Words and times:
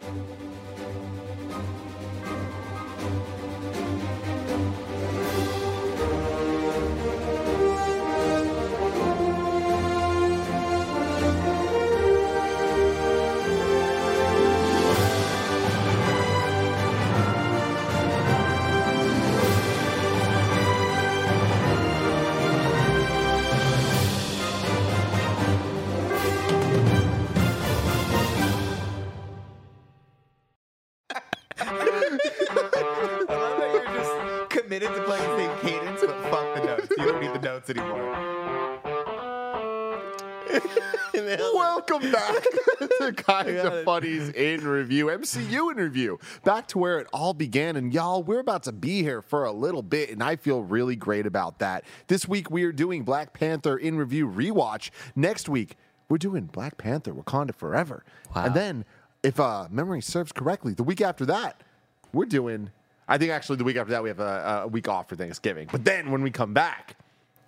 Thank 0.00 0.30
you 0.30 0.35
I 31.58 31.70
love 31.72 33.58
that 33.58 33.70
you're 33.72 33.94
just 33.94 34.50
committed 34.50 34.88
to 34.88 35.02
playing 35.04 35.22
the 35.22 35.36
same 35.36 35.58
cadence, 35.60 36.00
but 36.00 36.30
fuck 36.30 36.54
the 36.54 36.64
notes. 36.64 36.88
You 36.90 37.04
don't 37.04 37.20
need 37.22 37.32
the 37.32 37.38
notes 37.38 37.70
anymore. 37.70 38.12
Welcome 41.54 42.12
back 42.12 42.42
to 42.98 43.12
Kinds 43.16 43.64
of 43.64 43.84
Funnies 43.84 44.28
in 44.30 44.66
Review, 44.66 45.06
MCU 45.06 45.72
in 45.72 45.78
Review. 45.78 46.18
Back 46.44 46.68
to 46.68 46.78
where 46.78 46.98
it 46.98 47.06
all 47.12 47.32
began. 47.32 47.76
And 47.76 47.92
y'all, 47.92 48.22
we're 48.22 48.40
about 48.40 48.62
to 48.64 48.72
be 48.72 49.02
here 49.02 49.22
for 49.22 49.44
a 49.44 49.52
little 49.52 49.82
bit, 49.82 50.10
and 50.10 50.22
I 50.22 50.36
feel 50.36 50.62
really 50.62 50.94
great 50.96 51.26
about 51.26 51.58
that. 51.60 51.84
This 52.08 52.28
week, 52.28 52.50
we 52.50 52.64
are 52.64 52.72
doing 52.72 53.02
Black 53.02 53.32
Panther 53.32 53.76
in 53.76 53.96
Review 53.96 54.28
rewatch. 54.28 54.90
Next 55.14 55.48
week, 55.48 55.76
we're 56.08 56.18
doing 56.18 56.44
Black 56.44 56.76
Panther 56.78 57.12
Wakanda 57.12 57.54
Forever. 57.54 58.04
And 58.34 58.54
then, 58.54 58.84
if 59.26 59.40
uh, 59.40 59.66
memory 59.70 60.00
serves 60.00 60.30
correctly, 60.30 60.72
the 60.72 60.84
week 60.84 61.00
after 61.00 61.26
that, 61.26 61.60
we're 62.12 62.26
doing. 62.26 62.70
I 63.08 63.18
think 63.18 63.32
actually 63.32 63.56
the 63.56 63.64
week 63.64 63.76
after 63.76 63.90
that, 63.90 64.02
we 64.02 64.08
have 64.08 64.20
a, 64.20 64.62
a 64.64 64.68
week 64.68 64.88
off 64.88 65.08
for 65.08 65.16
Thanksgiving. 65.16 65.68
But 65.70 65.84
then 65.84 66.12
when 66.12 66.22
we 66.22 66.30
come 66.30 66.54
back, 66.54 66.96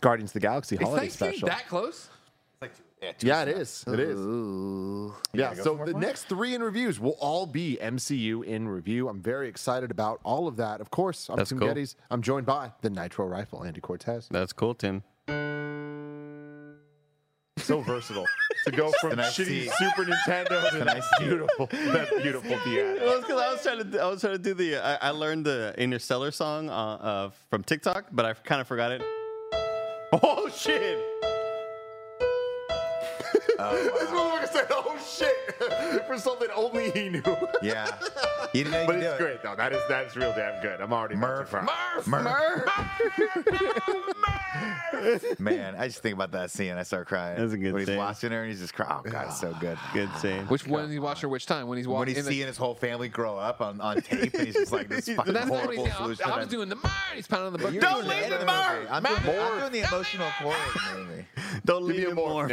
Guardians 0.00 0.30
of 0.30 0.34
the 0.34 0.40
Galaxy 0.40 0.76
Is 0.76 0.82
holiday 0.82 1.02
Thanksgiving 1.02 1.34
special. 1.34 1.48
that 1.48 1.68
close? 1.68 2.08
Yeah, 3.20 3.42
it 3.42 3.48
is. 3.48 3.84
It 3.86 4.00
is. 4.00 4.18
Yeah, 5.32 5.54
so 5.54 5.80
the 5.86 5.94
next 5.94 6.24
three 6.24 6.56
in 6.56 6.62
reviews 6.64 6.98
will 6.98 7.16
all 7.20 7.46
be 7.46 7.78
MCU 7.80 8.42
in 8.44 8.68
review. 8.68 9.08
I'm 9.08 9.22
very 9.22 9.48
excited 9.48 9.92
about 9.92 10.18
all 10.24 10.48
of 10.48 10.56
that. 10.56 10.80
Of 10.80 10.90
course, 10.90 11.28
I'm 11.30 11.36
That's 11.36 11.50
Tim 11.50 11.60
cool. 11.60 11.68
Gettys. 11.68 11.94
I'm 12.10 12.22
joined 12.22 12.46
by 12.46 12.72
the 12.80 12.90
Nitro 12.90 13.26
Rifle, 13.26 13.62
Andy 13.62 13.80
Cortez. 13.80 14.26
That's 14.32 14.52
cool, 14.52 14.74
Tim. 14.74 15.04
So 17.58 17.82
versatile 17.82 18.26
to 18.64 18.70
go 18.70 18.92
from 19.00 19.16
nice 19.16 19.36
shitty 19.36 19.46
tea. 19.46 19.70
Super 19.78 20.04
Nintendo 20.10 20.70
to 20.70 20.84
nice 20.84 21.04
tea. 21.18 21.24
beautiful, 21.26 21.66
that 21.66 22.08
beautiful 22.22 22.56
piano. 22.64 23.00
Well, 23.00 23.20
because 23.20 23.40
I 23.40 23.52
was 23.52 23.62
trying 23.62 23.90
to, 23.90 24.02
I 24.02 24.06
was 24.06 24.20
trying 24.20 24.34
to 24.34 24.38
do 24.38 24.54
the. 24.54 24.76
I, 24.76 25.08
I 25.08 25.10
learned 25.10 25.46
the 25.46 25.74
Interstellar 25.78 26.30
song 26.30 26.68
uh, 26.68 26.72
uh, 26.72 27.30
from 27.50 27.62
TikTok, 27.64 28.06
but 28.12 28.24
I 28.24 28.34
kind 28.34 28.60
of 28.60 28.66
forgot 28.68 28.92
it. 28.92 29.02
Oh 30.12 30.48
shit! 30.54 30.98
Oh, 33.60 33.74
this 33.98 34.10
motherfucker 34.10 34.48
said, 34.52 34.66
"Oh 34.70 34.96
shit," 35.04 36.04
for 36.06 36.16
something 36.18 36.48
only 36.54 36.90
he 36.92 37.08
knew. 37.08 37.22
Yeah. 37.62 37.86
You 38.54 38.64
didn't 38.64 38.72
know 38.72 38.80
you 38.82 38.86
But 38.86 38.92
could 38.94 39.00
do 39.00 39.06
it's 39.06 39.14
it. 39.14 39.22
great 39.22 39.42
though. 39.42 39.54
That 39.56 39.72
is 39.72 39.82
that's 39.88 40.16
real 40.16 40.32
damn 40.36 40.62
good. 40.62 40.80
I'm 40.80 40.92
already 40.92 41.16
Murph. 41.16 41.52
Murph. 41.52 42.06
Murph. 42.06 42.68
Man, 45.38 45.74
I 45.76 45.86
just 45.88 46.02
think 46.02 46.14
about 46.14 46.32
that 46.32 46.50
scene. 46.50 46.72
I 46.72 46.82
start 46.82 47.06
crying. 47.08 47.38
That's 47.38 47.52
a 47.52 47.58
good 47.58 47.72
When 47.72 47.80
he's 47.80 47.88
scene. 47.88 47.96
watching 47.98 48.30
her 48.32 48.42
and 48.42 48.50
he's 48.50 48.60
just 48.60 48.74
crying. 48.74 49.02
Oh, 49.06 49.10
God, 49.10 49.26
it's 49.28 49.40
so 49.40 49.54
good. 49.60 49.78
Good 49.92 50.10
scene. 50.18 50.46
Which 50.46 50.66
when 50.66 50.90
he 50.90 50.98
watched 50.98 51.22
her? 51.22 51.28
Which 51.28 51.46
time? 51.46 51.66
When 51.68 51.78
he's 51.78 51.86
When 51.86 51.96
walking. 51.98 52.14
he's 52.14 52.26
seeing 52.26 52.46
his 52.46 52.56
whole 52.56 52.74
family 52.74 53.08
grow 53.08 53.36
up 53.36 53.60
on, 53.60 53.80
on 53.80 54.00
tape 54.02 54.34
and 54.34 54.46
he's 54.46 54.54
just 54.54 54.72
like 54.72 54.88
this 54.88 55.08
fucking 55.16 55.32
That's 55.34 55.46
not 55.46 55.52
what 55.52 55.64
horrible 55.64 55.84
he's 55.84 55.94
doing. 55.96 56.14
solution. 56.16 56.30
I 56.30 56.38
was 56.38 56.48
doing 56.48 56.68
the 56.68 56.76
Murph. 56.76 56.92
He's 57.14 57.26
pounding 57.26 57.46
on 57.48 57.52
the 57.52 57.58
book. 57.58 57.72
You're 57.72 57.82
Don't 57.82 58.06
leave 58.06 58.28
the 58.30 58.38
the. 58.38 58.46
Murph. 58.46 58.88
I'm 58.90 59.02
doing, 59.02 59.22
Murph. 59.24 59.72
The 59.72 59.78
emotional 59.88 60.28
core. 60.40 60.56
Don't 61.64 61.84
leave 61.84 61.96
me 61.98 62.04
a 62.04 62.08
me 62.08 62.14
more, 62.14 62.48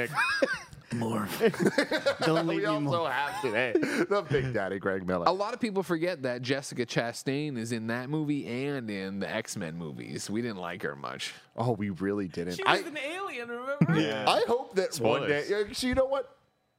more. 0.98 1.28
Don't 2.22 2.48
leave 2.48 2.62
we 2.62 2.68
me 2.68 2.80
more. 2.80 2.96
also 2.98 3.06
have 3.06 3.42
today 3.42 3.74
the 4.10 4.26
Big 4.30 4.54
Daddy 4.54 4.80
Greg 4.80 5.06
Miller. 5.06 5.26
A 5.28 5.32
lot 5.32 5.54
of 5.54 5.60
people 5.60 5.84
forget 5.84 6.24
that 6.24 6.42
Jessica 6.42 6.86
Chastain 6.86 7.58
is 7.58 7.72
in 7.72 7.88
that 7.88 8.10
movie 8.10 8.46
and 8.48 8.90
in 8.90 9.20
the 9.20 9.30
X 9.30 9.56
Men 9.58 9.76
movies. 9.78 10.30
We 10.30 10.42
didn't 10.42 10.58
like 10.58 10.82
her 10.84 10.96
much. 10.96 11.34
Oh, 11.56 11.72
we 11.72 11.90
really 11.92 12.28
didn't. 12.28 12.56
She 12.56 12.64
I, 12.64 12.78
was 12.78 12.88
an 12.88 12.98
alien, 12.98 13.50
remember? 13.50 14.00
Yeah. 14.00 14.26
I 14.28 14.44
hope 14.48 14.76
that 14.76 14.96
one 15.00 15.28
day. 15.28 15.44
Spoilers. 15.44 15.78
So 15.78 15.88
you 15.88 15.96
know 15.96 16.06
what? 16.06 16.36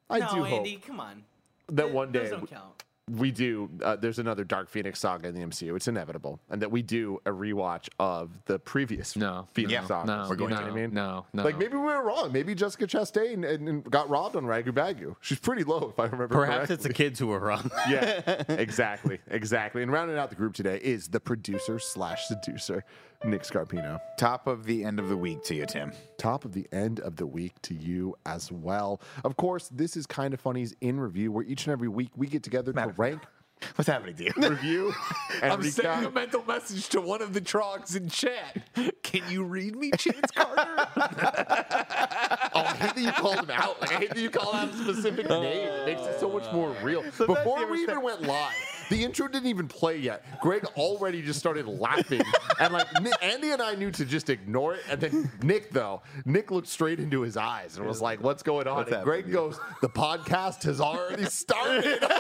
I 0.09 0.21
no, 0.21 0.35
do 0.35 0.45
Andy, 0.45 0.75
hope 0.75 0.87
come 0.87 1.01
on. 1.01 1.25
that 1.69 1.91
one 1.91 2.13
day 2.13 2.21
Those 2.21 2.31
don't 2.31 2.51
count. 2.51 2.85
We 3.13 3.31
do. 3.31 3.71
Uh, 3.85 3.95
there's 3.95 4.19
another 4.19 4.43
Dark 4.43 4.69
Phoenix 4.69 4.99
saga 4.99 5.29
in 5.29 5.35
the 5.35 5.41
MCU. 5.41 5.77
It's 5.77 5.87
inevitable, 5.87 6.41
and 6.51 6.61
that 6.61 6.73
we 6.73 6.83
do 6.83 7.21
a 7.25 7.31
rewatch 7.31 7.89
of 8.01 8.31
the 8.47 8.59
previous 8.59 9.15
No, 9.17 9.47
Phoenix 9.53 9.73
Yeah. 9.73 9.87
saga. 9.87 10.07
no, 10.09 10.31
you 10.33 10.37
know 10.37 10.47
no, 10.49 10.55
what 10.57 10.65
I 10.65 10.71
mean? 10.75 10.93
no, 10.93 11.25
no. 11.33 11.45
Like 11.45 11.57
maybe 11.57 11.75
we 11.75 11.85
were 11.85 12.03
wrong. 12.05 12.33
Maybe 12.33 12.55
Jessica 12.57 12.87
Chastain 12.89 13.49
and, 13.49 13.69
and 13.69 13.85
got 13.85 14.09
robbed 14.11 14.35
on 14.35 14.45
Ragu 14.45 14.71
Bagu. 14.73 15.15
She's 15.21 15.39
pretty 15.39 15.63
low, 15.63 15.91
if 15.91 16.01
I 16.01 16.05
remember. 16.07 16.29
Perhaps 16.35 16.71
it's 16.71 16.83
the 16.83 16.89
correctly. 16.89 17.05
kids 17.05 17.19
who 17.21 17.29
were 17.29 17.39
wrong. 17.39 17.71
yeah, 17.89 18.43
exactly, 18.49 19.21
exactly. 19.29 19.85
And 19.85 19.93
rounding 19.93 20.19
out 20.19 20.31
the 20.31 20.37
group 20.37 20.55
today 20.55 20.79
is 20.83 21.07
the 21.09 21.21
producer 21.21 21.79
slash 21.79 22.27
seducer, 22.27 22.85
Nick 23.25 23.43
Scarpino. 23.43 24.01
Top 24.19 24.47
of 24.47 24.65
the 24.65 24.85
end 24.85 24.99
of 24.99 25.09
the 25.09 25.17
week 25.17 25.43
to 25.45 25.55
you, 25.55 25.67
Tim. 25.67 25.93
Top 26.19 26.45
of 26.45 26.53
the 26.53 26.67
end 26.73 27.01
of 27.01 27.17
the 27.17 27.27
week 27.27 27.61
to 27.63 27.75
you 27.75 28.15
as 28.27 28.51
well. 28.53 29.01
Of 29.25 29.37
course, 29.37 29.69
this 29.73 29.97
is 29.97 30.07
kind 30.07 30.35
of 30.35 30.41
funny's 30.41 30.75
in 30.81 31.01
review, 31.01 31.33
where 31.33 31.45
each 31.45 31.67
and 31.67 31.73
every 31.73 31.89
week 31.89 32.11
we 32.17 32.27
get 32.27 32.43
together 32.43 32.73
to 32.73 32.77
Matter 32.77 32.91
of 32.91 32.99
rank, 32.99 33.23
What's 33.77 33.89
happening 33.89 34.15
to 34.17 34.25
you? 34.25 34.33
review, 34.37 34.95
I'm 35.43 35.63
sending 35.63 36.07
a 36.07 36.11
mental 36.11 36.45
message 36.47 36.91
to 36.91 37.01
one 37.01 37.23
of 37.23 37.33
the 37.33 37.41
trogs 37.41 37.97
in 37.97 38.09
chat. 38.11 38.63
Can 39.03 39.23
you 39.31 39.45
read 39.45 39.77
me, 39.77 39.91
Chance 39.97 40.31
Carter? 40.33 40.87
Oh, 42.55 42.61
I 42.61 42.75
hate 42.75 42.95
that 42.95 43.01
you 43.03 43.13
called 43.13 43.39
him 43.41 43.51
out. 43.51 43.81
Like, 43.83 43.93
I 43.93 43.97
hate 43.97 44.09
that 44.11 44.19
you 44.19 44.31
called 44.31 44.55
out 44.55 44.69
a 44.71 44.73
specific 44.73 45.29
uh, 45.29 45.41
name. 45.41 45.69
It 45.69 45.87
makes 45.87 46.01
it 46.03 46.19
so 46.19 46.31
much 46.31 46.51
more 46.53 46.75
real. 46.83 47.03
Before 47.03 47.67
we 47.67 47.83
even 47.83 48.01
went 48.01 48.23
live, 48.23 48.55
the 48.91 49.03
intro 49.03 49.29
didn't 49.29 49.49
even 49.49 49.69
play 49.69 49.97
yet. 49.99 50.25
Greg 50.41 50.65
already 50.77 51.23
just 51.23 51.39
started 51.39 51.67
laughing, 51.67 52.23
and 52.61 52.73
like 52.73 52.87
Andy 53.23 53.51
and 53.51 53.63
I 53.63 53.75
knew 53.75 53.91
to 53.93 54.05
just 54.05 54.31
ignore 54.31 54.75
it. 54.75 54.83
And 54.91 55.01
then 55.01 55.31
Nick, 55.43 55.71
though, 55.71 56.03
Nick 56.25 56.51
looked 56.51 56.69
straight 56.69 57.01
into 57.01 57.23
his 57.23 57.37
eyes 57.37 57.77
and 57.77 57.87
was 57.87 58.01
like, 58.01 58.23
"What's 58.23 58.43
going 58.43 58.67
on?" 58.67 58.77
What's 58.77 58.93
and 58.93 59.05
Greg 59.05 59.31
goes, 59.31 59.59
"The 59.83 59.89
podcast 59.89 60.63
has 60.65 60.81
already 60.81 61.25
started." 61.25 62.05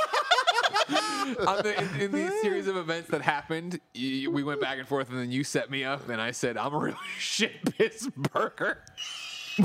On 1.46 1.56
the, 1.62 1.74
in, 1.76 2.00
in 2.00 2.12
the 2.12 2.30
series 2.40 2.68
of 2.68 2.76
events 2.76 3.10
that 3.10 3.20
happened, 3.20 3.80
you, 3.94 4.30
we 4.30 4.44
went 4.44 4.60
back 4.60 4.78
and 4.78 4.86
forth, 4.86 5.10
and 5.10 5.18
then 5.18 5.32
you 5.32 5.42
set 5.42 5.70
me 5.70 5.82
up, 5.82 6.08
and 6.08 6.20
I 6.20 6.30
said, 6.30 6.56
"I'm 6.56 6.72
a 6.72 6.78
really 6.78 6.96
shit 7.18 7.76
piss 7.76 8.08
burger." 8.32 8.84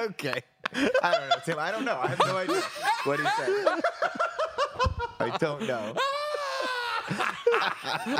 okay. 0.00 0.42
I 0.74 1.12
don't 1.12 1.28
know, 1.28 1.36
Tim. 1.44 1.58
I 1.58 1.70
don't 1.70 1.84
know. 1.84 1.98
I 2.00 2.08
have 2.08 2.18
no 2.20 2.36
idea 2.36 2.62
what 3.04 3.20
he 3.20 3.26
said. 3.26 3.80
I 5.20 5.36
don't 5.38 5.66
know. 5.66 5.94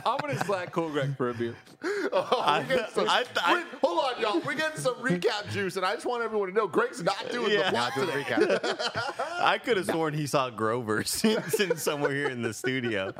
I'm 0.04 0.18
gonna 0.18 0.44
slack 0.44 0.72
Cool 0.72 0.90
Greg 0.90 1.16
for 1.16 1.30
a 1.30 1.34
beer. 1.34 1.54
Oh, 2.14 2.44
we're 2.68 2.76
getting 2.76 2.94
some- 2.94 3.08
I- 3.08 3.24
I- 3.42 3.52
we're- 3.54 3.64
hold 3.82 3.98
on, 4.04 4.20
y'all. 4.20 4.40
We're 4.40 4.54
getting 4.54 4.78
some 4.78 4.94
recap 4.96 5.50
juice, 5.50 5.76
and 5.76 5.84
I 5.84 5.94
just 5.94 6.04
want 6.06 6.22
everyone 6.22 6.48
to 6.48 6.54
know 6.54 6.66
Greg's 6.68 7.02
not 7.02 7.30
doing 7.30 7.50
Yeah. 7.52 7.64
the 7.64 7.70
plot 7.70 7.92
Not 7.96 8.06
doing 8.06 8.24
today. 8.24 8.34
recap. 8.60 9.30
I 9.40 9.58
could 9.58 9.76
have 9.76 9.86
sworn 9.86 10.14
he 10.14 10.26
saw 10.26 10.50
Grover 10.50 11.02
sitting 11.04 11.76
somewhere 11.76 12.12
here 12.12 12.28
in 12.28 12.42
the 12.42 12.52
studio. 12.54 13.12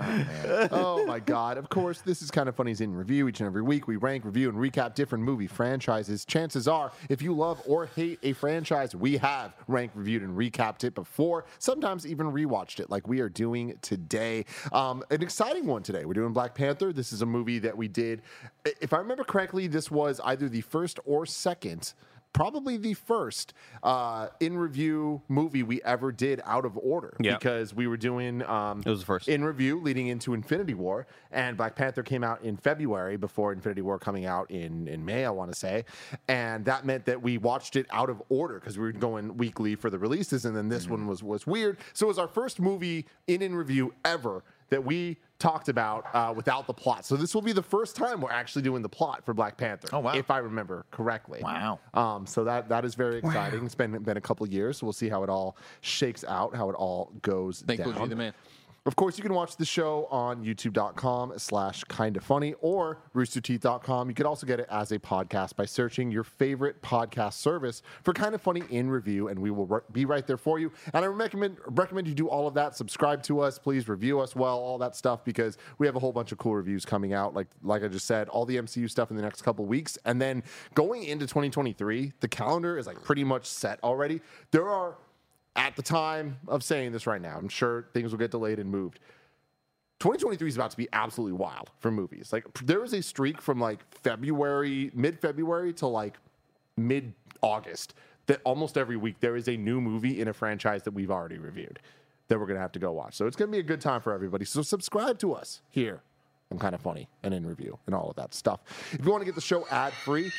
oh 0.70 1.05
my 1.06 1.19
god 1.20 1.59
of 1.59 1.69
course 1.69 2.00
this 2.03 2.23
is 2.23 2.31
kind 2.31 2.49
of 2.49 2.55
funny. 2.55 2.62
funny's 2.62 2.81
in 2.81 2.94
review 2.94 3.26
each 3.26 3.41
and 3.41 3.47
every 3.49 3.62
week 3.62 3.88
we 3.88 3.97
rank 3.97 4.25
review 4.25 4.49
and 4.49 4.56
recap 4.56 4.94
different 4.94 5.25
movie 5.25 5.49
franchises 5.49 6.25
chances 6.25 6.69
are 6.69 6.93
if 7.09 7.20
you 7.20 7.35
love 7.35 7.61
or 7.67 7.87
hate 7.87 8.20
a 8.23 8.32
franchise 8.35 8.94
we 8.94 9.17
have 9.17 9.53
ranked 9.67 9.97
reviewed 9.97 10.23
and 10.23 10.37
recapped 10.37 10.85
it 10.85 10.94
before 10.94 11.44
sometimes 11.59 12.06
even 12.06 12.31
rewatched 12.31 12.79
it 12.79 12.88
like 12.88 13.09
we 13.09 13.19
are 13.20 13.29
doing 13.29 13.76
today 13.82 14.44
um, 14.73 15.03
an 15.11 15.23
exciting 15.23 15.67
one 15.67 15.82
today 15.82 16.01
we're 16.04 16.12
doing 16.14 16.32
black 16.32 16.54
panther 16.54 16.93
this 16.93 17.12
is 17.12 17.22
a 17.22 17.26
movie 17.26 17.58
that 17.58 17.76
we 17.76 17.88
did 17.88 18.22
if 18.81 18.93
i 18.93 18.99
remember 18.99 19.25
correctly 19.25 19.66
this 19.66 19.90
was 19.90 20.20
either 20.25 20.49
the 20.49 20.60
first 20.62 20.99
or 21.04 21.25
second 21.26 21.93
probably 22.34 22.78
the 22.78 22.94
first 22.94 23.52
uh, 23.82 24.28
in 24.40 24.56
review 24.56 25.20
movie 25.28 25.62
we 25.62 25.82
ever 25.82 26.10
did 26.10 26.40
out 26.46 26.64
of 26.64 26.78
order 26.78 27.14
Yeah. 27.20 27.34
because 27.37 27.75
we 27.75 27.87
were 27.87 27.99
doing 27.99 28.43
um, 28.44 28.81
It 28.87 28.88
was 28.88 29.00
the 29.00 29.04
first. 29.04 29.28
in 29.28 29.44
review 29.44 29.78
leading 29.78 30.06
into 30.06 30.32
Infinity 30.32 30.72
War, 30.72 31.06
and 31.31 31.58
Black 31.58 31.76
Panther 31.76 32.02
came 32.02 32.25
out 32.25 32.40
in 32.43 32.56
February 32.56 33.19
before 33.19 33.52
Infinity 33.52 33.82
War 33.82 33.99
coming 33.99 34.25
out 34.25 34.50
in 34.50 34.88
in 34.88 35.04
May, 35.04 35.26
I 35.26 35.31
want 35.31 35.52
to 35.52 35.58
say, 35.58 35.84
and 36.26 36.64
that 36.64 36.87
meant 36.87 37.04
that 37.04 37.20
we 37.20 37.37
watched 37.37 37.76
it 37.76 37.84
out 37.90 38.08
of 38.08 38.22
order 38.31 38.54
because 38.60 38.78
we 38.78 38.84
were 38.84 38.93
going 38.93 39.37
weekly 39.37 39.75
for 39.75 39.90
the 39.90 39.99
releases, 39.99 40.46
and 40.46 40.56
then 40.56 40.70
this 40.70 40.84
Mm-hmm. 40.84 40.93
one 40.93 41.06
was 41.08 41.22
was 41.22 41.46
weird. 41.46 41.76
So 41.93 42.06
it 42.06 42.08
was 42.08 42.19
our 42.19 42.28
first 42.28 42.58
movie 42.60 43.04
in 43.26 43.43
in 43.43 43.54
review 43.54 43.93
ever 44.06 44.43
that 44.73 44.83
we 44.85 45.19
talked 45.39 45.69
about 45.69 46.07
uh, 46.15 46.33
without 46.35 46.67
the 46.67 46.73
plot. 46.73 47.05
So 47.05 47.15
this 47.17 47.35
will 47.35 47.43
be 47.43 47.53
the 47.53 47.63
first 47.63 47.95
time 47.95 48.21
we're 48.21 48.31
actually 48.31 48.63
doing 48.63 48.81
the 48.81 48.89
plot 48.89 49.25
for 49.25 49.35
Black 49.35 49.57
Panther, 49.57 49.89
Oh, 49.93 49.99
wow. 50.01 50.15
if 50.15 50.31
I 50.31 50.39
remember 50.39 50.87
correctly. 50.91 51.41
Wow. 51.43 51.79
Um, 51.95 52.27
so 52.27 52.45
that 52.45 52.69
that 52.71 52.85
is 52.85 52.95
very 52.95 53.19
exciting. 53.19 53.65
It's 53.65 53.75
been 53.75 54.03
been 54.03 54.17
a 54.17 54.21
couple 54.21 54.47
years, 54.49 54.79
so 54.79 54.87
we'll 54.87 54.93
see 54.95 55.09
how 55.09 55.23
it 55.25 55.29
all 55.31 55.57
shakes 55.83 56.25
out, 56.25 56.55
how 56.57 56.71
it 56.71 56.75
all 56.75 57.13
goes 57.23 57.63
Thank 57.67 57.81
down. 57.85 58.01
you, 58.01 58.07
the 58.09 58.17
man. 58.17 58.33
Of 58.84 58.96
course, 58.96 59.17
you 59.17 59.23
can 59.23 59.32
watch 59.32 59.56
the 59.56 59.64
show 59.64 60.08
on 60.11 60.44
youtube.com 60.44 61.34
slash 61.37 61.84
kind 61.84 62.17
of 62.17 62.25
funny 62.25 62.55
or 62.61 62.99
roosterteeth.com. 63.14 64.08
You 64.08 64.14
can 64.14 64.26
also 64.26 64.44
get 64.44 64.58
it 64.58 64.67
as 64.73 64.90
a 64.90 64.99
podcast 64.99 65.55
by 65.55 65.67
searching 65.67 66.11
your 66.11 66.25
favorite 66.25 66.82
podcast 66.82 67.34
service 67.34 67.82
for 68.02 68.12
kind 68.12 68.34
of 68.34 68.43
funny 68.43 68.64
in 68.70 68.90
review, 68.90 69.29
and 69.29 69.38
we 69.38 69.52
will 69.52 69.82
be 69.93 70.05
right 70.05 70.26
there 70.26 70.37
for 70.37 70.58
you. 70.58 70.73
And 70.94 71.05
I 71.05 71.06
recommend 71.06 71.58
recommend 71.67 72.08
you 72.08 72.14
do 72.14 72.29
all 72.29 72.49
of 72.49 72.55
that. 72.55 72.75
Subscribe 72.75 73.23
to 73.25 73.38
us, 73.38 73.56
please 73.56 73.88
review 73.88 74.19
us 74.19 74.34
well, 74.34 74.58
all 74.58 74.79
that 74.79 74.96
stuff, 74.96 75.25
because 75.25 75.58
we 75.78 75.87
have 75.87 75.94
a 75.94 76.00
whole 76.00 76.12
bunch 76.12 76.32
of 76.32 76.38
cool 76.38 76.56
reviews 76.56 76.85
coming 76.85 77.12
out. 77.12 77.35
Like 77.35 77.46
like 77.62 77.85
I 77.85 77.88
just 77.88 78.08
said, 78.08 78.28
all 78.31 78.44
the 78.44 78.56
MCU 78.56 78.90
stuff 78.90 79.12
in 79.12 79.17
the 79.17 79.23
next 79.23 79.43
couple 79.43 79.64
weeks. 79.64 79.96
And 80.05 80.20
then 80.20 80.43
going 80.75 81.05
into 81.05 81.28
2023, 81.28 82.14
the 82.19 82.26
calendar 82.26 82.76
is 82.78 82.88
like 82.88 83.00
pretty 83.05 83.23
much 83.23 83.46
set 83.46 83.78
already. 83.85 84.20
There 84.50 84.69
are 84.69 84.96
at 85.56 85.76
the 85.76 85.82
time 85.82 86.38
of 86.49 86.62
saying 86.62 86.93
this 86.93 87.06
right 87.06 87.20
now, 87.20 87.37
I'm 87.37 87.49
sure 87.49 87.87
things 87.93 88.10
will 88.10 88.19
get 88.19 88.31
delayed 88.31 88.58
and 88.58 88.70
moved. 88.70 88.99
2023 90.00 90.49
is 90.49 90.56
about 90.56 90.70
to 90.72 90.76
be 90.76 90.88
absolutely 90.93 91.37
wild 91.37 91.70
for 91.78 91.90
movies. 91.90 92.32
Like 92.32 92.46
there 92.64 92.81
was 92.81 92.93
a 92.93 93.02
streak 93.02 93.40
from 93.40 93.60
like 93.60 93.81
February, 93.94 94.90
mid 94.94 95.19
February 95.20 95.72
to 95.75 95.87
like 95.87 96.19
mid 96.76 97.12
August 97.40 97.94
that 98.26 98.40
almost 98.44 98.76
every 98.76 98.96
week 98.96 99.20
there 99.20 99.37
is 99.37 99.49
a 99.49 99.56
new 99.56 99.81
movie 99.81 100.20
in 100.20 100.28
a 100.28 100.32
franchise 100.32 100.82
that 100.84 100.93
we've 100.93 101.10
already 101.10 101.38
reviewed 101.38 101.78
that 102.28 102.38
we're 102.38 102.46
going 102.46 102.56
to 102.56 102.60
have 102.62 102.72
to 102.72 102.78
go 102.78 102.93
watch. 102.93 103.14
So 103.14 103.26
it's 103.26 103.37
going 103.37 103.50
to 103.50 103.52
be 103.52 103.60
a 103.60 103.64
good 103.64 103.81
time 103.81 104.00
for 104.00 104.12
everybody. 104.12 104.44
So 104.44 104.62
subscribe 104.62 105.19
to 105.19 105.34
us 105.34 105.60
here. 105.70 106.00
I'm 106.50 106.58
kind 106.58 106.75
of 106.75 106.81
funny 106.81 107.08
and 107.22 107.32
in 107.32 107.46
review 107.46 107.78
and 107.87 107.94
all 107.94 108.10
of 108.10 108.16
that 108.16 108.34
stuff. 108.34 108.60
If 108.93 109.04
you 109.04 109.10
want 109.10 109.22
to 109.22 109.26
get 109.26 109.34
the 109.34 109.40
show 109.40 109.66
ad 109.70 109.93
free, 109.93 110.31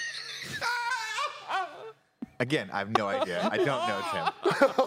Again, 2.43 2.69
I 2.73 2.79
have 2.79 2.89
no 2.97 3.07
idea. 3.07 3.47
I 3.49 3.55
don't 3.55 3.65
know, 3.67 4.01
Tim. 4.11 4.83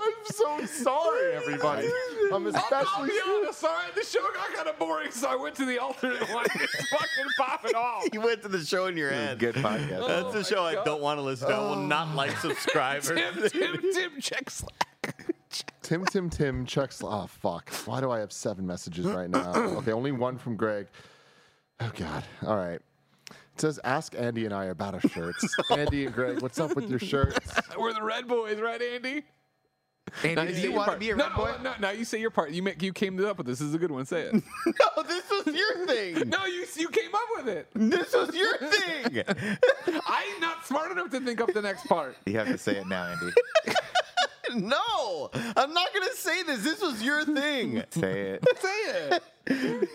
I'm 0.00 0.12
so 0.24 0.66
sorry, 0.66 1.32
everybody. 1.34 1.88
I'm 2.32 2.46
I'll 2.46 2.54
especially 2.54 3.08
be 3.10 3.20
honest, 3.28 3.60
sorry, 3.60 3.86
the 3.94 4.02
show 4.02 4.20
got 4.34 4.52
kind 4.54 4.68
of 4.68 4.78
boring, 4.78 5.10
so 5.10 5.28
I 5.28 5.36
went 5.36 5.54
to 5.56 5.64
the 5.64 5.78
alternate 5.78 6.28
one. 6.32 6.46
It's 6.54 6.88
fucking 6.88 7.30
popping 7.38 7.74
off. 7.74 8.04
You 8.12 8.20
went 8.20 8.42
to 8.42 8.48
the 8.48 8.64
show 8.64 8.86
in 8.86 8.96
your 8.96 9.10
head. 9.10 9.38
Good 9.38 9.54
podcast. 9.56 10.06
That's 10.08 10.24
Oh 10.24 10.30
the 10.32 10.38
my 10.38 10.42
show 10.44 10.64
I 10.64 10.74
don't 10.84 11.02
want 11.02 11.18
to 11.18 11.22
listen 11.22 11.48
to. 11.48 11.54
I 11.54 11.58
will 11.60 11.76
not 11.76 12.14
like 12.14 12.36
subscribe. 12.38 13.04
or- 13.10 13.14
Tim, 13.14 13.34
Tim, 13.50 13.80
Tim, 13.94 14.10
check 14.20 14.50
Slack. 14.50 14.88
Tim, 15.82 16.04
Tim, 16.06 16.30
Tim, 16.30 16.64
checks. 16.64 17.02
Oh, 17.04 17.26
fuck. 17.26 17.70
Why 17.86 18.00
do 18.00 18.10
I 18.10 18.20
have 18.20 18.32
seven 18.32 18.66
messages 18.66 19.06
right 19.06 19.28
now? 19.28 19.52
Okay, 19.82 19.92
only 19.92 20.12
one 20.12 20.38
from 20.38 20.56
Greg. 20.56 20.86
Oh, 21.80 21.90
God. 21.96 22.24
All 22.46 22.56
right. 22.56 22.80
It 23.30 23.60
says, 23.60 23.80
ask 23.84 24.14
Andy 24.16 24.44
and 24.44 24.54
I 24.54 24.66
about 24.66 24.94
our 24.94 25.00
shirts. 25.00 25.44
Andy 25.70 26.06
and 26.06 26.14
Greg, 26.14 26.40
what's 26.40 26.60
up 26.60 26.74
with 26.76 26.88
your 26.88 26.98
shirts? 26.98 27.38
We're 27.78 27.92
the 27.92 28.02
Red 28.02 28.28
Boys, 28.28 28.60
right, 28.60 28.80
Andy? 28.80 29.24
Andy, 30.22 30.34
Now 30.34 30.44
do 30.44 30.54
say 30.54 30.62
you 30.62 30.72
want 30.72 30.92
to 30.92 30.98
be 30.98 31.10
a 31.10 31.16
no, 31.16 31.24
red 31.26 31.36
boy? 31.36 31.54
No, 31.62 31.74
now 31.80 31.90
you 31.90 32.04
say 32.04 32.20
your 32.20 32.30
part. 32.30 32.50
You 32.50 32.62
make 32.62 32.82
you 32.82 32.92
came 32.92 33.24
up 33.24 33.38
with 33.38 33.46
this. 33.46 33.60
This 33.60 33.68
is 33.68 33.74
a 33.74 33.78
good 33.78 33.90
one. 33.90 34.04
Say 34.04 34.22
it. 34.22 34.32
no, 34.66 35.02
this 35.04 35.24
was 35.30 35.54
your 35.54 35.86
thing. 35.86 36.28
no, 36.28 36.44
you 36.44 36.66
you 36.76 36.88
came 36.88 37.14
up 37.14 37.28
with 37.36 37.48
it. 37.48 37.68
This 37.74 38.12
was 38.12 38.34
your 38.34 38.58
thing. 38.58 39.22
I'm 40.06 40.40
not 40.40 40.66
smart 40.66 40.92
enough 40.92 41.10
to 41.10 41.20
think 41.20 41.40
up 41.40 41.52
the 41.54 41.62
next 41.62 41.86
part. 41.86 42.16
You 42.26 42.36
have 42.38 42.48
to 42.48 42.58
say 42.58 42.76
it 42.76 42.86
now, 42.88 43.06
Andy. 43.06 43.32
No, 44.54 45.30
I'm 45.34 45.72
not 45.74 45.92
gonna 45.94 46.14
say 46.14 46.42
this. 46.42 46.62
This 46.64 46.80
was 46.80 47.02
your 47.02 47.24
thing. 47.24 47.82
Say 47.90 48.38
it. 48.38 48.44
Say 48.60 49.10
it. 49.46 49.88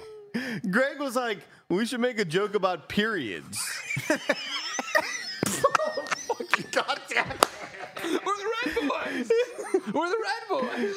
Greg 0.71 0.99
was 0.99 1.15
like, 1.15 1.39
"We 1.69 1.85
should 1.85 1.99
make 1.99 2.19
a 2.19 2.25
joke 2.25 2.55
about 2.55 2.89
periods." 2.89 3.59
God 6.71 6.99
damn 7.09 7.31
it. 7.31 7.46
We're 8.25 8.37
the 8.37 8.51
Red 8.65 8.89
Boys. 8.89 9.31
We're 9.93 10.09
the 10.09 10.17
Red 10.23 10.43
Boys. 10.49 10.95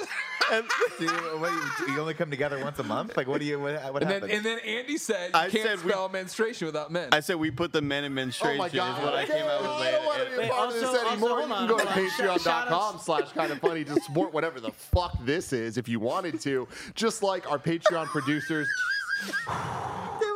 And 0.53 0.65
Do 0.99 1.05
you, 1.05 1.11
what, 1.39 1.53
you, 1.87 1.95
you 1.95 2.01
only 2.01 2.15
come 2.15 2.29
together 2.29 2.59
once 2.61 2.77
a 2.81 2.83
month? 2.83 3.17
Like, 3.17 3.29
what 3.29 3.39
do 3.39 3.47
you? 3.47 3.61
What, 3.61 3.81
what 3.93 4.03
And 4.03 4.11
then, 4.11 4.31
and 4.31 4.45
then 4.45 4.59
Andy 4.61 4.99
said, 4.99 5.31
I 5.33 5.49
can't 5.49 5.63
said 5.63 5.85
we- 5.85 5.93
spell 5.93 6.09
menstruation 6.09 6.67
without 6.67 6.91
men." 6.91 7.11
I 7.13 7.21
said 7.21 7.37
we 7.37 7.53
put 7.53 7.73
the 7.73 7.81
men 7.81 8.03
in 8.03 8.13
menstruation. 8.15 8.59
Oh 8.59 8.63
menstruation. 8.65 8.89
my 8.89 8.91
Is 8.91 8.99
God. 8.99 9.05
what 9.05 9.15
I 9.15 9.27
came 9.27 9.45
out 9.47 9.61
with 9.61 9.71
I 9.71 9.91
don't 9.93 10.05
want 10.07 10.19
to 10.19 10.25
be 10.25 10.31
later. 10.31 10.37
a 10.37 10.41
Wait, 10.41 10.51
part 10.51 10.69
of 10.69 10.75
this 10.75 10.85
also- 10.85 10.99
also, 10.99 11.09
anymore. 11.13 11.41
you 11.41 11.47
can 11.47 11.67
go 11.69 11.79
to 11.79 11.87
hold 11.87 11.99
on. 11.99 12.39
Shout- 12.41 12.67
patreon.com 12.67 12.99
slash 12.99 13.33
kind 13.33 13.53
of 13.53 13.59
funny 13.61 13.85
to 13.85 14.01
support 14.01 14.33
whatever 14.35 14.59
the 14.59 14.73
fuck 14.73 15.17
this 15.25 15.53
is 15.53 15.77
if 15.79 15.89
you 15.89 16.01
wanted 16.01 16.41
to. 16.41 16.67
Just 16.97 17.23
like 17.23 17.49
our 17.49 17.59
Patreon 17.61 18.07
producers. 18.07 18.67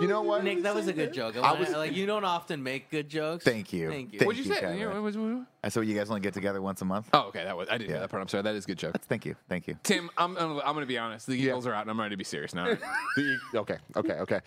You 0.00 0.08
know 0.08 0.22
what? 0.22 0.44
Nick, 0.44 0.62
that 0.62 0.74
was 0.74 0.88
a 0.88 0.92
good 0.92 1.12
joke. 1.12 1.36
I 1.36 1.40
I 1.40 1.52
wanna- 1.52 1.60
was- 1.60 1.70
like 1.72 1.94
you 1.94 2.06
don't 2.06 2.24
often 2.24 2.62
make 2.62 2.90
good 2.90 3.08
jokes. 3.08 3.44
Thank 3.44 3.72
you. 3.72 3.88
Thank 3.90 4.12
you. 4.12 4.18
Thank 4.18 4.26
What'd 4.28 4.44
you 4.44 4.50
you, 4.52 4.58
say? 4.58 4.64
Kyler. 4.66 4.78
You 4.78 4.84
know, 4.86 4.92
what 4.94 5.02
was- 5.02 5.16
what- 5.18 5.46
I 5.62 5.68
saw 5.68 5.80
you 5.80 5.94
guys 5.96 6.08
only 6.10 6.20
get 6.20 6.34
together 6.34 6.60
once 6.60 6.82
a 6.82 6.84
month. 6.84 7.08
Oh, 7.12 7.28
okay. 7.28 7.44
That 7.44 7.56
was 7.56 7.68
I 7.68 7.72
didn't 7.78 7.88
hear 7.88 7.96
Yeah. 7.96 8.00
that 8.02 8.10
part. 8.10 8.20
I'm 8.22 8.28
sorry. 8.28 8.42
That 8.42 8.54
is 8.54 8.64
a 8.64 8.66
good 8.66 8.78
joke. 8.78 8.92
That's, 8.92 9.06
thank 9.06 9.24
you. 9.24 9.34
Thank 9.48 9.66
you. 9.68 9.78
Tim, 9.82 10.10
I'm 10.16 10.36
I'm, 10.36 10.58
I'm 10.58 10.74
going 10.74 10.80
to 10.80 10.86
be 10.86 10.98
honest. 10.98 11.26
The 11.26 11.34
Eagles 11.34 11.66
are 11.66 11.72
out, 11.74 11.82
and 11.82 11.90
I'm 11.90 11.98
ready 12.00 12.12
to 12.14 12.16
be 12.18 12.24
serious 12.24 12.54
now. 12.54 12.66
The- 13.16 13.38
okay, 13.56 13.78
okay, 13.96 14.14
okay. 14.14 14.40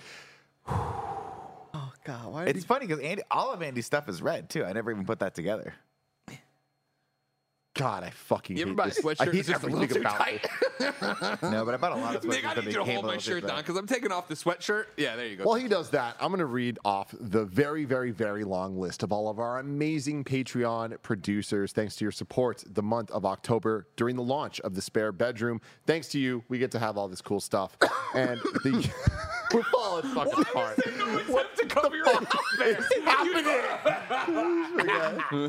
Oh 1.74 1.92
God, 2.06 2.32
why 2.32 2.46
It's 2.46 2.64
funny 2.66 2.88
because 2.88 3.04
Andy, 3.04 3.22
all 3.30 3.54
of 3.54 3.62
Andy's 3.62 3.86
stuff 3.86 4.10
is 4.10 4.22
red 4.22 4.50
too. 4.50 4.64
I 4.64 4.74
never 4.74 4.90
even 4.92 5.06
put 5.06 5.20
that 5.20 5.36
together. 5.36 5.74
God, 7.76 8.04
I 8.04 8.10
fucking 8.10 8.58
You 8.58 8.64
ever 8.64 8.70
hate 8.72 8.78
buy 8.78 8.84
a 8.86 8.88
this. 8.88 9.00
I 9.00 9.02
sweatshirt 9.02 9.26
hate 9.26 9.34
that's 9.34 9.48
just 9.50 9.64
a 9.64 9.66
little 9.68 9.84
everything 9.84 10.02
too 10.02 10.08
about 10.08 10.18
tight? 10.18 10.44
it. 10.46 10.50
No, 11.42 11.66
but 11.66 11.74
I 11.74 11.78
bought 11.78 11.94
a 11.94 11.96
lot 11.96 12.16
of 12.16 12.24
Nick, 12.24 12.44
sweatshirts 12.44 12.46
I 12.46 12.54
that 12.56 12.66
need 12.66 12.74
you 12.74 12.80
to 12.80 12.92
hold 12.92 13.06
my 13.06 13.18
shirt 13.18 13.48
down 13.48 13.58
because 13.58 13.76
I'm 13.78 13.88
taking 13.88 14.12
off 14.12 14.28
the 14.28 14.36
sweatshirt. 14.36 14.86
Yeah, 14.98 15.16
there 15.16 15.28
you 15.28 15.38
go. 15.38 15.44
While 15.44 15.56
he 15.56 15.68
does 15.68 15.90
that, 15.92 16.16
I'm 16.20 16.30
going 16.30 16.40
to 16.40 16.46
read 16.46 16.80
off 16.86 17.14
the 17.20 17.46
very, 17.46 17.86
very, 17.86 18.12
very 18.12 18.44
long 18.44 18.78
list 18.78 19.04
of 19.04 19.12
all 19.12 19.30
of 19.30 19.40
our 19.40 19.60
amazing 19.60 20.24
Patreon 20.24 21.02
producers. 21.02 21.72
Thanks 21.72 21.96
to 21.98 22.06
your 22.06 22.12
support 22.12 22.64
the 22.68 22.84
month 22.84 23.12
of 23.12 23.26
October 23.26 23.88
during 23.96 24.16
the 24.16 24.24
launch 24.24 24.60
of 24.62 24.76
the 24.76 24.82
Spare 24.82 25.12
Bedroom. 25.12 25.62
Thanks 25.86 26.08
to 26.10 26.20
you, 26.20 26.44
we 26.50 26.58
get 26.60 26.72
to 26.72 26.80
have 26.80 26.98
all 26.98 27.08
this 27.08 27.22
cool 27.22 27.40
stuff. 27.40 27.78
And 28.16 28.40
the 28.64 28.90
we're 29.54 29.64
falling 29.64 30.04
fucking 30.16 30.42
apart. 30.42 30.80
what 31.28 31.56
to 31.58 31.66
cover 31.66 31.96
your 31.96 32.06
there? 32.58 32.82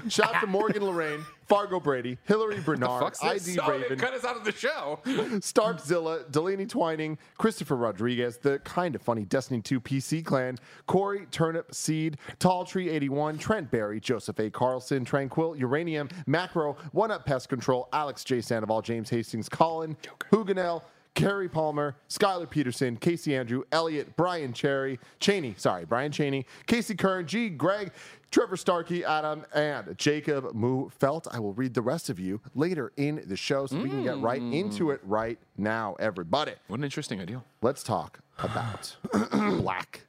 Shout 0.11 0.35
out 0.35 0.41
to 0.41 0.47
Morgan 0.47 0.85
Lorraine, 0.85 1.25
Fargo 1.49 1.81
Brady, 1.81 2.19
Hillary 2.25 2.61
Bernard? 2.65 3.17
ID 3.23 3.59
Raven, 3.67 3.99
cut 3.99 4.13
us 4.15 4.25
out 4.25 4.37
of 4.37 4.45
the 4.45 4.53
show. 4.53 5.01
Starkzilla, 5.07 6.31
Delaney 6.31 6.67
Twining, 6.67 7.17
Christopher 7.39 7.77
Rodriguez, 7.77 8.37
the 8.39 8.59
kind 8.61 8.95
of 8.95 9.03
funny 9.03 9.25
Destiny 9.25 9.61
2 9.61 9.81
PC 9.81 10.25
clan, 10.25 10.59
Corey 10.87 11.27
Turnip 11.31 11.75
Seed, 11.75 12.19
Tall 12.39 12.65
Tree 12.65 12.91
81, 12.91 13.39
Trent 13.39 13.71
Berry, 13.71 14.01
Joseph 14.01 14.39
A. 14.39 14.51
Carlson, 14.51 15.05
Tranquil, 15.05 15.57
Uranium, 15.57 16.09
Macro, 16.27 16.77
One 16.93 17.11
Up 17.11 17.25
Pest 17.25 17.49
Control, 17.49 17.89
Alex 17.93 18.25
J. 18.25 18.41
Sandoval, 18.41 18.83
James 18.83 19.09
Hastings, 19.09 19.49
Colin, 19.49 19.97
Huganel, 20.31 20.83
Carrie 21.15 21.49
Palmer, 21.49 21.97
Skylar 22.09 22.49
Peterson, 22.49 22.97
Casey 22.97 23.35
Andrew, 23.35 23.65
Elliot, 23.73 24.15
Brian 24.15 24.53
Cherry, 24.53 25.01
Cheney, 25.19 25.55
sorry, 25.57 25.85
Brian 25.85 26.13
Cheney, 26.13 26.47
Casey 26.67 26.95
Kern, 26.95 27.27
G. 27.27 27.49
Greg, 27.49 27.91
Trevor 28.31 28.57
Starkey, 28.59 29.05
Adam, 29.05 29.45
and 29.55 29.97
Jacob 29.97 30.53
Moo 30.55 30.91
Felt. 30.91 31.27
I 31.33 31.39
will 31.39 31.55
read 31.55 31.73
the 31.73 31.81
rest 31.83 32.11
of 32.11 32.21
you 32.21 32.41
later 32.55 32.93
in 32.99 33.23
the 33.27 33.37
show 33.37 33.67
so 33.67 33.81
we 33.81 33.89
can 33.89 34.03
get 34.05 34.19
right 34.19 34.43
into 34.43 34.91
it 34.91 35.01
right 35.03 35.39
now, 35.57 35.97
everybody. 35.99 36.53
What 36.67 36.79
an 36.79 36.85
interesting 36.85 37.21
idea. 37.23 37.43
Let's 37.63 37.83
talk 37.83 38.21
about 38.39 38.95
Black 39.33 40.07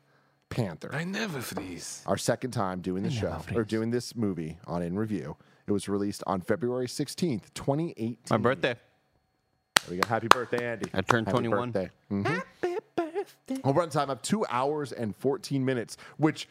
Panther. 0.49 0.89
I 0.93 1.05
never 1.05 1.39
freeze. 1.39 2.03
Our 2.07 2.17
second 2.17 2.51
time 2.51 2.81
doing 2.81 3.03
the 3.03 3.09
show 3.11 3.41
or 3.55 3.63
doing 3.63 3.89
this 3.89 4.13
movie 4.15 4.57
on 4.67 4.81
In 4.83 4.97
Review. 4.97 5.37
It 5.67 5.71
was 5.71 5.87
released 5.87 6.23
on 6.27 6.41
February 6.41 6.87
16th, 6.87 7.53
2018. 7.53 8.17
My 8.31 8.37
birthday. 8.37 8.75
There 9.87 9.91
we 9.95 9.97
go. 9.97 10.07
Happy 10.09 10.27
birthday, 10.27 10.71
Andy. 10.73 10.89
I 10.93 11.01
turned 11.01 11.27
Happy 11.27 11.37
21. 11.47 11.71
birthday. 11.71 11.91
Mhm. 12.11 12.43
A 13.63 13.73
runtime 13.73 14.09
of 14.09 14.21
two 14.21 14.45
hours 14.49 14.91
and 14.91 15.15
14 15.15 15.63
minutes, 15.63 15.97
which 16.17 16.47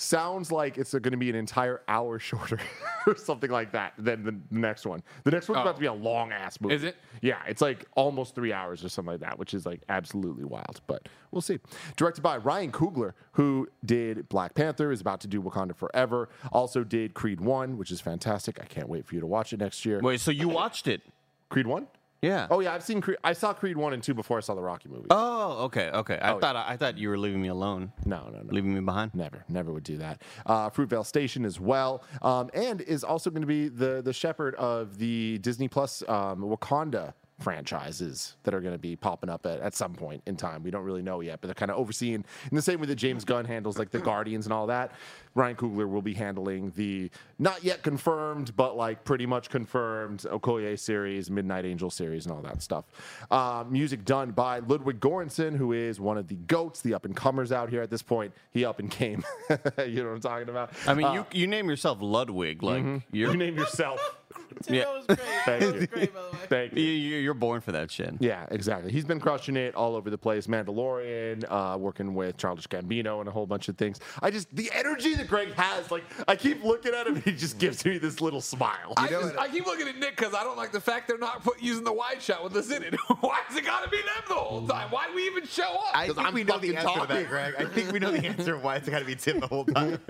sounds 0.00 0.50
like 0.50 0.78
it's 0.78 0.92
going 0.92 1.10
to 1.10 1.16
be 1.16 1.28
an 1.28 1.36
entire 1.36 1.82
hour 1.86 2.18
shorter 2.18 2.58
or 3.06 3.16
something 3.16 3.50
like 3.50 3.72
that 3.72 3.92
than 3.98 4.24
the 4.24 4.34
next 4.50 4.86
one. 4.86 5.02
The 5.24 5.30
next 5.30 5.48
one's 5.48 5.58
Oh. 5.58 5.62
about 5.62 5.74
to 5.76 5.80
be 5.80 5.86
a 5.86 5.92
oh. 5.92 5.96
long 5.96 6.32
ass 6.32 6.60
movie. 6.60 6.74
Is 6.74 6.84
it? 6.84 6.96
Yeah, 7.20 7.38
it's 7.46 7.60
like 7.60 7.86
almost 7.94 8.34
three 8.34 8.52
hours 8.52 8.84
or 8.84 8.88
something 8.88 9.12
like 9.12 9.20
that, 9.20 9.38
which 9.38 9.52
is 9.52 9.66
like 9.66 9.82
absolutely 9.88 10.44
wild. 10.44 10.80
But 10.86 11.08
we'll 11.30 11.42
see. 11.42 11.58
Directed 11.96 12.22
by 12.22 12.38
Ryan 12.38 12.72
Coogler, 12.72 13.12
who 13.32 13.68
did 13.84 14.28
Black 14.28 14.54
Panther, 14.54 14.90
is 14.90 15.00
about 15.00 15.20
to 15.20 15.28
do 15.28 15.42
Wakanda 15.42 15.76
Forever. 15.76 16.28
Also 16.52 16.82
did 16.82 17.14
Creed 17.14 17.40
One, 17.40 17.76
which 17.76 17.90
is 17.90 18.00
fantastic. 18.00 18.58
I 18.60 18.64
can't 18.64 18.88
wait 18.88 19.06
for 19.06 19.14
you 19.14 19.20
to 19.20 19.26
watch 19.26 19.52
it 19.52 19.60
next 19.60 19.84
year. 19.84 20.00
Wait, 20.02 20.20
so 20.20 20.30
you 20.30 20.48
watched 20.48 20.86
it? 20.88 21.02
Creed 21.50 21.66
One? 21.66 21.88
Yeah. 22.22 22.46
Oh 22.50 22.60
yeah, 22.60 22.74
I've 22.74 22.82
seen. 22.82 23.00
Creed, 23.00 23.16
I 23.24 23.32
saw 23.32 23.54
Creed 23.54 23.76
One 23.78 23.94
and 23.94 24.02
Two 24.02 24.12
before 24.12 24.36
I 24.36 24.40
saw 24.40 24.54
the 24.54 24.60
Rocky 24.62 24.90
movie. 24.90 25.06
Oh, 25.08 25.64
okay, 25.64 25.88
okay. 25.90 26.18
I 26.20 26.32
Oh, 26.32 26.38
thought 26.38 26.54
I 26.54 26.76
thought 26.76 26.98
you 26.98 27.08
were 27.08 27.16
leaving 27.18 27.40
me 27.40 27.48
alone, 27.48 27.92
no, 28.04 28.28
no, 28.30 28.42
no. 28.42 28.52
leaving 28.52 28.74
me 28.74 28.80
behind. 28.80 29.14
Never, 29.14 29.42
never 29.48 29.72
would 29.72 29.84
do 29.84 29.96
that. 29.98 30.20
Uh, 30.44 30.68
Fruitvale 30.68 31.06
Station 31.06 31.46
as 31.46 31.58
well, 31.58 32.04
um, 32.20 32.50
and 32.52 32.82
is 32.82 33.04
also 33.04 33.30
going 33.30 33.40
to 33.40 33.46
be 33.46 33.68
the 33.68 34.02
the 34.02 34.12
shepherd 34.12 34.54
of 34.56 34.98
the 34.98 35.38
Disney 35.38 35.66
Plus 35.68 36.02
um, 36.08 36.42
Wakanda 36.42 37.14
franchises 37.40 38.36
that 38.44 38.54
are 38.54 38.60
going 38.60 38.74
to 38.74 38.78
be 38.78 38.96
popping 38.96 39.30
up 39.30 39.46
at, 39.46 39.60
at 39.60 39.74
some 39.74 39.94
point 39.94 40.22
in 40.26 40.36
time. 40.36 40.62
We 40.62 40.70
don't 40.70 40.84
really 40.84 41.02
know 41.02 41.20
yet, 41.20 41.40
but 41.40 41.48
they're 41.48 41.54
kind 41.54 41.70
of 41.70 41.76
overseeing 41.78 42.24
in 42.50 42.56
the 42.56 42.62
same 42.62 42.80
way 42.80 42.86
that 42.86 42.96
James 42.96 43.24
Gunn 43.24 43.44
handles 43.44 43.78
like 43.78 43.90
the 43.90 43.98
Guardians 44.00 44.46
and 44.46 44.52
all 44.52 44.66
that. 44.68 44.92
Ryan 45.34 45.56
Coogler 45.56 45.88
will 45.88 46.02
be 46.02 46.14
handling 46.14 46.72
the 46.74 47.10
not 47.38 47.62
yet 47.62 47.82
confirmed, 47.82 48.56
but 48.56 48.76
like 48.76 49.04
pretty 49.04 49.26
much 49.26 49.48
confirmed 49.48 50.20
Okoye 50.30 50.78
series, 50.78 51.30
Midnight 51.30 51.64
Angel 51.64 51.90
series, 51.90 52.26
and 52.26 52.34
all 52.34 52.42
that 52.42 52.62
stuff. 52.62 52.84
Uh, 53.30 53.64
music 53.68 54.04
done 54.04 54.32
by 54.32 54.58
Ludwig 54.58 54.98
Göransson, 55.00 55.56
who 55.56 55.72
is 55.72 56.00
one 56.00 56.18
of 56.18 56.26
the 56.28 56.34
goats, 56.34 56.80
the 56.80 56.94
up 56.94 57.04
and 57.04 57.14
comers 57.14 57.52
out 57.52 57.70
here 57.70 57.82
at 57.82 57.90
this 57.90 58.02
point. 58.02 58.32
He 58.50 58.64
up 58.64 58.80
and 58.80 58.90
came. 58.90 59.24
you 59.50 60.02
know 60.02 60.08
what 60.08 60.14
I'm 60.14 60.20
talking 60.20 60.48
about? 60.48 60.72
I 60.86 60.94
mean, 60.94 61.06
Uh, 61.06 61.12
you 61.14 61.26
you 61.32 61.46
name 61.46 61.68
yourself 61.68 61.98
Ludwig, 62.00 62.62
like 62.62 62.84
you're 63.12 63.30
you 63.30 63.36
name 63.36 63.56
yourself. 63.56 64.16
yeah, 64.68 64.84
That 64.84 64.92
was 64.94 65.06
great. 65.06 65.18
Thank 65.44 65.72
was 65.72 65.80
you. 65.80 65.86
great, 65.86 66.14
by 66.14 66.20
the 66.22 66.28
way. 66.30 66.38
Thank 66.48 66.72
you, 66.74 66.82
you. 66.82 66.92
you- 66.92 67.16
you're 67.20 67.34
born 67.34 67.60
for 67.60 67.72
that 67.72 67.90
shit. 67.90 68.14
Yeah, 68.20 68.46
exactly. 68.50 68.90
He's 68.92 69.04
been 69.04 69.20
crushing 69.20 69.56
it 69.56 69.74
all 69.74 69.94
over 69.96 70.10
the 70.10 70.18
place. 70.18 70.46
Mandalorian, 70.46 71.44
uh, 71.48 71.76
working 71.78 72.14
with 72.14 72.36
Childish 72.36 72.66
Gambino 72.66 73.20
and 73.20 73.28
a 73.28 73.32
whole 73.32 73.46
bunch 73.46 73.68
of 73.68 73.76
things. 73.76 74.00
I 74.22 74.30
just 74.30 74.54
the 74.54 74.70
energy 74.74 75.14
that 75.14 75.28
Greg 75.28 75.52
has, 75.54 75.90
like 75.90 76.04
I 76.28 76.36
keep 76.36 76.62
looking 76.64 76.94
at 76.94 77.06
him, 77.06 77.16
and 77.16 77.24
he 77.24 77.32
just 77.32 77.58
gives 77.58 77.84
me 77.84 77.98
this 77.98 78.20
little 78.20 78.40
smile. 78.40 78.94
I, 78.96 79.08
know 79.10 79.22
just, 79.22 79.38
I 79.38 79.48
keep 79.48 79.66
looking 79.66 79.86
at 79.88 79.96
Nick 79.98 80.16
because 80.16 80.34
I 80.34 80.42
don't 80.44 80.56
like 80.56 80.72
the 80.72 80.80
fact 80.80 81.08
they're 81.08 81.18
not 81.18 81.42
put, 81.44 81.60
using 81.62 81.84
the 81.84 81.92
wide 81.92 82.20
shot 82.22 82.42
with 82.44 82.56
us 82.56 82.70
in 82.70 82.82
it. 82.82 82.94
Why 83.20 83.40
has 83.46 83.56
it 83.56 83.64
got 83.64 83.84
to 83.84 83.90
be 83.90 83.98
them 83.98 84.06
the 84.28 84.34
whole 84.34 84.66
time? 84.66 84.90
Why 84.90 85.06
do 85.08 85.14
we 85.14 85.26
even 85.26 85.46
show 85.46 85.64
up? 85.70 85.94
I 85.94 86.06
think 86.06 86.18
I'm 86.18 86.34
we 86.34 86.44
know 86.44 86.58
the 86.58 86.72
fucking 86.72 86.88
answer 86.88 87.00
to 87.06 87.12
that, 87.14 87.28
Greg. 87.28 87.54
I 87.58 87.64
think 87.66 87.92
we 87.92 87.98
know 87.98 88.10
the 88.12 88.24
answer 88.26 88.56
why 88.58 88.76
it's 88.76 88.88
got 88.88 89.00
to 89.00 89.04
be 89.04 89.14
Tim 89.14 89.40
the 89.40 89.46
whole 89.46 89.64
time. 89.64 90.00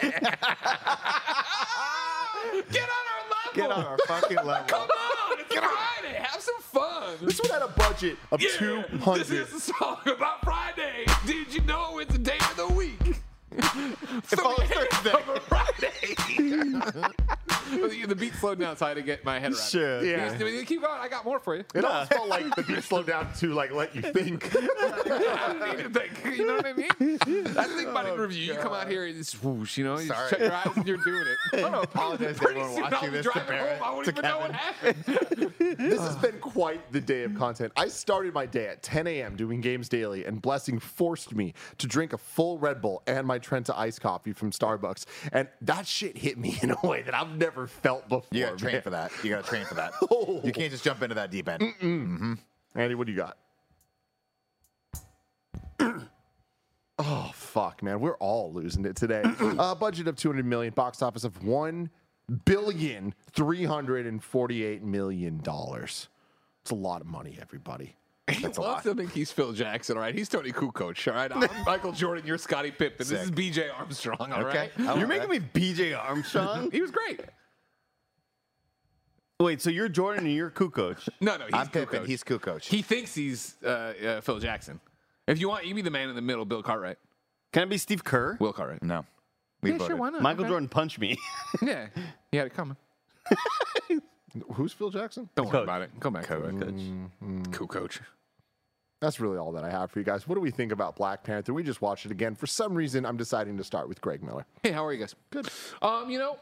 Get 2.72 2.82
on 2.82 3.04
our 3.12 3.22
level. 3.30 3.54
Get 3.54 3.70
on 3.70 3.84
our 3.84 3.98
fucking 4.06 4.36
level. 4.36 4.64
Come 4.68 4.80
on, 4.82 5.38
it's 5.40 5.54
Friday. 5.54 6.14
Have 6.18 6.40
some 6.40 6.60
fun. 6.60 7.16
This 7.22 7.40
one 7.40 7.50
had 7.50 7.62
a 7.62 7.68
budget 7.68 8.16
of 8.30 8.40
Yeah, 8.40 8.48
two 8.56 8.84
This 9.14 9.30
is 9.30 9.52
a 9.54 9.60
song 9.60 9.98
about 10.06 10.42
Friday. 10.44 11.06
Did 11.26 11.54
you 11.54 11.60
know 11.62 11.98
it's 11.98 12.14
a 12.14 12.18
day 12.18 12.38
of 12.38 12.56
the 12.56 12.68
week? 12.74 13.20
so 14.24 14.42
all 14.44 14.56
we 14.58 14.64
hit 14.66 14.92
Thursday. 14.92 15.12
on 15.12 15.40
Friday. 15.40 17.12
the, 17.88 18.06
the 18.06 18.16
beat 18.16 18.34
slowed 18.34 18.58
down, 18.58 18.76
so 18.76 18.86
I 18.86 18.90
had 18.90 18.96
to 18.96 19.02
get 19.02 19.24
my 19.24 19.38
head 19.38 19.52
around. 19.52 19.60
it. 19.60 19.70
Sure. 19.70 20.04
Yeah. 20.04 20.36
Keep- 20.36 20.66
Keep 20.68 20.82
going. 20.82 21.00
I 21.00 21.08
got 21.08 21.24
more 21.24 21.38
for 21.38 21.56
you. 21.56 21.64
It 21.74 21.84
almost 21.84 22.12
felt 22.12 22.28
like 22.28 22.54
the 22.54 22.62
beat 22.62 22.82
slowed 22.82 23.06
down 23.06 23.32
to 23.34 23.52
like 23.54 23.72
let 23.72 23.94
you 23.94 24.02
think. 24.02 24.54
I 24.56 25.54
don't 25.58 25.76
need 25.76 25.84
to 25.84 26.00
think. 26.00 26.38
You 26.38 26.46
know 26.46 26.56
what 26.56 26.66
I 26.66 26.72
mean? 26.72 26.88
That's 26.98 27.70
the 27.70 27.76
thing 27.76 27.88
about 27.88 28.06
oh, 28.06 28.14
an 28.14 28.20
review. 28.20 28.52
You 28.52 28.58
come 28.58 28.72
out 28.72 28.88
here 28.88 29.06
and 29.06 29.18
it's 29.18 29.40
whoosh, 29.42 29.78
you 29.78 29.84
know, 29.84 29.98
you 29.98 30.08
just 30.08 30.18
Sorry. 30.18 30.30
shut 30.30 30.40
your 30.40 30.52
eyes 30.52 30.68
and 30.76 30.86
you're 30.86 30.96
doing 30.98 31.24
it. 31.52 31.58
I 31.64 31.70
want 31.70 31.74
to 31.74 31.80
apologize 31.80 32.36
to 32.36 32.44
Pretty 32.44 32.60
everyone 32.60 32.84
I'll 32.84 32.90
watching 32.90 33.12
this 33.12 33.26
to 33.26 33.32
driving 33.32 33.48
Barrett, 33.48 33.78
home. 33.78 33.88
I 33.88 33.94
won't 33.94 34.04
to 34.04 34.10
even 34.10 34.22
know 34.24 34.38
what 34.38 34.52
happened. 34.52 35.54
This 35.78 36.00
has 36.00 36.16
been 36.16 36.38
quite 36.40 36.92
the 36.92 37.00
day 37.00 37.24
of 37.24 37.34
content. 37.34 37.72
I 37.76 37.88
started 37.88 38.34
my 38.34 38.46
day 38.46 38.66
at 38.68 38.82
10 38.82 39.06
a.m. 39.06 39.36
doing 39.36 39.60
games 39.60 39.88
daily, 39.88 40.24
and 40.24 40.40
Blessing 40.42 40.78
forced 40.78 41.34
me 41.34 41.54
to 41.78 41.86
drink 41.86 42.12
a 42.12 42.18
full 42.18 42.58
Red 42.58 42.80
Bull 42.82 43.02
and 43.06 43.26
my 43.26 43.38
Trenta 43.38 43.78
iced 43.78 44.00
coffee 44.00 44.32
from 44.32 44.50
Starbucks. 44.50 45.04
And 45.32 45.48
that 45.62 45.86
shit 45.86 46.18
hit 46.18 46.38
me 46.38 46.58
in 46.62 46.70
a 46.70 46.86
way 46.86 47.02
that 47.02 47.14
I've 47.14 47.36
never 47.36 47.66
felt 47.68 48.08
before. 48.08 48.26
You 48.30 48.44
got 48.46 48.58
to 48.58 48.64
train 48.64 48.80
for 48.80 48.90
that. 48.90 49.12
You 49.22 49.30
got 49.30 49.44
to 49.44 49.48
train 49.50 49.64
for 49.64 49.74
that. 49.74 49.92
Oh. 50.10 50.40
You 50.44 50.52
can't 50.52 50.70
just 50.70 50.84
jump 50.84 51.02
into 51.02 51.14
that 51.14 51.30
deep 51.30 51.48
end. 51.48 52.38
Andy, 52.74 52.94
what 52.94 53.06
do 53.06 53.12
you 53.12 53.18
got? 53.18 53.36
oh 56.98 57.30
fuck, 57.34 57.82
man, 57.82 58.00
we're 58.00 58.16
all 58.16 58.52
losing 58.52 58.84
it 58.84 58.96
today. 58.96 59.22
uh, 59.40 59.74
budget 59.74 60.08
of 60.08 60.16
200 60.16 60.44
million, 60.44 60.72
box 60.74 61.02
office 61.02 61.24
of 61.24 61.44
one 61.44 61.90
billion 62.44 63.14
three 63.32 63.64
hundred 63.64 64.06
and 64.06 64.22
forty-eight 64.22 64.82
million 64.82 65.38
dollars. 65.38 66.08
It's 66.62 66.70
a 66.72 66.74
lot 66.74 67.00
of 67.00 67.06
money, 67.06 67.38
everybody. 67.40 67.94
He 68.30 68.46
loves 68.46 68.82
to 68.82 68.94
think 68.94 69.12
he's 69.12 69.32
Phil 69.32 69.52
Jackson, 69.54 69.96
all 69.96 70.02
right? 70.02 70.14
He's 70.14 70.28
Toni 70.28 70.52
Kukoc, 70.52 71.08
all 71.08 71.14
right? 71.14 71.32
I'm 71.34 71.48
Michael 71.66 71.92
Jordan, 71.92 72.26
you're 72.26 72.36
Scottie 72.36 72.70
Pippen. 72.70 72.96
This 72.98 73.10
is 73.10 73.30
BJ 73.30 73.68
Armstrong, 73.74 74.32
all 74.32 74.44
Okay. 74.44 74.68
right? 74.76 74.98
You're 74.98 75.06
making 75.06 75.30
that. 75.30 75.54
me 75.54 75.72
BJ 75.72 75.98
Armstrong. 75.98 76.70
He 76.72 76.82
was 76.82 76.90
great. 76.90 77.20
Wait, 79.40 79.62
so 79.62 79.70
you're 79.70 79.88
Jordan 79.88 80.26
and 80.26 80.34
you're 80.34 80.50
Kukoc. 80.50 81.08
No, 81.20 81.36
no, 81.36 81.44
he's 81.46 81.54
I'm 81.54 81.68
Pippen. 81.68 82.00
Kukoc. 82.02 82.06
He's 82.06 82.24
Kukoc. 82.24 82.64
He 82.64 82.82
thinks 82.82 83.14
he's 83.14 83.54
uh, 83.64 83.68
uh, 83.68 84.20
Phil 84.20 84.38
Jackson. 84.40 84.80
If 85.28 85.38
you 85.40 85.48
want, 85.48 85.64
you 85.66 85.74
be 85.74 85.82
the 85.82 85.90
man 85.92 86.08
in 86.08 86.16
the 86.16 86.22
middle, 86.22 86.44
Bill 86.44 86.62
Cartwright. 86.62 86.96
Can 87.52 87.62
I 87.62 87.66
be 87.66 87.78
Steve 87.78 88.02
Kerr? 88.02 88.36
Will 88.40 88.52
Cartwright. 88.52 88.82
no. 88.82 89.04
We 89.62 89.70
Yeah, 89.72 89.78
voted. 89.78 89.88
sure, 89.92 89.96
why 89.96 90.10
not? 90.10 90.22
Michael 90.22 90.42
Okay. 90.44 90.50
Jordan 90.50 90.68
punched 90.68 90.98
me. 90.98 91.16
Yeah, 91.62 91.86
he 92.32 92.36
had 92.38 92.46
it 92.48 92.54
coming. 92.54 92.76
Who's 94.54 94.72
Phil 94.72 94.90
Jackson? 94.90 95.28
Don't 95.34 95.46
worry 95.46 95.52
Coach. 95.52 95.62
about 95.64 95.82
it. 95.82 96.00
Go 96.00 96.10
back 96.10 96.26
to 96.26 96.44
it. 96.44 96.60
Coach. 96.60 97.68
Kukoc. 97.68 98.00
That's 99.00 99.20
really 99.20 99.36
all 99.38 99.52
that 99.52 99.62
I 99.64 99.70
have 99.70 99.90
for 99.92 100.00
you 100.00 100.04
guys. 100.04 100.26
What 100.26 100.34
do 100.34 100.40
we 100.40 100.50
think 100.50 100.72
about 100.72 100.96
Black 100.96 101.22
Panther? 101.22 101.54
We 101.54 101.62
just 101.62 101.80
watched 101.80 102.04
it 102.06 102.10
again. 102.12 102.34
For 102.34 102.46
some 102.48 102.74
reason, 102.74 103.06
I'm 103.06 103.16
deciding 103.16 103.56
to 103.58 103.64
start 103.64 103.88
with 103.88 104.00
Greg 104.00 104.22
Miller. 104.24 104.44
Hey, 104.64 104.72
how 104.72 104.84
are 104.84 104.92
you 104.92 104.98
guys? 104.98 105.14
Good. 105.30 105.48
Um, 105.80 106.10
you 106.10 106.18
know, 106.18 106.36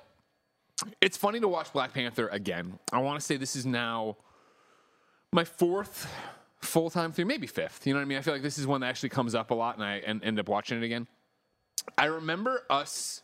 it's 1.00 1.16
funny 1.16 1.40
to 1.40 1.49
watch 1.49 1.73
Black 1.73 1.92
Panther 1.95 2.28
again. 2.28 2.78
I 2.92 2.99
want 2.99 3.18
to 3.18 3.25
say 3.25 3.37
this 3.37 3.56
is 3.56 3.66
now 3.66 4.16
my 5.33 5.45
fourth 5.45 6.12
full 6.61 6.90
time 6.90 7.12
through, 7.12 7.26
maybe 7.26 7.47
fifth. 7.47 7.87
You 7.87 7.95
know 7.95 8.00
what 8.00 8.04
I 8.04 8.09
mean? 8.09 8.18
I 8.18 8.23
feel 8.23 8.35
like 8.35 8.42
this 8.42 8.59
is 8.59 8.66
one 8.66 8.80
that 8.83 8.88
actually 8.88 9.11
comes 9.11 9.35
up 9.35 9.50
a 9.50 9.54
lot, 9.54 9.76
and 9.76 9.85
I 9.85 10.02
and 10.06 10.23
end 10.25 10.38
up 10.38 10.49
watching 10.49 10.78
it 10.78 10.85
again. 10.85 11.06
I 11.97 12.06
remember 12.06 12.64
us 12.68 13.23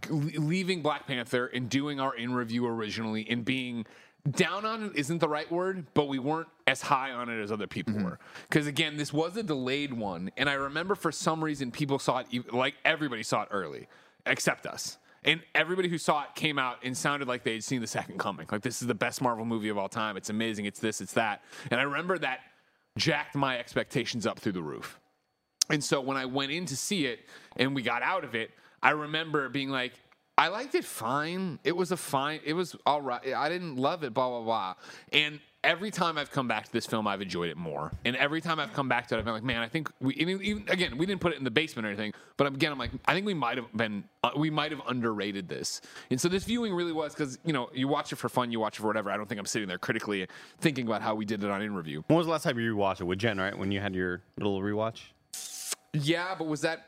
g- 0.00 0.10
leaving 0.10 0.82
Black 0.82 1.06
Panther 1.06 1.46
and 1.46 1.68
doing 1.68 2.00
our 2.00 2.14
in 2.14 2.32
review 2.32 2.66
originally 2.66 3.26
and 3.28 3.44
being 3.44 3.86
down 4.30 4.64
on 4.64 4.84
it 4.84 4.92
isn't 4.94 5.18
the 5.18 5.28
right 5.28 5.50
word, 5.50 5.86
but 5.94 6.08
we 6.08 6.18
weren't 6.18 6.48
as 6.66 6.82
high 6.82 7.12
on 7.12 7.28
it 7.28 7.40
as 7.40 7.50
other 7.50 7.66
people 7.66 7.94
mm-hmm. 7.94 8.04
were. 8.04 8.18
Because 8.48 8.66
again, 8.66 8.96
this 8.96 9.12
was 9.12 9.36
a 9.36 9.42
delayed 9.42 9.92
one, 9.92 10.30
and 10.36 10.48
I 10.48 10.54
remember 10.54 10.94
for 10.94 11.12
some 11.12 11.42
reason 11.42 11.70
people 11.70 11.98
saw 11.98 12.18
it 12.18 12.52
like 12.52 12.74
everybody 12.84 13.22
saw 13.22 13.42
it 13.42 13.48
early, 13.50 13.88
except 14.26 14.66
us. 14.66 14.98
And 15.24 15.42
everybody 15.54 15.88
who 15.88 15.98
saw 15.98 16.22
it 16.22 16.34
came 16.34 16.58
out 16.58 16.78
and 16.84 16.96
sounded 16.96 17.28
like 17.28 17.42
they 17.42 17.54
had 17.54 17.64
seen 17.64 17.80
the 17.80 17.86
second 17.86 18.18
coming. 18.18 18.46
Like 18.50 18.62
this 18.62 18.80
is 18.80 18.88
the 18.88 18.94
best 18.94 19.20
Marvel 19.20 19.44
movie 19.44 19.68
of 19.68 19.78
all 19.78 19.88
time. 19.88 20.16
It's 20.16 20.30
amazing. 20.30 20.64
It's 20.66 20.80
this. 20.80 21.00
It's 21.00 21.14
that. 21.14 21.42
And 21.70 21.80
I 21.80 21.84
remember 21.84 22.18
that 22.18 22.40
jacked 22.96 23.34
my 23.34 23.58
expectations 23.58 24.26
up 24.26 24.38
through 24.38 24.52
the 24.52 24.62
roof. 24.62 24.98
And 25.70 25.82
so 25.82 26.00
when 26.00 26.16
I 26.16 26.24
went 26.24 26.52
in 26.52 26.66
to 26.66 26.76
see 26.76 27.06
it 27.06 27.20
and 27.56 27.74
we 27.74 27.82
got 27.82 28.02
out 28.02 28.24
of 28.24 28.34
it, 28.34 28.50
I 28.82 28.90
remember 28.90 29.48
being 29.48 29.70
like, 29.70 29.92
I 30.38 30.46
liked 30.46 30.76
it 30.76 30.84
fine. 30.84 31.58
It 31.64 31.76
was 31.76 31.90
a 31.90 31.96
fine, 31.96 32.38
it 32.44 32.52
was 32.52 32.76
all 32.86 33.02
right. 33.02 33.34
I 33.34 33.48
didn't 33.48 33.74
love 33.74 34.04
it, 34.04 34.14
blah, 34.14 34.28
blah, 34.28 34.42
blah. 34.42 34.74
And 35.12 35.40
every 35.64 35.90
time 35.90 36.16
I've 36.16 36.30
come 36.30 36.46
back 36.46 36.64
to 36.66 36.72
this 36.72 36.86
film, 36.86 37.08
I've 37.08 37.20
enjoyed 37.20 37.50
it 37.50 37.56
more. 37.56 37.90
And 38.04 38.14
every 38.14 38.40
time 38.40 38.60
I've 38.60 38.72
come 38.72 38.88
back 38.88 39.08
to 39.08 39.16
it, 39.16 39.18
I've 39.18 39.24
been 39.24 39.34
like, 39.34 39.42
man, 39.42 39.62
I 39.62 39.68
think 39.68 39.90
we, 40.00 40.14
even, 40.14 40.64
again, 40.68 40.96
we 40.96 41.06
didn't 41.06 41.20
put 41.20 41.32
it 41.32 41.38
in 41.38 41.44
the 41.44 41.50
basement 41.50 41.86
or 41.86 41.88
anything, 41.88 42.14
but 42.36 42.46
again, 42.46 42.70
I'm 42.70 42.78
like, 42.78 42.92
I 43.06 43.14
think 43.14 43.26
we 43.26 43.34
might 43.34 43.56
have 43.56 43.66
been, 43.76 44.04
uh, 44.22 44.30
we 44.36 44.48
might 44.48 44.70
have 44.70 44.80
underrated 44.86 45.48
this. 45.48 45.80
And 46.08 46.20
so 46.20 46.28
this 46.28 46.44
viewing 46.44 46.72
really 46.72 46.92
was 46.92 47.14
because, 47.14 47.40
you 47.44 47.52
know, 47.52 47.68
you 47.74 47.88
watch 47.88 48.12
it 48.12 48.16
for 48.16 48.28
fun, 48.28 48.52
you 48.52 48.60
watch 48.60 48.78
it 48.78 48.82
for 48.82 48.86
whatever. 48.86 49.10
I 49.10 49.16
don't 49.16 49.28
think 49.28 49.40
I'm 49.40 49.46
sitting 49.46 49.66
there 49.66 49.78
critically 49.78 50.28
thinking 50.60 50.86
about 50.86 51.02
how 51.02 51.16
we 51.16 51.24
did 51.24 51.42
it 51.42 51.50
on 51.50 51.62
in 51.62 51.74
review. 51.74 52.04
When 52.06 52.16
was 52.16 52.26
the 52.26 52.32
last 52.32 52.44
time 52.44 52.60
you 52.60 52.76
rewatched 52.76 53.00
it 53.00 53.04
with 53.04 53.18
Jen? 53.18 53.38
Right 53.38 53.58
when 53.58 53.72
you 53.72 53.80
had 53.80 53.92
your 53.92 54.22
little 54.36 54.60
rewatch. 54.60 55.00
Yeah, 55.94 56.36
but 56.38 56.46
was 56.46 56.60
that? 56.60 56.86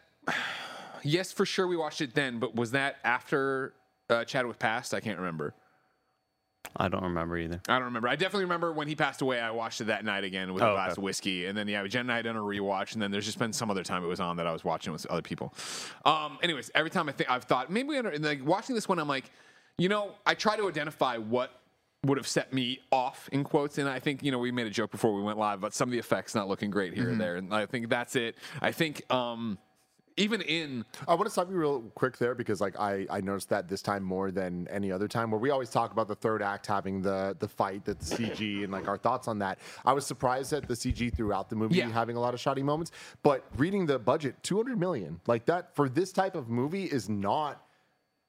Yes, 1.03 1.33
for 1.33 1.45
sure 1.47 1.67
we 1.67 1.77
watched 1.77 2.01
it 2.01 2.15
then. 2.15 2.39
But 2.39 2.55
was 2.55 2.73
that 2.73 2.97
after 3.05 3.75
uh, 4.09 4.25
Chadwick 4.25 4.59
passed? 4.59 4.95
I 4.95 5.01
can't 5.01 5.19
remember. 5.19 5.55
I 6.77 6.89
don't 6.89 7.03
remember 7.03 7.37
either. 7.39 7.61
I 7.69 7.75
don't 7.77 7.85
remember. 7.87 8.07
I 8.09 8.17
definitely 8.17 8.45
remember 8.45 8.71
when 8.73 8.87
he 8.87 8.95
passed 8.95 9.23
away. 9.23 9.41
I 9.41 9.51
watched 9.51 9.81
it 9.81 9.85
that 9.85 10.05
night 10.05 10.25
again 10.25 10.53
with 10.53 10.63
Oh, 10.63 10.67
a 10.67 10.69
okay. 10.71 10.77
glass 10.77 10.97
of 10.99 11.03
whiskey, 11.03 11.47
and 11.47 11.57
then 11.57 11.67
yeah, 11.67 11.85
Jen 11.87 12.03
and 12.03 12.13
I 12.13 12.17
had 12.17 12.27
done 12.27 12.37
a 12.37 12.41
rewatch, 12.41 12.93
and 12.93 13.03
then 13.03 13.11
there's 13.11 13.25
just 13.25 13.39
been 13.39 13.53
some 13.53 13.71
other 13.71 13.83
time 13.83 14.05
it 14.05 14.09
was 14.09 14.21
on 14.21 14.37
that 14.37 14.47
I 14.47 14.53
was 14.53 14.63
watching 14.63 14.93
with 14.93 15.05
other 15.07 15.23
people. 15.23 15.55
Um, 16.05 16.39
anyways, 16.43 16.71
every 16.75 16.91
time 16.91 17.09
I 17.09 17.13
think 17.13 17.31
I've 17.31 17.45
thought 17.45 17.71
maybe 17.73 17.97
under, 17.97 18.17
like 18.19 18.45
watching 18.45 18.75
this 18.75 18.89
one, 18.89 18.99
I'm 18.99 19.09
like, 19.09 19.31
you 19.79 19.89
know, 19.89 20.13
I 20.27 20.35
try 20.35 20.57
to 20.59 20.69
identify 20.69 21.17
what 21.17 21.51
would 22.05 22.19
have 22.19 22.29
set 22.29 22.53
me 22.53 22.81
off 22.93 23.29
in 23.33 23.43
quotes, 23.43 23.79
and 23.79 23.89
I 23.89 23.99
think 23.99 24.23
you 24.23 24.31
know 24.31 24.39
we 24.39 24.53
made 24.53 24.67
a 24.67 24.71
joke 24.71 24.91
before 24.91 25.15
we 25.15 25.23
went 25.23 25.39
live 25.39 25.59
about 25.59 25.73
some 25.75 25.89
of 25.89 25.93
the 25.93 25.99
effects 25.99 26.35
not 26.35 26.47
looking 26.47 26.71
great 26.71 26.93
here 26.95 27.09
and 27.09 27.21
there, 27.21 27.37
and 27.37 27.53
I 27.55 27.67
think 27.67 27.89
that's 27.89 28.17
it. 28.17 28.37
I 28.61 28.71
think. 28.71 29.11
Um, 29.13 29.59
even 30.17 30.41
in 30.43 30.85
I 31.09 31.15
want 31.15 31.27
to 31.27 31.31
stop 31.31 31.51
you 31.51 31.57
real 31.57 31.81
quick 31.95 32.19
there 32.19 32.35
because 32.35 32.61
like 32.61 32.79
I, 32.79 33.07
I 33.11 33.21
noticed 33.21 33.49
that 33.51 33.69
this 33.69 33.83
time 33.83 34.03
more 34.03 34.31
than 34.31 34.67
any 34.71 34.91
other 34.93 35.09
time 35.09 35.31
where 35.31 35.41
we 35.41 35.51
always 35.51 35.71
talk 35.71 35.93
about 35.93 36.09
the 36.09 36.15
third 36.15 36.43
act 36.43 36.67
having 36.67 37.01
the 37.03 37.37
the 37.39 37.49
fight 37.49 37.85
that 37.85 37.99
the 38.01 38.17
CG 38.17 38.63
and 38.65 38.73
like 38.73 38.89
our 38.89 38.97
thoughts 38.99 39.29
on 39.29 39.39
that. 39.39 39.59
I 39.85 39.93
was 39.93 40.07
surprised 40.07 40.53
at 40.53 40.67
the 40.69 40.75
CG 40.75 41.15
throughout 41.15 41.49
the 41.51 41.57
movie 41.57 41.77
Yeah. 41.77 41.91
having 41.91 42.17
a 42.17 42.21
lot 42.21 42.35
of 42.35 42.41
shoddy 42.41 42.63
moments, 42.63 42.93
but 43.23 43.45
reading 43.57 43.87
the 43.87 43.99
budget, 43.99 44.43
200 44.43 44.79
million. 44.79 45.21
Like 45.27 45.47
that 45.47 45.75
for 45.75 45.89
this 45.89 46.13
type 46.13 46.35
of 46.35 46.49
movie 46.49 46.85
is 46.85 47.09
not 47.09 47.65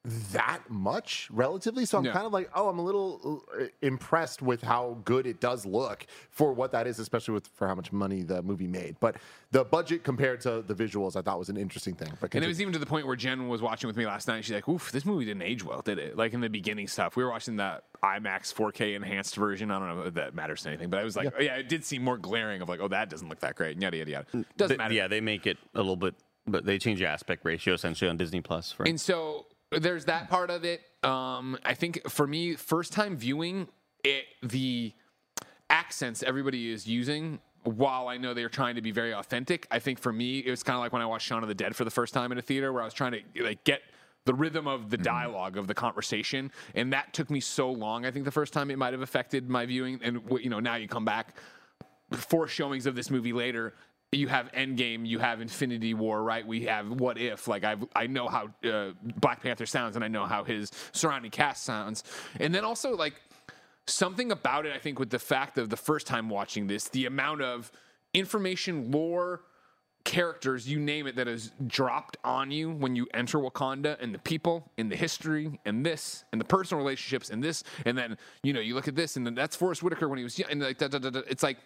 that 0.04 0.62
much 0.70 1.28
relatively. 1.32 1.86
So 1.86 2.00
I'm 2.00 2.06
Yeah. 2.06 2.12
kind 2.14 2.26
of 2.26 2.34
like, 2.34 2.50
oh, 2.56 2.70
I'm 2.70 2.80
a 2.80 2.84
little 2.84 3.44
uh, 3.54 3.66
impressed 3.84 4.42
with 4.42 4.64
how 4.64 4.98
good 5.06 5.28
it 5.28 5.40
does 5.40 5.64
look 5.66 6.08
for 6.32 6.54
what 6.54 6.72
that 6.72 6.88
is, 6.88 6.98
especially 6.98 7.36
with 7.36 7.48
for 7.54 7.68
how 7.68 7.76
much 7.76 7.92
money 7.92 8.24
the 8.24 8.42
movie 8.42 8.66
made. 8.68 8.96
But 9.00 9.18
the 9.52 9.64
budget 9.64 10.04
compared 10.04 10.42
to 10.42 10.64
the 10.64 10.74
visuals, 10.74 11.16
I 11.16 11.22
thought 11.22 11.38
was 11.38 11.50
an 11.50 11.58
interesting 11.58 11.94
thing. 11.94 12.12
But 12.20 12.34
And 12.34 12.44
it 12.44 12.48
was 12.48 12.60
even 12.60 12.74
to 12.74 12.80
the 12.80 12.86
point 12.86 13.06
where 13.06 13.16
Jen 13.16 13.48
was 13.48 13.62
watching 13.62 13.88
with 13.88 13.98
me 13.98 14.08
last 14.08 14.28
night. 14.28 14.44
She's 14.44 14.54
like, 14.56 14.68
"Oof, 14.68 14.92
this 14.92 15.06
movie 15.06 15.26
didn't 15.26 15.44
age 15.44 15.64
well, 15.64 15.82
did 15.82 16.00
it?" 16.00 16.18
Like 16.18 16.34
in 16.34 16.42
the 16.42 16.50
beginning 16.50 16.88
stuff, 16.88 17.16
we 17.16 17.24
were 17.24 17.30
watching 17.30 17.58
that 17.58 17.84
IMAX 18.02 18.52
4K 18.54 18.96
enhanced 18.96 19.36
version. 19.36 19.70
I 19.70 19.78
don't 19.78 19.96
know 19.96 20.04
if 20.06 20.14
that 20.16 20.34
matters 20.34 20.64
to 20.64 20.70
anything, 20.70 20.90
but 20.90 21.00
I 21.00 21.04
was 21.04 21.16
like, 21.16 21.32
yeah. 21.40 21.58
it 21.58 21.70
did 21.70 21.86
seem 21.86 22.04
more 22.04 22.18
glaring 22.18 22.64
of 22.64 22.70
like, 22.70 22.80
oh, 22.80 22.88
that 22.88 23.10
doesn't 23.12 23.30
look 23.30 23.42
that 23.42 23.56
great. 23.56 23.80
Yada 23.80 23.98
yada 23.98 24.10
yada. 24.12 24.26
Doesn't 24.32 24.70
Th- 24.70 24.78
matter. 24.80 24.94
Yeah, 24.96 25.08
they 25.08 25.22
make 25.22 25.46
it 25.46 25.60
a 25.76 25.80
little 25.80 25.96
bit, 25.96 26.16
but 26.48 26.66
they 26.66 26.80
change 26.80 26.98
the 27.00 27.06
aspect 27.06 27.46
ratio 27.46 27.76
essentially 27.76 28.10
on 28.10 28.18
Disney 28.18 28.42
Plus. 28.42 28.72
For 28.72 28.88
And 28.88 29.00
so 29.00 29.46
there's 29.72 30.06
that 30.06 30.30
part 30.30 30.50
of 30.50 30.64
it. 30.66 30.82
Um, 31.04 31.58
I 31.64 31.74
think 31.74 32.10
for 32.10 32.28
me, 32.28 32.56
first 32.56 32.94
time 32.94 33.18
viewing 33.18 33.68
it, 34.04 34.26
the 34.44 34.94
accents 35.70 36.24
everybody 36.24 36.72
is 36.72 36.88
using. 36.88 37.40
While 37.64 38.08
I 38.08 38.18
know 38.18 38.34
they're 38.34 38.50
trying 38.50 38.76
to 38.76 38.82
be 38.82 38.92
very 38.92 39.14
authentic, 39.14 39.68
I 39.70 39.80
think 39.80 40.00
for 40.00 40.12
me 40.12 40.40
it 40.40 40.50
was 40.50 40.64
kind 40.64 40.76
of 40.76 40.82
like 40.82 40.92
when 40.92 41.02
I 41.02 41.06
watched 41.06 41.28
Shaun 41.28 41.44
of 41.44 41.48
the 41.48 41.56
Dead 41.56 41.76
for 41.76 41.84
the 41.86 41.92
first 41.92 42.14
time 42.14 42.32
in 42.32 42.38
a 42.38 42.42
theater, 42.42 42.74
where 42.74 42.82
I 42.82 42.86
was 42.86 42.94
trying 42.94 43.12
to 43.12 43.44
like 43.44 43.64
get 43.64 43.82
the 44.26 44.34
rhythm 44.34 44.68
of 44.68 44.90
the 44.90 44.98
dialogue 44.98 45.58
of 45.58 45.68
the 45.68 45.74
conversation, 45.74 46.52
and 46.74 46.92
that 46.94 47.14
took 47.14 47.30
me 47.30 47.40
so 47.40 47.72
long. 47.72 48.06
I 48.06 48.12
think 48.12 48.26
the 48.26 48.32
first 48.32 48.52
time 48.52 48.72
it 48.72 48.78
might 48.78 48.94
have 48.94 49.02
affected 49.02 49.48
my 49.50 49.66
viewing, 49.66 50.00
and 50.04 50.22
you 50.42 50.50
know 50.50 50.60
now 50.60 50.76
you 50.76 50.88
come 50.88 51.06
back 51.06 51.36
four 52.12 52.48
showings 52.48 52.86
of 52.86 52.96
this 52.96 53.10
movie 53.10 53.34
later, 53.34 53.74
you 54.12 54.28
have 54.28 54.52
Endgame, 54.52 55.06
you 55.06 55.20
have 55.20 55.40
Infinity 55.40 55.94
War, 55.94 56.22
right? 56.22 56.46
We 56.46 56.64
have 56.66 56.90
What 56.90 57.18
If. 57.18 57.48
Like 57.48 57.64
I, 57.64 57.78
I 57.96 58.08
know 58.08 58.28
how 58.28 58.50
uh, 58.68 58.92
Black 59.22 59.42
Panther 59.42 59.66
sounds, 59.66 59.96
and 59.96 60.04
I 60.04 60.10
know 60.10 60.26
how 60.26 60.44
his 60.44 60.70
surrounding 60.92 61.32
cast 61.32 61.64
sounds, 61.64 62.04
and 62.40 62.54
then 62.54 62.66
also 62.66 62.96
like 62.96 63.14
something 63.88 64.32
about 64.32 64.66
it. 64.66 64.74
I 64.76 64.80
think 64.80 65.00
with 65.00 65.12
the 65.12 65.20
fact 65.20 65.58
of 65.58 65.70
the 65.70 65.78
first 65.78 66.08
time 66.08 66.30
watching 66.30 66.68
this, 66.68 66.90
the 66.90 67.06
amount 67.06 67.42
of 67.42 67.72
information, 68.14 68.92
lore. 68.92 69.42
Characters, 70.04 70.68
you 70.68 70.80
name 70.80 71.06
it, 71.06 71.16
that 71.18 71.28
is 71.28 71.52
dropped 71.68 72.18
on 72.24 72.50
you 72.50 72.72
when 72.72 72.96
you 72.96 73.06
enter 73.14 73.38
Wakanda, 73.38 74.02
and 74.02 74.16
the 74.16 74.18
people, 74.18 74.68
and 74.80 74.92
the 74.92 74.96
history, 74.96 75.60
and 75.64 75.86
this, 75.86 76.24
and 76.32 76.42
the 76.42 76.46
personal 76.46 76.84
relationships, 76.84 77.30
and 77.30 77.44
this, 77.44 77.64
and 77.86 77.96
then 77.96 78.18
you 78.42 78.52
know 78.52 78.62
you 78.62 78.74
look 78.74 78.88
at 78.88 78.96
this, 78.96 79.16
and 79.16 79.28
then 79.28 79.36
that's 79.36 79.56
Forest 79.56 79.84
Whitaker 79.84 80.10
when 80.10 80.18
he 80.18 80.24
was 80.24 80.40
young, 80.40 80.50
and 80.50 80.60
like 80.60 80.80
da, 80.80 80.88
da, 80.88 80.98
da, 80.98 81.22
it's 81.30 81.44
like 81.44 81.60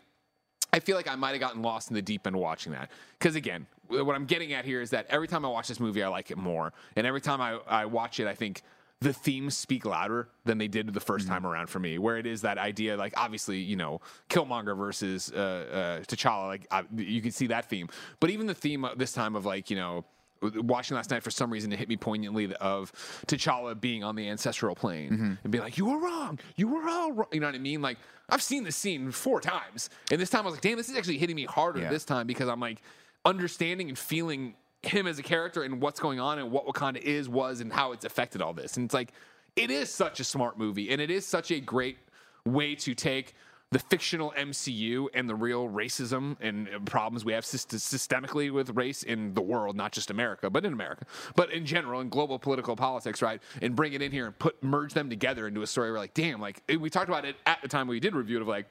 I 0.75 0.79
feel 0.79 0.98
like 0.98 1.08
I 1.08 1.15
might 1.15 1.32
have 1.32 1.39
gotten 1.39 1.62
lost 1.62 1.89
in 1.89 1.94
the 1.94 2.01
deep 2.01 2.27
end 2.27 2.36
watching 2.36 2.74
that. 2.74 2.91
Because 3.17 3.36
again, 3.36 3.65
what 3.88 4.13
I'm 4.13 4.25
getting 4.25 4.51
at 4.51 4.65
here 4.65 4.82
is 4.82 4.89
that 4.89 5.05
every 5.10 5.29
time 5.29 5.46
I 5.46 5.48
watch 5.48 5.70
this 5.70 5.79
movie, 5.79 6.03
I 6.03 6.10
like 6.10 6.32
it 6.32 6.38
more. 6.38 6.74
And 6.98 7.08
every 7.08 7.22
time 7.22 7.39
I, 7.39 7.60
I 7.65 7.86
watch 7.86 8.20
it, 8.20 8.27
I 8.27 8.36
think 8.36 8.62
the 9.00 9.13
themes 9.13 9.55
speak 9.55 9.86
louder 9.86 10.27
than 10.44 10.58
they 10.58 10.67
did 10.67 10.94
the 10.94 11.00
1st 11.00 11.29
time 11.29 11.48
around 11.48 11.67
for 11.67 11.79
me. 11.79 11.98
Where 11.98 12.17
it 12.17 12.25
is 12.25 12.41
that 12.41 12.58
idea, 12.58 12.98
like 12.98 13.13
obviously, 13.15 13.60
you 13.60 13.77
know, 13.77 14.01
Killmonger 14.29 14.77
versus 14.77 15.32
uh, 15.34 15.38
uh, 15.38 16.00
T'Challa, 16.01 16.48
like 16.48 16.67
I, 16.70 16.84
you 16.94 17.22
can 17.22 17.32
see 17.32 17.48
that 17.48 17.70
theme. 17.70 17.88
But 18.20 18.32
even 18.32 18.46
the 18.46 18.53
theme 18.53 18.86
this 18.98 19.13
time 19.13 19.38
of 19.38 19.46
like, 19.46 19.70
you 19.70 19.77
know, 19.77 20.03
watching 20.42 20.96
last 20.96 21.10
night 21.10 21.24
for 21.24 21.32
some 21.32 21.51
reason 21.51 21.72
it 21.72 21.80
hit 21.80 21.89
me 21.89 21.98
poignantly 21.98 22.54
of 22.56 22.92
T'Challa 23.27 23.80
being 23.80 24.04
on 24.04 24.15
the 24.15 24.30
ancestral 24.30 24.75
plane 24.75 25.12
mm-hmm. 25.12 25.34
and 25.44 25.51
being 25.51 25.63
like, 25.63 25.77
"You 25.77 25.86
were 25.86 25.98
wrong. 25.98 26.39
You 26.56 26.68
were 26.68 26.88
all 26.88 27.12
wrong." 27.12 27.27
You 27.32 27.39
know 27.39 27.48
what 27.48 27.56
I 27.56 27.60
mean? 27.60 27.82
Like 27.82 27.98
I've 28.30 28.42
seen 28.42 28.63
this 28.63 28.75
scene 28.75 29.12
four 29.12 29.42
times, 29.42 29.89
and 30.12 30.20
this 30.20 30.30
time 30.30 30.42
I 30.42 30.46
was 30.46 30.54
like, 30.56 30.62
"Damn, 30.62 30.77
this 30.77 30.89
is 30.89 30.98
actually 30.98 31.18
hitting 31.18 31.36
me 31.36 31.46
harder 31.46 31.80
Yeah. 31.80 31.89
this 31.89 32.06
time 32.06 32.27
because 32.27 32.50
I'm 32.50 32.60
like 32.60 32.82
understanding 33.24 33.89
and 33.89 33.98
feeling 33.98 34.56
him 34.84 35.08
as 35.08 35.17
a 35.17 35.24
character 35.24 35.63
and 35.63 35.82
what's 35.82 36.00
going 36.00 36.19
on 36.19 36.38
and 36.38 36.52
what 36.52 36.67
Wakanda 36.67 37.02
is, 37.02 37.28
was, 37.28 37.60
and 37.60 37.74
how 37.74 37.91
it's 37.91 38.06
affected 38.06 38.41
all 38.41 38.54
this." 38.54 38.78
And 38.78 38.86
it's 38.86 38.93
like 38.93 39.12
it 39.56 39.71
is 39.71 39.89
such 39.89 40.19
a 40.19 40.24
smart 40.24 40.58
movie, 40.58 40.91
and 40.91 41.02
it 41.02 41.10
is 41.10 41.26
such 41.26 41.52
a 41.52 41.60
great 41.60 41.98
way 42.45 42.76
to 42.76 42.93
take 42.93 43.34
the 43.71 43.80
fictional 43.80 44.34
MCU 44.38 45.08
and 45.13 45.28
the 45.28 45.36
real 45.36 45.67
racism 45.67 46.38
and 46.39 46.69
uh, 46.69 46.80
problems 46.86 47.25
we 47.25 47.34
have 47.34 47.43
syst- 47.43 47.75
systemically 47.75 48.51
with 48.51 48.69
race 48.71 49.04
in 49.04 49.34
the 49.34 49.41
world, 49.41 49.75
not 49.75 49.91
just 49.91 50.12
America, 50.12 50.49
but 50.49 50.65
in 50.65 50.73
America, 50.73 51.06
but 51.36 51.51
in 51.51 51.65
general 51.65 51.99
in 52.01 52.10
global 52.10 52.38
political 52.38 52.75
politics, 52.75 53.21
right? 53.21 53.41
And 53.62 53.75
bring 53.75 53.93
it 53.93 54.01
in 54.01 54.12
here 54.12 54.28
and 54.28 54.38
put 54.38 54.62
merge 54.63 54.93
them 54.93 55.10
together 55.10 55.47
into 55.47 55.62
a 55.62 55.67
story. 55.67 55.91
We're 55.91 55.97
like, 55.97 56.13
damn, 56.13 56.39
like 56.39 56.62
we 56.80 56.89
talked 56.89 57.10
about 57.10 57.25
it 57.25 57.36
at 57.45 57.62
the 57.62 57.67
time 57.67 57.88
we 57.88 57.99
did 57.99 58.15
review 58.15 58.38
it 58.38 58.41
of 58.41 58.47
like. 58.47 58.67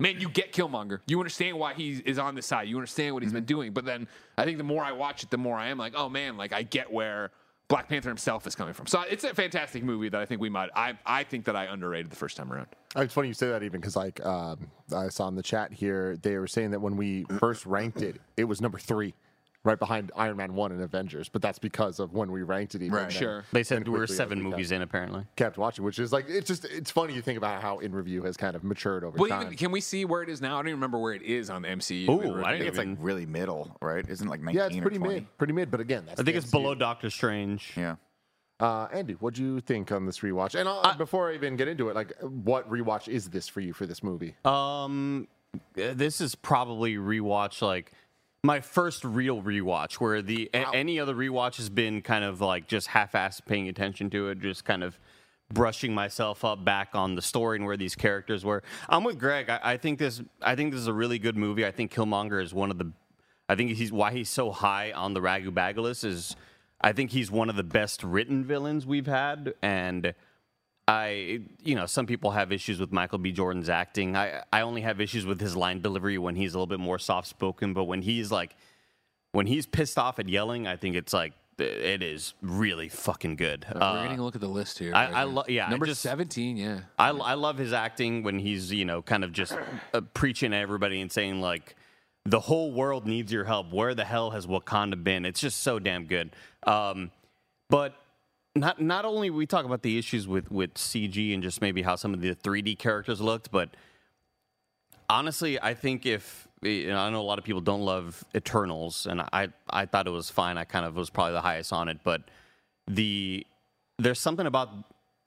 Man, 0.00 0.20
you 0.20 0.28
get 0.28 0.52
Killmonger. 0.52 0.98
You 1.06 1.20
understand 1.20 1.56
why 1.56 1.72
he 1.72 2.02
is 2.04 2.18
on 2.18 2.34
this 2.34 2.46
side. 2.46 2.66
You 2.66 2.76
understand 2.76 3.14
what 3.14 3.22
he's 3.22 3.32
been 3.32 3.44
doing. 3.44 3.72
But 3.72 3.84
then 3.84 4.08
I 4.36 4.44
think 4.44 4.58
the 4.58 4.64
more 4.64 4.82
I 4.82 4.90
watch 4.90 5.22
it, 5.22 5.30
the 5.30 5.38
more 5.38 5.56
I 5.56 5.68
am 5.68 5.78
like, 5.78 5.92
oh 5.94 6.08
man, 6.08 6.36
like 6.36 6.52
I 6.52 6.64
get 6.64 6.92
where 6.92 7.30
Black 7.68 7.88
Panther 7.88 8.10
himself 8.10 8.46
is 8.46 8.54
coming 8.54 8.74
from. 8.74 8.86
So 8.86 9.02
it's 9.02 9.24
a 9.24 9.34
fantastic 9.34 9.82
movie 9.82 10.08
that 10.10 10.20
I 10.20 10.26
think 10.26 10.40
we 10.40 10.50
might. 10.50 10.68
I 10.76 10.98
I 11.06 11.24
think 11.24 11.46
that 11.46 11.56
I 11.56 11.64
underrated 11.64 12.10
the 12.10 12.16
first 12.16 12.36
time 12.36 12.52
around. 12.52 12.66
Uh, 12.96 13.00
It's 13.02 13.14
funny 13.14 13.28
you 13.28 13.34
say 13.34 13.48
that 13.48 13.62
even 13.62 13.80
because 13.80 13.96
like 13.96 14.24
um, 14.24 14.70
I 14.94 15.08
saw 15.08 15.28
in 15.28 15.34
the 15.34 15.42
chat 15.42 15.72
here 15.72 16.16
they 16.22 16.36
were 16.36 16.46
saying 16.46 16.72
that 16.72 16.80
when 16.80 16.96
we 16.96 17.24
first 17.38 17.64
ranked 17.66 18.02
it, 18.02 18.20
it 18.36 18.44
was 18.44 18.60
number 18.60 18.78
three, 18.78 19.14
right 19.64 19.78
behind 19.78 20.12
Iron 20.14 20.36
Man 20.36 20.54
one 20.54 20.70
and 20.72 20.82
Avengers. 20.82 21.28
But 21.28 21.42
that's 21.42 21.58
because 21.58 21.98
of 21.98 22.12
when 22.12 22.30
we 22.30 22.42
ranked 22.42 22.74
it. 22.74 22.82
Even 22.82 22.94
Right. 22.94 23.10
Sure. 23.12 23.44
they 23.52 23.62
said 23.62 23.78
and 23.78 23.88
we 23.88 23.98
were 23.98 24.06
seven 24.06 24.38
we 24.38 24.44
movies 24.50 24.68
kept, 24.68 24.76
in 24.76 24.82
apparently. 24.82 25.24
kept 25.36 25.58
watching, 25.58 25.84
which 25.84 25.98
is 25.98 26.12
like 26.12 26.26
it's 26.28 26.46
just 26.46 26.64
it's 26.66 26.90
funny 26.90 27.14
you 27.14 27.22
think 27.22 27.38
about 27.38 27.60
how 27.62 27.78
in 27.78 27.92
review 27.94 28.22
has 28.24 28.36
kind 28.36 28.54
of 28.56 28.62
matured 28.62 29.04
over 29.04 29.16
Well, 29.18 29.28
time. 29.30 29.42
even 29.46 29.56
can 29.56 29.70
we 29.72 29.80
see 29.80 30.04
where 30.04 30.22
it 30.22 30.28
is 30.28 30.40
now? 30.40 30.54
I 30.54 30.58
don't 30.58 30.68
even 30.68 30.76
remember 30.78 30.98
where 30.98 31.14
it 31.14 31.22
is 31.22 31.50
on 31.50 31.62
the 31.62 31.68
MCU. 31.68 32.08
Ooh, 32.08 32.44
I 32.44 32.52
think 32.58 32.68
it's 32.68 32.78
like 32.78 32.88
really 33.00 33.26
middle, 33.26 33.76
right? 33.80 34.08
Isn't 34.08 34.28
like 34.28 34.40
19 34.40 34.56
yeah, 34.58 34.66
it's 34.66 34.76
or 34.76 34.82
pretty 34.82 34.98
20? 34.98 35.14
mid, 35.14 35.38
pretty 35.38 35.52
mid. 35.52 35.70
But 35.70 35.80
again, 35.80 36.04
that's 36.06 36.20
I 36.20 36.24
think 36.24 36.36
it's 36.36 36.46
MCU. 36.46 36.50
below 36.52 36.74
Doctor 36.74 37.10
Strange. 37.10 37.72
Yeah. 37.76 37.96
Uh, 38.60 38.86
Andy, 38.92 39.14
what 39.14 39.34
do 39.34 39.42
you 39.42 39.60
think 39.60 39.90
on 39.90 40.06
this 40.06 40.20
rewatch? 40.20 40.54
And 40.58 40.68
uh, 40.68 40.94
before 40.96 41.30
I 41.30 41.34
even 41.34 41.56
get 41.56 41.66
into 41.66 41.88
it, 41.88 41.96
like, 41.96 42.12
what 42.20 42.70
rewatch 42.70 43.08
is 43.08 43.28
this 43.28 43.48
for 43.48 43.60
you 43.60 43.72
for 43.72 43.84
this 43.84 44.00
movie? 44.02 44.36
Um, 44.44 45.26
this 45.74 46.20
is 46.20 46.34
probably 46.36 46.94
rewatch 46.94 47.60
like 47.62 47.92
my 48.44 48.60
first 48.60 49.04
real 49.04 49.42
rewatch. 49.42 49.94
Where 49.94 50.22
the 50.22 50.50
a- 50.52 50.74
any 50.74 51.00
other 51.00 51.14
rewatch 51.14 51.56
has 51.56 51.68
been 51.70 52.02
kind 52.02 52.24
of 52.24 52.40
like 52.40 52.68
just 52.68 52.88
half-ass 52.88 53.40
paying 53.40 53.68
attention 53.68 54.10
to 54.10 54.28
it, 54.28 54.40
just 54.40 54.64
kind 54.64 54.84
of 54.84 54.98
brushing 55.52 55.94
myself 55.94 56.44
up 56.44 56.64
back 56.64 56.90
on 56.94 57.14
the 57.14 57.22
story 57.22 57.56
and 57.56 57.66
where 57.66 57.76
these 57.76 57.94
characters 57.94 58.44
were. 58.44 58.62
I'm 58.88 59.02
with 59.04 59.18
Greg. 59.18 59.48
I, 59.48 59.60
I 59.62 59.76
think 59.78 59.98
this. 59.98 60.22
I 60.42 60.54
think 60.54 60.72
this 60.72 60.80
is 60.80 60.86
a 60.86 60.92
really 60.92 61.18
good 61.18 61.36
movie. 61.36 61.66
I 61.66 61.70
think 61.70 61.92
Killmonger 61.92 62.42
is 62.42 62.52
one 62.54 62.70
of 62.70 62.78
the. 62.78 62.92
I 63.48 63.54
think 63.54 63.72
he's 63.72 63.90
why 63.90 64.12
he's 64.12 64.30
so 64.30 64.50
high 64.50 64.92
on 64.92 65.14
the 65.14 65.20
Ragu 65.20 65.52
Bag 65.52 65.78
list 65.78 66.04
is. 66.04 66.36
I 66.80 66.92
think 66.92 67.12
he's 67.12 67.30
one 67.30 67.48
of 67.48 67.56
the 67.56 67.64
best 67.64 68.02
written 68.02 68.44
villains 68.44 68.84
we've 68.84 69.06
had, 69.06 69.54
and 69.62 70.12
I, 70.86 71.40
you 71.62 71.74
know, 71.74 71.86
some 71.86 72.04
people 72.06 72.32
have 72.32 72.52
issues 72.52 72.78
with 72.78 72.92
Michael 72.92 73.18
B. 73.18 73.32
Jordan's 73.32 73.68
acting. 73.70 74.16
I, 74.16 74.42
I 74.52 74.60
only 74.60 74.82
have 74.82 75.00
issues 75.00 75.24
with 75.24 75.40
his 75.40 75.56
line 75.56 75.80
delivery 75.80 76.18
when 76.18 76.36
he's 76.36 76.52
a 76.52 76.58
little 76.58 76.66
bit 76.66 76.80
more 76.80 76.98
soft 76.98 77.26
spoken. 77.28 77.72
But 77.72 77.84
when 77.84 78.02
he's 78.02 78.30
like, 78.30 78.54
when 79.32 79.46
he's 79.46 79.64
pissed 79.66 79.98
off 79.98 80.18
at 80.18 80.28
yelling, 80.28 80.66
I 80.66 80.76
think 80.76 80.94
it's 80.94 81.12
like 81.14 81.32
it 81.58 82.02
is 82.02 82.34
really 82.42 82.88
fucking 82.90 83.36
good. 83.36 83.64
We're 83.74 83.80
Uh, 83.82 84.02
getting 84.02 84.18
a 84.18 84.24
look 84.24 84.34
at 84.34 84.40
the 84.42 84.48
list 84.48 84.78
here. 84.78 84.94
I- 84.94 85.06
right 85.06 85.14
I 85.14 85.18
here. 85.24 85.32
lo- 85.32 85.44
yeah, 85.48 85.68
number 85.70 85.86
just- 85.86 86.02
seventeen. 86.02 86.56
Yeah, 86.58 86.80
I, 86.98 87.08
I 87.10 87.34
love 87.34 87.56
his 87.58 87.72
acting 87.72 88.22
when 88.22 88.38
he's 88.38 88.70
you 88.72 88.84
know 88.84 89.00
kind 89.02 89.24
of 89.24 89.32
just 89.32 89.56
uh, 89.94 90.00
preaching 90.12 90.52
at 90.52 90.60
everybody 90.60 91.00
and 91.00 91.10
saying 91.10 91.40
like 91.40 91.76
the 92.26 92.40
whole 92.40 92.72
world 92.72 93.06
needs 93.06 93.32
your 93.32 93.44
help. 93.44 93.72
Where 93.72 93.94
the 93.94 94.04
hell 94.04 94.30
has 94.32 94.46
Wakanda 94.46 95.02
been? 95.02 95.24
It's 95.24 95.40
just 95.40 95.62
so 95.62 95.78
damn 95.78 96.04
good. 96.06 96.34
Um, 96.64 97.10
but 97.70 97.94
not 98.54 98.80
not 98.80 99.04
only 99.04 99.30
we 99.30 99.46
talk 99.46 99.64
about 99.64 99.82
the 99.82 99.98
issues 99.98 100.28
with 100.28 100.50
with 100.50 100.74
CG 100.74 101.34
and 101.34 101.42
just 101.42 101.60
maybe 101.60 101.82
how 101.82 101.96
some 101.96 102.14
of 102.14 102.20
the 102.20 102.34
3D 102.34 102.78
characters 102.78 103.20
looked, 103.20 103.50
but 103.50 103.70
honestly, 105.08 105.60
I 105.60 105.74
think 105.74 106.06
if 106.06 106.48
you 106.62 106.88
know, 106.88 106.98
I 106.98 107.10
know 107.10 107.20
a 107.20 107.22
lot 107.22 107.38
of 107.38 107.44
people 107.44 107.60
don't 107.60 107.82
love 107.82 108.24
Eternals, 108.34 109.06
and 109.06 109.20
I 109.20 109.48
I 109.68 109.86
thought 109.86 110.06
it 110.06 110.10
was 110.10 110.30
fine. 110.30 110.56
I 110.56 110.64
kind 110.64 110.86
of 110.86 110.96
was 110.96 111.10
probably 111.10 111.32
the 111.32 111.40
highest 111.40 111.72
on 111.72 111.88
it, 111.88 111.98
but 112.04 112.22
the 112.86 113.46
there's 113.98 114.20
something 114.20 114.46
about 114.46 114.70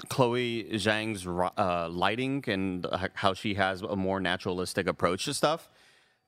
Chloe 0.09 0.65
Zhao's 0.73 1.25
uh, 1.57 1.89
lighting 1.89 2.43
and 2.47 2.85
how 3.15 3.33
she 3.33 3.55
has 3.55 3.81
a 3.81 3.95
more 3.95 4.19
naturalistic 4.19 4.87
approach 4.87 5.25
to 5.25 5.33
stuff 5.33 5.69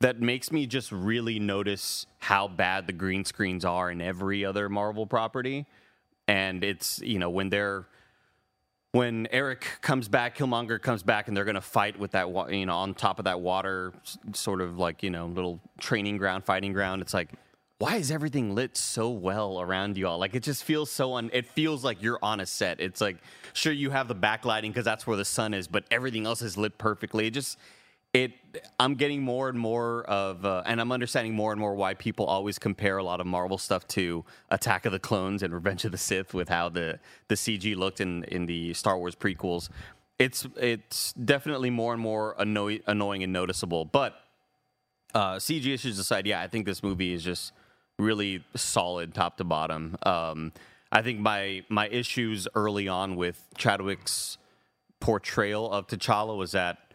that 0.02 0.22
makes 0.22 0.52
me 0.52 0.66
just 0.66 0.92
really 0.92 1.40
notice 1.40 2.06
how 2.20 2.48
bad 2.48 2.88
the 2.88 2.94
green 2.94 3.26
screens 3.26 3.66
are 3.66 3.92
in 3.92 4.02
every 4.02 4.46
other 4.46 4.70
Marvel 4.70 5.06
property. 5.06 5.66
And 6.30 6.64
it's 6.64 7.00
you 7.00 7.18
know 7.18 7.32
when 7.32 7.50
they're 7.50 7.88
when 8.92 9.28
Eric 9.32 9.66
comes 9.82 10.08
back, 10.08 10.38
Killmonger 10.38 10.80
comes 10.80 11.02
back, 11.02 11.28
and 11.28 11.36
they're 11.36 11.44
going 11.44 11.56
to 11.56 11.62
fight 11.62 11.98
with 11.98 12.12
that, 12.12 12.28
you 12.52 12.68
know, 12.68 12.76
on 12.76 12.94
top 12.94 13.18
of 13.18 13.26
that 13.26 13.42
water, 13.42 13.94
sort 14.34 14.62
of 14.62 14.78
like 14.78 15.02
you 15.02 15.10
know, 15.10 15.26
little 15.26 15.60
training 15.80 16.18
ground, 16.18 16.44
fighting 16.44 16.72
ground. 16.72 17.02
It's 17.02 17.16
like, 17.16 17.32
why 17.80 17.96
is 17.96 18.12
everything 18.12 18.54
lit 18.54 18.78
so 18.78 19.10
well 19.10 19.60
around 19.60 19.98
you 19.98 20.08
all? 20.08 20.20
Like 20.20 20.36
it 20.36 20.44
just 20.44 20.64
feels 20.64 20.92
so 20.92 21.16
un. 21.16 21.32
It 21.34 21.48
feels 21.48 21.84
like 21.84 22.04
you're 22.04 22.20
on 22.22 22.42
a 22.42 22.46
set. 22.46 22.80
It's 22.80 23.02
like 23.02 23.18
sure 23.54 23.74
you 23.74 23.90
have 23.90 24.08
the 24.08 24.16
backlighting 24.16 24.70
because 24.70 24.86
that's 24.86 25.08
where 25.08 25.18
the 25.18 25.26
sun 25.26 25.56
is, 25.56 25.68
but 25.68 25.84
everything 25.90 26.28
else 26.28 26.44
is 26.44 26.58
lit 26.58 26.78
perfectly. 26.78 27.26
It 27.26 27.32
just 27.32 27.58
it. 28.14 28.34
I'm 28.80 28.96
getting 28.96 29.22
more 29.22 29.50
and 29.50 29.60
more 29.60 30.04
of, 30.04 30.46
uh, 30.46 30.64
and 30.66 30.82
I'm 30.82 30.92
understanding 30.92 31.36
more 31.36 31.52
and 31.52 31.62
more 31.62 31.76
why 31.76 31.94
people 31.94 32.26
always 32.26 32.58
compare 32.58 32.98
a 32.98 33.04
lot 33.04 33.22
of 33.22 33.28
Marvel 33.28 33.58
stuff 33.58 33.88
to 33.90 34.26
Attack 34.50 34.86
of 34.86 34.92
the 34.92 35.00
Clones 35.00 35.44
and 35.44 35.54
Revenge 35.54 35.86
of 35.86 35.92
the 35.92 35.98
Sith 35.98 36.34
with 36.34 36.50
how 36.50 36.70
the 36.70 37.00
the 37.28 37.36
CG 37.36 37.76
looked 37.76 38.02
in 38.02 38.24
in 38.26 38.46
the 38.46 38.74
Star 38.74 38.98
Wars 38.98 39.16
prequels. 39.16 39.70
It's 40.18 40.48
it's 40.58 41.14
definitely 41.14 41.70
more 41.70 41.94
and 41.94 42.02
more 42.02 42.36
annoy, 42.40 42.80
annoying 42.88 43.24
and 43.24 43.32
noticeable, 43.32 43.86
but 43.86 44.16
uh, 45.14 45.36
CG 45.36 45.66
issues 45.68 45.98
aside, 45.98 46.28
yeah, 46.28 46.42
I 46.42 46.48
think 46.48 46.66
this 46.66 46.84
movie 46.84 47.14
is 47.14 47.24
just 47.24 47.52
really 47.98 48.44
solid 48.56 49.14
top 49.14 49.38
to 49.38 49.44
bottom. 49.44 49.98
Um, 50.04 50.52
I 50.92 51.02
think 51.02 51.20
my 51.20 51.64
my 51.70 51.88
issues 51.88 52.48
early 52.56 52.88
on 52.88 53.16
with 53.16 53.48
Chadwick's 53.58 54.38
portrayal 55.00 55.72
of 55.72 55.88
T'Challa 55.88 56.36
was 56.36 56.52
that 56.52 56.89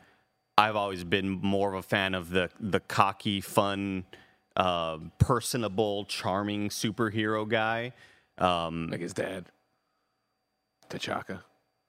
I've 0.57 0.77
always 0.77 1.03
been 1.05 1.29
more 1.31 1.71
of 1.71 1.75
a 1.79 1.83
fan 1.83 2.15
of 2.15 2.31
the 2.31 2.51
the 2.61 2.81
cocky, 2.81 3.41
fun, 3.41 4.05
uh, 4.57 4.99
personable, 5.19 6.05
charming 6.05 6.69
superhero 6.69 7.49
guy. 7.49 7.93
Um, 8.39 8.89
Like 8.91 9.01
his 9.01 9.13
dad, 9.15 9.47
T'Chaka. 10.91 11.41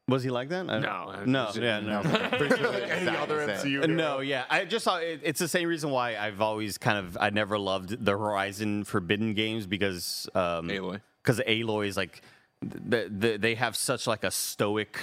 was 0.07 0.23
he 0.23 0.29
like 0.29 0.49
that? 0.49 0.69
I- 0.69 0.79
No, 0.79 1.23
no, 1.25 1.49
it's- 1.49 1.57
yeah, 1.57 1.79
no. 1.79 1.99
Any 2.01 3.15
other 3.17 3.47
MCU? 3.47 3.87
No, 3.89 4.19
yeah. 4.19 4.45
I 4.49 4.65
just 4.65 4.83
saw 4.83 4.97
it, 4.97 5.21
it's 5.23 5.39
the 5.39 5.47
same 5.47 5.67
reason 5.67 5.89
why 5.91 6.17
I've 6.17 6.41
always 6.41 6.77
kind 6.77 6.97
of 6.99 7.17
I 7.19 7.29
never 7.29 7.57
loved 7.59 8.03
the 8.03 8.11
Horizon 8.11 8.83
Forbidden 8.83 9.33
games 9.33 9.67
because 9.67 10.27
um 10.33 10.69
Aloy. 10.69 11.01
because 11.23 11.39
Aloy 11.41 11.87
is 11.87 11.97
like 11.97 12.21
the, 12.61 13.09
the, 13.15 13.37
they 13.37 13.55
have 13.55 13.75
such 13.75 14.07
like 14.07 14.23
a 14.23 14.31
stoic 14.31 14.97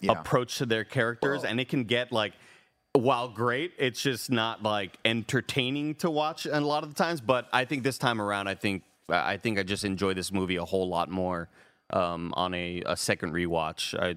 Yeah. 0.00 0.12
approach 0.12 0.58
to 0.58 0.66
their 0.66 0.84
characters 0.84 1.44
and 1.44 1.60
it 1.60 1.68
can 1.68 1.84
get 1.84 2.10
like 2.12 2.32
while 2.94 3.28
great 3.28 3.72
it's 3.78 4.02
just 4.02 4.30
not 4.30 4.62
like 4.62 4.98
entertaining 5.04 5.94
to 5.94 6.10
watch 6.10 6.46
a 6.46 6.60
lot 6.60 6.82
of 6.82 6.90
the 6.90 6.94
times 6.94 7.22
but 7.22 7.48
I 7.52 7.64
think 7.64 7.84
this 7.84 7.96
time 7.96 8.20
around 8.20 8.48
I 8.48 8.54
think 8.54 8.82
I 9.08 9.36
think 9.36 9.58
I 9.58 9.62
just 9.62 9.84
enjoy 9.84 10.14
this 10.14 10.32
movie 10.32 10.56
a 10.56 10.64
whole 10.64 10.88
lot 10.88 11.10
more 11.10 11.48
um, 11.92 12.32
on 12.36 12.54
a, 12.54 12.82
a 12.86 12.96
second 12.96 13.32
rewatch. 13.32 13.94
I, 13.98 14.16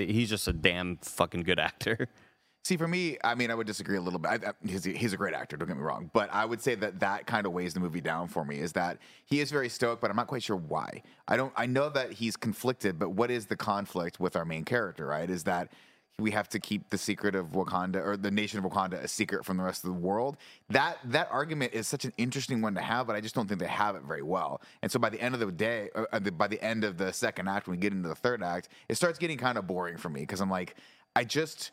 he's 0.00 0.30
just 0.30 0.48
a 0.48 0.52
damn 0.52 0.96
fucking 0.98 1.42
good 1.42 1.58
actor. 1.58 2.08
See, 2.64 2.76
for 2.76 2.88
me, 2.88 3.16
I 3.24 3.34
mean, 3.34 3.50
I 3.50 3.54
would 3.54 3.66
disagree 3.66 3.96
a 3.96 4.00
little 4.00 4.18
bit. 4.18 4.30
I, 4.30 4.34
I, 4.34 4.52
he's, 4.66 4.84
he's 4.84 5.12
a 5.14 5.16
great 5.16 5.32
actor, 5.32 5.56
don't 5.56 5.68
get 5.68 5.76
me 5.76 5.82
wrong. 5.82 6.10
But 6.12 6.28
I 6.32 6.44
would 6.44 6.60
say 6.60 6.74
that 6.74 7.00
that 7.00 7.26
kind 7.26 7.46
of 7.46 7.52
weighs 7.52 7.72
the 7.72 7.80
movie 7.80 8.00
down 8.00 8.28
for 8.28 8.44
me 8.44 8.58
is 8.58 8.72
that 8.72 8.98
he 9.24 9.40
is 9.40 9.50
very 9.50 9.70
stoic, 9.70 10.00
but 10.00 10.10
I'm 10.10 10.16
not 10.16 10.26
quite 10.26 10.42
sure 10.42 10.56
why. 10.56 11.02
I 11.28 11.36
don't, 11.36 11.52
I 11.56 11.66
know 11.66 11.88
that 11.90 12.12
he's 12.12 12.36
conflicted, 12.36 12.98
but 12.98 13.10
what 13.10 13.30
is 13.30 13.46
the 13.46 13.56
conflict 13.56 14.20
with 14.20 14.36
our 14.36 14.44
main 14.44 14.64
character, 14.64 15.06
right? 15.06 15.30
Is 15.30 15.44
that 15.44 15.72
we 16.18 16.32
have 16.32 16.48
to 16.48 16.58
keep 16.58 16.90
the 16.90 16.98
secret 16.98 17.34
of 17.34 17.52
Wakanda 17.52 18.04
or 18.04 18.16
the 18.16 18.30
nation 18.30 18.58
of 18.58 18.64
Wakanda 18.64 19.02
a 19.02 19.08
secret 19.08 19.44
from 19.44 19.56
the 19.56 19.62
rest 19.62 19.84
of 19.84 19.88
the 19.88 19.98
world. 19.98 20.36
That 20.68 20.98
that 21.04 21.28
argument 21.30 21.74
is 21.74 21.86
such 21.86 22.04
an 22.04 22.12
interesting 22.18 22.60
one 22.60 22.74
to 22.74 22.80
have, 22.80 23.06
but 23.06 23.14
I 23.14 23.20
just 23.20 23.34
don't 23.34 23.46
think 23.46 23.60
they 23.60 23.66
have 23.66 23.94
it 23.94 24.02
very 24.02 24.22
well. 24.22 24.60
And 24.82 24.90
so 24.90 24.98
by 24.98 25.10
the 25.10 25.20
end 25.20 25.34
of 25.34 25.40
the 25.40 25.52
day, 25.52 25.90
uh, 25.94 26.18
by 26.18 26.48
the 26.48 26.62
end 26.62 26.82
of 26.82 26.98
the 26.98 27.12
second 27.12 27.48
act, 27.48 27.68
when 27.68 27.76
we 27.76 27.80
get 27.80 27.92
into 27.92 28.08
the 28.08 28.16
third 28.16 28.42
act, 28.42 28.68
it 28.88 28.96
starts 28.96 29.18
getting 29.18 29.38
kind 29.38 29.58
of 29.58 29.66
boring 29.66 29.96
for 29.96 30.08
me 30.08 30.20
because 30.20 30.40
I'm 30.40 30.50
like, 30.50 30.74
I 31.14 31.24
just 31.24 31.70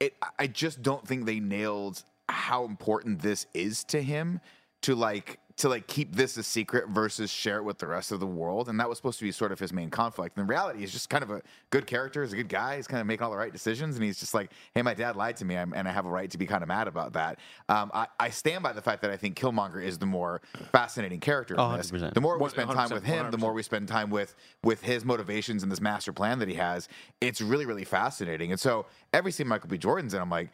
it 0.00 0.14
I 0.38 0.48
just 0.48 0.82
don't 0.82 1.06
think 1.06 1.24
they 1.24 1.38
nailed 1.40 2.02
how 2.28 2.64
important 2.64 3.22
this 3.22 3.46
is 3.54 3.84
to 3.84 4.02
him 4.02 4.40
to 4.82 4.96
like 4.96 5.38
to 5.56 5.68
like 5.70 5.86
keep 5.86 6.14
this 6.14 6.36
a 6.36 6.42
secret 6.42 6.88
versus 6.88 7.30
share 7.30 7.58
it 7.58 7.62
with 7.62 7.78
the 7.78 7.86
rest 7.86 8.12
of 8.12 8.20
the 8.20 8.26
world 8.26 8.68
and 8.68 8.78
that 8.78 8.88
was 8.88 8.98
supposed 8.98 9.18
to 9.18 9.24
be 9.24 9.32
sort 9.32 9.52
of 9.52 9.58
his 9.58 9.72
main 9.72 9.88
conflict. 9.90 10.36
And 10.36 10.42
in 10.42 10.48
reality 10.48 10.80
he's 10.80 10.92
just 10.92 11.08
kind 11.08 11.24
of 11.24 11.30
a 11.30 11.42
good 11.70 11.86
character 11.86 12.22
he's 12.22 12.32
a 12.32 12.36
good 12.36 12.48
guy 12.48 12.76
he's 12.76 12.86
kind 12.86 13.00
of 13.00 13.06
making 13.06 13.24
all 13.24 13.30
the 13.30 13.36
right 13.36 13.52
decisions 13.52 13.96
and 13.96 14.04
he's 14.04 14.20
just 14.20 14.34
like 14.34 14.50
hey 14.74 14.82
my 14.82 14.94
dad 14.94 15.16
lied 15.16 15.36
to 15.38 15.44
me 15.44 15.56
I'm, 15.56 15.72
and 15.72 15.88
i 15.88 15.92
have 15.92 16.04
a 16.04 16.10
right 16.10 16.30
to 16.30 16.38
be 16.38 16.46
kind 16.46 16.62
of 16.62 16.68
mad 16.68 16.88
about 16.88 17.14
that. 17.14 17.38
Um, 17.68 17.90
I, 17.94 18.06
I 18.20 18.30
stand 18.30 18.62
by 18.62 18.72
the 18.72 18.82
fact 18.82 19.02
that 19.02 19.10
i 19.10 19.16
think 19.16 19.38
killmonger 19.38 19.82
is 19.82 19.98
the 19.98 20.06
more 20.06 20.42
fascinating 20.72 21.20
character 21.20 21.54
in 21.54 21.60
this. 21.78 21.90
the 22.14 22.20
more 22.20 22.38
we 22.38 22.48
spend 22.50 22.70
time 22.70 22.88
100%, 22.88 22.92
with 22.92 23.04
him 23.04 23.30
the 23.30 23.38
more 23.38 23.52
we 23.52 23.62
spend 23.62 23.88
time 23.88 24.10
with 24.10 24.34
with 24.62 24.82
his 24.82 25.04
motivations 25.04 25.62
and 25.62 25.72
this 25.72 25.80
master 25.80 26.12
plan 26.12 26.38
that 26.38 26.48
he 26.48 26.54
has 26.54 26.88
it's 27.20 27.40
really 27.40 27.64
really 27.66 27.84
fascinating. 27.84 28.50
And 28.50 28.60
so 28.60 28.86
every 29.12 29.32
scene 29.32 29.48
michael 29.48 29.68
b. 29.68 29.78
Jordan's 29.78 30.12
in 30.14 30.20
i'm 30.20 30.30
like 30.30 30.50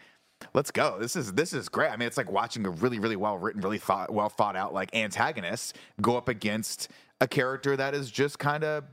let's 0.54 0.70
go. 0.70 0.98
This 0.98 1.16
is 1.16 1.32
this 1.32 1.52
is 1.52 1.68
great. 1.68 1.90
I 1.90 1.96
mean 1.96 2.06
it's 2.06 2.16
like 2.16 2.30
watching 2.30 2.64
a 2.66 2.70
really 2.70 2.98
really 2.98 3.16
well 3.16 3.38
written 3.38 3.60
really 3.60 3.78
thought 3.78 4.12
well 4.12 4.28
thought 4.28 4.56
out 4.56 4.72
like 4.74 4.94
antagonist 4.94 5.76
go 6.00 6.16
up 6.16 6.28
against 6.28 6.88
a 7.20 7.28
character 7.28 7.76
that 7.76 7.94
is 7.94 8.10
just 8.10 8.38
kind 8.38 8.64
of 8.64 8.84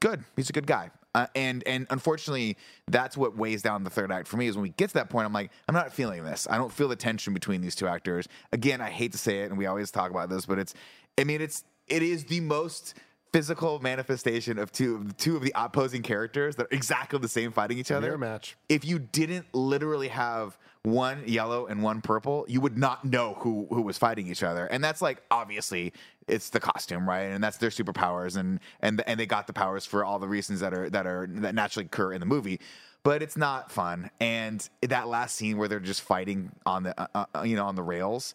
good. 0.00 0.24
He's 0.36 0.50
a 0.50 0.52
good 0.52 0.66
guy. 0.66 0.90
Uh, 1.14 1.26
and 1.34 1.62
and 1.66 1.86
unfortunately 1.90 2.56
that's 2.88 3.18
what 3.18 3.36
weighs 3.36 3.60
down 3.60 3.84
the 3.84 3.90
third 3.90 4.10
act 4.10 4.26
for 4.26 4.38
me 4.38 4.46
is 4.46 4.56
when 4.56 4.62
we 4.62 4.70
get 4.70 4.88
to 4.88 4.94
that 4.94 5.10
point 5.10 5.26
i'm 5.26 5.32
like 5.34 5.50
i'm 5.68 5.74
not 5.74 5.92
feeling 5.92 6.24
this. 6.24 6.46
I 6.50 6.56
don't 6.56 6.72
feel 6.72 6.88
the 6.88 6.96
tension 6.96 7.34
between 7.34 7.60
these 7.60 7.74
two 7.74 7.86
actors. 7.86 8.26
Again 8.52 8.80
i 8.80 8.88
hate 8.88 9.12
to 9.12 9.18
say 9.18 9.40
it 9.40 9.50
and 9.50 9.58
we 9.58 9.66
always 9.66 9.90
talk 9.90 10.10
about 10.10 10.30
this 10.30 10.46
but 10.46 10.58
it's 10.58 10.74
i 11.18 11.24
mean 11.24 11.42
it's 11.42 11.64
it 11.86 12.02
is 12.02 12.24
the 12.24 12.40
most 12.40 12.94
physical 13.30 13.78
manifestation 13.80 14.58
of 14.58 14.72
two 14.72 15.06
two 15.18 15.36
of 15.36 15.42
the 15.42 15.52
opposing 15.54 16.02
characters 16.02 16.56
that 16.56 16.64
are 16.64 16.68
exactly 16.74 17.18
the 17.18 17.28
same 17.28 17.50
fighting 17.52 17.78
each 17.78 17.90
other. 17.90 18.06
Mirror 18.08 18.18
match. 18.18 18.56
if 18.70 18.84
you 18.84 18.98
didn't 18.98 19.46
literally 19.54 20.08
have 20.08 20.58
one 20.84 21.22
yellow 21.26 21.66
and 21.66 21.82
one 21.82 22.00
purple, 22.00 22.44
you 22.48 22.60
would 22.60 22.76
not 22.76 23.04
know 23.04 23.34
who 23.38 23.66
who 23.70 23.82
was 23.82 23.98
fighting 23.98 24.26
each 24.26 24.42
other. 24.42 24.66
And 24.66 24.82
that's 24.82 25.00
like 25.00 25.22
obviously 25.30 25.92
it's 26.26 26.50
the 26.50 26.60
costume, 26.60 27.08
right? 27.08 27.22
And 27.22 27.42
that's 27.42 27.58
their 27.58 27.70
superpowers 27.70 28.36
and 28.36 28.58
and 28.80 29.02
and 29.06 29.18
they 29.18 29.26
got 29.26 29.46
the 29.46 29.52
powers 29.52 29.86
for 29.86 30.04
all 30.04 30.18
the 30.18 30.28
reasons 30.28 30.60
that 30.60 30.74
are 30.74 30.90
that 30.90 31.06
are 31.06 31.28
that 31.30 31.54
naturally 31.54 31.86
occur 31.86 32.12
in 32.12 32.20
the 32.20 32.26
movie. 32.26 32.60
But 33.04 33.22
it's 33.22 33.36
not 33.36 33.70
fun. 33.70 34.10
And 34.20 34.68
that 34.82 35.08
last 35.08 35.36
scene 35.36 35.56
where 35.56 35.68
they're 35.68 35.80
just 35.80 36.02
fighting 36.02 36.52
on 36.66 36.84
the 36.84 37.00
uh, 37.00 37.26
uh, 37.34 37.42
you 37.42 37.56
know 37.56 37.66
on 37.66 37.76
the 37.76 37.82
rails, 37.82 38.34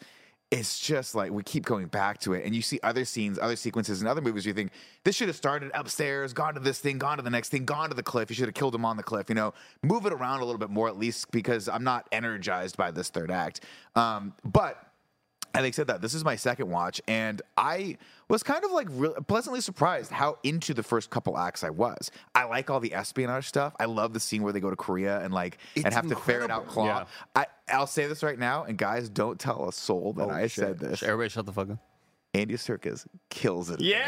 it's 0.49 0.79
just 0.79 1.13
like 1.13 1.31
we 1.31 1.43
keep 1.43 1.65
going 1.65 1.87
back 1.87 2.19
to 2.19 2.33
it 2.33 2.45
and 2.45 2.55
you 2.55 2.61
see 2.61 2.79
other 2.81 3.03
scenes 3.03 3.37
other 3.37 3.57
sequences 3.57 4.01
in 4.01 4.07
other 4.07 4.21
movies 4.21 4.45
you 4.45 4.53
think 4.53 4.71
this 5.03 5.15
should 5.15 5.27
have 5.27 5.35
started 5.35 5.69
upstairs 5.73 6.31
gone 6.31 6.53
to 6.53 6.59
this 6.59 6.79
thing 6.79 6.97
gone 6.97 7.17
to 7.17 7.23
the 7.23 7.29
next 7.29 7.49
thing 7.49 7.65
gone 7.65 7.89
to 7.89 7.95
the 7.95 8.03
cliff 8.03 8.29
you 8.29 8.35
should 8.35 8.45
have 8.45 8.53
killed 8.55 8.73
him 8.73 8.85
on 8.85 8.95
the 8.95 9.03
cliff 9.03 9.27
you 9.27 9.35
know? 9.35 9.53
Move 9.83 10.05
it 10.05 10.13
around 10.13 10.39
a 10.39 10.45
little 10.45 10.59
bit 10.59 10.69
more 10.69 10.87
at 10.87 10.97
least 10.97 11.29
because 11.31 11.67
i'm 11.67 11.83
not 11.83 12.07
energized 12.11 12.77
by 12.77 12.91
this 12.91 13.09
third 13.09 13.29
act. 13.29 13.61
Um, 13.95 14.33
but 14.45 14.86
having 15.57 15.73
said 15.73 15.87
that 15.87 16.01
this 16.01 16.13
is 16.13 16.23
my 16.23 16.35
second 16.35 16.69
watch 16.69 17.01
and 17.07 17.41
i 17.57 17.97
was 18.29 18.43
kind 18.43 18.63
of 18.63 18.71
like 18.71 18.87
real 18.91 19.13
pleasantly 19.27 19.59
surprised 19.61 20.11
how 20.11 20.37
into 20.43 20.73
the 20.73 20.83
first 20.83 21.09
couple 21.09 21.37
acts 21.37 21.63
i 21.63 21.69
was 21.69 22.09
i 22.35 22.43
like 22.45 22.69
all 22.69 22.79
the 22.79 22.93
espionage 22.93 23.47
stuff 23.47 23.73
i 23.79 23.85
love 23.85 24.13
the 24.13 24.19
scene 24.19 24.43
where 24.43 24.53
they 24.53 24.59
go 24.59 24.69
to 24.69 24.75
korea 24.75 25.19
and 25.21 25.33
like 25.33 25.57
and 25.75 25.85
It's 25.87 25.95
have 25.95 26.07
to 26.07 26.15
ferret 26.15 26.49
out 26.51 26.67
Klaue 26.67 26.85
Yeah. 26.85 27.05
I, 27.35 27.45
i'll 27.69 27.87
say 27.87 28.07
this 28.07 28.23
right 28.23 28.39
now 28.39 28.63
and 28.63 28.77
guys 28.77 29.09
don't 29.09 29.39
tell 29.39 29.67
a 29.67 29.73
soul 29.73 30.13
that 30.13 30.25
oh, 30.25 30.29
i 30.29 30.47
said 30.47 30.79
this 30.79 31.01
Everybody, 31.03 31.29
shut 31.29 31.45
the 31.45 31.53
fuck 31.53 31.69
up. 31.71 31.79
andy 32.33 32.53
Serkis 32.55 33.05
kills 33.29 33.69
it 33.69 33.81
Yeah. 33.81 34.05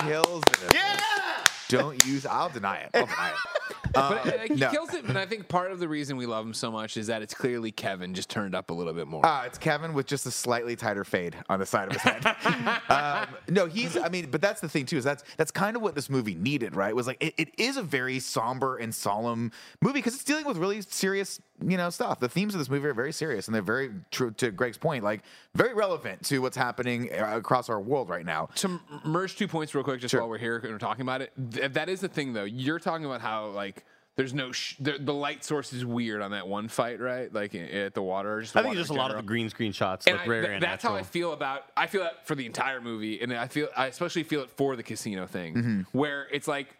this. 0.00 0.08
kills 0.08 0.42
it 0.62 0.74
Yeah. 0.74 0.96
this. 0.96 1.48
don't 1.68 2.04
use 2.06 2.24
i'll 2.26 2.48
deny 2.50 2.76
it 2.78 2.90
i'll 2.94 3.06
deny 3.06 3.30
it 3.30 3.34
But 3.92 4.26
uh, 4.26 4.38
he 4.46 4.54
no. 4.54 4.70
kills 4.70 4.94
it, 4.94 5.04
and 5.04 5.18
I 5.18 5.26
think 5.26 5.48
part 5.48 5.72
of 5.72 5.78
the 5.78 5.88
reason 5.88 6.16
we 6.16 6.26
love 6.26 6.44
him 6.44 6.54
so 6.54 6.70
much 6.70 6.96
is 6.96 7.06
that 7.06 7.22
it's 7.22 7.34
clearly 7.34 7.72
Kevin 7.72 8.14
just 8.14 8.28
turned 8.28 8.54
up 8.54 8.70
a 8.70 8.74
little 8.74 8.92
bit 8.92 9.06
more. 9.06 9.24
Uh, 9.24 9.44
it's 9.44 9.58
Kevin 9.58 9.94
with 9.94 10.06
just 10.06 10.26
a 10.26 10.30
slightly 10.30 10.76
tighter 10.76 11.04
fade 11.04 11.36
on 11.48 11.58
the 11.58 11.66
side 11.66 11.88
of 11.88 12.00
his 12.00 12.02
head. 12.02 12.80
um, 12.88 13.28
no, 13.48 13.66
he's. 13.66 13.96
I 13.96 14.08
mean, 14.08 14.30
but 14.30 14.40
that's 14.40 14.60
the 14.60 14.68
thing 14.68 14.86
too. 14.86 14.98
Is 14.98 15.04
that's 15.04 15.24
that's 15.36 15.50
kind 15.50 15.76
of 15.76 15.82
what 15.82 15.94
this 15.94 16.10
movie 16.10 16.34
needed, 16.34 16.76
right? 16.76 16.94
Was 16.94 17.06
like 17.06 17.22
it, 17.22 17.34
it 17.38 17.48
is 17.58 17.76
a 17.76 17.82
very 17.82 18.20
somber 18.20 18.76
and 18.76 18.94
solemn 18.94 19.52
movie 19.80 19.98
because 19.98 20.14
it's 20.14 20.24
dealing 20.24 20.44
with 20.44 20.56
really 20.56 20.82
serious, 20.82 21.40
you 21.66 21.76
know, 21.76 21.90
stuff. 21.90 22.20
The 22.20 22.28
themes 22.28 22.54
of 22.54 22.58
this 22.58 22.68
movie 22.68 22.86
are 22.88 22.94
very 22.94 23.12
serious 23.12 23.48
and 23.48 23.54
they're 23.54 23.62
very 23.62 23.90
true 24.10 24.30
to 24.32 24.50
Greg's 24.50 24.78
point, 24.78 25.04
like 25.04 25.22
very 25.58 25.74
relevant 25.74 26.24
to 26.26 26.38
what's 26.40 26.56
happening 26.56 27.10
uh, 27.12 27.36
across 27.36 27.68
our 27.68 27.80
world 27.80 28.08
right 28.08 28.24
now. 28.24 28.48
to 28.56 28.80
merge 29.04 29.36
two 29.36 29.48
points 29.48 29.74
real 29.74 29.84
quick, 29.84 30.00
just 30.00 30.12
Sure. 30.12 30.20
while 30.20 30.30
we're 30.30 30.38
here 30.38 30.56
and 30.56 30.70
we're 30.72 30.78
talking 30.78 31.02
about 31.02 31.20
it, 31.22 31.32
th- 31.52 31.72
that 31.72 31.88
is 31.88 32.00
the 32.00 32.08
thing 32.08 32.32
though. 32.32 32.44
You're 32.44 32.78
talking 32.78 33.04
about 33.04 33.20
how 33.20 33.48
like 33.48 33.84
there's 34.16 34.34
no 34.34 34.50
sh- 34.50 34.74
the, 34.80 34.96
the 34.98 35.14
light 35.14 35.44
source 35.44 35.72
is 35.72 35.84
weird 35.84 36.22
on 36.22 36.32
that 36.32 36.48
one 36.48 36.66
fight, 36.66 36.98
right? 37.00 37.32
Like 37.32 37.54
i- 37.54 37.58
at 37.58 37.94
the 37.94 38.02
water. 38.02 38.40
Just 38.40 38.56
I 38.56 38.60
think 38.62 38.70
water 38.70 38.80
just 38.80 38.90
a 38.90 38.94
lot 38.94 39.10
of 39.12 39.16
the 39.16 39.22
green 39.22 39.48
screen 39.50 39.70
shots 39.72 40.06
And 40.06 40.14
look 40.16 40.22
I- 40.24 40.28
very 40.28 40.46
th- 40.46 40.60
that's 40.60 40.82
how 40.82 40.94
I 40.96 41.02
feel 41.04 41.32
about. 41.32 41.64
I 41.76 41.86
feel 41.86 42.02
that 42.02 42.26
for 42.26 42.34
the 42.34 42.44
entire 42.46 42.80
movie, 42.80 43.20
and 43.20 43.32
I 43.32 43.46
feel 43.46 43.68
I 43.76 43.86
especially 43.86 44.24
feel 44.24 44.40
it 44.42 44.50
for 44.50 44.74
the 44.76 44.82
casino 44.82 45.26
thing, 45.26 45.54
Mm-hmm. 45.54 45.80
where 45.98 46.26
it's 46.32 46.48
like. 46.48 46.74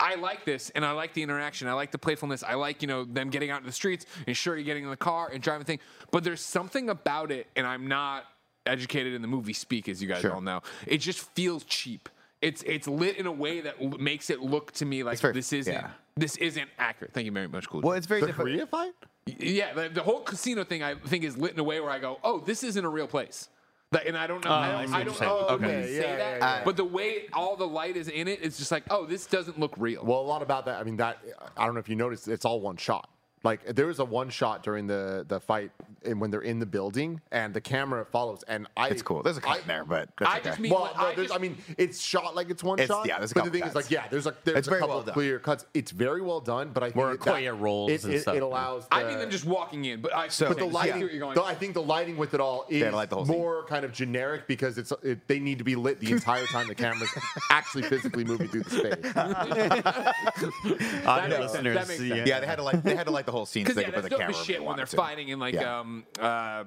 I 0.00 0.14
like 0.14 0.44
this, 0.44 0.70
and 0.74 0.84
I 0.84 0.92
like 0.92 1.12
the 1.14 1.22
interaction. 1.22 1.68
I 1.68 1.72
like 1.72 1.90
the 1.90 1.98
playfulness. 1.98 2.42
I 2.42 2.54
like, 2.54 2.82
you 2.82 2.88
know, 2.88 3.04
them 3.04 3.30
getting 3.30 3.50
out 3.50 3.60
in 3.60 3.66
the 3.66 3.72
streets 3.72 4.06
and 4.26 4.36
Shuri 4.36 4.62
getting 4.64 4.84
in 4.84 4.90
the 4.90 4.96
car 4.96 5.30
and 5.32 5.42
driving 5.42 5.60
the 5.60 5.64
thing. 5.66 5.80
But 6.10 6.24
there's 6.24 6.40
something 6.40 6.88
about 6.90 7.30
it, 7.30 7.48
and 7.56 7.66
I'm 7.66 7.86
not 7.88 8.24
educated 8.66 9.14
in 9.14 9.22
the 9.22 9.28
movie 9.28 9.52
speak, 9.54 9.88
as 9.88 10.00
you 10.02 10.08
guys 10.08 10.20
Sure. 10.20 10.34
all 10.34 10.40
know. 10.40 10.60
It 10.86 10.98
just 10.98 11.20
feels 11.34 11.64
cheap. 11.64 12.08
It's 12.40 12.62
it's 12.62 12.86
lit 12.86 13.16
in 13.16 13.26
a 13.26 13.32
way 13.32 13.60
that 13.62 13.74
l- 13.80 13.88
makes 13.98 14.30
it 14.30 14.40
look 14.40 14.70
to 14.72 14.84
me 14.84 15.02
like 15.02 15.18
very- 15.18 15.34
this 15.34 15.52
isn't 15.52 15.72
yeah. 15.72 15.90
this 16.16 16.36
isn't 16.36 16.68
accurate. 16.78 17.12
Thank 17.12 17.26
you 17.26 17.32
very 17.32 17.48
much, 17.48 17.68
cool. 17.68 17.80
Well, 17.80 17.94
it's 17.94 18.06
very 18.06 18.20
The 18.20 18.28
different. 18.28 18.50
Korea 18.50 18.66
fight? 18.66 18.92
Yeah, 19.26 19.72
the, 19.74 19.88
the 19.88 20.02
whole 20.02 20.20
casino 20.20 20.62
thing 20.64 20.82
I 20.82 20.94
think 20.94 21.24
is 21.24 21.36
lit 21.36 21.52
in 21.52 21.58
a 21.58 21.64
way 21.64 21.80
where 21.80 21.90
I 21.90 21.98
go, 21.98 22.18
oh, 22.22 22.38
this 22.40 22.62
isn't 22.62 22.84
a 22.84 22.88
real 22.88 23.08
place. 23.08 23.48
Like, 23.90 24.06
and 24.06 24.18
I 24.18 24.26
don't 24.26 24.44
know. 24.44 24.50
Oh, 24.50 24.54
I 24.54 24.80
I 24.82 24.84
don't, 24.84 24.88
see 24.88 24.94
I 24.94 25.04
don't 25.04 25.20
know 25.22 25.46
if 25.46 25.50
Okay. 25.62 25.66
you 25.88 25.94
Yeah, 25.94 26.00
say 26.02 26.08
yeah, 26.10 26.16
that. 26.16 26.38
yeah, 26.40 26.58
yeah. 26.58 26.64
But 26.64 26.76
the 26.76 26.84
way 26.84 27.26
all 27.32 27.56
the 27.56 27.66
light 27.66 27.96
is 27.96 28.08
in 28.08 28.28
it, 28.28 28.40
it's 28.42 28.58
just 28.58 28.70
like, 28.70 28.84
oh, 28.90 29.06
this 29.06 29.24
doesn't 29.26 29.58
look 29.58 29.72
real. 29.78 30.04
Well, 30.04 30.20
a 30.20 30.28
lot 30.28 30.42
about 30.42 30.66
that. 30.66 30.78
I 30.78 30.84
mean, 30.84 30.98
that 30.98 31.18
I 31.56 31.64
don't 31.64 31.72
know 31.74 31.80
if 31.80 31.88
you 31.88 31.96
noticed. 31.96 32.28
It's 32.28 32.44
all 32.44 32.60
one 32.60 32.76
shot. 32.76 33.08
Like 33.44 33.64
there 33.76 33.86
was 33.86 33.98
a 34.00 34.04
one 34.04 34.30
shot 34.30 34.62
during 34.62 34.86
the 34.86 35.24
the 35.28 35.38
fight, 35.38 35.70
and 36.04 36.20
when 36.20 36.30
they're 36.30 36.40
in 36.40 36.58
the 36.58 36.66
building, 36.66 37.20
and 37.30 37.54
the 37.54 37.60
camera 37.60 38.04
follows. 38.04 38.42
And 38.48 38.66
I, 38.76 38.88
It's 38.88 39.00
cool. 39.02 39.22
There's 39.22 39.36
a 39.36 39.40
cut 39.40 39.58
I- 39.58 39.60
in 39.60 39.66
there, 39.68 39.84
but 39.84 40.08
that's 40.18 40.30
I 40.30 40.38
okay. 40.38 40.48
just 40.50 40.58
mean, 40.60 40.72
Well, 40.72 40.82
like, 40.82 40.96
no, 40.96 41.06
I, 41.06 41.14
just, 41.14 41.34
I 41.34 41.38
mean, 41.38 41.56
it's 41.76 42.00
shot 42.00 42.34
like 42.34 42.50
it's 42.50 42.64
one 42.64 42.78
It's- 42.80 42.88
shot. 42.88 43.06
yeah, 43.06 43.18
there's 43.18 43.30
a 43.30 43.34
but 43.34 43.44
the 43.44 43.50
couple 43.50 43.60
thing 43.60 43.68
is, 43.68 43.72
cuts. 43.74 43.86
like, 43.86 43.90
yeah, 43.92 44.08
there's 44.10 44.26
like 44.26 44.42
there's 44.44 44.58
It's 44.58 44.66
a 44.66 44.70
very 44.70 44.80
couple 44.80 44.96
well 44.96 45.04
done. 45.04 45.14
clear 45.14 45.38
cuts. 45.38 45.66
It's 45.72 45.90
very 45.92 46.20
well 46.20 46.40
done, 46.40 46.70
but 46.74 46.82
I 46.82 46.86
think 46.86 46.96
Where 46.96 47.12
it- 47.12 47.20
that- 47.22 47.54
rolls 47.60 47.90
it, 47.92 48.04
and 48.04 48.14
it, 48.14 48.22
stuff. 48.22 48.34
it 48.34 48.42
allows. 48.42 48.86
I 48.90 49.02
the- 49.04 49.08
mean 49.10 49.18
them 49.20 49.30
just 49.30 49.44
walking 49.44 49.84
in, 49.84 50.00
but 50.00 50.14
I. 50.14 50.28
So- 50.28 50.48
But 50.48 50.58
the 50.58 50.64
lighting, 50.64 50.94
I 50.94 51.06
see 51.06 51.12
you're 51.12 51.20
going. 51.20 51.34
though, 51.36 51.44
I 51.44 51.54
think 51.54 51.74
the 51.74 51.82
lighting 51.82 52.16
with 52.16 52.34
it 52.34 52.40
all 52.40 52.66
is 52.68 52.82
had 52.82 52.92
light 52.94 53.08
the 53.10 53.16
whole 53.16 53.26
scene. 53.26 53.36
more 53.38 53.64
kind 53.66 53.84
of 53.84 53.92
generic 53.92 54.46
because 54.48 54.78
it's 54.78 54.92
it, 55.04 55.28
they 55.28 55.38
need 55.38 55.58
to 55.58 55.64
be 55.64 55.76
lit 55.76 56.00
the 56.00 56.10
entire 56.18 56.46
time 56.46 56.66
the 56.66 56.74
camera's 56.74 57.08
actually 57.50 57.84
physically 57.84 58.24
moving 58.24 58.48
through 58.48 58.64
the 58.64 58.70
space. 58.70 59.14
Audio 61.06 61.38
makes 61.38 61.52
sense. 61.52 61.64
That 61.64 61.88
makes 61.88 62.00
yeah. 62.00 62.14
sense. 62.16 62.28
yeah, 62.28 62.40
they 62.40 62.46
had 62.46 62.56
to 62.56 62.62
like 62.62 62.82
they 62.82 62.94
had 62.96 63.06
to 63.06 63.12
light 63.12 63.26
the 63.28 63.32
whole 63.32 63.44
scene 63.46 63.66
so 63.66 63.74
they 63.74 63.82
yeah, 63.82 63.86
put 63.90 63.94
that's 64.02 64.08
the 64.08 64.16
camera 64.16 64.34
shit 64.34 64.64
when 64.64 64.76
they 64.76 64.80
they're 64.80 64.86
to. 64.86 64.96
fighting 64.96 65.28
in 65.28 65.38
like 65.38 65.52
Yeah. 65.54 65.80
um 65.80 66.04
uh 66.18 66.64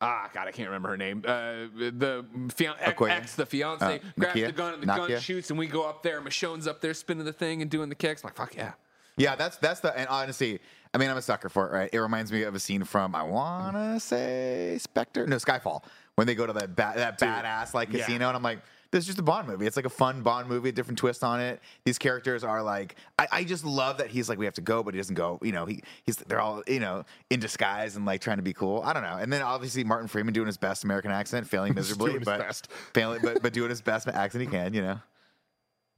ah 0.00 0.28
god 0.34 0.48
I 0.48 0.50
can't 0.50 0.68
remember 0.68 0.88
her 0.88 0.96
name 0.96 1.22
uh 1.24 1.32
the 1.76 2.24
fian- 2.54 2.74
ex, 2.80 3.00
ex 3.00 3.34
the 3.36 3.46
fiance 3.46 3.84
Uh, 3.84 3.98
grabs 4.18 4.34
Nakia? 4.36 4.46
the 4.46 4.52
gun 4.52 4.74
and 4.74 4.82
the 4.82 4.86
Nakia? 4.88 5.08
gun 5.08 5.20
shoots 5.20 5.50
and 5.50 5.58
we 5.58 5.68
go 5.68 5.88
up 5.88 6.02
there 6.02 6.20
Michonne's 6.20 6.66
up 6.66 6.80
there 6.80 6.92
spinning 6.94 7.24
the 7.24 7.32
thing 7.32 7.62
and 7.62 7.70
doing 7.70 7.88
the 7.88 7.94
kicks 7.94 8.24
I'm 8.24 8.28
like 8.28 8.36
fuck 8.36 8.56
yeah 8.56 8.72
Yeah, 9.16 9.36
that's 9.36 9.56
that's 9.58 9.80
the 9.80 9.96
and 9.96 10.08
honestly, 10.08 10.58
I 10.94 10.98
mean, 10.98 11.10
I'm 11.10 11.18
a 11.18 11.22
sucker 11.22 11.48
for 11.50 11.68
it, 11.68 11.72
right? 11.72 11.90
It 11.92 11.98
reminds 12.00 12.32
me 12.32 12.42
of 12.44 12.54
a 12.54 12.58
scene 12.58 12.82
from 12.84 13.14
I 13.14 13.22
wanna 13.22 14.00
say 14.00 14.78
Spectre, 14.80 15.26
no 15.26 15.36
Skyfall, 15.36 15.84
when 16.16 16.26
they 16.26 16.34
go 16.34 16.46
to 16.46 16.52
that 16.54 16.74
ba- 16.74 16.94
that 16.96 17.18
badass 17.20 17.74
like 17.74 17.92
Yeah. 17.92 18.06
casino, 18.06 18.28
and 18.28 18.36
I'm 18.36 18.42
like, 18.42 18.60
this 18.92 19.00
is 19.00 19.06
just 19.06 19.18
a 19.18 19.22
Bond 19.22 19.48
movie. 19.48 19.66
It's 19.66 19.74
like 19.76 19.86
a 19.86 19.90
fun 19.90 20.22
Bond 20.22 20.48
movie, 20.48 20.68
a 20.68 20.72
different 20.72 20.98
twist 20.98 21.24
on 21.24 21.40
it. 21.40 21.60
These 21.84 21.98
characters 21.98 22.44
are 22.44 22.62
like, 22.62 22.94
I, 23.18 23.26
I 23.32 23.44
just 23.44 23.64
love 23.64 23.98
that 23.98 24.08
he's 24.08 24.28
like, 24.28 24.38
we 24.38 24.44
have 24.44 24.54
to 24.54 24.60
go, 24.60 24.82
but 24.84 24.94
he 24.94 25.00
doesn't 25.00 25.14
go. 25.16 25.40
You 25.42 25.50
know, 25.52 25.66
he 25.66 25.82
he's 26.04 26.16
they're 26.16 26.40
all 26.40 26.62
you 26.68 26.78
know 26.78 27.04
in 27.30 27.40
disguise 27.40 27.96
and 27.96 28.06
like 28.06 28.20
trying 28.20 28.36
to 28.36 28.42
be 28.42 28.52
cool. 28.52 28.82
I 28.84 28.92
don't 28.92 29.02
know. 29.02 29.16
And 29.16 29.32
then 29.32 29.42
obviously 29.42 29.82
Martin 29.82 30.06
Freeman 30.06 30.32
doing 30.34 30.46
his 30.46 30.56
best 30.58 30.84
American 30.84 31.10
accent, 31.10 31.46
failing 31.48 31.74
miserably, 31.76 32.10
doing 32.10 32.20
his 32.20 32.26
but 32.26 32.38
best. 32.38 32.68
failing, 32.94 33.20
but 33.22 33.42
but 33.42 33.52
doing 33.52 33.70
his 33.70 33.82
best 33.82 34.06
accent 34.08 34.42
he 34.44 34.48
can. 34.48 34.72
You 34.74 34.82
know. 34.82 35.00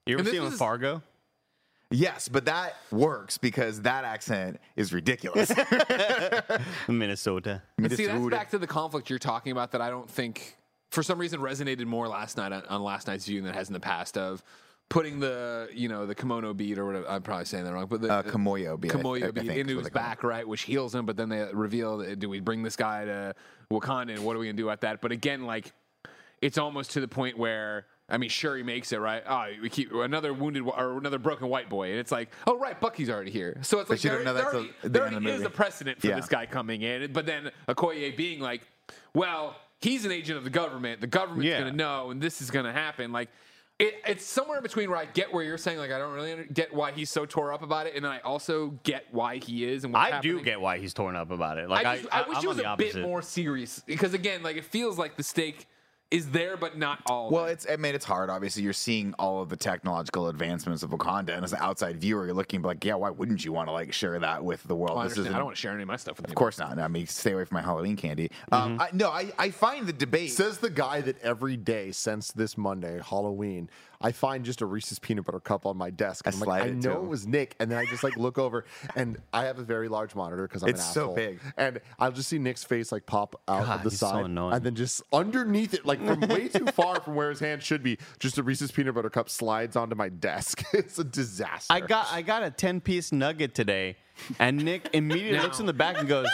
You 0.06 0.14
ever 0.14 0.20
And 0.28 0.28
seen 0.36 0.42
him 0.46 0.52
Fargo? 0.52 1.02
Yes, 1.90 2.28
but 2.28 2.46
that 2.46 2.76
works 2.90 3.38
because 3.38 3.82
that 3.82 4.04
accent 4.04 4.58
is 4.76 4.92
ridiculous. 4.92 5.50
Minnesota. 6.88 7.62
and 7.78 7.92
see 7.92 8.06
that's 8.06 8.26
back 8.28 8.50
to 8.50 8.58
the 8.58 8.66
conflict 8.66 9.10
you're 9.10 9.18
talking 9.18 9.52
about 9.52 9.72
that 9.72 9.80
I 9.80 9.90
don't 9.90 10.08
think 10.08 10.56
for 10.94 11.02
some 11.02 11.18
reason 11.18 11.40
resonated 11.40 11.84
more 11.86 12.08
last 12.08 12.36
night 12.36 12.52
on, 12.52 12.62
on 12.66 12.82
last 12.82 13.06
night's 13.08 13.26
viewing 13.26 13.44
than 13.44 13.52
it 13.54 13.56
has 13.56 13.68
in 13.68 13.72
the 13.74 13.80
past 13.80 14.16
of 14.16 14.42
putting 14.88 15.18
the 15.18 15.68
you 15.72 15.88
know 15.88 16.06
the 16.06 16.14
kimono 16.14 16.54
bead 16.54 16.78
or 16.78 16.86
whatever 16.86 17.08
I'm 17.08 17.22
probably 17.22 17.46
saying 17.46 17.64
that 17.64 17.72
wrong 17.72 17.86
but 17.86 18.00
the 18.02 18.12
Uh, 18.12 18.22
Kimoyo 18.22 18.78
bead, 18.80 18.92
I 18.92 18.96
Kimoyo 18.96 19.34
bead 19.34 19.50
into 19.50 19.78
his 19.78 19.88
call 19.88 19.94
back 20.02 20.22
right 20.22 20.46
which 20.46 20.62
heals 20.62 20.94
him 20.94 21.04
but 21.06 21.16
then 21.16 21.28
they 21.30 21.48
reveal 21.52 21.98
that, 21.98 22.18
do 22.18 22.28
we 22.28 22.40
bring 22.40 22.62
this 22.62 22.76
guy 22.76 23.04
to 23.06 23.34
Wakanda 23.72 24.10
and 24.14 24.24
what 24.24 24.36
are 24.36 24.38
we 24.38 24.46
gonna 24.46 24.56
do 24.56 24.70
at 24.70 24.82
that 24.82 25.00
but 25.00 25.10
again 25.10 25.46
like 25.46 25.72
it's 26.42 26.58
almost 26.58 26.90
to 26.92 27.00
the 27.00 27.08
point 27.08 27.36
where 27.38 27.86
I 28.06 28.18
mean, 28.18 28.28
sure 28.28 28.54
he 28.54 28.62
makes 28.62 28.92
it 28.92 28.98
right. 28.98 29.22
Oh, 29.26 29.46
we 29.62 29.70
keep 29.70 29.90
another 29.90 30.34
wounded 30.34 30.62
or 30.66 30.98
another 30.98 31.18
broken 31.18 31.48
white 31.48 31.70
boy, 31.70 31.88
and 31.88 31.98
it's 31.98 32.12
like, 32.12 32.28
oh 32.46 32.58
right, 32.58 32.78
Bucky's 32.78 33.08
already 33.08 33.30
here. 33.30 33.56
So 33.62 33.80
it's 33.80 33.88
like 33.88 34.04
you 34.04 34.10
there, 34.10 34.18
don't 34.18 34.26
know 34.26 34.34
there 34.34 34.42
that's 34.42 34.54
already, 34.54 34.72
the- 34.82 34.88
the 34.90 34.92
there 34.92 35.02
already 35.04 35.24
the 35.24 35.32
is 35.32 35.40
a 35.42 35.48
precedent 35.48 36.02
for 36.02 36.08
Yeah. 36.08 36.16
this 36.16 36.26
guy 36.28 36.44
coming 36.44 36.82
in. 36.82 37.10
But 37.14 37.24
then 37.24 37.50
Okoye 37.66 38.14
being 38.14 38.40
like, 38.40 38.60
well, 39.14 39.56
he's 39.84 40.04
an 40.04 40.12
agent 40.12 40.38
of 40.38 40.44
the 40.44 40.50
government. 40.50 41.00
The 41.00 41.06
government's 41.06 41.46
Yeah. 41.46 41.60
going 41.60 41.70
to 41.70 41.76
know, 41.76 42.10
and 42.10 42.20
this 42.20 42.40
is 42.40 42.50
going 42.50 42.64
to 42.64 42.72
happen. 42.72 43.12
Like, 43.12 43.28
it, 43.78 43.94
it's 44.06 44.24
somewhere 44.24 44.58
in 44.58 44.62
between 44.62 44.88
where 44.88 44.98
I 44.98 45.04
get 45.04 45.32
where 45.32 45.44
you're 45.44 45.58
saying, 45.58 45.78
like, 45.78 45.90
I 45.90 45.98
don't 45.98 46.14
really 46.14 46.46
get 46.52 46.72
why 46.72 46.92
he's 46.92 47.10
so 47.10 47.26
tore 47.26 47.52
up 47.52 47.62
about 47.62 47.86
it, 47.86 47.94
and 47.94 48.04
then 48.04 48.12
I 48.12 48.20
also 48.20 48.78
get 48.84 49.04
why 49.10 49.38
he 49.38 49.64
is 49.64 49.84
and 49.84 49.96
I 49.96 50.20
do 50.20 50.40
get 50.42 50.60
why 50.60 50.78
he's 50.78 50.94
torn 50.94 51.16
up 51.16 51.30
about 51.30 51.58
it. 51.58 51.68
Like 51.68 51.84
I, 51.84 51.92
I, 51.92 51.96
just, 51.98 52.14
I, 52.14 52.28
wish 52.28 52.36
I'm 52.36 52.40
he 52.42 52.46
was 52.46 52.58
a 52.60 52.74
bit 52.78 52.96
more 53.02 53.20
serious 53.20 53.82
because 53.84 54.14
again, 54.14 54.42
like 54.42 54.56
it 54.56 54.64
feels 54.64 54.96
like 54.96 55.16
the 55.16 55.24
stake 55.24 55.66
is 56.10 56.30
there, 56.30 56.56
but 56.56 56.78
not 56.78 57.00
all. 57.06 57.30
Well, 57.30 57.46
it. 57.46 57.52
it's 57.52 57.66
I 57.70 57.76
mean 57.76 57.94
it's 57.94 58.04
hard. 58.04 58.30
Obviously, 58.30 58.62
you're 58.62 58.72
seeing 58.72 59.14
all 59.18 59.42
of 59.42 59.48
the 59.48 59.56
technological 59.56 60.28
advancements 60.28 60.82
of 60.82 60.90
Wakanda, 60.90 61.30
and 61.30 61.44
as 61.44 61.52
an 61.52 61.58
outside 61.60 62.00
viewer, 62.00 62.26
you're 62.26 62.34
looking 62.34 62.62
like, 62.62 62.84
yeah, 62.84 62.94
why 62.94 63.10
wouldn't 63.10 63.44
you 63.44 63.52
want 63.52 63.68
to 63.68 63.72
like 63.72 63.92
share 63.92 64.18
that 64.18 64.44
with 64.44 64.62
the 64.64 64.76
world? 64.76 64.96
Well, 64.96 65.04
I, 65.04 65.08
This 65.08 65.18
isn't- 65.18 65.32
I 65.34 65.36
don't 65.38 65.46
want 65.46 65.56
to 65.56 65.60
share 65.60 65.72
any 65.72 65.82
of 65.82 65.88
my 65.88 65.96
stuff 65.96 66.18
with 66.18 66.28
Of 66.28 66.34
course 66.34 66.58
not. 66.58 66.78
I 66.78 66.88
mean, 66.88 67.06
stay 67.06 67.32
away 67.32 67.44
from 67.44 67.56
my 67.56 67.62
Halloween 67.62 67.96
candy. 67.96 68.30
Um, 68.52 68.78
I, 68.80 68.90
no, 68.92 69.08
I, 69.08 69.32
I 69.38 69.50
find 69.50 69.86
the 69.86 69.92
debate. 69.92 70.32
Says 70.32 70.58
the 70.58 70.70
guy 70.70 71.00
that 71.00 71.20
every 71.22 71.56
day 71.56 71.90
since 71.90 72.30
this 72.32 72.56
Monday, 72.56 73.00
Halloween, 73.04 73.68
I 74.04 74.12
find 74.12 74.44
just 74.44 74.60
a 74.60 74.66
Reese's 74.66 74.98
peanut 74.98 75.24
butter 75.24 75.40
cup 75.40 75.64
on 75.64 75.78
my 75.78 75.88
desk. 75.88 76.26
And 76.26 76.34
I 76.34 76.38
I'm 76.38 76.44
like, 76.46 76.62
I 76.64 76.70
know 76.70 76.94
too. 76.96 77.02
it 77.04 77.08
was 77.08 77.26
Nick, 77.26 77.56
and 77.58 77.70
then 77.70 77.78
I 77.78 77.86
just 77.86 78.04
like 78.04 78.16
look 78.18 78.38
over, 78.38 78.66
and 78.94 79.16
I 79.32 79.46
have 79.46 79.58
a 79.58 79.62
very 79.64 79.88
large 79.88 80.14
monitor 80.14 80.46
because 80.46 80.62
I'm 80.62 80.68
It's 80.68 80.86
an 80.86 80.92
so 80.92 81.00
asshole. 81.02 81.14
big. 81.14 81.40
and 81.56 81.80
I'll 81.98 82.12
just 82.12 82.28
see 82.28 82.38
Nick's 82.38 82.62
face 82.64 82.92
like 82.92 83.06
pop 83.06 83.34
out 83.48 83.64
God, 83.64 83.76
of 83.78 83.82
the 83.84 83.90
he's 83.90 83.98
so 84.00 84.08
side, 84.10 84.24
annoying. 84.26 84.54
and 84.56 84.64
then 84.64 84.74
just 84.74 85.02
underneath 85.12 85.72
it, 85.72 85.86
like 85.86 86.04
from 86.04 86.20
way 86.20 86.48
too 86.48 86.66
far 86.66 87.00
from 87.00 87.14
where 87.14 87.30
his 87.30 87.40
hand 87.40 87.62
should 87.62 87.82
be, 87.82 87.98
just 88.18 88.36
a 88.36 88.42
Reese's 88.42 88.70
peanut 88.70 88.94
butter 88.94 89.08
cup 89.10 89.30
slides 89.30 89.74
onto 89.74 89.96
my 89.96 90.10
desk. 90.10 90.62
it's 90.74 90.98
a 90.98 91.04
disaster. 91.04 91.72
I 91.72 91.80
got 91.80 92.06
I 92.12 92.20
got 92.20 92.42
a 92.42 92.50
ten 92.50 92.82
piece 92.82 93.10
nugget 93.10 93.54
today, 93.54 93.96
and 94.38 94.62
Nick 94.64 94.90
immediately 94.92 95.40
looks 95.40 95.60
in 95.60 95.66
the 95.66 95.72
back 95.72 95.96
and 95.98 96.06
goes, 96.06 96.28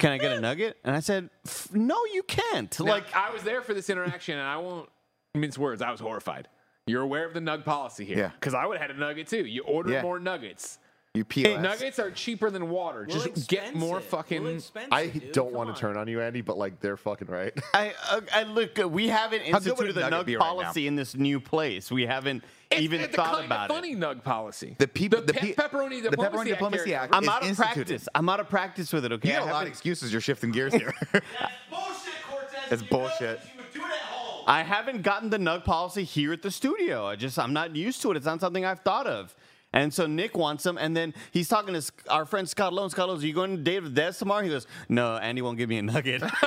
"Can 0.00 0.12
I 0.12 0.18
get 0.18 0.32
a 0.32 0.40
nugget?" 0.40 0.76
And 0.84 0.94
I 0.94 1.00
said, 1.00 1.30
"No, 1.72 1.96
you 2.12 2.22
can't." 2.24 2.78
Like 2.78 2.88
like 3.14 3.16
I 3.16 3.30
was 3.32 3.42
there 3.42 3.62
for 3.62 3.72
this 3.72 3.88
interaction, 3.88 4.36
and 4.38 4.46
I 4.46 4.58
won't 4.58 4.90
mince 5.34 5.56
words. 5.56 5.80
I 5.80 5.90
was 5.90 6.00
horrified. 6.00 6.48
You're 6.86 7.02
aware 7.02 7.24
of 7.26 7.34
the 7.34 7.40
nug 7.40 7.64
policy 7.64 8.04
here, 8.04 8.16
Yeah. 8.18 8.30
Because 8.38 8.54
I 8.54 8.64
would 8.64 8.78
have 8.78 8.88
had 8.90 8.96
a 8.96 8.98
nugget 9.00 9.26
too. 9.26 9.44
You 9.44 9.62
order 9.64 9.90
Yeah. 9.90 10.02
more 10.02 10.20
nuggets. 10.20 10.78
you 11.14 11.24
peel 11.24 11.58
Nuggets 11.58 11.98
are 11.98 12.10
cheaper 12.10 12.50
than 12.50 12.68
water. 12.68 13.06
Well, 13.08 13.18
Just 13.24 13.48
get 13.48 13.74
more 13.74 13.96
expensive. 14.00 14.10
fucking. 14.10 14.42
Well, 14.44 14.52
expensive, 14.52 14.92
I 14.92 15.06
dude. 15.06 15.32
don't 15.32 15.52
want 15.54 15.74
to 15.74 15.80
turn 15.80 15.96
on 15.96 16.08
you, 16.08 16.20
Andy, 16.20 16.42
but 16.42 16.58
like 16.58 16.78
they're 16.80 16.98
fucking 16.98 17.28
right. 17.28 17.54
I, 17.74 17.94
I, 18.04 18.20
I 18.34 18.42
look, 18.42 18.78
uh, 18.78 18.86
we 18.86 19.08
haven't 19.08 19.38
good 19.44 19.46
would 19.46 19.54
a 19.54 19.56
instituted 19.70 19.92
the 19.94 20.00
nugget 20.10 20.12
nug 20.20 20.26
be 20.26 20.36
right 20.36 20.40
now? 20.44 20.52
policy 20.62 20.86
in 20.86 20.94
this 20.94 21.14
new 21.16 21.40
place. 21.40 21.90
We 21.90 22.04
haven't 22.04 22.44
It's- 22.70 22.82
even 22.82 23.00
it's 23.00 23.16
thought 23.16 23.32
kind 23.32 23.46
about 23.46 23.70
of 23.70 23.76
funny 23.76 23.92
it. 23.92 23.98
nug 23.98 24.22
policy. 24.24 24.76
The 24.78 24.86
people- 24.86 25.22
the, 25.22 25.28
the 25.28 25.32
pe- 25.32 25.40
pe- 25.40 25.54
pepperoni 25.54 26.02
the 26.02 26.10
diplomacy, 26.10 26.36
Pepperoni 26.36 26.40
Act 26.40 26.48
Diplomacy 26.50 26.88
here. 26.90 26.98
Act 26.98 27.14
I'm 27.14 27.28
out 27.30 27.42
of 27.42 27.48
instituted. 27.48 27.74
practice. 27.86 28.08
I'm 28.14 28.28
out 28.28 28.40
of 28.40 28.48
practice 28.50 28.92
with 28.92 29.04
it. 29.06 29.12
Okay, 29.12 29.28
You 29.30 29.34
I 29.36 29.38
got 29.38 29.48
a 29.48 29.52
lot 29.54 29.62
of 29.62 29.68
excuses. 29.68 30.12
You're 30.12 30.20
shifting 30.20 30.52
gears 30.52 30.74
here. 30.74 30.92
That's 31.12 31.24
bullshit, 31.70 32.12
Cortez. 32.28 32.72
It's 32.72 32.82
You 32.82 32.88
know 32.90 32.98
bullshit. 33.08 33.40
I 34.46 34.62
haven't 34.62 35.02
gotten 35.02 35.28
the 35.30 35.38
nug 35.38 35.64
policy 35.64 36.04
here 36.04 36.32
at 36.32 36.40
the 36.42 36.50
studio. 36.50 37.04
I 37.06 37.16
just 37.16 37.38
I'm 37.38 37.52
not 37.52 37.74
used 37.74 38.00
to 38.02 38.10
it. 38.12 38.16
It's 38.16 38.26
not 38.26 38.40
something 38.40 38.64
I've 38.64 38.80
thought 38.80 39.06
of. 39.06 39.34
And 39.72 39.92
so 39.92 40.06
Nick 40.06 40.36
wants 40.36 40.62
them, 40.64 40.78
and 40.78 40.96
then 40.96 41.12
he's 41.32 41.48
talking 41.48 41.74
to 41.74 41.82
our 42.08 42.24
friend 42.24 42.48
Scott 42.48 42.72
Lone. 42.72 42.88
Scott 42.88 43.08
Lone, 43.08 43.18
are 43.18 43.26
you 43.26 43.34
going 43.34 43.56
to 43.56 43.62
date 43.62 43.82
with 43.82 43.94
Des 43.94 44.12
tomorrow? 44.12 44.42
He 44.42 44.48
goes, 44.48 44.66
No, 44.88 45.16
Andy 45.16 45.42
won't 45.42 45.58
give 45.58 45.68
me 45.68 45.78
a 45.78 45.82
nugget. 45.82 46.22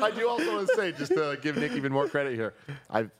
I 0.00 0.12
do 0.14 0.28
also 0.28 0.54
want 0.56 0.68
to 0.68 0.74
say, 0.76 0.92
just 0.92 1.12
to 1.12 1.38
give 1.42 1.56
Nick 1.56 1.72
even 1.72 1.90
more 1.92 2.06
credit 2.08 2.34
here, 2.34 2.54
I've 2.90 3.10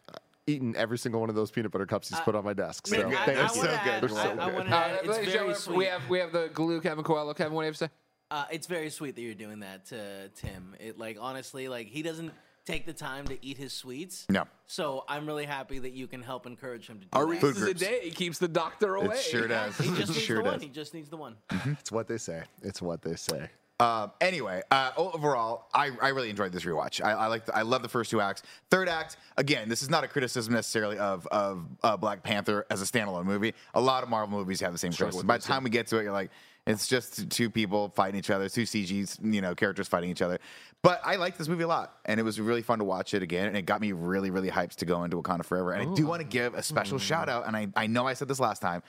eaten 0.47 0.77
every 0.77 0.99
single 0.99 1.21
one 1.21 1.31
of 1.31 1.35
those 1.37 1.51
peanut 1.51 1.71
butter 1.73 1.87
cups 1.87 2.09
he's 2.11 2.21
put 2.21 2.35
on 2.35 2.45
my 2.45 2.53
desk. 2.53 2.87
So 2.87 2.97
Nick, 2.97 3.07
I- 3.07 3.25
thank 3.27 3.39
I 3.39 3.43
you. 3.43 3.49
so 3.49 3.57
wanna 3.59 3.71
good. 3.71 3.79
add- 3.79 4.03
They're 4.03 4.09
so 4.09 4.17
I- 4.17 4.21
I 4.23 4.29
good. 4.29 4.55
wanna 4.55 4.71
Uh, 4.71 4.75
add, 4.79 5.01
it's 5.05 5.33
very 5.33 5.55
sweet. 5.55 5.77
we 5.79 5.85
have 5.87 6.09
we 6.11 6.19
have 6.19 6.33
the 6.33 6.51
glue 6.53 6.81
Kevin 6.81 7.05
Coelho. 7.05 7.33
Kevin, 7.35 7.53
what 7.55 7.63
do 7.63 7.67
you 7.67 7.71
have 7.71 7.79
to 7.79 7.85
say? 7.87 7.91
Uh, 8.33 8.47
it's 8.51 8.67
very 8.67 8.89
sweet 8.89 9.15
that 9.15 9.21
you're 9.21 9.35
doing 9.35 9.61
that 9.61 9.85
to 9.85 10.31
Tim. 10.37 10.75
It 10.81 10.99
like 10.99 11.19
honestly, 11.21 11.69
like 11.69 11.89
he 11.89 12.01
doesn't 12.01 12.33
take 12.65 12.87
the 12.87 12.93
time 12.95 13.27
to 13.27 13.37
eat 13.45 13.59
his 13.59 13.75
sweets. 13.75 14.25
No. 14.31 14.45
So 14.67 15.05
I'm 15.07 15.27
really 15.27 15.45
happy 15.45 15.79
that 15.81 15.93
you 15.93 16.07
can 16.07 16.23
help 16.23 16.47
encourage 16.47 16.87
him 16.87 17.01
to 17.01 17.03
do 17.05 17.09
A 17.13 17.19
that. 17.21 17.27
Reese's 17.27 17.57
a 17.59 17.65
groups. 17.67 17.81
day 17.83 18.11
keeps 18.11 18.39
the 18.39 18.49
doctor 18.49 18.95
away. 18.95 19.17
it 19.17 19.21
sure 19.21 19.47
does. 19.49 19.77
He 19.77 19.89
just 19.91 20.01
It 20.01 20.09
needs 20.09 20.23
sure 20.23 20.39
the 20.39 20.45
one. 20.45 20.53
does. 20.55 20.63
He 20.63 20.69
just 20.71 20.95
needs 20.95 21.11
the 21.11 21.17
one. 21.19 21.37
It's 21.67 21.93
what 21.93 22.09
they 22.09 22.17
say. 22.17 22.45
It's 22.63 22.81
what 22.81 23.03
they 23.03 23.17
say. 23.17 23.51
Um, 23.81 24.13
anyway, 24.21 24.63
uh, 24.71 24.93
overall, 24.97 25.67
I, 25.75 25.91
I 26.01 26.11
really 26.11 26.31
enjoyed 26.31 26.53
this 26.53 26.65
rewatch. 26.65 27.05
I, 27.05 27.13
I 27.13 27.27
like 27.27 27.47
the, 27.47 27.57
I 27.57 27.63
love 27.63 27.83
the 27.83 27.89
first 27.89 28.13
two 28.13 28.21
acts. 28.21 28.43
Third 28.71 28.89
act, 28.89 29.17
again, 29.37 29.69
this 29.69 29.83
is 29.83 29.91
not 29.91 30.05
a 30.05 30.09
criticism 30.09 30.55
necessarily 30.55 30.99
of 30.99 31.27
of 31.29 31.67
uh, 31.83 31.97
Black 31.97 32.23
Panther 32.23 32.65
as 32.71 32.81
a 32.81 32.85
standalone 32.85 33.25
movie. 33.25 33.55
A 33.75 33.81
lot 33.81 34.05
of 34.05 34.09
Marvel 34.09 34.39
movies 34.39 34.61
have 34.61 34.73
the 34.73 34.79
same 34.79 34.93
criticism. 34.93 35.27
By 35.27 35.39
the 35.39 35.43
time 35.43 35.65
we 35.65 35.71
get 35.71 35.89
to 35.89 35.99
it, 35.99 36.05
you're 36.05 36.13
like, 36.13 36.31
it's 36.67 36.87
just 36.87 37.31
two 37.31 37.51
people 37.51 37.89
fighting 37.91 38.19
each 38.19 38.31
other, 38.31 38.49
two 38.49 38.63
CGs, 38.63 39.19
you 39.23 39.41
know, 39.41 39.55
characters 39.55 39.89
fighting 39.89 40.11
each 40.11 40.23
other. 40.23 40.39
But 40.83 41.01
I 41.05 41.17
liked 41.17 41.39
this 41.39 41.49
movie 41.49 41.65
a 41.65 41.69
lot, 41.69 41.97
and 42.05 42.19
it 42.19 42.23
was 42.23 42.41
really 42.41 42.63
fun 42.63 42.79
to 42.79 42.85
watch 42.85 43.15
it 43.15 43.23
again, 43.23 43.47
and 43.47 43.57
it 43.57 43.63
got 43.63 43.81
me 43.81 43.93
really, 43.93 44.31
really 44.31 44.51
hyped 44.51 44.77
to 44.77 44.85
go 44.85 45.05
into 45.05 45.21
Wakanda 45.21 45.45
Forever. 45.45 45.73
And 45.73 45.91
I 45.91 45.95
do 45.95 46.07
want 46.07 46.21
to 46.23 46.27
give 46.27 46.55
a 46.55 46.63
special 46.63 46.99
hmm. 46.99 47.05
shout 47.05 47.29
out, 47.29 47.47
and 47.47 47.57
I, 47.57 47.69
I 47.77 47.87
know 47.87 48.07
I 48.07 48.15
said 48.15 48.29
this 48.29 48.41
last 48.41 48.63
time, 48.63 48.83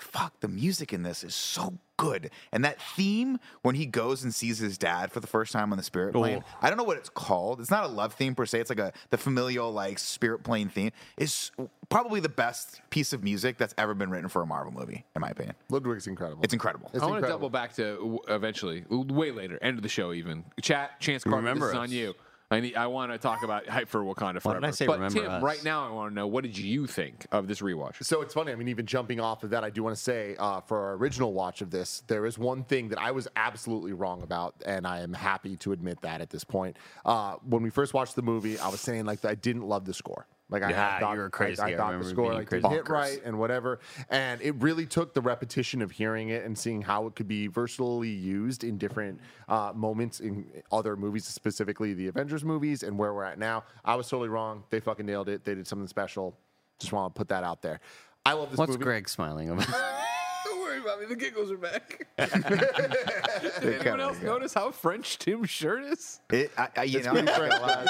fuck, 0.00 0.40
the 0.40 0.48
music 0.48 0.92
in 0.92 1.02
this 1.02 1.24
is 1.24 1.34
so 1.34 1.74
good. 1.96 2.30
And 2.52 2.64
that 2.64 2.80
theme 2.80 3.38
when 3.62 3.74
he 3.74 3.86
goes 3.86 4.24
and 4.24 4.34
sees 4.34 4.58
his 4.58 4.76
dad 4.78 5.12
for 5.12 5.20
the 5.20 5.26
first 5.26 5.52
time 5.52 5.72
on 5.72 5.78
the 5.78 5.84
spirit 5.84 6.12
plane, 6.12 6.42
I 6.60 6.68
don't 6.68 6.76
know 6.76 6.84
what 6.84 6.96
it's 6.96 7.08
called. 7.08 7.60
It's 7.60 7.70
not 7.70 7.84
a 7.84 7.88
love 7.88 8.14
theme 8.14 8.34
per 8.34 8.46
se. 8.46 8.60
It's 8.60 8.70
like 8.70 8.78
a 8.78 8.92
the 9.10 9.18
familial 9.18 9.72
like 9.72 9.98
spirit 9.98 10.42
plane 10.42 10.68
theme. 10.68 10.90
Is 11.16 11.50
probably 11.88 12.20
the 12.20 12.28
best 12.28 12.80
piece 12.90 13.12
of 13.12 13.22
music 13.22 13.58
that's 13.58 13.74
ever 13.78 13.94
been 13.94 14.10
written 14.10 14.28
for 14.28 14.42
a 14.42 14.46
Marvel 14.46 14.72
movie, 14.72 15.04
in 15.14 15.20
my 15.20 15.28
opinion. 15.28 15.54
Ludwig's 15.70 16.06
incredible. 16.06 16.42
It's 16.42 16.52
incredible. 16.52 16.90
It's 16.92 17.02
I 17.02 17.06
want 17.06 17.22
to 17.22 17.28
double 17.28 17.50
back 17.50 17.74
to 17.76 18.20
eventually, 18.28 18.84
way 18.90 19.30
later, 19.30 19.58
end 19.62 19.78
of 19.78 19.82
the 19.82 19.88
show 19.88 20.12
even. 20.12 20.44
Chat, 20.62 21.00
Chance 21.00 21.24
Carter, 21.24 21.36
Remember 21.38 21.66
this 21.66 21.74
is 21.74 21.78
us. 21.78 21.82
on 21.82 21.92
you. 21.92 22.14
I 22.50 22.60
need, 22.60 22.76
I 22.76 22.86
want 22.86 23.10
to 23.10 23.18
talk 23.18 23.42
about 23.42 23.66
hype 23.66 23.88
for 23.88 24.02
Wakanda 24.02 24.40
forever. 24.40 24.60
did 24.60 24.68
I 24.68 24.70
say 24.70 24.86
but 24.86 24.98
remember 24.98 25.20
Tim, 25.22 25.30
us? 25.30 25.42
right 25.42 25.64
now, 25.64 25.88
I 25.88 25.90
want 25.90 26.10
to 26.10 26.14
know 26.14 26.26
what 26.26 26.44
did 26.44 26.56
you 26.56 26.86
think 26.86 27.26
of 27.32 27.48
this 27.48 27.60
rewatch? 27.60 28.02
So 28.04 28.20
it's 28.20 28.34
funny. 28.34 28.52
I 28.52 28.54
mean, 28.54 28.68
even 28.68 28.86
jumping 28.86 29.18
off 29.18 29.42
of 29.44 29.50
that, 29.50 29.64
I 29.64 29.70
do 29.70 29.82
want 29.82 29.96
to 29.96 30.02
say 30.02 30.36
uh, 30.38 30.60
for 30.60 30.78
our 30.78 30.94
original 30.94 31.32
watch 31.32 31.62
of 31.62 31.70
this, 31.70 32.02
there 32.06 32.26
is 32.26 32.38
one 32.38 32.62
thing 32.64 32.88
that 32.90 33.00
I 33.00 33.10
was 33.10 33.26
absolutely 33.34 33.92
wrong 33.92 34.22
about, 34.22 34.54
and 34.66 34.86
I 34.86 35.00
am 35.00 35.14
happy 35.14 35.56
to 35.58 35.72
admit 35.72 36.00
that 36.02 36.20
at 36.20 36.30
this 36.30 36.44
point. 36.44 36.76
Uh, 37.04 37.36
when 37.48 37.62
we 37.62 37.70
first 37.70 37.94
watched 37.94 38.14
the 38.14 38.22
movie, 38.22 38.58
I 38.58 38.68
was 38.68 38.80
saying 38.80 39.06
like 39.06 39.24
I 39.24 39.34
didn't 39.34 39.62
love 39.62 39.84
the 39.86 39.94
score. 39.94 40.26
Like 40.54 40.62
I 40.62 40.70
Yeah, 40.70 41.00
thought, 41.00 41.14
you 41.14 41.18
were 41.20 41.30
crazy. 41.30 41.60
I, 41.60 41.66
I 41.66 41.72
I 41.72 41.76
thought 41.76 41.98
the 41.98 42.04
score 42.04 42.32
like 42.32 42.48
crazy. 42.48 42.62
didn't 42.62 42.74
hit 42.76 42.88
right 42.88 43.20
and 43.24 43.40
whatever, 43.40 43.80
and 44.08 44.40
it 44.40 44.54
really 44.62 44.86
took 44.86 45.12
the 45.12 45.20
repetition 45.20 45.82
of 45.82 45.90
hearing 45.90 46.28
it 46.28 46.44
and 46.44 46.56
seeing 46.56 46.80
how 46.80 47.06
it 47.08 47.16
could 47.16 47.26
be 47.26 47.48
versatily 47.48 48.08
used 48.08 48.62
in 48.62 48.78
different 48.78 49.18
uh, 49.48 49.72
moments 49.74 50.20
in 50.20 50.46
other 50.70 50.96
movies, 50.96 51.24
specifically 51.24 51.92
the 51.92 52.06
Avengers 52.06 52.44
movies, 52.44 52.84
and 52.84 52.96
where 52.96 53.12
we're 53.12 53.24
at 53.24 53.36
now. 53.36 53.64
I 53.84 53.96
was 53.96 54.08
totally 54.08 54.28
wrong. 54.28 54.62
They 54.70 54.78
fucking 54.78 55.04
nailed 55.04 55.28
it. 55.28 55.44
They 55.44 55.56
did 55.56 55.66
something 55.66 55.88
special. 55.88 56.38
Just 56.78 56.92
want 56.92 57.12
to 57.12 57.18
put 57.18 57.26
that 57.28 57.42
out 57.42 57.60
there. 57.60 57.80
I 58.24 58.34
love 58.34 58.50
this 58.50 58.58
What's 58.58 58.70
movie. 58.70 58.84
Greg 58.84 59.08
smiling 59.08 59.50
about? 59.50 59.66
Don't 60.44 60.60
worry 60.60 60.78
about 60.78 61.00
me. 61.00 61.06
The 61.06 61.16
giggles 61.16 61.50
are 61.50 61.56
back. 61.56 62.06
They 62.16 62.26
Did 62.26 63.80
anyone 63.80 64.00
else 64.00 64.18
go. 64.18 64.26
notice 64.26 64.54
how 64.54 64.70
French 64.70 65.18
Tim's 65.18 65.50
shirt 65.50 65.82
is? 65.84 66.20
It, 66.30 66.52
I, 66.56 66.68
I, 66.76 66.82
you 66.84 67.02
know, 67.02 67.10
I 67.12 67.22
like 67.22 67.24
it 67.24 67.52
a 67.52 67.60
lot. 67.60 67.86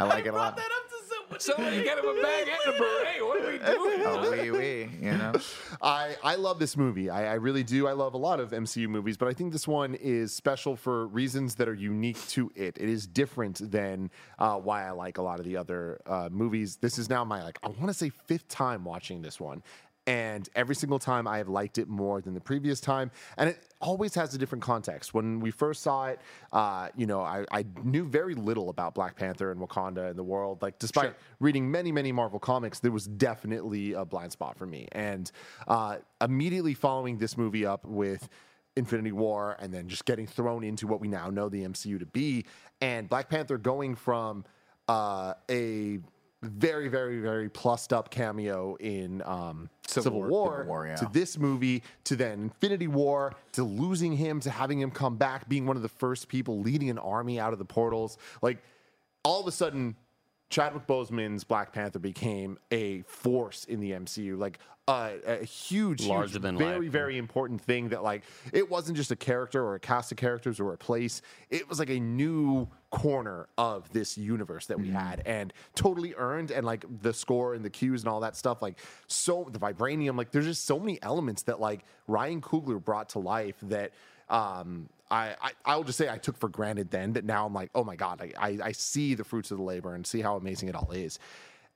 I 0.00 0.04
like 0.04 0.26
it 0.26 0.28
a 0.28 0.36
lot. 0.36 0.60
Somebody 1.38 1.82
get 1.82 1.98
him 1.98 2.04
a 2.04 2.12
baguette 2.12 2.66
and 2.66 2.74
a 2.74 2.78
beret. 2.78 3.26
What 3.26 3.40
are 3.40 3.52
we 3.52 3.58
doing? 3.58 3.96
Oh, 4.08 4.30
wee, 4.30 4.50
wee, 4.52 4.88
you 5.00 5.16
know. 5.16 5.32
I, 5.82 6.14
I 6.22 6.36
love 6.36 6.60
this 6.60 6.76
movie. 6.76 7.10
I, 7.10 7.32
I 7.32 7.34
really 7.34 7.64
do. 7.64 7.88
I 7.88 7.92
love 7.92 8.14
a 8.14 8.18
lot 8.18 8.38
of 8.38 8.50
MCU 8.50 8.88
movies, 8.88 9.16
but 9.16 9.26
I 9.26 9.32
think 9.32 9.52
this 9.52 9.66
one 9.66 9.94
is 9.96 10.32
special 10.32 10.76
for 10.76 11.08
reasons 11.08 11.56
that 11.56 11.68
are 11.68 11.74
unique 11.74 12.24
to 12.28 12.52
it. 12.54 12.78
It 12.78 12.88
is 12.88 13.06
different 13.06 13.68
than 13.70 14.10
uh, 14.38 14.56
why 14.58 14.86
I 14.86 14.90
like 14.92 15.18
a 15.18 15.22
lot 15.22 15.40
of 15.40 15.44
the 15.44 15.56
other 15.56 16.00
uh, 16.06 16.28
movies. 16.30 16.76
This 16.76 16.98
is 16.98 17.10
now 17.10 17.24
my 17.24 17.42
like 17.42 17.58
I 17.64 17.68
want 17.68 17.88
to 17.88 17.94
say 17.94 18.10
fifth 18.10 18.46
time 18.48 18.84
watching 18.84 19.22
this 19.22 19.40
one. 19.40 19.62
And 20.06 20.48
every 20.54 20.74
single 20.76 20.98
time 20.98 21.26
I 21.26 21.38
have 21.38 21.48
liked 21.48 21.78
it 21.78 21.88
more 21.88 22.20
than 22.20 22.34
the 22.34 22.40
previous 22.40 22.80
time. 22.80 23.10
And 23.36 23.50
it 23.50 23.58
always 23.80 24.14
has 24.14 24.34
a 24.34 24.38
different 24.38 24.62
context. 24.62 25.14
When 25.14 25.40
we 25.40 25.50
first 25.50 25.82
saw 25.82 26.06
it, 26.06 26.20
uh, 26.52 26.88
you 26.96 27.06
know, 27.06 27.22
I, 27.22 27.44
I 27.50 27.64
knew 27.82 28.04
very 28.04 28.34
little 28.34 28.70
about 28.70 28.94
Black 28.94 29.16
Panther 29.16 29.50
and 29.50 29.60
Wakanda 29.60 30.08
and 30.08 30.18
the 30.18 30.24
world. 30.24 30.62
Like, 30.62 30.78
despite 30.78 31.14
reading 31.40 31.68
many, 31.70 31.90
many 31.90 32.12
Marvel 32.12 32.38
comics, 32.38 32.78
there 32.78 32.92
was 32.92 33.06
definitely 33.06 33.94
a 33.94 34.04
blind 34.04 34.32
spot 34.32 34.56
for 34.56 34.66
me. 34.66 34.86
And 34.92 35.30
uh, 35.66 35.96
immediately 36.20 36.74
following 36.74 37.18
this 37.18 37.36
movie 37.36 37.66
up 37.66 37.84
with 37.84 38.28
Infinity 38.76 39.12
War 39.12 39.56
and 39.58 39.72
then 39.72 39.88
just 39.88 40.04
getting 40.04 40.26
thrown 40.26 40.62
into 40.62 40.86
what 40.86 41.00
we 41.00 41.08
now 41.08 41.30
know 41.30 41.48
the 41.48 41.64
MCU 41.64 41.98
to 41.98 42.06
be, 42.06 42.44
and 42.80 43.08
Black 43.08 43.28
Panther 43.28 43.58
going 43.58 43.94
from 43.94 44.44
uh, 44.88 45.34
a 45.50 45.98
very, 46.46 46.88
very, 46.88 47.20
very 47.20 47.48
plussed 47.48 47.92
up 47.92 48.10
cameo 48.10 48.76
in 48.76 49.22
um, 49.24 49.68
Civil, 49.86 50.20
War- 50.20 50.28
War, 50.28 50.52
Civil 50.52 50.66
War, 50.66 50.86
yeah. 50.86 50.96
to 50.96 51.08
this 51.12 51.38
movie 51.38 51.82
to 52.04 52.16
then 52.16 52.42
Infinity 52.42 52.88
War 52.88 53.34
to 53.52 53.64
losing 53.64 54.12
him 54.12 54.40
to 54.40 54.50
having 54.50 54.80
him 54.80 54.90
come 54.90 55.16
back, 55.16 55.48
being 55.48 55.66
one 55.66 55.76
of 55.76 55.82
the 55.82 55.88
first 55.88 56.28
people 56.28 56.60
leading 56.60 56.90
an 56.90 56.98
army 56.98 57.38
out 57.40 57.52
of 57.52 57.58
the 57.58 57.64
portals. 57.64 58.18
Like 58.42 58.62
all 59.24 59.40
of 59.40 59.46
a 59.46 59.52
sudden, 59.52 59.96
Chadwick 60.48 60.86
Boseman's 60.86 61.44
Black 61.44 61.72
Panther 61.72 61.98
became 61.98 62.58
a 62.70 63.02
force 63.02 63.64
in 63.64 63.80
the 63.80 63.92
MCU, 63.92 64.38
like 64.38 64.60
a, 64.88 65.14
a 65.26 65.44
huge, 65.44 66.06
Larger 66.06 66.34
huge, 66.34 66.42
than 66.42 66.56
very, 66.56 66.86
life. 66.86 66.92
very 66.92 67.18
important 67.18 67.60
thing. 67.60 67.88
That 67.88 68.04
like 68.04 68.22
it 68.52 68.70
wasn't 68.70 68.96
just 68.96 69.10
a 69.10 69.16
character 69.16 69.64
or 69.64 69.74
a 69.74 69.80
cast 69.80 70.12
of 70.12 70.18
characters 70.18 70.60
or 70.60 70.72
a 70.72 70.76
place. 70.76 71.22
It 71.50 71.68
was 71.68 71.80
like 71.80 71.90
a 71.90 71.98
new 71.98 72.68
corner 72.90 73.48
of 73.58 73.92
this 73.92 74.16
universe 74.16 74.66
that 74.66 74.78
we 74.78 74.86
mm-hmm. 74.86 74.96
had, 74.96 75.22
and 75.26 75.52
totally 75.74 76.14
earned. 76.16 76.52
And 76.52 76.64
like 76.64 76.84
the 77.02 77.12
score 77.12 77.54
and 77.54 77.64
the 77.64 77.70
cues 77.70 78.02
and 78.02 78.08
all 78.08 78.20
that 78.20 78.36
stuff, 78.36 78.62
like 78.62 78.78
so 79.08 79.48
the 79.50 79.58
vibranium, 79.58 80.16
like 80.16 80.30
there's 80.30 80.46
just 80.46 80.64
so 80.64 80.78
many 80.78 81.00
elements 81.02 81.42
that 81.42 81.60
like 81.60 81.84
Ryan 82.06 82.40
Coogler 82.40 82.82
brought 82.82 83.08
to 83.10 83.18
life 83.18 83.56
that 83.62 83.90
um, 84.28 84.88
I, 85.10 85.36
I 85.40 85.52
I'll 85.64 85.84
just 85.84 85.98
say 85.98 86.08
I 86.08 86.18
took 86.18 86.36
for 86.36 86.48
granted 86.48 86.90
then 86.90 87.12
that 87.12 87.24
now 87.24 87.46
I'm 87.46 87.54
like, 87.54 87.70
oh 87.74 87.84
my 87.84 87.96
god, 87.96 88.20
I, 88.20 88.32
I 88.38 88.58
I 88.64 88.72
see 88.72 89.14
the 89.14 89.24
fruits 89.24 89.50
of 89.50 89.58
the 89.58 89.64
labor 89.64 89.94
and 89.94 90.06
see 90.06 90.20
how 90.20 90.36
amazing 90.36 90.68
it 90.68 90.74
all 90.74 90.90
is. 90.92 91.18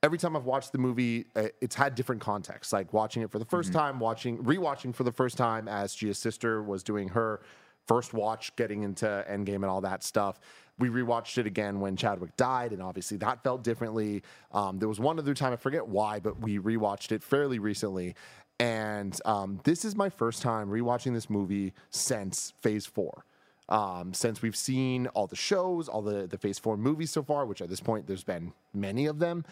Every 0.02 0.16
time 0.16 0.34
I've 0.34 0.46
watched 0.46 0.72
the 0.72 0.78
movie, 0.78 1.26
uh, 1.36 1.48
it's 1.60 1.74
had 1.74 1.94
different 1.94 2.22
contexts. 2.22 2.72
Like 2.72 2.92
watching 2.92 3.22
it 3.22 3.30
for 3.30 3.38
the 3.38 3.44
1st 3.44 3.72
time, 3.72 4.00
watching 4.00 4.38
rewatching 4.38 4.94
for 4.94 5.04
the 5.04 5.12
first 5.12 5.36
time 5.36 5.68
as 5.68 5.94
Gia's 5.94 6.18
sister 6.18 6.62
was 6.62 6.82
doing 6.82 7.08
her 7.08 7.42
first 7.86 8.14
watch, 8.14 8.54
getting 8.56 8.82
into 8.82 9.06
Endgame 9.28 9.56
and 9.56 9.66
all 9.66 9.82
that 9.82 10.02
stuff. 10.02 10.40
We 10.78 10.88
rewatched 10.88 11.36
it 11.36 11.46
again 11.46 11.80
when 11.80 11.96
Chadwick 11.96 12.34
died, 12.36 12.72
and 12.72 12.80
obviously 12.80 13.18
that 13.18 13.42
felt 13.42 13.62
differently. 13.62 14.22
Um, 14.52 14.78
there 14.78 14.88
was 14.88 14.98
one 14.98 15.18
other 15.18 15.34
time 15.34 15.52
I 15.52 15.56
forget 15.56 15.86
why, 15.86 16.20
but 16.20 16.40
we 16.40 16.58
rewatched 16.58 17.12
it 17.12 17.22
fairly 17.22 17.58
recently, 17.58 18.14
and 18.60 19.18
um, 19.24 19.60
this 19.64 19.84
is 19.84 19.96
my 19.96 20.10
first 20.10 20.42
time 20.42 20.68
rewatching 20.68 21.14
this 21.14 21.30
movie 21.30 21.72
since 21.88 22.52
Phase 22.60 22.84
Four. 22.86 23.24
Um, 23.70 24.12
since 24.12 24.42
we've 24.42 24.56
seen 24.56 25.06
all 25.08 25.26
the 25.26 25.36
shows, 25.36 25.88
all 25.88 26.02
the 26.02 26.26
the 26.26 26.36
Phase 26.36 26.58
Four 26.58 26.76
movies 26.76 27.10
so 27.10 27.22
far, 27.22 27.46
which 27.46 27.62
at 27.62 27.70
this 27.70 27.80
point 27.80 28.06
there's 28.06 28.24
been 28.24 28.52
many 28.74 29.06
of 29.06 29.18
them, 29.18 29.44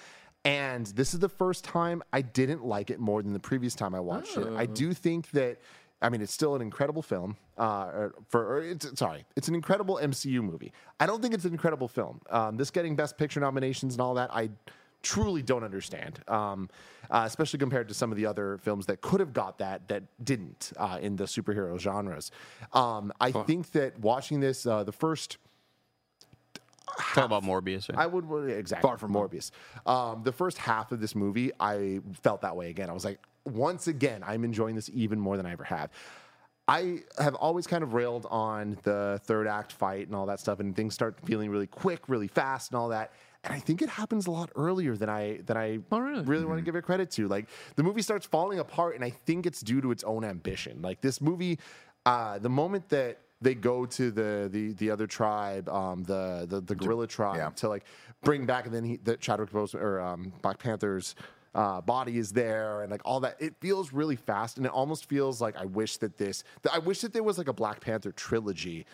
and 0.44 0.87
this 0.88 1.14
is 1.14 1.21
the 1.21 1.29
first 1.29 1.64
time 1.64 2.03
I 2.12 2.21
didn't 2.21 2.64
like 2.64 2.90
it 2.90 3.01
more 3.01 3.23
than 3.23 3.33
the 3.33 3.40
previous 3.40 3.75
time 3.75 3.94
I 3.94 4.01
watched 4.01 4.37
it. 4.37 4.47
I 4.57 4.66
do 4.66 4.92
think 4.92 5.31
that. 5.31 5.59
I 6.01 6.11
mean, 6.11 6.21
it's 6.21 6.33
still 6.33 6.55
an 6.55 6.62
incredible 6.62 7.03
film. 7.03 7.37
Uh, 7.57 8.11
for 8.29 8.59
or 8.59 8.62
it's, 8.62 8.97
sorry, 8.97 9.25
it's 9.35 9.49
an 9.49 9.57
incredible 9.57 9.99
MCU 10.01 10.40
movie. 10.42 10.73
I 11.01 11.07
don't 11.07 11.21
think 11.21 11.35
it's 11.35 11.44
an 11.44 11.51
incredible 11.51 11.88
film. 11.88 12.21
Um, 12.31 12.57
this 12.57 12.71
getting 12.71 12.94
Best 12.94 13.18
Picture 13.18 13.40
nominations 13.40 13.94
and 13.94 14.01
all 14.01 14.14
that, 14.14 14.33
I 14.33 14.51
truly 15.02 15.42
don't 15.42 15.64
understand. 15.64 16.20
Um, 16.28 16.68
uh, 17.11 17.22
especially 17.26 17.58
compared 17.58 17.88
to 17.88 17.94
some 17.94 18.11
of 18.11 18.16
the 18.18 18.26
other 18.26 18.58
films 18.58 18.87
that 18.87 19.00
could 19.00 19.20
have 19.20 19.32
got 19.32 19.58
that 19.58 19.88
that 19.88 20.02
didn't 20.22 20.72
uh, 20.76 20.98
in 21.00 21.16
the 21.16 21.24
superhero 21.24 21.78
genres. 21.78 22.30
Um, 22.74 23.12
I 23.20 23.32
think 23.32 23.72
that 23.72 23.98
watching 23.98 24.40
this, 24.40 24.66
uh, 24.66 24.84
the 24.84 24.92
first 24.92 25.38
Talk 27.14 27.24
about 27.26 27.44
Morbius. 27.44 27.88
Right? 27.88 27.98
I 27.98 28.06
would 28.06 28.26
would- 28.28 28.50
exactly 28.50 28.88
Far 28.88 28.98
from 28.98 29.12
Morbius. 29.12 29.50
Um, 29.87 30.22
the 30.22 30.32
first 30.32 30.58
half 30.58 30.92
of 30.92 31.00
this 31.00 31.14
movie, 31.14 31.52
I 31.61 32.00
felt 32.22 32.40
that 32.42 32.56
way 32.56 32.70
again. 32.70 32.90
I 32.90 32.92
was 32.92 33.04
like, 33.04 33.20
once 33.44 33.88
again, 33.88 34.22
I'm 34.26 34.44
enjoying 34.44 34.74
this 34.74 34.90
even 34.92 35.20
more 35.20 35.37
than 35.37 35.46
I 35.46 35.52
ever 35.52 35.64
have. 35.64 35.90
I 36.66 37.00
have 37.18 37.34
always 37.34 37.66
kind 37.66 37.82
of 37.82 37.94
railed 37.94 38.26
on 38.30 38.76
the 38.82 39.20
third 39.24 39.46
act 39.46 39.72
fight 39.72 40.06
and 40.06 40.14
all 40.14 40.26
that 40.26 40.38
stuff, 40.38 40.61
and 40.61 40.76
things 40.76 40.92
start 40.92 41.18
feeling 41.24 41.50
really 41.50 41.66
quick, 41.66 42.08
really 42.08 42.28
fast, 42.28 42.72
and 42.72 42.78
all 42.78 42.88
that. 42.88 43.12
And 43.48 43.56
I 43.56 43.61
think 43.61 43.80
it 43.80 43.88
happens 43.88 44.26
a 44.26 44.30
lot 44.30 44.50
earlier 44.56 44.94
than 44.94 45.08
I 45.08 45.38
than 45.46 45.56
I 45.56 45.78
Oh, 45.90 46.00
really? 46.00 46.44
want 46.44 46.58
to 46.58 46.62
give 46.64 46.76
it 46.76 46.82
credit 46.84 47.11
to. 47.12 47.28
Like 47.28 47.46
the 47.76 47.82
movie 47.82 48.02
starts 48.02 48.26
falling 48.26 48.58
apart, 48.58 48.94
and 48.94 49.02
I 49.02 49.08
think 49.11 49.46
it's 49.46 49.62
due 49.62 49.80
to 49.80 49.90
its 49.90 50.04
own 50.04 50.22
ambition. 50.22 50.82
Like 50.82 51.00
this 51.00 51.20
movie, 51.22 51.58
uh, 52.04 52.38
the 52.38 52.50
moment 52.50 52.90
that 52.90 53.18
they 53.40 53.54
go 53.54 53.87
to 53.87 54.11
the 54.11 54.48
the 54.52 54.72
the 54.74 54.90
other 54.90 55.06
tribe, 55.06 55.66
um, 55.70 56.02
the 56.04 56.44
the 56.46 56.61
the 56.61 56.74
gorilla 56.74 57.06
tribe, 57.06 57.37
yeah. 57.37 57.48
to 57.56 57.68
like 57.70 57.84
bring 58.22 58.44
back, 58.44 58.66
and 58.66 58.74
then 58.74 58.84
he, 58.84 58.96
the 58.98 59.16
Chadwick 59.16 59.50
Boseman 59.50 59.80
or 59.80 60.00
um, 60.00 60.30
Black 60.42 60.58
Panther's 60.58 61.14
uh, 61.54 61.80
body 61.80 62.18
is 62.18 62.30
there, 62.32 62.82
and 62.82 62.90
like 62.90 63.00
all 63.06 63.20
that. 63.20 63.37
It 63.40 63.54
feels 63.61 63.94
really 63.94 64.16
fast, 64.16 64.58
and 64.58 64.66
it 64.66 64.72
almost 64.72 65.06
feels 65.08 65.40
like 65.40 65.56
I 65.56 65.64
wish 65.64 65.96
that 65.98 66.18
this, 66.18 66.44
that 66.62 66.74
I 66.74 66.78
wish 66.80 67.00
that 67.00 67.14
there 67.14 67.22
was 67.22 67.38
like 67.38 67.48
a 67.48 67.52
Black 67.54 67.80
Panther 67.80 68.12
trilogy 68.12 68.84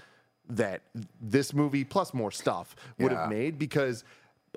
that 0.50 0.82
this 1.20 1.52
movie 1.54 1.82
plus 1.84 2.14
more 2.14 2.30
stuff 2.30 2.76
would 3.00 3.10
Yeah. 3.10 3.22
have 3.22 3.30
made 3.30 3.58
because. 3.58 4.04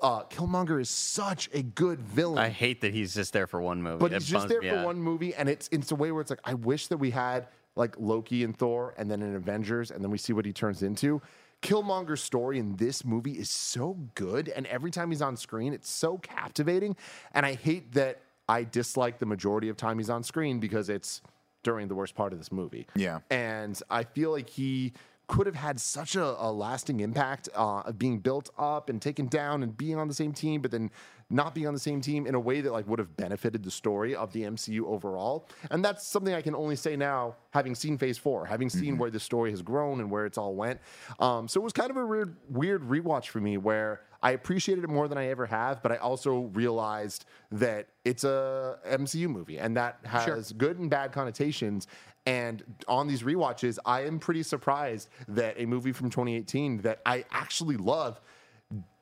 Uh, 0.02 0.22
Killmonger 0.24 0.80
is 0.80 0.88
such 0.90 1.48
a 1.52 1.62
good 1.62 2.00
villain. 2.00 2.38
I 2.38 2.48
hate 2.48 2.80
that 2.82 2.92
he's 2.94 3.14
just 3.14 3.32
there 3.32 3.46
for 3.46 3.60
one 3.60 3.82
movie. 3.82 3.98
But 3.98 4.10
That 4.12 4.22
he's 4.22 4.28
just 4.30 4.48
there 4.48 4.62
for 4.62 4.68
out. 4.78 4.84
one 4.86 5.00
movie, 5.00 5.34
and 5.34 5.48
it's 5.48 5.68
it's 5.72 5.90
a 5.90 5.94
way 5.96 6.12
where 6.12 6.20
it's 6.20 6.30
like 6.30 6.40
I 6.44 6.54
wish 6.54 6.86
that 6.88 6.98
we 6.98 7.10
had 7.10 7.48
like 7.76 7.94
Loki 7.98 8.44
and 8.44 8.56
Thor, 8.56 8.94
and 8.98 9.10
then 9.10 9.22
in 9.22 9.34
Avengers, 9.34 9.90
and 9.90 10.02
then 10.02 10.10
we 10.10 10.18
see 10.18 10.32
what 10.32 10.44
he 10.44 10.52
turns 10.52 10.82
into. 10.82 11.20
Killmonger's 11.62 12.22
story 12.22 12.58
in 12.58 12.76
this 12.76 13.04
movie 13.04 13.32
is 13.32 13.50
so 13.50 13.98
good, 14.14 14.48
and 14.48 14.66
every 14.66 14.90
time 14.92 15.10
he's 15.10 15.22
on 15.22 15.36
screen, 15.36 15.72
it's 15.72 15.90
so 15.90 16.18
captivating. 16.18 16.96
And 17.34 17.44
I 17.44 17.54
hate 17.54 17.92
that 17.94 18.20
I 18.48 18.62
dislike 18.64 19.18
the 19.18 19.26
majority 19.26 19.68
of 19.68 19.76
time 19.76 19.98
he's 19.98 20.10
on 20.10 20.22
screen 20.22 20.60
because 20.60 20.88
it's 20.88 21.20
during 21.64 21.88
the 21.88 21.94
worst 21.96 22.14
part 22.14 22.32
of 22.32 22.38
this 22.38 22.52
movie. 22.52 22.86
Yeah. 22.94 23.18
and 23.30 23.80
I 23.90 24.04
feel 24.04 24.30
like 24.30 24.48
he 24.48 24.92
could 25.28 25.46
have 25.46 25.54
had 25.54 25.78
such 25.78 26.16
a, 26.16 26.24
a 26.24 26.50
lasting 26.50 27.00
impact 27.00 27.48
uh, 27.54 27.80
of 27.80 27.98
being 27.98 28.18
built 28.18 28.50
up 28.58 28.88
and 28.88 29.00
taken 29.00 29.26
down 29.26 29.62
and 29.62 29.76
being 29.76 29.96
on 29.96 30.08
the 30.08 30.14
same 30.14 30.32
team, 30.32 30.60
but 30.60 30.70
then 30.70 30.90
not 31.30 31.54
being 31.54 31.66
on 31.66 31.74
the 31.74 31.80
same 31.80 32.00
team 32.00 32.26
in 32.26 32.34
a 32.34 32.40
way 32.40 32.62
that 32.62 32.72
like 32.72 32.88
would 32.88 32.98
have 32.98 33.14
benefited 33.16 33.62
the 33.62 33.70
story 33.70 34.16
of 34.16 34.32
the 34.32 34.42
MCU 34.42 34.84
overall. 34.86 35.46
And 35.70 35.84
that's 35.84 36.06
something 36.06 36.34
I 36.34 36.40
can 36.40 36.54
only 36.54 36.76
say 36.76 36.96
now, 36.96 37.36
having 37.50 37.74
seen 37.74 37.98
Phase 37.98 38.16
Four, 38.16 38.46
having 38.46 38.70
seen 38.70 38.96
where 38.98 39.10
the 39.10 39.20
story 39.20 39.50
has 39.50 39.60
grown 39.60 40.00
and 40.00 40.10
where 40.10 40.24
it's 40.24 40.38
all 40.38 40.54
went. 40.54 40.80
Um, 41.20 41.46
so 41.46 41.60
it 41.60 41.64
was 41.64 41.74
kind 41.74 41.90
of 41.90 41.98
a 41.98 42.06
weird, 42.06 42.36
weird 42.48 42.82
rewatch 42.82 43.26
for 43.26 43.40
me 43.40 43.58
where 43.58 44.00
I 44.22 44.32
appreciated 44.32 44.84
it 44.84 44.90
more 44.90 45.06
than 45.06 45.18
I 45.18 45.28
ever 45.28 45.46
have, 45.46 45.82
but 45.82 45.92
I 45.92 45.96
also 45.96 46.50
realized 46.54 47.24
that 47.52 47.88
it's 48.04 48.24
a 48.24 48.78
MCU 48.88 49.28
movie 49.28 49.58
and 49.58 49.76
that 49.76 49.98
has 50.04 50.52
good 50.52 50.78
and 50.78 50.90
bad 50.90 51.12
connotations. 51.12 51.86
And 52.28 52.62
on 52.86 53.06
these 53.08 53.22
rewatches, 53.22 53.78
I 53.86 54.02
am 54.04 54.18
pretty 54.18 54.42
surprised 54.42 55.08
that 55.28 55.54
a 55.58 55.64
movie 55.66 55.92
from 55.92 56.10
2018 56.10 56.82
that 56.82 57.00
I 57.06 57.24
actually 57.30 57.76
love 57.76 58.20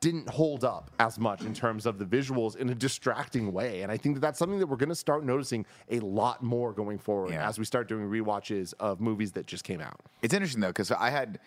didn't 0.01 0.29
hold 0.29 0.63
up 0.65 0.93
as 1.01 1.19
much 1.19 1.43
in 1.43 1.53
terms 1.53 1.87
of 1.87 1.99
the 1.99 2.05
visuals 2.05 2.55
in 2.55 2.71
a 2.71 2.75
distracting 2.75 3.53
way. 3.53 3.83
And 3.83 3.91
I 3.91 3.97
think 3.97 4.15
that 4.15 4.21
that's 4.21 4.39
something 4.39 4.61
that 4.61 4.69
we're 4.69 4.77
going 4.77 4.91
to 4.91 4.95
start 4.95 5.25
noticing 5.25 5.67
a 5.91 5.99
lot 5.99 6.41
more 6.41 6.73
going 6.73 6.99
forward 6.99 7.33
Yeah. 7.33 7.49
as 7.49 7.59
we 7.59 7.65
start 7.65 7.89
doing 7.89 8.05
rewatches 8.09 8.75
of 8.79 9.01
movies 9.01 9.33
that 9.33 9.47
just 9.47 9.65
came 9.65 9.81
out. 9.81 9.99
It's 10.23 10.33
interesting 10.33 10.61
though 10.61 10.69
because 10.69 10.93
I 10.93 11.11
had 11.11 11.41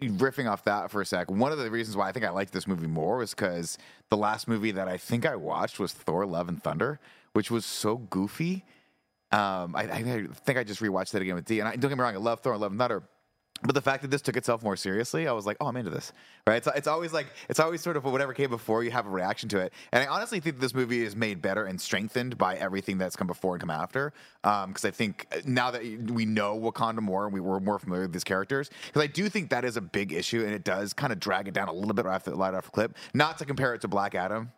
riffing 0.00 0.50
off 0.50 0.64
that 0.64 0.90
for 0.90 1.02
a 1.02 1.04
sec. 1.04 1.30
One 1.30 1.52
of 1.52 1.58
the 1.58 1.70
reasons 1.70 1.98
why 1.98 2.08
I 2.08 2.12
think 2.12 2.24
I 2.24 2.30
liked 2.30 2.54
this 2.54 2.66
movie 2.66 2.86
more 2.86 3.18
was 3.18 3.34
because 3.34 3.76
the 4.08 4.16
last 4.16 4.48
movie 4.48 4.70
that 4.70 4.88
I 4.88 4.96
think 4.96 5.26
I 5.26 5.36
watched 5.36 5.78
was 5.78 5.92
Thor: 5.92 6.24
Love 6.24 6.48
and 6.48 6.62
Thunder, 6.62 6.98
which 7.34 7.50
was 7.50 7.66
so 7.66 7.98
goofy. 7.98 8.64
Um, 9.32 9.76
I, 9.76 9.82
I 9.82 10.26
think 10.44 10.58
I 10.58 10.64
just 10.64 10.80
rewatched 10.80 11.12
that 11.12 11.22
again 11.22 11.36
with 11.36 11.44
D. 11.44 11.60
And 11.60 11.68
I, 11.68 11.76
don't 11.76 11.88
get 11.88 11.96
me 11.96 12.02
wrong, 12.02 12.14
I 12.14 12.18
love 12.18 12.40
Thor: 12.40 12.56
Love 12.56 12.72
and 12.72 12.80
Thunder. 12.80 13.02
But 13.62 13.74
the 13.74 13.82
fact 13.82 14.00
that 14.02 14.10
this 14.10 14.22
took 14.22 14.38
itself 14.38 14.62
more 14.62 14.76
seriously, 14.76 15.28
I 15.28 15.32
was 15.32 15.44
like, 15.44 15.58
oh, 15.60 15.66
I'm 15.66 15.76
into 15.76 15.90
this, 15.90 16.14
right? 16.46 16.56
It's, 16.56 16.68
it's 16.74 16.88
always 16.88 17.12
like, 17.12 17.26
it's 17.50 17.60
always 17.60 17.82
sort 17.82 17.98
of 17.98 18.04
whatever 18.04 18.32
came 18.32 18.48
before, 18.48 18.82
you 18.82 18.90
have 18.90 19.06
a 19.06 19.10
reaction 19.10 19.50
to 19.50 19.58
it. 19.58 19.74
And 19.92 20.02
I 20.02 20.06
honestly 20.06 20.40
think 20.40 20.60
this 20.60 20.72
movie 20.72 21.04
is 21.04 21.14
made 21.14 21.42
better 21.42 21.66
and 21.66 21.78
strengthened 21.78 22.38
by 22.38 22.56
everything 22.56 22.96
that's 22.96 23.16
come 23.16 23.26
before 23.26 23.56
and 23.56 23.60
come 23.60 23.70
after. 23.70 24.14
Because 24.42 24.86
I 24.86 24.90
think 24.90 25.26
now 25.44 25.70
that 25.72 25.82
we 25.82 26.24
know 26.24 26.58
Wakanda 26.58 27.00
more 27.00 27.26
and 27.26 27.34
we 27.34 27.40
were 27.40 27.60
more 27.60 27.78
familiar 27.78 28.04
with 28.04 28.14
these 28.14 28.24
characters, 28.24 28.70
because 28.86 29.02
I 29.02 29.08
do 29.08 29.28
think 29.28 29.50
that 29.50 29.66
is 29.66 29.76
a 29.76 29.82
big 29.82 30.14
issue 30.14 30.42
and 30.42 30.54
it 30.54 30.64
does 30.64 30.94
kind 30.94 31.12
of 31.12 31.20
drag 31.20 31.46
it 31.46 31.52
down 31.52 31.68
a 31.68 31.72
little 31.72 31.92
bit 31.92 32.06
right 32.06 32.14
off 32.14 32.24
the, 32.24 32.34
right 32.34 32.54
off 32.54 32.64
the 32.64 32.70
clip. 32.70 32.96
Not 33.12 33.36
to 33.38 33.44
compare 33.44 33.74
it 33.74 33.82
to 33.82 33.88
Black 33.88 34.14
Adam, 34.14 34.52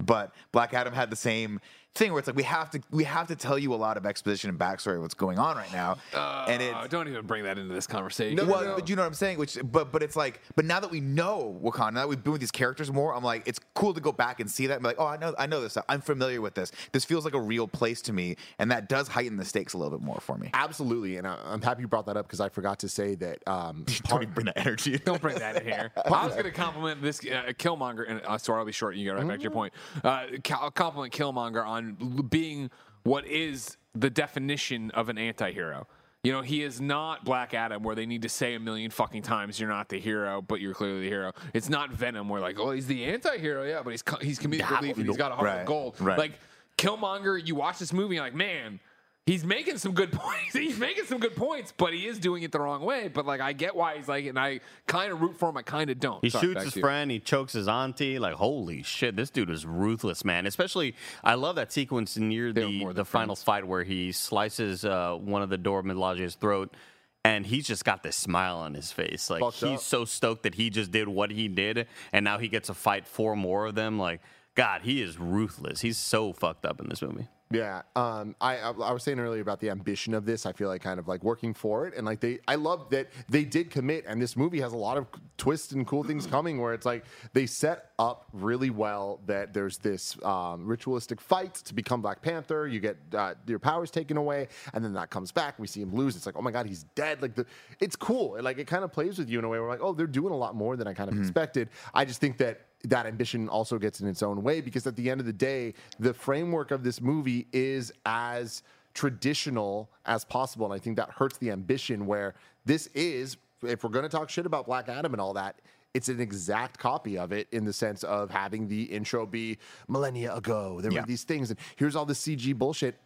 but 0.00 0.34
Black 0.50 0.74
Adam 0.74 0.94
had 0.94 1.10
the 1.10 1.16
same 1.16 1.60
thing 1.94 2.12
where 2.12 2.18
it's 2.20 2.28
like 2.28 2.36
we 2.36 2.42
have 2.44 2.70
to 2.70 2.80
we 2.90 3.04
have 3.04 3.26
to 3.28 3.36
tell 3.36 3.58
you 3.58 3.74
a 3.74 3.76
lot 3.76 3.96
of 3.96 4.06
exposition 4.06 4.50
and 4.50 4.58
backstory 4.58 4.96
of 4.96 5.02
what's 5.02 5.14
going 5.14 5.38
on 5.38 5.56
right 5.56 5.72
now, 5.72 5.98
and 6.14 6.62
Uh, 6.62 6.80
it's 6.82 6.88
don't 6.88 7.08
even 7.08 7.26
bring 7.26 7.44
that 7.44 7.58
into 7.58 7.74
this 7.74 7.86
conversation. 7.86 8.36
No, 8.36 8.44
well, 8.44 8.76
but 8.76 8.88
you 8.88 8.96
know 8.96 9.02
what 9.02 9.08
I'm 9.08 9.14
saying. 9.14 9.38
Which, 9.38 9.58
but 9.64 9.90
but 9.90 10.02
it's 10.02 10.16
like, 10.16 10.40
but 10.54 10.64
now 10.64 10.80
that 10.80 10.90
we 10.90 11.00
know 11.00 11.58
Wakanda, 11.62 11.94
now 11.94 12.00
that 12.02 12.08
we've 12.08 12.22
been 12.22 12.32
with 12.32 12.40
these 12.40 12.50
characters 12.50 12.92
more, 12.92 13.14
I'm 13.14 13.24
like, 13.24 13.42
it's 13.46 13.58
cool 13.74 13.94
to 13.94 14.00
go 14.00 14.12
back 14.12 14.40
and 14.40 14.50
see 14.50 14.66
that 14.68 14.74
and 14.74 14.82
be 14.82 14.88
like, 14.88 15.00
oh, 15.00 15.06
I 15.06 15.16
know, 15.16 15.34
I 15.38 15.46
know 15.46 15.60
this. 15.60 15.76
I'm 15.88 16.00
familiar 16.00 16.40
with 16.40 16.54
this. 16.54 16.70
This 16.92 17.04
feels 17.04 17.24
like 17.24 17.34
a 17.34 17.40
real 17.40 17.66
place 17.66 18.00
to 18.02 18.12
me, 18.12 18.36
and 18.58 18.70
that 18.70 18.88
does 18.88 19.08
heighten 19.08 19.36
the 19.36 19.44
stakes 19.44 19.72
a 19.74 19.78
little 19.78 19.96
bit 19.98 20.04
more 20.04 20.18
for 20.20 20.36
me. 20.38 20.50
Absolutely. 20.54 21.16
And 21.16 21.26
I, 21.26 21.36
I'm 21.44 21.62
happy 21.62 21.82
you 21.82 21.88
brought 21.88 22.06
that 22.06 22.16
up 22.16 22.26
because 22.26 22.40
I 22.40 22.48
forgot 22.48 22.78
to 22.80 22.88
say 22.88 23.14
that. 23.16 23.38
Um, 23.46 23.84
Don't 24.08 24.22
even 24.22 24.34
bring 24.34 24.46
that 24.46 24.58
energy. 24.58 24.98
Don't 25.04 25.20
bring 25.20 25.38
that 25.38 25.56
in 25.56 25.64
here. 25.64 25.90
I 26.04 26.26
was 26.26 26.32
going 26.32 26.44
to 26.44 26.50
compliment 26.52 27.02
this 27.02 27.20
uh, 27.20 27.52
Killmonger, 27.58 28.08
and 28.08 28.20
uh, 28.24 28.38
sorry, 28.38 28.58
I'll 28.60 28.64
be 28.64 28.72
short. 28.72 28.94
You 28.96 29.04
get 29.04 29.16
right 29.16 29.26
back 29.26 29.38
to 29.38 29.42
your 29.42 29.50
point. 29.50 29.72
Uh, 30.04 30.26
I'll 30.52 30.70
compliment 30.70 31.12
Killmonger 31.12 31.66
on 31.66 31.77
l- 31.78 32.22
being 32.22 32.70
what 33.04 33.26
is 33.26 33.76
the 33.94 34.10
definition 34.10 34.90
of 34.92 35.08
an 35.08 35.18
anti-hero. 35.18 35.86
You 36.24 36.32
know, 36.32 36.42
he 36.42 36.62
is 36.62 36.80
not 36.80 37.24
Black 37.24 37.54
Adam, 37.54 37.82
where 37.84 37.94
they 37.94 38.04
need 38.04 38.22
to 38.22 38.28
say 38.28 38.54
a 38.54 38.60
million 38.60 38.90
fucking 38.90 39.22
times 39.22 39.58
you're 39.60 39.68
not 39.68 39.88
the 39.88 40.00
hero, 40.00 40.42
but 40.42 40.60
you're 40.60 40.74
clearly 40.74 41.02
the 41.02 41.08
hero. 41.08 41.32
It's 41.54 41.68
not 41.68 41.90
Venom, 41.92 42.28
where 42.28 42.40
like, 42.40 42.58
oh, 42.58 42.72
he's 42.72 42.86
the 42.88 43.04
anti-hero, 43.04 43.64
yeah, 43.64 43.82
but 43.82 43.90
he's 43.90 44.02
he's 44.20 44.38
comedic 44.38 44.68
relief 44.80 44.96
and 44.98 45.06
he's 45.06 45.16
got 45.16 45.30
a 45.32 45.36
heart 45.36 45.46
Right, 45.46 45.60
of 45.60 45.66
gold. 45.66 45.94
right. 46.00 46.18
Like 46.18 46.32
Killmonger, 46.76 47.44
you 47.44 47.54
watch 47.54 47.78
this 47.78 47.92
movie, 47.92 48.16
you're 48.16 48.24
like, 48.24 48.34
man. 48.34 48.80
He's 49.28 49.44
making 49.44 49.76
some 49.76 49.92
good 49.92 50.10
points. 50.24 50.54
He's 50.54 50.78
making 50.78 51.04
some 51.04 51.18
good 51.18 51.36
points, 51.36 51.70
but 51.76 51.92
he 51.92 52.06
is 52.06 52.18
doing 52.18 52.44
it 52.44 52.50
the 52.50 52.60
wrong 52.60 52.80
way. 52.80 53.08
But 53.08 53.26
like, 53.26 53.42
I 53.42 53.52
get 53.52 53.76
why 53.76 53.98
he's 53.98 54.08
like, 54.08 54.24
and 54.24 54.38
I 54.38 54.60
kind 54.86 55.12
of 55.12 55.20
root 55.20 55.38
for 55.38 55.50
him. 55.50 55.56
I 55.58 55.62
kind 55.62 55.90
of 55.90 56.00
don't. 56.00 56.24
He 56.24 56.30
Sorry, 56.30 56.46
shoots 56.46 56.64
his 56.64 56.72
friend. 56.72 57.10
He 57.10 57.20
chokes 57.20 57.52
his 57.52 57.68
auntie. 57.68 58.18
Like, 58.18 58.36
holy 58.36 58.82
shit, 58.82 59.16
this 59.16 59.28
dude 59.28 59.50
is 59.50 59.66
ruthless, 59.66 60.24
man. 60.24 60.46
Especially, 60.46 60.94
I 61.22 61.34
love 61.34 61.56
that 61.56 61.70
sequence 61.72 62.16
near 62.16 62.54
the 62.54 62.90
the 62.94 63.04
final 63.04 63.36
friends. 63.36 63.42
fight 63.42 63.66
where 63.66 63.84
he 63.84 64.12
slices 64.12 64.86
uh, 64.86 65.14
one 65.16 65.42
of 65.42 65.50
the 65.50 65.58
Dora 65.58 65.82
Milaje's 65.82 66.34
throat, 66.34 66.74
and 67.22 67.44
he's 67.44 67.66
just 67.66 67.84
got 67.84 68.02
this 68.02 68.16
smile 68.16 68.56
on 68.56 68.72
his 68.72 68.92
face. 68.92 69.28
Like 69.28 69.40
Fucked 69.40 69.56
he's 69.60 69.80
up. 69.80 69.80
so 69.80 70.04
stoked 70.06 70.44
that 70.44 70.54
he 70.54 70.70
just 70.70 70.90
did 70.90 71.06
what 71.06 71.30
he 71.30 71.48
did, 71.48 71.86
and 72.14 72.24
now 72.24 72.38
he 72.38 72.48
gets 72.48 72.68
to 72.68 72.74
fight 72.74 73.06
four 73.06 73.36
more 73.36 73.66
of 73.66 73.74
them. 73.74 73.98
Like, 73.98 74.22
God, 74.54 74.80
he 74.84 75.02
is 75.02 75.18
ruthless. 75.18 75.82
He's 75.82 75.98
so 75.98 76.32
fucked 76.32 76.64
up 76.64 76.80
in 76.80 76.88
this 76.88 77.02
movie. 77.02 77.28
Yeah, 77.50 77.80
um, 77.96 78.36
I, 78.42 78.58
I 78.58 78.70
I 78.72 78.92
was 78.92 79.02
saying 79.02 79.18
earlier 79.18 79.40
about 79.40 79.58
the 79.60 79.70
ambition 79.70 80.12
of 80.12 80.26
this. 80.26 80.44
I 80.44 80.52
feel 80.52 80.68
like 80.68 80.82
kind 80.82 81.00
of 81.00 81.08
like 81.08 81.24
working 81.24 81.54
for 81.54 81.86
it, 81.86 81.94
and 81.96 82.04
like 82.04 82.20
they, 82.20 82.40
I 82.46 82.56
love 82.56 82.90
that 82.90 83.08
they 83.30 83.44
did 83.44 83.70
commit, 83.70 84.04
and 84.06 84.20
this 84.20 84.36
movie 84.36 84.60
has 84.60 84.74
a 84.74 84.76
lot 84.76 84.98
of 84.98 85.06
twists 85.38 85.72
and 85.72 85.86
cool 85.86 86.04
things 86.04 86.26
coming. 86.30 86.60
Where 86.60 86.74
it's 86.74 86.84
like 86.84 87.06
they 87.32 87.46
set 87.46 87.92
up 87.98 88.26
really 88.34 88.68
well 88.68 89.20
that 89.26 89.54
there's 89.54 89.78
this 89.78 90.22
um, 90.24 90.66
ritualistic 90.66 91.22
fight 91.22 91.54
to 91.54 91.72
become 91.72 92.02
Black 92.02 92.20
Panther. 92.20 92.66
You 92.66 92.80
get 92.80 92.98
uh, 93.14 93.34
your 93.46 93.58
powers 93.58 93.90
taken 93.90 94.18
away, 94.18 94.48
and 94.74 94.84
then 94.84 94.92
that 94.92 95.08
comes 95.08 95.32
back. 95.32 95.58
We 95.58 95.66
see 95.66 95.80
him 95.80 95.94
lose. 95.94 96.16
It's 96.16 96.26
like, 96.26 96.36
oh 96.36 96.42
my 96.42 96.50
god, 96.50 96.66
he's 96.66 96.82
dead. 96.94 97.22
Like 97.22 97.34
the, 97.34 97.46
it's 97.80 97.96
cool. 97.96 98.36
Like 98.42 98.58
it 98.58 98.66
kind 98.66 98.84
of 98.84 98.92
plays 98.92 99.18
with 99.18 99.30
you 99.30 99.38
in 99.38 99.46
a 99.46 99.48
way. 99.48 99.58
Where 99.58 99.70
like, 99.70 99.82
oh, 99.82 99.94
they're 99.94 100.06
doing 100.06 100.34
a 100.34 100.38
lot 100.38 100.54
more 100.54 100.76
than 100.76 100.86
I 100.86 100.92
kind 100.92 101.10
of 101.10 101.18
expected. 101.18 101.70
I 101.94 102.04
just 102.04 102.20
think 102.20 102.36
that 102.38 102.60
that 102.84 103.06
ambition 103.06 103.48
also 103.48 103.78
gets 103.78 104.00
in 104.00 104.08
its 104.08 104.22
own 104.22 104.42
way 104.42 104.60
because 104.60 104.86
at 104.86 104.96
the 104.96 105.10
end 105.10 105.20
of 105.20 105.26
the 105.26 105.32
day, 105.32 105.74
the 105.98 106.14
framework 106.14 106.70
of 106.70 106.84
this 106.84 107.00
movie 107.00 107.46
is 107.52 107.92
as 108.06 108.62
traditional 108.94 109.90
as 110.06 110.24
possible. 110.24 110.66
And 110.66 110.74
I 110.74 110.82
think 110.82 110.96
that 110.96 111.10
hurts 111.10 111.38
the 111.38 111.50
ambition 111.50 112.06
where 112.06 112.34
this 112.64 112.86
is, 112.94 113.36
if 113.62 113.82
we're 113.82 113.90
going 113.90 114.04
to 114.04 114.08
talk 114.08 114.30
shit 114.30 114.46
about 114.46 114.66
Black 114.66 114.88
Adam 114.88 115.12
and 115.12 115.20
all 115.20 115.32
that, 115.34 115.60
it's 115.94 116.08
an 116.08 116.20
exact 116.20 116.78
copy 116.78 117.18
of 117.18 117.32
it 117.32 117.48
in 117.50 117.64
the 117.64 117.72
sense 117.72 118.04
of 118.04 118.30
having 118.30 118.68
the 118.68 118.82
intro 118.84 119.26
be 119.26 119.58
millennia 119.88 120.34
ago. 120.34 120.80
There 120.80 120.92
Yeah. 120.92 121.00
were 121.00 121.06
these 121.06 121.24
things, 121.24 121.50
and 121.50 121.58
here's 121.76 121.96
all 121.96 122.04
the 122.04 122.14
CG 122.14 122.52
bullshit. 122.52 122.96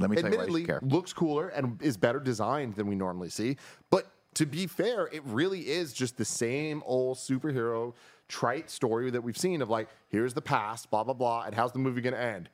Let 0.00 0.10
me 0.10 0.16
tell 0.16 0.32
you 0.32 0.40
Admittedly, 0.40 0.66
looks 0.82 1.12
cooler 1.12 1.48
and 1.48 1.80
is 1.80 1.96
better 1.96 2.18
designed 2.18 2.74
than 2.74 2.88
we 2.88 2.96
normally 2.96 3.30
see. 3.30 3.56
But 3.90 4.08
to 4.34 4.46
be 4.46 4.66
fair, 4.66 5.06
it 5.12 5.22
really 5.24 5.60
is 5.60 5.92
just 5.92 6.16
the 6.16 6.24
same 6.24 6.82
old 6.84 7.16
superhero 7.18 7.94
trite 8.34 8.68
story 8.68 9.10
that 9.12 9.22
we've 9.22 9.38
seen 9.38 9.62
of 9.62 9.70
like, 9.70 9.88
here's 10.08 10.34
the 10.34 10.42
past, 10.42 10.90
blah, 10.90 11.04
blah, 11.04 11.14
blah, 11.14 11.42
and 11.44 11.54
how's 11.54 11.70
the 11.70 11.78
movie 11.78 12.00
going 12.00 12.14
to 12.14 12.20
end? 12.20 12.48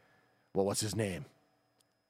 Well, 0.54 0.66
what's 0.66 0.80
his 0.82 0.94
name? 0.94 1.24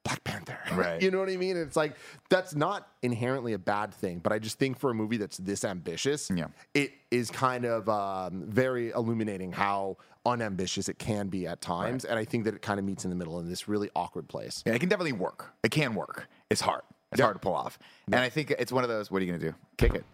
Black 0.03 0.25
Panther. 0.25 0.59
Right. 0.75 1.01
you 1.03 1.11
know 1.13 1.19
what 1.21 1.29
I 1.29 1.37
mean? 1.37 1.57
It's 1.57 1.77
like, 1.77 1.95
that's 2.31 2.55
not 2.55 2.89
inherently 3.03 3.53
a 3.53 3.59
bad 3.59 3.95
thing, 3.95 4.19
but 4.19 4.33
I 4.33 4.39
just 4.41 4.59
think 4.59 4.79
for 4.79 4.91
a 4.91 4.95
movie 4.95 5.19
that's 5.19 5.37
this 5.37 5.65
ambitious, 5.65 6.31
Yeah. 6.35 6.47
it 6.75 6.91
is 7.13 7.31
kind 7.31 7.65
of 7.65 7.89
um, 7.89 8.45
very 8.49 8.91
illuminating 8.91 9.53
how 9.53 9.97
unambitious 10.27 10.89
it 10.89 10.99
can 10.99 11.29
be 11.29 11.47
at 11.47 11.61
times. 11.61 12.05
And 12.05 12.19
I 12.19 12.25
think 12.25 12.45
that 12.45 12.55
it 12.55 12.63
kind 12.63 12.81
of 12.81 12.85
meets 12.85 13.05
in 13.05 13.11
the 13.11 13.17
middle 13.17 13.39
in 13.39 13.49
this 13.49 13.69
really 13.69 13.89
awkward 13.95 14.29
place. 14.29 14.63
Yeah, 14.67 14.73
it 14.75 14.81
can 14.81 14.89
definitely 14.89 15.13
work. 15.13 15.53
It 15.63 15.71
can 15.71 15.95
work. 15.95 16.29
It's 16.51 16.61
hard. 16.61 16.83
It's 17.13 17.19
Yeah. 17.21 17.27
hard 17.27 17.37
to 17.37 17.41
pull 17.41 17.55
off. 17.55 17.79
And 18.07 18.17
I 18.17 18.29
think 18.31 18.51
it's 18.51 18.73
one 18.73 18.83
of 18.85 18.91
those. 18.91 19.11
What 19.13 19.23
are 19.23 19.25
you 19.25 19.33
gonna 19.33 19.53
do? 19.53 19.55
Kick 19.77 19.95
it. 19.95 20.05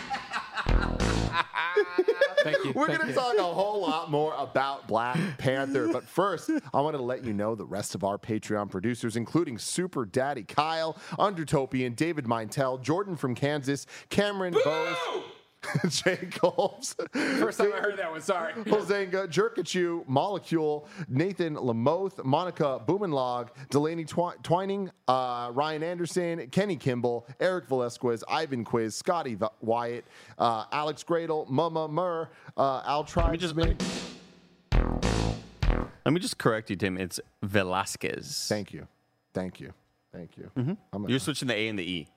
Thank 2.42 2.64
you. 2.64 2.72
We're 2.72 2.86
Thank 2.86 3.00
going 3.00 3.12
to 3.12 3.14
you. 3.14 3.14
talk 3.14 3.36
a 3.38 3.42
whole 3.42 3.80
lot 3.80 4.10
more 4.10 4.34
about 4.38 4.86
Black 4.86 5.18
Panther. 5.38 5.88
But 5.92 6.04
first, 6.04 6.50
I 6.72 6.80
want 6.80 6.96
to 6.96 7.02
let 7.02 7.24
you 7.24 7.32
know 7.32 7.54
the 7.54 7.64
rest 7.64 7.94
of 7.94 8.04
our 8.04 8.18
Patreon 8.18 8.70
producers, 8.70 9.16
including 9.16 9.58
Super 9.58 10.04
Daddy 10.04 10.44
Kyle, 10.44 10.96
Undertopian, 11.18 11.94
David 11.94 12.26
Mintel, 12.26 12.80
Jordan 12.80 13.16
from 13.16 13.34
Kansas, 13.34 13.86
Cameron 14.10 14.54
Bose, 14.64 14.96
Jay 15.88 16.28
Coles, 16.32 16.94
First 17.12 17.58
time 17.58 17.72
I 17.74 17.78
heard 17.78 17.96
that 17.98 18.10
one. 18.10 18.20
Sorry. 18.20 18.52
Hozenga, 18.64 19.26
Jerkachu, 19.28 20.06
Molecule, 20.08 20.88
Nathan 21.08 21.56
Lamoth, 21.56 22.24
Monica 22.24 22.80
Boomenlog, 22.86 23.48
Delaney 23.70 24.04
Twi- 24.04 24.34
Twining, 24.42 24.90
uh, 25.08 25.50
Ryan 25.52 25.82
Anderson, 25.82 26.46
Kenny 26.48 26.76
Kimball, 26.76 27.26
Eric 27.40 27.66
Velasquez, 27.66 28.22
Ivan 28.28 28.64
Quiz, 28.64 28.94
Scotty 28.94 29.34
v- 29.34 29.46
Wyatt, 29.60 30.04
uh, 30.38 30.64
Alex 30.72 31.04
Gradle, 31.04 31.48
Mama 31.48 31.88
Murr, 31.88 32.28
uh, 32.56 32.82
Al 32.86 33.06
Let 33.16 33.32
me 33.32 33.38
just 33.38 33.56
let 33.56 33.68
me, 33.68 33.76
let 36.04 36.12
me 36.12 36.20
just 36.20 36.38
correct 36.38 36.70
you, 36.70 36.76
Tim. 36.76 36.96
It's 36.98 37.20
Velasquez. 37.42 38.46
Thank 38.48 38.72
you. 38.72 38.86
Thank 39.34 39.60
you. 39.60 39.72
Thank 40.12 40.36
you. 40.38 40.50
I'm 40.92 41.08
You're 41.08 41.18
switching 41.18 41.48
the 41.48 41.54
A 41.54 41.68
and 41.68 41.78
the 41.78 41.82
E. 41.82 42.08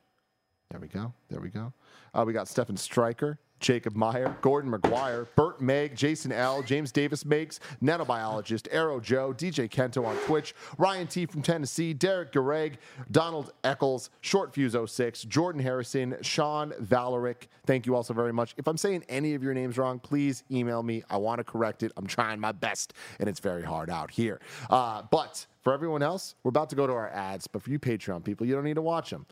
There 0.71 0.79
we 0.79 0.87
go. 0.87 1.11
There 1.29 1.41
we 1.41 1.49
go. 1.49 1.73
Uh, 2.13 2.23
we 2.27 2.31
got 2.31 2.47
Stephen 2.47 2.77
Stryker, 2.77 3.39
Jacob 3.59 3.95
Meyer, 3.95 4.37
Gordon 4.41 4.71
McGuire, 4.71 5.25
Bert 5.35 5.59
Meg, 5.59 5.95
Jason 5.95 6.31
L, 6.31 6.61
James 6.61 6.91
Davis 6.91 7.25
Makes, 7.25 7.59
nanobiologist, 7.81 8.67
Arrow 8.69 8.99
Joe, 8.99 9.33
DJ 9.33 9.67
Kento 9.67 10.05
on 10.05 10.15
Twitch, 10.27 10.53
Ryan 10.77 11.07
T 11.07 11.25
from 11.25 11.41
Tennessee, 11.41 11.95
Derek 11.95 12.31
Gareg, 12.31 12.75
Donald 13.09 13.51
Eccles, 13.63 14.11
Short 14.21 14.53
Fuse 14.53 14.75
06, 14.85 15.23
Jordan 15.23 15.59
Harrison, 15.59 16.15
Sean 16.21 16.71
Valerick. 16.83 17.47
Thank 17.65 17.87
you 17.87 17.95
also 17.95 18.13
very 18.13 18.31
much. 18.31 18.53
If 18.57 18.67
I'm 18.67 18.77
saying 18.77 19.05
any 19.09 19.33
of 19.33 19.41
your 19.41 19.55
names 19.55 19.75
wrong, 19.79 19.97
please 19.97 20.43
email 20.51 20.83
me. 20.83 21.01
I 21.09 21.17
want 21.17 21.39
to 21.39 21.43
correct 21.43 21.81
it. 21.81 21.91
I'm 21.97 22.05
trying 22.05 22.39
my 22.39 22.51
best, 22.51 22.93
and 23.19 23.27
it's 23.27 23.39
very 23.39 23.63
hard 23.63 23.89
out 23.89 24.11
here. 24.11 24.39
Uh, 24.69 25.01
but 25.09 25.47
for 25.63 25.73
everyone 25.73 26.03
else, 26.03 26.35
we're 26.43 26.49
about 26.49 26.69
to 26.69 26.75
go 26.75 26.85
to 26.85 26.93
our 26.93 27.09
ads. 27.09 27.47
But 27.47 27.63
for 27.63 27.71
you 27.71 27.79
Patreon 27.79 28.23
people, 28.23 28.45
you 28.45 28.53
don't 28.53 28.65
need 28.65 28.75
to 28.75 28.83
watch 28.83 29.09
them. 29.09 29.25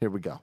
Here 0.00 0.08
we 0.08 0.20
go. 0.20 0.40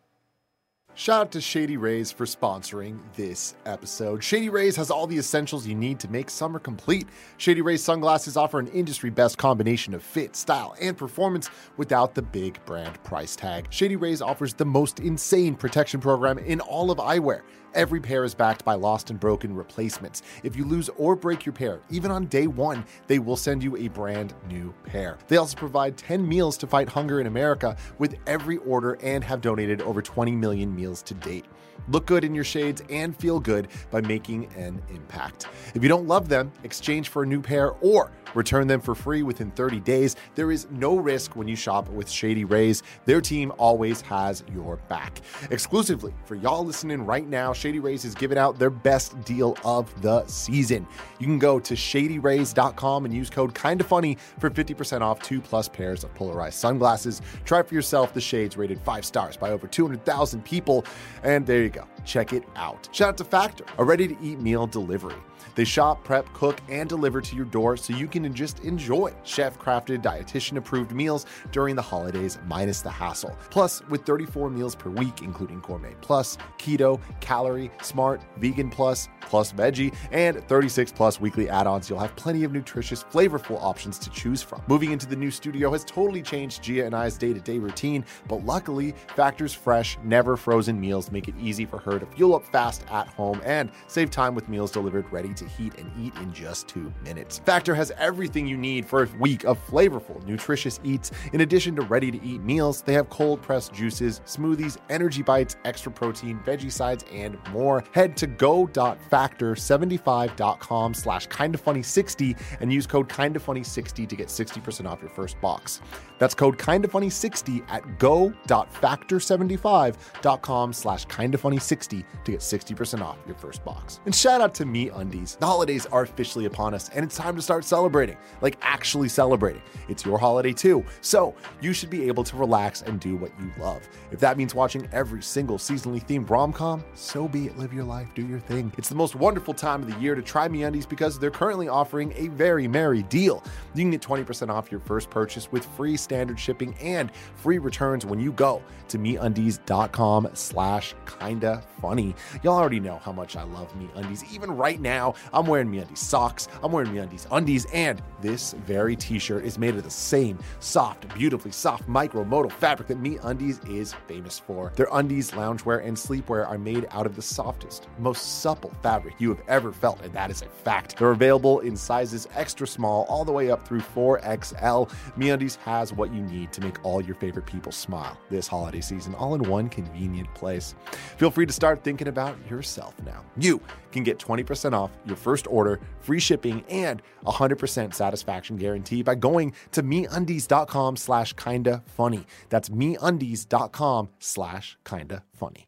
Shout 0.97 1.21
out 1.21 1.31
to 1.33 1.41
Shady 1.41 1.77
Rays 1.77 2.11
for 2.11 2.25
sponsoring 2.25 2.97
this 3.15 3.53
episode. 3.67 4.23
Shady 4.23 4.49
Rays 4.49 4.75
has 4.77 4.89
all 4.89 5.05
the 5.05 5.19
essentials 5.19 5.67
you 5.67 5.75
need 5.75 5.99
to 5.99 6.07
make 6.07 6.27
summer 6.27 6.57
complete. 6.57 7.07
Shady 7.37 7.61
Rays 7.61 7.83
sunglasses 7.83 8.35
offer 8.35 8.57
an 8.57 8.65
industry 8.69 9.11
best 9.11 9.37
combination 9.37 9.93
of 9.93 10.01
fit, 10.01 10.35
style, 10.35 10.75
and 10.81 10.97
performance 10.97 11.51
without 11.77 12.15
the 12.15 12.23
big 12.23 12.59
brand 12.65 13.01
price 13.03 13.35
tag. 13.35 13.67
Shady 13.69 13.95
Rays 13.95 14.23
offers 14.23 14.55
the 14.55 14.65
most 14.65 14.99
insane 14.99 15.53
protection 15.53 16.01
program 16.01 16.39
in 16.39 16.59
all 16.61 16.89
of 16.89 16.97
eyewear. 16.97 17.41
Every 17.73 17.99
pair 17.99 18.23
is 18.23 18.33
backed 18.33 18.63
by 18.65 18.75
lost 18.75 19.09
and 19.09 19.19
broken 19.19 19.55
replacements. 19.55 20.23
If 20.43 20.55
you 20.55 20.65
lose 20.65 20.89
or 20.97 21.15
break 21.15 21.45
your 21.45 21.53
pair, 21.53 21.79
even 21.89 22.11
on 22.11 22.25
day 22.25 22.47
one, 22.47 22.85
they 23.07 23.19
will 23.19 23.35
send 23.35 23.63
you 23.63 23.77
a 23.77 23.87
brand 23.89 24.33
new 24.49 24.73
pair. 24.83 25.17
They 25.27 25.37
also 25.37 25.57
provide 25.57 25.97
10 25.97 26.27
meals 26.27 26.57
to 26.57 26.67
fight 26.67 26.89
hunger 26.89 27.19
in 27.19 27.27
America 27.27 27.75
with 27.99 28.15
every 28.25 28.57
order 28.57 28.97
and 29.01 29.23
have 29.23 29.41
donated 29.41 29.81
over 29.81 30.01
20 30.01 30.31
million 30.31 30.75
meals 30.75 31.01
to 31.03 31.13
date. 31.13 31.45
Look 31.89 32.05
good 32.05 32.23
in 32.23 32.35
your 32.35 32.43
shades 32.43 32.81
and 32.89 33.15
feel 33.15 33.39
good 33.39 33.69
by 33.91 34.01
making 34.01 34.53
an 34.55 34.81
impact. 34.89 35.47
If 35.73 35.83
you 35.83 35.89
don't 35.89 36.07
love 36.07 36.29
them, 36.29 36.51
exchange 36.63 37.09
for 37.09 37.23
a 37.23 37.25
new 37.25 37.41
pair 37.41 37.71
or 37.81 38.11
return 38.33 38.67
them 38.67 38.79
for 38.79 38.95
free 38.95 39.23
within 39.23 39.51
30 39.51 39.79
days. 39.81 40.15
There 40.35 40.51
is 40.51 40.67
no 40.71 40.95
risk 40.97 41.35
when 41.35 41.47
you 41.47 41.55
shop 41.55 41.89
with 41.89 42.09
Shady 42.09 42.45
Rays. 42.45 42.83
Their 43.05 43.21
team 43.21 43.51
always 43.57 44.01
has 44.01 44.43
your 44.53 44.77
back. 44.87 45.21
Exclusively 45.49 46.13
for 46.25 46.35
y'all 46.35 46.65
listening 46.65 47.05
right 47.05 47.27
now, 47.27 47.53
Shady 47.53 47.79
Rays 47.79 48.05
is 48.05 48.15
giving 48.15 48.37
out 48.37 48.59
their 48.59 48.69
best 48.69 49.19
deal 49.23 49.57
of 49.65 50.01
the 50.01 50.25
season. 50.27 50.87
You 51.19 51.25
can 51.25 51.39
go 51.39 51.59
to 51.59 51.73
shadyrays.com 51.73 53.05
and 53.05 53.13
use 53.13 53.29
code 53.29 53.55
kinda 53.55 53.83
funny 53.83 54.17
for 54.39 54.49
50% 54.49 55.01
off 55.01 55.21
two 55.21 55.41
plus 55.41 55.67
pairs 55.67 56.03
of 56.03 56.13
polarized 56.13 56.59
sunglasses. 56.59 57.21
Try 57.45 57.63
for 57.63 57.73
yourself 57.73 58.13
the 58.13 58.21
shades 58.21 58.57
rated 58.57 58.79
five 58.81 59.05
stars 59.05 59.37
by 59.37 59.51
over 59.51 59.67
200,000 59.67 60.43
people. 60.43 60.85
And 61.23 61.45
there 61.45 61.66
you 61.67 61.81
go. 61.81 61.87
Check 62.05 62.33
it 62.33 62.43
out. 62.55 62.89
Shout 62.91 63.09
out 63.09 63.17
to 63.17 63.23
Factor, 63.23 63.65
a 63.77 63.83
ready 63.83 64.07
to 64.07 64.17
eat 64.21 64.39
meal 64.39 64.67
delivery. 64.67 65.15
They 65.57 65.65
shop, 65.65 66.03
prep, 66.03 66.31
cook, 66.33 66.61
and 66.69 66.87
deliver 66.87 67.19
to 67.19 67.35
your 67.35 67.45
door 67.45 67.77
so 67.77 67.91
you 67.91 68.07
can 68.07 68.31
just 68.31 68.59
enjoy 68.59 69.11
chef 69.23 69.57
crafted, 69.57 70.03
dietitian 70.03 70.57
approved 70.57 70.91
meals 70.91 71.25
during 71.51 71.75
the 71.75 71.81
holidays 71.81 72.37
minus 72.45 72.81
the 72.81 72.91
hassle. 72.91 73.35
Plus, 73.49 73.81
with 73.89 74.05
34 74.05 74.51
meals 74.51 74.75
per 74.75 74.91
week, 74.91 75.23
including 75.23 75.59
Gourmet 75.61 75.95
Plus, 75.99 76.37
Keto, 76.59 77.01
Calorie, 77.21 77.71
Smart, 77.81 78.21
Vegan 78.37 78.69
Plus, 78.69 79.09
Plus 79.21 79.51
Veggie, 79.51 79.95
and 80.11 80.47
36 80.47 80.91
plus 80.91 81.19
weekly 81.19 81.49
add 81.49 81.65
ons, 81.65 81.89
you'll 81.89 81.97
have 81.97 82.15
plenty 82.15 82.43
of 82.43 82.51
nutritious, 82.51 83.03
flavorful 83.03 83.59
options 83.59 83.97
to 83.97 84.11
choose 84.11 84.43
from. 84.43 84.61
Moving 84.67 84.91
into 84.91 85.07
the 85.07 85.15
new 85.15 85.31
studio 85.31 85.71
has 85.71 85.83
totally 85.83 86.21
changed 86.21 86.61
Gia 86.61 86.85
and 86.85 86.93
I's 86.95 87.17
day 87.17 87.33
to 87.33 87.39
day 87.39 87.57
routine, 87.57 88.05
but 88.27 88.45
luckily, 88.45 88.93
Factor's 89.15 89.55
fresh, 89.55 89.97
never 90.03 90.37
frozen 90.37 90.79
meals 90.79 91.11
make 91.11 91.27
it 91.27 91.35
easy 91.41 91.65
for 91.65 91.79
her 91.79 91.97
to 91.97 92.05
fuel 92.05 92.35
up 92.35 92.45
fast 92.45 92.85
at 92.91 93.07
home 93.07 93.41
and 93.43 93.71
save 93.87 94.11
time 94.11 94.35
with 94.35 94.47
meals 94.49 94.71
delivered 94.71 95.11
ready 95.11 95.33
to 95.33 95.46
heat 95.47 95.73
and 95.77 95.91
eat 95.99 96.15
in 96.17 96.33
just 96.33 96.67
two 96.67 96.91
minutes. 97.03 97.39
Factor 97.39 97.73
has 97.75 97.91
everything 97.97 98.47
you 98.47 98.57
need 98.57 98.85
for 98.85 99.03
a 99.03 99.07
week 99.19 99.45
of 99.45 99.57
flavorful, 99.67 100.25
nutritious 100.25 100.79
eats. 100.83 101.11
In 101.33 101.41
addition 101.41 101.75
to 101.75 101.81
ready 101.83 102.09
to 102.11 102.23
eat 102.23 102.41
meals, 102.41 102.81
they 102.81 102.93
have 102.93 103.09
cold 103.09 103.41
pressed 103.41 103.73
juices, 103.73 104.21
smoothies, 104.25 104.77
energy 104.89 105.23
bites, 105.23 105.57
extra 105.65 105.91
protein, 105.91 106.39
veggie 106.45 106.71
sides, 106.71 107.03
and 107.11 107.37
more. 107.51 107.83
Head 107.91 108.15
to 108.17 108.27
go.factor75.com 108.27 110.93
slash 110.93 111.27
kindafunny60 111.27 112.39
and 112.61 112.71
use 112.71 112.85
code 112.87 113.09
kindafunny60 113.09 114.07
to 114.07 114.15
get 114.15 114.27
60% 114.27 114.87
off 114.87 115.01
your 115.01 115.09
first 115.09 115.41
box. 115.41 115.81
That's 116.19 116.35
code 116.35 116.57
kindafunny60 116.57 117.69
at 117.69 117.99
go.factor75.com 117.99 120.73
slash 120.73 121.05
kindafunny60 121.07 122.03
to 122.23 122.31
get 122.31 122.41
60% 122.41 123.01
off 123.01 123.17
your 123.25 123.35
first 123.35 123.63
box. 123.63 124.01
And 124.05 124.13
shout 124.15 124.41
out 124.41 124.53
to 124.55 124.65
Me 124.65 124.89
Undies. 124.89 125.36
The 125.39 125.45
holidays 125.45 125.85
are 125.87 126.01
officially 126.01 126.45
upon 126.45 126.73
us, 126.73 126.89
and 126.89 127.05
it's 127.05 127.15
time 127.15 127.35
to 127.35 127.41
start 127.43 127.63
celebrating, 127.63 128.17
like 128.41 128.57
actually 128.61 129.07
celebrating. 129.07 129.61
It's 129.87 130.03
your 130.03 130.17
holiday 130.17 130.51
too, 130.51 130.83
so 131.01 131.35
you 131.61 131.73
should 131.73 131.91
be 131.91 132.07
able 132.07 132.23
to 132.23 132.35
relax 132.35 132.81
and 132.81 132.99
do 132.99 133.15
what 133.15 133.31
you 133.39 133.51
love. 133.59 133.87
If 134.11 134.19
that 134.21 134.35
means 134.37 134.55
watching 134.55 134.89
every 134.91 135.21
single 135.21 135.59
seasonally 135.59 136.03
themed 136.03 136.29
rom 136.31 136.51
com, 136.51 136.83
so 136.95 137.27
be 137.27 137.45
it. 137.45 137.57
Live 137.57 137.71
your 137.71 137.83
life, 137.83 138.07
do 138.15 138.25
your 138.25 138.39
thing. 138.39 138.73
It's 138.79 138.89
the 138.89 138.95
most 138.95 139.15
wonderful 139.15 139.53
time 139.53 139.83
of 139.83 139.93
the 139.93 139.99
year 139.99 140.15
to 140.15 140.23
try 140.23 140.47
Me 140.47 140.63
Undies 140.63 140.87
because 140.87 141.19
they're 141.19 141.29
currently 141.29 141.67
offering 141.67 142.13
a 142.15 142.29
very 142.29 142.67
merry 142.67 143.03
deal. 143.03 143.43
You 143.75 143.83
can 143.83 143.91
get 143.91 144.01
20% 144.01 144.49
off 144.49 144.71
your 144.71 144.79
first 144.79 145.11
purchase 145.11 145.51
with 145.51 145.65
free 145.77 145.97
standard 145.97 146.39
shipping 146.39 146.73
and 146.81 147.11
free 147.35 147.59
returns 147.59 148.07
when 148.07 148.19
you 148.19 148.31
go 148.31 148.63
to 148.87 148.97
meundies.com 148.97 150.29
slash 150.33 150.95
kinda 151.19 151.63
funny. 151.79 152.15
Y'all 152.41 152.57
already 152.57 152.79
know 152.79 152.97
how 152.97 153.11
much 153.11 153.35
I 153.35 153.43
love 153.43 153.75
Me 153.75 153.87
Undies. 153.95 154.23
Even 154.33 154.49
right 154.51 154.79
now, 154.81 155.13
I'm 155.33 155.45
wearing 155.45 155.69
Me 155.69 155.79
Undies 155.79 155.99
socks, 155.99 156.47
I'm 156.63 156.71
wearing 156.71 156.93
Me 156.93 156.99
Undies 157.31 157.65
and 157.73 158.01
this 158.21 158.53
very 158.65 158.95
t-shirt 158.95 159.45
is 159.45 159.57
made 159.57 159.75
of 159.75 159.83
the 159.83 159.89
same 159.89 160.39
soft, 160.59 161.13
beautifully 161.15 161.51
soft 161.51 161.87
micromodal 161.87 162.51
fabric 162.51 162.87
that 162.87 162.99
Me 162.99 163.17
Undies 163.23 163.59
is 163.69 163.93
famous 164.07 164.39
for. 164.39 164.71
Their 164.75 164.87
undies, 164.91 165.31
loungewear, 165.31 165.85
and 165.85 165.95
sleepwear 165.95 166.47
are 166.47 166.57
made 166.57 166.87
out 166.91 167.05
of 167.05 167.15
the 167.15 167.21
softest, 167.21 167.87
most 167.99 168.41
supple 168.41 168.71
fabric 168.81 169.15
you 169.19 169.29
have 169.29 169.41
ever 169.47 169.71
felt, 169.71 170.01
and 170.01 170.13
that 170.13 170.31
is 170.31 170.41
a 170.41 170.45
fact. 170.45 170.97
They're 170.97 171.11
available 171.11 171.59
in 171.59 171.75
sizes 171.75 172.27
extra 172.35 172.67
small 172.67 173.05
all 173.09 173.23
the 173.23 173.31
way 173.31 173.51
up 173.51 173.67
through 173.67 173.81
4XL. 173.81 174.89
MeUndies 175.17 175.57
has 175.57 175.93
what 175.93 176.13
you 176.13 176.21
need 176.21 176.51
to 176.53 176.61
make 176.61 176.83
all 176.83 177.01
your 177.01 177.15
favorite 177.15 177.45
people 177.45 177.71
smile 177.71 178.17
this 178.29 178.47
holiday 178.47 178.81
season, 178.81 179.15
all 179.15 179.35
in 179.35 179.43
one 179.43 179.69
convenient 179.69 180.33
place. 180.33 180.75
Feel 181.17 181.31
free 181.31 181.45
to 181.45 181.53
start 181.53 181.83
thinking 181.83 182.07
about 182.07 182.35
yourself 182.49 182.95
now. 183.05 183.23
You 183.37 183.61
can 183.91 184.03
get 184.03 184.19
20% 184.19 184.73
off 184.73 184.91
your 185.05 185.15
first 185.15 185.47
order, 185.47 185.79
free 185.99 186.19
shipping, 186.19 186.63
and 186.69 187.01
100% 187.25 187.93
satisfaction 187.93 188.57
guarantee 188.57 189.01
by 189.01 189.15
going 189.15 189.53
to 189.71 189.83
meundies.com 189.83 190.95
slash 190.95 191.33
kinda 191.33 191.83
funny. 191.85 192.25
That's 192.49 192.69
meundies.com 192.69 194.09
slash 194.19 194.77
kinda 194.85 195.23
funny. 195.33 195.67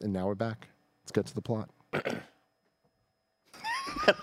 And 0.00 0.12
now 0.12 0.26
we're 0.26 0.34
back. 0.34 0.68
Let's 1.02 1.12
get 1.12 1.26
to 1.26 1.34
the 1.34 1.42
plot. 1.42 1.70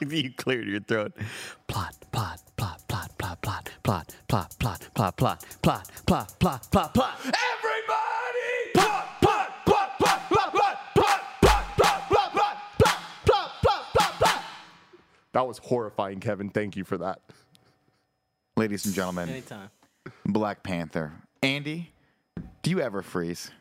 you 0.01 0.31
cleared 0.33 0.67
your 0.67 0.79
throat. 0.81 1.13
Plot, 1.67 1.95
plot, 2.11 2.41
plot, 2.55 2.87
plot, 2.87 3.17
plot, 3.17 3.41
plot, 3.41 3.71
plot, 3.83 4.15
plot, 4.27 4.55
plot, 4.59 4.89
plot, 4.93 5.17
plot, 5.17 5.17
plot, 5.61 5.91
plot, 6.05 6.39
plot, 6.39 6.71
plot, 6.71 6.93
plot. 6.93 7.35
That 15.35 15.45
was 15.45 15.57
horrifying, 15.57 16.21
Kevin. 16.21 16.49
Thank 16.49 16.77
you 16.77 16.85
for 16.85 16.97
that. 16.99 17.19
Ladies 18.55 18.85
and 18.85 18.95
gentlemen, 18.95 19.27
Anytime. 19.27 19.69
Black 20.25 20.63
Panther. 20.63 21.11
Andy, 21.43 21.91
do 22.61 22.69
you 22.69 22.79
ever 22.79 23.01
freeze? 23.01 23.51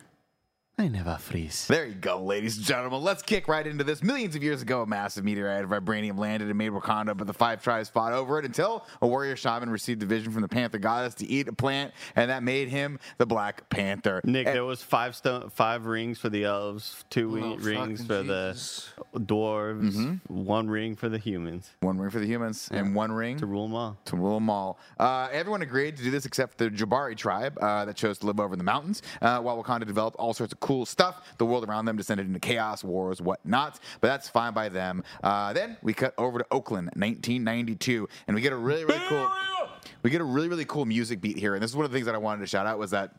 I 0.76 0.88
never 0.88 1.16
freeze. 1.18 1.68
There 1.68 1.86
you 1.86 1.94
go, 1.94 2.20
ladies 2.20 2.56
and 2.56 2.66
gentlemen. 2.66 3.00
Let's 3.00 3.22
kick 3.22 3.46
right 3.46 3.64
into 3.64 3.84
this. 3.84 4.02
Millions 4.02 4.34
of 4.34 4.42
years 4.42 4.60
ago, 4.60 4.82
a 4.82 4.86
massive 4.86 5.22
meteorite 5.24 5.62
of 5.62 5.70
vibranium 5.70 6.18
landed 6.18 6.48
and 6.48 6.58
made 6.58 6.72
Wakanda, 6.72 7.16
but 7.16 7.28
the 7.28 7.32
five 7.32 7.62
tribes 7.62 7.88
fought 7.88 8.12
over 8.12 8.40
it 8.40 8.44
until 8.44 8.84
a 9.00 9.06
warrior 9.06 9.36
shaman 9.36 9.70
received 9.70 10.02
a 10.02 10.06
vision 10.06 10.32
from 10.32 10.42
the 10.42 10.48
Panther 10.48 10.78
goddess 10.78 11.14
to 11.14 11.26
eat 11.26 11.46
a 11.46 11.52
plant, 11.52 11.94
and 12.16 12.28
that 12.28 12.42
made 12.42 12.70
him 12.70 12.98
the 13.18 13.24
Black 13.26 13.68
Panther. 13.70 14.20
Nick, 14.24 14.48
And- 14.48 14.56
there 14.56 14.64
was 14.64 14.82
five 14.82 15.14
stone, 15.14 15.48
five 15.50 15.86
rings 15.86 16.18
for 16.18 16.28
the 16.28 16.42
elves, 16.42 17.04
two 17.08 17.30
Oh, 17.40 17.54
rings 17.56 18.04
for 18.04 18.22
Jesus. 18.22 18.92
the 19.12 19.20
dwarves, 19.20 20.20
one 20.26 20.68
ring 20.68 20.96
for 20.96 21.08
the 21.08 21.18
humans 21.18 21.70
one 21.82 21.98
ring 21.98 22.10
for 22.10 22.18
the 22.18 22.26
humans 22.26 22.68
and 22.72 22.96
one 22.96 23.12
ring 23.12 23.36
to 23.38 23.46
rule 23.46 23.68
them 23.68 23.76
all. 23.76 23.96
to 24.06 24.16
rule 24.16 24.34
them 24.34 24.50
all. 24.50 24.80
Uh, 24.98 25.28
everyone 25.30 25.62
agreed 25.62 25.96
to 25.98 26.02
do 26.02 26.10
this 26.10 26.26
except 26.26 26.58
the 26.58 26.68
Jabari 26.68 27.16
tribe 27.16 27.56
uh, 27.62 27.84
that 27.84 27.94
chose 27.94 28.18
to 28.18 28.26
live 28.26 28.40
over 28.40 28.54
in 28.54 28.58
the 28.58 28.64
mountains, 28.64 29.02
uh, 29.22 29.38
while 29.38 29.62
Wakanda 29.62 29.86
developed 29.86 30.16
all 30.16 30.34
sorts 30.34 30.52
of 30.52 30.58
cool 30.64 30.86
stuff. 30.86 31.22
The 31.36 31.44
world 31.44 31.68
around 31.68 31.84
them 31.84 31.98
descended 31.98 32.26
into 32.26 32.40
chaos, 32.40 32.82
wars, 32.82 33.20
whatnot, 33.20 33.78
but 34.00 34.08
that's 34.08 34.30
fine 34.30 34.54
by 34.54 34.70
them. 34.70 35.04
Uh, 35.22 35.52
then 35.52 35.76
we 35.82 35.92
cut 35.92 36.14
over 36.16 36.38
to 36.38 36.46
Oakland, 36.50 36.86
1992, 36.94 38.08
and 38.26 38.34
we 38.34 38.40
get 38.40 38.54
a 38.54 38.56
really, 38.56 38.86
really 38.86 39.02
cool. 39.06 39.30
We 40.02 40.08
get 40.08 40.22
a 40.22 40.24
really, 40.24 40.48
really 40.48 40.64
cool 40.64 40.86
music 40.86 41.20
beat 41.20 41.36
here, 41.36 41.52
and 41.52 41.62
this 41.62 41.70
is 41.70 41.76
one 41.76 41.84
of 41.84 41.90
the 41.90 41.96
things 41.96 42.06
that 42.06 42.14
I 42.14 42.18
wanted 42.18 42.40
to 42.40 42.46
shout 42.46 42.66
out 42.66 42.78
was 42.78 42.92
that 42.92 43.14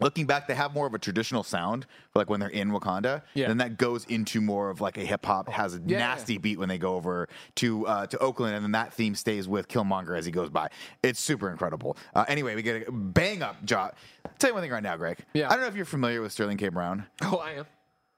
Looking 0.00 0.26
back, 0.26 0.48
they 0.48 0.54
have 0.54 0.74
more 0.74 0.86
of 0.86 0.94
a 0.94 0.98
traditional 0.98 1.42
sound 1.42 1.86
for 2.12 2.18
like 2.18 2.28
when 2.28 2.40
they're 2.40 2.48
in 2.48 2.70
Wakanda. 2.70 3.22
Yeah. 3.34 3.48
Then 3.48 3.58
that 3.58 3.76
goes 3.78 4.04
into 4.06 4.40
more 4.40 4.70
of 4.70 4.80
like 4.80 4.98
a 4.98 5.02
hip 5.02 5.24
hop, 5.24 5.48
has 5.48 5.76
a 5.76 5.80
Yeah, 5.86 5.98
nasty 5.98 6.36
beat 6.38 6.58
when 6.58 6.68
they 6.68 6.78
go 6.78 6.94
over 6.96 7.28
to 7.56 7.86
uh, 7.86 8.06
to 8.08 8.18
Oakland, 8.18 8.56
and 8.56 8.64
then 8.64 8.72
that 8.72 8.92
theme 8.92 9.14
stays 9.14 9.46
with 9.46 9.68
Killmonger 9.68 10.18
as 10.18 10.26
he 10.26 10.32
goes 10.32 10.50
by. 10.50 10.68
It's 11.02 11.20
super 11.20 11.50
incredible. 11.50 11.96
Uh, 12.14 12.24
anyway, 12.28 12.54
we 12.54 12.62
get 12.62 12.88
a 12.88 12.92
bang 12.92 13.42
up 13.42 13.64
job. 13.64 13.94
tell 14.38 14.50
you 14.50 14.54
one 14.54 14.62
thing 14.62 14.72
right 14.72 14.82
now, 14.82 14.96
Greg. 14.96 15.18
Yeah. 15.32 15.46
I 15.48 15.52
don't 15.52 15.60
know 15.60 15.66
if 15.68 15.76
you're 15.76 15.84
familiar 15.84 16.20
with 16.22 16.32
Sterling 16.32 16.56
K. 16.56 16.68
Brown, 16.68 17.06
Oh, 17.22 17.36
I 17.36 17.52
am. 17.52 17.66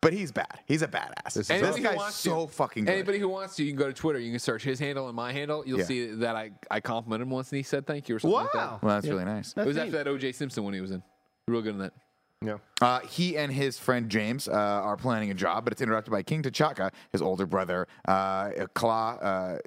but 0.01 0.13
he's 0.15 0.33
bad. 0.33 0.61
He's 0.67 0.81
a 0.83 0.89
badass. 0.89 1.35
This, 1.35 1.51
Anybody 1.51 1.79
who 1.83 1.89
guy's 1.89 1.97
wants 1.97 2.17
so 2.17 2.47
to, 2.47 2.53
fucking 2.53 2.85
good. 2.87 2.93
Anybody 2.93 3.19
who 3.19 3.29
wants 3.29 3.57
to, 3.57 3.65
you 3.65 3.71
can 3.73 3.79
go 3.79 3.87
to 3.87 3.93
Twitter. 3.93 4.19
You 4.19 4.31
can 4.31 4.39
search 4.39 4.63
his 4.63 4.79
handle 4.79 5.09
and 5.09 5.17
my 5.17 5.33
handle. 5.33 5.63
You'll 5.67 5.81
Yeah. 5.81 5.85
see 5.85 6.07
that 6.07 6.37
I, 6.37 6.53
I 6.71 6.81
complimented 6.81 7.27
him 7.27 7.31
once 7.31 7.51
and 7.51 7.57
he 7.59 7.63
said 7.63 7.87
thank 7.87 8.09
you 8.09 8.17
or 8.17 8.19
something 8.19 8.35
like 8.41 8.55
Wow. 8.55 8.79
well, 8.83 8.95
that's 8.95 9.07
really 9.07 9.25
nice. 9.27 9.53
that. 9.55 9.63
It 9.63 9.67
was 9.67 9.77
after 9.77 9.91
that 9.93 10.09
O.J. 10.09 10.33
Simpson 10.33 10.65
when 10.65 10.73
he 10.75 10.81
was 10.81 10.91
in. 10.93 11.03
Real 11.49 11.63
good 11.63 11.75
in 11.75 11.79
that. 11.79 11.93
Yeah. 12.45 12.59
Uh, 12.81 12.99
he 13.01 13.37
and 13.39 13.53
his 13.53 13.79
friend 13.79 14.11
James 14.11 14.49
uh, 14.49 14.53
are 14.53 14.97
planning 14.97 15.31
a 15.31 15.35
job, 15.35 15.63
but 15.63 15.73
it's 15.73 15.81
interrupted 15.81 16.11
by 16.11 16.25
King 16.25 16.43
T'Chaka, 16.43 16.91
his 17.13 17.23
older 17.23 17.47
brother, 17.47 17.87
uh, 18.09 18.51
Kla. 18.75 19.15
Uh, 19.15 19.59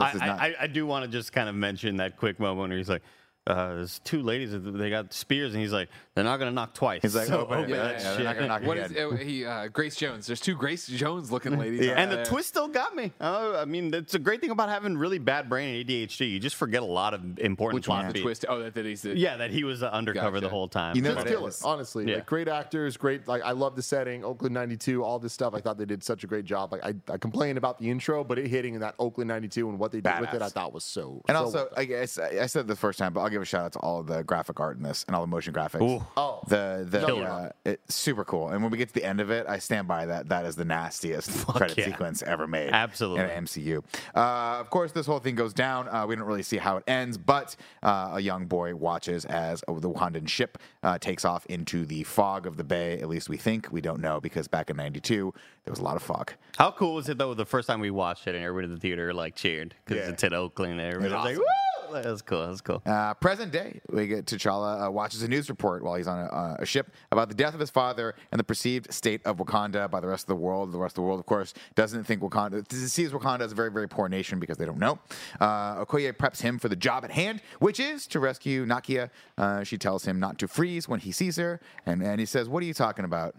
I. 0.00 0.28
I, 0.28 0.54
I 0.62 0.66
do 0.66 0.84
want 0.84 1.04
to 1.04 1.10
just 1.10 1.32
kind 1.32 1.48
of 1.48 1.54
mention 1.54 1.96
that 1.98 2.16
quick 2.16 2.40
moment 2.40 2.70
where 2.70 2.78
he's 2.78 2.88
like, 2.88 3.02
uh, 3.48 3.74
"There's 3.74 3.98
two 4.00 4.22
ladies. 4.22 4.50
They 4.52 4.90
got 4.90 5.12
spears," 5.12 5.54
and 5.54 5.62
he's 5.62 5.72
like, 5.72 5.88
"They're 6.14 6.24
not 6.24 6.38
gonna 6.38 6.50
knock 6.52 6.74
twice." 6.74 7.02
He's 7.02 7.16
like, 7.16 7.26
So 7.26 7.40
open 7.40 7.58
it. 7.58 7.62
open 7.62 7.70
Yeah, 7.70 7.76
that 7.76 7.92
yeah, 7.92 8.02
they're 8.02 8.16
shit. 8.16 8.24
not 8.24 8.34
gonna 8.36 8.48
knock 8.48 8.62
What 8.62 8.76
again. 8.78 8.90
is 8.96 9.12
uh, 9.12 9.16
he? 9.16 9.44
Uh, 9.44 9.68
Grace 9.68 9.96
Jones. 9.96 10.26
There's 10.26 10.40
two 10.40 10.54
Grace 10.54 10.86
Jones 10.86 11.32
looking 11.32 11.58
ladies. 11.58 11.86
Yeah. 11.86 11.94
And 11.94 12.10
the 12.10 12.16
there. 12.16 12.24
twist 12.26 12.48
still 12.48 12.68
got 12.68 12.94
me. 12.94 13.12
Uh, 13.20 13.58
I 13.58 13.64
mean, 13.64 13.92
it's 13.94 14.14
a 14.14 14.18
great 14.18 14.40
thing 14.40 14.50
about 14.50 14.68
having 14.68 14.96
really 14.96 15.18
bad 15.18 15.48
brain 15.48 15.74
and 15.74 15.88
ADHD. 15.88 16.30
You 16.30 16.38
just 16.38 16.56
forget 16.56 16.82
a 16.82 16.86
lot 16.86 17.14
of 17.14 17.38
important 17.38 17.76
Which 17.76 17.86
plot 17.86 18.04
one's 18.04 18.14
the 18.14 18.22
twist? 18.22 18.44
Oh, 18.48 18.60
that, 18.60 18.74
that 18.74 18.84
he's 18.84 19.02
the, 19.02 19.16
Yeah, 19.16 19.36
that 19.38 19.50
he 19.50 19.64
was 19.64 19.82
uh, 19.82 19.88
undercover 19.88 20.40
the 20.40 20.48
whole 20.48 20.68
time. 20.68 20.96
You 20.96 21.02
know 21.02 21.12
It's 21.12 21.24
killer, 21.24 21.52
honestly. 21.64 22.06
Yeah. 22.08 22.16
Like 22.16 22.26
great 22.26 22.48
actors, 22.48 22.96
great. 22.96 23.26
Like 23.26 23.42
I 23.42 23.52
love 23.52 23.76
the 23.76 23.82
setting, 23.82 24.24
Oakland 24.24 24.54
'92, 24.54 25.02
all 25.02 25.18
this 25.18 25.32
stuff. 25.32 25.54
I 25.54 25.60
thought 25.60 25.78
they 25.78 25.84
did 25.84 26.02
such 26.04 26.24
a 26.24 26.26
great 26.26 26.44
job. 26.44 26.72
Like 26.72 26.84
I, 26.84 26.94
I 27.12 27.16
complained 27.18 27.58
about 27.58 27.78
the 27.78 27.90
intro, 27.90 28.24
but 28.24 28.38
it 28.38 28.46
hitting 28.48 28.74
in 28.74 28.80
that 28.80 28.94
Oakland 28.98 29.28
'92 29.28 29.68
and 29.68 29.78
what 29.78 29.92
they 29.92 30.00
did 30.00 30.20
with 30.20 30.34
it, 30.34 30.42
I 30.42 30.48
thought 30.48 30.72
was 30.72 30.84
so. 30.84 31.22
And 31.28 31.36
so 31.36 31.44
also, 31.44 31.56
well 31.58 31.64
done. 31.66 31.74
I, 31.76 31.84
guess, 31.84 32.18
I 32.18 32.46
said 32.46 32.60
it 32.60 32.66
the 32.66 32.76
first 32.76 32.98
time, 32.98 33.12
but 33.12 33.20
I'll 33.20 33.28
give 33.28 33.37
a 33.42 33.46
shout 33.46 33.64
out 33.64 33.72
to 33.74 33.78
all 33.80 34.00
of 34.00 34.06
the 34.06 34.22
graphic 34.24 34.60
art 34.60 34.76
in 34.76 34.82
this 34.82 35.04
and 35.06 35.14
all 35.16 35.22
the 35.22 35.26
motion 35.28 35.52
graphics. 35.54 35.82
Ooh. 35.82 36.04
Oh. 36.16 36.40
the 36.48 36.86
the 36.88 37.04
Killer. 37.04 37.26
uh, 37.26 37.48
it's 37.64 37.94
super 37.94 38.24
cool. 38.24 38.48
And 38.48 38.62
when 38.62 38.70
we 38.70 38.78
get 38.78 38.88
to 38.88 38.94
the 38.94 39.04
end 39.04 39.20
of 39.20 39.30
it, 39.30 39.46
I 39.48 39.58
stand 39.58 39.86
by 39.88 40.06
that. 40.06 40.28
That 40.28 40.44
is 40.44 40.56
the 40.56 40.64
nastiest 40.64 41.46
credit 41.46 41.76
yeah. 41.78 41.84
sequence 41.86 42.22
ever 42.22 42.46
made. 42.46 42.70
Absolutely. 42.70 43.24
in 43.24 43.30
an 43.30 43.44
MCU. 43.44 43.82
Uh, 44.14 44.58
of 44.60 44.70
course, 44.70 44.92
this 44.92 45.06
whole 45.06 45.18
thing 45.18 45.34
goes 45.34 45.52
down. 45.52 45.88
Uh, 45.88 46.06
we 46.06 46.16
don't 46.16 46.26
really 46.26 46.42
see 46.42 46.56
how 46.58 46.76
it 46.78 46.84
ends, 46.86 47.18
but 47.18 47.56
uh, 47.82 48.12
a 48.14 48.20
young 48.20 48.46
boy 48.46 48.74
watches 48.74 49.24
as 49.26 49.62
uh, 49.68 49.72
the 49.74 49.90
Wakandan 49.90 50.28
ship 50.28 50.58
uh, 50.82 50.98
takes 50.98 51.24
off 51.24 51.46
into 51.46 51.84
the 51.86 52.02
fog 52.04 52.46
of 52.46 52.56
the 52.56 52.64
bay. 52.64 52.98
At 53.00 53.08
least 53.08 53.28
we 53.28 53.36
think. 53.36 53.68
We 53.70 53.80
don't 53.80 54.00
know 54.00 54.20
because 54.20 54.48
back 54.48 54.70
in 54.70 54.76
'92 54.76 55.32
there 55.64 55.72
was 55.72 55.80
a 55.80 55.84
lot 55.84 55.96
of 55.96 56.02
fog. 56.02 56.32
How 56.56 56.70
cool 56.70 56.94
was 56.94 57.08
it 57.08 57.18
though? 57.18 57.34
The 57.34 57.44
first 57.44 57.66
time 57.68 57.80
we 57.80 57.90
watched 57.90 58.26
it 58.26 58.34
and 58.34 58.42
everybody 58.44 58.66
in 58.66 58.74
the 58.74 58.80
theater 58.80 59.12
like 59.12 59.34
cheered 59.34 59.74
because 59.84 60.04
Yeah. 60.04 60.12
it's 60.12 60.22
in 60.24 60.32
Oakland. 60.32 60.80
And 60.80 60.80
everybody 60.80 61.14
was 61.14 61.24
like, 61.24 61.36
"Woo!" 61.38 61.44
That 61.98 62.04
was 62.04 62.22
cool. 62.22 62.40
That 62.42 62.48
was 62.50 62.60
cool. 62.60 62.82
Uh, 62.86 63.14
present 63.14 63.50
day, 63.50 63.80
we 63.90 64.06
get 64.06 64.26
T'Challa 64.26 64.86
uh, 64.86 64.90
watches 64.90 65.22
a 65.22 65.28
news 65.28 65.48
report 65.48 65.82
while 65.82 65.94
he's 65.94 66.06
on 66.06 66.18
a, 66.18 66.56
a 66.60 66.66
ship 66.66 66.90
about 67.10 67.28
the 67.28 67.34
death 67.34 67.54
of 67.54 67.60
his 67.60 67.70
father 67.70 68.14
and 68.30 68.38
the 68.38 68.44
perceived 68.44 68.92
state 68.92 69.20
of 69.24 69.38
Wakanda 69.38 69.90
by 69.90 70.00
the 70.00 70.06
rest 70.06 70.24
of 70.24 70.28
the 70.28 70.36
world. 70.36 70.72
The 70.72 70.78
rest 70.78 70.92
of 70.92 70.96
the 70.96 71.02
world, 71.02 71.18
of 71.18 71.26
course, 71.26 71.54
doesn't 71.74 72.04
think 72.04 72.22
Wakanda 72.22 72.70
sees 72.72 73.10
Wakanda 73.10 73.40
as 73.40 73.52
a 73.52 73.54
very, 73.54 73.70
very 73.70 73.88
poor 73.88 74.08
nation 74.08 74.38
because 74.38 74.58
they 74.58 74.66
don't 74.66 74.78
know. 74.78 74.98
Uh, 75.40 75.84
Okoye 75.84 76.12
preps 76.12 76.40
him 76.40 76.58
for 76.58 76.68
the 76.68 76.76
job 76.76 77.04
at 77.04 77.10
hand, 77.10 77.40
which 77.58 77.80
is 77.80 78.06
to 78.08 78.20
rescue 78.20 78.64
Nakia. 78.64 79.10
Uh, 79.36 79.64
she 79.64 79.78
tells 79.78 80.04
him 80.04 80.20
not 80.20 80.38
to 80.38 80.48
freeze 80.48 80.88
when 80.88 81.00
he 81.00 81.10
sees 81.12 81.36
her, 81.36 81.60
and, 81.86 82.02
and 82.02 82.20
he 82.20 82.26
says, 82.26 82.48
"What 82.48 82.62
are 82.62 82.66
you 82.66 82.74
talking 82.74 83.04
about?" 83.04 83.34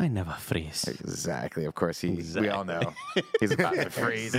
I 0.00 0.06
never 0.06 0.30
freeze. 0.32 0.84
Exactly. 0.86 1.64
Of 1.64 1.74
course, 1.74 2.00
he. 2.00 2.10
We 2.38 2.48
all 2.48 2.64
know 2.64 2.94
he's 3.40 3.50
about 3.50 3.74
to 3.74 3.90
freeze. 3.90 4.32
uh, 4.32 4.38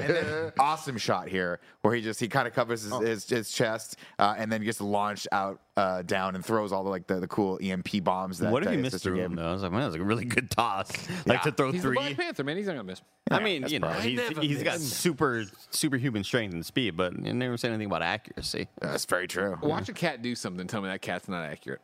and 0.00 0.02
then 0.14 0.52
awesome 0.58 0.98
shot 0.98 1.28
here 1.28 1.60
where 1.80 1.94
he 1.94 2.02
just 2.02 2.20
he 2.20 2.28
kind 2.28 2.46
of 2.46 2.52
covers 2.52 2.82
his, 2.82 2.92
his, 2.98 3.28
his 3.28 3.50
chest 3.50 3.96
uh, 4.18 4.34
and 4.36 4.52
then 4.52 4.62
gets 4.62 4.80
launched 4.80 5.28
out 5.32 5.60
uh, 5.78 6.02
down 6.02 6.34
and 6.34 6.44
throws 6.44 6.72
all 6.72 6.84
the 6.84 6.90
like 6.90 7.06
the, 7.06 7.20
the 7.20 7.26
cool 7.26 7.58
EMP 7.62 8.04
bombs. 8.04 8.38
That 8.38 8.52
What 8.52 8.64
if 8.64 8.68
uh, 8.68 8.72
he 8.72 8.76
his 8.76 8.82
missed 8.82 8.94
sister 8.96 9.10
through 9.10 9.20
him 9.20 9.34
though? 9.34 9.48
I 9.48 9.52
was 9.54 9.62
like, 9.62 9.72
man, 9.72 9.80
that 9.80 9.86
was 9.86 9.94
a 9.96 10.02
really 10.02 10.26
good 10.26 10.50
toss. 10.50 10.90
Like 11.24 11.42
to 11.42 11.52
throw 11.52 11.72
He's 11.72 11.80
three. 11.80 11.96
Black 11.96 12.16
Panther, 12.16 12.44
man. 12.44 12.58
He's 12.58 12.66
not 12.66 12.72
gonna 12.74 12.84
miss. 12.84 13.00
I 13.30 13.40
mean, 13.40 13.66
you 13.68 13.80
know, 13.80 13.88
he's, 13.88 14.20
he's 14.38 14.62
got 14.62 14.74
miss. 14.74 14.92
super 14.92 15.44
superhuman 15.70 16.22
strength 16.22 16.52
and 16.52 16.64
speed, 16.64 16.98
but 16.98 17.18
you 17.18 17.32
never 17.32 17.56
said 17.56 17.70
anything 17.70 17.86
about 17.86 18.02
accuracy. 18.02 18.68
That's 18.80 19.06
very 19.06 19.26
true. 19.26 19.58
Watch 19.62 19.88
a 19.88 19.94
cat 19.94 20.20
do 20.20 20.34
something. 20.34 20.66
Tell 20.66 20.82
me 20.82 20.88
that 20.88 21.00
cat's 21.00 21.28
not 21.28 21.44
accurate. 21.44 21.80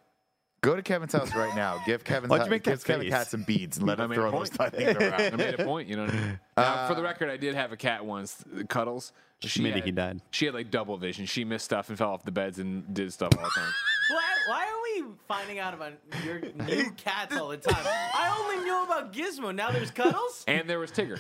Go 0.63 0.77
to 0.77 0.83
Kevin's 0.83 1.13
house 1.13 1.35
right 1.35 1.55
now. 1.57 1.83
Give 1.85 2.05
Kevin 2.05 2.31
Why'd 2.31 2.45
you 2.45 2.51
make 2.51 2.63
give 2.63 2.85
Kevin 2.85 3.03
face? 3.07 3.13
Cat 3.13 3.27
some 3.29 3.43
beads 3.43 3.79
and 3.79 3.87
let 3.89 3.99
I 3.99 4.05
him 4.05 4.11
made 4.11 4.15
throw 4.17 4.29
a 4.29 4.31
those 4.31 4.51
point. 4.51 4.73
things 4.75 4.97
around. 4.97 5.13
I 5.15 5.27
around. 5.27 5.37
made 5.37 5.59
a 5.61 5.65
point. 5.65 5.89
You 5.89 5.97
know. 5.97 6.05
What 6.05 6.15
I 6.15 6.17
mean? 6.17 6.41
Now, 6.57 6.63
uh, 6.75 6.89
for 6.89 6.95
the 6.95 7.03
record, 7.03 7.31
I 7.31 7.37
did 7.37 7.55
have 7.57 7.73
a 7.73 7.77
cat 7.77 8.05
once. 8.05 8.45
Cuddles. 8.69 9.13
She 9.41 9.61
Minute 9.61 9.79
had, 9.79 9.85
he 9.87 9.91
died. 9.91 10.21
She 10.31 10.45
had 10.47 10.55
like 10.55 10.71
double 10.71 10.97
vision. 10.99 11.27
She 11.27 11.45
missed 11.45 11.65
stuff 11.65 11.89
and 11.89 11.99
fell 11.99 12.11
off 12.11 12.23
the 12.25 12.31
beds 12.31 12.61
and 12.61 12.95
did 12.95 13.13
stuff 13.13 13.33
all 13.37 13.43
the 13.43 13.51
time. 13.51 13.73
Why, 14.11 14.23
why 14.49 14.65
are 14.67 15.03
we 15.03 15.15
finding 15.27 15.59
out 15.59 15.75
about 15.75 15.93
your 16.25 16.41
new 16.41 16.91
cats 16.93 17.37
all 17.37 17.49
the 17.49 17.57
time? 17.57 17.85
I 17.87 18.37
only 18.39 18.65
knew 18.65 18.83
about 18.85 19.13
Gizmo. 19.13 19.55
Now 19.55 19.71
there's 19.71 19.91
Cuddles? 19.93 20.45
And 20.47 20.69
there 20.69 20.79
was 20.81 20.91
Tigger. 20.91 21.19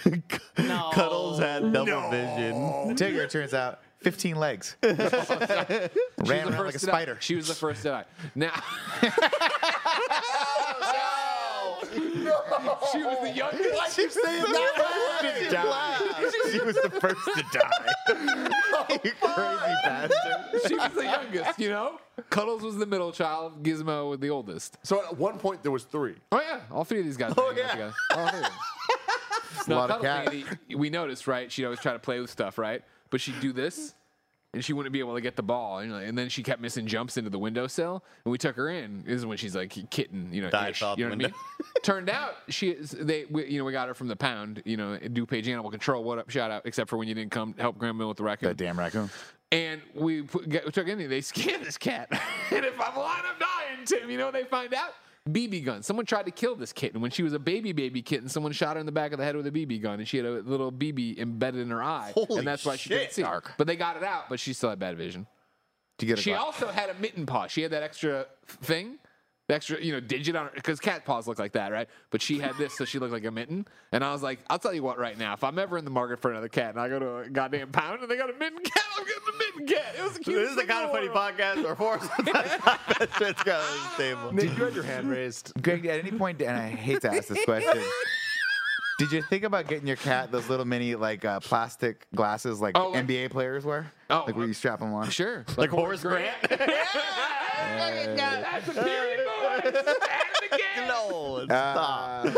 No. 0.58 0.90
Cuddles 0.92 1.38
had 1.38 1.72
double 1.72 2.10
vision. 2.10 2.54
Tigger 2.96 3.30
turns 3.30 3.54
out 3.54 3.80
15 4.02 4.36
legs. 4.36 4.76
Ran 4.82 4.96
She 4.96 5.02
was 5.02 5.10
the 5.10 6.30
around 6.30 6.50
like 6.50 6.74
a 6.74 6.78
first 6.78 6.80
to 6.80 6.86
die. 6.86 6.92
spider. 6.92 7.16
She 7.20 7.34
was 7.34 7.48
the 7.48 7.54
first 7.54 7.82
to 7.82 7.88
die. 7.88 8.04
Now. 8.34 8.62
She 12.92 13.02
was 13.02 13.18
the 13.20 13.30
youngest. 13.30 13.74
Why 13.74 13.86
you 13.86 14.10
saying 14.10 14.42
that? 14.42 15.52
She 16.50 16.60
was 16.60 16.76
the 16.76 16.90
first 16.90 17.24
to 17.34 17.44
die. 17.52 17.70
you 19.04 19.12
oh, 19.22 19.28
crazy 19.34 19.74
bastard. 19.84 20.68
She 20.68 20.74
was 20.74 20.92
the 20.92 21.04
youngest. 21.04 21.58
You 21.58 21.70
know. 21.70 22.00
Cuddles 22.30 22.62
was 22.62 22.76
the 22.76 22.86
middle 22.86 23.12
child. 23.12 23.62
Gizmo 23.62 24.10
was 24.10 24.20
the 24.20 24.30
oldest. 24.30 24.78
so 24.82 25.04
at 25.04 25.16
one 25.16 25.38
point 25.38 25.62
there 25.62 25.72
was 25.72 25.84
three. 25.84 26.16
Oh 26.30 26.40
yeah, 26.40 26.60
all 26.70 26.84
three 26.84 27.00
of 27.00 27.04
these 27.04 27.16
guys. 27.16 27.34
Oh 27.36 27.52
yeah. 27.56 27.68
Together. 27.70 27.94
All 28.14 28.28
three 28.28 28.38
of 28.38 28.44
them. 28.44 28.52
No, 29.68 29.76
lot 29.76 29.90
of 29.90 30.00
Cuddles, 30.02 30.24
cat. 30.26 30.34
Andy, 30.34 30.76
we 30.76 30.90
noticed, 30.90 31.26
right? 31.26 31.50
She'd 31.50 31.64
always 31.64 31.80
try 31.80 31.92
to 31.92 31.98
play 31.98 32.20
with 32.20 32.30
stuff, 32.30 32.58
right? 32.58 32.82
But 33.12 33.20
she'd 33.20 33.38
do 33.40 33.52
this, 33.52 33.94
and 34.54 34.64
she 34.64 34.72
wouldn't 34.72 34.92
be 34.92 34.98
able 34.98 35.14
to 35.14 35.20
get 35.20 35.36
the 35.36 35.42
ball, 35.42 35.78
and, 35.78 35.92
like- 35.92 36.06
and 36.08 36.18
then 36.18 36.28
she 36.28 36.42
kept 36.42 36.60
missing 36.60 36.86
jumps 36.86 37.16
into 37.16 37.30
the 37.30 37.38
windowsill. 37.38 38.02
And 38.24 38.32
we 38.32 38.38
took 38.38 38.56
her 38.56 38.68
in. 38.70 39.04
This 39.06 39.16
is 39.16 39.26
when 39.26 39.36
she's 39.38 39.54
like 39.54 39.70
kitten, 39.90 40.32
you 40.32 40.42
know. 40.42 40.50
Died, 40.50 40.70
ish, 40.70 40.80
you 40.80 40.86
know 40.88 40.94
the 40.96 41.04
what 41.04 41.12
I 41.12 41.16
mean? 41.16 41.34
Turned 41.84 42.10
out 42.10 42.34
she 42.48 42.70
is. 42.70 42.90
They, 42.90 43.26
we, 43.30 43.46
you 43.46 43.58
know, 43.58 43.64
we 43.64 43.72
got 43.72 43.86
her 43.86 43.94
from 43.94 44.08
the 44.08 44.16
pound. 44.16 44.62
You 44.64 44.76
know, 44.76 44.98
DuPage 45.00 45.46
Animal 45.46 45.70
Control. 45.70 46.02
What 46.02 46.18
up? 46.18 46.30
Shout 46.30 46.50
out. 46.50 46.62
Except 46.64 46.90
for 46.90 46.96
when 46.96 47.06
you 47.06 47.14
didn't 47.14 47.30
come 47.30 47.54
help 47.58 47.78
Grandma 47.78 48.08
with 48.08 48.16
the 48.16 48.24
raccoon. 48.24 48.48
That 48.48 48.56
damn 48.56 48.78
raccoon. 48.78 49.10
And 49.52 49.82
we, 49.94 50.22
put, 50.22 50.48
get, 50.48 50.64
we 50.64 50.72
took 50.72 50.88
in. 50.88 51.06
They 51.10 51.20
scanned 51.20 51.64
this 51.66 51.76
cat. 51.76 52.08
and 52.50 52.64
if 52.64 52.80
I'm 52.80 52.96
lying, 52.96 53.22
I'm 53.26 53.38
dying, 53.38 53.84
Tim. 53.84 54.10
You 54.10 54.16
know 54.16 54.24
what 54.24 54.32
they 54.34 54.44
find 54.44 54.72
out? 54.72 54.94
BB 55.28 55.64
gun. 55.64 55.82
Someone 55.82 56.04
tried 56.04 56.24
to 56.26 56.32
kill 56.32 56.56
this 56.56 56.72
kitten. 56.72 57.00
When 57.00 57.10
she 57.12 57.22
was 57.22 57.32
a 57.32 57.38
baby, 57.38 57.72
baby 57.72 58.02
kitten, 58.02 58.28
someone 58.28 58.52
shot 58.52 58.74
her 58.76 58.80
in 58.80 58.86
the 58.86 58.92
back 58.92 59.12
of 59.12 59.18
the 59.18 59.24
head 59.24 59.36
with 59.36 59.46
a 59.46 59.52
BB 59.52 59.80
gun, 59.80 60.00
and 60.00 60.08
she 60.08 60.16
had 60.16 60.26
a 60.26 60.30
little 60.40 60.72
BB 60.72 61.18
embedded 61.18 61.60
in 61.60 61.70
her 61.70 61.82
eye. 61.82 62.12
Holy 62.14 62.38
and 62.38 62.46
that's 62.46 62.64
why 62.64 62.74
she 62.76 62.88
couldn't 62.88 63.04
shit. 63.12 63.14
see. 63.14 63.24
But 63.56 63.66
they 63.66 63.76
got 63.76 63.96
it 63.96 64.02
out, 64.02 64.28
but 64.28 64.40
she 64.40 64.52
still 64.52 64.70
had 64.70 64.78
bad 64.80 64.96
vision. 64.96 65.26
To 65.98 66.06
get 66.06 66.18
a 66.18 66.22
She 66.22 66.30
glass. 66.30 66.42
also 66.42 66.68
had 66.68 66.90
a 66.90 66.94
mitten 66.94 67.24
paw. 67.26 67.46
She 67.46 67.62
had 67.62 67.70
that 67.70 67.82
extra 67.84 68.26
thing, 68.46 68.98
the 69.48 69.54
extra, 69.54 69.82
you 69.82 69.92
know, 69.92 70.00
digit 70.00 70.36
on 70.36 70.46
her, 70.46 70.52
because 70.54 70.78
cat 70.78 71.04
paws 71.04 71.26
look 71.26 71.38
like 71.38 71.52
that, 71.52 71.72
right? 71.72 71.88
But 72.10 72.22
she 72.22 72.38
had 72.38 72.56
this, 72.58 72.76
so 72.78 72.84
she 72.84 72.98
looked 72.98 73.12
like 73.12 73.24
a 73.24 73.30
mitten. 73.30 73.66
And 73.90 74.04
I 74.04 74.12
was 74.12 74.22
like, 74.22 74.38
I'll 74.48 74.58
tell 74.58 74.72
you 74.72 74.82
what, 74.84 74.98
right 74.98 75.18
now, 75.18 75.32
if 75.32 75.42
I'm 75.42 75.58
ever 75.58 75.76
in 75.78 75.84
the 75.84 75.90
market 75.90 76.20
for 76.22 76.30
another 76.30 76.48
cat 76.48 76.70
and 76.70 76.80
I 76.80 76.88
go 76.88 76.98
to 77.00 77.16
a 77.18 77.28
goddamn 77.28 77.72
pound 77.72 78.02
and 78.02 78.10
they 78.10 78.16
got 78.16 78.30
a 78.30 78.34
mitten 78.38 78.60
cat, 78.62 78.84
I'm 78.96 79.04
getting 79.04 79.22
the 79.26 79.38
mitten 79.38 79.66
cat. 79.76 79.94
It 79.98 80.02
was 80.04 80.12
the 80.18 80.32
This 80.32 80.50
is 80.50 80.56
the 80.56 80.64
kind 80.64 80.84
of 80.84 80.90
in 80.90 80.94
funny 80.96 81.08
the 81.08 81.12
world. 81.14 81.34
podcast 81.38 81.64
where 81.64 81.76
four 81.76 81.98
best 82.32 83.12
friends 83.14 83.42
got 83.42 83.60
on 83.60 83.90
the 83.96 84.02
table. 84.02 84.32
Nick, 84.32 84.56
you 84.56 84.64
had 84.64 84.74
your 84.74 84.84
hand 84.84 85.10
raised. 85.10 85.52
Greg, 85.60 85.84
at 85.86 85.98
any 86.06 86.16
point, 86.16 86.40
and 86.40 86.56
I 86.56 86.68
hate 86.70 87.00
to 87.02 87.10
ask 87.12 87.26
this 87.28 87.44
question, 87.44 87.82
did 88.98 89.10
you 89.10 89.22
think 89.22 89.42
about 89.42 89.66
getting 89.66 89.86
your 89.88 89.96
cat 89.96 90.30
those 90.30 90.48
little 90.48 90.66
mini 90.66 90.94
like 90.94 91.24
uh, 91.24 91.40
plastic 91.40 92.06
glasses 92.14 92.60
like 92.60 92.78
Oh, 92.78 92.90
like- 92.90 93.06
NBA 93.06 93.30
players 93.30 93.64
wear? 93.64 93.90
Oh, 94.08 94.22
like 94.26 94.36
where 94.36 94.46
you 94.46 94.52
strap 94.52 94.78
them 94.78 94.94
on. 94.94 95.10
Sure. 95.10 95.44
Like 95.56 95.70
Horace 95.70 96.02
Grant. 96.02 96.28
That's 98.16 98.68
a 98.68 98.72
period, 98.82 99.20
boys. 99.26 99.74
At 99.74 100.42
it 100.42 100.52
again. 100.52 100.88
no, 100.88 101.46
Uh, 101.50 102.30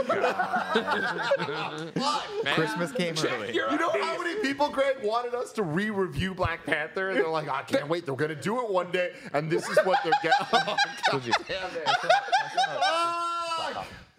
Man, 2.44 2.54
Christmas 2.54 2.92
came 2.92 3.14
check 3.14 3.32
early. 3.32 3.54
your 3.54 3.70
You 3.70 3.78
know 3.78 3.90
how 3.90 4.22
many 4.22 4.40
people, 4.40 4.68
Greg, 4.68 4.96
wanted 5.02 5.34
us 5.34 5.52
to 5.54 5.62
re-review 5.62 6.34
Black 6.34 6.64
Panther? 6.64 7.10
And 7.10 7.18
they're 7.18 7.28
like, 7.28 7.48
I 7.48 7.62
can't 7.62 7.88
wait. 7.88 8.06
They're 8.06 8.14
gonna 8.16 8.34
do 8.34 8.60
it 8.62 8.70
one 8.70 8.90
day, 8.90 9.12
and 9.32 9.50
this 9.50 9.68
is 9.68 9.78
what 9.84 9.98
they're 10.04 10.12
getting. 10.22 10.46
Oh, 13.66 13.70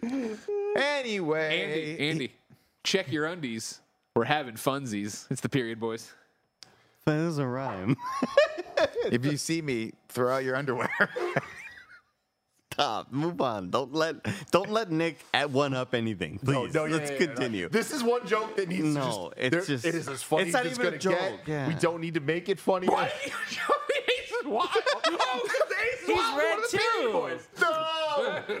God. 0.02 0.38
Anyway, 0.76 1.62
Andy, 1.62 2.10
Andy, 2.10 2.32
check 2.84 3.10
your 3.12 3.26
undies. 3.26 3.80
We're 4.14 4.24
having 4.24 4.54
funsies. 4.54 5.26
It's 5.30 5.40
the 5.40 5.48
period, 5.48 5.78
boys. 5.80 6.12
There's 7.04 7.38
a 7.38 7.46
rhyme. 7.46 7.96
if 9.12 9.24
you 9.24 9.36
see 9.36 9.62
me, 9.62 9.92
throw 10.08 10.34
out 10.36 10.44
your 10.44 10.56
underwear. 10.56 10.90
Stop. 12.72 13.10
Move 13.10 13.40
on. 13.40 13.70
Don't 13.70 13.94
let 13.94 14.16
don't 14.50 14.70
let 14.70 14.90
Nick 14.90 15.18
at 15.32 15.50
one 15.50 15.72
up 15.72 15.94
anything. 15.94 16.38
Please. 16.38 16.74
No, 16.74 16.84
no, 16.86 16.96
Let's 16.96 17.10
yeah, 17.10 17.16
yeah, 17.20 17.26
continue. 17.26 17.68
This 17.70 17.90
is 17.90 18.02
one 18.04 18.26
joke 18.26 18.54
that 18.56 18.68
needs 18.68 18.82
to 18.82 18.88
No, 18.88 19.32
just. 19.38 19.54
it's 19.54 19.66
just- 19.66 19.84
It 19.86 19.94
is 19.94 20.08
as 20.08 20.22
funny 20.22 20.42
it's 20.44 20.52
not 20.52 20.66
as 20.66 20.72
it's 20.72 20.78
even 20.80 20.88
a 20.94 20.98
gonna 20.98 21.16
joke, 21.16 21.38
get. 21.46 21.48
yeah. 21.48 21.68
We 21.68 21.74
don't 21.74 22.02
need 22.02 22.14
to 22.14 22.20
make 22.20 22.50
it 22.50 22.60
funny. 22.60 22.86
Why 24.44 24.66
did 24.74 25.12
you 25.12 25.18
show 25.18 25.34
me 25.36 25.74
Ace 25.82 26.02
is 26.02 26.08
Wild? 26.08 26.08
Oh, 26.08 26.08
Ace 26.08 26.08
He's 26.08 26.16
Wild. 26.16 26.38
red 26.38 26.54
one 27.14 27.32
of 27.32 27.40
the 27.50 27.66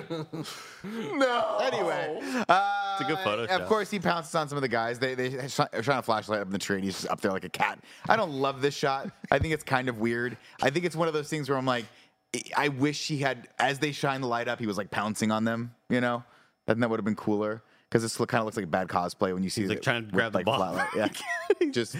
No. 1.00 1.16
no. 1.18 1.58
Anyway, 1.66 2.20
uh, 2.48 2.94
It's 2.94 3.02
a 3.02 3.04
good 3.08 3.18
photo. 3.24 3.44
Of 3.44 3.66
course, 3.68 3.90
he 3.90 3.98
pounces 3.98 4.34
on 4.34 4.48
some 4.48 4.56
of 4.56 4.62
the 4.62 4.68
guys. 4.68 4.98
They 4.98 5.14
they 5.14 5.48
sh- 5.48 5.60
are 5.60 5.82
shine 5.82 5.98
a 5.98 6.02
flashlight 6.02 6.40
up 6.40 6.46
in 6.46 6.52
the 6.52 6.58
tree, 6.58 6.76
and 6.76 6.84
he's 6.84 6.94
just 6.94 7.08
up 7.08 7.20
there 7.20 7.32
like 7.32 7.44
a 7.44 7.48
cat. 7.48 7.78
I 8.08 8.16
don't 8.16 8.32
love 8.32 8.62
this 8.62 8.74
shot. 8.74 9.10
I 9.30 9.38
think 9.38 9.52
it's 9.54 9.64
kind 9.64 9.88
of 9.88 9.98
weird. 9.98 10.36
I 10.62 10.70
think 10.70 10.84
it's 10.84 10.96
one 10.96 11.08
of 11.08 11.14
those 11.14 11.28
things 11.28 11.48
where 11.48 11.58
I'm 11.58 11.66
like, 11.66 11.86
I 12.56 12.68
wish 12.68 13.08
he 13.08 13.18
had, 13.18 13.48
as 13.58 13.78
they 13.78 13.92
shine 13.92 14.20
the 14.20 14.26
light 14.28 14.46
up, 14.48 14.58
he 14.60 14.66
was 14.66 14.76
like 14.78 14.90
pouncing 14.90 15.30
on 15.32 15.44
them. 15.44 15.74
You 15.88 16.00
know, 16.00 16.22
I 16.68 16.72
think 16.72 16.80
that 16.80 16.90
would 16.90 16.98
have 16.98 17.04
been 17.04 17.16
cooler 17.16 17.62
because 17.88 18.02
this 18.02 18.16
kind 18.16 18.34
of 18.40 18.44
looks 18.44 18.56
like 18.56 18.64
a 18.64 18.68
bad 18.68 18.88
cosplay 18.88 19.32
when 19.34 19.42
you 19.42 19.50
see 19.50 19.66
like 19.66 19.82
trying 19.82 20.02
to 20.02 20.06
with, 20.06 20.14
grab 20.14 20.32
the 20.32 20.38
like, 20.38 20.46
ball. 20.46 20.58
flatlight. 20.74 21.20
Yeah, 21.60 21.70
just 21.70 21.96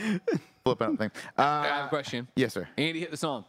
flipping 0.64 0.86
up 0.88 0.98
thing. 0.98 1.10
Uh, 1.38 1.42
I 1.42 1.66
have 1.66 1.86
a 1.86 1.88
question. 1.88 2.28
yes, 2.36 2.54
sir. 2.54 2.68
Andy, 2.78 3.00
hit 3.00 3.10
the 3.10 3.16
song. 3.16 3.44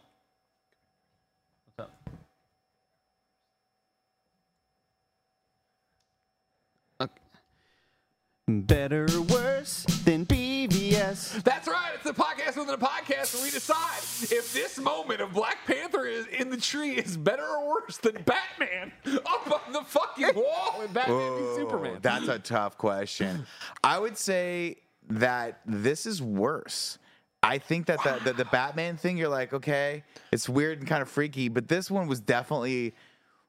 Better 8.48 9.06
or 9.14 9.20
worse 9.24 9.84
than 10.06 10.24
BVS. 10.24 11.42
That's 11.42 11.68
right. 11.68 11.90
It's 11.96 12.04
the 12.04 12.14
podcast 12.14 12.56
within 12.56 12.70
a 12.70 12.78
podcast 12.78 13.34
where 13.34 13.44
we 13.44 13.50
decide 13.50 13.98
if 14.34 14.54
this 14.54 14.78
moment 14.78 15.20
of 15.20 15.34
Black 15.34 15.58
Panther 15.66 16.06
is 16.06 16.26
in 16.28 16.48
the 16.48 16.56
tree 16.56 16.92
is 16.92 17.18
better 17.18 17.44
or 17.44 17.68
worse 17.68 17.98
than 17.98 18.14
Batman 18.22 18.90
up 19.26 19.66
on 19.66 19.74
the 19.74 19.82
fucking 19.82 20.34
wall 20.34 20.80
in 20.80 20.90
Batman 20.94 21.18
v 21.18 21.42
Whoa, 21.42 21.56
Superman. 21.56 21.98
That's 22.00 22.28
a 22.28 22.38
tough 22.38 22.78
question. 22.78 23.44
I 23.84 23.98
would 23.98 24.16
say 24.16 24.76
that 25.10 25.60
this 25.66 26.06
is 26.06 26.22
worse. 26.22 26.98
I 27.42 27.58
think 27.58 27.84
that 27.86 28.02
the, 28.02 28.18
the, 28.24 28.32
the 28.32 28.44
Batman 28.46 28.96
thing, 28.96 29.18
you're 29.18 29.28
like, 29.28 29.52
okay, 29.52 30.04
it's 30.32 30.48
weird 30.48 30.78
and 30.78 30.88
kind 30.88 31.02
of 31.02 31.10
freaky, 31.10 31.50
but 31.50 31.68
this 31.68 31.90
one 31.90 32.08
was 32.08 32.20
definitely 32.20 32.94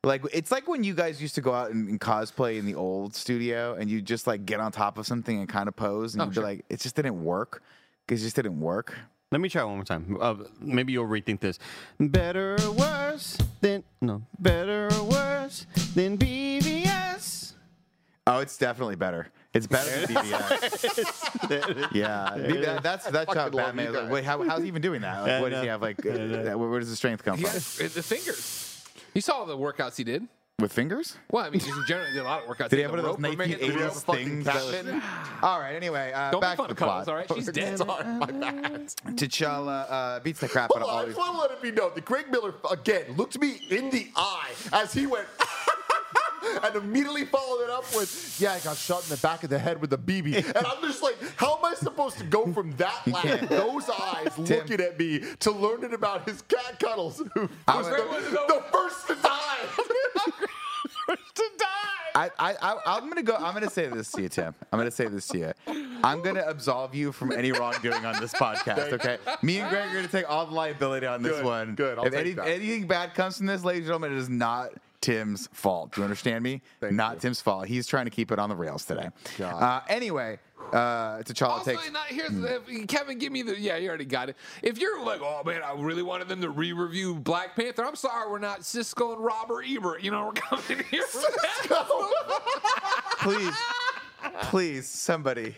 like, 0.04 0.24
it's 0.34 0.52
like 0.52 0.68
when 0.68 0.84
you 0.84 0.93
guys 0.93 1.22
used 1.22 1.36
to 1.36 1.41
go 1.41 1.54
out 1.54 1.72
and, 1.72 1.89
and 1.89 2.00
cosplay 2.00 2.58
in 2.58 2.66
the 2.66 2.76
old 2.76 3.16
studio 3.16 3.76
and 3.76 3.89
you 3.89 4.02
just 4.02 4.28
like 4.28 4.45
get 4.45 4.60
on 4.60 4.72
top 4.72 4.97
of 4.97 5.06
something 5.06 5.38
and 5.39 5.50
kind 5.50 5.68
of 5.68 5.76
pose 5.76 6.14
and 6.16 6.22
Oh, 6.22 6.26
you'd 6.26 6.34
sure. 6.36 6.43
be 6.43 6.47
like, 6.50 6.66
it 6.70 6.80
just 6.80 6.95
didn't 6.95 7.22
work. 7.24 7.62
Because 8.08 8.22
it 8.22 8.26
just 8.26 8.36
didn't 8.38 8.60
work. 8.60 8.97
Let 9.32 9.39
me 9.41 9.50
try 9.50 9.64
one 9.64 9.76
more 9.76 9.84
time. 9.84 10.18
Uh, 10.20 10.36
maybe 10.60 10.93
you'll 10.93 11.06
rethink 11.06 11.39
this. 11.41 11.60
Better 12.00 12.56
or 12.66 12.72
worse 12.72 13.38
than 13.62 13.84
no. 14.02 14.24
Better 14.39 14.88
or 14.91 15.04
worse 15.04 15.68
than 15.93 16.18
BVS. 16.18 17.54
Oh, 18.26 18.39
it's 18.39 18.58
definitely 18.58 18.95
better. 18.95 19.28
It's 19.54 19.68
better 19.68 20.08
than 20.08 20.16
BBS. 20.16 21.89
yeah, 21.93 22.34
that- 22.36 22.82
that's 22.84 23.06
that's 23.10 23.28
how 23.34 23.45
fucking 23.45 23.58
Batman. 23.58 23.93
Like, 23.93 24.10
wait, 24.12 24.24
how, 24.24 24.41
how's 24.47 24.62
he 24.62 24.68
even 24.68 24.82
doing 24.82 25.02
that? 25.02 25.22
Like, 25.22 25.32
I 25.32 25.41
what 25.41 25.50
does 25.52 25.62
he 25.62 25.68
have? 25.74 25.82
Like, 25.82 26.04
uh, 26.06 26.10
where, 26.10 26.58
where 26.58 26.80
does 26.80 26.89
the 26.89 26.95
strength 26.95 27.24
come 27.24 27.38
He 27.38 27.43
from? 27.43 27.52
had 27.54 27.91
the 27.91 28.02
fingers. 28.04 28.68
You 29.20 29.22
saw 29.22 29.43
the 29.43 29.57
workouts 29.57 29.97
he 29.97 30.05
did. 30.05 30.30
With 30.59 30.72
fingers? 30.72 31.17
Well, 31.30 31.43
I 31.43 31.49
mean, 31.49 31.59
just 31.59 31.76
in 31.78 31.84
general, 31.89 32.07
did 32.13 32.22
a 32.22 32.24
lot 32.24 32.43
of 32.43 32.47
workouts. 32.47 32.70
Did 32.70 32.78
he 32.78 32.84
hit 32.84 32.84
have 32.84 32.91
one 32.91 33.03
the 33.03 33.09
of 33.09 33.22
those 33.22 33.30
rope, 33.30 33.38
remember, 33.38 33.65
1980s 33.65 34.15
things? 34.15 34.45
was- 34.45 35.03
All 35.43 35.59
right. 35.59 35.76
Anyway, 35.76 36.13
uh, 36.15 36.32
Don't 36.32 36.39
back 36.39 36.51
make 36.51 36.57
fun 36.57 36.65
to 36.67 36.72
of 36.72 36.78
the 36.78 36.86
Cuddles, 36.86 37.03
plot. 37.03 37.07
all 37.09 37.15
right? 37.15 37.34
She's 37.36 37.47
dead. 37.51 37.78
Sorry, 37.80 38.05
my 38.05 38.26
bad. 38.28 38.88
T'Challa 39.17 39.86
uh, 39.89 40.20
beats 40.22 40.39
the 40.39 40.47
crap 40.47 40.72
out 40.74 40.82
Hold 40.82 40.84
of 40.84 40.89
on, 40.89 40.95
I 40.95 40.99
all 40.99 41.05
just 41.05 41.17
these. 41.17 41.17
want 41.17 41.36
to 41.36 41.41
let 41.41 41.51
it 41.51 41.61
be 41.61 41.72
known 41.72 41.91
that 41.95 42.05
Greg 42.05 42.32
Miller 42.32 42.53
again 42.72 43.11
looked 43.17 43.38
me 43.41 43.59
in 43.70 43.89
the 43.89 44.07
eye 44.15 44.51
as 44.72 44.93
he 44.93 45.05
went. 45.05 45.28
And 46.64 46.76
immediately 46.76 47.26
followed 47.26 47.64
it 47.64 47.70
up 47.70 47.84
with, 47.96 48.36
"Yeah, 48.40 48.54
I 48.54 48.60
got 48.60 48.76
shot 48.78 49.04
in 49.04 49.10
the 49.10 49.18
back 49.18 49.44
of 49.44 49.50
the 49.50 49.58
head 49.60 49.80
with 49.82 49.94
a 49.94 49.98
BB." 49.98 50.36
And 50.56 50.66
I'm 50.68 50.82
just 50.82 51.02
like, 51.02 51.18
"How 51.38 51.58
am 51.58 51.66
I 51.66 51.74
supposed 51.76 52.18
to 52.18 52.24
go 52.26 52.52
from 52.54 52.72
that 52.74 53.08
laugh, 53.08 53.48
those 53.50 53.90
eyes 53.90 54.38
looking 54.38 54.82
at 54.82 55.00
me, 55.00 55.24
to 55.40 55.52
learning 55.52 55.94
about 55.94 56.28
his 56.28 56.42
cat 56.44 56.80
Cuddles, 56.80 57.18
who 57.34 57.42
was 57.42 57.50
was- 57.86 57.86
the, 58.26 58.46
the 58.48 58.64
first 58.72 59.08
to 59.08 59.16
die?" 59.16 59.66
first 61.08 61.36
to 61.36 61.44
die. 61.58 61.66
I, 62.16 62.30
I, 62.40 62.56
I, 62.62 62.78
I'm 62.98 63.08
gonna 63.08 63.24
go. 63.24 63.36
I'm 63.36 63.54
gonna 63.54 63.70
say 63.70 63.88
this 63.88 64.12
to 64.14 64.22
you, 64.24 64.30
Tim. 64.30 64.54
I'm 64.74 64.80
gonna 64.80 64.92
say 64.92 65.08
this 65.08 65.28
to 65.30 65.38
you. 65.38 65.54
I'm 66.04 66.22
gonna 66.22 66.44
absolve 66.46 66.96
you 66.96 67.12
from 67.12 67.32
any 67.32 67.52
wrongdoing 67.52 68.04
on 68.06 68.20
this 68.20 68.34
podcast. 68.34 68.92
Okay, 68.94 69.18
me 69.42 69.60
and 69.60 69.70
Greg 69.70 69.90
are 69.90 69.94
gonna 69.94 70.08
take 70.08 70.30
all 70.30 70.46
the 70.46 70.54
liability 70.54 71.06
on 71.06 71.22
this 71.22 71.34
Good, 71.38 71.46
one. 71.46 71.76
good, 71.76 72.00
I'll 72.00 72.06
if 72.06 72.14
any, 72.14 72.36
anything 72.40 72.88
bad 72.88 73.14
comes 73.14 73.38
from 73.38 73.46
this, 73.46 73.64
ladies 73.64 73.82
and 73.82 73.88
gentlemen, 73.88 74.14
it 74.14 74.18
is 74.18 74.30
not 74.30 74.72
Tim's 75.02 75.47
fault. 75.54 75.93
Do 75.93 76.02
you 76.02 76.06
understand 76.06 76.43
me? 76.43 76.62
Thank 76.80 76.93
not 76.93 77.16
you. 77.16 77.20
Tim's 77.22 77.41
fault. 77.41 77.68
He's 77.68 77.88
trying 77.88 78.06
to 78.06 78.12
keep 78.12 78.32
it 78.32 78.39
on 78.39 78.50
the 78.50 78.56
rails 78.56 78.86
today. 78.86 79.10
Uh, 79.41 79.82
anyway, 79.88 80.39
uh, 80.74 81.20
T'Challa 81.20 81.50
Also, 81.50 81.72
takes. 81.72 81.91
not, 81.91 82.08
here's 82.08 82.32
the, 82.32 82.86
Kevin. 82.88 83.18
Give 83.18 83.32
me 83.32 83.41
the. 83.41 83.60
Yeah, 83.60 83.78
you 83.78 83.88
already 83.88 84.06
got 84.06 84.30
it. 84.30 84.36
If 84.62 84.78
you're 84.78 85.04
like, 85.04 85.22
oh 85.22 85.41
man, 85.45 85.62
I 85.64 85.74
really 85.74 86.04
wanted 86.04 86.28
them 86.28 86.41
to 86.41 86.50
re-review 86.50 87.16
Black 87.16 87.56
Panther. 87.56 87.86
I'm 87.86 87.95
sorry, 87.95 88.30
we're 88.30 88.39
not 88.39 88.66
Cisco 88.66 89.14
and 89.14 89.24
Robert 89.24 89.64
Ebert. 89.68 90.04
You 90.04 90.12
know, 90.12 90.26
we're 90.26 90.34
coming 90.34 90.86
here. 90.91 91.04
For 91.04 91.22
that. 91.22 91.88
please, 93.20 93.56
please, 94.43 94.88
somebody, 94.88 95.55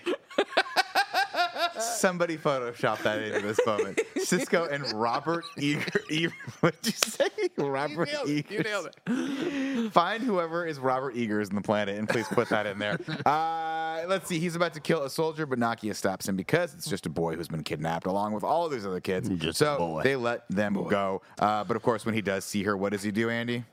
somebody 1.80 2.38
Photoshop 2.38 3.02
that 3.04 3.22
into 3.22 3.46
this 3.48 3.60
moment. 3.66 4.00
Cisco 4.18 4.66
and 4.66 4.90
Robert 4.94 5.46
Eager. 5.58 6.02
Eager 6.10 6.34
what 6.60 6.82
did 6.82 6.94
you 6.94 7.12
say? 7.12 7.28
Robert 7.58 8.08
nailed 8.10 8.30
it. 8.30 8.52
You 8.52 8.60
nailed 8.60 8.90
it. 9.08 9.92
Find 9.92 10.24
whoever 10.24 10.66
is 10.66 10.80
Robert 10.80 11.16
Eagers 11.16 11.50
in 11.50 11.56
the 11.56 11.62
planet 11.62 11.98
and 11.98 12.08
please 12.08 12.28
put 12.28 12.50
that 12.50 12.66
in 12.66 12.80
there. 12.80 12.98
Uh, 13.26 14.04
let's 14.08 14.28
see. 14.28 14.40
He's 14.40 14.56
about 14.56 14.74
to 14.74 14.80
kill 14.80 15.04
a 15.04 15.10
soldier, 15.10 15.46
but 15.46 15.60
Nakia 15.60 15.96
stops 15.96 16.28
him 16.28 16.36
because 16.36 16.74
it's 16.74 16.90
just 16.90 17.06
a 17.06 17.10
boy 17.10 17.36
who's 17.36 17.48
been 17.48 17.64
kidnapped 17.64 18.08
along 18.08 18.34
with 18.34 18.44
all 18.44 18.66
of 18.66 18.72
these 18.72 18.86
other 18.86 19.00
kids. 19.00 19.30
Just 19.30 19.62
a 19.62 19.66
so 19.66 20.02
they 20.04 20.16
let 20.16 20.50
them 20.50 20.74
go. 20.74 21.22
Uh, 21.40 21.64
but 21.64 21.76
of 21.76 21.84
course, 21.84 22.06
when 22.06 22.16
he 22.16 22.22
does 22.22 22.44
see 22.44 22.64
her, 22.64 22.76
what 22.76 22.92
does 22.92 23.04
he 23.04 23.12
do, 23.12 23.30
Andy? 23.30 23.64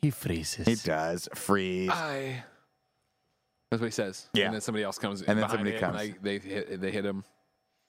He 0.00 0.10
freezes. 0.10 0.66
He 0.66 0.76
does 0.76 1.28
freeze. 1.34 1.90
I. 1.90 2.44
That's 3.70 3.80
what 3.80 3.86
he 3.86 3.92
says. 3.92 4.28
Yeah. 4.32 4.46
And 4.46 4.54
then 4.54 4.60
somebody 4.60 4.84
else 4.84 4.98
comes. 4.98 5.22
And 5.22 5.38
then 5.38 5.48
somebody 5.48 5.78
comes. 5.78 6.00
And 6.00 6.14
they, 6.22 6.38
they 6.38 6.48
hit. 6.48 6.80
They 6.80 6.90
hit 6.90 7.04
him. 7.04 7.24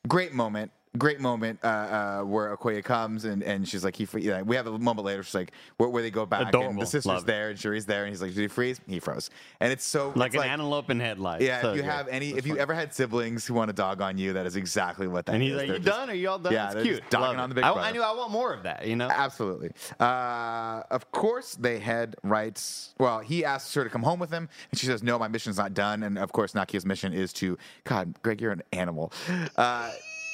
great 0.07 0.33
moment 0.33 0.71
great 0.97 1.19
moment 1.19 1.59
uh, 1.63 1.67
uh, 1.67 2.21
where 2.23 2.55
Okoye 2.57 2.83
comes 2.83 3.23
and, 3.23 3.43
and 3.43 3.67
she's 3.67 3.83
like 3.83 3.95
he 3.95 4.05
free- 4.05 4.23
yeah, 4.23 4.41
we 4.41 4.55
have 4.55 4.65
a 4.65 4.79
moment 4.79 5.05
later 5.05 5.21
she's 5.21 5.35
like 5.35 5.51
where, 5.77 5.87
where 5.87 6.01
they 6.01 6.09
go 6.09 6.25
back 6.25 6.51
and 6.53 6.79
the 6.81 6.85
sister's 6.85 7.05
Love 7.05 7.23
it. 7.23 7.27
there 7.27 7.49
and 7.51 7.59
Shuri's 7.59 7.85
there 7.85 8.05
and 8.05 8.09
he's 8.11 8.21
like 8.23 8.33
did 8.33 8.41
he 8.41 8.47
freeze 8.47 8.81
he 8.87 8.99
froze 8.99 9.29
and 9.59 9.71
it's 9.71 9.85
so 9.85 10.11
like 10.15 10.33
it's 10.33 10.43
an 10.43 10.49
antelope 10.49 10.89
in 10.89 10.99
headlights. 10.99 11.43
yeah 11.43 11.61
So 11.61 11.69
if 11.71 11.75
you 11.77 11.81
good. 11.83 11.91
have 11.91 12.07
any 12.07 12.29
if 12.29 12.47
you 12.47 12.57
ever 12.57 12.73
had 12.73 12.91
siblings 12.93 13.45
who 13.45 13.53
want 13.53 13.69
to 13.69 13.73
dog 13.73 14.01
on 14.01 14.17
you 14.17 14.33
that 14.33 14.47
is 14.47 14.55
exactly 14.55 15.07
what 15.07 15.27
that 15.27 15.35
And 15.35 15.43
he's 15.43 15.51
is. 15.51 15.57
like, 15.59 15.67
They're 15.67 15.77
"You 15.77 15.83
just- 15.83 15.97
done? 15.97 16.09
Are 16.09 16.13
you 16.15 16.29
all 16.29 16.39
done? 16.39 16.53
Yeah, 16.53 16.71
It's 16.71 16.81
cute. 16.81 17.09
dogging 17.11 17.39
on 17.39 17.49
the 17.49 17.55
big 17.55 17.63
I, 17.63 17.71
brother. 17.71 17.87
I 17.87 17.91
knew 17.91 18.01
I 18.01 18.11
want 18.15 18.31
more 18.31 18.51
of 18.51 18.63
that. 18.63 18.87
You 18.87 18.95
know. 18.95 19.09
Absolutely. 19.09 19.69
Uh, 19.99 20.81
of 20.89 21.11
course, 21.11 21.53
they 21.55 21.77
head 21.79 22.15
right. 22.23 22.59
Well, 22.99 23.19
he 23.19 23.45
asks 23.45 23.73
her 23.75 23.83
to 23.83 23.89
come 23.91 24.01
home 24.03 24.19
with 24.19 24.31
him, 24.31 24.49
and 24.71 24.79
she 24.79 24.85
says, 24.87 25.03
"No, 25.03 25.19
my 25.19 25.27
mission's 25.27 25.57
not 25.57 25.73
done." 25.75 26.01
And 26.03 26.17
of 26.17 26.31
course, 26.31 26.53
Nakia's 26.53 26.85
mission 26.85 27.13
is 27.13 27.31
to. 27.33 27.57
God, 27.83 28.15
Greg, 28.23 28.41
you're 28.41 28.51
an 28.51 28.63
animal. 28.73 29.11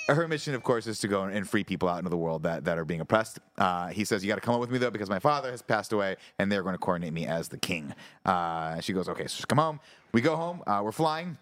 Her 0.08 0.28
mission, 0.28 0.54
of 0.54 0.62
course, 0.64 0.86
is 0.86 1.00
to 1.00 1.08
go 1.08 1.24
and 1.24 1.50
free 1.50 1.64
people 1.64 1.90
out 1.90 1.98
into 1.98 2.10
the 2.10 2.18
world 2.18 2.44
that, 2.44 2.66
that 2.66 2.78
are 2.78 2.86
being 2.86 3.02
oppressed. 3.02 3.40
Uh, 3.58 3.88
he 3.88 4.06
says, 4.06 4.24
"You 4.24 4.28
got 4.30 4.36
to 4.36 4.42
come 4.42 4.54
up 4.54 4.60
with 4.62 4.70
me 4.70 4.78
though, 4.78 4.92
because 4.92 5.10
my 5.10 5.20
father 5.20 5.50
has 5.52 5.62
passed 5.64 5.94
away, 5.94 6.16
and 6.38 6.52
they're 6.52 6.64
going 6.64 6.76
to 6.76 6.80
coronate 6.80 7.14
me 7.14 7.26
as 7.26 7.48
the 7.48 7.58
king." 7.58 7.94
Uh, 8.24 8.80
she 8.82 8.94
goes, 8.94 9.10
"Okay, 9.10 9.24
so 9.24 9.36
just 9.38 9.48
come 9.48 9.58
home." 9.58 9.80
We 10.12 10.22
go 10.22 10.36
home. 10.36 10.62
Uh, 10.68 10.82
we're 10.84 10.92
flying. 10.92 11.38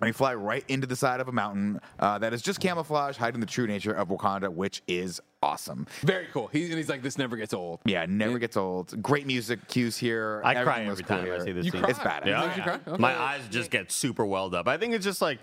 And 0.00 0.08
we 0.08 0.12
fly 0.12 0.34
right 0.34 0.64
into 0.66 0.88
the 0.88 0.96
side 0.96 1.20
of 1.20 1.28
a 1.28 1.32
mountain 1.32 1.80
uh, 2.00 2.18
that 2.18 2.32
is 2.32 2.42
just 2.42 2.58
camouflage, 2.58 3.16
hiding 3.16 3.38
the 3.38 3.46
true 3.46 3.68
nature 3.68 3.92
of 3.92 4.08
Wakanda, 4.08 4.52
which 4.52 4.82
is 4.88 5.20
awesome. 5.44 5.86
Very 6.00 6.26
cool. 6.32 6.48
He, 6.48 6.64
and 6.64 6.74
he's 6.74 6.88
like, 6.88 7.02
this 7.02 7.18
never 7.18 7.36
gets 7.36 7.54
old. 7.54 7.78
Yeah, 7.84 8.04
never 8.08 8.40
gets 8.40 8.56
old. 8.56 9.00
Great 9.00 9.26
music 9.28 9.68
cues 9.68 9.96
here. 9.96 10.42
I 10.44 10.54
cry 10.54 10.62
Everything 10.62 10.86
was 10.88 11.00
every 11.00 11.04
cool 11.04 11.16
time 11.32 11.40
I 11.40 11.44
see 11.44 11.52
this 11.52 11.66
You 11.66 11.70
scene. 11.70 11.80
cry? 11.82 11.90
It's 11.90 11.98
badass. 12.00 12.22
It 12.22 12.26
Yeah, 12.30 12.56
yeah. 12.56 12.78
Okay. 12.88 13.00
My 13.00 13.16
eyes 13.16 13.42
just 13.48 13.70
get 13.70 13.92
super 13.92 14.26
welled 14.26 14.56
up. 14.56 14.66
I 14.66 14.76
think 14.76 14.92
it's 14.92 15.04
just 15.04 15.22
like 15.22 15.38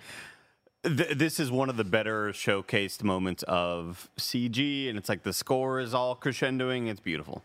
th- 0.83 1.17
this 1.17 1.39
is 1.39 1.51
one 1.51 1.69
of 1.69 1.77
the 1.77 1.83
better 1.83 2.29
showcased 2.29 3.03
moments 3.03 3.43
of 3.43 4.09
CG, 4.17 4.89
and 4.89 4.97
it's 4.97 5.09
like 5.09 5.23
the 5.23 5.33
score 5.33 5.79
is 5.79 5.93
all 5.93 6.15
crescendoing. 6.15 6.87
It's 6.87 6.99
beautiful. 6.99 7.43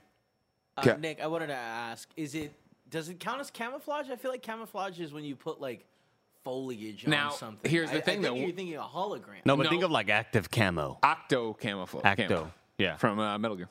Uh, 0.76 0.82
Yeah. 0.86 0.96
Nick, 0.96 1.20
I 1.20 1.26
wanted 1.26 1.48
to 1.48 1.54
ask: 1.54 2.08
Is 2.16 2.34
it 2.34 2.52
does 2.88 3.08
it 3.08 3.18
count 3.20 3.40
as 3.40 3.50
camouflage? 3.50 4.08
I 4.10 4.16
feel 4.16 4.30
like 4.30 4.42
camouflage 4.42 5.00
is 5.00 5.12
when 5.12 5.24
you 5.24 5.34
put 5.36 5.60
like 5.60 5.84
foliage 6.44 7.06
Now, 7.06 7.30
on 7.30 7.36
something. 7.36 7.70
here's 7.70 7.90
the 7.90 7.98
I- 7.98 8.00
thing, 8.00 8.18
I 8.20 8.22
think 8.22 8.22
though. 8.22 8.34
You're 8.34 8.52
thinking 8.54 8.76
a 8.76 8.82
hologram. 8.82 9.44
No, 9.46 9.56
but 9.56 9.64
No. 9.64 9.70
think 9.70 9.82
of 9.82 9.90
like 9.90 10.10
active 10.10 10.50
camo. 10.50 10.98
Octo 11.02 11.54
camouflage. 11.54 12.04
Acto, 12.04 12.28
camo 12.28 12.52
yeah. 12.78 12.96
From 12.96 13.18
uh, 13.18 13.38
Metal 13.38 13.56
Gear. 13.56 13.68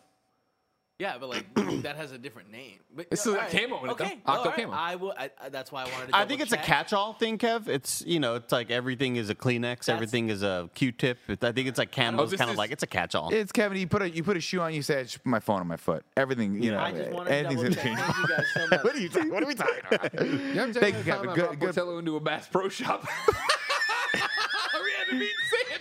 Yeah, 1.00 1.18
but 1.20 1.28
like 1.30 1.46
that 1.82 1.96
has 1.96 2.12
a 2.12 2.18
different 2.20 2.52
name. 2.52 2.78
But, 2.96 3.08
It's 3.12 3.26
all 3.26 3.34
still 3.34 3.42
got 3.44 3.50
camo 3.50 3.84
in 3.84 3.90
it, 3.90 3.98
though. 3.98 4.06
Okay, 4.06 4.20
Octo 4.28 4.40
all 4.40 4.46
right. 4.46 4.56
camo. 4.56 4.74
I 4.74 4.96
will. 4.96 5.14
I, 5.18 5.32
I- 5.44 5.50
that's 5.50 5.72
why 5.72 5.82
I 5.82 5.86
wanted 5.92 6.10
to. 6.10 6.16
I 6.16 6.26
think 6.26 6.40
it's 6.40 6.52
a 6.52 6.58
catch-all 6.58 7.14
thing, 7.14 7.40
Kev. 7.40 7.68
It's 7.68 8.04
you 8.06 8.20
know, 8.20 8.36
it's 8.36 8.52
like 8.52 8.70
everything 8.70 9.16
is 9.16 9.30
a 9.32 9.36
Kleenex, 9.36 9.90
everything 9.90 10.30
is 10.30 10.44
a 10.44 10.70
Q-tip. 10.76 11.18
I 11.42 11.52
think 11.52 11.68
it's 11.68 11.80
like 11.80 11.92
Campbell's 11.92 12.30
this 12.32 12.38
kind 12.38 12.50
of 12.50 12.54
is- 12.54 12.58
like 12.60 12.72
it's 12.72 12.84
a 12.84 12.88
catch-all. 12.88 13.34
It's 13.34 13.52
Kevin. 13.52 13.78
You 13.80 13.88
put 13.88 14.04
a 14.04 14.10
you 14.10 14.24
put 14.24 14.38
a 14.38 14.40
shoe 14.42 14.62
on. 14.62 14.74
You 14.74 14.84
say 14.84 15.00
I 15.00 15.04
just 15.04 15.18
put 15.24 15.26
my 15.30 15.40
phone 15.40 15.60
on 15.62 15.68
my 15.68 15.78
foot. 15.78 16.06
Everything 16.16 16.62
you 16.62 16.72
know. 16.72 16.80
I 16.80 16.92
just 16.92 17.12
wanted 17.12 17.30
to 17.32 17.36
anything's 17.36 17.64
double 17.64 17.76
gonna 17.76 17.76
check. 17.76 17.84
change. 17.84 18.00
Thank 18.00 18.18
you 18.18 18.28
guys 18.36 18.46
so 18.54 18.68
much. 18.70 18.84
what 18.84 18.96
are 18.96 19.00
you 19.00 19.10
talking? 19.10 19.32
What 19.32 19.44
are 19.44 19.48
we 19.48 19.56
talking 19.56 19.84
about? 19.92 20.14
You 20.24 20.60
haven't 20.60 20.74
Thank 20.76 20.96
taken 20.96 21.00
you, 21.00 21.06
Kevin. 21.12 21.30
Good- 21.34 21.50
good- 21.50 21.60
Portillo 21.60 21.98
into 21.98 22.16
a 22.16 22.20
Bass 22.20 22.48
Pro 22.48 22.70
Shop. 22.70 23.04
we 23.34 24.92
had 24.96 25.08
to 25.10 25.16
meet 25.16 25.32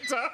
Santa. 0.09 0.31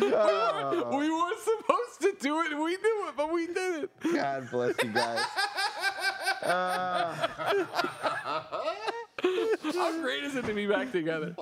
We, 0.00 0.10
weren't, 0.10 0.88
we 0.90 1.10
weren't 1.10 1.40
supposed 1.40 2.00
to 2.02 2.14
do 2.20 2.40
it. 2.42 2.50
We 2.50 2.76
knew 2.76 3.06
it, 3.08 3.14
but 3.16 3.32
we 3.32 3.46
did 3.46 3.84
it. 3.84 3.90
God 4.14 4.50
bless 4.50 4.74
you 4.82 4.90
guys. 4.90 5.24
How 9.74 9.92
great 10.00 10.24
is 10.24 10.36
it 10.36 10.44
to 10.46 10.54
be 10.54 10.66
back 10.66 10.92
together? 10.92 11.34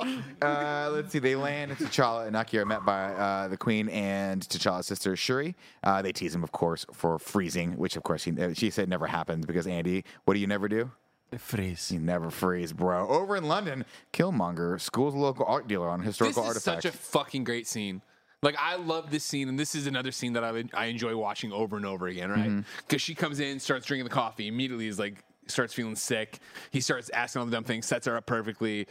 Uh, 0.42 0.90
let's 0.92 1.12
see. 1.12 1.18
They 1.18 1.36
land. 1.36 1.70
In 1.72 1.76
T'Challa 1.76 2.26
and 2.26 2.34
Nakia 2.36 2.60
are 2.60 2.64
met 2.64 2.84
by 2.84 3.12
uh, 3.12 3.48
the 3.48 3.56
Queen 3.56 3.88
and 3.90 4.42
T'Challa's 4.42 4.86
sister 4.86 5.14
Shuri. 5.16 5.54
Uh, 5.82 6.02
they 6.02 6.12
tease 6.12 6.34
him, 6.34 6.42
of 6.42 6.52
course, 6.52 6.86
for 6.92 7.18
freezing, 7.18 7.76
which 7.76 7.96
of 7.96 8.02
course 8.02 8.24
he, 8.24 8.40
uh, 8.40 8.52
she 8.54 8.70
said 8.70 8.88
never 8.88 9.06
happens 9.06 9.46
because 9.46 9.66
Andy, 9.66 10.04
what 10.24 10.34
do 10.34 10.40
you 10.40 10.46
never 10.46 10.68
do? 10.68 10.90
Freeze. 11.38 11.90
You 11.90 11.98
never 11.98 12.30
freeze, 12.30 12.72
bro. 12.72 13.08
Over 13.08 13.36
in 13.36 13.44
London, 13.44 13.84
Killmonger 14.12 14.80
schools 14.80 15.14
a 15.14 15.18
local 15.18 15.44
art 15.44 15.68
dealer 15.68 15.88
on 15.88 16.00
historical 16.00 16.42
This 16.44 16.54
historical 16.54 16.56
is 16.56 16.68
artifacts. 16.68 16.84
such 16.84 16.94
a 16.94 16.96
fucking 17.12 17.44
great 17.44 17.66
scene. 17.66 18.00
Like 18.46 18.56
I 18.60 18.76
love 18.76 19.10
this 19.10 19.24
scene, 19.24 19.48
and 19.48 19.58
this 19.58 19.74
is 19.74 19.88
another 19.88 20.12
scene 20.12 20.32
that 20.34 20.44
I 20.44 20.62
I 20.72 20.86
enjoy 20.86 21.16
watching 21.16 21.50
over 21.50 21.76
and 21.76 21.84
over 21.84 22.06
again, 22.06 22.30
right? 22.30 22.48
Mm-hmm. 22.48 22.60
Because 22.86 23.02
she 23.02 23.12
comes 23.12 23.40
in, 23.40 23.58
starts 23.58 23.86
drinking 23.86 24.04
the 24.04 24.14
coffee, 24.14 24.46
immediately 24.46 24.86
is 24.86 25.00
like 25.00 25.24
starts 25.48 25.74
feeling 25.74 25.96
sick. 25.96 26.38
He 26.70 26.80
starts 26.80 27.10
asking 27.10 27.40
all 27.40 27.46
the 27.46 27.50
dumb 27.50 27.64
things, 27.64 27.86
sets 27.86 28.06
her 28.06 28.16
up 28.16 28.26
perfectly, 28.26 28.86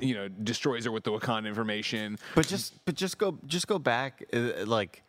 you 0.00 0.14
know, 0.14 0.26
destroys 0.26 0.86
her 0.86 0.90
with 0.90 1.04
the 1.04 1.12
Wakanda 1.12 1.46
information. 1.46 2.18
But 2.34 2.48
just 2.48 2.84
but 2.84 2.96
just 2.96 3.16
go 3.16 3.38
just 3.46 3.68
go 3.68 3.78
back 3.78 4.24
uh, 4.32 4.66
like 4.66 5.04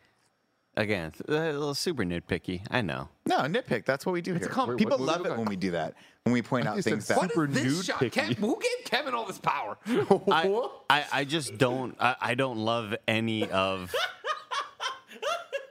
again, 0.78 1.12
a 1.28 1.32
little 1.32 1.74
super 1.74 2.04
nitpicky. 2.04 2.62
I 2.70 2.80
know. 2.80 3.08
no 3.26 3.40
nitpick. 3.40 3.84
That's 3.84 4.06
what 4.06 4.12
we 4.12 4.22
do 4.22 4.34
here. 4.34 4.48
comic 4.48 4.76
book 4.76 4.78
People 4.78 4.98
love 4.98 5.26
it 5.26 5.36
when 5.36 5.46
we 5.46 5.56
do 5.56 5.72
that. 5.72 5.94
When 6.22 6.32
we 6.32 6.42
point 6.42 6.66
out 6.66 6.78
things 6.80 7.08
that. 7.08 7.16
What 7.16 7.30
Super 7.30 7.46
is 7.46 7.54
this 7.54 7.64
nude 7.64 7.84
shot? 7.84 8.00
Kev, 8.00 8.36
who 8.36 8.58
gave 8.60 8.84
Kevin 8.84 9.14
all 9.14 9.26
this 9.26 9.38
power? 9.38 9.78
I, 9.86 10.68
I, 10.90 11.04
I 11.12 11.24
just 11.24 11.58
don't 11.58 11.96
I, 12.00 12.16
I 12.20 12.34
don't 12.34 12.58
love 12.58 12.94
any 13.06 13.48
of 13.50 13.94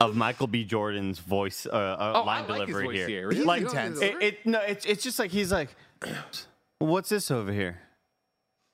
of 0.00 0.16
Michael 0.16 0.46
B. 0.46 0.64
Jordan's 0.64 1.18
voice 1.18 1.66
uh, 1.66 1.70
uh, 1.70 2.12
Oh, 2.14 2.20
I 2.22 2.24
line 2.24 2.48
like 2.48 2.60
his 2.60 2.66
delivery 2.68 2.84
voice 2.86 2.96
here. 2.96 3.08
here. 3.08 3.30
He's 3.30 3.44
Like 3.44 3.62
intense. 3.62 4.00
It, 4.00 4.16
it 4.20 4.46
no, 4.46 4.60
it's 4.60 4.84
it's 4.84 5.02
just 5.02 5.18
like 5.18 5.30
he's 5.30 5.52
like, 5.52 5.74
what's 6.78 7.08
this 7.08 7.30
over 7.30 7.52
here? 7.52 7.80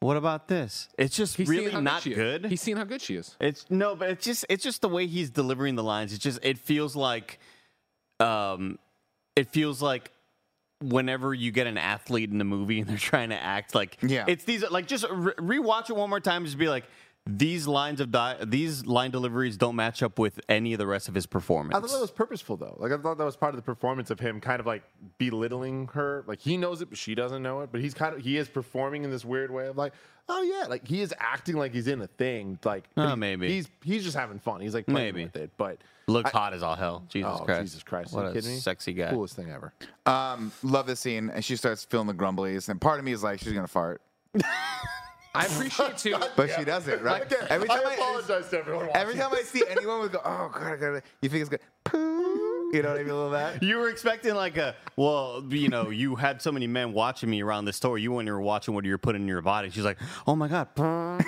What 0.05 0.19
about 0.19 0.49
this? 0.49 0.91
It's 0.99 1.17
just 1.17 1.39
He's 1.39 1.49
really 1.49 1.81
not 1.81 2.03
she 2.03 2.13
good. 2.13 2.45
He's 2.45 2.61
seeing 2.61 2.77
how 2.77 2.85
good 2.85 3.01
she 3.01 3.17
is. 3.17 3.35
It's 3.41 3.65
no, 3.71 3.97
but 3.97 4.11
it's 4.11 4.23
just 4.23 4.45
it's 4.51 4.63
just 4.63 4.83
the 4.83 4.89
way 4.91 5.07
he's 5.07 5.31
delivering 5.31 5.77
the 5.77 5.83
lines. 5.83 6.13
It's 6.13 6.23
just 6.23 6.41
it 6.43 6.59
feels 6.59 6.95
like, 6.95 7.39
um, 8.21 8.79
it 9.35 9.49
feels 9.49 9.81
like 9.81 10.11
whenever 10.83 11.33
you 11.33 11.51
get 11.53 11.67
an 11.67 11.79
athlete 11.79 12.31
in 12.31 12.39
a 12.39 12.45
movie 12.45 12.81
and 12.81 12.89
they're 12.91 12.99
trying 12.99 13.31
to 13.31 13.43
act 13.43 13.75
like 13.75 13.97
Yeah. 14.03 14.27
it's 14.29 14.45
these 14.45 14.63
like 14.71 14.87
just 14.87 15.07
re- 15.11 15.33
rewatch 15.39 15.89
it 15.89 15.97
one 15.97 16.11
more 16.11 16.21
time. 16.21 16.45
Just 16.45 16.59
be 16.59 16.69
like. 16.69 16.85
These 17.27 17.67
lines 17.67 18.01
of 18.03 18.11
di- 18.11 18.37
these 18.45 18.85
line 18.85 19.11
deliveries 19.11 19.57
don't 19.57 19.77
match 19.77 20.03
up 20.03 20.19
with 20.19 20.39
any 20.47 20.75
of 20.75 20.79
the 20.79 20.87
rest 20.87 21.09
of 21.09 21.15
his 21.15 21.25
performance. 21.25 21.75
I 21.75 21.81
thought 21.81 21.91
that 21.95 22.01
was 22.03 22.11
purposeful 22.11 22.59
though. 22.59 22.77
Like 22.79 22.93
I 22.93 22.99
thought 22.99 23.17
that 23.17 23.25
was 23.25 23.35
part 23.37 23.55
of 23.55 23.57
the 23.57 23.63
performance 23.63 24.11
of 24.11 24.21
him 24.21 24.43
kind 24.43 24.61
of 24.61 24.67
like 24.67 24.83
belittling 25.17 25.89
her. 25.95 26.23
Like 26.27 26.39
he 26.41 26.59
knows 26.59 26.83
it, 26.83 26.91
but 26.91 26.99
she 26.99 27.15
doesn't 27.15 27.43
know 27.43 27.63
it. 27.63 27.71
But 27.73 27.81
he's 27.81 27.95
kind 27.95 28.15
of 28.15 28.21
he 28.21 28.37
is 28.37 28.47
performing 28.49 29.05
in 29.05 29.11
this 29.11 29.25
weird 29.25 29.51
way 29.51 29.69
of 29.69 29.79
like, 29.79 29.95
oh 30.29 30.43
yeah, 30.43 30.67
like 30.69 30.87
he 30.87 31.01
is 31.01 31.15
acting 31.19 31.57
like 31.57 31.73
he's 31.73 31.89
in 31.89 32.03
a 32.03 32.07
thing. 32.09 32.59
Like 32.63 32.85
but 32.95 33.07
Oh, 33.07 33.11
he- 33.11 33.17
maybe. 33.17 33.49
he's 33.49 33.69
he's 33.83 34.05
just 34.05 34.17
having 34.19 34.39
fun. 34.39 34.61
He's 34.61 34.75
like 34.75 34.85
playing 34.85 35.15
Maybe. 35.15 35.25
with 35.25 35.37
it. 35.37 35.51
But 35.57 35.79
Looks 36.07 36.31
hot 36.31 36.53
as 36.53 36.63
all 36.63 36.77
hell. 36.77 37.05
Jesus 37.09 37.39
oh 37.41 37.45
Christ! 37.47 37.63
Jesus 37.63 37.83
Christ, 37.83 38.13
What 38.13 38.21
are 38.21 38.25
you 38.25 38.31
a 38.33 38.35
kidding 38.35 38.51
me? 38.51 38.59
sexy 38.59 38.93
guy. 38.93 39.09
Coolest 39.09 39.35
thing 39.37 39.51
ever. 39.51 39.73
Um, 40.05 40.53
love 40.63 40.87
this 40.87 41.01
scene, 41.01 41.31
and 41.31 41.43
she 41.43 41.57
starts 41.57 41.83
feeling 41.87 42.07
the 42.07 42.13
grumblies, 42.13 42.69
and 42.69 42.79
part 42.79 42.99
of 42.99 43.07
me 43.07 43.13
is 43.13 43.23
like, 43.23 43.41
she's 43.41 43.55
gonna 43.55 43.67
fart, 43.67 44.03
I 45.35 45.47
appreciate 45.47 45.99
too. 45.99 46.17
but 46.37 46.51
she 46.51 46.65
doesn't, 46.65 47.03
right? 47.03 47.23
Again, 47.25 47.47
every 47.51 47.69
time 47.69 47.81
I 47.87 47.95
apologize 47.95 48.49
to 48.51 48.59
everyone. 48.59 48.89
every 48.95 49.15
time 49.17 49.31
I 49.33 49.43
see 49.43 49.65
anyone 49.69 50.01
would 50.01 50.13
go, 50.13 50.21
oh 50.25 50.51
god, 50.53 50.63
I 50.63 50.77
gotta, 50.77 51.03
you 51.23 51.29
think 51.29 51.41
it's 51.41 51.51
good, 51.51 51.61
poo, 51.83 52.34
you 52.75 52.83
know 52.83 52.91
what 52.91 52.99
I 53.01 53.03
mean, 53.03 53.11
a 53.11 53.15
little 53.15 53.31
that. 53.31 53.63
You 53.63 53.79
were 53.79 53.89
expecting 53.89 54.35
like 54.35 54.57
a 54.57 54.75
well, 54.97 55.43
you 55.49 55.69
know, 55.69 55.91
you 55.91 56.15
had 56.17 56.41
so 56.43 56.53
many 56.53 56.67
men 56.67 56.93
watching 56.93 57.31
me 57.31 57.43
around 57.43 57.65
the 57.65 57.73
store. 57.73 57.99
You 57.99 58.13
when 58.13 58.27
you 58.27 58.33
were 58.33 58.41
watching 58.41 58.75
what 58.75 58.85
you 58.85 58.93
were 58.93 58.99
putting 58.99 59.23
in 59.23 59.29
your 59.29 59.43
body. 59.43 59.71
She's 59.71 59.85
like, 59.85 59.99
oh 60.27 60.37
my 60.37 60.49
god. 60.49 60.69
I 60.77 61.19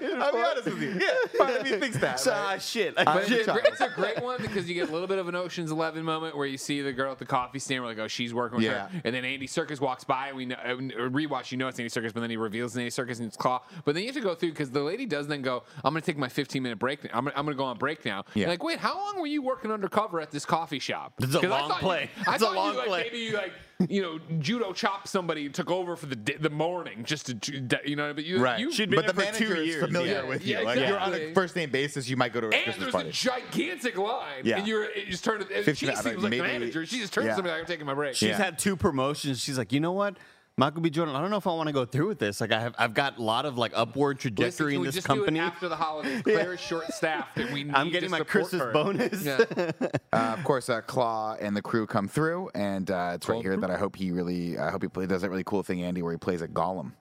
mean, 0.00 0.22
I'll 0.22 0.32
be 0.32 0.38
honest 0.38 0.64
with 0.64 0.82
you, 0.82 0.98
yeah, 1.00 1.38
part 1.38 1.50
of 1.56 1.62
me 1.64 1.72
thinks 1.78 1.98
that. 1.98 2.20
So, 2.20 2.30
right? 2.32 2.56
ah, 2.56 2.58
shit. 2.58 2.94
I- 2.96 3.04
But 3.04 3.22
it's, 3.22 3.30
a 3.30 3.34
Shit. 3.34 3.46
great, 3.46 3.64
it's 3.66 3.80
a 3.80 3.88
great 3.94 4.22
one 4.22 4.40
because 4.40 4.68
you 4.68 4.74
get 4.74 4.88
a 4.88 4.92
little 4.92 5.08
bit 5.08 5.18
of 5.18 5.28
an 5.28 5.34
Ocean's 5.34 5.70
Eleven 5.70 6.04
moment 6.04 6.36
where 6.36 6.46
you 6.46 6.58
see 6.58 6.80
the 6.80 6.92
girl 6.92 7.12
at 7.12 7.18
the 7.18 7.24
coffee 7.26 7.58
stand, 7.58 7.82
we're 7.82 7.88
like, 7.88 7.98
oh, 7.98 8.08
she's 8.08 8.32
working 8.34 8.56
with 8.56 8.64
Yeah. 8.66 8.88
her, 8.88 9.00
and 9.04 9.14
then 9.14 9.24
Andy 9.24 9.46
Serkis 9.46 9.80
walks 9.80 10.04
by, 10.04 10.28
and 10.28 10.36
we 10.36 10.46
know, 10.46 10.56
uh, 10.56 10.74
rewatch, 10.76 11.52
you 11.52 11.58
know 11.58 11.68
it's 11.68 11.78
Andy 11.78 11.90
Serkis, 11.90 12.12
but 12.14 12.20
then 12.20 12.30
he 12.30 12.36
reveals 12.36 12.76
Andy 12.76 12.90
Serkis 12.90 13.20
in 13.20 13.26
its 13.26 13.36
claw. 13.36 13.62
But 13.84 13.94
then 13.94 14.02
you 14.02 14.08
have 14.08 14.16
to 14.16 14.22
go 14.22 14.34
through 14.34 14.50
because 14.50 14.70
the 14.70 14.82
lady 14.82 15.06
does 15.06 15.26
then 15.26 15.42
go, 15.42 15.62
I'm 15.84 15.92
going 15.92 16.02
to 16.02 16.06
take 16.06 16.18
my 16.18 16.28
15 16.28 16.62
minute 16.62 16.78
break. 16.78 17.00
I'm 17.12 17.24
going 17.24 17.36
I'm 17.36 17.46
to 17.46 17.54
go 17.54 17.64
on 17.64 17.78
break 17.84 18.04
now. 18.04 18.24
Yeah. 18.34 18.48
Like, 18.48 18.62
wait, 18.62 18.78
how 18.78 18.96
long 18.96 19.20
were 19.20 19.26
you 19.26 19.42
working 19.42 19.70
undercover 19.70 20.20
at 20.20 20.30
this 20.30 20.46
coffee 20.46 20.78
shop? 20.78 21.12
It's 21.20 21.34
a 21.34 21.40
'Cause 21.40 21.50
I 21.50 21.60
long 21.60 21.68
thought 21.68 21.82
you- 21.82 21.86
play. 21.88 22.10
I 22.26 22.34
It's 22.34 22.42
a 22.42 22.46
thought 22.46 22.54
long 22.56 22.72
you, 22.72 22.78
like, 22.78 22.86
play. 22.88 23.02
Maybe 23.04 23.18
you 23.18 23.32
like. 23.34 23.52
You 23.88 24.02
know, 24.02 24.18
judo 24.38 24.72
chopped 24.72 25.08
somebody, 25.08 25.48
took 25.48 25.68
over 25.68 25.96
for 25.96 26.06
the 26.06 26.14
di- 26.14 26.36
the 26.36 26.48
morning, 26.48 27.02
just 27.04 27.26
to, 27.26 27.34
ju- 27.34 27.66
you 27.84 27.96
know. 27.96 28.14
But 28.14 28.24
you, 28.24 28.38
Right. 28.38 28.60
you, 28.60 28.72
She'd 28.72 28.88
been 28.88 29.00
but 29.04 29.08
the 29.08 29.12
for 29.20 29.32
two 29.36 29.44
manager 29.48 29.56
is 29.62 29.68
years, 29.68 29.84
familiar 29.84 30.12
yeah. 30.12 30.22
with 30.28 30.46
Yeah, 30.46 30.60
you. 30.60 30.64
Like 30.64 30.78
you're 30.78 30.98
on 30.98 31.12
a 31.12 31.34
first 31.34 31.56
name 31.56 31.70
basis, 31.70 32.08
you 32.08 32.16
might 32.16 32.32
go 32.32 32.40
to 32.40 32.46
a 32.46 32.50
and 32.54 32.64
Christmas 32.64 32.84
there's 32.84 32.92
party. 32.92 33.08
a 33.08 33.12
gigantic 33.12 33.98
line. 33.98 34.42
Yeah. 34.44 34.58
And 34.58 34.68
you're 34.68 34.84
it 34.84 35.08
just 35.10 35.24
turned 35.24 35.44
She 35.64 35.74
seems 35.74 35.82
like, 36.04 36.04
like 36.04 36.18
maybe- 36.18 36.36
the 36.38 36.42
manager. 36.44 36.86
She 36.86 37.00
just 37.00 37.12
turns 37.12 37.26
yeah. 37.26 37.34
to 37.36 37.42
me 37.42 37.50
like 37.50 37.60
I'm 37.60 37.66
taking 37.66 37.84
my 37.84 37.94
break. 37.94 38.14
She's 38.14 38.28
Yeah. 38.30 38.36
had 38.36 38.58
two 38.60 38.76
promotions. 38.76 39.40
She's 39.40 39.58
like, 39.58 39.72
you 39.72 39.80
know 39.80 39.92
what? 39.92 40.16
Michael 40.56 40.82
B. 40.82 40.90
Jordan, 40.90 41.16
I 41.16 41.20
don't 41.20 41.30
know 41.30 41.36
if 41.36 41.48
I 41.48 41.52
want 41.52 41.66
to 41.66 41.72
go 41.72 41.84
through 41.84 42.06
with 42.06 42.20
this. 42.20 42.40
Like, 42.40 42.52
I 42.52 42.60
have, 42.60 42.76
I've 42.78 42.94
got 42.94 43.18
a 43.18 43.22
lot 43.22 43.44
of 43.44 43.58
like 43.58 43.72
upward 43.74 44.18
Listen, 44.18 44.36
trajectory 44.36 44.72
can 44.72 44.74
in 44.76 44.80
we 44.82 44.86
this 44.86 44.94
just 44.94 45.06
company. 45.06 45.40
do 45.40 45.44
it 45.44 45.48
after 45.48 45.68
the 45.68 45.74
holidays? 45.74 46.22
Claire 46.24 46.52
is 46.54 46.60
short 46.60 46.86
staffed, 46.92 47.36
and 47.38 47.52
we 47.52 47.64
need 47.64 47.74
I'm 47.74 47.90
getting 47.90 48.08
to 48.08 48.18
my 48.18 48.20
Christmas 48.24 48.62
her. 48.62 48.72
bonus. 48.72 49.24
Yeah. 49.24 49.38
Uh, 50.12 50.32
of 50.38 50.44
course, 50.44 50.68
uh, 50.70 50.80
Klaue 50.80 51.36
and 51.40 51.56
the 51.56 51.62
crew 51.62 51.88
come 51.88 52.06
through, 52.06 52.48
and 52.54 52.88
uh, 52.88 53.12
it's 53.16 53.28
right 53.28 53.42
here 53.42 53.56
that 53.56 53.68
I 53.68 53.76
hope 53.76 53.96
he 53.96 54.12
really, 54.12 54.56
I 54.56 54.70
hope 54.70 54.82
he 54.82 54.88
play, 54.88 55.06
does 55.06 55.22
that 55.22 55.28
really 55.28 55.42
cool 55.42 55.64
thing, 55.64 55.82
Andy, 55.82 56.02
where 56.02 56.12
he 56.12 56.18
plays 56.18 56.40
a 56.40 56.46
Gollum. 56.46 56.92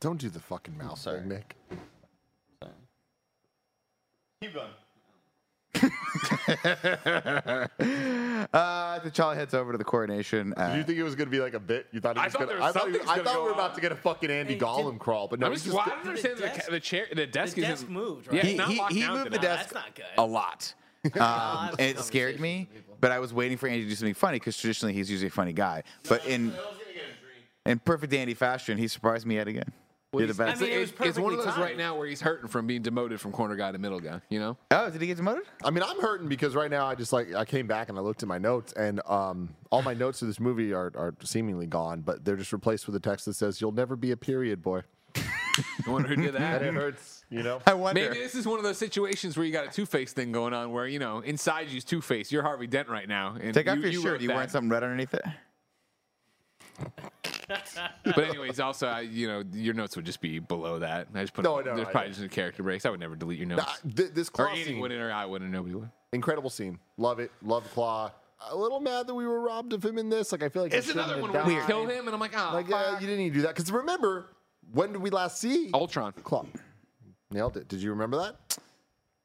Don't 0.00 0.20
do 0.20 0.28
the 0.28 0.38
fucking 0.38 0.76
mouth 0.76 0.98
sorry. 0.98 1.20
thing, 1.20 1.28
Nick. 1.30 1.56
Keep 4.42 4.52
going. 4.52 4.68
Uh, 8.52 9.00
T'Challa 9.00 9.34
heads 9.34 9.54
over 9.54 9.72
to 9.72 9.78
the 9.78 9.84
coronation. 9.84 10.54
Uh, 10.56 10.68
Did 10.70 10.76
you 10.78 10.84
think 10.84 10.98
it 10.98 11.02
was 11.02 11.14
going 11.14 11.26
to 11.26 11.30
be 11.30 11.40
like 11.40 11.54
a 11.54 11.60
bit? 11.60 11.86
You 11.92 12.00
thought 12.00 12.16
it 12.16 12.20
I 12.20 12.24
was 12.24 12.32
thought 12.32 12.38
going 12.40 12.48
there 12.48 12.56
to? 12.58 12.62
was 12.62 12.70
I 12.70 12.72
thought, 12.78 12.82
something 12.82 13.02
you- 13.02 13.08
I 13.08 13.16
gonna 13.16 13.24
thought 13.24 13.34
go 13.34 13.40
we 13.42 13.44
were 13.48 13.54
on. 13.54 13.58
about 13.60 13.74
to 13.74 13.80
get 13.80 13.92
a 13.92 13.96
fucking 13.96 14.30
Andy 14.30 14.54
Hey, 14.54 14.58
Gollum 14.60 14.92
did- 14.92 15.00
crawl, 15.00 15.28
but 15.28 15.40
no, 15.40 15.46
I'm 15.46 15.52
he's 15.52 15.64
just, 15.64 15.74
just 15.76 15.86
well, 15.86 15.94
I 15.94 15.98
don't 15.98 16.08
understand 16.08 16.38
the, 16.38 16.42
desk- 16.42 16.64
ca- 16.66 16.70
the 16.70 16.80
chair, 16.80 17.06
the 17.14 17.26
desk 17.26 17.54
The 17.56 17.62
isn't. 17.62 17.74
desk 17.74 17.88
moved, 17.88 18.28
Yeah, 18.32 18.38
right? 18.40 18.44
he, 18.46 18.56
not 18.56 18.68
he, 18.70 18.78
locked 18.78 18.92
he 18.92 19.00
down 19.00 19.12
moved 19.18 19.26
the 19.26 19.38
tonight. 19.38 19.42
desk 19.42 19.58
That's 19.70 19.74
not 19.86 19.94
good. 19.94 20.04
a 20.16 20.24
lot. 20.24 20.74
Um, 21.04 21.12
have 21.20 21.76
and 21.78 21.96
it 21.96 22.00
scared 22.00 22.40
me, 22.40 22.64
conversations 22.64 22.68
with 22.74 22.82
people. 22.86 22.96
but 23.00 23.12
I 23.12 23.18
was 23.20 23.32
waiting 23.32 23.56
for 23.56 23.68
Andy 23.68 23.84
to 23.84 23.88
do 23.88 23.94
something 23.94 24.14
funny 24.14 24.38
because 24.40 24.56
traditionally 24.58 24.92
he's 24.94 25.08
usually 25.10 25.28
a 25.28 25.30
funny 25.30 25.52
guy. 25.52 25.84
But 26.08 26.26
in 26.26 26.52
in 27.64 27.78
perfect 27.78 28.12
Andy 28.12 28.34
fashion, 28.34 28.76
he 28.76 28.88
surprised 28.88 29.24
me 29.26 29.36
yet 29.36 29.46
again. 29.46 29.72
You're 30.14 30.26
the 30.26 30.34
best. 30.34 30.62
I 30.62 30.64
mean, 30.64 30.72
it 30.72 30.78
was 30.78 30.90
It's, 30.90 31.00
it's 31.00 31.18
one 31.18 31.32
of 31.34 31.38
perfectly 31.38 31.60
those 31.62 31.68
right 31.68 31.76
now 31.76 31.96
where 31.98 32.06
he's 32.06 32.22
hurting 32.22 32.48
from 32.48 32.66
being 32.66 32.80
demoted 32.80 33.20
from 33.20 33.30
corner 33.30 33.56
guy 33.56 33.72
to 33.72 33.78
middle 33.78 34.00
guy. 34.00 34.22
You 34.30 34.38
know, 34.38 34.56
oh, 34.70 34.88
did 34.88 35.02
he 35.02 35.06
get 35.06 35.18
demoted? 35.18 35.44
I 35.62 35.70
mean, 35.70 35.82
I'm 35.82 36.00
hurting 36.00 36.28
because 36.28 36.54
right 36.54 36.70
now 36.70 36.86
I 36.86 36.94
just 36.94 37.12
like 37.12 37.34
I 37.34 37.44
came 37.44 37.66
back 37.66 37.90
and 37.90 37.98
I 37.98 38.00
looked 38.00 38.22
at 38.22 38.28
my 38.28 38.38
notes 38.38 38.72
and 38.72 39.02
um, 39.06 39.50
all 39.70 39.82
my 39.82 39.92
notes 39.92 40.22
of 40.22 40.28
this 40.28 40.40
movie 40.40 40.72
are, 40.72 40.92
are 40.94 41.14
seemingly 41.22 41.66
gone, 41.66 42.00
but 42.00 42.24
they're 42.24 42.36
just 42.36 42.54
replaced 42.54 42.86
with 42.86 42.96
a 42.96 43.00
text 43.00 43.26
that 43.26 43.34
says 43.34 43.60
"You'll 43.60 43.72
never 43.72 43.96
be 43.96 44.10
a 44.12 44.16
period 44.16 44.62
boy," 44.62 44.80
I 45.16 45.90
wonder 45.90 46.08
who 46.08 46.16
did 46.16 46.34
that. 46.34 46.62
and 46.62 46.74
it 46.76 46.80
hurts. 46.80 47.24
You 47.28 47.42
know, 47.42 47.60
I 47.66 47.74
wonder. 47.74 48.00
Maybe 48.08 48.20
this 48.20 48.34
is 48.34 48.46
one 48.46 48.58
of 48.58 48.64
those 48.64 48.78
situations 48.78 49.36
where 49.36 49.44
you 49.44 49.52
got 49.52 49.66
a 49.66 49.70
Two 49.70 49.84
Face 49.84 50.14
thing 50.14 50.32
going 50.32 50.54
on, 50.54 50.72
where 50.72 50.86
you 50.86 50.98
know 50.98 51.18
inside 51.20 51.68
you's 51.68 51.84
Two 51.84 52.00
Face. 52.00 52.32
You're 52.32 52.42
Harvey 52.42 52.66
Dent 52.66 52.88
right 52.88 53.06
now. 53.06 53.36
And 53.38 53.52
Take 53.52 53.68
off 53.68 53.76
you, 53.76 53.82
your 53.82 53.92
you 53.92 54.00
shirt. 54.00 54.22
You 54.22 54.28
wearing 54.30 54.48
something 54.48 54.70
red 54.70 54.82
underneath 54.82 55.12
it? 55.12 55.24
But 58.04 58.18
anyways, 58.18 58.60
also 58.60 58.86
I, 58.88 59.00
you 59.02 59.26
know 59.26 59.42
your 59.52 59.74
notes 59.74 59.96
would 59.96 60.04
just 60.04 60.20
be 60.20 60.38
below 60.38 60.78
that. 60.80 61.08
I 61.14 61.20
just 61.22 61.34
put 61.34 61.44
No, 61.44 61.58
no, 61.60 61.74
there's 61.76 61.88
I 61.88 61.90
probably 61.92 62.10
just 62.10 62.22
a 62.22 62.28
character 62.28 62.62
breaks. 62.62 62.84
I 62.86 62.90
would 62.90 63.00
never 63.00 63.16
delete 63.16 63.38
your 63.38 63.46
notes. 63.48 63.64
Nah, 63.84 63.90
th- 63.96 64.10
this 64.12 64.28
or 64.28 64.46
Klaue 64.46 64.50
Andy 64.50 64.64
scene, 64.64 64.80
wouldn't, 64.80 65.00
or 65.00 65.10
I 65.12 65.24
wouldn't. 65.26 65.50
Nobody 65.50 65.74
would. 65.74 65.90
incredible 66.12 66.50
scene. 66.50 66.78
Love 66.96 67.18
it. 67.20 67.30
Love 67.42 67.64
Klaue. 67.74 68.10
a 68.50 68.56
little 68.56 68.80
mad 68.80 69.06
that 69.06 69.14
we 69.14 69.26
were 69.26 69.40
robbed 69.40 69.72
of 69.72 69.84
him 69.84 69.98
in 69.98 70.08
this. 70.08 70.32
Like 70.32 70.42
I 70.42 70.48
feel 70.48 70.62
like 70.62 70.72
he 70.72 70.78
It's 70.78 70.90
another 70.90 71.20
one 71.20 71.32
where 71.32 71.44
we 71.44 71.54
died. 71.56 71.66
kill 71.66 71.86
him, 71.86 72.06
and 72.06 72.14
I'm 72.14 72.20
like, 72.20 72.32
oh, 72.36 72.50
Like 72.54 72.68
yeah, 72.68 72.92
fuck. 72.92 73.00
you 73.00 73.06
didn't 73.06 73.22
need 73.24 73.30
to 73.30 73.34
do 73.36 73.42
that 73.42 73.54
because 73.56 73.70
remember 73.72 74.28
when 74.72 74.92
did 74.92 75.00
we 75.02 75.10
last 75.10 75.40
see 75.40 75.70
Ultron. 75.74 76.12
Klaue? 76.22 76.46
Nailed 77.30 77.56
it. 77.56 77.68
Did 77.68 77.80
you 77.82 77.90
remember 77.90 78.16
that? 78.18 78.58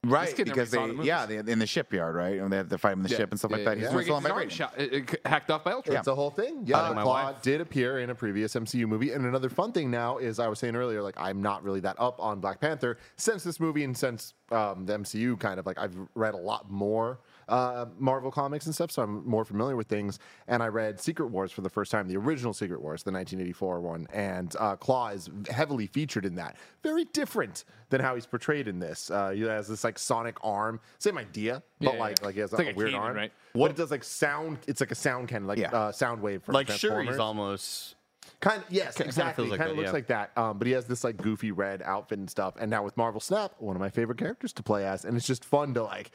Right, 0.06 0.36
kid 0.36 0.48
never 0.48 0.56
because 0.56 0.72
they, 0.72 0.86
the 0.92 1.04
yeah, 1.04 1.26
they, 1.26 1.38
in 1.38 1.60
the 1.60 1.66
shipyard, 1.66 2.16
right? 2.16 2.38
And 2.38 2.52
they 2.52 2.58
have 2.58 2.68
to 2.68 2.78
fight 2.78 2.92
him 2.92 3.00
in 3.00 3.04
the 3.04 3.10
Yeah. 3.10 3.18
ship 3.18 3.32
and 3.32 3.40
stuff 3.40 3.52
like 3.52 3.64
that. 3.64 3.78
yeah, 3.78 3.84
He's 3.84 3.84
yeah. 3.84 3.90
Where 3.92 4.00
he 4.00 4.04
still 4.06 4.16
on 4.18 4.24
my 4.24 4.32
brain. 4.32 4.50
shot, 4.50 4.74
uh, 4.78 4.84
uh, 4.84 5.00
hacked 5.30 5.50
off 5.50 5.64
by 5.64 5.72
Ultron. 5.72 5.96
It's 5.96 6.08
a 6.08 6.16
whole 6.16 6.30
thing. 6.30 6.64
Yeah, 6.66 6.82
Like 6.90 6.96
my 6.96 7.04
Klaue 7.04 7.42
did 7.42 7.62
appear 7.62 8.00
in 8.00 8.10
a 8.10 8.16
previous 8.16 8.54
MCU 8.54 8.86
movie, 8.86 9.12
and 9.12 9.26
another 9.26 9.50
fun 9.50 9.72
thing 9.72 9.90
now 9.90 10.18
is 10.18 10.40
I 10.40 10.48
was 10.50 10.60
saying 10.60 10.76
earlier, 10.76 11.02
like 11.02 11.16
I'm 11.18 11.42
not 11.42 11.64
really 11.64 11.80
that 11.82 11.96
up 12.00 12.20
on 12.20 12.42
Black 12.42 12.60
Panther 12.60 12.98
since 13.16 13.44
this 13.46 13.62
movie 13.62 13.86
and 13.86 13.96
since 13.98 14.34
um, 14.52 14.86
the 14.86 14.98
MCU. 15.00 15.40
Kind 15.40 15.58
of 15.60 15.66
like 15.66 15.80
I've 15.80 15.96
read 16.16 16.34
a 16.34 16.38
lot 16.38 16.70
more 16.70 17.20
uh, 17.50 17.86
Marvel 17.98 18.32
comics 18.32 18.66
and 18.66 18.74
stuff, 18.76 18.92
so 18.92 19.02
I'm 19.04 19.28
more 19.28 19.46
familiar 19.46 19.76
with 19.76 19.88
things. 19.88 20.20
And 20.48 20.62
I 20.64 20.68
read 20.68 21.00
Secret 21.00 21.28
Wars 21.28 21.52
for 21.52 21.62
the 21.62 21.70
first 21.70 21.92
time, 21.92 22.08
the 22.08 22.18
original 22.18 22.54
Secret 22.54 22.82
Wars, 22.82 23.04
the 23.04 23.12
1984 23.12 23.82
one, 23.82 24.08
and 24.14 24.56
uh, 24.60 24.76
Klaue 24.78 25.16
is 25.16 25.30
heavily 25.50 25.88
featured 25.88 26.26
in 26.26 26.36
that. 26.36 26.58
Very 26.84 27.06
different 27.06 27.64
than 27.90 28.02
how 28.02 28.16
he's 28.16 28.26
portrayed 28.26 28.68
in 28.68 28.80
this. 28.80 29.12
Uh, 29.12 29.30
he 29.32 29.42
has 29.42 29.68
this 29.68 29.84
like 29.84 30.00
sonic 30.00 30.38
arm, 30.44 30.80
same 31.00 31.18
idea, 31.18 31.62
but 31.80 31.94
Yeah, 31.96 32.00
like 32.00 32.20
yeah. 32.20 32.26
like 32.26 32.36
he 32.36 32.42
has 32.42 32.52
It's 32.54 32.60
a, 32.60 32.64
like 32.66 32.74
a 32.76 32.78
weird 32.78 32.92
cannon, 32.92 33.08
arm. 33.08 33.16
right? 33.16 33.32
What 33.54 33.72
it 33.72 33.78
does 33.78 33.92
like 33.92 34.04
sound? 34.04 34.60
It's 34.68 34.80
like 34.82 34.92
a 34.92 34.96
sound 34.96 35.28
cannon, 35.28 35.48
like 35.48 35.58
Yeah. 35.60 35.72
uh, 35.72 35.92
sound 35.92 36.22
wave 36.22 36.44
from 36.44 36.54
Like 36.54 36.68
Transformers. 36.68 37.06
Shuri's 37.08 37.20
almost. 37.20 37.96
Kind 38.40 38.62
of, 38.62 38.72
yes, 38.72 38.96
Kinda 38.96 39.08
exactly. 39.10 39.44
feels 39.46 39.52
like 39.52 39.60
kind 39.60 39.72
of 39.72 39.76
that, 39.78 39.82
looks 39.82 39.88
yeah. 39.88 39.94
like 39.94 40.08
that. 40.08 40.38
Um, 40.38 40.58
but 40.58 40.68
he 40.68 40.74
has 40.74 40.86
this 40.86 41.04
like 41.04 41.18
goofy 41.18 41.52
red 41.52 41.82
outfit 41.82 42.20
and 42.20 42.30
stuff. 42.30 42.56
And 42.60 42.70
now 42.70 42.84
with 42.84 42.96
Marvel 42.98 43.22
Snap, 43.22 43.54
one 43.60 43.76
of 43.76 43.80
my 43.82 43.90
favorite 43.90 44.18
characters 44.18 44.52
to 44.54 44.64
play 44.64 44.86
as, 44.86 45.06
and 45.06 45.16
it's 45.16 45.28
just 45.28 45.46
fun 45.46 45.74
to 45.76 45.84
like 45.84 46.12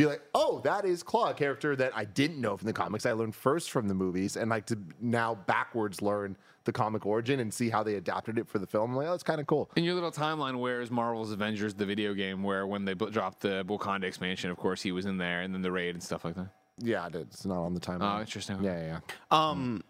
be 0.00 0.06
like, 0.06 0.22
oh, 0.34 0.60
that 0.64 0.84
is 0.84 1.02
Klaue, 1.02 1.30
a 1.30 1.34
character 1.34 1.76
that 1.76 1.92
I 1.94 2.04
didn't 2.04 2.40
know 2.40 2.56
from 2.56 2.66
the 2.66 2.72
comics. 2.72 3.06
I 3.06 3.12
learned 3.12 3.34
first 3.34 3.70
from 3.70 3.88
the 3.88 3.94
movies, 3.94 4.36
and 4.36 4.50
like 4.50 4.66
to 4.66 4.78
now 5.00 5.34
backwards 5.34 6.00
learn 6.02 6.36
the 6.64 6.72
comic 6.72 7.06
origin 7.06 7.40
and 7.40 7.52
see 7.52 7.70
how 7.70 7.82
they 7.82 7.94
adapted 7.94 8.38
it 8.38 8.48
for 8.48 8.58
the 8.58 8.66
film. 8.66 8.90
I'm 8.90 8.96
like, 8.96 9.08
oh, 9.08 9.14
it's 9.14 9.22
kind 9.22 9.40
of 9.40 9.46
cool. 9.46 9.70
In 9.76 9.84
your 9.84 9.94
little 9.94 10.12
timeline, 10.12 10.58
where 10.58 10.80
is 10.80 10.90
Marvel's 10.90 11.32
Avengers, 11.32 11.74
the 11.74 11.86
video 11.86 12.14
game, 12.14 12.42
where 12.42 12.66
when 12.66 12.84
they 12.84 12.94
bu- 12.94 13.10
dropped 13.10 13.40
the 13.40 13.64
Wakanda 13.66 14.04
expansion, 14.04 14.50
of 14.50 14.56
course, 14.56 14.82
he 14.82 14.92
was 14.92 15.06
in 15.06 15.18
there, 15.18 15.40
and 15.42 15.54
then 15.54 15.62
the 15.62 15.72
raid 15.72 15.94
and 15.94 16.02
stuff 16.02 16.24
like 16.24 16.36
that? 16.36 16.48
Yeah, 16.78 17.06
it 17.06 17.14
is. 17.14 17.26
It's 17.32 17.44
not 17.44 17.62
on 17.62 17.74
the 17.74 17.80
timeline. 17.80 18.18
Oh, 18.18 18.20
interesting. 18.20 18.62
Yeah, 18.62 18.80
yeah, 18.80 18.86
yeah. 18.86 19.00
Um, 19.30 19.82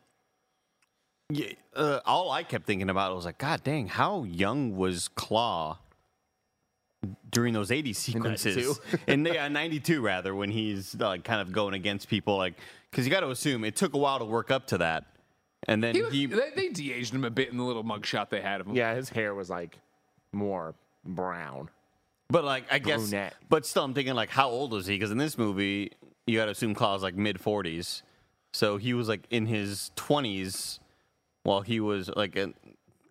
yeah, 1.28 1.52
uh, 1.76 2.00
all 2.04 2.30
I 2.32 2.42
kept 2.42 2.66
thinking 2.66 2.90
about 2.90 3.14
was 3.14 3.24
like, 3.24 3.38
God 3.38 3.62
dang, 3.62 3.86
how 3.86 4.24
young 4.24 4.76
was 4.76 5.08
Klaue 5.14 5.78
during 7.30 7.55
those 7.55 7.70
80 7.70 7.92
sequences? 7.92 8.80
In 9.07 9.24
yeah, 9.26 9.48
92 9.48 10.01
rather, 10.01 10.34
when 10.34 10.51
he's 10.51 10.94
like 10.94 11.24
kind 11.24 11.40
of 11.40 11.53
going 11.53 11.74
against 11.74 12.09
people, 12.09 12.36
like, 12.36 12.55
because 12.90 13.07
you 13.07 13.11
got 13.11 13.20
to 13.20 13.30
assume 13.30 13.64
it 13.64 13.76
took 13.76 13.94
a 13.94 13.98
while 13.98 14.18
to 14.18 14.24
work 14.24 14.51
up 14.51 14.66
to 14.68 14.78
that. 14.78 15.05
And 15.68 15.82
then 15.82 15.94
He 15.94 16.03
he, 16.11 16.26
was, 16.26 16.38
they, 16.38 16.51
they 16.57 16.68
de-aged 16.68 17.14
him 17.14 17.24
a 17.24 17.30
bit 17.30 17.51
in 17.51 17.57
the 17.59 17.64
little 17.64 17.84
mugshot 17.84 18.30
they 18.30 18.40
had 18.40 18.61
of 18.61 18.66
him. 18.66 18.74
Yeah, 18.74 18.94
his 18.94 19.09
hair 19.11 19.34
was 19.34 19.51
like 19.51 19.78
more 20.32 20.74
brown. 21.05 21.68
but 22.30 22.44
like, 22.44 22.64
I 22.72 22.78
guess, 22.78 23.01
Brunette. 23.11 23.34
but 23.48 23.66
still, 23.66 23.84
I'm 23.84 23.92
thinking, 23.94 24.14
like, 24.14 24.30
how 24.30 24.48
old 24.48 24.72
was 24.72 24.86
he? 24.86 24.94
Because 24.94 25.11
in 25.11 25.18
this 25.18 25.36
movie, 25.36 25.92
you 26.26 26.38
got 26.38 26.46
to 26.46 26.53
assume 26.53 26.74
Klaue's 26.74 27.03
like 27.03 27.14
mid 27.14 27.38
40s. 27.38 28.03
So 28.53 28.78
he 28.78 28.94
was 28.94 29.09
like 29.09 29.26
in 29.30 29.46
his 29.46 29.90
20s 29.96 30.78
while 31.42 31.61
he 31.61 31.78
was 31.80 32.11
like, 32.16 32.36
a 32.36 32.53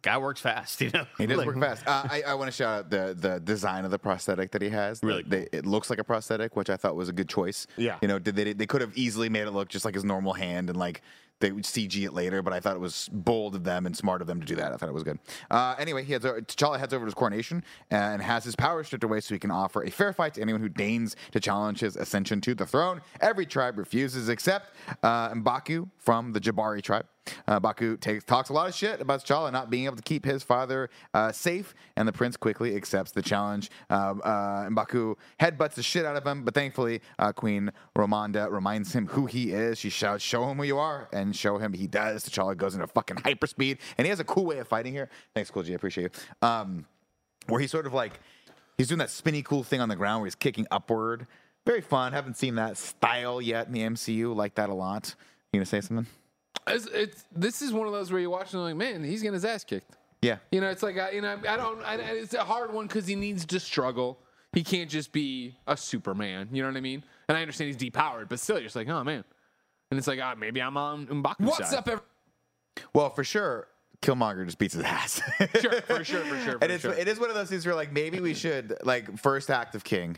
guy 0.01 0.17
works 0.17 0.41
fast, 0.41 0.81
you 0.81 0.89
know? 0.91 1.05
He 1.17 1.25
does 1.25 1.37
Like- 1.37 1.47
work 1.47 1.59
fast. 1.59 1.87
Uh, 1.87 2.07
I, 2.09 2.23
I 2.27 2.33
want 2.35 2.47
to 2.49 2.55
shout 2.55 2.79
out 2.79 2.89
the 2.89 3.15
the 3.17 3.39
design 3.39 3.85
of 3.85 3.91
the 3.91 3.99
prosthetic 3.99 4.51
that 4.51 4.61
he 4.61 4.69
has. 4.69 5.01
Really 5.03 5.23
They- 5.23 5.47
it 5.51 5.65
looks 5.65 5.89
like 5.89 5.99
a 5.99 6.03
prosthetic, 6.03 6.55
which 6.55 6.69
I 6.69 6.77
thought 6.77 6.95
was 6.95 7.09
a 7.09 7.13
good 7.13 7.29
choice. 7.29 7.67
Yeah. 7.77 7.97
you 8.01 8.07
know, 8.07 8.19
did 8.19 8.35
they 8.35 8.53
they 8.53 8.65
could 8.65 8.81
have 8.81 8.95
easily 8.97 9.29
made 9.29 9.47
it 9.47 9.51
look 9.51 9.69
just 9.69 9.85
like 9.85 9.95
his 9.95 10.03
normal 10.03 10.33
hand 10.33 10.69
and 10.69 10.77
like 10.77 11.01
they 11.41 11.53
would 11.53 11.63
CG 11.63 12.03
it 12.03 12.11
later, 12.11 12.41
but 12.41 12.51
I 12.51 12.59
thought 12.59 12.75
it 12.75 12.81
was 12.81 13.07
bold 13.13 13.55
of 13.55 13.63
them 13.63 13.85
and 13.85 13.95
smart 13.95 14.19
of 14.19 14.27
them 14.27 14.41
to 14.41 14.45
do 14.45 14.55
that. 14.57 14.73
I 14.73 14.75
thought 14.75 14.89
it 14.89 14.93
was 14.93 15.03
good. 15.03 15.19
Uh, 15.49 15.73
anyway, 15.79 16.03
he 16.03 16.11
heads 16.11 16.25
over, 16.25 16.41
T'Challa 16.41 16.77
heads 16.77 16.93
over 16.93 17.05
to 17.05 17.07
his 17.07 17.13
coronation 17.13 17.63
and 17.89 18.21
has 18.21 18.43
his 18.43 18.57
power 18.57 18.83
stripped 18.83 19.05
away 19.05 19.21
so 19.21 19.33
he 19.33 19.39
can 19.39 19.49
offer 19.49 19.81
a 19.85 19.89
fair 19.89 20.11
fight 20.11 20.33
to 20.33 20.41
anyone 20.41 20.61
who 20.61 20.67
deigns 20.67 21.15
to 21.31 21.39
challenge 21.39 21.79
his 21.79 21.95
ascension 21.95 22.41
to 22.41 22.53
the 22.55 22.65
throne. 22.65 22.99
Every 23.21 23.45
tribe 23.45 23.77
refuses 23.77 24.27
except 24.27 24.75
uh, 25.01 25.29
Mbaku 25.29 25.89
from 25.97 26.33
the 26.33 26.41
Jabari 26.41 26.81
tribe. 26.81 27.05
Uh, 27.47 27.59
Baku 27.59 27.97
takes, 27.97 28.23
talks 28.23 28.49
a 28.49 28.53
lot 28.53 28.67
of 28.67 28.75
shit 28.75 29.01
about 29.01 29.23
T'Challa 29.23 29.51
not 29.51 29.69
being 29.69 29.85
able 29.85 29.95
to 29.95 30.01
keep 30.01 30.25
his 30.25 30.43
father 30.43 30.89
uh, 31.13 31.31
safe, 31.31 31.75
and 31.95 32.07
the 32.07 32.11
prince 32.11 32.37
quickly 32.37 32.75
accepts 32.75 33.11
the 33.11 33.21
challenge. 33.21 33.69
Um, 33.89 34.21
uh, 34.23 34.65
Mbaku 34.69 35.15
headbutts 35.39 35.73
the 35.75 35.83
shit 35.83 36.05
out 36.05 36.15
of 36.15 36.25
him, 36.25 36.43
but 36.43 36.53
thankfully, 36.53 37.01
uh, 37.19 37.31
Queen 37.31 37.71
Ramonda 37.95 38.51
reminds 38.51 38.93
him 38.93 39.07
who 39.07 39.25
he 39.25 39.51
is. 39.51 39.77
She 39.77 39.89
shouts, 39.89 40.23
"Show 40.23 40.49
him 40.49 40.57
who 40.57 40.63
you 40.63 40.77
are," 40.77 41.07
and 41.13 41.35
show 41.35 41.57
him 41.57 41.73
he 41.73 41.87
does. 41.87 42.23
T'Challa 42.27 42.57
goes 42.57 42.73
into 42.73 42.87
fucking 42.87 43.17
hyperspeed, 43.17 43.77
and 43.97 44.05
he 44.05 44.09
has 44.09 44.19
a 44.19 44.23
cool 44.25 44.45
way 44.45 44.59
of 44.59 44.67
fighting 44.67 44.93
here. 44.93 45.09
Thanks, 45.35 45.51
Cool 45.51 45.63
G, 45.63 45.73
I 45.73 45.75
appreciate 45.75 46.11
you. 46.41 46.47
Um, 46.47 46.85
where 47.47 47.59
he's 47.59 47.71
sort 47.71 47.85
of 47.85 47.93
like 47.93 48.19
he's 48.77 48.87
doing 48.87 48.99
that 48.99 49.09
spinny 49.09 49.41
cool 49.41 49.63
thing 49.63 49.81
on 49.81 49.89
the 49.89 49.95
ground 49.95 50.21
where 50.21 50.27
he's 50.27 50.35
kicking 50.35 50.67
upward. 50.71 51.27
Very 51.65 51.81
fun. 51.81 52.13
Haven't 52.13 52.37
seen 52.37 52.55
that 52.55 52.77
style 52.77 53.41
yet 53.41 53.67
in 53.67 53.73
the 53.73 53.81
MCU. 53.81 54.35
Like 54.35 54.55
that 54.55 54.69
a 54.69 54.73
lot. 54.73 55.15
You 55.51 55.59
gonna 55.59 55.65
say 55.65 55.81
something? 55.81 56.07
It's, 56.67 56.85
it's, 56.87 57.25
this 57.31 57.61
is 57.61 57.73
one 57.73 57.87
of 57.87 57.93
those 57.93 58.11
where 58.11 58.21
you're 58.21 58.29
watching, 58.29 58.59
like, 58.59 58.75
man, 58.75 59.03
he's 59.03 59.21
getting 59.21 59.33
his 59.33 59.45
ass 59.45 59.63
kicked. 59.63 59.95
Yeah. 60.21 60.37
You 60.51 60.61
know, 60.61 60.69
it's 60.69 60.83
like 60.83 60.97
I, 60.97 61.11
you 61.11 61.21
know, 61.21 61.39
I 61.47 61.57
don't. 61.57 61.81
I, 61.83 61.95
it's 61.95 62.33
a 62.33 62.43
hard 62.43 62.73
one 62.73 62.87
because 62.87 63.07
he 63.07 63.15
needs 63.15 63.45
to 63.45 63.59
struggle. 63.59 64.19
He 64.51 64.63
can't 64.63 64.89
just 64.89 65.11
be 65.11 65.55
a 65.67 65.77
Superman. 65.77 66.49
You 66.51 66.61
know 66.61 66.69
what 66.69 66.77
I 66.77 66.81
mean? 66.81 67.03
And 67.27 67.37
I 67.37 67.41
understand 67.41 67.73
he's 67.73 67.91
depowered, 67.91 68.29
but 68.29 68.39
still, 68.39 68.57
you're 68.57 68.63
just 68.63 68.75
like, 68.75 68.89
oh 68.89 69.03
man. 69.03 69.23
And 69.91 69.97
it's 69.97 70.07
like, 70.07 70.19
ah, 70.21 70.35
maybe 70.37 70.61
I'm 70.61 70.77
on 70.77 71.07
M'Baku's 71.07 71.47
What's 71.47 71.69
side. 71.69 71.77
up, 71.79 71.87
everyone? 71.87 72.03
Well, 72.93 73.09
for 73.09 73.23
sure, 73.23 73.67
Killmonger 74.01 74.45
just 74.45 74.59
beats 74.59 74.73
his 74.73 74.83
ass. 74.83 75.21
Sure, 75.59 75.81
for 75.81 76.03
sure, 76.03 76.21
for 76.21 76.39
sure, 76.39 76.53
for 76.59 76.63
and 76.63 76.71
it's 76.71 76.83
sure. 76.83 76.93
it 76.93 77.07
is 77.07 77.19
one 77.19 77.29
of 77.29 77.35
those 77.35 77.49
things 77.49 77.65
where 77.65 77.75
like 77.75 77.91
maybe 77.91 78.19
we 78.19 78.33
should 78.33 78.77
like 78.83 79.17
first 79.17 79.49
act 79.49 79.75
of 79.75 79.83
King. 79.83 80.17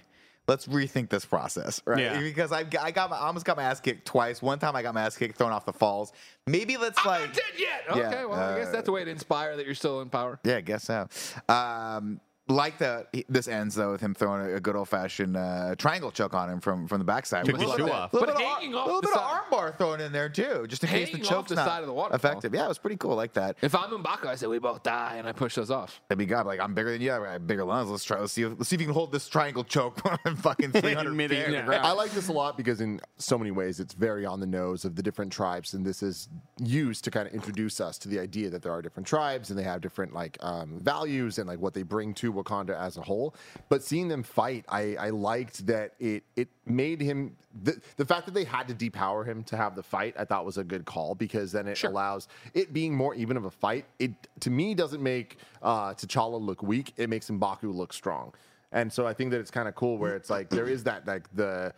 Let's 0.52 0.68
rethink 0.68 1.08
this 1.08 1.24
process, 1.24 1.82
right? 1.86 2.02
Yeah. 2.02 2.20
Because 2.20 2.52
I, 2.52 2.66
I 2.82 2.92
got 2.92 3.10
my, 3.10 3.16
I 3.16 3.28
almost 3.28 3.46
got 3.46 3.56
my 3.56 3.64
ass 3.64 3.80
kicked 3.80 4.06
twice. 4.06 4.42
One 4.42 4.60
time 4.60 4.76
I 4.76 4.82
got 4.82 4.94
my 4.94 5.04
ass 5.04 5.16
kicked 5.16 5.38
thrown 5.38 5.54
off 5.54 5.66
the 5.66 5.72
falls. 5.72 6.12
Maybe 6.46 6.76
let's 6.76 7.00
I'm 7.00 7.06
like 7.06 7.28
not 7.28 7.34
dead 7.36 7.44
yet. 7.58 7.84
Yeah, 7.96 8.08
Okay, 8.08 8.26
well, 8.26 8.38
I 8.38 8.58
guess 8.58 8.68
uh, 8.68 8.72
that's 8.74 8.90
a 8.90 8.92
way 8.92 9.06
to 9.06 9.10
inspire 9.10 9.56
that 9.56 9.66
you're 9.66 9.76
still 9.76 10.02
in 10.02 10.10
power. 10.10 10.42
Yeah, 10.44 10.58
I 10.58 10.62
guess 10.62 10.84
so. 10.84 11.08
Um, 11.48 12.20
like 12.52 12.78
the 12.78 13.06
this 13.30 13.48
ends 13.48 13.76
though 13.76 13.92
with 13.92 14.02
him 14.02 14.14
throwing 14.14 14.42
a, 14.52 14.56
a 14.56 14.60
good 14.60 14.76
old 14.76 14.90
fashioned 14.90 15.36
uh, 15.38 15.76
triangle 15.78 16.12
choke 16.12 16.34
on 16.34 16.50
him 16.50 16.60
from 16.60 16.88
from 16.88 17.00
the 17.00 17.06
backside. 17.06 17.46
Took 17.46 17.54
With 17.58 17.62
his 17.62 17.72
a 17.72 17.78
shoe 17.78 17.84
little 17.86 17.98
off. 17.98 18.12
bit- 18.12 18.20
But 18.22 18.30
little 18.30 18.42
of 18.44 18.48
hanging 18.58 18.76
ar- 18.76 18.82
off 18.82 18.86
little 18.88 19.02
bit 19.02 19.12
of 19.14 19.22
armbar 19.22 19.78
thrown 19.78 20.02
in 20.02 20.12
there 20.12 20.30
too, 20.30 20.66
just 20.68 20.84
in 20.84 20.90
case 20.90 21.08
the 21.08 21.18
Hanging 21.18 21.26
off 21.26 21.30
choke's 21.32 21.50
the 21.50 21.56
not 21.56 21.66
side 21.68 21.82
of 21.82 21.88
the 21.88 21.94
waterfall. 21.94 22.16
effective. 22.16 22.54
Yeah, 22.54 22.66
it 22.66 22.68
was 22.68 22.78
pretty 22.78 22.98
cool. 22.98 23.12
I 23.12 23.16
like 23.16 23.34
that. 23.34 23.58
If 23.62 23.74
I'm 23.76 23.90
M'Baku, 23.92 24.26
I 24.28 24.36
say 24.36 24.48
we 24.48 24.60
both 24.60 24.84
die, 24.84 25.16
and 25.18 25.28
I 25.28 25.32
push 25.32 25.56
those 25.56 25.72
off. 25.72 26.02
That'd 26.08 26.20
be 26.20 26.26
good. 26.26 26.46
Like 26.46 26.60
I'm 26.60 26.74
bigger 26.74 26.92
than 26.92 27.02
you. 27.02 27.12
I 27.14 27.34
have 27.34 27.48
bigger 27.48 27.64
lungs. 27.64 27.90
Let's 27.90 28.04
try. 28.04 28.20
Let's 28.20 28.34
see. 28.34 28.44
If, 28.44 28.54
let's 28.58 28.70
see 28.70 28.76
if 28.76 28.82
you 28.82 28.88
can 28.88 28.94
hold 28.94 29.12
this 29.12 29.28
triangle 29.28 29.64
choke 29.64 30.00
on 30.26 30.36
fucking 30.36 30.72
300 30.74 31.10
feet 31.10 31.16
midair. 31.18 31.46
in 31.46 31.66
the 31.66 31.72
Yeah. 31.74 31.86
I 31.88 31.92
like 31.92 32.12
this 32.12 32.28
a 32.28 32.34
lot 32.34 32.58
because 32.58 32.82
in 32.82 33.00
so 33.18 33.38
many 33.38 33.52
ways 33.52 33.80
it's 33.80 33.94
very 33.94 34.26
on 34.26 34.40
the 34.40 34.48
nose 34.48 34.86
of 34.86 34.96
the 34.96 35.04
different 35.04 35.32
tribes, 35.32 35.74
and 35.74 35.86
this 35.86 36.04
is 36.04 36.30
used 36.60 37.04
to 37.06 37.12
kind 37.12 37.28
of 37.28 37.34
introduce 37.34 37.80
us 37.82 37.98
to 38.00 38.08
the 38.10 38.20
idea 38.20 38.50
that 38.50 38.62
there 38.62 38.72
are 38.72 38.82
different 38.82 39.08
tribes 39.08 39.50
and 39.50 39.58
they 39.58 39.64
have 39.64 39.82
different 39.82 40.14
like 40.14 40.38
um, 40.42 40.80
values 40.82 41.38
and 41.40 41.48
like 41.48 41.60
what 41.60 41.74
they 41.74 41.84
bring 41.84 42.14
to 42.14 42.32
Wakanda 42.44 42.80
as 42.80 42.98
a 42.98 43.02
whole. 43.02 43.36
But 43.70 43.84
seeing 43.84 44.08
them 44.08 44.24
fight, 44.24 44.66
I, 44.70 44.96
I 44.96 45.10
liked 45.10 45.66
that 45.68 45.94
it 46.00 46.24
it 46.36 46.50
made 46.66 47.02
him 47.02 47.36
the, 47.64 47.80
the 47.98 48.06
fact 48.06 48.26
that 48.26 48.34
they 48.34 48.44
had 48.44 48.68
to 48.68 48.74
depower 48.74 49.26
him 49.26 49.44
to 49.46 49.58
have 49.58 49.76
the 49.76 49.84
fight. 49.84 50.16
I 50.18 50.26
thought 50.26 50.46
was 50.46 50.58
a 50.58 50.64
good 50.64 50.86
call 50.86 51.16
because 51.16 51.52
then 51.52 51.68
it 51.68 51.84
allows 51.84 52.28
it 52.54 52.74
being 52.74 52.96
more 52.96 53.14
even 53.16 53.38
of 53.38 53.46
a 53.46 53.52
fight. 53.52 53.86
It 54.00 54.12
to 54.42 54.50
me 54.50 54.74
doesn't 54.74 55.02
make 55.02 55.38
uh, 55.62 55.94
T'Challa 55.94 56.42
look 56.42 56.64
weak. 56.64 56.94
It 56.98 57.10
makes 57.10 57.30
Mbaku 57.30 57.74
look 57.74 57.94
strong. 57.94 58.34
And 58.72 58.92
so 58.92 59.06
I 59.06 59.14
think 59.14 59.32
that 59.32 59.40
it's 59.40 59.52
kind 59.52 59.68
of 59.68 59.76
cool 59.76 59.98
where 59.98 60.16
it's 60.16 60.30
like 60.30 60.50
there 60.50 60.68
is 60.68 60.84
that 60.86 61.06
like 61.06 61.28
the 61.36 61.74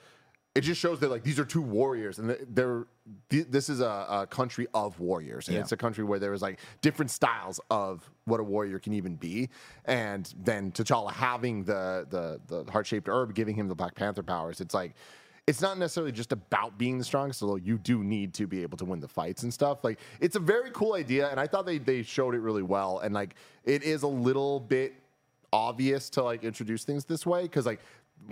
it 0.55 0.61
just 0.61 0.79
shows 0.79 0.99
that 0.99 1.09
like 1.09 1.23
these 1.23 1.39
are 1.39 1.45
two 1.45 1.61
warriors 1.61 2.19
and 2.19 2.29
they're 2.49 2.85
th- 3.29 3.47
this 3.49 3.69
is 3.69 3.79
a, 3.79 4.05
a 4.09 4.27
country 4.29 4.67
of 4.75 4.99
warriors 4.99 5.47
and 5.47 5.55
Yeah. 5.55 5.61
it's 5.61 5.71
a 5.71 5.77
country 5.77 6.03
where 6.03 6.19
there 6.19 6.33
is 6.33 6.41
like 6.43 6.59
different 6.81 7.09
styles 7.09 7.59
of 7.71 8.07
what 8.25 8.39
a 8.39 8.43
warrior 8.43 8.77
can 8.79 8.93
even 8.93 9.15
be 9.15 9.49
and 9.85 10.31
then 10.43 10.71
T'Challa 10.71 11.11
having 11.11 11.63
the 11.63 12.05
the 12.09 12.39
the 12.63 12.71
heart 12.71 12.85
shaped 12.85 13.07
herb 13.07 13.33
giving 13.33 13.55
him 13.55 13.67
the 13.67 13.75
Black 13.75 13.95
Panther 13.95 14.21
powers 14.23 14.61
it's 14.61 14.75
like 14.75 14.93
it's 15.47 15.59
not 15.59 15.77
necessarily 15.77 16.11
just 16.11 16.31
about 16.31 16.77
being 16.77 16.97
the 16.99 17.03
strongest 17.03 17.41
although 17.41 17.55
you 17.55 17.77
do 17.79 18.03
need 18.03 18.33
to 18.35 18.45
be 18.45 18.61
able 18.61 18.77
to 18.77 18.85
win 18.85 18.99
the 18.99 19.07
fights 19.07 19.41
and 19.43 19.51
stuff 19.53 19.83
like 19.83 19.99
it's 20.21 20.35
a 20.35 20.39
very 20.39 20.69
cool 20.71 20.93
idea 20.93 21.29
and 21.29 21.39
I 21.39 21.47
thought 21.47 21.65
they 21.65 21.79
they 21.79 22.03
showed 22.03 22.35
it 22.35 22.39
really 22.41 22.63
well 22.63 22.99
and 22.99 23.13
like 23.13 23.33
it 23.65 23.81
is 23.81 24.03
a 24.03 24.07
little 24.07 24.59
bit 24.59 24.93
obvious 25.51 26.09
to 26.11 26.23
like 26.23 26.43
introduce 26.43 26.83
things 26.83 27.05
this 27.05 27.25
way 27.25 27.43
because 27.43 27.65
like 27.65 27.79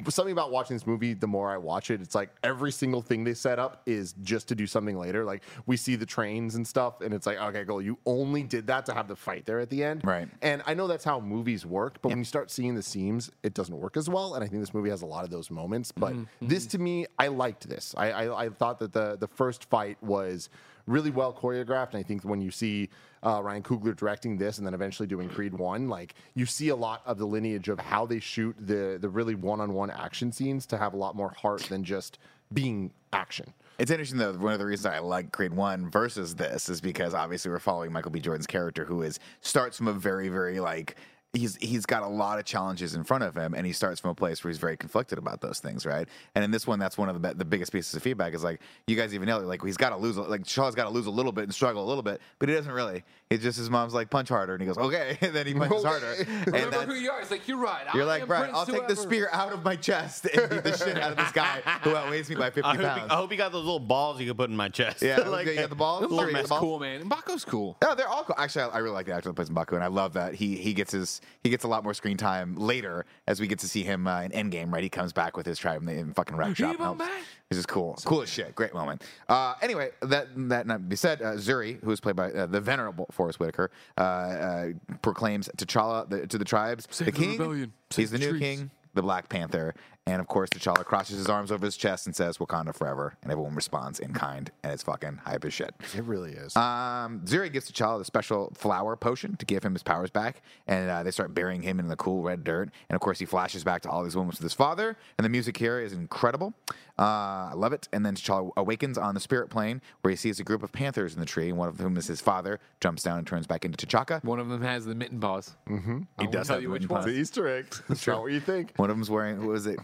something 0.10 0.32
about 0.32 0.52
watching 0.52 0.76
this 0.76 0.88
movie 0.88 1.14
the 1.14 1.28
more 1.28 1.50
i 1.50 1.58
watch 1.58 1.92
it 1.92 2.02
it's 2.02 2.16
like 2.16 2.30
every 2.44 2.72
single 2.72 3.02
thing 3.02 3.24
they 3.24 3.34
set 3.34 3.60
up 3.60 3.82
is 3.86 4.14
just 4.22 4.48
to 4.48 4.56
do 4.56 4.68
something 4.68 4.98
later. 4.98 5.24
Like 5.24 5.44
we 5.66 5.78
see 5.78 5.96
the 5.96 6.06
trains 6.06 6.56
and 6.56 6.68
stuff 6.68 7.02
and 7.02 7.14
it's 7.14 7.26
like 7.26 7.38
okay 7.38 7.66
cool 7.66 7.82
you 7.82 7.98
only 8.06 8.44
did 8.44 8.68
that 8.68 8.86
to 8.88 8.94
have 8.94 9.08
the 9.08 9.16
fight 9.16 9.46
there 9.46 9.60
at 9.60 9.70
the 9.70 9.84
end. 9.84 10.02
Right. 10.04 10.28
and 10.42 10.62
i 10.66 10.74
know 10.74 10.88
that's 10.88 11.04
how 11.04 11.20
movies 11.20 11.66
work 11.66 12.02
but 12.02 12.10
when 12.10 12.20
you 12.20 12.24
start 12.24 12.52
seeing 12.52 12.76
the 12.76 12.84
seams 12.84 13.32
it 13.44 13.54
doesn't 13.54 13.78
work 13.78 13.98
as 13.98 14.10
well 14.10 14.36
and 14.36 14.44
i 14.44 14.48
think 14.48 14.62
this 14.62 14.74
movie 14.74 14.90
has 14.90 15.02
a 15.02 15.06
lot 15.06 15.24
of 15.24 15.30
those 15.30 15.52
moments. 15.52 15.92
But 15.92 16.14
mm-hmm. 16.14 16.48
this 16.48 16.66
to 16.68 16.80
me 16.80 17.06
i 17.20 17.28
liked 17.28 17.68
this. 17.68 17.94
I, 17.98 18.12
I 18.12 18.46
i 18.46 18.50
thought 18.50 18.80
that 18.80 18.94
the 18.94 19.18
the 19.18 19.28
first 19.28 19.66
fight 19.66 19.98
was 20.02 20.50
really 20.92 21.10
well 21.10 21.34
choreographed. 21.34 21.94
And 21.94 22.00
I 22.00 22.04
think 22.04 22.24
when 22.24 22.42
you 22.42 22.52
see 22.52 22.90
uh, 23.24 23.42
Ryan 23.44 23.64
Coogler 23.64 23.96
directing 23.96 24.38
this 24.38 24.58
and 24.58 24.68
then 24.68 24.74
eventually 24.74 25.08
doing 25.08 25.30
Creed 25.30 25.54
One, 25.54 25.90
like 25.90 26.16
you 26.36 26.46
see 26.46 26.70
a 26.70 26.76
lot 26.76 27.02
of 27.06 27.18
the 27.18 27.26
lineage 27.26 27.70
of 27.70 27.80
how 27.80 28.06
they 28.06 28.20
shoot 28.20 28.56
the 28.60 28.98
the 29.00 29.10
really 29.10 29.36
one 29.36 29.62
on 29.62 29.74
one 29.74 29.90
action 29.90 30.32
scenes 30.32 30.66
to 30.68 30.78
have 30.78 30.94
a 30.94 30.98
lot 30.98 31.16
more 31.16 31.32
heart 31.32 31.62
than 31.64 31.84
just 31.84 32.20
being 32.54 32.92
action. 33.14 33.54
It's 33.80 33.90
interesting 33.90 34.20
though. 34.20 34.34
One 34.34 34.54
of 34.54 34.60
the 34.60 34.66
reasons 34.66 34.86
I 34.86 35.00
like 35.00 35.32
Creed 35.32 35.54
One 35.54 35.90
versus 35.90 36.36
this 36.36 36.70
is 36.70 36.82
because 36.82 37.14
obviously 37.14 37.50
we're 37.50 37.60
following 37.60 37.92
Michael 37.92 38.12
B. 38.12 38.20
Jordan's 38.20 38.46
character, 38.46 38.86
who 38.86 39.02
is 39.02 39.20
starts 39.42 39.78
from 39.78 39.88
a 39.88 39.94
very, 39.94 40.30
very 40.30 40.60
like 40.60 40.98
he's 41.34 41.56
he's 41.58 41.86
got 41.86 42.04
a 42.04 42.08
lot 42.08 42.40
of 42.40 42.46
challenges 42.46 42.94
in 42.96 43.04
front 43.04 43.24
of 43.24 43.36
him, 43.36 43.54
and 43.54 43.66
he 43.66 43.72
starts 43.74 44.00
from 44.02 44.10
a 44.12 44.16
place 44.16 44.44
where 44.44 44.50
he's 44.50 44.58
very 44.58 44.76
conflicted 44.78 45.18
about 45.18 45.40
those 45.42 45.60
things, 45.60 45.86
right? 45.86 46.08
And 46.36 46.44
in 46.44 46.52
this 46.52 46.68
one, 46.68 46.80
that's 46.80 46.98
one 46.98 47.10
of 47.10 47.22
the 47.22 47.34
the 47.34 47.46
biggest 47.46 47.72
pieces 47.72 47.94
of 47.96 48.04
feedback 48.04 48.34
is 48.34 48.44
like 48.44 48.60
you 48.88 48.96
guys 48.96 49.14
even 49.16 49.28
nailed 49.28 49.44
it. 49.44 49.48
Like 49.48 49.64
he's 49.64 49.78
got 49.78 49.90
to 49.92 49.98
lose, 49.98 50.18
like 50.18 50.46
Shaw's 50.48 50.76
got 50.76 50.84
to 50.84 50.90
lose 50.90 51.06
a 51.06 51.12
little 51.12 51.32
bit 51.32 51.46
and 51.46 51.54
struggle 51.54 51.84
a 51.84 51.88
little 51.88 52.04
bit, 52.04 52.20
but 52.40 52.50
he 52.50 52.56
doesn't 52.56 52.72
really. 52.72 53.04
It's 53.30 53.42
just 53.42 53.58
his 53.58 53.70
mom's 53.70 53.94
like 53.94 54.10
punch 54.10 54.28
harder, 54.28 54.54
and 54.54 54.62
he 54.62 54.68
goes 54.68 54.78
okay, 54.78 55.18
and 55.22 55.34
then 55.34 55.48
he 55.48 55.54
punches 55.54 55.86
harder, 55.86 56.12
and 56.20 56.28
Remember 56.48 56.70
that's- 56.72 56.86
who 56.88 56.96
you 56.96 57.12
are. 57.12 57.22
It's 57.22 57.32
like 57.32 57.48
you're 57.48 57.58
right. 57.58 57.86
you're 57.94 58.04
I 58.04 58.08
like, 58.08 58.22
am 58.24 58.28
Brian, 58.28 58.44
Prince 58.52 58.58
I'll 58.58 58.66
take 58.66 58.88
the 58.90 58.96
spear 58.98 59.30
out 59.32 59.54
of 59.54 59.64
my 59.64 59.78
chest 59.78 60.26
and 60.26 60.50
beat 60.50 60.64
the 60.64 60.78
shit 60.78 60.98
out 60.98 61.12
of 61.12 61.18
this 61.18 61.32
guy 61.32 61.62
who 61.84 61.96
outweighs 61.96 62.30
me 62.30 62.36
by 62.36 62.50
50 62.52 62.62
I 62.64 62.76
pounds. 62.76 63.04
you, 63.04 63.08
I 63.10 63.16
hope 63.16 63.32
you 63.32 63.38
got 63.38 63.54
those 63.54 63.64
little 63.64 63.80
balls 63.80 64.20
you 64.20 64.28
can 64.28 64.36
put 64.36 64.50
in 64.50 64.56
my 64.58 64.68
chest. 64.68 65.02
Yeah, 65.02 65.18
like, 65.30 65.48
you 65.48 65.56
got 65.56 65.70
the 65.70 65.76
balls. 65.76 66.02
Sure, 66.10 66.28
you 66.28 66.34
got 66.34 66.44
the 66.44 66.50
Mbaku's 66.50 66.60
cool, 66.60 66.80
man. 66.80 67.10
Mbaku's 67.10 67.46
cool. 67.46 67.78
No, 67.82 67.96
they're 67.96 68.10
all 68.10 68.26
cool. 68.26 68.36
Actually, 68.38 68.64
I, 68.64 68.68
I 68.68 68.78
really 68.80 68.96
like 68.96 69.06
the 69.06 69.14
actor 69.14 69.30
that 69.30 69.36
plays 69.36 69.50
Mbaku, 69.50 69.74
and 69.76 69.84
I 69.84 69.88
love 69.88 70.12
that 70.14 70.34
he 70.36 70.58
he 70.58 70.74
gets 70.74 70.92
his 70.92 71.21
he 71.44 71.50
gets 71.50 71.64
a 71.64 71.68
lot 71.68 71.84
more 71.84 71.94
screen 71.94 72.18
time 72.18 72.56
later 72.56 73.06
as 73.28 73.40
we 73.40 73.48
get 73.48 73.60
to 73.60 73.68
see 73.68 73.84
him 73.84 74.08
uh, 74.08 74.22
in 74.22 74.32
Endgame. 74.32 74.72
Right, 74.72 74.84
he 74.84 74.90
comes 74.90 75.14
back 75.14 75.38
with 75.38 75.46
his 75.46 75.58
tribe 75.60 75.82
and 75.88 75.88
they 76.10 76.14
fucking 76.14 76.36
wreck 76.36 76.56
shop. 76.56 76.76
He 76.78 76.84
helps. 76.84 77.04
This 77.50 77.60
is 77.60 77.66
cool, 77.66 77.98
cool 78.06 78.22
as 78.22 78.30
shit. 78.30 78.56
Great 78.56 78.74
moment. 78.74 79.04
Uh, 79.28 79.56
anyway, 79.62 79.92
that 80.02 80.28
that 80.50 80.68
not 80.68 80.88
be 80.88 80.96
said, 80.96 81.22
uh, 81.22 81.34
Zuri, 81.34 81.84
who 81.84 81.92
is 81.92 82.00
played 82.00 82.16
by 82.16 82.32
uh, 82.32 82.46
the 82.46 82.62
venerable 82.62 83.08
Forest 83.12 83.40
Whitaker, 83.40 83.72
uh, 83.98 84.02
uh, 84.02 84.68
proclaims 85.02 85.50
T'Challa 85.58 86.10
the, 86.10 86.28
to 86.28 86.38
the 86.38 86.46
tribes, 86.46 86.88
Save 86.92 87.08
the 87.08 87.12
the 87.12 87.18
king. 87.18 87.32
rebellion. 87.32 87.74
He's 87.94 88.12
the 88.12 88.18
the 88.18 88.26
new 88.26 88.32
trees. 88.38 88.42
king, 88.60 88.72
the 88.94 89.02
Black 89.02 89.28
Panther, 89.28 89.76
and 90.08 90.20
of 90.20 90.28
course, 90.28 90.50
T'Challa 90.50 90.84
crosses 90.84 91.18
his 91.18 91.30
arms 91.30 91.52
over 91.52 91.66
his 91.66 91.78
chest 91.78 92.06
and 92.08 92.16
says 92.16 92.38
"Wakanda 92.40 92.76
forever," 92.76 93.16
and 93.22 93.32
everyone 93.32 93.56
responds 93.56 94.00
in 94.00 94.14
kind, 94.14 94.52
and 94.64 94.74
it's 94.74 94.84
fucking 94.84 95.18
hype 95.26 95.46
as 95.46 95.54
shit. 95.54 95.74
It 95.96 96.04
really 96.04 96.32
is. 96.32 96.56
Um, 96.56 97.22
Zuri 97.26 97.52
gives 97.54 97.70
T'Challa 97.72 98.00
the 98.00 98.06
special 98.06 98.52
flower 98.56 98.96
potion 98.96 99.36
to 99.38 99.46
give 99.46 99.64
him 99.64 99.74
his 99.74 99.84
powers 99.84 100.10
back, 100.10 100.42
and 100.68 100.90
uh, 100.90 101.04
they 101.04 101.12
start 101.12 101.34
burying 101.34 101.62
him 101.62 101.80
in 101.80 101.88
the 101.88 101.96
cool 101.96 102.24
red 102.24 102.44
dirt. 102.44 102.70
And 102.90 102.96
of 102.96 103.02
course, 103.02 103.20
he 103.20 103.26
flashes 103.26 103.64
back 103.64 103.82
to 103.84 103.90
all 103.90 104.04
these 104.04 104.16
moments 104.16 104.40
with 104.40 104.44
his 104.44 104.54
father, 104.54 104.98
and 105.18 105.26
the 105.26 105.30
music 105.30 105.58
here 105.58 105.80
is 105.80 105.94
incredible. 105.94 106.54
Uh, 107.00 107.50
I 107.52 107.54
love 107.56 107.74
it. 107.74 107.88
And 107.94 108.06
then 108.06 108.16
T'Challa 108.16 108.52
awakens 108.58 108.98
on 108.98 109.14
the 109.16 109.22
spirit 109.22 109.50
plane, 109.50 109.82
where 110.02 110.10
he 110.10 110.16
sees 110.18 110.40
a 110.40 110.44
group 110.44 110.62
of 110.62 110.72
panthers 110.72 111.14
in 111.14 111.20
the 111.20 111.26
tree, 111.26 111.52
one 111.52 111.68
of 111.68 111.80
whom 111.80 111.96
is 111.98 112.08
his 112.08 112.22
father. 112.22 112.60
Jumps 112.80 113.04
down 113.04 113.18
and 113.18 113.26
turns 113.26 113.48
back 113.48 113.66
into 113.66 113.86
T'Chaka. 113.86 114.24
One 114.24 114.40
of 114.40 114.50
them 114.50 114.62
has 114.62 114.86
the 114.86 114.94
mitten 114.96 115.20
paws. 115.20 115.56
Mm-hmm. 115.68 116.00
He 116.20 116.28
does 116.28 116.48
tell 116.48 116.56
have 116.58 116.64
you 116.64 116.68
the 116.70 116.74
which 116.74 116.90
one. 116.90 117.02
paws. 117.02 117.06
the 117.06 117.12
Easter 117.20 117.48
egg. 117.48 117.74
That's 117.88 118.06
not 118.06 118.22
what 118.22 118.32
you 118.32 118.40
think. 118.40 118.74
One 118.76 118.90
of 118.90 118.96
them's 118.98 119.10
wearing. 119.10 119.38
Who 119.38 119.48
was 119.48 119.66
it? 119.68 119.80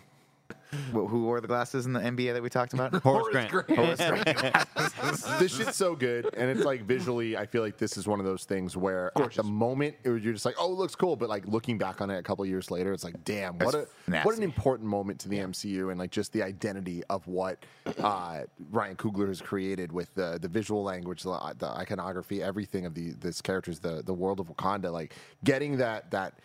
Wh- 0.91 1.08
Who 1.08 1.24
wore 1.24 1.39
the 1.41 1.48
glasses 1.48 1.86
in 1.86 1.93
the 1.93 2.00
NBA 2.00 2.34
that 2.34 2.43
we 2.43 2.50
talked 2.50 2.74
about? 2.74 2.93
Horace 3.04 3.28
Grant. 3.32 3.52
Horace 3.52 3.98
Grant. 3.98 4.68
this 5.39 5.56
shit's 5.56 5.76
so 5.78 5.95
good, 5.95 6.30
and 6.36 6.50
it's 6.50 6.66
like 6.66 6.84
visually, 6.84 7.38
I 7.38 7.45
feel 7.45 7.62
like 7.62 7.78
this 7.78 7.98
is 7.98 8.08
one 8.08 8.20
of 8.20 8.26
those 8.26 8.43
things 8.43 8.76
where 8.76 9.12
at 9.18 9.34
the 9.34 9.43
moment 9.43 9.95
it 10.04 10.10
was, 10.10 10.24
you're 10.24 10.34
just 10.34 10.45
like, 10.45 10.56
oh, 10.60 10.72
it 10.72 10.76
looks 10.78 10.95
cool, 10.95 11.16
but 11.16 11.30
like 11.30 11.48
looking 11.48 11.78
back 11.78 12.02
on 12.02 12.10
it 12.10 12.18
a 12.18 12.24
couple 12.24 12.45
years 12.45 12.70
later, 12.70 12.91
it's 12.91 13.04
like, 13.04 13.24
damn, 13.24 13.58
what 13.60 13.76
a 13.76 13.88
That's 14.08 14.26
what 14.26 14.32
nasty. 14.34 14.38
an 14.38 14.43
important 14.43 14.89
moment 14.89 15.20
to 15.22 15.30
the 15.30 15.38
MCU 15.38 15.89
and 15.89 16.00
like 16.00 16.12
just 16.12 16.34
the 16.34 16.43
identity 16.43 17.04
of 17.10 17.26
what 17.28 17.66
uh, 18.00 18.41
Ryan 18.72 18.95
Coogler 18.98 19.28
has 19.30 19.41
created 19.41 19.91
with 19.91 20.14
the 20.16 20.38
the 20.41 20.48
visual 20.48 20.84
language, 20.84 21.24
the, 21.24 21.56
the 21.58 21.68
iconography, 21.68 22.43
everything 22.43 22.86
of 22.86 22.93
the 22.93 23.12
this 23.12 23.41
characters, 23.41 23.80
the 23.80 24.04
the 24.06 24.14
world 24.14 24.39
of 24.39 24.48
Wakanda, 24.48 24.91
like 24.91 25.14
getting 25.43 25.78
that 25.78 26.12
that 26.12 26.39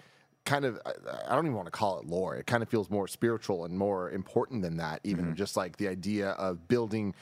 kind 0.44 0.64
of 0.64 0.80
I- 0.84 1.34
don't 1.34 1.44
even 1.46 1.54
want 1.56 1.66
to 1.66 1.70
call 1.72 1.98
it 2.00 2.06
lore. 2.06 2.36
It 2.36 2.46
kind 2.46 2.62
of 2.62 2.68
feels 2.68 2.90
more 2.90 3.06
spiritual 3.08 3.64
and 3.64 3.76
more 3.78 4.10
important 4.10 4.62
than 4.62 4.76
that. 4.78 5.00
Even 5.04 5.26
Mm-hmm. 5.26 5.34
just 5.34 5.56
like 5.56 5.76
the 5.76 5.88
idea 5.88 6.30
of 6.30 6.66
building 6.68 7.14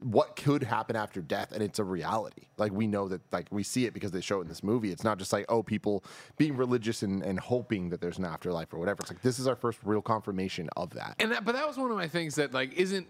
what 0.00 0.36
could 0.36 0.62
happen 0.62 0.94
after 0.94 1.20
death 1.20 1.50
and 1.50 1.60
it's 1.60 1.80
a 1.80 1.84
reality 1.84 2.42
like 2.56 2.70
we 2.70 2.86
know 2.86 3.08
that 3.08 3.20
like 3.32 3.48
we 3.50 3.64
see 3.64 3.84
it 3.84 3.92
because 3.92 4.12
they 4.12 4.20
show 4.20 4.38
it 4.38 4.42
in 4.42 4.46
this 4.48 4.62
movie 4.62 4.92
it's 4.92 5.02
not 5.02 5.18
just 5.18 5.32
like 5.32 5.44
oh 5.48 5.60
people 5.60 6.04
being 6.36 6.56
religious 6.56 7.02
and, 7.02 7.20
and 7.24 7.40
hoping 7.40 7.90
that 7.90 8.00
there's 8.00 8.16
an 8.16 8.24
afterlife 8.24 8.72
or 8.72 8.78
whatever 8.78 8.98
it's 9.00 9.10
like 9.10 9.20
this 9.22 9.40
is 9.40 9.48
our 9.48 9.56
first 9.56 9.80
real 9.82 10.00
confirmation 10.00 10.68
of 10.76 10.90
that 10.90 11.16
And 11.18 11.32
that, 11.32 11.44
but 11.44 11.56
that 11.56 11.66
was 11.66 11.76
one 11.76 11.90
of 11.90 11.96
my 11.96 12.06
things 12.06 12.36
that 12.36 12.54
like 12.54 12.74
isn't 12.74 13.08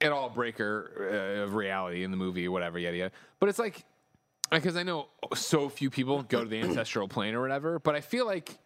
at 0.00 0.12
all 0.12 0.28
a 0.28 0.30
breaker 0.30 1.08
uh, 1.40 1.42
of 1.42 1.54
reality 1.54 2.04
in 2.04 2.12
the 2.12 2.16
movie 2.16 2.46
or 2.46 2.52
whatever, 2.52 2.78
yada 2.78 2.96
yada. 2.96 3.12
But 3.40 3.48
it's 3.48 3.58
like 3.58 3.84
because 4.52 4.76
I 4.76 4.84
know 4.84 5.08
so 5.34 5.68
few 5.68 5.90
people 5.90 6.22
go 6.22 6.44
to 6.44 6.48
the 6.48 6.60
ancestral 6.62 7.08
plane 7.08 7.34
or 7.34 7.40
whatever. 7.40 7.80
But 7.80 7.96
I 7.96 8.00
feel 8.02 8.24
like 8.24 8.56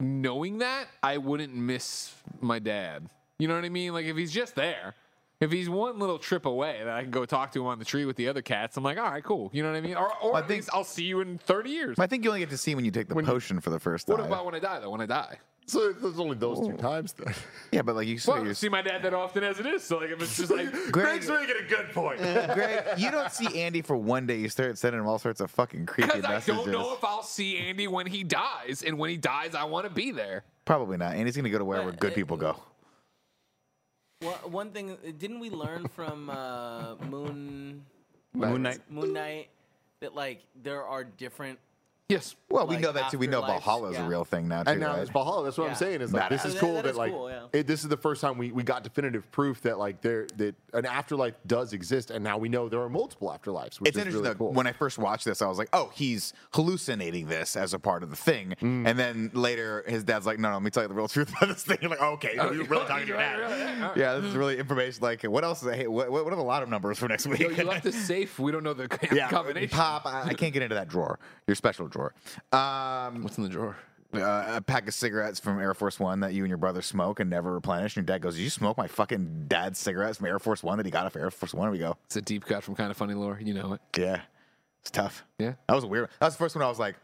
knowing 0.00 0.58
that 0.58 0.86
I 1.02 1.18
wouldn't 1.18 1.54
miss 1.54 2.12
my 2.40 2.58
dad. 2.58 3.08
You 3.38 3.48
know 3.48 3.54
what 3.54 3.64
I 3.64 3.68
mean? 3.68 3.92
Like 3.92 4.06
if 4.06 4.16
he's 4.16 4.32
just 4.32 4.54
there. 4.54 4.94
If 5.40 5.52
he's 5.52 5.68
one 5.70 6.00
little 6.00 6.18
trip 6.18 6.46
away, 6.46 6.78
that 6.82 6.88
I 6.92 7.02
can 7.02 7.12
go 7.12 7.24
talk 7.24 7.52
to 7.52 7.60
him 7.60 7.66
on 7.66 7.78
the 7.78 7.84
tree 7.84 8.04
with 8.04 8.16
the 8.16 8.26
other 8.28 8.42
cats. 8.42 8.76
I'm 8.76 8.82
like, 8.82 8.98
all 8.98 9.08
right, 9.08 9.22
cool. 9.22 9.50
You 9.52 9.62
know 9.62 9.70
what 9.70 9.78
I 9.78 9.80
mean? 9.80 9.94
Or, 9.94 10.10
or 10.20 10.34
I 10.34 10.40
at 10.40 10.48
think- 10.48 10.58
least 10.62 10.70
I'll 10.72 10.82
see 10.82 11.04
you 11.04 11.20
in 11.20 11.38
30 11.38 11.70
years. 11.70 11.96
I 12.00 12.08
think 12.08 12.24
you 12.24 12.30
only 12.30 12.40
get 12.40 12.50
to 12.50 12.56
see 12.58 12.74
when 12.74 12.84
you 12.84 12.90
take 12.90 13.06
the 13.06 13.14
potion 13.22 13.60
for 13.60 13.70
the 13.70 13.78
first 13.78 14.08
time. 14.08 14.16
What 14.18 14.26
about 14.26 14.44
when 14.46 14.56
I 14.56 14.58
die, 14.58 14.80
though? 14.80 14.90
When 14.90 15.00
I 15.00 15.06
die, 15.06 15.38
so 15.68 15.92
there's 15.92 16.18
only 16.18 16.36
those 16.36 16.66
two 16.66 16.76
times 16.76 17.12
then 17.12 17.34
yeah, 17.72 17.82
but 17.82 17.94
like 17.94 18.08
you 18.08 18.18
well, 18.26 18.44
you're, 18.44 18.54
see 18.54 18.68
my 18.68 18.82
dad 18.82 19.02
that 19.02 19.14
often 19.14 19.44
as 19.44 19.60
it 19.60 19.66
is. 19.66 19.84
So 19.84 19.98
like, 19.98 20.10
if 20.10 20.20
it's 20.22 20.36
just 20.36 20.50
like 20.50 20.72
Greg, 20.90 21.20
making 21.28 21.56
a 21.64 21.68
good 21.68 21.92
point 21.92 22.18
Greg, 22.18 22.98
you 22.98 23.10
don't 23.10 23.30
see 23.30 23.60
Andy 23.60 23.82
for 23.82 23.96
one 23.96 24.26
day. 24.26 24.36
You 24.38 24.48
start 24.48 24.78
sending 24.78 25.00
him 25.00 25.06
all 25.06 25.18
sorts 25.18 25.40
of 25.40 25.50
fucking 25.50 25.86
creepy 25.86 26.08
Because 26.08 26.24
I 26.24 26.32
messages. 26.34 26.64
don't 26.64 26.72
know 26.72 26.94
if 26.94 27.04
I'll 27.04 27.22
see 27.22 27.58
Andy 27.58 27.86
when 27.86 28.06
he 28.06 28.24
dies, 28.24 28.82
and 28.86 28.98
when 28.98 29.10
he 29.10 29.16
dies, 29.16 29.54
I 29.54 29.64
want 29.64 29.86
to 29.86 29.92
be 29.92 30.10
there. 30.10 30.44
Probably 30.64 30.96
not. 30.96 31.14
Andy's 31.14 31.36
gonna 31.36 31.50
go 31.50 31.58
to 31.58 31.64
wherever 31.64 31.92
good 31.92 32.14
people 32.14 32.36
go. 32.36 32.56
Well, 34.20 34.34
one 34.46 34.70
thing 34.70 34.96
didn't 35.18 35.38
we 35.38 35.50
learn 35.50 35.86
from 35.88 36.28
uh, 36.28 36.96
Moon 37.08 37.84
Moon 38.34 38.62
Knight. 38.62 38.80
Moon 38.90 39.12
Knight 39.12 39.48
that 40.00 40.14
like 40.14 40.44
there 40.62 40.84
are 40.84 41.04
different 41.04 41.58
Yes. 42.08 42.36
Well, 42.48 42.66
we 42.66 42.76
like, 42.76 42.84
know 42.84 42.92
that 42.92 43.10
too. 43.10 43.18
We 43.18 43.26
know 43.26 43.42
afterlife, 43.42 43.64
Valhalla's 43.64 43.96
a 43.96 44.00
yeah. 44.00 44.08
real 44.08 44.24
thing 44.24 44.48
now 44.48 44.62
too. 44.62 44.70
and 44.70 44.80
now 44.80 44.86
right? 44.86 44.96
there's 44.96 45.10
Valhalla. 45.10 45.44
That's 45.44 45.58
what 45.58 45.68
I'm 45.68 45.76
saying. 45.76 46.00
Is 46.00 46.14
like 46.14 46.30
this 46.30 46.40
Badass. 46.40 46.46
is 46.46 46.54
cool 46.54 46.74
that 46.76 46.84
that, 46.84 46.90
is 46.90 46.96
like 46.96 47.12
cool, 47.12 47.28
yeah. 47.28 47.42
it, 47.52 47.66
this 47.66 47.82
is 47.82 47.90
the 47.90 47.98
first 47.98 48.22
time 48.22 48.38
we, 48.38 48.50
we 48.50 48.62
got 48.62 48.82
definitive 48.82 49.30
proof 49.30 49.60
that 49.60 49.78
like 49.78 50.00
there 50.00 50.26
that 50.36 50.54
an 50.72 50.86
afterlife 50.86 51.34
does 51.46 51.74
exist, 51.74 52.10
and 52.10 52.24
now 52.24 52.38
we 52.38 52.48
know 52.48 52.70
there 52.70 52.80
are 52.80 52.88
multiple 52.88 53.28
afterlives. 53.28 53.78
Which 53.78 53.90
It's 53.90 53.98
is 53.98 54.04
interesting 54.06 54.22
really 54.22 54.28
though. 54.28 54.38
cool. 54.38 54.52
When 54.54 54.66
I 54.66 54.72
first 54.72 54.96
watched 54.96 55.26
this, 55.26 55.42
I 55.42 55.48
was 55.48 55.58
like, 55.58 55.68
"Oh, 55.74 55.90
he's 55.94 56.32
hallucinating 56.54 57.26
this 57.26 57.54
as 57.56 57.74
a 57.74 57.78
part 57.78 58.02
of 58.02 58.08
the 58.08 58.16
thing." 58.16 58.54
Mm. 58.62 58.86
And 58.86 58.98
then 58.98 59.30
later, 59.34 59.84
his 59.86 60.02
dad's 60.02 60.24
like, 60.24 60.38
"No, 60.38 60.48
no, 60.48 60.54
let 60.54 60.62
me 60.62 60.70
tell 60.70 60.84
you 60.84 60.88
the 60.88 60.94
real 60.94 61.08
truth 61.08 61.28
about 61.36 61.50
this 61.50 61.64
thing." 61.64 61.76
You're 61.82 61.90
like, 61.90 62.00
oh, 62.00 62.12
"Okay, 62.12 62.36
you're 62.36 62.64
really 62.64 62.86
talking 62.86 63.02
to 63.02 63.06
your 63.06 63.18
dad." 63.18 63.92
Yeah, 63.98 64.14
this 64.14 64.30
is 64.30 64.34
really 64.34 64.58
information. 64.58 65.02
Like, 65.02 65.24
what 65.24 65.44
else? 65.44 65.62
Is, 65.62 65.74
hey, 65.74 65.86
what, 65.86 66.10
what 66.10 66.26
are 66.26 66.36
the 66.36 66.42
lotto 66.42 66.64
numbers 66.64 66.98
for 66.98 67.08
next 67.08 67.26
week? 67.26 67.40
Yo, 67.40 67.50
you 67.50 67.64
left 67.64 67.84
the 67.84 67.92
safe. 67.92 68.38
We 68.38 68.50
don't 68.50 68.64
know 68.64 68.72
the 68.72 68.88
yeah, 69.12 69.28
combination. 69.28 69.76
Pop, 69.76 70.06
I, 70.06 70.28
I 70.28 70.32
can't 70.32 70.54
get 70.54 70.62
into 70.62 70.74
that 70.74 70.88
drawer. 70.88 71.18
Your 71.46 71.54
special 71.54 71.86
drawer. 71.86 71.97
Um, 72.52 73.22
What's 73.22 73.36
in 73.38 73.44
the 73.44 73.48
drawer? 73.50 73.76
uh, 74.14 74.44
a 74.56 74.60
pack 74.62 74.88
of 74.88 74.94
cigarettes 74.94 75.38
from 75.38 75.58
Air 75.60 75.74
Force 75.74 76.00
One 76.00 76.20
that 76.20 76.32
you 76.32 76.42
and 76.42 76.48
your 76.48 76.56
brother 76.58 76.80
smoke 76.80 77.20
and 77.20 77.28
never 77.28 77.52
replenish. 77.52 77.96
And 77.96 78.08
your 78.08 78.14
dad 78.16 78.22
goes, 78.22 78.36
"Did 78.36 78.42
you 78.42 78.50
smoke 78.50 78.78
my 78.78 78.86
fucking 78.86 79.44
dad's 79.48 79.78
cigarettes 79.78 80.16
from 80.18 80.26
Air 80.28 80.38
Force 80.38 80.62
One 80.62 80.78
that 80.78 80.86
he 80.86 80.90
got 80.92 81.04
off 81.06 81.14
Air 81.16 81.30
Force 81.30 81.52
One?" 81.52 81.68
And 81.68 81.72
we 81.72 81.78
go, 81.78 81.96
It's 82.06 82.16
a 82.16 82.22
deep 82.22 82.46
cut 82.46 82.64
from 82.64 82.74
Kinda 82.74 82.94
Funny 82.94 83.14
Lore. 83.14 83.38
You 83.42 83.52
know 83.54 83.74
it. 83.74 83.80
"Yeah, 83.96 84.22
it's 84.80 84.90
tough." 84.90 85.24
Yeah. 85.38 85.54
that 85.68 85.74
was 85.74 85.84
a 85.84 85.88
weird. 85.88 86.08
That 86.20 86.26
was 86.26 86.34
the 86.34 86.38
first 86.38 86.54
one 86.56 86.64
I 86.64 86.68
was 86.68 86.78
like, 86.78 86.96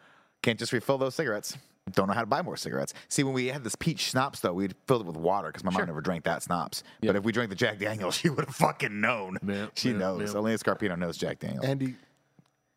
"Can't 0.43 0.59
just 0.59 0.73
refill 0.73 0.97
those 0.99 1.15
cigarettes." 1.15 1.59
Don't 1.93 2.07
know 2.09 2.15
how 2.15 2.21
to 2.23 2.27
buy 2.27 2.41
more 2.41 2.57
cigarettes. 2.57 2.95
See, 3.09 3.23
when 3.25 3.35
we 3.35 3.49
had 3.49 3.63
this 3.63 3.75
peach 3.75 4.01
schnapps, 4.01 4.41
though, 4.41 4.55
we'd 4.55 4.75
filled 4.87 5.03
it 5.03 5.07
with 5.07 5.19
water 5.19 5.49
because 5.49 5.63
my 5.65 5.71
mom 5.71 5.85
never 5.85 6.01
drank 6.01 6.25
that 6.25 6.43
schnapps. 6.43 6.83
But 7.03 7.15
if 7.15 7.25
we 7.25 7.31
drank 7.33 7.51
the 7.51 7.57
Jack 7.57 7.79
Daniels, 7.79 8.15
she 8.19 8.31
would 8.31 8.47
have 8.47 8.55
fucking 8.55 9.03
known. 9.03 9.37
Yeah, 9.47 9.67
she 9.75 9.91
yeah, 9.91 9.99
knows. 9.99 10.33
yeah. 10.33 10.39
Only 10.39 10.55
a 10.55 10.59
Scarpino 10.59 10.99
knows 10.99 11.19
Jack 11.19 11.41
Daniels. 11.41 11.67
Andy, 11.67 11.97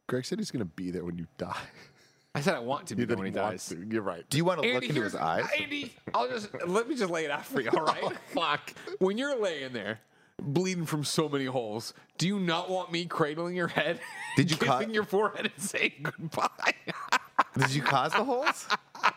Greg 0.07 0.25
said 0.25 0.39
he's 0.39 0.51
going 0.51 0.59
to 0.59 0.65
be 0.65 0.91
there 0.91 1.05
when 1.05 1.17
you 1.17 1.27
die. 1.37 1.55
I 2.37 2.41
said 2.41 2.53
I 2.55 2.59
want 2.59 2.87
to 2.87 2.95
be 2.95 3.01
That 3.03 3.07
there 3.07 3.17
when 3.17 3.25
he 3.25 3.31
he 3.31 3.35
dies. 3.35 3.65
to. 3.69 3.83
You're 3.89 4.03
right. 4.03 4.23
Do 4.29 4.37
you 4.37 4.45
want 4.45 4.61
to 4.61 4.67
look 4.67 4.75
Andy, 4.75 4.89
into 4.89 5.01
his 5.01 5.15
eyes? 5.15 5.45
Andy, 5.59 5.91
I'll 6.13 6.27
just 6.29 6.49
let 6.67 6.87
me 6.87 6.95
just 6.95 7.09
lay 7.11 7.25
it 7.25 7.31
out 7.31 7.45
for 7.45 7.61
you. 7.61 7.69
All 7.75 7.83
right. 7.83 7.99
Oh, 8.03 8.13
fuck. 8.33 8.73
When 8.99 9.17
you're 9.17 9.35
laying 9.39 9.73
there, 9.73 10.01
bleeding 10.39 10.85
from 10.85 11.03
so 11.03 11.27
many 11.27 11.45
holes, 11.45 11.95
do 12.19 12.27
you 12.27 12.39
not 12.39 12.69
want 12.69 12.91
me 12.91 13.05
cradling 13.05 13.55
your 13.55 13.67
head? 13.69 13.99
Did 14.35 14.51
you 14.51 14.57
kissing 14.57 14.67
cut- 14.71 14.93
your 14.93 15.03
forehead 15.03 15.51
and 15.55 15.63
saying 15.63 15.93
goodbye? 16.03 16.73
Did 17.57 17.71
you 17.73 17.81
cause 17.81 18.11
the 18.11 18.23
holes? 18.23 18.67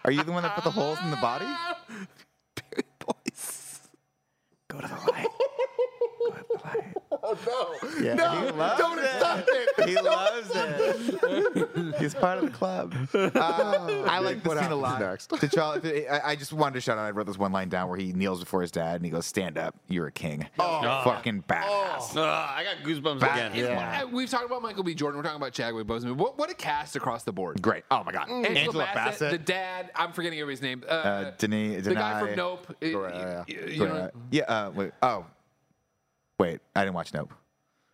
Are 0.05 0.11
you 0.11 0.23
the 0.23 0.33
one 0.33 0.43
that 0.45 0.55
put 0.55 0.65
the 0.65 0.71
holes 0.71 0.99
in 1.03 1.11
the 1.11 1.17
body? 1.19 1.45
Barry 2.55 2.85
Boyce. 3.01 3.81
Go 4.69 4.81
to 4.81 4.89
the 4.89 5.13
light. 5.13 5.27
Go 7.35 7.75
to 7.81 7.87
the 7.87 7.95
light. 7.97 8.01
no, 8.01 8.05
Yeah, 8.05 8.15
no, 8.15 8.31
he 8.47 8.51
loves 8.53 8.79
don't 8.81 8.99
it. 8.99 9.11
stop 9.19 9.45
it. 9.49 9.69
He 9.91 9.97
loves 9.97 10.51
it. 10.55 11.95
He's 11.99 12.15
part 12.15 12.39
of 12.39 12.45
the 12.45 12.51
club. 12.51 12.95
Uh, 13.15 13.29
I 14.07 14.19
like 14.21 14.45
What 14.45 14.55
this 14.55 14.63
scene 14.65 14.73
a 14.73 14.77
lot. 14.77 15.01
next? 15.01 15.31
T'Challa, 15.31 16.11
I, 16.11 16.33
I 16.33 16.37
just 16.37 16.53
wanted 16.53 16.75
to 16.75 16.81
shout 16.81 16.99
out. 16.99 17.05
I 17.07 17.11
wrote 17.11 17.27
this 17.27 17.39
one 17.39 17.51
line 17.53 17.69
down 17.69 17.89
where 17.89 17.99
he 17.99 18.13
kneels 18.13 18.41
before 18.41 18.61
his 18.63 18.71
dad 18.71 18.97
and 18.97 19.05
he 19.05 19.11
goes, 19.11 19.27
"Stand 19.27 19.57
up, 19.59 19.75
you're 19.89 20.07
a 20.07 20.13
king." 20.13 20.47
fucking 20.57 21.45
badass. 21.49 22.17
Ugh, 22.17 22.19
I 22.19 22.65
got 22.65 22.87
goosebumps 22.87 23.21
Back- 23.21 23.53
again. 23.55 23.77
Uh, 23.77 24.07
We've 24.13 24.29
talked 24.29 24.45
about 24.47 24.63
Michael 24.63 24.83
B. 24.83 24.95
Jordan. 24.95 25.19
We're 25.19 25.23
talking 25.25 25.37
about 25.41 25.53
Chadwick 25.53 25.87
Boseman. 25.87 26.17
What, 26.17 26.39
what 26.39 26.51
a 26.51 26.55
cast 26.55 26.97
across 26.97 27.23
the 27.25 27.33
board. 27.33 27.61
Great. 27.63 27.85
Oh 27.91 28.05
my 28.05 28.13
god. 28.13 28.29
Angela, 28.31 28.59
Angela 28.59 28.85
Bassett, 28.95 29.21
Bassett. 29.21 29.31
the 29.33 29.39
dad. 29.39 29.91
I'm 29.95 30.13
forgetting 30.13 30.39
everybody's 30.39 30.63
name. 30.63 30.85
Uh, 30.87 30.93
uh, 30.93 31.31
Denis, 31.39 31.85
the 31.85 31.95
guy 31.95 32.21
from 32.21 32.37
Nope. 32.37 32.67
Uh, 32.71 32.75
Correct, 32.91 33.49
yeah, 33.49 33.67
you 33.67 33.87
know, 33.87 33.95
Uh, 33.95 34.11
yeah. 34.31 34.43
Uh, 34.45 34.71
wait. 34.75 34.93
Oh, 35.03 35.25
wait. 36.41 36.61
I 36.75 36.83
didn't 36.85 36.95
watch 36.95 37.13
Nope. 37.15 37.33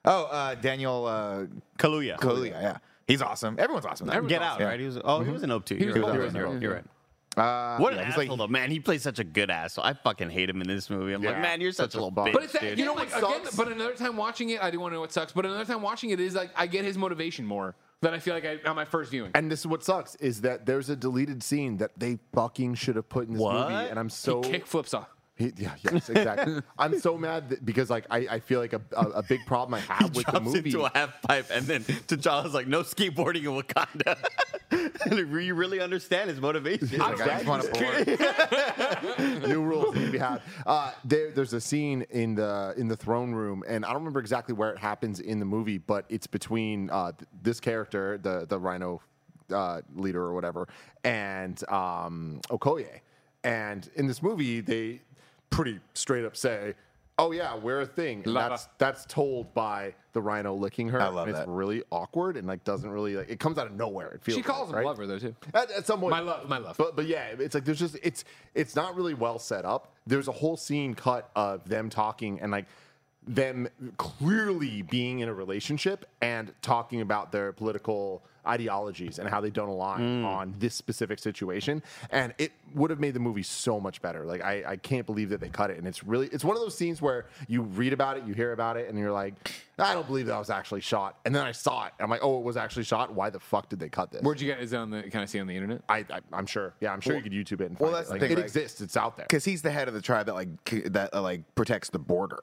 Oh, 0.05 0.25
uh, 0.25 0.55
Daniel 0.55 1.05
uh, 1.07 1.47
Kaluuya. 1.79 2.17
Kaluuya. 2.19 2.51
Yeah, 2.53 2.79
he's 3.07 3.21
awesome. 3.21 3.57
Everyone's 3.59 3.85
awesome. 3.87 4.09
Everyone's 4.09 4.29
Get 4.31 4.41
awesome. 4.43 4.63
out, 4.63 4.67
right? 4.69 4.81
He 4.81 4.87
was. 4.87 4.99
Oh, 5.05 5.21
he 5.23 5.31
was 5.33 5.43
an 5.43 5.51
OP 5.51 5.67
too. 5.67 5.75
He 5.77 5.85
You're 5.85 5.97
an 5.97 6.03
right. 6.03 6.15
You're 6.15 6.45
right. 6.47 6.53
yeah. 6.55 6.61
You're 6.61 6.75
right. 6.75 6.85
Uh, 7.37 7.77
What 7.79 7.93
an 7.93 7.99
yeah, 7.99 8.05
he's 8.07 8.15
asshole, 8.15 8.29
like, 8.29 8.39
though, 8.39 8.47
man. 8.53 8.71
He 8.71 8.81
plays 8.81 9.03
such 9.03 9.19
a 9.19 9.25
good 9.25 9.51
asshole. 9.51 9.85
I 9.85 9.93
fucking 9.93 10.31
hate 10.31 10.49
him 10.49 10.63
in 10.63 10.69
this 10.69 10.89
movie. 10.89 11.13
I'm 11.13 11.21
like, 11.23 11.35
Yeah, 11.35 11.43
man, 11.43 11.61
you're 11.61 11.71
such, 11.73 11.91
such 11.93 11.95
a 11.97 11.99
a 11.99 11.99
little 11.99 12.11
bum. 12.13 12.29
bitch, 12.29 12.33
But 12.33 12.45
it's 12.45 12.53
that, 12.55 12.63
dude. 12.63 12.79
you 12.79 12.87
know 12.87 12.95
what 12.95 13.11
what? 13.13 13.19
Again, 13.23 13.45
sucks? 13.45 13.57
but 13.57 13.69
another 13.71 13.93
time 13.93 14.17
watching 14.17 14.49
it, 14.51 14.63
I 14.63 14.71
do 14.71 14.81
want 14.81 14.93
to 14.93 14.95
know 14.95 15.01
what 15.03 15.13
sucks. 15.13 15.33
But 15.33 15.45
another 15.45 15.67
time 15.67 15.83
watching 15.83 16.11
it 16.11 16.21
is 16.21 16.35
like 16.35 16.51
I 16.57 16.67
get 16.67 16.87
his 16.87 16.97
motivation 16.97 17.45
more 17.45 17.75
than 18.01 18.15
I 18.15 18.21
feel 18.21 18.33
like 18.33 18.47
I, 18.47 18.59
on 18.67 18.75
my 18.77 18.87
first 18.87 19.11
viewing. 19.11 19.33
And 19.35 19.51
this 19.51 19.61
is 19.61 19.67
what 19.67 19.85
sucks 19.85 20.15
is 20.15 20.41
that 20.43 20.65
there's 20.65 20.89
a 20.89 20.97
deleted 20.97 21.43
scene 21.43 21.77
that 21.79 21.91
they 21.99 22.19
fucking 22.33 22.75
should 22.77 22.97
have 22.97 23.09
put 23.11 23.27
in 23.27 23.35
this 23.35 23.43
What? 23.43 23.69
movie, 23.71 23.91
and 23.91 23.99
I'm 23.99 24.09
so 24.09 24.43
he 24.43 24.53
kick 24.53 24.67
flips 24.67 24.95
off. 24.95 25.09
He, 25.37 25.53
yeah, 25.59 25.75
yes, 25.83 26.09
exactly. 26.09 26.63
I'm 26.79 26.99
so 26.99 27.19
mad 27.19 27.51
that, 27.51 27.65
because 27.65 27.91
like 27.91 28.07
I, 28.11 28.27
I 28.31 28.41
feel 28.41 28.59
like 28.59 28.73
a, 28.73 28.81
a, 28.97 29.03
a 29.07 29.23
big 29.23 29.45
problem 29.47 29.75
I 29.75 29.81
have 29.93 30.17
with 30.17 30.25
the 30.27 30.41
movie. 30.41 30.71
into 30.71 30.85
a 30.85 30.91
half 30.95 31.21
pipe, 31.21 31.49
and 31.53 31.67
then 31.67 31.83
T'Challa's 31.85 32.55
like, 32.55 32.67
"No 32.67 32.81
skateboarding 32.81 33.45
in 33.45 33.63
Wakanda." 33.63 34.17
and 34.71 35.19
you 35.19 35.55
really 35.55 35.81
understand 35.81 36.31
his 36.31 36.41
motivation. 36.41 36.99
like, 36.99 37.21
I 37.21 37.27
just 37.27 37.47
want 37.47 37.63
to 37.63 39.43
new 39.47 39.63
rules 39.63 39.95
need 39.95 40.07
to 40.07 40.13
be 40.13 40.19
had. 40.19 40.41
Uh, 40.65 40.93
there, 41.05 41.31
there's 41.31 41.53
a 41.53 41.61
scene 41.61 42.07
in 42.11 42.35
the 42.35 42.73
in 42.79 42.89
the 42.89 42.97
throne 42.97 43.33
room, 43.33 43.63
and 43.69 43.85
I 43.85 43.89
don't 43.89 43.99
remember 43.99 44.21
exactly 44.21 44.55
where 44.55 44.71
it 44.71 44.79
happens 44.79 45.21
in 45.21 45.39
the 45.39 45.45
movie, 45.45 45.77
but 45.77 46.07
it's 46.09 46.27
between 46.27 46.89
uh, 46.89 47.13
th- 47.13 47.29
this 47.43 47.61
character, 47.61 48.17
the 48.17 48.47
the 48.49 48.59
Rhino 48.59 49.03
uh, 49.53 49.83
leader 49.95 50.23
or 50.23 50.35
whatever, 50.35 50.67
and 51.05 51.63
um, 51.69 52.41
Okoye. 52.49 53.01
And 53.45 53.89
in 53.95 54.09
this 54.09 54.23
movie, 54.23 54.61
they 54.61 55.03
pretty 55.51 55.81
straight 55.95 56.25
up 56.25 56.37
say. 56.37 56.75
Oh 57.19 57.33
yeah, 57.33 57.57
we're 57.57 57.81
a 57.81 57.87
thing. 57.87 58.23
And 58.25 58.35
Lava. 58.35 58.51
that's 58.51 58.69
that's 58.77 59.07
told 59.07 59.55
by 59.55 59.95
the 60.13 60.21
rhino 60.21 60.55
licking 60.55 60.91
her. 60.91 61.01
I 61.01 61.09
love 61.09 61.29
and 61.29 61.35
that. 61.37 61.41
It's 61.41 61.49
really 61.49 61.83
awkward 61.91 62.37
and 62.37 62.47
like 62.47 62.63
doesn't 62.65 62.91
really 62.91 63.17
like 63.17 63.31
it 63.31 63.41
comes 63.41 63.57
out 63.57 63.67
of 63.67 63.73
nowhere. 63.73 64.11
It 64.11 64.23
feels 64.23 64.37
She 64.37 64.43
calls 64.43 64.69
like, 64.69 64.71
him 64.71 64.77
right? 64.77 64.87
lover 64.87 65.07
though 65.07 65.19
too. 65.19 65.35
At, 65.55 65.71
at 65.71 65.87
some 65.87 66.01
point, 66.01 66.11
My 66.11 66.21
love, 66.21 66.47
my 66.47 66.59
love. 66.59 66.77
But 66.77 66.95
but 66.95 67.07
yeah, 67.07 67.29
it's 67.39 67.55
like 67.55 67.65
there's 67.65 67.79
just 67.79 67.97
it's 68.03 68.25
it's 68.55 68.77
not 68.77 68.95
really 68.97 69.15
well 69.15 69.39
set 69.39 69.65
up. 69.65 69.95
There's 70.07 70.29
a 70.29 70.33
whole 70.33 70.59
scene 70.59 70.95
cut 70.95 71.31
of 71.35 71.67
them 71.67 71.89
talking 71.89 72.39
and 72.41 72.53
like 72.53 72.67
them 73.27 73.69
clearly 73.97 74.83
being 74.83 75.21
in 75.21 75.29
a 75.29 75.35
relationship 75.35 76.05
and 76.21 76.53
talking 76.61 77.01
about 77.01 77.33
their 77.33 77.51
political 77.53 78.23
ideologies 78.47 79.19
and 79.19 79.29
how 79.29 79.41
they 79.41 79.51
don't 79.51 79.69
align 79.69 80.25
on 80.25 80.55
this 80.59 80.75
specific 80.75 81.19
situation. 81.19 81.83
And 82.11 82.35
it 82.39 82.53
would 82.75 82.91
have 82.91 83.01
made 83.01 83.15
the 83.15 83.21
movie 83.21 83.43
so 83.43 83.81
much 83.81 84.01
better. 84.03 84.25
Like 84.25 84.43
I, 84.45 84.63
I 84.67 84.77
can't 84.77 85.07
believe 85.07 85.31
that 85.31 85.41
they 85.41 85.49
cut 85.49 85.71
it. 85.71 85.79
And 85.79 85.87
it's 85.87 86.05
really 86.05 86.29
it's 86.29 86.45
one 86.45 86.57
of 86.57 86.63
those 86.63 86.77
scenes 86.77 87.01
where 87.03 87.27
you 87.49 87.63
read 87.63 87.93
about 87.93 88.17
it, 88.17 88.25
you 88.27 88.35
hear 88.35 88.53
about 88.53 88.77
it, 88.77 88.89
and 88.89 88.99
you're 88.99 89.13
like, 89.13 89.35
I 89.79 89.93
don't 89.93 90.07
believe 90.07 90.27
that 90.27 90.39
was 90.39 90.51
actually 90.51 90.81
shot. 90.81 91.19
And 91.25 91.35
then 91.35 91.45
I 91.45 91.53
saw 91.53 91.87
it. 91.87 91.93
And 91.99 92.05
I'm 92.05 92.11
like, 92.11 92.21
oh, 92.23 92.39
it 92.39 92.45
was 92.45 92.57
actually 92.57 92.85
shot. 92.85 93.13
Why 93.13 93.29
the 93.31 93.41
fuck 93.41 93.69
did 93.69 93.79
they 93.79 93.89
cut 93.89 94.11
this? 94.11 94.23
Where'd 94.23 94.41
you 94.41 94.47
get? 94.47 94.61
Is 94.61 94.73
it 94.73 94.77
on 94.77 94.91
the? 94.91 95.03
Can 95.05 95.21
I 95.21 95.25
see 95.27 95.39
it 95.39 95.43
on 95.43 95.47
the 95.47 95.55
internet? 95.55 95.83
I, 95.89 95.99
I 96.11 96.21
I'm 96.33 96.47
sure. 96.47 96.75
Yeah, 96.81 96.93
I'm 96.93 97.01
sure 97.01 97.17
you 97.17 97.23
could 97.23 97.33
YouTube 97.33 97.61
it 97.61 97.71
and 97.71 97.79
well, 97.79 97.93
that's 97.93 98.09
it. 98.09 98.15
the 98.15 98.15
Like, 98.15 98.21
thing, 98.23 98.31
it 98.33 98.37
right? 98.37 98.45
exists. 98.45 98.81
It's 98.81 98.97
out 98.97 99.17
there. 99.17 99.27
because 99.29 99.45
he's 99.45 99.63
the 99.63 99.71
head 99.71 99.89
of 99.89 99.95
the 99.95 100.01
tribe 100.01 100.27
that 100.27 100.35
like 100.35 100.49
that 100.93 101.15
uh, 101.15 101.21
like 101.23 101.43
protects 101.55 101.91
the 101.91 101.99
border, 101.99 102.39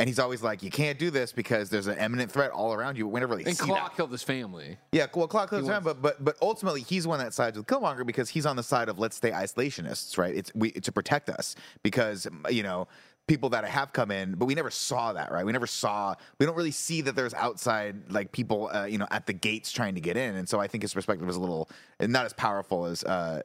and 0.00 0.08
he's 0.08 0.18
always 0.18 0.42
like, 0.42 0.62
you 0.62 0.70
can't 0.70 0.98
do 0.98 1.10
this 1.10 1.32
because 1.32 1.70
there's 1.70 1.86
an 1.86 1.98
imminent 1.98 2.32
threat 2.32 2.50
all 2.50 2.72
around 2.72 2.96
you. 2.96 3.04
But 3.04 3.10
we 3.10 3.20
never 3.20 3.36
really 3.36 3.48
And 3.48 3.58
Klaue 3.58 3.74
that. 3.74 3.96
killed 3.96 4.10
his 4.10 4.22
family. 4.22 4.78
Yeah, 4.92 5.06
well, 5.14 5.28
Clark 5.28 5.50
Cliff's 5.50 5.68
around, 5.68 5.84
but 5.84 6.00
but 6.02 6.24
but 6.24 6.36
ultimately 6.42 6.80
he's 6.82 7.06
one 7.06 7.18
that 7.18 7.34
sides 7.34 7.56
with 7.56 7.66
Killmonger 7.66 8.06
because 8.06 8.28
he's 8.28 8.46
on 8.46 8.56
the 8.56 8.62
side 8.62 8.88
of 8.88 8.98
let's 8.98 9.16
stay 9.16 9.30
isolationists, 9.30 10.18
right? 10.18 10.34
It's 10.34 10.50
we 10.54 10.72
to 10.72 10.92
protect 10.92 11.28
us 11.28 11.54
because 11.82 12.26
you 12.48 12.62
know 12.62 12.88
people 13.26 13.50
that 13.50 13.64
have 13.64 13.92
come 13.92 14.10
in, 14.10 14.34
but 14.34 14.46
we 14.46 14.56
never 14.56 14.70
saw 14.70 15.12
that, 15.12 15.30
right? 15.30 15.46
We 15.46 15.52
never 15.52 15.66
saw, 15.68 16.16
we 16.40 16.46
don't 16.46 16.56
really 16.56 16.72
see 16.72 17.00
that 17.02 17.14
there's 17.14 17.32
outside 17.34 18.10
like 18.10 18.32
people, 18.32 18.68
uh, 18.74 18.86
you 18.86 18.98
know, 18.98 19.06
at 19.12 19.26
the 19.26 19.32
gates 19.32 19.70
trying 19.70 19.94
to 19.94 20.00
get 20.00 20.16
in, 20.16 20.34
and 20.34 20.48
so 20.48 20.58
I 20.58 20.66
think 20.66 20.82
his 20.82 20.92
perspective 20.92 21.28
is 21.28 21.36
a 21.36 21.40
little 21.40 21.68
not 22.00 22.26
as 22.26 22.32
powerful 22.32 22.86
as 22.86 23.04
uh 23.04 23.42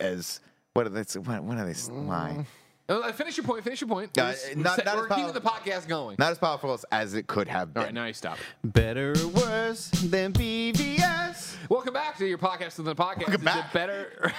as 0.00 0.40
what 0.72 0.86
are 0.86 0.90
they? 0.90 1.02
What, 1.18 1.42
what 1.42 1.58
are 1.58 1.66
they? 1.66 1.78
Why? 1.92 2.46
Uh, 2.88 3.10
finish 3.10 3.36
your 3.36 3.44
point. 3.44 3.64
Finish 3.64 3.80
your 3.80 3.88
point. 3.88 4.16
Uh, 4.16 4.32
We're- 4.44 4.54
not- 4.62 4.78
we're 4.78 4.84
not 4.84 4.94
as 4.94 4.96
we're 4.96 5.08
keeping 5.16 5.32
the 5.32 5.40
podcast 5.40 5.88
going. 5.88 6.14
Not 6.20 6.30
as 6.30 6.38
powerful 6.38 6.72
as, 6.72 6.84
as 6.92 7.14
it 7.14 7.26
could 7.26 7.48
have 7.48 7.74
been. 7.74 7.82
right, 7.82 7.92
now 7.94 8.06
you 8.06 8.12
stop. 8.12 8.38
Better 8.62 9.12
or 9.20 9.26
worse 9.28 9.88
than 9.90 10.32
BVS? 10.32 11.56
Welcome 11.68 11.94
back 11.94 12.16
to 12.18 12.26
your 12.26 12.38
podcast. 12.38 12.78
And 12.78 12.86
the 12.86 12.94
podcast 12.94 13.26
Welcome 13.26 13.34
is 13.34 13.40
back. 13.40 13.66
it 13.66 13.72
better 13.72 14.32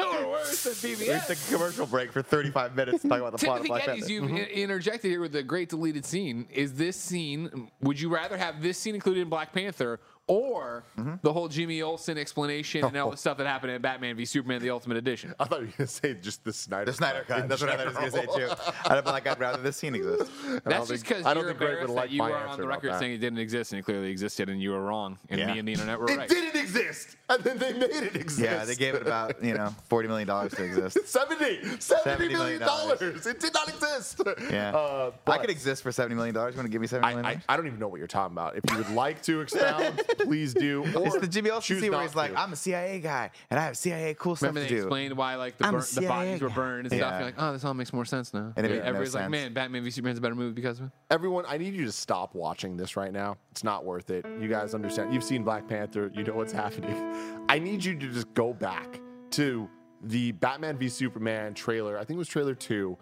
or 0.00 0.28
worse 0.30 0.62
than 0.80 0.90
We 0.90 0.96
BVS? 0.96 1.26
took 1.26 1.36
a 1.38 1.52
commercial 1.54 1.84
break 1.86 2.12
for 2.12 2.22
35 2.22 2.74
minutes 2.76 3.02
to 3.02 3.08
talk 3.08 3.18
about 3.20 3.32
the 3.38 3.44
plot 3.44 3.60
of 3.60 3.66
Black 3.66 3.84
Panther. 3.84 4.10
you've 4.10 4.32
i- 4.32 4.36
interjected 4.54 5.08
here 5.10 5.20
with 5.20 5.36
a 5.36 5.42
great 5.42 5.68
deleted 5.68 6.06
scene. 6.06 6.46
Is 6.50 6.72
this 6.74 6.96
scene? 6.96 7.70
Would 7.82 8.00
you 8.00 8.08
rather 8.08 8.38
have 8.38 8.62
this 8.62 8.78
scene 8.78 8.94
included 8.94 9.20
in 9.20 9.28
Black 9.28 9.52
Panther 9.52 10.00
or 10.26 10.84
Mm-hmm. 10.98 11.14
the 11.22 11.32
whole 11.32 11.46
Jimmy 11.48 11.82
Olsen 11.82 12.16
explanation 12.16 12.82
and 12.82 12.96
all 12.96 13.10
the 13.10 13.16
stuff 13.18 13.36
that 13.38 13.46
happened 13.46 13.72
in 13.72 13.82
Batman 13.82 14.16
v 14.16 14.24
Superman: 14.24 14.62
The 14.62 14.70
Ultimate 14.70 14.96
Edition? 14.96 15.34
I 15.38 15.44
thought 15.44 15.60
you 15.60 15.66
were 15.66 15.72
gonna 15.76 15.86
say 15.88 16.14
just 16.14 16.42
the 16.42 16.52
Snyder. 16.52 16.86
The 16.86 16.92
Snyder 16.94 17.24
Cut. 17.28 17.40
Cut. 17.40 17.48
That's 17.50 17.60
what 17.60 17.70
I 17.70 17.76
thought 17.76 17.96
I 17.96 18.04
was 18.04 18.12
going 18.14 18.26
to 18.26 18.32
say 18.32 18.46
too. 18.64 18.72
I'd 18.86 19.04
be 19.04 19.10
like, 19.10 19.26
I'd 19.26 19.38
rather 19.38 19.62
this 19.62 19.76
scene 19.76 19.94
exist. 19.94 20.30
That's 20.64 20.88
just 20.88 21.02
because 21.06 21.26
I 21.26 21.34
don't 21.34 21.42
you're 21.44 21.50
think 21.52 21.58
Greg 21.58 21.70
embarrassed 21.72 21.88
would 21.88 21.96
that 21.96 22.00
like 22.00 22.10
you 22.12 22.22
were 22.22 22.34
on 22.34 22.58
the 22.58 22.66
record 22.66 22.98
saying 22.98 23.12
it 23.12 23.18
didn't 23.18 23.38
exist 23.40 23.72
and 23.72 23.80
it 23.80 23.82
clearly 23.82 24.10
existed, 24.10 24.48
and 24.48 24.60
you 24.60 24.70
were 24.70 24.80
wrong, 24.82 25.18
and 25.28 25.38
Yeah. 25.38 25.52
me 25.52 25.58
and 25.58 25.68
the 25.68 25.72
internet 25.72 26.00
were 26.00 26.10
It 26.10 26.16
right. 26.16 26.30
It 26.30 26.34
didn't 26.34 26.60
exist, 26.60 27.16
and 27.28 27.44
then 27.44 27.58
they 27.58 27.72
made 27.74 27.90
it 27.90 28.16
exist. 28.16 28.40
Yeah, 28.40 28.64
they 28.64 28.74
gave 28.74 28.94
it 28.94 29.02
about 29.02 29.42
you 29.44 29.52
know 29.54 29.74
40 29.90 30.08
million 30.08 30.26
dollars 30.26 30.52
to 30.54 30.64
exist. 30.64 30.98
70, 31.06 31.78
70 31.80 32.28
million 32.28 32.38
million 32.38 32.60
dollars. 32.60 33.26
It 33.26 33.38
did 33.38 33.52
not 33.52 33.68
exist. 33.68 34.22
Yeah, 34.50 34.74
Uh, 34.74 35.10
I 35.26 35.38
could 35.38 35.50
exist 35.50 35.82
for 35.82 35.92
70 35.92 36.14
million 36.14 36.34
dollars. 36.34 36.54
You 36.54 36.58
want 36.58 36.66
to 36.68 36.72
give 36.72 36.80
me 36.80 36.86
seventy 36.86 37.14
million? 37.16 37.26
I. 37.26 37.30
I, 37.32 37.54
I 37.54 37.56
don't 37.58 37.66
even 37.66 37.78
know 37.78 37.88
what 37.88 37.98
you're 37.98 38.06
talking 38.06 38.32
about. 38.34 38.56
If 38.56 38.64
you 38.70 38.78
would 38.78 38.90
like 38.90 39.20
to 39.22 39.40
expound, 39.42 40.00
please 40.24 40.54
do. 40.54 40.82
Or 40.94 41.06
it's 41.06 41.18
the 41.18 41.26
Jimmy 41.26 41.50
Olsen 41.50 41.76
choose 41.76 41.82
scene 41.82 41.92
where 41.92 42.02
he's 42.02 42.14
like, 42.14 42.32
to. 42.32 42.40
I'm 42.40 42.52
a 42.52 42.56
CIA 42.56 43.00
guy 43.00 43.30
and 43.50 43.58
I 43.60 43.64
have 43.64 43.76
CIA 43.76 44.14
cool 44.14 44.36
stuff 44.36 44.48
Remember 44.48 44.66
to 44.68 44.74
they 44.74 44.80
do. 44.80 44.86
explained 44.86 45.16
why 45.16 45.36
like 45.36 45.58
the, 45.58 45.66
I'm 45.66 45.74
a 45.74 45.78
burn, 45.78 45.80
the 45.80 45.86
CIA 45.86 46.08
bodies 46.08 46.40
were 46.42 46.50
burned 46.50 46.86
and 46.86 46.94
stuff. 46.94 47.12
You're 47.14 47.26
like, 47.26 47.34
oh, 47.38 47.52
this 47.52 47.64
all 47.64 47.74
makes 47.74 47.92
more 47.92 48.04
sense 48.04 48.32
now. 48.34 48.52
And 48.56 48.66
it 48.66 48.70
made 48.70 48.78
no 48.78 48.84
Everybody's 48.84 49.14
like, 49.14 49.24
sense. 49.24 49.30
man, 49.30 49.52
Batman 49.54 49.84
v 49.84 49.90
Superman's 49.90 50.18
a 50.18 50.22
better 50.22 50.34
movie 50.34 50.54
because 50.54 50.80
of 50.80 50.86
it. 50.86 50.92
Everyone, 51.10 51.44
I 51.48 51.58
need 51.58 51.74
you 51.74 51.84
to 51.84 51.92
stop 51.92 52.34
watching 52.34 52.76
this 52.76 52.96
right 52.96 53.12
now. 53.12 53.36
It's 53.50 53.64
not 53.64 53.84
worth 53.84 54.10
it. 54.10 54.24
You 54.40 54.48
guys 54.48 54.74
understand. 54.74 55.12
You've 55.12 55.24
seen 55.24 55.42
Black 55.42 55.68
Panther. 55.68 56.10
You 56.14 56.24
know 56.24 56.34
what's 56.34 56.52
happening. 56.64 57.44
I 57.48 57.58
need 57.58 57.84
you 57.84 57.94
to 57.98 58.08
just 58.12 58.32
go 58.34 58.52
back 58.52 59.00
to 59.32 59.68
the 60.02 60.32
Batman 60.32 60.76
v 60.76 60.88
Superman 60.88 61.54
trailer. 61.54 61.96
I 61.96 62.00
think 62.04 62.16
it 62.16 62.18
was 62.18 62.28
trailer 62.28 62.54
two. 62.54 62.96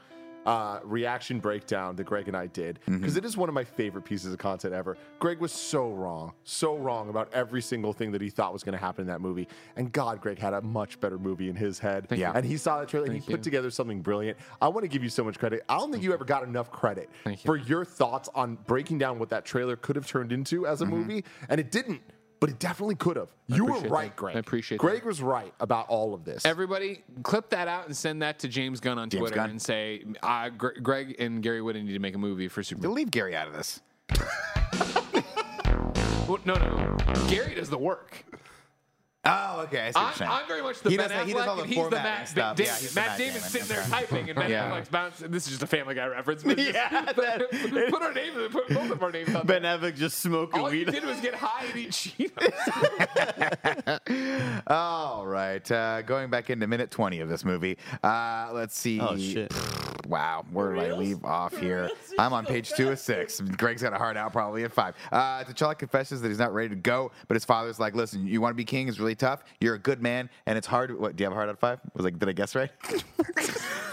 Uh, 0.44 0.78
reaction 0.84 1.40
breakdown 1.40 1.96
that 1.96 2.04
Greg 2.04 2.28
and 2.28 2.36
I 2.36 2.48
did 2.48 2.78
because 2.86 3.16
is 3.16 3.34
one 3.36 3.48
of 3.48 3.54
my 3.54 3.64
favorite 3.64 4.04
pieces 4.04 4.32
of 4.32 4.38
content 4.38 4.74
ever. 4.74 4.98
Greg 5.18 5.40
was 5.40 5.52
so 5.52 5.90
wrong, 5.90 6.34
so 6.44 6.76
wrong 6.76 7.08
about 7.08 7.32
every 7.32 7.62
single 7.62 7.92
thing 7.94 8.12
that 8.12 8.20
he 8.20 8.28
thought 8.28 8.52
was 8.52 8.62
going 8.62 8.74
to 8.74 8.78
happen 8.78 9.02
in 9.02 9.08
that 9.08 9.22
movie. 9.22 9.48
And 9.76 9.90
God, 9.90 10.20
Greg 10.20 10.38
had 10.38 10.52
a 10.52 10.60
much 10.60 11.00
better 11.00 11.18
movie 11.18 11.48
in 11.48 11.56
his 11.56 11.78
head. 11.78 12.08
Thank 12.08 12.20
you. 12.20 12.26
And 12.26 12.44
he 12.44 12.58
saw 12.58 12.78
that 12.78 12.88
trailer 12.88 13.06
and 13.06 13.14
he 13.14 13.20
Thank 13.20 13.30
put 13.30 13.42
together 13.42 13.70
something 13.70 14.02
brilliant. 14.02 14.36
I 14.60 14.68
want 14.68 14.84
to 14.84 14.88
give 14.88 15.02
you 15.02 15.08
so 15.08 15.24
much 15.24 15.38
credit. 15.38 15.62
I 15.68 15.78
don't 15.78 15.90
think 15.90 16.02
you 16.02 16.12
ever 16.12 16.24
got 16.24 16.42
enough 16.42 16.70
credit 16.70 17.08
you. 17.24 17.36
for 17.36 17.56
your 17.56 17.84
thoughts 17.84 18.28
on 18.34 18.56
breaking 18.66 18.98
down 18.98 19.18
what 19.18 19.30
that 19.30 19.44
trailer 19.44 19.76
could 19.76 19.96
have 19.96 20.06
turned 20.06 20.30
into 20.30 20.66
as 20.66 20.82
a 20.82 20.86
movie, 20.86 21.24
and 21.48 21.58
it 21.58 21.70
didn't. 21.70 22.02
But 22.44 22.50
it 22.50 22.58
definitely 22.58 22.96
could 22.96 23.16
have. 23.16 23.28
You 23.46 23.64
were 23.64 23.78
right, 23.88 24.10
that. 24.10 24.16
Greg. 24.16 24.36
I 24.36 24.38
appreciate 24.38 24.76
that. 24.76 24.86
Greg 24.86 25.00
that. 25.00 25.06
was 25.06 25.22
right 25.22 25.50
about 25.60 25.88
all 25.88 26.12
of 26.12 26.26
this. 26.26 26.44
Everybody, 26.44 27.02
clip 27.22 27.48
that 27.48 27.68
out 27.68 27.86
and 27.86 27.96
send 27.96 28.20
that 28.20 28.40
to 28.40 28.48
James 28.48 28.80
Gunn 28.80 28.98
on 28.98 29.08
James 29.08 29.20
Twitter 29.20 29.36
Gunn. 29.36 29.48
and 29.48 29.62
say, 29.62 30.04
uh, 30.22 30.50
Gre- 30.50 30.78
Greg 30.82 31.16
and 31.18 31.42
Gary 31.42 31.60
Whitta 31.60 31.82
need 31.82 31.94
to 31.94 31.98
make 32.00 32.14
a 32.14 32.18
movie 32.18 32.48
for 32.48 32.62
Superman. 32.62 32.92
Leave 32.92 33.10
Gary 33.10 33.34
out 33.34 33.48
of 33.48 33.54
this. 33.54 33.80
Well, 36.26 36.38
no, 36.46 36.54
no, 36.54 36.96
Gary 37.28 37.54
does 37.54 37.68
the 37.68 37.76
work. 37.76 38.24
Oh, 39.26 39.60
okay. 39.62 39.86
I 39.86 39.90
see 39.90 39.98
what 40.00 40.18
you're 40.20 40.28
I'm. 40.28 40.42
I'm 40.42 40.48
very 40.48 40.62
much 40.62 40.80
the 40.80 40.90
He 40.90 40.96
Ben 40.96 41.08
does- 41.08 41.26
he 41.26 41.32
does 41.32 41.42
Affleck, 41.42 41.48
all 41.48 41.56
the 41.56 41.62
and 41.62 41.70
he's 41.70 41.76
the 41.76 41.82
formatting 41.82 42.02
Matt, 42.12 42.28
stuff. 42.28 42.56
Da- 42.56 42.64
Yeah, 42.64 42.76
he's 42.76 42.94
Matt 42.94 43.06
Matt 43.06 43.18
Damon's 43.18 43.34
Damon. 43.36 43.48
sitting 43.50 43.68
there 43.68 43.76
That's 43.78 43.90
typing, 43.90 44.28
and 44.30 44.38
Ben 44.38 44.50
Yeah. 44.54 44.70
Affleck's 44.70 44.88
bouncing. 44.88 45.30
This 45.30 45.44
is 45.44 45.50
just 45.50 45.62
a 45.62 45.66
Family 45.66 45.94
Guy 45.94 46.06
reference. 46.06 46.42
But 46.42 46.56
just- 46.58 46.72
Yeah, 46.74 46.90
that- 47.12 47.50
put 47.90 48.02
our 48.02 48.12
names, 48.12 48.36
put 48.52 48.68
both 48.68 48.90
of 48.90 49.02
our 49.02 49.10
names 49.12 49.34
on 49.34 49.46
Ben 49.46 49.62
there. 49.62 49.78
Affleck 49.78 49.96
just 49.96 50.18
smoking 50.18 50.60
All 50.60 50.72
you 50.72 50.84
weed. 50.84 50.92
did 50.92 51.04
was 51.04 51.20
get 51.20 51.34
high 51.34 51.64
and 51.66 51.76
eat 51.76 51.90
Cheetos. 51.90 52.52
All 54.66 55.26
right. 55.26 55.70
Uh, 55.70 56.02
going 56.02 56.30
back 56.30 56.50
into 56.50 56.66
minute 56.66 56.90
20 56.90 57.20
of 57.20 57.28
this 57.28 57.44
movie. 57.44 57.78
Uh, 58.02 58.50
let's 58.52 58.76
see. 58.76 59.00
Oh, 59.00 59.16
shit. 59.16 59.52
Wow. 60.06 60.44
Where 60.52 60.74
did 60.74 60.84
I 60.84 60.92
leave 60.92 61.24
off 61.24 61.56
here? 61.56 61.88
I'm 62.18 62.34
on 62.34 62.44
page 62.44 62.70
two 62.74 62.90
of 62.90 62.98
six. 62.98 63.40
Greg's 63.40 63.80
got 63.80 63.94
a 63.94 63.96
heart 63.96 64.18
out 64.18 64.32
probably 64.34 64.62
at 64.64 64.70
five. 64.70 64.94
Uh, 65.10 65.42
T'Challa 65.44 65.78
confesses 65.78 66.20
that 66.20 66.28
he's 66.28 66.38
not 66.38 66.52
ready 66.52 66.68
to 66.68 66.74
go, 66.74 67.10
but 67.26 67.36
his 67.36 67.46
father's 67.46 67.80
like, 67.80 67.94
listen, 67.94 68.26
you 68.26 68.42
want 68.42 68.50
to 68.52 68.54
be 68.54 68.66
king? 68.66 68.86
Is 68.88 69.00
really 69.00 69.13
tough. 69.14 69.44
You're 69.60 69.74
a 69.74 69.78
good 69.78 70.02
man, 70.02 70.30
and 70.46 70.58
it's 70.58 70.66
hard. 70.66 70.98
What, 70.98 71.16
do 71.16 71.22
you 71.22 71.26
have 71.26 71.32
a 71.32 71.36
heart 71.36 71.48
out 71.48 71.54
of 71.54 71.58
five? 71.58 71.80
Was 71.94 72.04
like, 72.04 72.18
did 72.18 72.28
I 72.28 72.32
guess 72.32 72.54
right? 72.54 72.70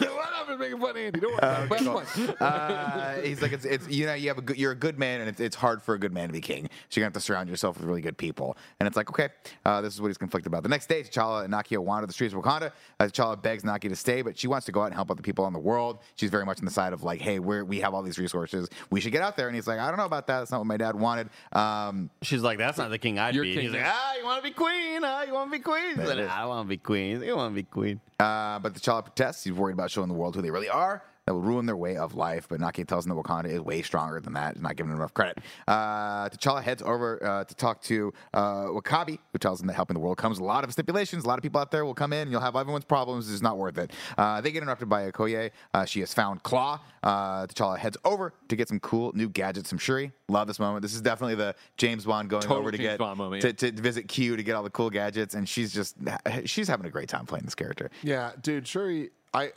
what? 0.51 0.59
Just 0.59 0.59
making 0.59 0.79
fun 0.79 0.89
of 0.91 0.97
Andy. 0.97 1.19
Don't 1.19 1.31
worry. 1.31 1.37
about 1.37 1.71
it. 1.71 2.07
Have 2.07 2.37
fun. 2.37 2.47
uh, 2.47 3.21
he's 3.21 3.41
like, 3.41 3.51
it's, 3.53 3.65
it's 3.65 3.87
you 3.89 4.05
know, 4.05 4.13
you 4.13 4.27
have 4.27 4.37
a 4.37 4.41
good, 4.41 4.57
you're 4.57 4.71
a 4.71 4.75
good 4.75 4.97
man, 4.99 5.19
and 5.21 5.29
it's, 5.29 5.39
it's 5.39 5.55
hard 5.55 5.81
for 5.81 5.95
a 5.95 5.99
good 5.99 6.13
man 6.13 6.27
to 6.27 6.33
be 6.33 6.41
king. 6.41 6.69
So 6.89 6.99
you're 6.99 7.03
gonna 7.03 7.07
have 7.07 7.13
to 7.13 7.19
surround 7.21 7.49
yourself 7.49 7.77
with 7.77 7.85
really 7.87 8.01
good 8.01 8.17
people. 8.17 8.57
And 8.79 8.87
it's 8.87 8.97
like, 8.97 9.09
okay, 9.09 9.29
uh, 9.65 9.81
this 9.81 9.93
is 9.93 10.01
what 10.01 10.07
he's 10.07 10.17
conflicted 10.17 10.47
about. 10.51 10.63
The 10.63 10.69
next 10.69 10.87
day, 10.87 11.03
T'Challa 11.03 11.45
and 11.45 11.53
Nakia 11.53 11.79
wander 11.79 12.07
the 12.07 12.13
streets 12.13 12.33
of 12.33 12.41
Wakanda. 12.41 12.71
Uh, 12.99 13.05
T'Challa 13.05 13.41
begs 13.41 13.63
Nakia 13.63 13.89
to 13.89 13.95
stay, 13.95 14.21
but 14.21 14.37
she 14.37 14.47
wants 14.47 14.65
to 14.65 14.71
go 14.71 14.81
out 14.81 14.85
and 14.85 14.95
help 14.95 15.09
other 15.11 15.21
people 15.21 15.45
in 15.47 15.53
the 15.53 15.59
world. 15.59 15.99
She's 16.15 16.29
very 16.29 16.45
much 16.45 16.59
on 16.59 16.65
the 16.65 16.71
side 16.71 16.93
of 16.93 17.03
like, 17.03 17.21
hey, 17.21 17.39
we're, 17.39 17.63
we 17.63 17.79
have 17.81 17.93
all 17.93 18.01
these 18.03 18.19
resources. 18.19 18.69
We 18.89 19.01
should 19.01 19.11
get 19.11 19.21
out 19.21 19.37
there. 19.37 19.47
And 19.47 19.55
he's 19.55 19.67
like, 19.67 19.79
I 19.79 19.87
don't 19.87 19.97
know 19.97 20.05
about 20.05 20.27
that. 20.27 20.39
That's 20.39 20.51
not 20.51 20.59
what 20.59 20.67
my 20.67 20.77
dad 20.77 20.95
wanted. 20.95 21.29
Um, 21.53 22.09
She's 22.21 22.41
like, 22.41 22.57
that's 22.57 22.77
not 22.77 22.89
the 22.89 22.97
king 22.97 23.19
I'd 23.19 23.33
be. 23.33 23.53
king 23.53 23.61
He's 23.63 23.71
like, 23.71 23.81
now. 23.81 23.91
ah, 23.93 24.15
you 24.17 24.25
want 24.25 24.43
to 24.43 24.49
be 24.49 24.53
queen? 24.53 25.01
Ah, 25.03 25.23
you 25.23 25.33
want 25.33 25.51
to 25.51 25.57
be 25.57 25.63
queen? 25.63 25.95
He's 25.97 26.07
like, 26.07 26.19
I 26.29 26.45
want 26.45 26.65
to 26.65 26.69
be 26.69 26.77
queen. 26.77 27.21
You 27.23 27.35
want 27.35 27.51
to 27.51 27.55
be 27.55 27.63
queen. 27.63 27.99
Uh, 28.19 28.59
but 28.59 28.73
T'Challa 28.73 29.03
protests. 29.03 29.43
He's 29.43 29.53
worried 29.53 29.73
about 29.73 29.89
showing 29.91 30.07
the 30.07 30.13
world 30.13 30.35
who 30.35 30.40
they 30.41 30.51
really 30.51 30.69
are. 30.69 31.03
That 31.27 31.35
will 31.35 31.41
ruin 31.41 31.67
their 31.67 31.77
way 31.77 31.97
of 31.97 32.15
life. 32.15 32.47
But 32.49 32.59
Nakia 32.59 32.87
tells 32.87 33.05
him 33.05 33.15
that 33.15 33.23
Wakanda 33.23 33.45
is 33.45 33.59
way 33.59 33.83
stronger 33.83 34.19
than 34.19 34.33
that. 34.33 34.55
He's 34.55 34.63
not 34.63 34.75
giving 34.75 34.91
him 34.91 34.97
enough 34.97 35.13
credit. 35.13 35.37
Uh, 35.67 36.29
T'Challa 36.29 36.63
heads 36.63 36.81
over 36.81 37.23
uh, 37.23 37.43
to 37.43 37.53
talk 37.53 37.79
to 37.83 38.11
uh, 38.33 38.65
Wakabi, 38.65 39.19
who 39.31 39.37
tells 39.37 39.61
him 39.61 39.67
that 39.67 39.73
helping 39.73 39.93
the 39.93 39.99
world 39.99 40.17
comes 40.17 40.39
a 40.39 40.43
lot 40.43 40.63
of 40.63 40.71
stipulations. 40.71 41.23
A 41.23 41.27
lot 41.27 41.37
of 41.37 41.43
people 41.43 41.61
out 41.61 41.69
there 41.69 41.85
will 41.85 41.93
come 41.93 42.11
in, 42.11 42.21
and 42.21 42.31
you'll 42.31 42.41
have 42.41 42.55
everyone's 42.55 42.85
problems. 42.85 43.31
It's 43.31 43.43
not 43.43 43.59
worth 43.59 43.77
it. 43.77 43.91
Uh, 44.17 44.41
they 44.41 44.51
get 44.51 44.63
interrupted 44.63 44.89
by 44.89 45.11
Okoye. 45.11 45.51
Uh, 45.75 45.85
she 45.85 45.99
has 45.99 46.11
found 46.11 46.41
Klaue. 46.41 46.79
Uh, 47.03 47.45
T'Challa 47.45 47.77
heads 47.77 47.97
over 48.03 48.33
to 48.47 48.55
get 48.55 48.67
some 48.67 48.79
cool 48.79 49.11
new 49.13 49.29
gadgets 49.29 49.69
from 49.69 49.77
Shuri. 49.77 50.11
Love 50.27 50.47
this 50.47 50.57
moment. 50.57 50.81
This 50.81 50.95
is 50.95 51.01
definitely 51.01 51.35
the 51.35 51.53
James 51.77 52.05
Bond 52.05 52.31
going 52.31 52.41
Total 52.41 52.57
over 52.57 52.71
to 52.71 52.77
James 52.77 52.93
get 52.93 52.97
Bond 52.97 53.19
moment, 53.19 53.43
to, 53.43 53.53
to 53.53 53.71
visit 53.71 54.07
Q 54.07 54.37
to 54.37 54.43
get 54.43 54.55
all 54.55 54.63
the 54.63 54.71
cool 54.71 54.89
gadgets, 54.89 55.35
and 55.35 55.47
she's 55.47 55.71
just 55.71 55.97
she's 56.45 56.67
having 56.67 56.87
a 56.87 56.89
great 56.89 57.09
time 57.09 57.27
playing 57.27 57.45
this 57.45 57.53
character. 57.53 57.91
Yeah, 58.01 58.31
dude, 58.41 58.67
Shuri, 58.67 59.11
I 59.35 59.51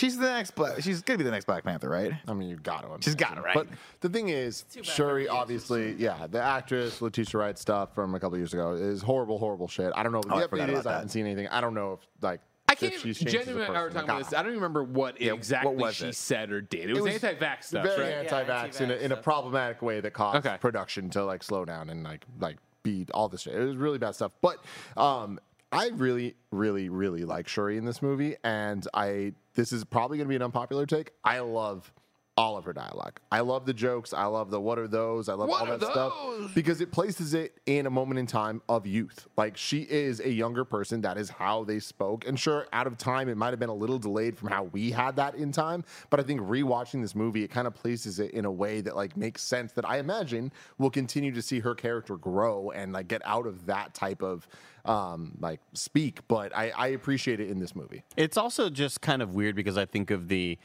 She's 0.00 0.16
the 0.16 0.30
next 0.30 0.52
Black. 0.54 0.80
She's 0.82 1.02
gonna 1.02 1.18
be 1.18 1.24
the 1.24 1.30
next 1.30 1.44
Black 1.44 1.62
Panther, 1.62 1.88
right? 1.90 2.12
I 2.26 2.32
mean, 2.32 2.48
you 2.48 2.56
got 2.56 2.82
to. 2.82 3.02
She's 3.04 3.14
got 3.14 3.36
it, 3.36 3.42
right? 3.42 3.54
But 3.54 3.68
the 4.00 4.08
thing 4.08 4.30
is, 4.30 4.64
bad 4.74 4.86
Shuri, 4.86 5.28
obviously, 5.28 5.92
yeah, 5.98 6.26
the 6.26 6.40
actress 6.40 7.02
Letitia 7.02 7.38
Wright 7.38 7.58
stuff 7.58 7.94
from 7.94 8.14
a 8.14 8.20
couple 8.20 8.38
years 8.38 8.54
ago 8.54 8.72
is 8.72 9.02
horrible, 9.02 9.38
horrible 9.38 9.68
shit. 9.68 9.92
I 9.94 10.02
don't 10.02 10.12
know 10.12 10.18
what 10.18 10.32
Oh, 10.32 10.36
I 10.36 10.40
the 10.42 10.48
forgot 10.48 10.68
update 10.70 10.78
is. 10.78 10.86
I 10.86 10.92
haven't 10.92 11.08
seen 11.10 11.26
anything. 11.26 11.48
I 11.48 11.60
don't 11.60 11.74
know 11.74 11.94
if 11.94 12.00
like 12.22 12.40
I 12.68 12.74
can't 12.76 12.92
even, 12.94 13.02
she's 13.04 13.18
changed 13.18 13.34
as 13.34 13.44
genuinely, 13.46 13.76
I 13.76 13.80
were 13.82 13.88
person. 13.88 13.94
talking 14.06 14.10
about 14.10 14.30
this. 14.30 14.32
I 14.38 14.42
don't 14.42 14.52
even 14.52 14.62
remember 14.62 14.84
what 14.84 15.20
Yeah, 15.20 15.32
exactly 15.34 15.74
what 15.74 15.76
was 15.82 15.96
she 15.96 16.06
it? 16.06 16.14
said 16.14 16.50
or 16.50 16.60
did. 16.62 16.88
It 16.88 16.94
was, 16.94 17.02
was 17.02 17.22
anti-vax 17.22 17.64
stuff, 17.64 17.84
very 17.84 18.00
right? 18.14 18.26
anti-vax 18.32 18.80
in, 18.80 18.90
a, 18.90 18.94
in 18.94 19.12
a 19.12 19.14
stuff. 19.16 19.24
problematic 19.24 19.82
way 19.82 20.00
that 20.00 20.12
caused 20.12 20.46
Okay. 20.46 20.56
production 20.58 21.10
to 21.10 21.24
like 21.24 21.42
slow 21.42 21.64
down 21.64 21.90
and 21.90 22.04
like 22.04 22.24
like 22.38 22.56
be 22.82 23.06
all 23.12 23.28
this 23.28 23.42
shit. 23.42 23.54
It 23.54 23.64
was 23.64 23.76
really 23.76 23.98
bad 23.98 24.14
stuff. 24.14 24.32
But 24.40 24.64
um, 24.96 25.38
I 25.72 25.88
really, 25.94 26.34
really, 26.50 26.88
really 26.88 27.24
like 27.24 27.46
Shuri 27.46 27.76
in 27.76 27.84
this 27.84 28.02
movie, 28.02 28.36
and 28.42 28.86
I 28.92 29.34
this 29.54 29.72
is 29.72 29.84
probably 29.84 30.18
going 30.18 30.26
to 30.26 30.30
be 30.30 30.36
an 30.36 30.42
unpopular 30.42 30.86
take. 30.86 31.12
I 31.24 31.40
love 31.40 31.92
all 32.36 32.56
of 32.56 32.64
her 32.64 32.72
dialogue. 32.72 33.20
I 33.30 33.40
love 33.40 33.66
the 33.66 33.74
jokes. 33.74 34.14
I 34.14 34.24
love 34.24 34.50
the 34.50 34.58
what 34.58 34.78
are 34.78 34.88
those? 34.88 35.28
I 35.28 35.34
love 35.34 35.48
What 35.50 35.68
all 35.68 35.78
that 35.78 35.82
stuff 35.86 36.54
because 36.54 36.80
it 36.80 36.90
places 36.90 37.34
it 37.34 37.60
in 37.66 37.84
a 37.84 37.90
moment 37.90 38.18
in 38.18 38.26
time 38.26 38.62
of 38.68 38.86
youth. 38.86 39.28
Like 39.36 39.58
she 39.58 39.82
is 39.82 40.20
a 40.20 40.30
younger 40.30 40.64
person. 40.64 41.02
That 41.02 41.18
is 41.18 41.28
how 41.28 41.64
they 41.64 41.78
spoke. 41.80 42.26
And 42.26 42.40
sure, 42.40 42.66
out 42.72 42.86
of 42.86 42.96
time, 42.96 43.28
it 43.28 43.36
might 43.36 43.50
have 43.50 43.58
been 43.58 43.68
a 43.68 43.74
little 43.74 43.98
delayed 43.98 44.38
from 44.38 44.48
how 44.48 44.64
we 44.64 44.90
had 44.90 45.16
that 45.16 45.34
in 45.34 45.52
time. 45.52 45.84
But 46.08 46.18
I 46.18 46.22
think 46.22 46.40
rewatching 46.40 47.02
this 47.02 47.14
movie, 47.14 47.44
it 47.44 47.48
kind 47.48 47.66
of 47.66 47.74
places 47.74 48.18
it 48.18 48.30
in 48.30 48.46
a 48.46 48.52
way 48.52 48.80
that 48.80 48.96
like 48.96 49.16
makes 49.18 49.42
sense. 49.42 49.72
That 49.72 49.88
I 49.88 49.98
imagine 49.98 50.50
will 50.78 50.90
continue 50.90 51.32
to 51.32 51.42
see 51.42 51.60
her 51.60 51.74
character 51.74 52.16
grow 52.16 52.70
and 52.70 52.92
like 52.94 53.08
get 53.08 53.20
out 53.26 53.46
of 53.46 53.66
that 53.66 53.92
type 53.92 54.22
of 54.22 54.48
um 54.84 55.36
like 55.40 55.60
speak. 55.72 56.26
But 56.28 56.56
I, 56.56 56.70
I 56.70 56.86
appreciate 56.88 57.40
it 57.40 57.50
in 57.50 57.58
this 57.58 57.74
movie. 57.74 58.02
It's 58.16 58.36
also 58.36 58.70
just 58.70 59.00
kind 59.00 59.22
of 59.22 59.34
weird 59.34 59.56
because 59.56 59.76
I 59.78 59.86
think 59.86 60.10
of 60.10 60.28
the, 60.28 60.58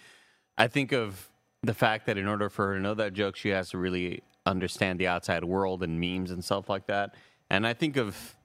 I 0.58 0.68
think 0.68 0.92
of 0.92 1.30
the 1.64 1.74
fact 1.74 2.06
that 2.06 2.18
in 2.18 2.28
order 2.28 2.50
for 2.50 2.68
her 2.68 2.76
to 2.76 2.80
know 2.80 2.94
that 2.94 3.14
joke, 3.14 3.36
she 3.36 3.50
has 3.50 3.70
to 3.70 3.78
really 3.78 4.22
understand 4.46 5.00
the 5.00 5.08
outside 5.08 5.44
world 5.44 5.84
and 5.84 6.00
memes 6.00 6.32
and 6.32 6.44
stuff 6.44 6.70
like 6.70 6.88
that. 6.88 7.16
And 7.50 7.66
I 7.66 7.74
think 7.74 7.98
of, 7.98 8.36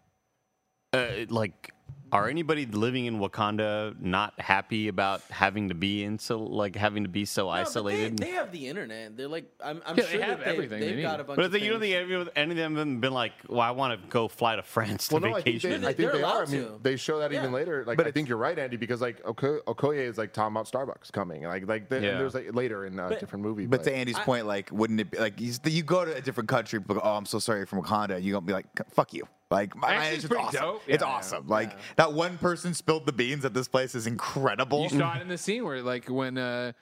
uh, 0.92 1.26
like, 1.28 1.72
are 2.12 2.28
anybody 2.28 2.66
living 2.66 3.06
in 3.06 3.18
Wakanda 3.20 4.00
not 4.00 4.38
happy 4.40 4.88
about 4.88 5.22
having 5.30 5.68
to 5.68 5.74
be 5.74 6.04
in 6.04 6.18
so 6.18 6.38
like 6.40 6.76
having 6.76 7.02
to 7.04 7.08
be 7.08 7.24
so 7.24 7.44
No, 7.44 7.48
isolated? 7.50 8.16
They, 8.18 8.26
they 8.26 8.30
have 8.32 8.52
the 8.52 8.66
internet. 8.68 9.16
They're 9.16 9.28
like, 9.28 9.44
I'm, 9.62 9.80
I'm 9.86 9.96
Yeah, 9.96 10.04
they 10.04 10.10
sure 10.12 10.20
have 10.22 10.38
that 10.38 10.44
they've, 10.46 10.54
everything 10.54 10.80
they 10.80 10.86
they've 10.88 10.96
need. 10.96 11.02
got 11.02 11.20
a 11.20 11.24
bunch 11.24 11.36
but 11.36 11.42
I 11.42 11.46
of 11.46 11.52
think 11.52 11.64
you 11.64 11.70
don't 11.70 11.80
think 11.80 11.94
any 12.36 12.50
of, 12.52 12.56
them 12.56 12.76
have 12.76 13.00
been 13.00 13.12
like, 13.12 13.32
well, 13.48 13.60
I 13.60 13.70
want 13.70 14.00
to 14.00 14.08
go 14.08 14.28
fly 14.28 14.56
to 14.56 14.62
France 14.62 15.08
to 15.08 15.14
Well, 15.14 15.22
no, 15.22 15.28
I 15.36 15.42
think 15.42 15.62
vacation. 15.62 15.80
they, 15.82 15.86
I 15.88 15.92
think 15.92 16.12
They're 16.12 16.20
they. 16.20 16.24
I 16.24 16.44
mean, 16.46 16.78
they 16.82 16.96
show 16.96 17.18
that 17.20 17.32
even 17.32 17.52
later. 17.52 17.84
Like, 17.86 17.96
But 17.96 18.06
I 18.06 18.10
think 18.10 18.28
you're 18.28 18.38
right, 18.38 18.58
Andy, 18.58 18.76
because 18.76 19.00
like 19.00 19.20
Oko- 19.24 19.60
Okoye 19.66 19.98
is 20.08 20.18
like 20.18 20.32
talking 20.32 20.54
about 20.56 20.70
Starbucks 20.70 21.12
coming, 21.12 21.44
like 21.44 21.66
like 21.68 21.88
the, 21.88 21.96
Yeah. 21.96 22.18
there's 22.18 22.34
like 22.34 22.54
later 22.54 22.86
in 22.86 22.98
a 22.98 23.08
But- 23.08 23.20
different 23.20 23.44
movie. 23.44 23.66
But 23.66 23.84
to 23.84 23.94
Andy's 23.94 24.18
point, 24.18 24.46
like, 24.46 24.70
wouldn't 24.72 25.00
it 25.00 25.10
be 25.10 25.18
like 25.18 25.40
you, 25.40 25.52
you 25.64 25.82
go 25.82 26.04
to 26.04 26.14
a 26.16 26.20
different 26.20 26.48
country? 26.48 26.80
People 26.80 26.96
go, 26.96 27.00
"Oh, 27.04 27.16
I'm 27.16 27.26
so 27.26 27.38
sorry 27.38 27.58
you're 27.60 27.66
from 27.66 27.82
Wakanda." 27.82 28.22
You 28.22 28.32
gonna 28.32 28.46
be 28.46 28.52
like, 28.52 28.66
"Fuck 28.90 29.12
you." 29.14 29.26
Like, 29.50 29.74
my, 29.76 29.94
Actually, 29.94 30.14
it's 30.14 30.24
it's 30.24 30.28
pretty 30.28 30.44
awesome. 30.44 30.60
dope. 30.62 30.82
It's 30.86 31.02
Yeah. 31.02 31.08
awesome. 31.08 31.48
Like 31.48 31.76
that 31.96 32.12
one 32.12 32.38
person 32.38 32.72
spilled 32.74 33.04
the 33.06 33.12
beans 33.12 33.44
at 33.44 33.52
this 33.52 33.66
place 33.68 33.94
is 33.94 34.06
incredible. 34.06 34.84
You 34.84 34.90
saw 34.90 35.16
it 35.16 35.22
in 35.22 35.28
the 35.28 35.38
scene 35.38 35.64
where, 35.64 35.82
like, 35.82 36.08
when 36.08 36.38
uh, 36.38 36.72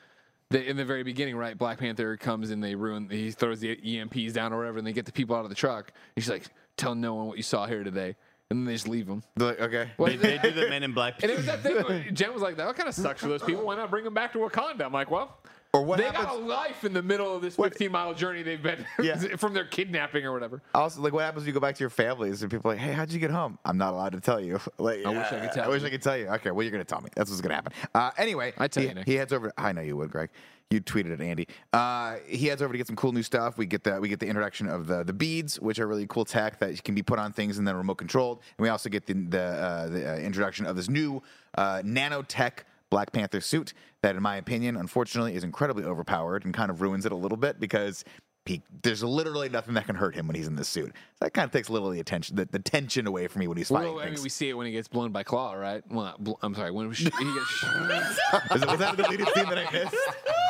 the, 0.50 0.68
in 0.68 0.76
the 0.76 0.84
very 0.84 1.02
beginning, 1.02 1.36
right? 1.36 1.56
Black 1.56 1.78
Panther 1.78 2.16
comes 2.18 2.50
and 2.50 2.62
they 2.62 2.74
ruin. 2.74 3.08
He 3.10 3.30
throws 3.30 3.60
the 3.60 3.76
EMPs 3.76 4.32
down 4.34 4.52
or 4.52 4.58
whatever, 4.58 4.78
and 4.78 4.86
they 4.86 4.92
get 4.92 5.06
the 5.06 5.12
people 5.12 5.34
out 5.34 5.44
of 5.44 5.48
the 5.50 5.54
truck. 5.54 5.92
And 6.14 6.22
she's 6.22 6.30
like, 6.30 6.44
"Tell 6.76 6.94
no 6.94 7.14
one 7.14 7.26
what 7.26 7.36
you 7.38 7.42
saw 7.42 7.66
here 7.66 7.82
today," 7.84 8.16
and 8.50 8.58
then 8.60 8.64
they 8.66 8.72
just 8.74 8.88
leave 8.88 9.06
them. 9.06 9.22
They're 9.36 9.48
like, 9.48 9.60
okay. 9.60 9.90
they, 9.98 10.16
they 10.16 10.38
do 10.38 10.50
the 10.50 10.68
Men 10.68 10.82
in 10.82 10.92
Black. 10.92 11.14
And 11.22 11.30
it 11.32 11.36
was 11.38 11.46
that 11.46 11.62
thing. 11.62 12.04
Jen 12.14 12.32
was 12.34 12.42
like, 12.42 12.56
"That 12.56 12.74
kind 12.76 12.88
of 12.88 12.94
sucks 12.94 13.20
for 13.22 13.28
those 13.28 13.42
people. 13.42 13.64
Why 13.64 13.76
not 13.76 13.90
bring 13.90 14.04
them 14.04 14.14
back 14.14 14.32
to 14.32 14.38
Wakanda?" 14.38 14.82
I'm 14.84 14.92
like, 14.92 15.10
"Well." 15.10 15.38
Or 15.74 15.82
what 15.82 15.98
they 15.98 16.04
happens- 16.04 16.24
got 16.24 16.36
a 16.36 16.38
life 16.38 16.84
in 16.84 16.94
the 16.94 17.02
middle 17.02 17.34
of 17.36 17.42
this 17.42 17.56
15 17.56 17.92
mile 17.92 18.14
journey 18.14 18.42
they've 18.42 18.62
been 18.62 18.86
Yeah. 19.02 19.16
from 19.36 19.52
their 19.52 19.66
kidnapping 19.66 20.24
or 20.24 20.32
whatever. 20.32 20.62
Also, 20.74 21.02
like, 21.02 21.12
what 21.12 21.24
happens 21.24 21.42
when 21.42 21.48
you 21.48 21.52
go 21.52 21.60
back 21.60 21.74
to 21.74 21.80
your 21.80 21.90
families 21.90 22.40
and 22.42 22.50
people 22.50 22.70
are 22.70 22.74
like, 22.74 22.82
"Hey, 22.82 22.92
how'd 22.92 23.10
you 23.12 23.18
get 23.18 23.30
home?" 23.30 23.58
I'm 23.66 23.76
not 23.76 23.92
allowed 23.92 24.12
to 24.12 24.20
tell 24.20 24.40
you. 24.40 24.58
Like, 24.78 25.04
I 25.04 25.10
wish 25.10 25.26
I 25.32 25.40
could 25.40 25.52
tell 25.52 25.56
you. 25.56 25.62
I 25.62 25.68
wish. 25.68 25.84
I 25.84 25.90
could 25.90 26.02
tell 26.02 26.16
you. 26.16 26.26
Okay, 26.28 26.50
well, 26.52 26.62
you're 26.62 26.72
gonna 26.72 26.84
tell 26.84 27.00
me. 27.02 27.10
That's 27.14 27.28
what's 27.30 27.42
gonna 27.42 27.54
happen. 27.56 27.72
Uh, 27.94 28.10
anyway, 28.16 28.54
I'd 28.56 28.72
tell 28.72 28.82
he, 28.82 28.88
you, 28.88 28.94
Nick. 28.94 29.06
he 29.06 29.14
heads 29.14 29.32
over. 29.32 29.52
I 29.58 29.72
know 29.72 29.82
you 29.82 29.96
would, 29.96 30.10
Greg. 30.10 30.30
You 30.70 30.80
tweeted 30.82 31.10
it, 31.12 31.20
Andy. 31.22 31.48
Uh, 31.72 32.16
he 32.26 32.46
heads 32.46 32.60
over 32.62 32.72
to 32.72 32.78
get 32.78 32.86
some 32.86 32.96
cool 32.96 33.12
new 33.12 33.22
stuff. 33.22 33.56
We 33.58 33.64
get 33.66 33.84
the 33.84 34.00
we 34.00 34.08
get 34.08 34.20
the 34.20 34.26
introduction 34.26 34.68
of 34.68 34.86
the 34.86 35.02
the 35.04 35.12
beads, 35.14 35.58
which 35.60 35.78
are 35.78 35.86
really 35.86 36.06
cool 36.06 36.24
tech 36.24 36.58
that 36.60 36.82
can 36.84 36.94
be 36.94 37.02
put 37.02 37.18
on 37.18 37.32
things 37.32 37.58
and 37.58 37.66
then 37.68 37.76
remote 37.76 37.96
controlled. 37.96 38.40
And 38.56 38.62
we 38.62 38.68
also 38.70 38.88
get 38.88 39.06
the 39.06 39.14
the, 39.14 39.40
uh, 39.42 39.88
the 39.88 40.12
uh, 40.12 40.16
introduction 40.16 40.64
of 40.66 40.76
this 40.76 40.88
new 40.88 41.22
uh, 41.56 41.82
nanotech 41.84 42.60
Black 42.90 43.12
Panther 43.12 43.40
suit 43.40 43.73
that, 44.02 44.16
in 44.16 44.23
my 44.23 44.36
opinion, 44.36 44.77
unfortunately, 44.77 45.35
is 45.35 45.44
incredibly 45.44 45.85
overpowered 45.85 46.44
and 46.44 46.55
kind 46.55 46.70
of 46.70 46.81
ruins 46.81 47.05
it 47.06 47.12
a 47.12 47.16
little 47.16 47.36
bit 47.39 47.60
because 47.60 48.05
he, 48.47 48.62
there's 48.82 49.05
literally 49.05 49.51
nothing 49.51 49.74
that 49.74 49.85
can 49.85 49.94
hurt 49.94 50.15
him 50.15 50.27
when 50.27 50.35
he's 50.35 50.47
in 50.47 50.56
this 50.56 50.69
suit. 50.69 50.86
So 50.94 51.27
that 51.27 51.35
kind 51.35 51.44
of 51.44 51.51
takes 51.51 51.69
a 51.69 51.73
little 51.73 51.89
of 51.89 51.94
the 51.94 52.01
attention, 52.01 52.36
the, 52.36 52.47
the 52.47 52.59
tension 52.59 53.06
away 53.06 53.27
from 53.27 53.40
me 53.40 53.47
when 53.48 53.59
he's 53.59 53.69
fighting 53.69 53.90
Well, 53.93 54.01
I 54.01 54.05
mean, 54.06 54.15
things. 54.15 54.23
we 54.23 54.31
see 54.31 54.48
it 54.48 54.55
when 54.55 54.65
he 54.65 54.73
gets 54.73 54.89
blown 54.89 55.12
by 55.12 55.23
Klaue, 55.23 55.60
right? 55.60 55.82
Well, 55.90 56.15
bl- 56.19 56.32
I'm 56.40 56.55
sorry. 56.55 56.70
When 56.70 56.90
he 56.90 57.05
gets 57.05 57.15
Is 57.15 58.62
it- 58.62 58.69
was 58.69 58.78
that 58.78 58.94
a 58.94 59.02
deleted 59.02 59.28
scene 59.35 59.48
that 59.51 59.59
I 59.59 59.70
missed? 59.70 59.94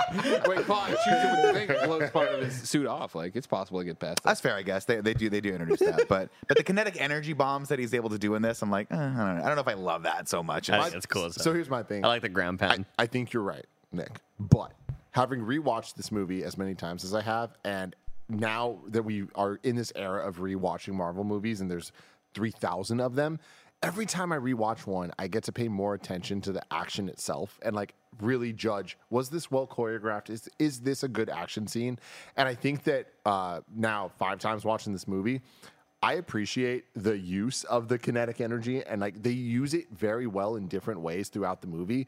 wait, 0.47 0.61
Klaue 0.61 0.89
shoots 0.89 1.07
him 1.07 1.31
with 1.33 1.43
the 1.43 1.53
thing, 1.53 1.71
and 1.71 1.87
blows 1.87 2.11
part 2.11 2.29
of 2.29 2.41
his 2.41 2.69
suit 2.69 2.87
off. 2.87 3.15
Like 3.15 3.37
it's 3.37 3.47
possible 3.47 3.81
to 3.81 3.85
get 3.85 3.99
past 3.99 4.17
that. 4.17 4.25
That's 4.25 4.41
fair, 4.41 4.55
I 4.55 4.63
guess. 4.63 4.85
They, 4.85 5.01
they 5.01 5.15
do 5.15 5.29
they 5.29 5.41
do 5.41 5.51
introduce 5.51 5.81
that, 5.81 6.09
but 6.09 6.31
but 6.47 6.57
the 6.57 6.63
kinetic 6.63 7.01
energy 7.01 7.33
bombs 7.33 7.69
that 7.69 7.79
he's 7.79 7.95
able 7.95 8.11
to 8.11 8.19
do 8.19 8.35
in 8.35 8.43
this, 8.43 8.63
I'm 8.63 8.71
like, 8.71 8.89
eh, 8.91 8.97
I, 8.97 8.99
don't 8.99 9.17
know. 9.17 9.23
I 9.23 9.47
don't 9.47 9.55
know 9.57 9.61
if 9.61 9.69
I 9.69 9.75
love 9.75 10.05
that 10.05 10.29
so 10.29 10.43
much. 10.43 10.71
I 10.71 10.81
think 10.81 10.95
that's 10.95 11.07
cool. 11.07 11.27
as 11.27 11.35
so 11.43 11.53
here's 11.53 11.71
my 11.71 11.83
thing. 11.83 12.05
I 12.05 12.09
like 12.09 12.23
the 12.23 12.29
ground 12.29 12.63
I, 12.63 12.69
pound. 12.69 12.85
I 12.99 13.07
think 13.07 13.33
you're 13.33 13.43
right, 13.43 13.67
Nick. 13.93 14.21
But 14.41 14.73
having 15.11 15.41
rewatched 15.41 15.95
this 15.95 16.11
movie 16.11 16.45
as 16.45 16.57
many 16.57 16.75
times 16.75 17.05
as 17.05 17.15
I 17.15 17.23
have, 17.23 17.57
and 17.65 17.95
now 18.29 18.79
that 18.89 19.03
we 19.03 19.27
are 19.35 19.59
in 19.63 19.77
this 19.77 19.93
era 19.97 20.27
of 20.27 20.39
rewatching 20.39 20.95
Marvel 20.95 21.25
movies, 21.25 21.61
and 21.61 21.71
there's 21.71 21.93
three 22.35 22.51
thousand 22.51 23.01
of 23.01 23.15
them, 23.15 23.39
every 23.83 24.07
time 24.07 24.33
I 24.33 24.39
rewatch 24.39 24.87
one, 24.87 25.13
I 25.19 25.29
get 25.29 25.45
to 25.45 25.53
pay 25.53 25.69
more 25.69 25.95
attention 25.95 26.41
to 26.43 26.53
the 26.53 26.63
action 26.71 27.09
itself 27.09 27.59
and 27.63 27.75
like 27.75 27.95
really 28.21 28.53
judge 28.53 28.99
was 29.11 29.31
this 29.31 29.51
well 29.51 29.67
choreographed? 29.67 30.31
Is 30.31 30.49
is 30.59 30.81
this 30.81 31.03
a 31.03 31.09
good 31.09 31.31
action 31.31 31.67
scene? 31.67 31.99
And 32.37 32.49
I 32.49 32.55
think 32.55 32.85
that 32.85 33.07
uh, 33.25 33.61
now 33.75 34.11
five 34.19 34.39
times 34.39 34.65
watching 34.65 34.93
this 34.93 35.07
movie. 35.07 35.43
I 36.01 36.15
appreciate 36.15 36.85
the 36.95 37.19
use 37.19 37.65
of 37.65 37.89
the 37.89 37.99
kinetic 37.99 38.41
energy 38.41 38.85
and 38.85 39.01
like 39.01 39.21
they 39.21 39.33
use 39.33 39.75
it 39.75 39.89
very 39.91 40.29
well 40.29 40.55
in 40.55 40.69
different 40.69 41.01
ways 41.01 41.29
throughout 41.29 41.61
the 41.61 41.67
movie. 41.67 42.07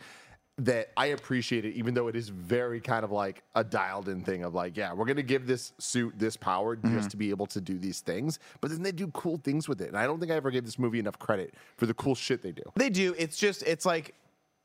That 0.64 0.90
I 0.96 1.06
appreciate 1.06 1.64
it, 1.64 1.74
even 1.74 1.94
though 1.94 2.08
it 2.08 2.16
is 2.16 2.28
very 2.28 2.80
kind 2.80 3.04
of 3.04 3.10
like 3.10 3.42
a 3.54 3.64
dialed 3.64 4.08
in 4.08 4.22
thing 4.22 4.44
of 4.44 4.54
like, 4.54 4.76
yeah, 4.76 4.92
we're 4.92 5.06
gonna 5.06 5.22
give 5.22 5.46
this 5.46 5.72
suit 5.78 6.14
this 6.18 6.36
power 6.36 6.76
just 6.76 6.86
mm-hmm. 6.86 7.08
to 7.08 7.16
be 7.16 7.30
able 7.30 7.46
to 7.46 7.60
do 7.60 7.78
these 7.78 8.00
things, 8.00 8.38
but 8.60 8.70
then 8.70 8.82
they 8.82 8.92
do 8.92 9.08
cool 9.08 9.38
things 9.38 9.68
with 9.68 9.80
it. 9.80 9.88
And 9.88 9.96
I 9.96 10.06
don't 10.06 10.20
think 10.20 10.32
I 10.32 10.34
ever 10.34 10.50
gave 10.50 10.64
this 10.64 10.78
movie 10.78 10.98
enough 10.98 11.18
credit 11.18 11.54
for 11.76 11.86
the 11.86 11.94
cool 11.94 12.14
shit 12.14 12.42
they 12.42 12.52
do. 12.52 12.62
They 12.76 12.90
do. 12.90 13.14
It's 13.18 13.38
just 13.38 13.62
it's 13.62 13.86
like 13.86 14.14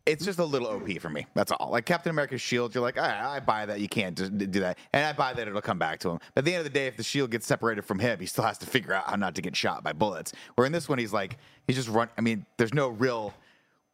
it's 0.05 0.23
just 0.23 0.37
a 0.39 0.45
little 0.45 0.67
OP 0.67 0.99
for 0.99 1.09
me. 1.09 1.25
That's 1.33 1.51
all. 1.51 1.71
Like 1.71 1.85
Captain 1.85 2.11
America's 2.11 2.41
shield, 2.41 2.75
you're 2.75 2.83
like, 2.83 2.97
right, 2.97 3.19
I 3.19 3.39
buy 3.39 3.65
that. 3.65 3.79
You 3.79 3.89
can't 3.89 4.15
do 4.15 4.59
that, 4.59 4.77
and 4.93 5.05
I 5.05 5.13
buy 5.13 5.33
that 5.33 5.47
it'll 5.47 5.61
come 5.61 5.79
back 5.79 5.99
to 5.99 6.11
him. 6.11 6.19
But 6.33 6.41
at 6.41 6.45
the 6.45 6.53
end 6.53 6.65
of 6.65 6.71
the 6.71 6.77
day, 6.77 6.87
if 6.87 6.97
the 6.97 7.03
shield 7.03 7.31
gets 7.31 7.47
separated 7.47 7.83
from 7.83 7.99
him, 7.99 8.19
he 8.19 8.25
still 8.25 8.43
has 8.43 8.57
to 8.59 8.65
figure 8.65 8.93
out 8.93 9.05
how 9.09 9.15
not 9.15 9.35
to 9.35 9.41
get 9.41 9.55
shot 9.55 9.83
by 9.83 9.93
bullets. 9.93 10.31
Where 10.55 10.67
in 10.67 10.71
this 10.71 10.87
one, 10.87 10.99
he's 10.99 11.13
like, 11.13 11.37
he's 11.67 11.75
just 11.75 11.89
run. 11.89 12.09
I 12.17 12.21
mean, 12.21 12.45
there's 12.57 12.73
no 12.73 12.89
real. 12.89 13.33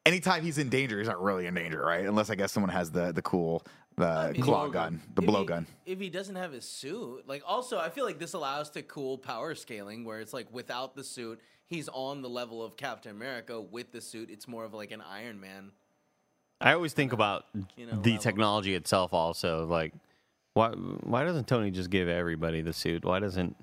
Anytime 0.05 0.43
he's 0.43 0.57
in 0.57 0.69
danger, 0.69 0.97
he's 0.97 1.07
not 1.07 1.21
really 1.21 1.45
in 1.45 1.53
danger, 1.53 1.81
right? 1.81 2.05
Unless 2.05 2.29
I 2.31 2.35
guess 2.35 2.51
someone 2.51 2.71
has 2.71 2.89
the 2.91 3.11
the 3.11 3.21
cool 3.21 3.63
uh, 3.99 4.31
claw 4.41 4.67
gun, 4.67 4.99
the 5.13 5.21
If 5.21 5.27
blow 5.27 5.41
he- 5.41 5.45
gun. 5.45 5.67
If 5.85 5.99
he 5.99 6.09
doesn't 6.09 6.35
have 6.35 6.51
his 6.51 6.65
suit, 6.65 7.27
like 7.27 7.43
also, 7.45 7.77
I 7.77 7.89
feel 7.89 8.05
like 8.05 8.17
this 8.17 8.33
allows 8.33 8.69
to 8.71 8.81
cool 8.81 9.17
power 9.19 9.53
scaling, 9.53 10.03
where 10.03 10.19
it's 10.19 10.33
like 10.33 10.47
without 10.51 10.95
the 10.95 11.03
suit, 11.03 11.39
he's 11.67 11.87
on 11.89 12.21
the 12.23 12.29
level 12.29 12.63
of 12.63 12.75
Captain 12.77 13.11
America. 13.11 13.61
With 13.61 13.91
the 13.91 14.01
suit, 14.01 14.29
it's 14.31 14.47
more 14.47 14.65
of 14.65 14.73
like 14.73 14.89
an 14.91 15.01
Iron 15.01 15.39
Man. 15.39 15.71
I 16.59 16.73
always 16.73 16.93
think 16.93 17.13
about 17.13 17.45
You 17.75 17.85
know, 17.85 17.91
the 18.01 18.11
level. 18.11 18.17
technology 18.23 18.73
itself. 18.75 19.13
Also, 19.13 19.65
like, 19.67 19.93
why 20.55 20.69
why 20.71 21.23
doesn't 21.23 21.47
Tony 21.47 21.69
just 21.69 21.91
give 21.91 22.07
everybody 22.07 22.61
the 22.61 22.73
suit? 22.73 23.05
Why 23.05 23.19
doesn't 23.19 23.55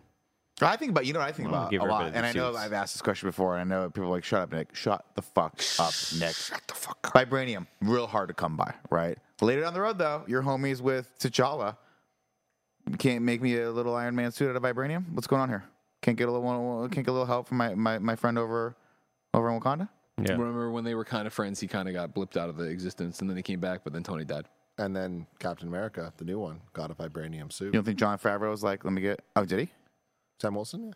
I 0.60 0.76
think 0.76 0.90
about 0.90 1.06
you 1.06 1.12
know 1.12 1.20
what 1.20 1.28
I 1.28 1.32
think 1.32 1.50
Well, 1.50 1.60
about 1.60 1.70
give 1.70 1.82
a 1.82 1.86
lot, 1.86 2.12
and 2.14 2.26
I 2.26 2.32
know. 2.32 2.54
I've 2.56 2.72
asked 2.72 2.94
this 2.94 3.02
question 3.02 3.28
before, 3.28 3.56
and 3.56 3.72
I 3.72 3.76
know 3.76 3.88
people 3.90 4.04
are 4.04 4.12
like 4.12 4.24
shut 4.24 4.42
up, 4.42 4.52
Nick. 4.52 4.74
Shut 4.74 5.04
the 5.14 5.22
fuck 5.22 5.60
up, 5.78 5.92
Nick. 6.18 6.34
Shut 6.34 6.62
the 6.66 6.74
fuck 6.74 6.98
up. 7.04 7.14
Vibranium, 7.14 7.66
real 7.80 8.06
hard 8.06 8.28
to 8.28 8.34
come 8.34 8.56
by, 8.56 8.74
right? 8.90 9.18
Later 9.40 9.60
down 9.62 9.74
the 9.74 9.80
road, 9.80 9.98
though, 9.98 10.24
your 10.26 10.42
homies 10.42 10.80
with 10.80 11.16
T'Challa 11.20 11.76
can't 12.96 13.22
make 13.22 13.42
me 13.42 13.56
a 13.58 13.70
little 13.70 13.94
Iron 13.94 14.14
Man 14.14 14.32
suit 14.32 14.48
out 14.48 14.56
of 14.56 14.62
vibranium. 14.62 15.04
What's 15.12 15.26
going 15.26 15.42
on 15.42 15.48
here? 15.48 15.64
Can't 16.00 16.16
get 16.16 16.28
a 16.28 16.32
little 16.32 16.88
can't 16.88 17.04
get 17.04 17.10
a 17.10 17.12
little 17.12 17.26
help 17.26 17.48
from 17.48 17.58
my, 17.58 17.74
my, 17.74 17.98
my 17.98 18.16
friend 18.16 18.38
over 18.38 18.76
over 19.34 19.50
in 19.50 19.60
Wakanda. 19.60 19.88
yeah? 20.22 20.32
Remember 20.32 20.70
when 20.70 20.84
they 20.84 20.94
were 20.94 21.04
kind 21.04 21.26
of 21.26 21.32
friends? 21.32 21.60
He 21.60 21.66
kind 21.66 21.88
of 21.88 21.94
got 21.94 22.14
blipped 22.14 22.36
out 22.36 22.48
of 22.48 22.56
the 22.56 22.64
existence, 22.64 23.20
and 23.20 23.28
then 23.28 23.36
he 23.36 23.42
came 23.42 23.60
back, 23.60 23.80
but 23.84 23.92
then 23.92 24.02
Tony 24.02 24.24
died. 24.24 24.46
And 24.78 24.94
then 24.94 25.26
Captain 25.40 25.66
America, 25.68 26.12
the 26.16 26.24
new 26.24 26.38
one, 26.38 26.60
got 26.72 26.90
a 26.90 26.94
vibranium 26.94 27.52
suit. 27.52 27.66
You 27.66 27.72
don't 27.72 27.84
think 27.84 27.98
Jon 27.98 28.16
Favreau 28.16 28.50
was 28.50 28.62
like, 28.62 28.84
let 28.84 28.92
me 28.92 29.02
get? 29.02 29.20
Oh, 29.34 29.44
did 29.44 29.58
he? 29.58 29.68
Sam 30.40 30.54
Wilson, 30.54 30.86
yeah. 30.86 30.92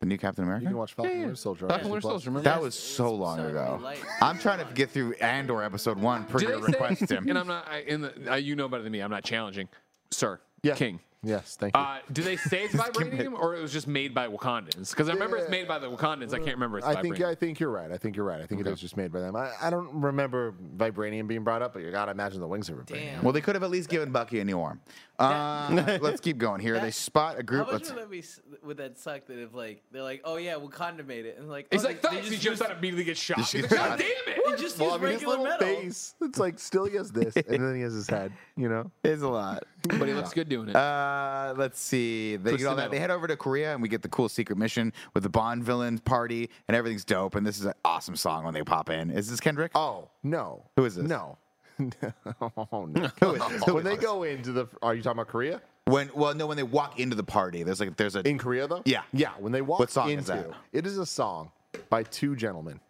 The 0.00 0.06
new 0.06 0.18
Captain 0.18 0.44
America. 0.44 0.64
You 0.64 0.68
can 0.68 0.76
watch 0.76 0.92
Falcon 0.92 1.20
Winter 1.20 1.36
Soldier. 1.36 1.68
Falcon 1.68 1.88
Winter 1.88 2.02
Soldier, 2.02 2.28
remember? 2.30 2.44
That 2.48 2.60
was 2.60 2.74
so 2.74 3.14
long 3.14 3.40
ago. 3.40 3.80
I'm 4.20 4.38
trying 4.38 4.58
to 4.66 4.70
get 4.74 4.90
through 4.90 5.14
Andor 5.14 5.62
episode 5.62 5.98
one 5.98 6.24
per 6.24 6.38
Did 6.38 6.50
your 6.50 6.60
request, 6.60 7.08
Tim. 7.08 7.26
And 7.28 7.38
I'm 7.38 7.46
not. 7.46 7.66
I, 7.66 7.78
in 7.80 8.02
the, 8.02 8.32
uh, 8.32 8.36
you 8.36 8.56
know 8.56 8.68
better 8.68 8.82
than 8.82 8.92
me. 8.92 9.00
I'm 9.00 9.10
not 9.10 9.24
challenging, 9.24 9.68
sir. 10.10 10.38
Yeah. 10.62 10.74
King. 10.74 11.00
Yes, 11.22 11.56
thank 11.58 11.74
you. 11.74 11.80
Uh, 11.82 11.98
do 12.12 12.22
they 12.22 12.36
say 12.36 12.64
it's 12.64 12.74
vibranium 12.76 13.32
or 13.32 13.56
it 13.56 13.62
was 13.62 13.72
just 13.72 13.88
made 13.88 14.14
by 14.14 14.28
Wakandans? 14.28 14.90
Because 14.90 15.08
I 15.08 15.12
remember 15.12 15.38
it's 15.38 15.50
made 15.50 15.66
by 15.66 15.78
the 15.78 15.90
Wakandans. 15.90 16.32
I 16.32 16.36
can't 16.38 16.52
remember 16.52 16.78
it's 16.78 16.86
I 16.86 16.94
vibranium. 16.94 17.02
think 17.02 17.20
I 17.22 17.34
think 17.34 17.58
you're 17.58 17.70
right. 17.70 17.90
I 17.90 17.96
think 17.96 18.14
you're 18.16 18.24
right. 18.24 18.40
I 18.40 18.46
think 18.46 18.60
it 18.60 18.66
was 18.70 18.80
just 18.80 18.96
made 18.96 19.12
by 19.12 19.20
them. 19.20 19.34
I, 19.34 19.50
I 19.60 19.70
don't 19.70 19.92
remember 20.02 20.54
vibranium 20.76 21.26
being 21.26 21.42
brought 21.42 21.62
up, 21.62 21.72
but 21.72 21.82
you 21.82 21.90
gotta 21.90 22.12
imagine 22.12 22.40
the 22.40 22.46
wings 22.46 22.70
are 22.70 22.74
vibranium. 22.74 22.86
Damn. 22.86 23.22
Well, 23.24 23.32
they 23.32 23.40
could 23.40 23.56
have 23.56 23.64
at 23.64 23.70
least 23.70 23.88
given 23.88 24.12
Bucky 24.12 24.38
a 24.38 24.44
new 24.44 24.60
arm. 24.60 24.80
Uh, 25.18 25.98
let's 26.00 26.20
keep 26.20 26.38
going 26.38 26.60
here. 26.60 26.78
they 26.80 26.90
spot 26.90 27.38
a 27.38 27.42
group. 27.42 27.66
How 27.66 27.70
group. 27.72 27.82
much 27.82 27.90
Let's, 27.90 28.08
would 28.08 28.46
that 28.46 28.60
be? 28.60 28.66
Would 28.66 28.76
that 28.78 28.98
suck? 28.98 29.26
That 29.26 29.38
if 29.42 29.54
like 29.54 29.82
they're 29.92 30.02
like, 30.02 30.20
oh 30.24 30.36
yeah, 30.36 30.54
Wakanda 30.54 31.06
made 31.06 31.26
it, 31.26 31.36
and 31.38 31.48
like, 31.48 31.68
He's 31.70 31.84
oh, 31.84 31.88
like, 31.88 32.02
they- 32.02 32.08
thanks. 32.08 32.28
they 32.28 32.36
He 32.36 32.40
jumps 32.40 32.60
out 32.62 32.70
immediately 32.70 33.04
gets 33.04 33.20
shot. 33.20 33.38
Just 33.38 33.52
He's 33.52 33.62
like, 33.62 33.70
shot. 33.72 33.88
God 33.90 33.98
damn 33.98 34.34
it! 34.34 34.42
They 34.46 34.62
just 34.62 34.78
Well, 34.78 34.90
use 34.90 34.98
I 34.98 35.02
mean, 35.02 35.12
his 35.12 35.22
regular 35.22 35.38
little 35.38 35.44
metal. 35.58 35.66
face. 35.82 36.14
It's 36.20 36.38
like 36.38 36.58
still 36.58 36.84
he 36.86 36.96
has 36.96 37.10
this, 37.12 37.34
and 37.36 37.46
then 37.46 37.74
he 37.74 37.82
has 37.82 37.92
his 37.94 38.08
head. 38.08 38.32
You 38.56 38.68
know. 38.68 38.90
It's 39.04 39.22
a 39.22 39.28
lot. 39.28 39.62
But 39.82 40.08
he 40.08 40.14
looks 40.14 40.32
good 40.32 40.48
doing 40.48 40.68
it. 40.68 40.76
Uh, 40.76 41.54
let's 41.56 41.78
see. 41.80 42.36
They, 42.36 42.50
Push 42.52 42.60
get 42.60 42.66
all 42.66 42.74
the 42.76 42.82
that. 42.82 42.90
they 42.90 42.98
head 42.98 43.10
over 43.10 43.26
to 43.28 43.36
Korea 43.36 43.72
and 43.72 43.80
we 43.80 43.88
get 43.88 44.02
the 44.02 44.08
cool 44.08 44.28
secret 44.28 44.58
mission 44.58 44.92
with 45.14 45.22
the 45.22 45.28
Bond 45.28 45.62
villain 45.62 45.98
party 46.00 46.50
and 46.66 46.76
everything's 46.76 47.04
dope. 47.04 47.36
And 47.36 47.46
this 47.46 47.58
is 47.58 47.66
an 47.66 47.72
awesome 47.84 48.16
song 48.16 48.44
when 48.44 48.52
they 48.52 48.62
pop 48.62 48.90
in. 48.90 49.10
Is 49.10 49.30
this 49.30 49.38
Kendrick? 49.40 49.70
Oh 49.76 50.08
no. 50.24 50.64
Who 50.76 50.84
is 50.84 50.96
this? 50.96 51.06
No. 51.08 51.38
Oh, 51.78 52.86
no. 52.90 53.10
Who 53.20 53.32
is 53.34 53.48
this? 53.48 53.64
Who 53.64 53.74
when 53.74 53.86
is 53.86 53.96
they 53.96 54.02
go 54.02 54.22
into 54.22 54.52
the, 54.52 54.66
are 54.82 54.94
you 54.94 55.02
talking 55.02 55.18
about 55.18 55.28
Korea? 55.28 55.60
When 55.84 56.10
well, 56.14 56.34
no, 56.34 56.46
when 56.46 56.56
they 56.56 56.62
walk 56.64 56.98
into 56.98 57.14
the 57.14 57.22
party, 57.22 57.62
there's 57.62 57.78
like 57.80 57.96
there's 57.96 58.16
a 58.16 58.26
In 58.26 58.38
Korea 58.38 58.66
though? 58.66 58.82
Yeah. 58.84 59.02
Yeah. 59.12 59.30
When 59.38 59.52
they 59.52 59.62
walk 59.62 59.78
What 59.78 59.90
song 59.90 60.08
into 60.10 60.20
is 60.22 60.26
that? 60.26 60.50
it 60.72 60.86
is 60.86 60.98
a 60.98 61.06
song 61.06 61.52
by 61.90 62.02
two 62.02 62.34
gentlemen 62.34 62.80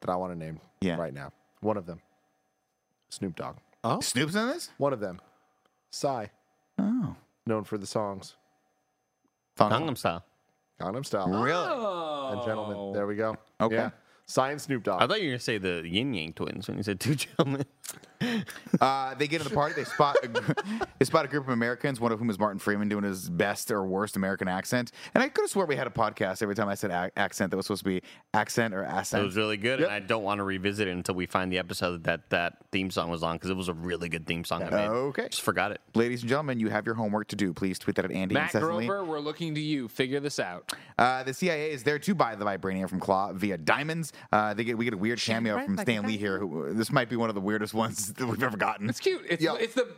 that 0.00 0.10
I 0.10 0.14
want 0.16 0.32
to 0.32 0.38
name 0.38 0.60
Yeah. 0.80 0.96
right 0.96 1.12
now. 1.12 1.32
One 1.60 1.76
of 1.76 1.86
them, 1.86 2.00
Snoop 3.08 3.34
Dogg. 3.34 3.56
Oh? 3.82 4.00
Snoop's 4.00 4.34
in 4.36 4.46
this. 4.48 4.70
One 4.78 4.92
of 4.92 5.00
them, 5.00 5.20
Psy, 5.90 6.26
Oh, 6.78 7.16
known 7.46 7.64
for 7.64 7.78
the 7.78 7.86
songs 7.86 8.36
Gangnam 9.58 9.96
Style. 9.96 10.24
Gangnam 10.80 11.04
Style. 11.06 11.28
really? 11.28 11.52
oh, 11.52 12.30
And 12.32 12.42
gentlemen, 12.44 12.92
there 12.92 13.06
we 13.06 13.16
go. 13.16 13.36
Okay. 13.60 13.74
Yeah. 13.76 13.90
Psy 14.26 14.50
and 14.52 14.60
Snoop 14.60 14.82
Dogg. 14.84 15.02
I 15.02 15.06
thought 15.06 15.20
you 15.20 15.28
were 15.28 15.32
gonna 15.34 15.38
say 15.40 15.58
the 15.58 15.82
Ying 15.84 16.14
Yang 16.14 16.32
twins 16.34 16.68
when 16.68 16.76
you 16.76 16.82
said 16.82 16.98
two 17.00 17.14
gentlemen. 17.14 17.64
Uh, 18.80 19.14
they 19.14 19.26
get 19.26 19.38
to 19.42 19.48
the 19.48 19.54
party. 19.54 19.74
They 19.74 19.84
spot 19.84 20.16
a, 20.22 20.86
they 20.98 21.04
spot 21.04 21.24
a 21.24 21.28
group 21.28 21.44
of 21.44 21.50
Americans, 21.50 22.00
one 22.00 22.12
of 22.12 22.18
whom 22.18 22.30
is 22.30 22.38
Martin 22.38 22.58
Freeman 22.58 22.88
doing 22.88 23.04
his 23.04 23.28
best 23.28 23.70
or 23.70 23.84
worst 23.84 24.16
American 24.16 24.48
accent. 24.48 24.92
And 25.14 25.22
I 25.22 25.28
could 25.28 25.42
have 25.42 25.50
swore 25.50 25.66
we 25.66 25.76
had 25.76 25.86
a 25.86 25.90
podcast 25.90 26.42
every 26.42 26.54
time 26.54 26.68
I 26.68 26.74
said 26.74 26.90
ac- 26.90 27.12
accent 27.16 27.50
that 27.50 27.56
was 27.56 27.66
supposed 27.66 27.84
to 27.84 27.88
be 27.88 28.02
accent 28.32 28.74
or 28.74 28.84
accent. 28.84 29.22
It 29.22 29.26
was 29.26 29.36
really 29.36 29.56
good, 29.56 29.80
and 29.80 29.90
I 29.90 30.00
don't 30.00 30.22
want 30.22 30.38
to 30.38 30.44
revisit 30.44 30.88
it 30.88 30.92
until 30.92 31.14
we 31.14 31.26
find 31.26 31.52
the 31.52 31.58
episode 31.58 32.04
that 32.04 32.30
that 32.30 32.58
theme 32.72 32.90
song 32.90 33.10
was 33.10 33.22
on 33.22 33.36
because 33.36 33.50
it 33.50 33.56
was 33.56 33.68
a 33.68 33.74
really 33.74 34.08
good 34.08 34.26
theme 34.26 34.44
song. 34.44 34.62
I 34.62 34.70
made. 34.70 34.88
Okay. 34.88 35.28
just 35.28 35.42
forgot 35.42 35.72
it. 35.72 35.80
Ladies 35.94 36.22
and 36.22 36.28
gentlemen, 36.28 36.60
you 36.60 36.70
have 36.70 36.86
your 36.86 36.94
homework 36.94 37.28
to 37.28 37.36
do. 37.36 37.52
Please 37.52 37.78
tweet 37.78 37.96
that 37.96 38.04
at 38.04 38.12
Andy 38.12 38.34
Matt. 38.34 38.52
Grover, 38.52 39.04
we're 39.04 39.20
looking 39.20 39.54
to 39.54 39.60
you. 39.60 39.88
Figure 39.88 40.20
this 40.20 40.38
out. 40.38 40.72
Uh, 40.98 41.22
the 41.22 41.34
CIA 41.34 41.72
is 41.72 41.82
there 41.82 41.98
to 41.98 42.14
buy 42.14 42.34
the 42.34 42.44
vibranium 42.44 42.88
from 42.88 43.00
Klaue 43.00 43.34
via 43.34 43.58
diamonds. 43.58 44.12
Uh, 44.32 44.54
they 44.54 44.64
get 44.64 44.78
we 44.78 44.84
get 44.84 44.94
a 44.94 44.98
weird 44.98 45.20
cameo 45.20 45.62
from 45.64 45.76
Stan 45.78 46.06
Lee 46.06 46.16
here. 46.16 46.38
Who, 46.38 46.72
this 46.72 46.90
might 46.90 47.08
be 47.08 47.16
one 47.16 47.28
of 47.28 47.34
the 47.34 47.40
weirdest 47.40 47.73
ones 47.74 48.12
that 48.14 48.26
we've 48.26 48.42
ever 48.42 48.56
gotten. 48.56 48.88
It's 48.88 49.00
cute. 49.00 49.22
It's 49.28 49.44
it's 49.44 49.74
the, 49.74 49.88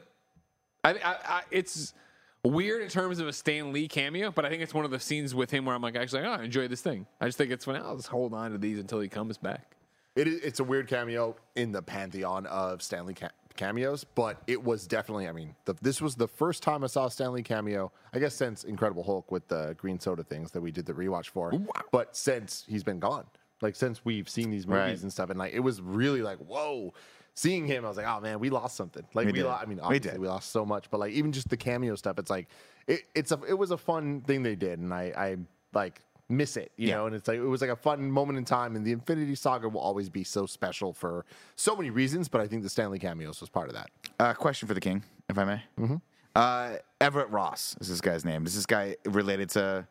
I, 0.84 0.90
I, 0.90 1.16
I 1.28 1.42
it's 1.50 1.94
weird 2.42 2.82
in 2.82 2.88
terms 2.88 3.18
of 3.18 3.28
a 3.28 3.32
Stan 3.32 3.72
Lee 3.72 3.88
cameo, 3.88 4.30
but 4.30 4.44
I 4.44 4.48
think 4.48 4.62
it's 4.62 4.74
one 4.74 4.84
of 4.84 4.90
the 4.90 5.00
scenes 5.00 5.34
with 5.34 5.50
him 5.50 5.64
where 5.64 5.74
I'm 5.74 5.82
like, 5.82 5.96
actually, 5.96 6.22
oh, 6.22 6.32
I 6.32 6.44
enjoy 6.44 6.68
this 6.68 6.80
thing. 6.80 7.06
I 7.20 7.26
just 7.26 7.38
think 7.38 7.50
it's 7.50 7.66
when 7.66 7.76
I'll 7.76 7.96
just 7.96 8.08
hold 8.08 8.34
on 8.34 8.52
to 8.52 8.58
these 8.58 8.78
until 8.78 9.00
he 9.00 9.08
comes 9.08 9.38
back. 9.38 9.76
It 10.14 10.28
is, 10.28 10.40
it's 10.40 10.60
a 10.60 10.64
weird 10.64 10.88
cameo 10.88 11.36
in 11.56 11.72
the 11.72 11.82
pantheon 11.82 12.46
of 12.46 12.82
Stan 12.82 13.04
Lee 13.04 13.14
ca- 13.14 13.30
cameos, 13.56 14.04
but 14.04 14.42
it 14.46 14.62
was 14.62 14.86
definitely. 14.86 15.28
I 15.28 15.32
mean, 15.32 15.54
the, 15.66 15.74
this 15.82 16.00
was 16.00 16.14
the 16.14 16.28
first 16.28 16.62
time 16.62 16.84
I 16.84 16.86
saw 16.86 17.06
a 17.06 17.10
Stan 17.10 17.32
Lee 17.32 17.42
cameo. 17.42 17.92
I 18.14 18.18
guess 18.18 18.34
since 18.34 18.64
Incredible 18.64 19.02
Hulk 19.02 19.30
with 19.30 19.46
the 19.48 19.74
green 19.76 20.00
soda 20.00 20.22
things 20.22 20.52
that 20.52 20.60
we 20.60 20.70
did 20.70 20.86
the 20.86 20.94
rewatch 20.94 21.28
for, 21.28 21.52
but 21.92 22.16
since 22.16 22.64
he's 22.66 22.82
been 22.82 22.98
gone, 22.98 23.26
like 23.62 23.76
since 23.76 24.04
we've 24.04 24.28
seen 24.28 24.50
these 24.50 24.66
movies 24.66 24.80
Right. 24.98 25.02
and 25.02 25.12
stuff, 25.12 25.30
and 25.30 25.38
like 25.38 25.52
it 25.54 25.60
was 25.60 25.80
really 25.80 26.22
like 26.22 26.38
whoa. 26.38 26.92
Seeing 27.38 27.66
him, 27.66 27.84
I 27.84 27.88
was 27.88 27.98
like, 27.98 28.06
"Oh 28.06 28.18
man, 28.20 28.38
we 28.38 28.48
lost 28.48 28.76
something." 28.76 29.02
Like 29.12 29.26
We 29.26 29.32
we, 29.32 29.38
did. 29.40 29.44
lo- 29.44 29.58
I 29.60 29.66
mean, 29.66 29.76
We 29.76 29.82
obviously 29.82 30.10
did. 30.12 30.20
we 30.20 30.26
lost 30.26 30.52
so 30.52 30.64
much, 30.64 30.90
but 30.90 31.00
like 31.00 31.12
even 31.12 31.32
just 31.32 31.50
the 31.50 31.56
cameo 31.58 31.94
stuff, 31.94 32.18
it's 32.18 32.30
like 32.30 32.48
it, 32.86 33.02
it's 33.14 33.30
a 33.30 33.38
it 33.46 33.52
was 33.54 33.72
a 33.72 33.76
fun 33.76 34.22
thing 34.22 34.42
they 34.42 34.54
did, 34.56 34.78
and 34.78 34.94
I 34.94 35.12
I 35.14 35.36
like 35.74 36.00
miss 36.30 36.56
it, 36.56 36.72
you 36.78 36.88
Yeah. 36.88 36.96
know. 36.96 37.06
And 37.06 37.14
it's 37.14 37.28
like 37.28 37.36
it 37.36 37.42
was 37.44 37.60
like 37.60 37.68
a 37.68 37.76
fun 37.76 38.10
moment 38.10 38.38
in 38.38 38.46
time, 38.46 38.74
and 38.74 38.86
the 38.86 38.92
Infinity 38.92 39.34
Saga 39.34 39.68
will 39.68 39.82
always 39.82 40.08
be 40.08 40.24
so 40.24 40.46
special 40.46 40.94
for 40.94 41.26
so 41.56 41.76
many 41.76 41.90
reasons. 41.90 42.26
But 42.28 42.40
I 42.40 42.46
think 42.48 42.62
the 42.62 42.70
Stan 42.70 42.90
Lee 42.90 42.98
cameos 42.98 43.40
was 43.42 43.50
part 43.50 43.68
of 43.68 43.74
that. 43.74 43.90
Uh, 44.18 44.32
question 44.32 44.66
for 44.66 44.72
the 44.74 44.80
king, 44.80 45.02
if 45.28 45.36
I 45.36 45.44
may. 45.44 45.62
Mm-hmm. 45.78 45.96
Uh, 46.34 46.76
Everett 47.02 47.28
Ross 47.28 47.76
is 47.82 47.88
this 47.90 48.00
guy's 48.00 48.24
name. 48.24 48.46
Is 48.46 48.54
this 48.54 48.64
guy 48.66 48.96
related 49.04 49.50
to 49.50 49.86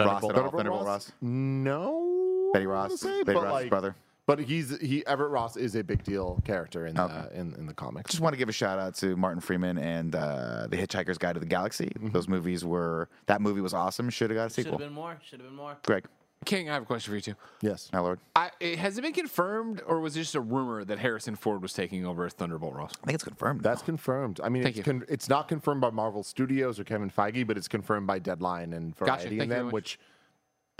Ross 0.00 0.06
at 0.06 0.06
all? 0.08 0.20
Thunderbolt? 0.30 0.54
Thunderbolt 0.56 0.86
Ross? 0.86 1.12
No, 1.20 2.11
Betty 2.52 2.66
Ross? 2.66 2.88
wanna 2.90 2.96
say, 2.98 3.22
Betty 3.24 3.34
but, 3.34 3.44
Ross's 3.44 3.52
like- 3.62 3.70
brother? 3.70 3.94
But 4.24 4.38
he's 4.38 4.78
he 4.78 5.04
Everett 5.04 5.30
Ross 5.32 5.56
is 5.56 5.74
a 5.74 5.82
big 5.82 6.04
deal 6.04 6.40
character 6.44 6.86
in 6.86 6.94
the 6.94 7.02
Okay. 7.02 7.26
in, 7.34 7.54
in 7.56 7.66
the 7.66 7.74
comics. 7.74 8.12
Just 8.12 8.20
want 8.22 8.34
to 8.34 8.36
give 8.38 8.48
a 8.48 8.52
shout 8.52 8.78
out 8.78 8.94
to 8.98 9.16
Martin 9.16 9.40
Freeman 9.40 9.78
and 9.78 10.14
uh, 10.14 10.68
the 10.70 10.76
Hitchhiker's 10.76 11.18
Guide 11.18 11.34
to 11.34 11.40
the 11.40 11.44
Galaxy. 11.46 11.90
Those 12.00 12.28
movies 12.28 12.64
were 12.64 13.08
that 13.26 13.40
movie 13.40 13.60
was 13.60 13.74
awesome. 13.74 14.08
Should 14.10 14.30
have 14.30 14.36
got 14.36 14.46
a 14.46 14.50
sequel. 14.50 14.74
Should 14.74 14.80
have 14.80 14.88
been 14.90 14.94
more. 14.94 15.18
Should 15.24 15.40
have 15.40 15.48
been 15.48 15.56
more. 15.56 15.76
Greg, 15.84 16.04
King, 16.44 16.70
I 16.70 16.74
have 16.74 16.84
a 16.84 16.86
question 16.86 17.10
for 17.10 17.16
you 17.16 17.20
too. 17.20 17.34
Yes, 17.62 17.90
my 17.92 17.98
lord. 17.98 18.20
I, 18.36 18.50
has 18.78 18.96
it 18.96 19.02
been 19.02 19.12
confirmed, 19.12 19.82
or 19.88 19.98
was 19.98 20.16
it 20.16 20.20
just 20.20 20.36
a 20.36 20.40
rumor 20.40 20.84
that 20.84 21.00
Harrison 21.00 21.34
Ford 21.34 21.60
was 21.60 21.72
taking 21.72 22.06
over 22.06 22.24
as 22.24 22.32
Thunderbolt 22.32 22.74
Ross? 22.74 22.92
I 23.02 23.06
think 23.06 23.14
it's 23.16 23.24
confirmed. 23.24 23.62
that's 23.64 23.82
confirmed. 23.82 24.40
I 24.42 24.48
mean, 24.48 24.62
Thank 24.62 24.76
it's, 24.76 24.86
you. 24.86 24.92
con- 24.92 25.04
it's 25.08 25.28
not 25.28 25.48
confirmed 25.48 25.80
by 25.80 25.90
Marvel 25.90 26.22
Studios 26.22 26.78
or 26.78 26.84
Kevin 26.84 27.10
Feige, 27.10 27.44
but 27.44 27.56
it's 27.58 27.68
confirmed 27.68 28.06
by 28.06 28.20
Deadline 28.20 28.72
and 28.72 28.94
Gotcha. 28.94 29.04
Variety 29.22 29.28
Thank 29.38 29.42
and 29.42 29.50
you 29.50 29.54
very 29.56 29.62
them. 29.64 29.72
much. 29.72 29.98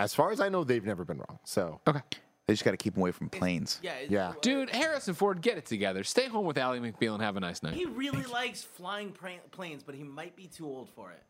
Which, 0.03 0.05
as 0.05 0.15
far 0.15 0.31
as 0.33 0.41
I 0.41 0.49
know, 0.49 0.65
they've 0.65 0.85
never 0.85 1.05
been 1.05 1.19
wrong. 1.19 1.39
So 1.45 1.81
Okay. 1.87 2.01
they 2.47 2.53
just 2.55 2.65
got 2.65 2.73
to 2.73 2.77
keep 2.77 2.95
him 2.97 3.01
away 3.03 3.13
from 3.13 3.29
planes. 3.31 3.79
Yeah. 3.83 3.93
it- 3.95 4.11
Yeah. 4.11 4.33
Dude, 4.43 4.71
Harrison 4.71 5.15
Ford, 5.15 5.41
get 5.41 5.59
it 5.59 5.67
together. 5.67 6.05
Stay 6.05 6.29
home 6.29 6.47
with 6.47 6.59
Ally 6.59 6.79
McBeal 6.79 7.15
and 7.15 7.23
have 7.23 7.37
a 7.37 7.41
nice 7.41 7.63
night. 7.63 7.75
He 7.75 7.87
really 7.87 8.23
likes 8.25 8.63
flying 8.63 9.13
pra- 9.13 9.33
planes, 9.51 9.83
but 9.83 9.95
he 9.95 10.03
might 10.03 10.37
be 10.37 10.47
too 10.47 10.67
old 10.67 10.89
for 10.91 11.11
it. 11.13 11.23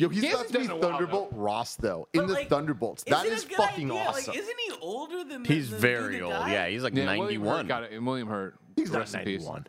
Yo, 0.00 0.08
he's 0.08 0.22
He 0.24 0.28
got 0.30 0.38
hasn't 0.38 0.52
to 0.54 0.58
be 0.60 0.66
done 0.66 0.76
a 0.76 0.80
while, 0.80 0.90
Thunderbolt 0.92 1.28
Ross 1.32 1.76
though 1.76 2.08
in 2.12 2.22
But, 2.22 2.26
the 2.28 2.32
like, 2.32 2.48
Thunderbolts. 2.48 3.04
is 3.06 3.10
That 3.12 3.26
it 3.26 3.32
is 3.32 3.44
a 3.44 3.48
good 3.48 3.56
fucking 3.58 3.90
idea? 3.92 4.02
awesome. 4.08 4.32
Like, 4.32 4.38
isn't 4.42 4.58
he 4.66 4.72
older 4.80 5.22
than? 5.24 5.42
Me? 5.42 5.48
He's 5.48 5.70
the, 5.70 5.76
the 5.76 5.80
very 5.82 6.12
dude 6.14 6.22
that 6.22 6.24
old. 6.24 6.32
died? 6.34 6.52
Yeah, 6.52 6.66
he's 6.68 6.82
like 6.82 6.94
Yeah, 6.96 7.04
William 7.16 7.42
Hurt 7.42 7.48
91. 7.48 7.66
got 7.68 7.82
it. 7.84 8.02
William 8.02 8.28
Hurt. 8.28 8.58
he's 8.76 8.90
not 8.90 8.98
rest 9.00 9.14
in 9.14 9.20
peace. 9.24 9.40
91. 9.42 9.66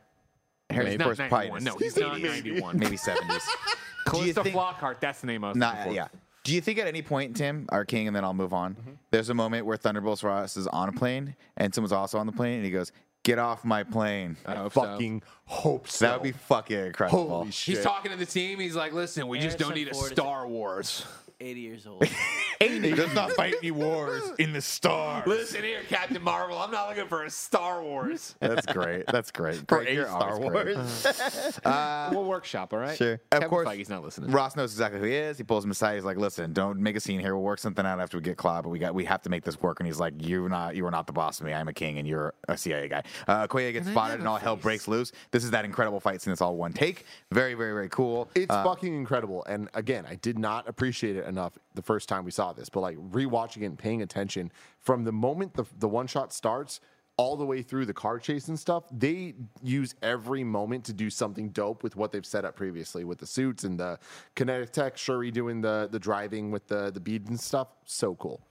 Harrison 0.72 0.92
He's 0.92 1.00
not 1.00 1.06
Ford's 1.06 1.18
probably 1.20 1.38
91. 1.50 1.64
No, 1.64 1.78
he's 1.78 1.98
not 1.98 2.20
91. 2.22 2.80
maybe 2.80 2.98
70s. 2.98 3.44
Calista 4.08 4.44
think- 4.44 4.56
Flockhart. 4.56 5.00
That's 5.00 5.22
the 5.22 5.28
name 5.28 5.44
I 5.44 5.50
was 5.50 5.58
Not 5.58 5.76
looking 5.78 5.92
for. 5.92 5.96
yeah. 5.96 6.08
Do 6.46 6.54
you 6.54 6.62
think 6.62 6.78
at 6.78 6.86
any 6.86 7.02
point, 7.02 7.36
Tim, 7.36 7.66
our 7.70 7.84
king, 7.84 8.06
and 8.06 8.16
then 8.16 8.24
I'll 8.24 8.36
move 8.36 8.54
on? 8.54 8.76
Mm-hmm. 8.76 8.92
There's 9.10 9.30
a 9.30 9.34
moment 9.34 9.66
where 9.66 9.78
Thunderbolts 9.78 10.24
Ross 10.24 10.56
is 10.58 10.68
on 10.68 10.90
a 10.90 10.92
plane 10.92 11.36
and 11.58 11.74
someone's 11.74 11.92
also 11.92 12.20
on 12.20 12.28
the 12.28 12.32
plane, 12.32 12.58
and 12.58 12.66
he 12.66 12.70
goes, 12.70 12.92
"Get 13.24 13.40
off 13.40 13.66
my 13.66 13.84
plane." 13.84 14.38
I 14.46 14.54
hope 14.54 14.74
so. 14.74 14.82
Fucking 14.84 15.24
hope 15.46 15.90
so. 15.90 16.06
That 16.06 16.22
would 16.22 16.24
be 16.24 16.32
fucking 16.34 16.78
incredible. 16.78 17.28
holy 17.28 17.52
shit. 17.52 17.78
He's 17.78 17.84
talking 17.84 18.12
to 18.12 18.18
the 18.18 18.28
team. 18.28 18.60
He's 18.60 18.76
like, 18.76 18.94
"Listen, 18.94 19.28
we 19.28 19.40
just 19.40 19.58
don't 19.58 19.74
need 19.74 19.88
a 19.88 19.94
Ford 19.96 20.12
Star 20.12 20.48
Wars." 20.48 21.04
80 21.40 21.60
years 21.62 21.88
old. 21.88 22.04
80. 22.62 22.96
Let's 22.96 23.14
not 23.14 23.32
fight 23.34 23.56
any 23.62 23.72
wars 23.72 24.24
in 24.40 24.54
the 24.54 24.62
stars. 24.62 25.28
Listen 25.28 25.64
here, 25.64 25.82
Captain 25.90 26.22
Marvel. 26.22 26.58
I'm 26.58 26.72
not 26.72 26.88
looking 26.88 27.08
for 27.08 27.24
a 27.24 27.30
Star 27.30 27.84
Wars. 27.84 28.36
That's 28.40 28.66
great. 28.66 29.06
That's 29.08 29.30
great. 29.32 29.58
For 29.58 29.66
Great. 29.66 29.90
a 29.90 29.94
You're 29.94 30.06
Star 30.08 30.34
always 30.42 30.50
great. 30.52 30.76
Wars. 30.78 31.60
we'll 32.12 32.24
workshop, 32.24 32.72
all 32.74 32.80
right? 32.80 32.98
Sure. 32.98 33.14
Of 33.16 33.22
Kevin 33.32 33.50
course. 33.50 33.68
Feige's 33.68 33.90
not 33.90 34.04
listening. 34.04 34.32
Ross 34.32 34.56
knows 34.56 34.72
exactly 34.72 35.00
who 35.02 35.06
he 35.06 35.16
is. 35.16 35.38
He 35.38 35.44
pulls 35.44 35.66
him 35.66 35.72
aside. 35.72 35.96
He's 35.96 36.06
like, 36.06 36.18
"Listen, 36.18 36.54
don't 36.54 36.80
make 36.80 36.96
a 36.96 37.00
scene 37.02 37.20
here. 37.20 37.36
We'll 37.36 37.44
work 37.44 37.60
something 37.60 37.86
out 37.86 38.00
after 38.00 38.18
we 38.18 38.24
get 38.24 38.38
Klaue, 38.38 38.64
but 38.64 38.70
we 38.70 38.80
got 38.80 38.96
we 38.96 39.04
have 39.06 39.22
to 39.24 39.30
make 39.30 39.44
this 39.44 39.62
work." 39.62 39.80
And 39.82 39.88
he's 39.88 40.00
like, 40.00 40.14
"You're 40.20 40.48
not. 40.50 40.76
You 40.76 40.86
are 40.86 40.92
not 40.92 41.08
the 41.08 41.14
boss 41.14 41.40
of 41.42 41.46
me. 41.46 41.54
I'm 41.54 41.68
a 41.68 41.74
king, 41.74 41.98
and 42.00 42.08
you're 42.08 42.34
a 42.48 42.58
CIA 42.58 42.88
guy." 42.88 43.04
Uh, 43.28 43.48
Koye 43.48 43.74
gets 43.74 43.88
spotted, 43.90 44.20
and 44.20 44.28
all 44.28 44.38
hell 44.38 44.56
breaks 44.56 44.88
loose. 44.88 45.12
This 45.32 45.44
is 45.44 45.52
that 45.52 45.66
incredible 45.66 46.00
fight 46.00 46.22
scene. 46.22 46.32
That's 46.32 46.42
all 46.42 46.56
one 46.56 46.72
take. 46.72 47.06
Very, 47.32 47.54
very, 47.54 47.74
very 47.74 47.90
cool. 47.90 48.30
It's 48.34 48.54
Uh, 48.54 48.64
fucking 48.64 48.94
incredible. 48.96 49.44
And 49.46 49.68
again, 49.74 50.06
I 50.08 50.16
did 50.16 50.40
not 50.40 50.70
appreciate 50.70 51.18
it 51.18 51.25
enough 51.28 51.58
the 51.74 51.82
first 51.82 52.10
time 52.10 52.26
we 52.26 52.32
saw 52.32 52.54
this, 52.54 52.70
but 52.70 52.82
like 52.82 52.98
rewatching 52.98 53.64
it 53.64 53.66
and 53.66 53.80
paying 53.80 54.02
attention 54.02 54.52
from 54.80 55.04
the 55.04 55.12
moment 55.12 55.54
the, 55.54 55.66
the 55.80 55.88
one 55.88 56.08
shot 56.08 56.34
starts 56.34 56.80
all 57.18 57.38
the 57.38 57.46
way 57.46 57.62
through 57.62 57.86
the 57.86 57.94
car 57.94 58.20
chase 58.20 58.50
and 58.50 58.60
stuff, 58.60 58.84
they 58.92 59.34
use 59.64 59.96
every 60.02 60.44
moment 60.44 60.84
to 60.86 60.94
do 60.94 61.10
something 61.10 61.50
dope 61.50 61.82
with 61.82 61.96
what 61.96 62.12
they've 62.12 62.26
set 62.26 62.44
up 62.44 62.56
previously 62.56 63.04
with 63.06 63.18
the 63.18 63.26
suits 63.26 63.64
and 63.64 63.80
the 63.80 63.98
kinetic 64.36 64.72
tech, 64.72 64.98
Shuri 64.98 65.32
doing 65.32 65.62
the 65.62 65.88
the 65.92 66.00
driving 66.00 66.52
with 66.52 66.68
the 66.68 66.92
the 66.92 67.00
beads 67.00 67.30
and 67.30 67.40
stuff. 67.40 67.70
So 67.86 68.16
cool. 68.16 68.42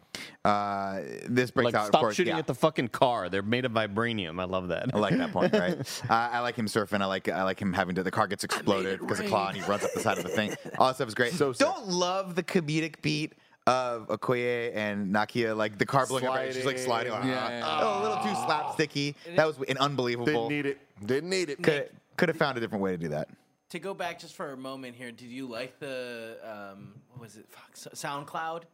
Uh, 0.44 1.00
this 1.26 1.50
breaks 1.50 1.72
Like, 1.72 1.74
out. 1.74 1.86
stop 1.88 2.00
course, 2.00 2.14
shooting 2.16 2.32
yeah. 2.34 2.38
at 2.38 2.46
the 2.46 2.54
fucking 2.54 2.88
car. 2.88 3.28
They're 3.28 3.42
made 3.42 3.64
of 3.64 3.72
vibranium. 3.72 4.40
I 4.40 4.44
love 4.44 4.68
that. 4.68 4.94
I 4.94 4.98
like 4.98 5.16
that 5.16 5.32
point, 5.32 5.52
right? 5.54 5.78
uh, 6.10 6.12
I 6.12 6.40
like 6.40 6.56
him 6.56 6.66
surfing. 6.66 7.00
I 7.00 7.06
like 7.06 7.28
I 7.28 7.42
like 7.44 7.60
him 7.60 7.72
having 7.72 7.94
to. 7.96 8.02
The 8.02 8.10
car 8.10 8.26
gets 8.26 8.44
exploded 8.44 9.00
because 9.00 9.20
of 9.20 9.26
Klaue, 9.26 9.48
and 9.48 9.56
he 9.56 9.62
runs 9.62 9.84
up 9.84 9.92
the 9.92 10.00
side 10.00 10.18
of 10.18 10.24
the 10.24 10.30
thing. 10.30 10.54
All 10.78 10.88
that 10.88 10.96
stuff 10.96 11.08
is 11.08 11.14
great. 11.14 11.32
So 11.32 11.52
don't 11.52 11.88
love 11.88 12.34
the 12.34 12.42
comedic 12.42 13.00
beat 13.02 13.32
of 13.66 14.08
Okoye 14.08 14.74
and 14.76 15.14
Nakia, 15.14 15.56
like 15.56 15.78
the 15.78 15.86
car 15.86 16.06
blowing 16.06 16.26
up. 16.26 16.52
She's 16.52 16.66
like 16.66 16.78
sliding. 16.78 17.12
Sliding. 17.12 17.30
like, 17.30 17.38
Yeah, 17.38 17.60
ah, 17.64 17.78
yeah, 17.80 17.86
oh, 17.86 18.00
a 18.00 18.02
little 18.02 18.22
too 18.22 18.40
slapsticky. 18.40 19.14
That 19.36 19.46
was 19.46 19.58
an 19.68 19.78
unbelievable. 19.78 20.26
Didn't 20.26 20.48
need 20.50 20.66
it. 20.66 20.78
Didn't 21.06 21.30
need 21.30 21.48
it. 21.50 21.62
Could 21.62 21.88
could 22.16 22.28
have 22.28 22.36
found 22.36 22.58
a 22.58 22.60
different 22.60 22.82
way 22.82 22.90
to 22.92 22.98
do 22.98 23.08
that. 23.08 23.28
to 23.70 23.78
go 23.78 23.94
back 23.94 24.20
just 24.20 24.36
for 24.36 24.52
a 24.52 24.56
moment 24.56 24.94
here, 24.94 25.10
did 25.10 25.30
you 25.30 25.46
like 25.48 25.78
the 25.80 26.36
um, 26.44 26.94
what 27.08 27.20
was 27.22 27.36
it? 27.36 27.46
Fuck, 27.48 27.74
SoundCloud 27.94 28.64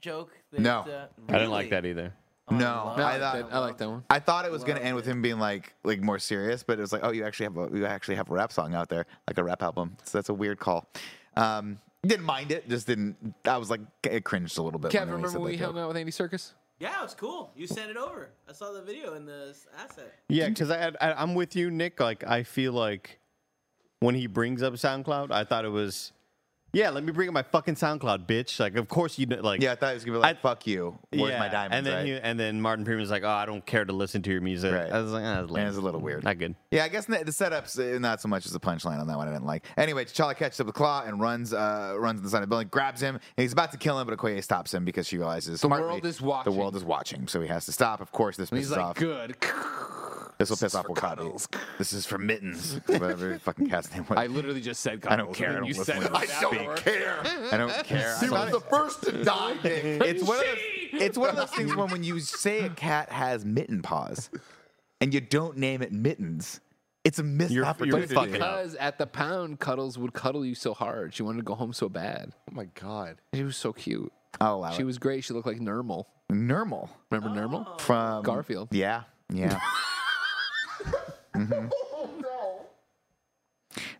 joke? 0.00 0.32
that, 0.52 0.60
No. 0.60 0.80
uh, 0.80 1.06
I 1.28 1.32
didn't 1.32 1.50
like 1.50 1.70
that 1.70 1.84
either. 1.86 2.12
no, 2.50 2.56
love 2.58 2.96
No, 2.98 3.04
I 3.04 3.16
I, 3.16 3.18
thought 3.18 3.34
like 3.34 3.48
that, 3.50 3.54
I 3.54 3.58
like 3.58 3.78
that 3.78 3.88
one. 3.88 4.04
I 4.10 4.18
thought 4.20 4.44
it 4.44 4.52
was 4.52 4.62
going 4.62 4.76
to 4.76 4.80
Love 4.82 4.86
end 4.86 4.96
with 4.96 5.06
him 5.06 5.20
being 5.22 5.38
like 5.38 5.74
like 5.84 6.00
more 6.00 6.18
serious, 6.18 6.62
but 6.62 6.78
it 6.78 6.82
was 6.82 6.92
like, 6.92 7.02
oh, 7.04 7.10
you 7.10 7.24
actually 7.24 7.44
have 7.44 7.56
a 7.56 7.76
you 7.76 7.86
actually 7.86 8.14
have 8.16 8.30
a 8.30 8.32
rap 8.34 8.52
song 8.52 8.74
out 8.74 8.88
there, 8.88 9.06
like 9.26 9.38
a 9.38 9.44
rap 9.44 9.62
album. 9.62 9.96
So 10.04 10.18
that's 10.18 10.28
a 10.28 10.34
weird 10.34 10.58
call. 10.60 10.88
Um, 11.36 11.80
didn't 12.06 12.24
mind 12.26 12.52
it, 12.52 12.68
just 12.68 12.86
didn't. 12.86 13.34
I 13.44 13.56
was 13.56 13.68
like, 13.68 13.80
it 14.04 14.24
cringed 14.24 14.58
a 14.58 14.62
little 14.62 14.78
bit. 14.78 14.92
Kevin, 14.92 15.08
when 15.08 15.16
remember 15.22 15.28
said 15.32 15.40
when 15.40 15.50
we 15.50 15.56
hung 15.56 15.76
out 15.78 15.88
with 15.88 15.96
Andy 15.96 16.12
Serkis? 16.12 16.52
Yeah, 16.78 17.00
it 17.00 17.02
was 17.02 17.14
cool. 17.14 17.50
You 17.56 17.66
sent 17.66 17.90
it 17.90 17.96
over. 17.96 18.28
I 18.48 18.52
saw 18.52 18.70
the 18.70 18.82
video 18.82 19.14
in 19.14 19.24
the 19.24 19.46
s- 19.50 19.66
asset. 19.82 20.12
Yeah, 20.28 20.48
because 20.50 20.70
I, 20.70 20.92
I, 21.00 21.14
I'm 21.14 21.34
with 21.34 21.56
you, 21.56 21.70
Nick. 21.70 21.98
Like, 22.00 22.22
I 22.24 22.42
feel 22.42 22.74
like 22.74 23.18
when 24.00 24.14
he 24.14 24.26
brings 24.26 24.62
up 24.62 24.74
SoundCloud, 24.74 25.30
I 25.32 25.42
thought 25.44 25.64
it 25.64 25.70
was, 25.70 26.12
yeah, 26.76 26.90
let 26.90 27.02
me 27.04 27.10
bring 27.10 27.26
up 27.28 27.32
my 27.32 27.42
fucking 27.42 27.74
SoundCloud, 27.74 28.26
bitch. 28.26 28.60
Like, 28.60 28.76
of 28.76 28.86
course 28.86 29.18
you 29.18 29.24
know, 29.24 29.40
like, 29.40 29.62
Yeah, 29.62 29.72
I 29.72 29.76
thought 29.76 29.88
he 29.88 29.94
was 29.94 30.04
gonna 30.04 30.18
be 30.18 30.22
like, 30.22 30.36
I- 30.36 30.40
"Fuck 30.40 30.66
you, 30.66 30.98
where's 31.10 31.30
yeah. 31.30 31.38
my 31.38 31.48
diamonds?" 31.48 31.76
And 31.78 31.86
then 31.86 31.94
right? 31.96 32.06
he, 32.06 32.12
and 32.14 32.38
then 32.38 32.60
Martin 32.60 32.84
Freeman's 32.84 33.10
like, 33.10 33.22
oh, 33.24 33.28
I 33.30 33.46
don't 33.46 33.64
care 33.64 33.86
to 33.86 33.92
listen 33.94 34.20
to 34.22 34.30
your 34.30 34.42
music. 34.42 34.74
Right. 34.74 34.92
I 34.92 35.00
was 35.00 35.10
like, 35.12 35.24
ah, 35.24 35.40
that's 35.40 35.50
lame. 35.50 35.60
And 35.62 35.68
it's 35.70 35.78
a 35.78 35.80
little 35.80 36.00
weird. 36.00 36.24
Not 36.24 36.38
good. 36.38 36.54
Yeah, 36.70 36.84
I 36.84 36.88
guess 36.88 37.06
the 37.06 37.24
the 37.24 37.32
setup's 37.32 37.78
uh, 37.78 37.96
not 37.98 38.20
so 38.20 38.28
much 38.28 38.44
as 38.44 38.52
the 38.52 38.60
punchline 38.60 39.00
on 39.00 39.06
that 39.06 39.16
one. 39.16 39.26
I 39.26 39.32
didn't 39.32 39.46
like. 39.46 39.64
Anyway, 39.78 40.04
T'Challa 40.04 40.36
catches 40.36 40.60
up 40.60 40.66
with 40.66 40.76
Klaue 40.76 41.08
and 41.08 41.18
runs, 41.18 41.54
uh, 41.54 41.94
runs 41.98 42.20
inside 42.20 42.24
the 42.26 42.30
side 42.30 42.36
of 42.42 42.42
the 42.42 42.46
building, 42.48 42.68
grabs 42.68 43.00
him, 43.00 43.14
and 43.14 43.42
he's 43.42 43.54
about 43.54 43.72
to 43.72 43.78
kill 43.78 43.98
him, 43.98 44.06
but 44.06 44.18
Okoye 44.18 44.42
stops 44.44 44.74
him 44.74 44.84
because 44.84 45.06
she 45.08 45.16
realizes 45.16 45.60
The 45.60 45.68
smartly, 45.68 45.88
world 45.88 46.04
is 46.04 46.20
watching. 46.20 46.52
The 46.52 46.58
world 46.58 46.76
is 46.76 46.84
watching, 46.84 47.26
so 47.26 47.40
he 47.40 47.48
has 47.48 47.64
to 47.66 47.72
stop. 47.72 48.00
Of 48.02 48.12
course, 48.12 48.36
this 48.36 48.50
And 48.50 48.58
pisses 48.58 48.62
he's 48.62 48.70
like, 48.72 48.80
off. 48.80 48.96
good. 48.96 49.36
This 50.38 50.50
will 50.50 50.56
piss 50.58 50.74
off 50.74 50.86
Wakabi. 50.86 51.46
This 51.78 51.92
is 51.94 52.04
for 52.04 52.18
mittens. 52.18 52.74
Whatever 52.86 53.38
fucking 53.38 53.70
cat's 53.70 53.90
name 53.94 54.04
was. 54.08 54.18
I 54.18 54.26
literally 54.26 54.60
just 54.60 54.82
said 54.82 55.00
Cuddles. 55.00 55.12
I 55.12 55.16
don't 55.16 55.34
care. 55.34 55.50
I 55.50 55.54
don't 55.54 55.64
You 55.64 55.74
said 55.74 55.96
to 55.96 56.02
it 56.02 56.08
you 56.08 56.12
like 56.12 56.28
speak. 56.28 56.76
care. 56.84 57.18
I 57.52 57.56
don't 57.56 57.72
care. 57.84 58.18
He 58.20 58.26
I 58.26 58.44
was 58.44 58.52
the 58.52 58.60
first 58.60 59.02
to 59.04 59.24
die, 59.24 59.54
Nick. 59.64 60.02
it's 60.02 60.22
one 60.22 60.38
of 60.38 60.44
those, 60.44 60.58
it's 61.02 61.18
one 61.18 61.30
of 61.30 61.36
those 61.36 61.50
things 61.50 61.74
when 61.74 61.88
when 61.90 62.02
you 62.04 62.20
say 62.20 62.60
a 62.64 62.68
cat 62.70 63.10
has 63.10 63.44
mitten 63.46 63.80
paws, 63.80 64.28
and 65.00 65.14
you 65.14 65.20
don't 65.22 65.56
name 65.56 65.80
it 65.80 65.92
mittens, 65.92 66.60
it's 67.04 67.18
a 67.18 67.22
missed 67.22 67.50
You're- 67.52 67.64
you're 67.64 67.70
opportunity. 67.70 68.14
fucking 68.14 68.34
up. 68.34 68.56
Because 68.58 68.74
at 68.74 68.98
the 68.98 69.06
pound, 69.06 69.58
Cuddles 69.60 69.96
would 69.96 70.12
cuddle 70.12 70.44
you 70.44 70.54
so 70.54 70.74
hard. 70.74 71.14
She 71.14 71.22
wanted 71.22 71.38
to 71.38 71.44
go 71.44 71.54
home 71.54 71.72
so 71.72 71.88
bad. 71.88 72.32
Oh 72.50 72.54
my 72.54 72.66
god. 72.74 73.16
She 73.32 73.42
was 73.42 73.56
so 73.56 73.72
cute. 73.72 74.12
I'll 74.38 74.56
allow 74.56 74.70
She 74.72 74.82
it. 74.82 74.84
was 74.86 74.98
great. 74.98 75.24
She 75.24 75.32
looked 75.32 75.46
like 75.46 75.60
Nermal. 75.60 76.04
Nermal 76.30 76.90
Remember 77.10 77.30
Nermal? 77.40 77.80
from 77.80 78.22
Garfield. 78.22 78.68
Yeah, 78.72 79.04
yeah. 79.32 79.60
Mhm. 81.50 81.70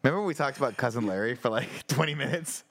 Remember 0.02 0.20
when 0.20 0.26
we 0.28 0.34
talked 0.34 0.56
about 0.56 0.76
cousin 0.76 1.06
Larry 1.06 1.34
for 1.34 1.50
like 1.50 1.68
20 1.88 2.14
minutes, 2.14 2.64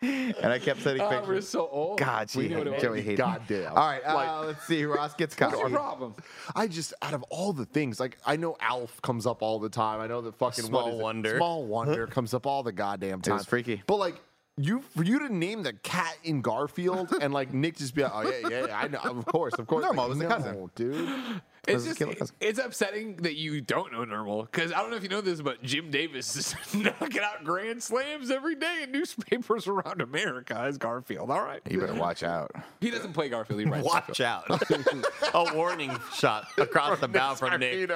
and 0.00 0.34
I 0.44 0.58
kept 0.58 0.82
sending 0.82 1.02
Oh, 1.02 1.08
we're 1.10 1.18
pictures. 1.20 1.48
so 1.48 1.68
old. 1.68 1.98
God, 1.98 2.30
We 2.36 2.42
she 2.44 2.48
knew 2.50 2.58
what 2.58 2.66
it 2.66 2.72
hated, 2.74 2.74
was. 2.74 2.82
Joey 2.82 2.98
hated. 3.02 3.10
me. 3.10 3.16
Goddamn. 3.16 3.68
All 3.72 3.86
right, 3.88 4.02
uh, 4.06 4.14
Like- 4.14 4.46
let's 4.46 4.66
see. 4.66 4.84
Ross 4.84 5.14
gets 5.14 5.34
caught. 5.34 5.50
What's 5.56 5.60
your 5.70 5.70
problem? 5.70 6.14
I 6.54 6.66
just 6.66 6.92
out 7.02 7.14
of 7.14 7.22
all 7.30 7.52
the 7.52 7.64
things, 7.64 7.98
like 7.98 8.18
I 8.26 8.36
know 8.36 8.56
Alf 8.60 9.00
comes 9.02 9.26
up 9.26 9.42
all 9.42 9.58
the 9.58 9.68
time. 9.70 10.00
I 10.00 10.06
know 10.06 10.20
the 10.20 10.32
fucking 10.32 10.64
Small 10.64 10.84
what 10.84 10.92
is 10.94 11.00
it? 11.00 11.02
Wonder. 11.02 11.36
Small 11.38 11.64
Wonder 11.66 12.06
comes 12.06 12.34
up 12.34 12.46
all 12.46 12.62
the 12.62 12.72
goddamn 12.72 13.22
time. 13.22 13.34
was 13.34 13.46
freaky. 13.46 13.82
But 13.86 13.96
like 13.96 14.20
you, 14.58 14.82
for 14.94 15.02
you 15.02 15.18
to 15.20 15.34
name 15.34 15.62
the 15.62 15.72
cat 15.72 16.14
in 16.24 16.42
Garfield 16.42 17.12
and 17.20 17.32
like 17.32 17.54
Nick 17.54 17.76
just 17.78 17.94
be 17.94 18.02
like, 18.02 18.12
oh 18.14 18.22
yeah, 18.22 18.48
yeah, 18.50 18.66
yeah 18.66 18.78
I 18.78 18.88
know, 18.88 18.98
of 18.98 19.24
course, 19.26 19.54
of 19.54 19.66
course. 19.66 19.82
Normal 19.84 20.04
Like, 20.04 20.08
was 20.10 20.18
the 20.18 20.24
no, 20.28 20.36
cousin. 20.36 20.70
dude. 20.74 21.42
It's 21.68 21.84
just 21.84 21.96
kill 21.98 22.10
us. 22.20 22.32
it's 22.40 22.58
upsetting 22.58 23.16
that 23.18 23.36
you 23.36 23.60
don't 23.60 23.92
know 23.92 24.00
Nermal 24.04 24.50
because 24.50 24.72
I 24.72 24.78
don't 24.78 24.90
know 24.90 24.96
if 24.96 25.04
you 25.04 25.08
know 25.08 25.20
this, 25.20 25.40
but 25.40 25.62
Jim 25.62 25.92
Davis 25.92 26.34
is 26.34 26.56
knocking 26.74 27.20
out 27.22 27.44
grand 27.44 27.80
slams 27.82 28.32
every 28.32 28.56
day 28.56 28.80
in 28.82 28.90
newspapers 28.90 29.68
around 29.68 30.00
America 30.00 30.56
as 30.56 30.76
Garfield. 30.76 31.30
All 31.30 31.40
right, 31.44 31.60
You 31.70 31.78
better 31.78 31.94
watch 31.94 32.24
out. 32.24 32.50
he 32.80 32.90
doesn't 32.90 33.12
play 33.12 33.28
Garfield. 33.28 33.60
He 33.60 33.66
writes 33.66 33.86
Watch 33.86 34.20
out. 34.20 34.44
a 35.34 35.54
warning 35.54 35.96
shot 36.16 36.46
across 36.58 36.98
the 36.98 37.06
bow 37.06 37.34
from 37.36 37.60
Nick. 37.60 37.88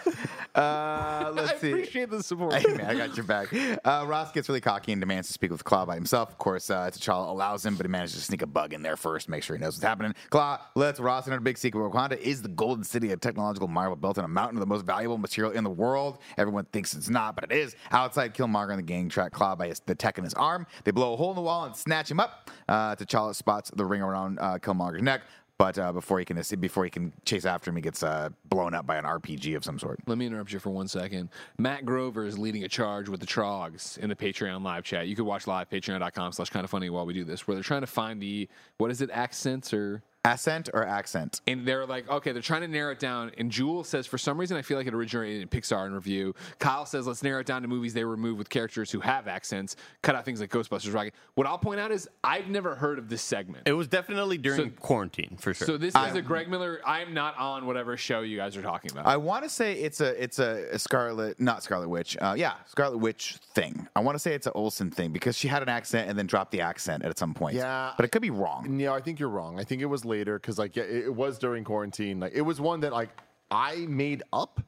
Uh, 0.55 1.31
let's 1.33 1.53
I 1.53 1.57
see. 1.57 1.71
appreciate 1.71 2.11
the 2.11 2.21
support. 2.21 2.53
Hey, 2.63 2.71
man, 2.75 2.85
I 2.85 2.93
got 2.93 3.17
your 3.17 3.25
back. 3.25 3.51
Uh, 3.83 4.05
Ross 4.05 4.31
gets 4.31 4.47
really 4.47 4.61
cocky 4.61 4.91
and 4.91 5.01
demands 5.01 5.27
to 5.27 5.33
speak 5.33 5.49
with 5.49 5.63
Klaue 5.63 5.87
by 5.87 5.95
himself. 5.95 6.29
Of 6.29 6.37
course, 6.37 6.69
uh, 6.69 6.91
T'Challa 6.91 7.27
allows 7.29 7.65
him, 7.65 7.75
but 7.75 7.87
he 7.87 7.89
manages 7.89 8.13
to 8.17 8.21
sneak 8.21 8.43
a 8.43 8.45
bug 8.47 8.71
in 8.71 8.83
there 8.83 8.95
first, 8.95 9.27
make 9.29 9.41
sure 9.41 9.55
he 9.55 9.61
knows 9.61 9.73
what's 9.75 9.83
happening. 9.83 10.13
Klaue 10.29 10.59
lets 10.75 10.99
Ross 10.99 11.25
in 11.25 11.33
on 11.33 11.39
a 11.39 11.41
big 11.41 11.57
secret. 11.57 11.79
Wakanda 11.81 12.17
is 12.19 12.43
the 12.43 12.49
golden 12.49 12.83
city, 12.83 13.11
a 13.11 13.17
technological 13.17 13.67
marvel 13.67 13.95
built 13.95 14.19
on 14.19 14.25
a 14.25 14.27
mountain 14.27 14.57
of 14.57 14.59
the 14.59 14.67
most 14.67 14.85
valuable 14.85 15.17
material 15.17 15.51
in 15.53 15.63
the 15.63 15.71
world. 15.71 16.19
Everyone 16.37 16.65
thinks 16.65 16.93
it's 16.93 17.09
not, 17.09 17.33
but 17.33 17.45
it 17.45 17.51
is. 17.51 17.75
Outside, 17.89 18.35
Killmonger 18.35 18.69
and 18.69 18.77
the 18.77 18.83
gang 18.83 19.09
track 19.09 19.31
Klaue 19.31 19.57
by 19.57 19.69
his, 19.69 19.79
the 19.79 19.95
tech 19.95 20.19
in 20.19 20.23
his 20.23 20.35
arm. 20.35 20.67
They 20.83 20.91
blow 20.91 21.13
a 21.13 21.17
hole 21.17 21.31
in 21.31 21.35
the 21.35 21.41
wall 21.41 21.65
and 21.65 21.75
snatch 21.75 22.11
him 22.11 22.19
up. 22.19 22.51
Uh, 22.69 22.95
T'Challa 22.95 23.33
spots 23.33 23.71
the 23.75 23.85
ring 23.85 24.03
around 24.03 24.37
uh, 24.39 24.59
Killmonger's 24.59 25.01
neck. 25.01 25.21
But 25.63 25.79
uh, 25.79 25.93
before 25.93 26.19
he 26.19 26.25
can 26.25 26.41
before 26.59 26.83
he 26.83 26.89
can 26.89 27.13
chase 27.23 27.45
after 27.45 27.69
him, 27.69 27.77
he 27.77 27.81
gets 27.81 28.03
uh, 28.03 28.27
blown 28.49 28.73
up 28.73 28.85
by 28.85 28.97
an 28.97 29.05
RPG 29.05 29.55
of 29.55 29.63
some 29.63 29.79
sort. 29.79 29.97
Let 30.05 30.17
me 30.17 30.25
interrupt 30.25 30.51
you 30.51 30.59
for 30.59 30.71
one 30.71 30.89
second. 30.89 31.29
Matt 31.57 31.85
Grover 31.85 32.25
is 32.25 32.37
leading 32.37 32.65
a 32.65 32.67
charge 32.67 33.07
with 33.07 33.21
the 33.21 33.25
Trogs 33.25 33.97
in 33.97 34.09
the 34.09 34.15
Patreon 34.15 34.61
live 34.61 34.83
chat. 34.83 35.07
You 35.07 35.15
can 35.15 35.23
watch 35.23 35.47
live 35.47 35.69
patreon.com 35.69 36.33
slash 36.33 36.49
kind 36.49 36.65
of 36.65 36.69
funny 36.69 36.89
while 36.89 37.05
we 37.05 37.13
do 37.13 37.23
this, 37.23 37.47
where 37.47 37.55
they're 37.55 37.63
trying 37.63 37.79
to 37.79 37.87
find 37.87 38.21
the 38.21 38.49
what 38.77 38.91
is 38.91 38.99
it, 38.99 39.09
accents 39.13 39.73
or 39.73 40.03
Accent 40.25 40.69
or 40.73 40.85
accent? 40.87 41.41
and 41.47 41.67
they're 41.67 41.85
like, 41.85 42.09
okay, 42.09 42.31
they're 42.31 42.41
trying 42.41 42.61
to 42.61 42.67
narrow 42.67 42.93
it 42.93 42.99
down. 42.99 43.31
And 43.37 43.51
Jewel 43.51 43.83
says, 43.83 44.07
for 44.07 44.17
some 44.17 44.37
reason, 44.39 44.55
I 44.55 44.61
feel 44.61 44.77
like 44.77 44.87
it 44.87 44.93
originated 44.93 45.41
in 45.41 45.47
Pixar 45.49 45.85
in 45.85 45.93
review. 45.93 46.33
Kyle 46.59 46.85
says, 46.85 47.05
let's 47.05 47.23
narrow 47.23 47.41
it 47.41 47.45
down 47.45 47.61
to 47.61 47.67
movies 47.67 47.93
they 47.93 48.05
remove 48.05 48.37
with 48.37 48.49
characters 48.49 48.89
who 48.89 49.01
have 49.01 49.27
accents, 49.27 49.75
cut 50.01 50.15
out 50.15 50.23
things 50.23 50.39
like 50.39 50.49
Ghostbusters. 50.49 50.93
Rocket. 50.93 51.13
What 51.35 51.45
I'll 51.45 51.57
point 51.57 51.81
out 51.81 51.91
is 51.91 52.07
I've 52.23 52.47
never 52.47 52.73
heard 52.75 52.99
of 52.99 53.09
this 53.09 53.21
segment. 53.21 53.67
It 53.67 53.73
was 53.73 53.89
definitely 53.89 54.37
during 54.37 54.71
quarantine 54.71 55.35
for 55.37 55.53
sure. 55.53 55.67
so 55.67 55.77
this 55.77 55.93
is 55.93 56.15
a 56.15 56.21
Greg 56.21 56.47
Miller. 56.49 56.79
I'm 56.85 57.13
not 57.13 57.37
on 57.37 57.65
whatever 57.65 57.97
show 57.97 58.21
you 58.21 58.37
guys 58.37 58.55
are 58.55 58.61
talking 58.61 58.91
about. 58.91 59.05
I 59.05 59.17
want 59.17 59.43
to 59.43 59.49
say 59.49 59.73
it's 59.73 59.99
a 59.99 60.23
it's 60.23 60.39
a, 60.39 60.67
a 60.71 60.79
Scarlet, 60.79 61.37
not 61.41 61.63
Scarlet 61.63 61.89
Witch. 61.89 62.15
Uh, 62.21 62.33
yeah, 62.37 62.53
Scarlet 62.67 62.97
Witch 62.99 63.35
thing. 63.53 63.89
I 63.93 63.99
want 63.99 64.15
to 64.15 64.19
say 64.19 64.33
it's 64.33 64.47
an 64.47 64.53
Olsen 64.55 64.89
thing 64.89 65.11
because 65.11 65.37
she 65.37 65.49
had 65.49 65.61
an 65.61 65.69
accent 65.69 66.09
and 66.09 66.17
then 66.17 66.27
dropped 66.27 66.51
the 66.51 66.61
accent 66.61 67.03
at 67.03 67.17
some 67.17 67.33
point. 67.33 67.55
Yeah. 67.55 67.91
but 67.97 68.05
it 68.05 68.11
could 68.13 68.21
be 68.21 68.29
wrong. 68.29 68.79
Yeah, 68.79 68.93
I 68.93 69.01
think 69.01 69.19
you're 69.19 69.27
wrong. 69.27 69.59
I 69.59 69.65
think 69.65 69.81
it 69.81 69.85
was 69.87 70.05
later 70.05 70.12
because 70.21 70.59
like 70.59 70.75
yeah, 70.75 70.83
it, 70.83 71.05
it 71.05 71.15
was 71.15 71.39
during 71.39 71.63
quarantine. 71.63 72.19
Like 72.19 72.33
it 72.33 72.41
was 72.41 72.61
one 72.61 72.81
that 72.81 72.91
like 72.91 73.09
I 73.49 73.85
made 73.87 74.23
up, 74.33 74.61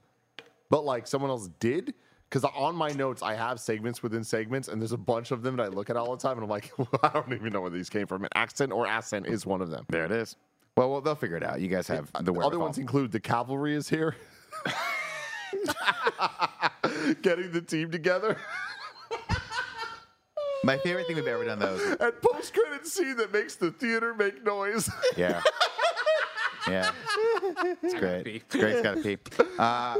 but 0.69 0.85
like 0.85 1.07
someone 1.07 1.31
else 1.31 1.49
did. 1.59 1.93
Because 2.29 2.49
on 2.55 2.75
my 2.75 2.89
notes, 2.89 3.21
I 3.21 3.35
have 3.35 3.59
segments 3.59 4.01
within 4.01 4.23
segments, 4.23 4.67
and 4.67 4.81
there's 4.81 4.91
a 4.91 4.97
bunch 4.97 5.31
of 5.31 5.43
them 5.43 5.55
that 5.57 5.63
I 5.63 5.67
look 5.67 5.89
at 5.89 5.95
all 5.95 6.15
the 6.15 6.21
time, 6.21 6.37
and 6.37 6.43
I'm 6.43 6.49
like, 6.49 6.71
I 7.03 7.09
don't 7.09 7.31
even 7.31 7.53
know 7.53 7.61
where 7.61 7.69
these 7.69 7.89
came 7.89 8.07
from. 8.07 8.23
An 8.23 8.29
accent 8.35 8.73
or 8.73 8.87
accent 8.87 9.27
is 9.27 9.45
one 9.45 9.61
of 9.61 9.69
them. 9.69 9.85
There 9.89 10.05
it 10.05 10.11
is. 10.11 10.35
Well, 10.75 10.91
well, 10.91 11.01
they'll 11.01 11.15
figure 11.15 11.37
it 11.37 11.43
out. 11.43 11.61
You 11.61 11.69
guys 11.69 11.87
have 11.87 12.11
the 12.11 12.33
The 12.33 12.39
other 12.41 12.59
ones 12.59 12.77
include 12.77 13.11
the 13.11 13.19
cavalry 13.19 13.75
is 13.75 13.87
here, 13.87 14.15
getting 17.21 17.51
the 17.51 17.61
team 17.61 17.91
together, 17.91 18.37
My 20.63 20.77
favorite 20.77 21.07
thing 21.07 21.15
we've 21.17 21.27
ever 21.27 21.45
done 21.45 21.59
those. 21.59 21.81
and 21.99 22.13
post 22.21 22.53
credit 22.53 22.87
scene 22.87 23.17
that 23.17 23.31
makes 23.31 23.55
the 23.55 23.71
theater 23.71 24.13
make 24.13 24.43
noise. 24.43 24.89
Yeah. 25.17 25.41
Yeah. 26.67 26.91
It's 27.83 27.93
great. 27.93 28.49
Greg's 28.49 28.81
got 28.81 28.95
to 28.95 29.01
pee. 29.03 29.17
Uh, 29.59 29.97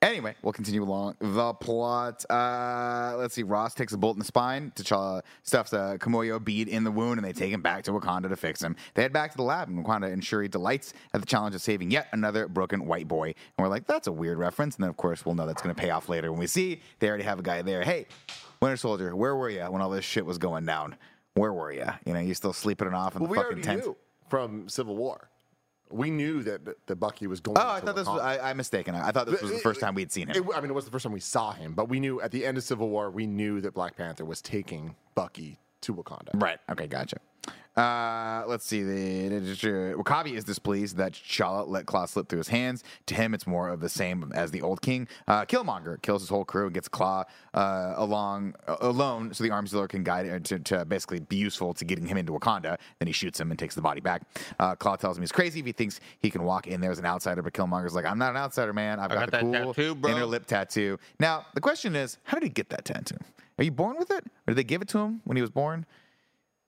anyway, 0.00 0.34
we'll 0.42 0.54
continue 0.54 0.82
along 0.82 1.16
the 1.20 1.52
plot. 1.52 2.24
Uh, 2.30 3.14
let's 3.18 3.34
see. 3.34 3.42
Ross 3.42 3.74
takes 3.74 3.92
a 3.92 3.98
bolt 3.98 4.16
in 4.16 4.18
the 4.20 4.24
spine. 4.24 4.72
T'Challa 4.74 5.20
stuffs 5.42 5.74
a 5.74 5.98
Kimoyo 6.00 6.42
bead 6.42 6.68
in 6.68 6.82
the 6.82 6.90
wound, 6.90 7.18
and 7.18 7.26
they 7.26 7.34
take 7.34 7.52
him 7.52 7.60
back 7.60 7.82
to 7.84 7.92
Wakanda 7.92 8.30
to 8.30 8.36
fix 8.36 8.62
him. 8.62 8.74
They 8.94 9.02
head 9.02 9.12
back 9.12 9.32
to 9.32 9.36
the 9.36 9.42
lab, 9.42 9.68
and 9.68 9.84
Wakanda 9.84 10.10
and 10.10 10.24
Shuri 10.24 10.48
delights 10.48 10.94
at 11.12 11.20
the 11.20 11.26
challenge 11.26 11.54
of 11.54 11.60
saving 11.60 11.90
yet 11.90 12.08
another 12.12 12.48
broken 12.48 12.86
white 12.86 13.06
boy. 13.06 13.26
And 13.26 13.34
we're 13.58 13.68
like, 13.68 13.86
that's 13.86 14.06
a 14.06 14.12
weird 14.12 14.38
reference. 14.38 14.76
And 14.76 14.84
then, 14.84 14.88
of 14.90 14.96
course, 14.96 15.26
we'll 15.26 15.34
know 15.34 15.46
that's 15.46 15.60
going 15.62 15.74
to 15.74 15.80
pay 15.80 15.90
off 15.90 16.08
later 16.08 16.30
when 16.32 16.40
we 16.40 16.46
see 16.46 16.80
they 17.00 17.08
already 17.08 17.24
have 17.24 17.38
a 17.38 17.42
guy 17.42 17.60
there. 17.60 17.82
Hey, 17.82 18.06
Winter 18.60 18.76
Soldier, 18.76 19.14
where 19.14 19.36
were 19.36 19.50
you 19.50 19.60
when 19.64 19.82
all 19.82 19.90
this 19.90 20.04
shit 20.04 20.24
was 20.26 20.38
going 20.38 20.64
down? 20.64 20.96
Where 21.34 21.52
were 21.52 21.72
you? 21.72 21.86
You 22.06 22.14
know, 22.14 22.20
you 22.20 22.34
still 22.34 22.52
sleeping 22.52 22.88
it 22.88 22.94
off 22.94 23.14
in 23.16 23.22
Well, 23.22 23.28
the 23.28 23.32
we 23.32 23.38
fucking 23.38 23.62
tent. 23.62 23.84
knew 23.84 23.96
from 24.28 24.68
Civil 24.68 24.96
War. 24.96 25.28
We 25.90 26.10
knew 26.10 26.42
that 26.42 26.86
the 26.86 26.96
Bucky 26.96 27.26
was 27.28 27.40
going. 27.40 27.58
Oh, 27.58 27.68
I 27.68 27.80
thought 27.80 27.94
this 27.94 28.08
Was, 28.08 28.20
I, 28.20 28.50
I'm 28.50 28.56
mistaken. 28.56 28.94
I, 28.96 29.08
I 29.08 29.12
thought 29.12 29.26
this 29.26 29.40
was 29.40 29.52
the 29.52 29.58
first 29.58 29.78
time 29.80 29.94
we'd 29.94 30.10
seen 30.10 30.28
him. 30.28 30.36
It, 30.36 30.54
I 30.56 30.60
mean, 30.60 30.70
it 30.70 30.74
was 30.74 30.84
the 30.84 30.90
first 30.90 31.04
time 31.04 31.12
we 31.12 31.20
saw 31.20 31.52
him, 31.52 31.74
but 31.74 31.88
we 31.88 32.00
knew 32.00 32.20
at 32.20 32.32
the 32.32 32.44
end 32.44 32.56
of 32.56 32.64
Civil 32.64 32.88
War, 32.88 33.10
we 33.10 33.26
knew 33.26 33.60
that 33.60 33.72
Black 33.74 33.96
Panther 33.96 34.24
was 34.24 34.42
taking 34.42 34.96
Bucky 35.14 35.60
to 35.82 35.94
Wakanda. 35.94 36.30
Right. 36.34 36.58
Okay. 36.70 36.88
Gotcha. 36.88 37.18
Uh, 37.76 38.42
let's 38.46 38.64
see. 38.64 38.82
The 38.82 39.94
Wakabi 39.98 40.32
is 40.32 40.44
displeased 40.44 40.96
that 40.96 41.12
T'Challa 41.12 41.68
let 41.68 41.84
Klaue 41.84 42.08
slip 42.08 42.28
through 42.28 42.38
his 42.38 42.48
hands. 42.48 42.82
To 43.06 43.14
him, 43.14 43.34
it's 43.34 43.46
more 43.46 43.68
of 43.68 43.80
the 43.80 43.88
same 43.88 44.32
as 44.34 44.50
the 44.50 44.62
old 44.62 44.80
king. 44.80 45.06
Uh, 45.28 45.44
Killmonger 45.44 46.00
kills 46.00 46.22
his 46.22 46.30
whole 46.30 46.44
crew 46.44 46.66
and 46.66 46.74
gets 46.74 46.88
Klaue 46.88 47.24
uh, 47.52 47.94
along 47.96 48.54
uh, 48.66 48.76
alone, 48.80 49.34
so 49.34 49.44
the 49.44 49.50
arms 49.50 49.72
dealer 49.72 49.88
can 49.88 50.02
guide 50.02 50.24
him 50.24 50.42
to, 50.44 50.58
to 50.60 50.84
basically 50.86 51.20
be 51.20 51.36
useful 51.36 51.74
to 51.74 51.84
getting 51.84 52.06
him 52.06 52.16
into 52.16 52.32
Wakanda. 52.32 52.78
Then 52.98 53.08
he 53.08 53.12
shoots 53.12 53.38
him 53.38 53.50
and 53.50 53.58
takes 53.58 53.74
the 53.74 53.82
body 53.82 54.00
back. 54.00 54.22
Uh, 54.58 54.74
Klaue 54.74 54.98
tells 54.98 55.18
him 55.18 55.22
he's 55.22 55.32
crazy 55.32 55.60
if 55.60 55.66
he 55.66 55.72
thinks 55.72 56.00
he 56.20 56.30
can 56.30 56.44
walk 56.44 56.66
in 56.66 56.80
there 56.80 56.90
as 56.90 56.98
an 56.98 57.06
outsider, 57.06 57.42
but 57.42 57.52
Killmonger's 57.52 57.94
like, 57.94 58.06
"I'm 58.06 58.18
not 58.18 58.30
an 58.30 58.38
outsider, 58.38 58.72
man. 58.72 58.98
I've 59.00 59.10
got, 59.10 59.30
got 59.30 59.32
the 59.32 59.38
cool 59.40 59.74
tattoo, 59.74 59.94
bro." 59.94 60.12
inner 60.12 60.24
lip 60.24 60.46
tattoo." 60.46 60.98
Now, 61.20 61.44
the 61.52 61.60
question 61.60 61.94
is, 61.94 62.16
how 62.24 62.38
did 62.38 62.44
he 62.44 62.50
get 62.50 62.70
that 62.70 62.86
tattoo? 62.86 63.18
Are 63.58 63.64
you 63.64 63.70
born 63.70 63.98
with 63.98 64.10
it, 64.10 64.24
or 64.24 64.52
did 64.52 64.56
they 64.56 64.64
give 64.64 64.80
it 64.80 64.88
to 64.88 64.98
him 64.98 65.20
when 65.24 65.36
he 65.36 65.42
was 65.42 65.50
born? 65.50 65.84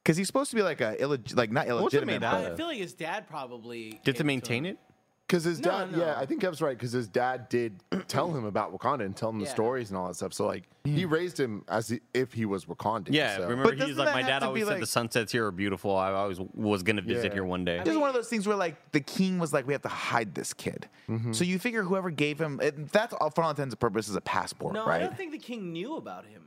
Because 0.08 0.16
he's 0.16 0.26
supposed 0.26 0.48
to 0.48 0.56
be 0.56 0.62
like 0.62 0.80
a 0.80 0.96
illeg- 0.96 1.36
like 1.36 1.52
not 1.52 1.66
What's 1.66 1.92
it 1.92 1.98
illegitimate. 1.98 2.20
made 2.22 2.26
out 2.26 2.42
but- 2.44 2.52
I 2.52 2.56
feel 2.56 2.66
like 2.66 2.78
his 2.78 2.94
dad 2.94 3.28
probably 3.28 4.00
Did 4.04 4.16
to 4.16 4.24
maintain 4.24 4.64
him. 4.64 4.72
it? 4.72 4.78
Because 5.26 5.44
his 5.44 5.60
No, 5.60 5.70
dad, 5.70 5.92
no. 5.92 5.98
yeah, 5.98 6.14
I 6.18 6.24
think 6.24 6.40
Kev's 6.40 6.62
right. 6.62 6.74
Because 6.74 6.92
his 6.92 7.06
dad 7.08 7.50
did 7.50 7.82
tell 8.08 8.32
him 8.34 8.46
about 8.46 8.72
Wakanda 8.74 9.04
and 9.04 9.14
tell 9.14 9.28
him 9.28 9.38
the 9.38 9.44
Yeah. 9.44 9.50
stories 9.50 9.90
and 9.90 9.98
all 9.98 10.06
that 10.06 10.14
stuff. 10.14 10.32
So 10.32 10.46
like, 10.46 10.64
he 10.84 11.04
raised 11.04 11.38
him 11.38 11.62
as 11.68 11.90
he, 11.90 12.00
if 12.14 12.32
he 12.32 12.46
was 12.46 12.64
Wakandan. 12.64 13.08
Yeah, 13.10 13.36
so. 13.36 13.42
remember 13.42 13.64
But 13.64 13.74
he's 13.74 13.80
doesn't 13.80 13.98
like 13.98 14.06
that 14.06 14.14
my 14.14 14.20
have 14.22 14.28
dad 14.30 14.38
to 14.38 14.46
always 14.46 14.62
be 14.62 14.64
said 14.66 14.72
like- 14.72 14.80
the 14.80 14.86
sunsets 14.86 15.30
here 15.30 15.44
are 15.44 15.52
beautiful. 15.52 15.94
I 15.94 16.12
always 16.12 16.40
was 16.54 16.82
gonna 16.82 17.02
visit 17.02 17.26
Yeah. 17.26 17.32
here 17.34 17.44
one 17.44 17.66
day. 17.66 17.80
This 17.84 17.92
is 17.92 17.98
one 17.98 18.08
of 18.08 18.14
those 18.14 18.30
things 18.30 18.46
where 18.46 18.56
like 18.56 18.92
the 18.92 19.00
king 19.00 19.38
was 19.38 19.52
like, 19.52 19.66
we 19.66 19.74
have 19.74 19.82
to 19.82 19.88
hide 19.88 20.34
this 20.34 20.54
kid. 20.54 20.88
Mm-hmm. 21.10 21.32
So 21.34 21.44
you 21.44 21.58
figure 21.58 21.82
whoever 21.82 22.08
gave 22.10 22.40
him 22.40 22.58
it, 22.62 22.90
that's 22.92 23.12
all 23.12 23.28
for 23.28 23.42
all 23.44 23.50
intents 23.50 23.74
and 23.74 23.80
purposes 23.80 24.16
a 24.16 24.22
passport, 24.22 24.72
No, 24.72 24.84
I 24.84 24.88
right? 24.88 24.98
don't 25.00 25.14
think 25.18 25.32
the 25.32 25.38
king 25.38 25.74
knew 25.74 25.96
about 25.96 26.24
him. 26.24 26.44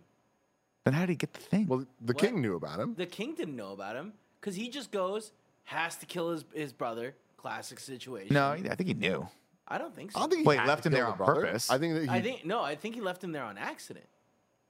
Then 0.83 0.93
how 0.93 1.01
did 1.01 1.09
he 1.09 1.15
get 1.15 1.33
the 1.33 1.39
thing? 1.39 1.67
well, 1.67 1.85
the 2.01 2.13
king 2.13 2.41
knew 2.41 2.55
about 2.55 2.79
him. 2.79 2.95
The 2.95 3.05
king 3.05 3.35
didn't 3.35 3.55
know 3.55 3.71
about 3.73 3.95
him 3.95 4.13
because 4.39 4.55
he 4.55 4.69
just 4.69 4.91
goes, 4.91 5.31
has 5.63 5.95
to 5.97 6.05
kill 6.05 6.31
his, 6.31 6.45
his 6.53 6.73
brother. 6.73 7.15
Classic 7.37 7.79
situation. 7.79 8.33
no, 8.35 8.49
I 8.51 8.75
think 8.75 8.87
he 8.87 8.93
knew. 8.93 9.27
I 9.67 9.79
don't 9.79 9.95
think 9.95 10.11
so. 10.11 10.19
I 10.19 10.21
don't 10.21 10.29
think 10.29 10.41
he 10.41 10.47
Wait, 10.47 10.59
had 10.59 10.67
left 10.67 10.83
to 10.83 10.89
him 10.89 10.93
there 10.93 11.03
kill 11.05 11.11
on 11.13 11.17
brother. 11.17 11.41
purpose? 11.41 11.71
I 11.71 11.79
think 11.79 11.95
that 11.95 12.03
he. 12.03 12.09
I 12.09 12.21
think 12.21 12.45
no. 12.45 12.61
I 12.61 12.75
think 12.75 12.93
he 12.93 13.01
left 13.01 13.23
him 13.23 13.31
there 13.31 13.43
on 13.43 13.57
accident. 13.57 14.05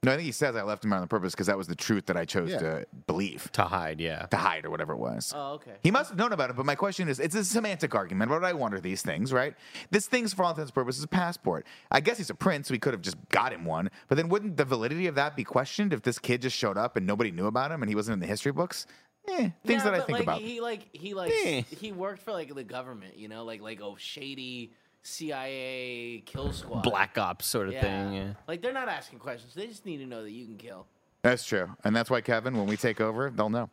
No, 0.04 0.12
I 0.12 0.16
think 0.16 0.26
he 0.26 0.32
says 0.32 0.56
I 0.56 0.64
left 0.64 0.84
him 0.84 0.94
on 0.94 1.08
purpose 1.08 1.34
because 1.34 1.46
that 1.46 1.58
was 1.60 1.68
the 1.68 1.76
truth 1.76 2.08
that 2.08 2.18
I 2.18 2.26
chose 2.26 2.50
Yeah. 2.50 2.58
to 2.58 2.86
believe, 3.06 3.52
to 3.52 3.62
hide, 3.64 4.02
yeah. 4.02 4.26
to 4.26 4.36
hide 4.38 4.66
or 4.66 4.72
whatever 4.72 4.94
it 4.94 4.98
was. 4.98 5.32
Oh, 5.36 5.54
okay. 5.54 5.74
He 5.84 5.92
must 5.92 6.10
have 6.10 6.18
known 6.18 6.34
about 6.34 6.50
it, 6.50 6.56
but 6.56 6.66
my 6.66 6.74
question 6.74 7.08
is 7.08 7.20
it's 7.20 7.36
a 7.36 7.46
semantic 7.46 7.94
argument. 7.94 8.32
Why 8.32 8.40
do 8.40 8.46
I 8.46 8.54
wonder 8.54 8.80
these 8.80 9.04
things, 9.04 9.32
right? 9.32 9.54
This 9.92 10.08
thing's, 10.08 10.34
for 10.34 10.44
all 10.44 10.50
intents 10.50 10.70
and 10.72 10.74
purposes, 10.76 11.04
a 11.04 11.08
passport. 11.08 11.68
I 11.92 12.00
guess 12.00 12.18
he's 12.18 12.32
a 12.32 12.36
prince, 12.36 12.68
so 12.68 12.74
he 12.74 12.80
could 12.80 12.94
have 12.94 13.04
just 13.04 13.18
got 13.30 13.54
him 13.54 13.64
one. 13.64 13.92
But 14.08 14.16
then 14.16 14.28
wouldn't 14.30 14.58
the 14.58 14.66
validity 14.66 15.06
of 15.06 15.14
that 15.16 15.36
be 15.36 15.44
questioned 15.44 15.94
if 15.94 16.02
this 16.02 16.18
kid 16.18 16.42
just 16.42 16.58
showed 16.58 16.80
up 16.80 16.98
and 16.98 17.06
nobody 17.06 17.30
knew 17.30 17.46
about 17.46 17.72
him 17.72 17.84
and 17.84 17.90
he 17.90 17.94
wasn't 17.96 18.14
in 18.16 18.20
the 18.22 18.28
history 18.28 18.52
books? 18.52 18.88
Eh, 19.28 19.52
things 19.64 19.84
Yeah, 19.84 19.84
that 19.84 19.94
I 19.94 19.98
think 20.00 20.10
like, 20.14 20.24
about. 20.24 20.42
He 20.42 20.62
like 20.62 20.88
he 20.94 21.14
like 21.14 21.32
Eh. 21.46 21.62
he 21.80 21.92
worked 21.92 22.24
for 22.24 22.32
like 22.32 22.56
the 22.56 22.64
government, 22.64 23.18
you 23.20 23.28
know, 23.28 23.44
like 23.44 23.62
like 23.62 23.80
a 23.80 23.94
shady 24.00 24.74
CIA 25.04 26.24
kill 26.26 26.52
squad. 26.54 26.84
Black 26.84 27.18
ops 27.18 27.46
sort 27.46 27.68
of 27.68 27.74
Yeah. 27.74 27.82
thing. 27.82 28.14
Yeah. 28.14 28.34
Like 28.48 28.62
they're 28.62 28.74
not 28.74 28.90
asking 28.90 29.20
questions. 29.20 29.54
They 29.54 29.68
just 29.68 29.86
need 29.86 29.98
to 29.98 30.06
know 30.06 30.24
that 30.24 30.32
you 30.32 30.46
can 30.46 30.58
kill. 30.58 30.86
That's 31.24 31.46
true. 31.46 31.70
And 31.84 31.96
that's 31.96 32.10
why, 32.10 32.22
Kevin, 32.22 32.58
when 32.58 32.66
we 32.66 32.78
take 32.78 33.00
over, 33.00 33.30
they'll 33.30 33.50
know. 33.52 33.70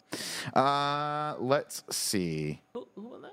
Uh, 0.55 1.35
let's 1.39 1.83
see. 1.91 2.61
Who, 2.75 2.87
who 2.95 3.03
won 3.03 3.23
that? 3.23 3.33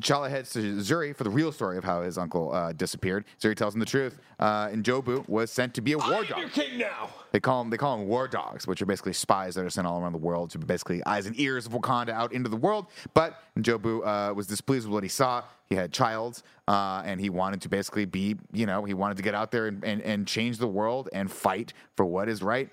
T'Challa 0.00 0.30
heads 0.30 0.50
to 0.52 0.76
Zuri 0.76 1.14
for 1.14 1.24
the 1.24 1.30
real 1.30 1.52
story 1.52 1.76
of 1.78 1.84
how 1.84 2.02
his 2.02 2.18
uncle 2.18 2.52
uh, 2.52 2.72
disappeared. 2.72 3.24
Zuri 3.40 3.54
tells 3.54 3.74
him 3.74 3.80
the 3.80 3.86
truth. 3.86 4.18
Uh, 4.38 4.68
and 4.70 4.84
Jobu 4.84 5.28
was 5.28 5.50
sent 5.50 5.74
to 5.74 5.80
be 5.80 5.92
a 5.92 5.98
war 5.98 6.24
dog. 6.24 6.50
king 6.52 6.78
now. 6.78 7.10
They 7.32 7.40
call 7.40 7.62
them 7.62 7.70
they 7.70 7.76
call 7.76 7.98
them 7.98 8.06
war 8.06 8.28
dogs, 8.28 8.66
which 8.66 8.80
are 8.80 8.86
basically 8.86 9.12
spies 9.12 9.54
that 9.56 9.64
are 9.64 9.70
sent 9.70 9.86
all 9.86 10.00
around 10.00 10.12
the 10.12 10.18
world 10.18 10.50
to 10.50 10.58
be 10.58 10.66
basically 10.66 11.04
eyes 11.04 11.26
and 11.26 11.38
ears 11.38 11.66
of 11.66 11.72
Wakanda 11.72 12.10
out 12.10 12.32
into 12.32 12.48
the 12.48 12.56
world. 12.56 12.86
But 13.14 13.40
Jobu 13.58 14.06
uh, 14.06 14.34
was 14.34 14.46
displeased 14.46 14.86
with 14.86 14.94
what 14.94 15.02
he 15.02 15.08
saw. 15.08 15.42
He 15.66 15.74
had 15.74 15.92
child, 15.92 16.42
uh, 16.66 17.02
and 17.04 17.20
he 17.20 17.28
wanted 17.28 17.60
to 17.62 17.68
basically 17.68 18.06
be, 18.06 18.36
you 18.52 18.64
know, 18.64 18.84
he 18.84 18.94
wanted 18.94 19.18
to 19.18 19.22
get 19.22 19.34
out 19.34 19.50
there 19.50 19.66
and, 19.66 19.84
and, 19.84 20.00
and 20.02 20.26
change 20.26 20.58
the 20.58 20.68
world 20.68 21.10
and 21.12 21.30
fight 21.30 21.74
for 21.96 22.06
what 22.06 22.28
is 22.28 22.42
right. 22.42 22.70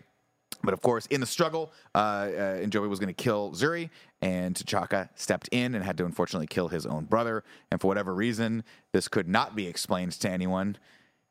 But 0.64 0.74
of 0.74 0.82
course, 0.82 1.06
in 1.08 1.22
the 1.22 1.28
struggle, 1.28 1.72
uh, 1.94 1.98
uh, 1.98 2.80
was 2.88 3.00
going 3.00 3.08
to 3.08 3.14
kill 3.14 3.52
Zuri, 3.52 3.90
and 4.26 4.56
T'Chaka 4.56 5.10
stepped 5.14 5.48
in 5.52 5.76
and 5.76 5.84
had 5.86 5.98
to 6.00 6.06
unfortunately 6.06 6.48
kill 6.48 6.70
his 6.70 6.86
own 6.88 7.06
brother. 7.06 7.44
And 7.72 7.80
for 7.80 7.86
whatever 7.88 8.12
reason, 8.16 8.64
this 8.92 9.08
could 9.08 9.28
not 9.28 9.56
be 9.56 9.68
explained 9.68 10.14
to 10.14 10.30
anyone, 10.30 10.78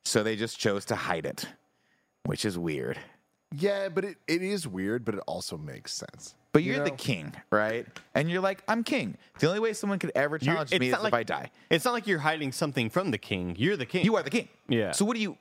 so 0.04 0.22
they 0.22 0.36
just 0.36 0.58
chose 0.60 0.84
to 0.86 0.94
hide 0.94 1.26
it, 1.26 1.46
which 2.24 2.44
is 2.44 2.56
weird. 2.56 2.98
yeah, 3.52 3.88
but 3.88 4.04
it, 4.04 4.16
it 4.28 4.42
is 4.42 4.66
weird, 4.68 5.04
but 5.04 5.14
it 5.16 5.20
also 5.26 5.56
makes 5.58 5.92
sense. 5.92 6.34
But 6.52 6.62
You 6.62 6.74
you're 6.74 6.84
the 6.84 6.90
king, 6.92 7.32
right? 7.50 7.84
And 8.14 8.30
you're 8.30 8.40
like, 8.40 8.62
I'm 8.68 8.84
king. 8.84 9.16
The 9.40 9.48
only 9.48 9.58
way 9.58 9.72
someone 9.72 9.98
could 9.98 10.12
ever 10.14 10.38
challenge 10.38 10.70
me 10.78 10.86
is 10.86 10.92
not 10.92 10.98
if 10.98 11.02
like- 11.04 11.14
I 11.14 11.22
die. 11.24 11.50
It's 11.70 11.84
not 11.84 11.94
like 11.94 12.06
you're 12.06 12.20
hiding 12.20 12.52
something 12.52 12.90
from 12.90 13.10
the 13.10 13.18
king. 13.18 13.56
You're 13.58 13.76
the 13.76 13.86
king. 13.86 14.04
You 14.04 14.14
are 14.16 14.22
the 14.22 14.30
king. 14.30 14.48
Yeah. 14.68 14.92
So 14.92 15.04
what 15.04 15.14
do 15.16 15.20
you? 15.20 15.36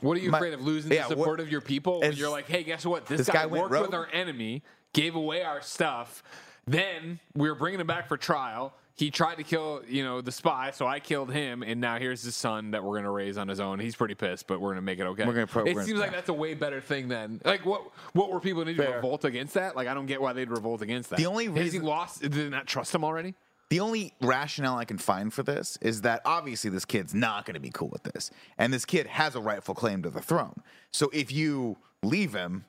What 0.00 0.16
are 0.16 0.20
you 0.20 0.30
My- 0.30 0.38
afraid 0.38 0.54
of 0.54 0.62
losing 0.62 0.90
yeah, 0.90 1.02
the 1.06 1.16
what- 1.16 1.24
support 1.24 1.40
of 1.40 1.50
your 1.50 1.60
people? 1.60 2.00
When 2.00 2.12
as- 2.12 2.18
you're 2.18 2.30
like, 2.30 2.48
hey, 2.48 2.62
guess 2.64 2.86
what? 2.86 3.04
This, 3.06 3.18
This 3.18 3.26
guy, 3.28 3.34
guy 3.42 3.46
went 3.46 3.70
worked 3.70 3.82
with 3.82 3.94
our 3.94 4.08
enemy, 4.12 4.62
gave 4.94 5.14
away 5.16 5.42
our 5.42 5.60
stuff. 5.60 6.22
Then 6.66 7.18
we 7.34 7.48
were 7.48 7.54
bringing 7.54 7.80
him 7.80 7.86
back 7.86 8.08
for 8.08 8.16
trial. 8.16 8.72
He 8.94 9.10
tried 9.10 9.36
to 9.36 9.42
kill, 9.42 9.82
you 9.88 10.04
know, 10.04 10.20
the 10.20 10.30
spy, 10.30 10.70
so 10.70 10.86
I 10.86 11.00
killed 11.00 11.32
him, 11.32 11.62
and 11.62 11.80
now 11.80 11.98
here's 11.98 12.22
his 12.22 12.36
son 12.36 12.72
that 12.72 12.84
we're 12.84 12.96
gonna 12.96 13.10
raise 13.10 13.38
on 13.38 13.48
his 13.48 13.58
own. 13.58 13.78
He's 13.80 13.96
pretty 13.96 14.14
pissed, 14.14 14.46
but 14.46 14.60
we're 14.60 14.70
gonna 14.70 14.82
make 14.82 14.98
it 14.98 15.04
okay. 15.04 15.24
We're 15.24 15.32
gonna 15.32 15.46
pro- 15.46 15.64
it 15.64 15.74
we're 15.74 15.80
seems 15.82 15.94
gonna- 15.98 16.02
like 16.02 16.12
that's 16.12 16.28
a 16.28 16.32
way 16.34 16.52
better 16.54 16.80
thing 16.80 17.08
than 17.08 17.40
like 17.44 17.64
what 17.64 17.82
what 18.12 18.30
were 18.30 18.38
people 18.38 18.64
need 18.64 18.76
to 18.76 18.82
Fair. 18.84 18.96
revolt 18.96 19.24
against 19.24 19.54
that? 19.54 19.74
Like 19.76 19.88
I 19.88 19.94
don't 19.94 20.06
get 20.06 20.20
why 20.20 20.34
they'd 20.34 20.50
revolt 20.50 20.82
against 20.82 21.08
that. 21.10 21.16
The 21.16 21.26
only 21.26 21.46
Has 21.46 21.54
he 21.54 21.60
reason- 21.62 21.82
lost? 21.84 22.20
Did 22.20 22.32
they 22.32 22.48
not 22.50 22.66
trust 22.66 22.94
him 22.94 23.02
already? 23.02 23.34
The 23.70 23.80
only 23.80 24.12
rationale 24.20 24.76
I 24.76 24.84
can 24.84 24.98
find 24.98 25.32
for 25.32 25.42
this 25.42 25.78
is 25.80 26.02
that 26.02 26.20
obviously 26.26 26.68
this 26.68 26.84
kid's 26.84 27.14
not 27.14 27.46
going 27.46 27.54
to 27.54 27.60
be 27.60 27.70
cool 27.70 27.88
with 27.88 28.02
this, 28.02 28.30
and 28.58 28.70
this 28.70 28.84
kid 28.84 29.06
has 29.06 29.34
a 29.34 29.40
rightful 29.40 29.74
claim 29.74 30.02
to 30.02 30.10
the 30.10 30.20
throne. 30.20 30.62
So 30.92 31.08
if 31.14 31.32
you 31.32 31.78
leave 32.02 32.34
him, 32.34 32.66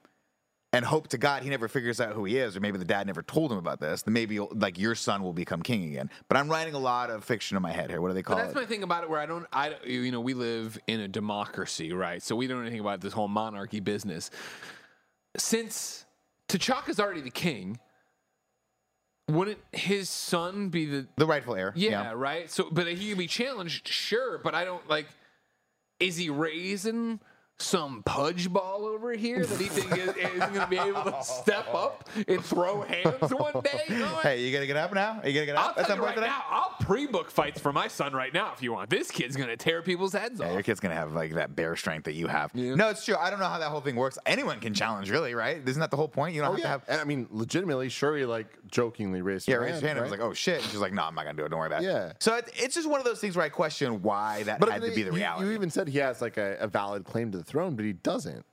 and 0.73 0.83
hope 0.83 1.07
to 1.09 1.17
God 1.19 1.43
he 1.43 1.49
never 1.49 1.67
figures 1.67 2.01
out 2.01 2.13
who 2.13 2.25
he 2.25 2.37
is, 2.37 2.57
or 2.57 2.59
maybe 2.59 2.77
the 2.79 2.83
dad 2.85 3.05
never 3.07 3.21
told 3.21 3.51
him 3.51 3.59
about 3.59 3.79
this, 3.79 4.01
then 4.01 4.13
maybe 4.13 4.39
like 4.39 4.77
your 4.79 4.95
son 4.95 5.21
will 5.23 5.31
become 5.33 5.61
king 5.61 5.83
again. 5.85 6.09
But 6.27 6.37
I'm 6.37 6.49
writing 6.49 6.73
a 6.73 6.79
lot 6.79 7.11
of 7.11 7.23
fiction 7.23 7.55
in 7.55 7.61
my 7.63 7.71
head 7.71 7.91
here. 7.91 8.01
What 8.01 8.07
do 8.09 8.15
they 8.15 8.23
call 8.23 8.35
But 8.37 8.43
that's 8.45 8.55
it? 8.55 8.59
my 8.59 8.65
thing 8.65 8.81
about 8.83 9.03
it. 9.03 9.09
Where 9.09 9.19
I 9.19 9.25
don't, 9.27 9.45
I 9.53 9.69
don't- 9.69 9.85
you 9.85 10.11
know, 10.11 10.19
we 10.19 10.33
live 10.33 10.77
in 10.87 10.99
a 10.99 11.07
democracy, 11.07 11.93
right? 11.93 12.21
So 12.23 12.35
we 12.35 12.47
don't 12.47 12.57
know 12.57 12.63
anything 12.63 12.79
about 12.81 13.01
this 13.01 13.13
whole 13.13 13.27
monarchy 13.27 13.79
business. 13.79 14.31
Since 15.37 16.05
T'Chaka's 16.49 16.99
already 16.99 17.21
the 17.21 17.29
king, 17.29 17.79
wouldn't 19.29 19.59
his 19.71 20.09
son 20.09 20.69
be 20.69 20.85
the? 20.85 21.07
the 21.17 21.25
rightful 21.25 21.55
heir. 21.55 21.71
Yeah, 21.75 22.13
right. 22.15 22.49
So, 22.51 22.67
but 22.71 22.87
he 22.87 23.09
can 23.09 23.17
be 23.17 23.27
challenged, 23.27 23.87
sure. 23.87 24.37
But 24.39 24.53
I 24.55 24.65
don't 24.65 24.87
like. 24.89 25.07
Is 25.99 26.17
he 26.17 26.29
raising? 26.29 27.19
Some 27.59 28.01
pudge 28.03 28.51
ball 28.51 28.85
over 28.85 29.13
here 29.13 29.45
that 29.45 29.59
he 29.61 29.67
think 29.67 29.91
is, 29.97 30.09
is 30.17 30.39
going 30.39 30.53
to 30.55 30.67
be 30.69 30.77
able 30.77 31.03
to 31.03 31.23
step 31.23 31.73
up 31.73 32.09
and 32.27 32.43
throw 32.43 32.81
hands 32.81 33.31
one 33.31 33.53
day. 33.63 33.83
You 33.87 33.99
know 33.99 34.05
what? 34.13 34.23
Hey, 34.23 34.43
you 34.43 34.51
gonna 34.51 34.65
get 34.65 34.75
up 34.75 34.93
now? 34.93 35.21
Are 35.23 35.27
you 35.29 35.33
gonna 35.33 35.45
get 35.45 35.55
I'll 35.57 35.69
up 35.69 35.77
at 35.77 35.85
tell 35.85 35.95
some 35.95 35.99
you 35.99 36.05
point 36.05 36.17
right 36.17 36.25
now, 36.27 36.43
I'll 36.49 36.75
pre-book 36.81 37.29
fights 37.31 37.61
for 37.61 37.71
my 37.71 37.87
son 37.87 38.11
right 38.13 38.33
now 38.33 38.51
if 38.53 38.61
you 38.63 38.73
want. 38.73 38.89
This 38.89 39.09
kid's 39.11 39.35
gonna 39.37 39.55
tear 39.55 39.81
people's 39.81 40.13
heads 40.13 40.39
Yeah, 40.39 40.47
off. 40.47 40.53
your 40.53 40.63
kid's 40.63 40.79
gonna 40.79 40.95
have 40.95 41.13
like 41.13 41.35
that 41.35 41.55
bear 41.55 41.75
strength 41.75 42.05
that 42.05 42.13
you 42.15 42.27
have. 42.27 42.51
Yeah. 42.53 42.75
No, 42.75 42.89
it's 42.89 43.05
true. 43.05 43.15
I 43.15 43.29
don't 43.29 43.39
know 43.39 43.45
how 43.47 43.59
that 43.59 43.69
whole 43.69 43.81
thing 43.81 43.95
works. 43.95 44.17
Anyone 44.25 44.59
can 44.59 44.73
challenge, 44.73 45.09
really, 45.09 45.33
right? 45.35 45.61
Isn't 45.65 45.79
that 45.79 45.91
the 45.91 45.97
whole 45.97 46.07
point? 46.09 46.33
You 46.35 46.41
don't 46.41 46.49
Oh 46.49 46.53
have 46.53 46.59
yeah, 46.59 46.63
to 46.65 46.69
have. 46.69 46.83
and 46.89 47.01
I 47.01 47.03
mean, 47.05 47.27
legitimately, 47.31 47.89
Shuri 47.89 48.25
like 48.25 48.47
jokingly 48.69 49.21
raised 49.21 49.47
Yeah, 49.47 49.55
her 49.55 49.61
raise 49.61 49.79
your 49.79 49.87
hand. 49.87 49.99
I 49.99 50.01
was 50.01 50.11
like, 50.11 50.19
oh 50.21 50.33
shit. 50.33 50.61
And 50.61 50.65
she's 50.71 50.79
like, 50.79 50.91
no, 50.93 51.03
I'm 51.03 51.15
not 51.15 51.23
gonna 51.25 51.37
do 51.37 51.45
it. 51.45 51.49
Don't 51.49 51.59
worry 51.59 51.67
about 51.67 51.83
it. 51.83 51.85
Yeah. 51.85 52.13
So 52.19 52.35
it, 52.35 52.49
it's 52.55 52.75
just 52.75 52.89
one 52.89 52.99
of 52.99 53.05
those 53.05 53.19
things 53.19 53.35
where 53.37 53.45
I 53.45 53.49
question 53.49 54.01
why 54.01 54.43
that 54.43 54.59
but 54.59 54.69
had 54.69 54.83
I 54.83 54.89
to 54.89 54.95
be 54.95 55.03
the 55.03 55.11
you- 55.11 55.15
reality. 55.17 55.47
You, 55.47 55.53
even 55.53 55.69
said 55.69 55.87
he 55.87 55.99
has 55.99 56.21
like 56.21 56.37
a, 56.37 56.57
a 56.59 56.67
valid 56.67 57.05
claim 57.05 57.31
to 57.31 57.42
the 57.45 57.51
throne, 57.51 57.75
but 57.75 57.85
he 57.85 57.93
doesn't. 57.93 58.45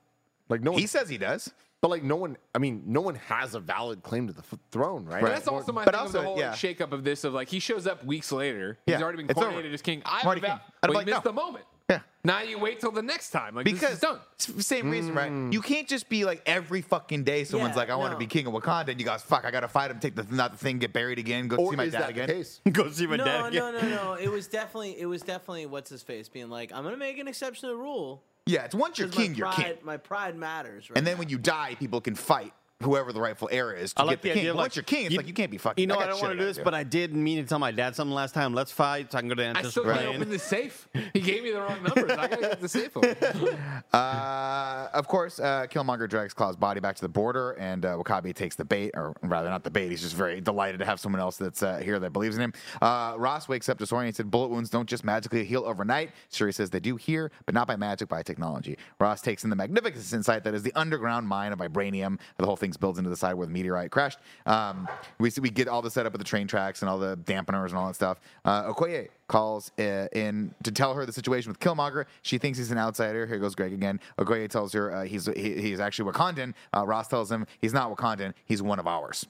Like 0.48 0.62
no 0.62 0.72
one, 0.72 0.80
he 0.80 0.86
says 0.86 1.08
he 1.08 1.18
does. 1.18 1.50
but 1.80 1.90
like 1.90 2.02
no 2.02 2.16
one. 2.16 2.36
I 2.54 2.58
mean, 2.58 2.82
no 2.86 3.00
one 3.00 3.14
has 3.14 3.54
a 3.54 3.60
valid 3.60 4.02
claim 4.02 4.26
to 4.26 4.32
the 4.32 4.40
f- 4.42 4.58
throne, 4.72 5.04
right? 5.06 5.22
But 5.22 5.28
that's 5.30 5.46
also 5.48 5.72
my 5.72 5.84
But 5.84 5.94
thing 5.94 6.04
of 6.06 6.12
the 6.12 6.22
whole 6.22 6.38
yeah. 6.38 6.52
shakeup 6.52 6.92
of 6.92 7.04
this 7.04 7.22
of 7.24 7.32
like 7.34 7.48
he 7.48 7.60
shows 7.60 7.86
up 7.86 8.04
weeks 8.04 8.32
later. 8.32 8.78
He's 8.86 8.94
Yeah, 8.94 9.02
already 9.02 9.18
been 9.18 9.30
it's 9.30 9.38
coronated 9.38 9.58
over. 9.66 9.74
as 9.74 9.82
king. 9.82 10.02
I 10.04 10.20
I'm 10.20 10.26
already 10.26 10.40
have 10.46 10.58
king. 10.58 10.66
about, 10.66 10.74
I'd 10.82 10.86
be 10.88 10.94
like, 10.94 11.06
you 11.06 11.12
missed 11.14 11.24
no. 11.24 11.30
the 11.30 11.34
moment. 11.36 11.64
Yeah. 11.88 12.00
Now 12.22 12.42
you 12.42 12.56
wait 12.58 12.78
till 12.80 12.92
the 12.92 13.02
next 13.02 13.30
time. 13.30 13.54
Like 13.56 13.64
this 13.64 13.74
Because 13.74 13.94
is 13.94 14.00
done. 14.00 14.20
it's 14.34 14.46
the 14.46 14.62
same 14.62 14.90
reason, 14.90 15.12
right? 15.14 15.30
Mm. 15.30 15.52
You 15.52 15.60
can't 15.60 15.88
just 15.88 16.08
be 16.08 16.24
like 16.24 16.40
every 16.46 16.82
fucking 16.82 17.24
day 17.24 17.42
someone's 17.44 17.72
Yeah, 17.74 17.78
like, 17.80 17.90
I 17.90 17.96
want 17.96 18.10
to 18.10 18.14
no. 18.14 18.18
be 18.20 18.26
king 18.26 18.46
of 18.46 18.52
Wakanda, 18.52 18.88
and 18.90 19.00
you 19.00 19.06
guys, 19.06 19.22
fuck, 19.22 19.44
I 19.44 19.50
gotta 19.50 19.66
fight 19.66 19.90
him, 19.90 19.98
take 19.98 20.14
the 20.14 20.24
not 20.30 20.52
the 20.52 20.58
thing, 20.58 20.78
get 20.78 20.92
buried 20.92 21.18
again, 21.18 21.48
go 21.48 21.56
or 21.56 21.70
see 21.72 21.76
my 21.76 21.84
is 21.84 21.92
dad 21.92 22.02
that 22.02 22.10
again. 22.10 22.26
the 22.28 22.32
case? 22.34 22.60
Go 22.72 22.88
see 22.90 23.06
my 23.08 23.16
no, 23.16 23.24
dad 23.24 23.46
again. 23.46 23.72
no, 23.74 23.80
no, 23.80 23.88
no. 23.88 24.12
It 24.20 24.30
was 24.30 24.46
definitely, 24.46 25.00
it 25.00 25.06
was 25.06 25.22
definitely 25.22 25.66
what's 25.66 25.90
his 25.90 26.02
face 26.02 26.28
being 26.28 26.48
like, 26.50 26.70
I'm 26.72 26.84
gonna 26.84 26.96
make 26.96 27.18
an 27.18 27.26
exception 27.28 27.62
to 27.68 27.74
the 27.74 27.80
rule. 27.80 28.22
Yeah, 28.46 28.64
it's 28.64 28.74
once 28.74 28.98
you're 28.98 29.08
king, 29.08 29.34
you're 29.34 29.52
king. 29.52 29.74
My 29.82 29.96
pride 29.96 30.36
matters. 30.36 30.90
Right 30.90 30.96
And 30.98 31.06
then 31.06 31.14
now. 31.14 31.18
when 31.20 31.28
you 31.28 31.38
die, 31.38 31.76
people 31.78 32.00
can 32.00 32.14
fight 32.14 32.52
whoever 32.82 33.12
the 33.12 33.20
rightful 33.20 33.48
heir 33.52 33.72
is 33.72 33.92
to 33.94 34.00
I 34.02 34.04
like 34.04 34.22
get 34.22 34.22
the, 34.22 34.28
the 34.28 34.32
king. 34.34 34.40
idea 34.40 34.52
But 34.52 34.58
of, 34.58 34.62
once 34.64 34.76
you're 34.76 34.82
king, 34.82 35.04
it's 35.04 35.12
you- 35.12 35.16
like 35.18 35.26
you 35.26 35.34
can't 35.34 35.50
be 35.50 35.58
fucking. 35.58 35.80
You 35.82 35.86
know, 35.86 35.94
got 35.96 36.04
I 36.04 36.06
don't 36.08 36.20
want 36.20 36.32
to 36.32 36.36
do 36.36 36.44
gotta 36.44 36.54
this, 36.56 36.64
but 36.64 36.74
I 36.74 36.82
did 36.82 37.14
mean 37.14 37.42
to 37.42 37.48
tell 37.48 37.58
my 37.58 37.70
dad 37.72 37.94
something 37.96 38.14
last 38.14 38.32
time. 38.34 38.54
Let's 38.54 38.72
fight 38.72 39.12
so 39.12 39.18
I 39.18 39.20
can 39.20 39.28
go 39.28 39.34
to 39.34 39.42
I 39.44 39.46
Antis 39.48 39.70
still 39.72 39.84
can't 39.84 39.96
Plain. 39.98 40.16
open 40.16 40.30
the 40.30 40.38
safe. 40.38 40.88
He 41.12 41.20
gave 41.20 41.42
me 41.42 41.50
the 41.52 41.60
wrong 41.60 41.82
numbers. 41.82 42.10
I 42.12 42.26
gotta 42.28 42.40
get 42.42 42.60
the 42.60 42.68
safe 42.68 42.96
open. 42.96 43.16
Uh, 43.92 44.88
of 44.94 45.08
course, 45.08 45.40
uh, 45.40 45.66
Killmonger 45.68 46.08
drags 46.08 46.32
Klaue's 46.32 46.56
body 46.56 46.80
back 46.80 46.94
to 46.96 47.02
the 47.02 47.08
border, 47.08 47.52
and 47.52 47.84
uh, 47.84 47.96
Wakabi 47.96 48.34
takes 48.34 48.54
the 48.56 48.64
bait, 48.64 48.92
or 48.94 49.14
rather, 49.22 49.48
not 49.48 49.64
the 49.64 49.70
bait. 49.70 49.88
He's 49.90 50.00
just 50.00 50.14
very 50.14 50.40
delighted 50.40 50.78
to 50.78 50.84
have 50.86 51.00
someone 51.00 51.20
else 51.20 51.36
that's 51.36 51.62
uh, 51.62 51.78
here 51.78 51.98
that 51.98 52.12
believes 52.12 52.36
in 52.36 52.42
him. 52.42 52.52
Uh, 52.80 53.14
Ross 53.18 53.48
wakes 53.48 53.68
up 53.68 53.78
disoriented. 53.78 54.16
Said, 54.16 54.30
"Bullet 54.30 54.48
wounds 54.48 54.70
don't 54.70 54.88
just 54.88 55.04
magically 55.04 55.44
heal 55.44 55.64
overnight." 55.64 56.10
Shuri 56.30 56.52
says 56.52 56.70
they 56.70 56.80
do 56.80 56.96
here, 56.96 57.30
but 57.46 57.54
not 57.54 57.66
by 57.66 57.76
magic, 57.76 58.08
by 58.08 58.22
technology. 58.22 58.76
Ross 58.98 59.20
takes 59.22 59.44
in 59.44 59.50
the 59.50 59.56
magnificent 59.56 60.12
insight 60.12 60.44
that 60.44 60.54
is 60.54 60.62
the 60.62 60.72
underground 60.74 61.26
mine 61.26 61.52
of 61.52 61.58
vibranium. 61.58 62.18
The 62.38 62.46
whole 62.46 62.56
thing's 62.70 62.76
built 62.76 62.98
into 62.98 63.10
the 63.10 63.16
side 63.16 63.34
where 63.34 63.46
the 63.46 63.52
meteorite 63.52 63.90
crashed. 63.90 64.20
Um, 64.46 64.88
we 65.18 65.30
we 65.40 65.50
get 65.50 65.66
all 65.66 65.82
the 65.82 65.90
setup 65.90 66.14
of 66.14 66.18
the 66.18 66.24
train 66.24 66.46
tracks 66.46 66.82
and 66.82 66.88
all 66.88 66.98
the 66.98 67.16
dampeners 67.16 67.68
and 67.68 67.74
all 67.74 67.88
that 67.88 67.94
stuff. 67.94 68.20
Uh, 68.44 68.72
Okoye 68.72 69.08
calls 69.26 69.72
uh, 69.78 70.06
in 70.12 70.54
to 70.62 70.70
tell 70.70 70.94
her 70.94 71.04
the 71.04 71.12
situation 71.12 71.50
with 71.50 71.58
Killmonger. 71.58 72.04
She 72.22 72.38
thinks 72.38 72.58
he's 72.58 72.70
an 72.70 72.78
outsider. 72.78 73.26
Here 73.26 73.38
goes 73.38 73.56
Greg 73.56 73.72
again. 73.72 73.98
Okoye 74.18 74.48
tells 74.48 74.72
her 74.72 74.94
uh, 74.94 75.04
he's 75.04 75.26
he, 75.26 75.60
he's 75.60 75.80
actually 75.80 76.12
Wakandan. 76.12 76.54
Uh, 76.74 76.86
Ross 76.86 77.08
tells 77.08 77.30
him 77.30 77.46
he's 77.58 77.72
not 77.72 77.94
Wakandan. 77.94 78.34
He's 78.44 78.62
one 78.62 78.78
of 78.78 78.86
ours. 78.86 79.26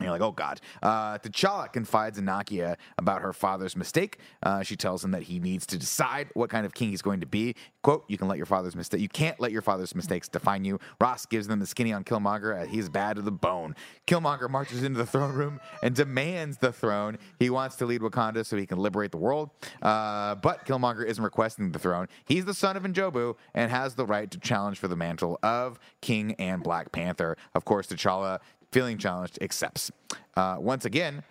And 0.00 0.06
you're 0.06 0.10
like, 0.10 0.22
oh 0.22 0.32
God. 0.32 0.60
Uh, 0.82 1.18
T'Challa 1.18 1.72
confides 1.72 2.18
in 2.18 2.24
Nakia 2.24 2.76
about 2.98 3.22
her 3.22 3.32
father's 3.32 3.76
mistake. 3.76 4.18
Uh, 4.42 4.62
she 4.62 4.76
tells 4.76 5.04
him 5.04 5.12
that 5.12 5.22
he 5.22 5.38
needs 5.38 5.66
to 5.66 5.78
decide 5.78 6.28
what 6.34 6.50
kind 6.50 6.66
of 6.66 6.74
king 6.74 6.90
he's 6.90 7.02
going 7.02 7.20
to 7.20 7.26
be. 7.26 7.54
Quote, 7.82 8.04
you 8.08 8.18
can 8.18 8.26
let 8.26 8.36
your 8.36 8.46
father's 8.46 8.74
mistake 8.74 9.00
you 9.00 9.08
can't 9.08 9.38
let 9.38 9.52
your 9.52 9.62
father's 9.62 9.94
mistakes 9.94 10.28
define 10.28 10.64
you. 10.64 10.80
Ross 11.00 11.26
gives 11.26 11.46
them 11.46 11.60
the 11.60 11.66
skinny 11.66 11.92
on 11.92 12.02
Killmonger 12.04 12.66
he's 12.66 12.88
bad 12.88 13.16
to 13.16 13.22
the 13.22 13.32
bone. 13.32 13.74
Killmonger 14.06 14.48
marches 14.50 14.82
into 14.82 14.98
the 14.98 15.06
throne 15.06 15.32
room 15.32 15.60
and 15.82 15.94
demands 15.94 16.58
the 16.58 16.72
throne. 16.72 17.18
He 17.38 17.50
wants 17.50 17.76
to 17.76 17.86
lead 17.86 18.00
Wakanda 18.00 18.44
so 18.44 18.56
he 18.56 18.66
can 18.66 18.78
liberate 18.78 19.10
the 19.10 19.18
world. 19.18 19.50
Uh, 19.82 20.34
but 20.36 20.64
Killmonger 20.66 21.04
isn't 21.06 21.22
requesting 21.22 21.72
the 21.72 21.78
throne. 21.78 22.08
He's 22.24 22.44
the 22.44 22.54
son 22.54 22.76
of 22.76 22.82
Njobu 22.82 23.36
and 23.54 23.70
has 23.70 23.94
the 23.94 24.06
right 24.06 24.30
to 24.30 24.38
challenge 24.38 24.78
for 24.78 24.88
the 24.88 24.96
mantle 24.96 25.38
of 25.42 25.78
King 26.00 26.34
and 26.38 26.62
Black 26.62 26.92
Panther. 26.92 27.36
Of 27.54 27.64
course, 27.64 27.86
T'Challa 27.86 28.40
feeling 28.74 28.98
challenged, 28.98 29.38
accepts. 29.40 29.92
Uh, 30.36 30.56
once 30.58 30.84
again, 30.84 31.22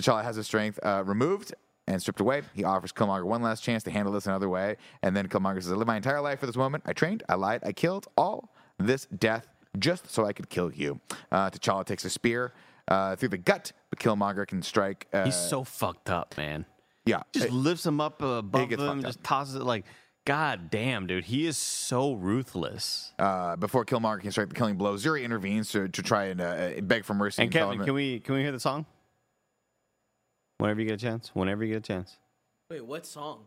T'Challa 0.00 0.22
has 0.22 0.36
his 0.36 0.46
strength 0.46 0.78
uh, 0.84 1.02
removed 1.04 1.52
and 1.88 2.00
stripped 2.00 2.20
away. 2.20 2.42
He 2.54 2.62
offers 2.62 2.92
Killmonger 2.92 3.24
one 3.24 3.42
last 3.42 3.64
chance 3.64 3.82
to 3.82 3.90
handle 3.90 4.12
this 4.12 4.26
another 4.26 4.48
way. 4.48 4.76
And 5.02 5.16
then 5.16 5.26
Killmonger 5.26 5.60
says, 5.60 5.72
I 5.72 5.74
lived 5.74 5.88
my 5.88 5.96
entire 5.96 6.20
life 6.20 6.38
for 6.38 6.46
this 6.46 6.54
moment. 6.56 6.84
I 6.86 6.92
trained, 6.92 7.24
I 7.28 7.34
lied, 7.34 7.62
I 7.64 7.72
killed 7.72 8.06
all 8.16 8.54
this 8.78 9.06
death 9.18 9.48
just 9.80 10.08
so 10.12 10.24
I 10.24 10.32
could 10.32 10.48
kill 10.48 10.72
you. 10.72 11.00
Uh, 11.32 11.50
T'Challa 11.50 11.84
takes 11.84 12.04
a 12.04 12.10
spear 12.10 12.52
uh, 12.86 13.16
through 13.16 13.30
the 13.30 13.38
gut, 13.38 13.72
but 13.90 13.98
Killmonger 13.98 14.46
can 14.46 14.62
strike. 14.62 15.08
Uh, 15.12 15.24
He's 15.24 15.34
so 15.34 15.64
fucked 15.64 16.08
up, 16.08 16.36
man. 16.36 16.64
yeah. 17.04 17.22
Just 17.32 17.50
lifts 17.50 17.84
him 17.84 18.00
up 18.00 18.22
above 18.22 18.70
him, 18.70 18.78
fucked 18.78 19.02
just 19.02 19.18
up. 19.18 19.24
tosses 19.24 19.56
it 19.56 19.64
like, 19.64 19.84
God 20.24 20.70
damn, 20.70 21.06
dude. 21.08 21.24
He 21.24 21.46
is 21.46 21.56
so 21.56 22.12
ruthless. 22.12 23.12
Uh, 23.18 23.56
before 23.56 23.84
Killmonger 23.84 24.20
can 24.20 24.30
strike 24.30 24.48
the 24.50 24.54
killing 24.54 24.76
blow, 24.76 24.94
Zuri 24.94 25.24
intervenes 25.24 25.70
to, 25.72 25.88
to 25.88 26.02
try 26.02 26.26
and 26.26 26.40
uh, 26.40 26.80
beg 26.82 27.04
for 27.04 27.14
mercy. 27.14 27.42
And 27.42 27.50
tell 27.52 27.66
Kevin, 27.68 27.80
him 27.80 27.84
can 27.86 27.94
we 27.94 28.20
can 28.20 28.36
we 28.36 28.42
hear 28.42 28.52
the 28.52 28.60
song? 28.60 28.86
Whenever 30.58 30.80
you 30.80 30.86
get 30.86 30.94
a 30.94 31.04
chance. 31.04 31.30
Whenever 31.34 31.64
you 31.64 31.72
get 31.72 31.78
a 31.78 31.86
chance. 31.86 32.18
wait, 32.70 32.84
what 32.86 33.04
song? 33.04 33.40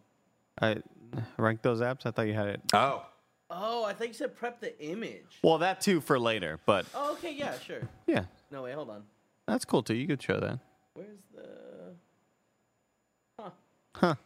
I 0.62 0.78
rank 1.38 1.62
those 1.62 1.80
apps. 1.80 2.06
I 2.06 2.12
thought 2.12 2.28
you 2.28 2.34
had 2.34 2.48
it. 2.48 2.62
Oh. 2.74 3.06
Oh, 3.50 3.86
I 3.86 3.94
think 3.94 4.10
you 4.10 4.14
said 4.16 4.36
prep 4.36 4.60
the 4.60 4.78
image. 4.84 5.40
Well, 5.44 5.60
that 5.60 5.80
too 5.80 6.02
for 6.02 6.20
later, 6.20 6.60
but 6.66 6.86
Oh, 6.96 7.14
okay, 7.14 7.32
yeah, 7.32 7.58
sure. 7.60 7.88
yeah, 8.08 8.26
No, 8.52 8.64
wait, 8.64 8.74
hold 8.74 8.90
on. 8.90 9.04
that's 9.48 9.64
cool 9.66 9.84
too. 9.84 9.94
You 9.94 10.08
could 10.08 10.22
show 10.22 10.40
that. 10.40 10.60
Where's 10.94 11.20
the? 14.02 14.18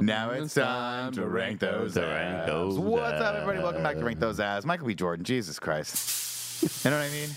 Now 0.00 0.30
it's 0.30 0.54
time 0.54 1.12
to 1.12 1.26
rank 1.26 1.58
those 1.60 1.94
To 1.94 2.02
rank 2.02 2.46
those 2.46 2.78
What's 2.78 3.20
up, 3.20 3.34
everybody? 3.34 3.58
Welcome 3.64 3.82
back 3.82 3.96
to 3.96 4.04
Rank 4.04 4.20
Those 4.20 4.38
Abs. 4.38 4.64
Michael 4.64 4.86
B. 4.86 4.94
Jordan. 4.94 5.24
Jesus 5.24 5.58
Christ. 5.58 6.84
You 6.84 6.92
know 6.92 6.98
what 6.98 7.06
I 7.06 7.10
mean? 7.10 7.30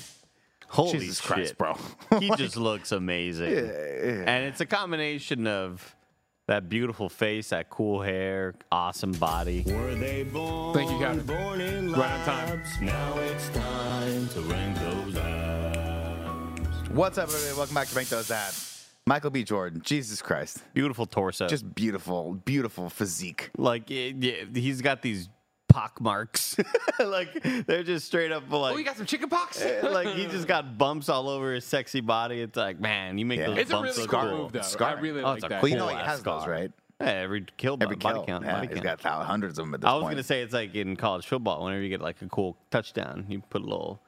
Holy 0.68 0.92
Jesus 1.00 1.20
shit, 1.22 1.26
Christ, 1.28 1.58
bro. 1.58 1.76
he 2.20 2.30
just 2.36 2.56
looks 2.68 2.92
amazing. 2.92 3.52
And 3.58 4.46
it's 4.46 4.62
a 4.62 4.66
combination 4.66 5.48
of 5.48 5.96
that 6.48 6.70
beautiful 6.70 7.10
face, 7.10 7.50
that 7.50 7.70
cool 7.72 8.02
hair, 8.02 8.54
awesome 8.72 9.14
body. 9.14 9.64
Were 9.66 9.96
they 9.96 10.24
born? 10.24 10.76
Thank 10.76 10.92
you, 10.92 11.00
Kevin. 11.00 11.26
Born 11.26 11.62
in 11.62 11.94
Right 11.94 12.12
on 12.12 12.26
time. 12.26 12.62
Now 12.82 13.18
it's 13.20 13.50
time 13.50 14.28
to 14.30 14.42
rank 14.42 14.78
those 14.78 15.18
abs. 15.18 16.90
What's 16.90 17.18
up, 17.18 17.30
everybody? 17.30 17.58
Welcome 17.58 17.76
back 17.76 17.88
to 17.88 17.96
Rank 17.96 18.10
Those 18.10 18.30
Abs. 18.30 18.77
Michael 19.08 19.30
B. 19.32 19.44
Jordan. 19.44 19.82
Jesus 19.84 20.22
Christ. 20.22 20.62
Beautiful 20.74 21.06
torso. 21.06 21.48
Just 21.48 21.74
beautiful, 21.74 22.34
beautiful 22.46 22.90
physique. 22.90 23.50
like 23.58 23.90
it- 23.90 24.16
yeah, 24.18 24.34
he's 24.54 24.82
got 24.82 25.02
these 25.02 25.30
pock 25.70 26.00
marks. 26.02 26.58
like 27.00 27.42
they're 27.66 27.84
just 27.84 28.06
straight 28.08 28.32
up 28.32 28.44
like 28.52 28.74
Oh, 28.74 28.78
you 28.78 28.84
got 28.86 28.98
some 28.98 29.06
chicken 29.06 29.30
pox? 29.30 29.62
Eh, 29.62 29.88
like 29.88 30.08
he 30.10 30.26
just 30.26 30.48
got 30.48 30.78
bumps 30.78 31.08
all 31.10 31.30
over 31.30 31.54
his 31.54 31.66
sexy 31.66 32.02
body. 32.02 32.42
It's 32.42 32.58
like, 32.58 32.80
man, 32.80 33.18
you 33.18 33.26
make 33.26 33.40
Yeah. 33.40 33.48
those 33.48 33.58
It's 33.60 33.70
a 33.70 33.74
bumps 33.74 33.90
really 33.98 34.02
look 34.02 34.12
cool 34.12 34.22
cool. 34.30 34.38
move, 34.44 34.52
though. 34.52 34.62
Scarring. 34.62 34.98
I 34.98 35.02
really 35.02 35.22
Oh, 35.22 35.28
like 35.28 35.36
it's 35.38 35.46
a 35.46 35.50
that. 35.50 35.62
Well, 35.62 35.70
you 35.70 35.78
Cool 35.78 35.88
know 35.88 35.94
he 35.94 36.00
ass 36.00 36.06
has 36.08 36.24
those, 36.24 36.42
scar. 36.42 36.52
right? 36.52 36.72
Yeah, 37.00 37.08
every 37.08 37.46
kill 37.58 37.78
Every 37.80 37.96
body 37.96 38.16
kill. 38.16 38.26
count. 38.26 38.44
yeah, 38.46 38.54
body 38.56 38.68
he's 38.68 38.74
count. 38.76 38.84
got 38.84 39.00
thou- 39.02 39.24
hundreds 39.24 39.60
of 39.60 39.66
them 39.66 39.74
at 39.76 39.82
this 39.82 39.88
I 39.88 39.94
was 39.94 40.02
point. 40.04 40.14
gonna 40.16 40.24
say 40.24 40.42
it's 40.42 40.54
like 40.54 40.74
in 40.74 40.96
college 40.96 41.28
football. 41.28 41.64
Whenever 41.64 41.84
you 41.84 41.90
get 41.90 42.02
like 42.02 42.22
a 42.24 42.28
cool 42.28 42.58
touchdown, 42.72 43.26
you 43.30 43.40
put 43.50 43.62
a 43.62 43.66
little 43.66 44.02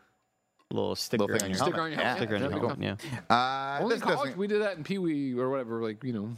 little 0.72 0.96
sticker 0.96 1.26
thing 1.26 1.34
on 1.36 1.42
on 1.42 1.50
your 1.50 1.50
your 1.50 1.66
Sticker 1.66 1.82
on 1.82 1.92
your 1.92 2.00
Yeah. 2.00 2.04
helmet. 2.06 2.18
sticker 2.18 2.36
on 2.36 2.42
your 2.42 2.52
Yeah, 2.52 2.68
helmet. 2.96 3.02
Yeah. 3.30 3.36
Uh, 3.36 3.80
Only 3.84 3.96
this 3.96 4.04
college, 4.04 4.18
doesn't- 4.20 4.38
we 4.38 4.48
did 4.48 4.62
that 4.62 4.78
in 4.78 4.84
Pee 4.84 4.98
Wee 5.00 5.34
or 5.38 5.50
whatever. 5.50 5.82
Like 5.82 6.04
you 6.04 6.14
know, 6.14 6.36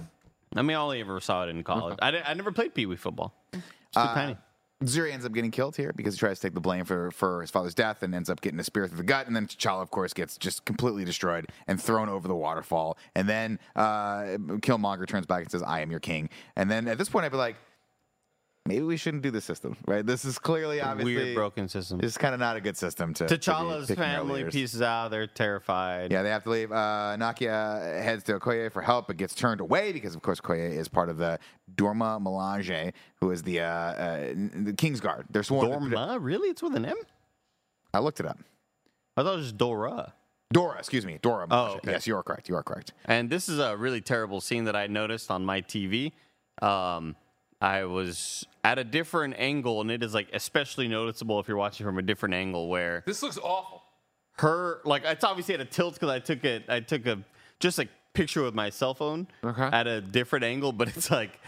I 0.56 0.62
mean, 0.62 0.76
I 0.78 0.80
only 0.80 1.02
ever 1.02 1.20
saw 1.20 1.44
it 1.44 1.50
in 1.50 1.64
college. 1.64 1.98
I, 2.02 2.22
I 2.26 2.34
never 2.34 2.52
played 2.52 2.74
pee 2.74 2.86
wee 2.86 2.96
football. 2.96 3.34
It's 3.54 3.62
too 3.94 4.00
Uh, 4.00 4.14
tiny. 4.14 4.38
Zuri 4.84 5.12
ends 5.14 5.28
up 5.28 5.32
getting 5.32 5.52
killed 5.52 5.76
here 5.76 5.94
because 5.96 6.16
he 6.16 6.20
tries 6.20 6.40
to 6.40 6.48
take 6.48 6.56
the 6.56 6.60
blame 6.60 6.86
for, 6.86 7.12
for 7.12 7.42
his 7.42 7.52
father's 7.52 7.76
death 7.76 8.02
and 8.02 8.16
ends 8.16 8.32
up 8.32 8.42
getting 8.42 8.60
a 8.60 8.64
spear 8.64 8.88
through 8.88 8.98
the 8.98 9.04
gut. 9.04 9.28
And 9.28 9.36
then 9.36 9.46
T'Challa, 9.46 9.80
of 9.84 9.92
course, 9.92 10.12
gets 10.12 10.38
just 10.40 10.66
completely 10.66 11.06
destroyed 11.06 11.46
and 11.68 11.80
thrown 11.80 12.10
over 12.10 12.28
the 12.28 12.34
waterfall. 12.34 12.98
And 13.16 13.30
then 13.30 13.60
uh, 13.76 14.38
Killmonger 14.58 15.06
turns 15.08 15.28
back 15.28 15.44
and 15.44 15.52
says, 15.52 15.62
I 15.62 15.82
am 15.82 15.92
your 15.92 16.00
king. 16.00 16.32
And 16.56 16.72
then 16.72 16.88
at 16.88 16.98
this 16.98 17.10
point, 17.10 17.26
I'd 17.26 17.32
be 17.32 17.38
like, 17.38 17.58
maybe 18.66 18.84
we 18.84 18.98
shouldn't 18.98 19.24
do 19.24 19.32
the 19.32 19.42
system, 19.42 19.76
right? 19.88 20.06
This 20.06 20.26
is 20.26 20.38
clearly 20.40 20.82
obviously 20.82 21.16
Weird 21.16 21.36
broken 21.36 21.68
system. 21.68 22.00
This 22.00 22.12
is 22.12 22.18
kind 22.18 22.34
of 22.34 22.40
not 22.40 22.56
a 22.56 22.62
good 22.62 22.78
system 22.78 23.14
to. 23.16 23.28
to 23.28 23.38
T'Challa's 23.38 23.90
our 23.90 23.96
family 23.96 24.44
pieces 24.46 24.82
out. 24.82 25.10
They're 25.12 25.28
terrified. 25.28 26.12
Yeah, 26.12 26.22
they 26.24 26.30
have 26.30 26.44
to 26.44 26.50
leave. 26.50 26.72
Uh, 26.72 27.18
Nakia 27.20 28.02
heads 28.02 28.24
to 28.26 28.40
Okoye 28.40 28.72
for 28.72 28.82
help, 28.82 29.08
but 29.08 29.18
gets 29.18 29.36
turned 29.36 29.62
away 29.62 29.92
because, 29.92 30.16
of 30.16 30.22
course, 30.22 30.40
Okoye 30.40 30.72
is 30.78 30.88
part 30.88 31.10
of 31.10 31.18
the 31.18 31.40
Dorma 31.76 32.22
Milaje, 32.22 32.94
who 33.20 33.32
is 33.32 33.44
the 33.44 33.62
uh, 33.62 33.66
uh, 33.66 34.18
the 34.30 34.74
Kingsguard. 34.74 35.26
They're 35.30 35.44
sworn. 35.44 35.68
Dorma? 35.68 36.18
Really? 36.20 36.50
It's 36.50 36.62
with 36.62 36.76
an 36.76 36.86
M? 36.86 36.98
I 37.94 38.00
looked 38.00 38.20
it 38.20 38.26
up. 38.26 38.40
I 39.18 39.24
thought 39.24 39.34
it 39.34 39.38
was 39.38 39.46
just 39.48 39.58
Dora. 39.58 40.14
Dora, 40.54 40.78
excuse 40.80 41.06
me, 41.06 41.18
Dora. 41.22 41.48
Melange. 41.48 41.78
okay. 41.78 41.92
Yes, 41.92 42.08
you 42.08 42.16
are 42.16 42.24
correct. 42.24 42.50
You 42.50 42.56
are 42.56 42.64
correct. 42.64 42.94
And 43.06 43.30
this 43.30 43.48
is 43.48 43.60
a 43.60 43.76
really 43.78 44.02
terrible 44.02 44.42
scene 44.42 44.66
that 44.66 44.76
I 44.76 44.88
noticed 44.88 45.32
on 45.32 45.46
my 45.46 45.62
TV. 45.62 46.12
Um, 46.62 47.16
I 47.62 47.84
was 47.86 48.46
at 48.64 48.80
a 48.80 48.84
different 48.84 49.36
angle, 49.38 49.82
and 49.82 49.92
it 49.92 50.02
is 50.04 50.14
like 50.14 50.30
especially 50.34 50.88
noticeable 50.88 51.40
if 51.40 51.48
you're 51.48 51.58
watching 51.58 51.86
from 51.86 51.98
a 51.98 52.02
different 52.02 52.34
angle 52.36 52.68
where 52.70 53.04
This 53.06 53.22
looks 53.22 53.38
awful. 53.38 53.84
her 54.40 54.82
like 54.86 55.04
it's 55.06 55.24
obviously 55.24 55.54
at 55.54 55.62
a 55.62 55.66
tilt 55.66 55.94
because 55.96 56.10
I 56.10 56.20
took 56.20 56.44
it 56.44 56.64
I 56.68 56.80
took 56.80 57.06
a 57.06 57.20
just 57.60 57.78
a 57.80 57.88
picture 58.14 58.42
with 58.44 58.56
my 58.56 58.70
cell 58.70 58.94
phone 58.94 59.28
Okay. 59.44 59.64
at 59.72 59.88
a 59.88 60.02
different 60.02 60.44
angle, 60.46 60.72
but 60.72 60.88
it's 60.90 61.12
like 61.12 61.40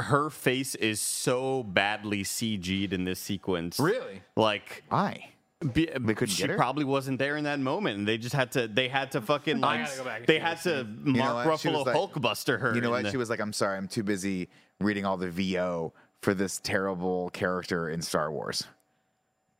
her 0.00 0.30
face 0.30 0.74
is 0.76 1.00
so 1.00 1.62
badly 1.64 2.22
CG'd 2.24 2.92
in 2.92 3.04
this 3.04 3.20
sequence. 3.20 3.78
Really? 3.78 4.22
Like 4.36 4.84
Why? 4.88 5.28
be, 5.72 5.86
couldn't 5.86 6.26
she 6.28 6.42
get 6.42 6.50
her? 6.50 6.56
probably 6.56 6.84
wasn't 6.84 7.18
there 7.18 7.36
in 7.36 7.44
that 7.44 7.60
moment, 7.60 7.98
and 7.98 8.08
they 8.08 8.18
just 8.18 8.34
had 8.34 8.50
to. 8.52 8.66
They 8.66 8.88
had 8.88 9.12
to 9.12 9.20
fucking 9.20 9.60
like. 9.60 9.84
gotta 9.84 9.96
go 9.98 10.04
back 10.04 10.26
they 10.26 10.38
had 10.40 10.60
to 10.62 10.82
know 11.04 11.18
Mark 11.18 11.46
what? 11.46 11.60
She 11.60 11.68
Ruffalo 11.68 11.86
like- 11.86 11.94
Hulkbuster 11.96 12.58
her. 12.60 12.74
You 12.74 12.80
know 12.80 12.88
in 12.88 12.92
what? 12.92 13.02
the- 13.04 13.10
She 13.12 13.16
was 13.16 13.30
like, 13.30 13.38
"I'm 13.40 13.52
sorry, 13.52 13.76
I'm 13.76 13.86
too 13.86 14.02
busy 14.02 14.48
reading 14.82 15.04
all 15.04 15.16
the 15.16 15.30
VO 15.30 15.92
for 16.20 16.34
this 16.34 16.58
terrible 16.62 17.30
character 17.30 17.88
in 17.90 18.02
Star 18.02 18.30
Wars." 18.30 18.64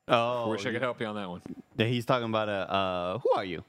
Oh, 0.09 0.51
Wish 0.51 0.66
I 0.66 0.73
could 0.73 0.82
help 0.82 1.01
you 1.01 1.07
on 1.07 1.15
that 1.15 1.28
one. 1.28 1.43
yeah, 1.77 1.86
he's 1.86 2.05
talking 2.05 2.28
about 2.28 2.49
a. 2.49 2.73
Uh, 2.73 3.19
who 3.19 3.31
are 3.36 3.44
you? 3.44 3.65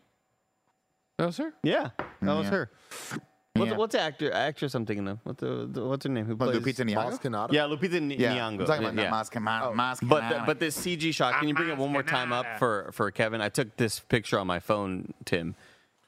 No, 1.20 1.30
sir. 1.32 1.54
Yeah, 1.64 1.90
that 2.22 2.34
was 2.34 2.46
Yeah. 2.46 2.52
her. 2.52 2.72
What's, 3.56 3.70
Yeah. 3.72 3.78
what's 3.78 3.92
the 3.94 4.02
actor? 4.02 4.34
Actress 4.34 4.74
I'm 4.74 4.84
thinking 4.84 5.08
of. 5.08 5.20
What's 5.24 5.40
the, 5.42 5.68
the 5.72 5.86
what's 5.86 6.04
her 6.06 6.10
name? 6.12 6.26
Who 6.26 6.36
What, 6.36 6.50
plays? 6.60 6.76
Lupita 6.76 6.90
Nyong'o? 6.90 7.22
Kanata? 7.22 7.52
Yeah, 7.54 7.62
Lupita 7.66 7.98
N- 7.98 8.10
Yeah, 8.10 8.36
Nyong'o. 8.36 8.62
I'm 8.62 8.66
talking 8.66 8.86
about 8.88 8.96
yeah. 9.04 9.12
Mas- 9.12 9.30
Mas- 9.36 9.76
Mas- 9.76 10.00
But 10.02 10.24
Kanata. 10.24 10.30
the, 10.40 10.44
but 10.48 10.60
this 10.60 10.76
CG 10.76 11.12
shot. 11.14 11.36
Can 11.36 11.48
you 11.48 11.54
bring 11.54 11.70
it 11.70 11.78
one 11.78 11.92
more 11.92 12.02
time 12.02 12.34
up 12.34 12.58
for 12.58 12.90
for 12.94 13.12
Kevin? 13.12 13.42
I 13.42 13.50
took 13.50 13.78
this 13.78 14.00
picture 14.00 14.40
on 14.40 14.48
my 14.48 14.60
phone, 14.60 15.14
Tim, 15.26 15.54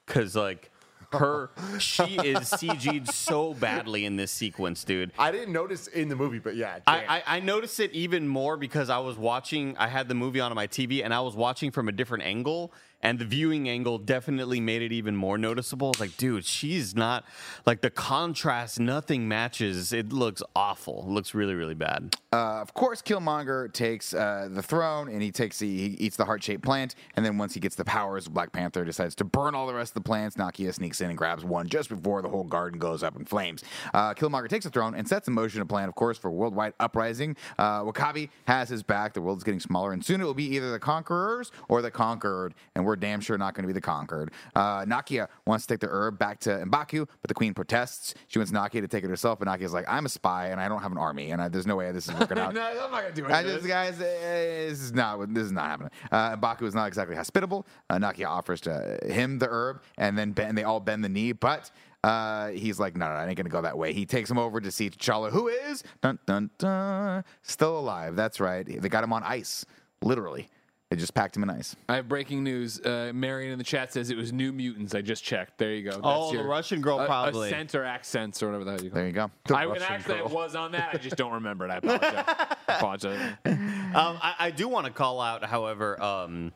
because 0.07 0.35
like 0.35 0.71
her, 1.17 1.49
she 1.79 2.15
is 2.15 2.49
CG'd 2.51 3.13
so 3.13 3.53
badly 3.53 4.05
in 4.05 4.15
this 4.15 4.31
sequence, 4.31 4.83
dude. 4.83 5.11
I 5.17 5.31
didn't 5.31 5.53
notice 5.53 5.87
in 5.87 6.09
the 6.09 6.15
movie, 6.15 6.39
but 6.39 6.55
yeah. 6.55 6.79
I. 6.87 7.05
I, 7.15 7.23
I 7.37 7.39
noticed 7.39 7.79
it 7.79 7.91
even 7.91 8.27
more 8.27 8.57
because 8.57 8.89
I 8.89 8.97
was 8.99 9.17
watching. 9.17 9.77
I 9.77 9.87
had 9.87 10.07
the 10.07 10.15
movie 10.15 10.39
on 10.39 10.53
my 10.55 10.67
TV, 10.67 11.03
and 11.03 11.13
I 11.13 11.19
was 11.21 11.35
watching 11.35 11.71
from 11.71 11.87
a 11.87 11.91
different 11.91 12.23
angle, 12.23 12.73
and 13.05 13.19
the 13.19 13.25
viewing 13.25 13.69
angle 13.69 13.99
definitely 13.99 14.59
made 14.59 14.81
it 14.81 14.91
even 14.91 15.15
more 15.15 15.37
noticeable. 15.37 15.91
It's 15.91 15.99
like, 15.99 16.17
dude, 16.17 16.43
she's 16.43 16.95
not 16.95 17.23
like 17.63 17.81
the 17.81 17.91
contrast. 17.91 18.79
Nothing 18.79 19.27
matches. 19.27 19.93
It 19.93 20.11
looks 20.11 20.41
awful. 20.55 21.03
It 21.07 21.11
looks 21.11 21.35
really, 21.35 21.53
really 21.53 21.75
bad. 21.75 22.15
Uh, 22.33 22.61
of 22.61 22.73
course, 22.73 23.03
Killmonger 23.03 23.71
takes 23.71 24.15
uh, 24.15 24.49
the 24.51 24.63
throne 24.63 25.07
and 25.07 25.21
he 25.21 25.31
takes 25.31 25.59
he 25.59 25.67
eats 25.99 26.17
the 26.17 26.25
heart 26.25 26.43
shaped 26.43 26.63
plant. 26.63 26.95
And 27.15 27.23
then 27.23 27.37
once 27.37 27.53
he 27.53 27.59
gets 27.59 27.75
the 27.75 27.85
powers, 27.85 28.27
Black 28.27 28.51
Panther 28.51 28.83
decides 28.83 29.13
to 29.15 29.23
burn 29.23 29.53
all 29.53 29.67
the 29.67 29.75
rest 29.75 29.91
of 29.91 30.03
the 30.03 30.07
plants. 30.07 30.35
Nakia 30.35 30.73
sneaks 30.73 30.99
in 30.99 31.09
and 31.09 31.17
grabs 31.17 31.45
one 31.45 31.69
just 31.69 31.89
before 31.89 32.23
the 32.23 32.29
whole 32.29 32.43
garden 32.43 32.79
goes 32.79 33.03
up 33.03 33.15
in 33.15 33.23
flames. 33.23 33.63
Uh, 33.93 34.15
Killmonger 34.15 34.49
takes 34.49 34.65
the 34.65 34.71
throne 34.71 34.95
and 34.95 35.07
sets 35.07 35.27
in 35.27 35.35
motion 35.35 35.61
a 35.61 35.65
plan, 35.65 35.87
of 35.87 35.93
course, 35.93 36.17
for 36.17 36.31
worldwide 36.31 36.73
uprising. 36.79 37.37
Uh, 37.59 37.83
Wakabi 37.83 38.29
has 38.47 38.67
his 38.67 38.81
back. 38.81 39.13
The 39.13 39.21
world's 39.21 39.43
getting 39.43 39.59
smaller, 39.59 39.93
and 39.93 40.03
soon 40.03 40.21
it 40.21 40.23
will 40.23 40.33
be 40.33 40.55
either 40.55 40.71
the 40.71 40.79
conquerors 40.79 41.51
or 41.69 41.83
the 41.83 41.91
conquered. 41.91 42.55
And 42.73 42.83
we're 42.83 42.94
damn 42.95 43.21
sure 43.21 43.37
not 43.37 43.53
going 43.53 43.63
to 43.63 43.67
be 43.67 43.73
the 43.73 43.81
conquered. 43.81 44.31
Uh, 44.55 44.85
Nakia 44.85 45.27
wants 45.45 45.65
to 45.65 45.73
take 45.73 45.79
the 45.81 45.87
herb 45.87 46.17
back 46.17 46.39
to 46.41 46.49
Mbaku, 46.65 47.07
but 47.21 47.27
the 47.27 47.33
queen 47.33 47.53
protests. 47.53 48.13
She 48.27 48.39
wants 48.39 48.51
Nakia 48.51 48.81
to 48.81 48.87
take 48.87 49.03
it 49.03 49.09
herself, 49.09 49.39
but 49.39 49.47
Nakia's 49.47 49.73
like, 49.73 49.85
I'm 49.87 50.05
a 50.05 50.09
spy 50.09 50.47
and 50.47 50.59
I 50.59 50.67
don't 50.67 50.81
have 50.81 50.91
an 50.91 50.97
army, 50.97 51.31
and 51.31 51.41
I, 51.41 51.47
there's 51.47 51.67
no 51.67 51.75
way 51.75 51.91
this 51.91 52.07
is 52.07 52.13
working 52.19 52.37
out. 52.39 52.53
no, 52.53 52.61
I'm 52.61 52.91
not 52.91 53.01
gonna 53.03 53.13
do 53.13 53.25
I 53.27 53.41
it. 53.41 53.43
just, 53.45 53.67
guys, 53.67 53.99
eh, 54.01 54.67
this 54.69 54.81
is 54.81 54.93
not 54.93 55.33
this 55.33 55.43
is 55.45 55.51
not 55.51 55.65
happening. 55.69 55.91
Uh, 56.11 56.35
Baku 56.35 56.65
is 56.65 56.75
not 56.75 56.87
exactly 56.87 57.15
hospitable. 57.15 57.65
Uh, 57.89 57.95
Nakia 57.97 58.27
offers 58.27 58.61
to 58.61 58.99
him 59.03 59.39
the 59.39 59.47
herb, 59.49 59.81
and 59.97 60.17
then 60.17 60.31
bend, 60.31 60.57
they 60.57 60.63
all 60.63 60.79
bend 60.79 61.03
the 61.03 61.09
knee, 61.09 61.31
but. 61.31 61.71
Uh, 62.03 62.49
he's 62.49 62.79
like, 62.79 62.95
no, 62.95 63.07
no, 63.07 63.13
I 63.13 63.25
ain't 63.25 63.35
gonna 63.35 63.49
go 63.49 63.63
that 63.63 63.79
way. 63.79 63.91
He 63.91 64.05
takes 64.05 64.29
him 64.29 64.37
over 64.37 64.61
to 64.61 64.69
see 64.69 64.91
T'Challa, 64.91 65.31
who 65.31 65.47
is 65.47 65.83
dun 66.03 66.19
dun 66.27 66.51
dun 66.59 67.23
still 67.41 67.79
alive. 67.79 68.15
That's 68.15 68.39
right. 68.39 68.63
They 68.63 68.89
got 68.89 69.03
him 69.03 69.11
on 69.11 69.23
ice, 69.23 69.65
literally. 70.03 70.47
They 70.91 70.97
just 70.97 71.15
packed 71.15 71.35
him 71.35 71.41
in 71.41 71.49
ice. 71.49 71.75
I 71.89 71.95
have 71.95 72.07
breaking 72.07 72.43
news. 72.43 72.79
Uh, 72.79 73.11
Marion 73.13 73.51
in 73.51 73.57
the 73.57 73.63
chat 73.63 73.91
says 73.91 74.11
it 74.11 74.17
was 74.17 74.31
New 74.31 74.53
Mutants. 74.53 74.93
I 74.93 75.01
just 75.01 75.23
checked. 75.23 75.57
There 75.57 75.73
you 75.73 75.81
go. 75.83 75.91
That's 75.91 76.01
Oh, 76.03 76.31
the 76.37 76.43
Russian 76.43 76.79
girl 76.81 76.99
a- 76.99 77.07
probably. 77.07 77.49
Accent 77.49 77.73
or 77.73 77.83
accents 77.83 78.43
or 78.43 78.47
whatever 78.47 78.65
the 78.65 78.71
hell 78.71 78.83
you 78.83 78.89
call 78.91 78.97
There 78.99 79.07
you 79.07 79.13
go. 79.13 79.31
it. 79.49 79.51
I, 79.51 79.63
an 79.65 79.81
accent 79.81 80.29
was 80.29 80.55
on 80.55 80.73
that. 80.73 80.91
I 80.93 80.97
just 80.97 81.15
don't 81.17 81.33
remember 81.33 81.65
it. 81.67 81.71
I 81.71 81.77
apologize. 81.83 82.25
I 82.67 82.75
apologize. 82.77 83.33
Um, 83.45 84.19
I, 84.21 84.35
I 84.39 84.51
do 84.51 84.67
want 84.67 84.85
to 84.85 84.91
call 84.93 85.19
out, 85.21 85.43
however, 85.43 85.99
um, 86.01 86.51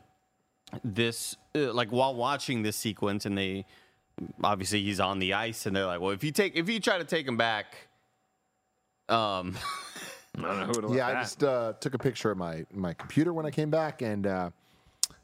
this 0.84 1.36
uh, 1.56 1.72
like 1.72 1.88
while 1.90 2.14
watching 2.14 2.62
this 2.62 2.76
sequence, 2.76 3.26
and 3.26 3.36
they 3.36 3.66
obviously 4.44 4.80
he's 4.84 5.00
on 5.00 5.18
the 5.18 5.34
ice, 5.34 5.66
and 5.66 5.74
they're 5.74 5.86
like, 5.86 6.00
"Well, 6.00 6.12
if 6.12 6.22
you 6.22 6.30
take 6.30 6.54
if 6.54 6.68
you 6.68 6.78
try 6.78 6.98
to 6.98 7.04
take 7.04 7.26
him 7.26 7.36
back, 7.36 7.74
um, 9.08 9.56
I 10.38 10.40
don't 10.42 10.60
know 10.60 10.66
who 10.66 10.72
would 10.72 10.84
have 10.84 10.94
yeah, 10.94 11.06
left 11.06 11.10
I 11.10 11.12
that. 11.14 11.22
just 11.22 11.44
uh, 11.44 11.72
took 11.80 11.94
a 11.94 11.98
picture 11.98 12.30
of 12.30 12.38
my 12.38 12.64
my 12.72 12.94
computer 12.94 13.32
when 13.32 13.46
I 13.46 13.50
came 13.50 13.70
back, 13.70 14.02
and 14.02 14.26
uh, 14.26 14.50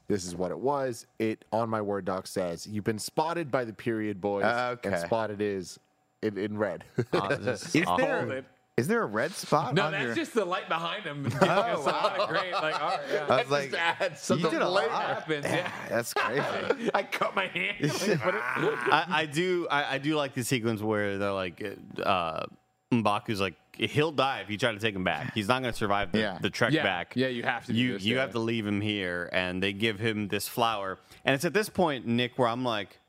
this 0.07 0.25
is 0.25 0.35
what 0.35 0.51
it 0.51 0.59
was. 0.59 1.05
It 1.19 1.45
on 1.51 1.69
my 1.69 1.81
Word 1.81 2.05
doc 2.05 2.27
says, 2.27 2.67
"You've 2.67 2.83
been 2.83 2.99
spotted 2.99 3.49
by 3.51 3.63
the 3.65 3.73
period 3.73 4.19
boys." 4.21 4.43
Okay. 4.45 4.89
And 4.89 4.99
spotted 4.99 5.41
is 5.41 5.79
in, 6.21 6.37
in 6.37 6.57
red. 6.57 6.83
uh, 7.13 7.35
this 7.37 7.73
Is 7.75 7.83
awful. 7.87 8.05
there, 8.05 8.45
is 8.75 8.87
there 8.87 9.01
a 9.01 9.05
red 9.07 9.31
spot 9.31 9.73
No, 9.73 9.85
on 9.85 9.91
that's 9.91 10.03
your? 10.05 10.15
just 10.15 10.33
the 10.35 10.45
light 10.45 10.67
behind 10.67 11.03
him. 11.03 11.23
giving 11.23 11.37
us 11.49 11.85
a 11.87 12.25
great, 12.27 12.51
like, 12.53 12.79
all 12.79 12.89
right, 12.89 12.99
yeah. 13.11 13.25
I 13.27 13.41
was 13.41 13.49
like, 13.49 14.17
some 14.17 14.39
you 14.39 14.49
did 14.51 14.61
a 14.61 14.69
lot. 14.69 14.89
happens, 14.91 15.45
yeah. 15.45 15.71
That's 15.89 16.13
crazy. 16.13 16.91
I 16.93 17.01
cut 17.03 17.35
my 17.35 17.47
hand. 17.47 17.77
Put 17.81 17.91
it- 18.35 18.41
I, 18.43 19.05
I 19.09 19.25
do 19.25 19.67
I, 19.71 19.95
I 19.95 19.97
do 19.97 20.15
like 20.15 20.33
the 20.35 20.43
sequence 20.43 20.81
where 20.81 21.17
they're 21.17 21.31
like 21.31 21.63
uh 22.03 22.45
Mbaku's 22.91 23.41
like 23.41 23.55
he'll 23.77 24.11
die 24.11 24.39
if 24.41 24.49
you 24.49 24.57
try 24.57 24.71
to 24.71 24.79
take 24.79 24.95
him 24.95 25.03
back. 25.03 25.33
He's 25.33 25.47
not 25.47 25.61
going 25.61 25.71
to 25.71 25.77
survive 25.77 26.11
the, 26.11 26.19
Yeah. 26.19 26.37
the 26.41 26.49
trek 26.49 26.73
Yeah, 26.73 26.83
back. 26.83 27.13
yeah, 27.15 27.27
you 27.27 27.43
have 27.43 27.65
to 27.67 27.73
You 27.73 27.93
this, 27.93 28.03
you 28.03 28.15
yeah. 28.15 28.21
have 28.21 28.31
to 28.31 28.39
leave 28.39 28.65
him 28.65 28.81
here, 28.81 29.29
and 29.31 29.61
they 29.61 29.73
give 29.73 29.99
him 29.99 30.27
this 30.27 30.47
flower. 30.47 30.99
And 31.25 31.35
it's 31.35 31.45
at 31.45 31.53
this 31.53 31.69
point, 31.69 32.05
Nick, 32.07 32.37
where 32.37 32.47
I'm 32.47 32.63
like, 32.63 32.99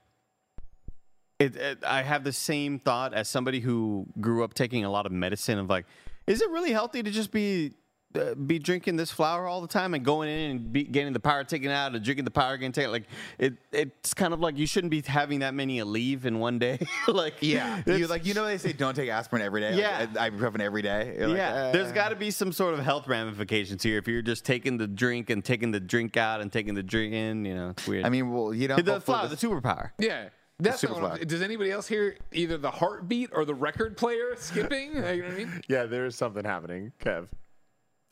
it, 1.38 1.54
it, 1.56 1.78
I 1.84 2.02
have 2.02 2.24
the 2.24 2.32
same 2.32 2.78
thought 2.80 3.14
as 3.14 3.28
somebody 3.28 3.60
who 3.60 4.06
grew 4.20 4.42
up 4.44 4.54
taking 4.54 4.84
a 4.84 4.90
lot 4.90 5.06
of 5.06 5.12
medicine. 5.12 5.58
Of 5.58 5.70
like, 5.70 5.86
is 6.26 6.42
it 6.42 6.50
really 6.50 6.72
healthy 6.72 7.02
to 7.02 7.10
just 7.10 7.30
be 7.30 7.74
uh, 8.14 8.34
be 8.34 8.58
drinking 8.58 8.96
this 8.96 9.10
flower 9.10 9.46
all 9.46 9.60
the 9.60 9.68
time 9.68 9.92
and 9.94 10.04
going 10.04 10.28
in 10.28 10.50
and 10.50 10.72
be, 10.72 10.84
getting 10.84 11.12
the 11.12 11.20
power 11.20 11.44
taken 11.44 11.70
out 11.70 11.94
and 11.94 12.02
drinking 12.04 12.24
the 12.24 12.30
power 12.30 12.54
again? 12.54 12.72
Take 12.72 12.88
like 12.88 13.04
it. 13.38 13.54
It's 13.72 14.14
kind 14.14 14.32
of 14.32 14.40
like 14.40 14.56
you 14.56 14.66
shouldn't 14.66 14.90
be 14.90 15.02
having 15.02 15.40
that 15.40 15.54
many 15.54 15.78
a 15.78 15.84
leave 15.84 16.24
in 16.26 16.38
one 16.38 16.58
day. 16.58 16.78
like 17.08 17.34
Yeah, 17.40 17.76
you 17.86 17.94
it's- 17.94 18.10
like 18.10 18.24
you 18.26 18.34
know 18.34 18.44
they 18.46 18.58
say 18.58 18.72
don't 18.72 18.94
take 18.94 19.10
aspirin 19.10 19.42
every 19.42 19.60
day. 19.60 19.76
Yeah. 19.78 20.06
like, 20.14 20.32
ibuprofen 20.32 20.60
every 20.60 20.82
day. 20.82 21.14
You're 21.18 21.28
like, 21.28 21.36
yeah, 21.36 21.54
uh, 21.54 21.72
there's 21.72 21.92
got 21.92 22.08
to 22.10 22.16
be 22.16 22.30
some 22.30 22.52
sort 22.52 22.74
of 22.74 22.80
health 22.80 23.06
ramifications 23.08 23.82
here. 23.82 23.98
If 23.98 24.08
you're 24.08 24.22
just 24.22 24.44
taking 24.44 24.78
the 24.78 24.86
drink 24.86 25.30
and 25.30 25.44
taking 25.44 25.70
the 25.70 25.80
drink 25.80 26.16
out 26.16 26.40
and 26.40 26.52
taking 26.52 26.74
the 26.74 26.82
drink 26.82 27.12
in, 27.14 27.44
you 27.44 27.54
know, 27.54 27.70
it's 27.70 27.86
weird. 27.86 28.04
I 28.04 28.08
mean, 28.08 28.32
well, 28.32 28.54
you 28.54 28.68
know, 28.68 28.76
the 28.76 28.92
hopefully 28.94 29.14
flower, 29.16 29.28
the 29.28 29.36
this- 29.36 29.42
superpower. 29.44 29.90
Yeah. 29.98 30.28
That's 30.60 30.80
super 30.80 30.94
what 30.94 30.98
I 30.98 31.02
wanna- 31.02 31.16
fly. 31.18 31.24
Does 31.24 31.42
anybody 31.42 31.70
else 31.70 31.86
hear 31.86 32.16
either 32.32 32.56
the 32.58 32.70
heartbeat 32.72 33.30
or 33.32 33.44
the 33.44 33.54
record 33.54 33.96
player 33.96 34.34
skipping? 34.36 34.88
You 34.94 35.00
know 35.02 35.16
what 35.18 35.24
I 35.26 35.36
mean? 35.36 35.62
yeah, 35.68 35.84
there 35.84 36.04
is 36.06 36.16
something 36.16 36.44
happening, 36.44 36.90
Kev. 37.00 37.28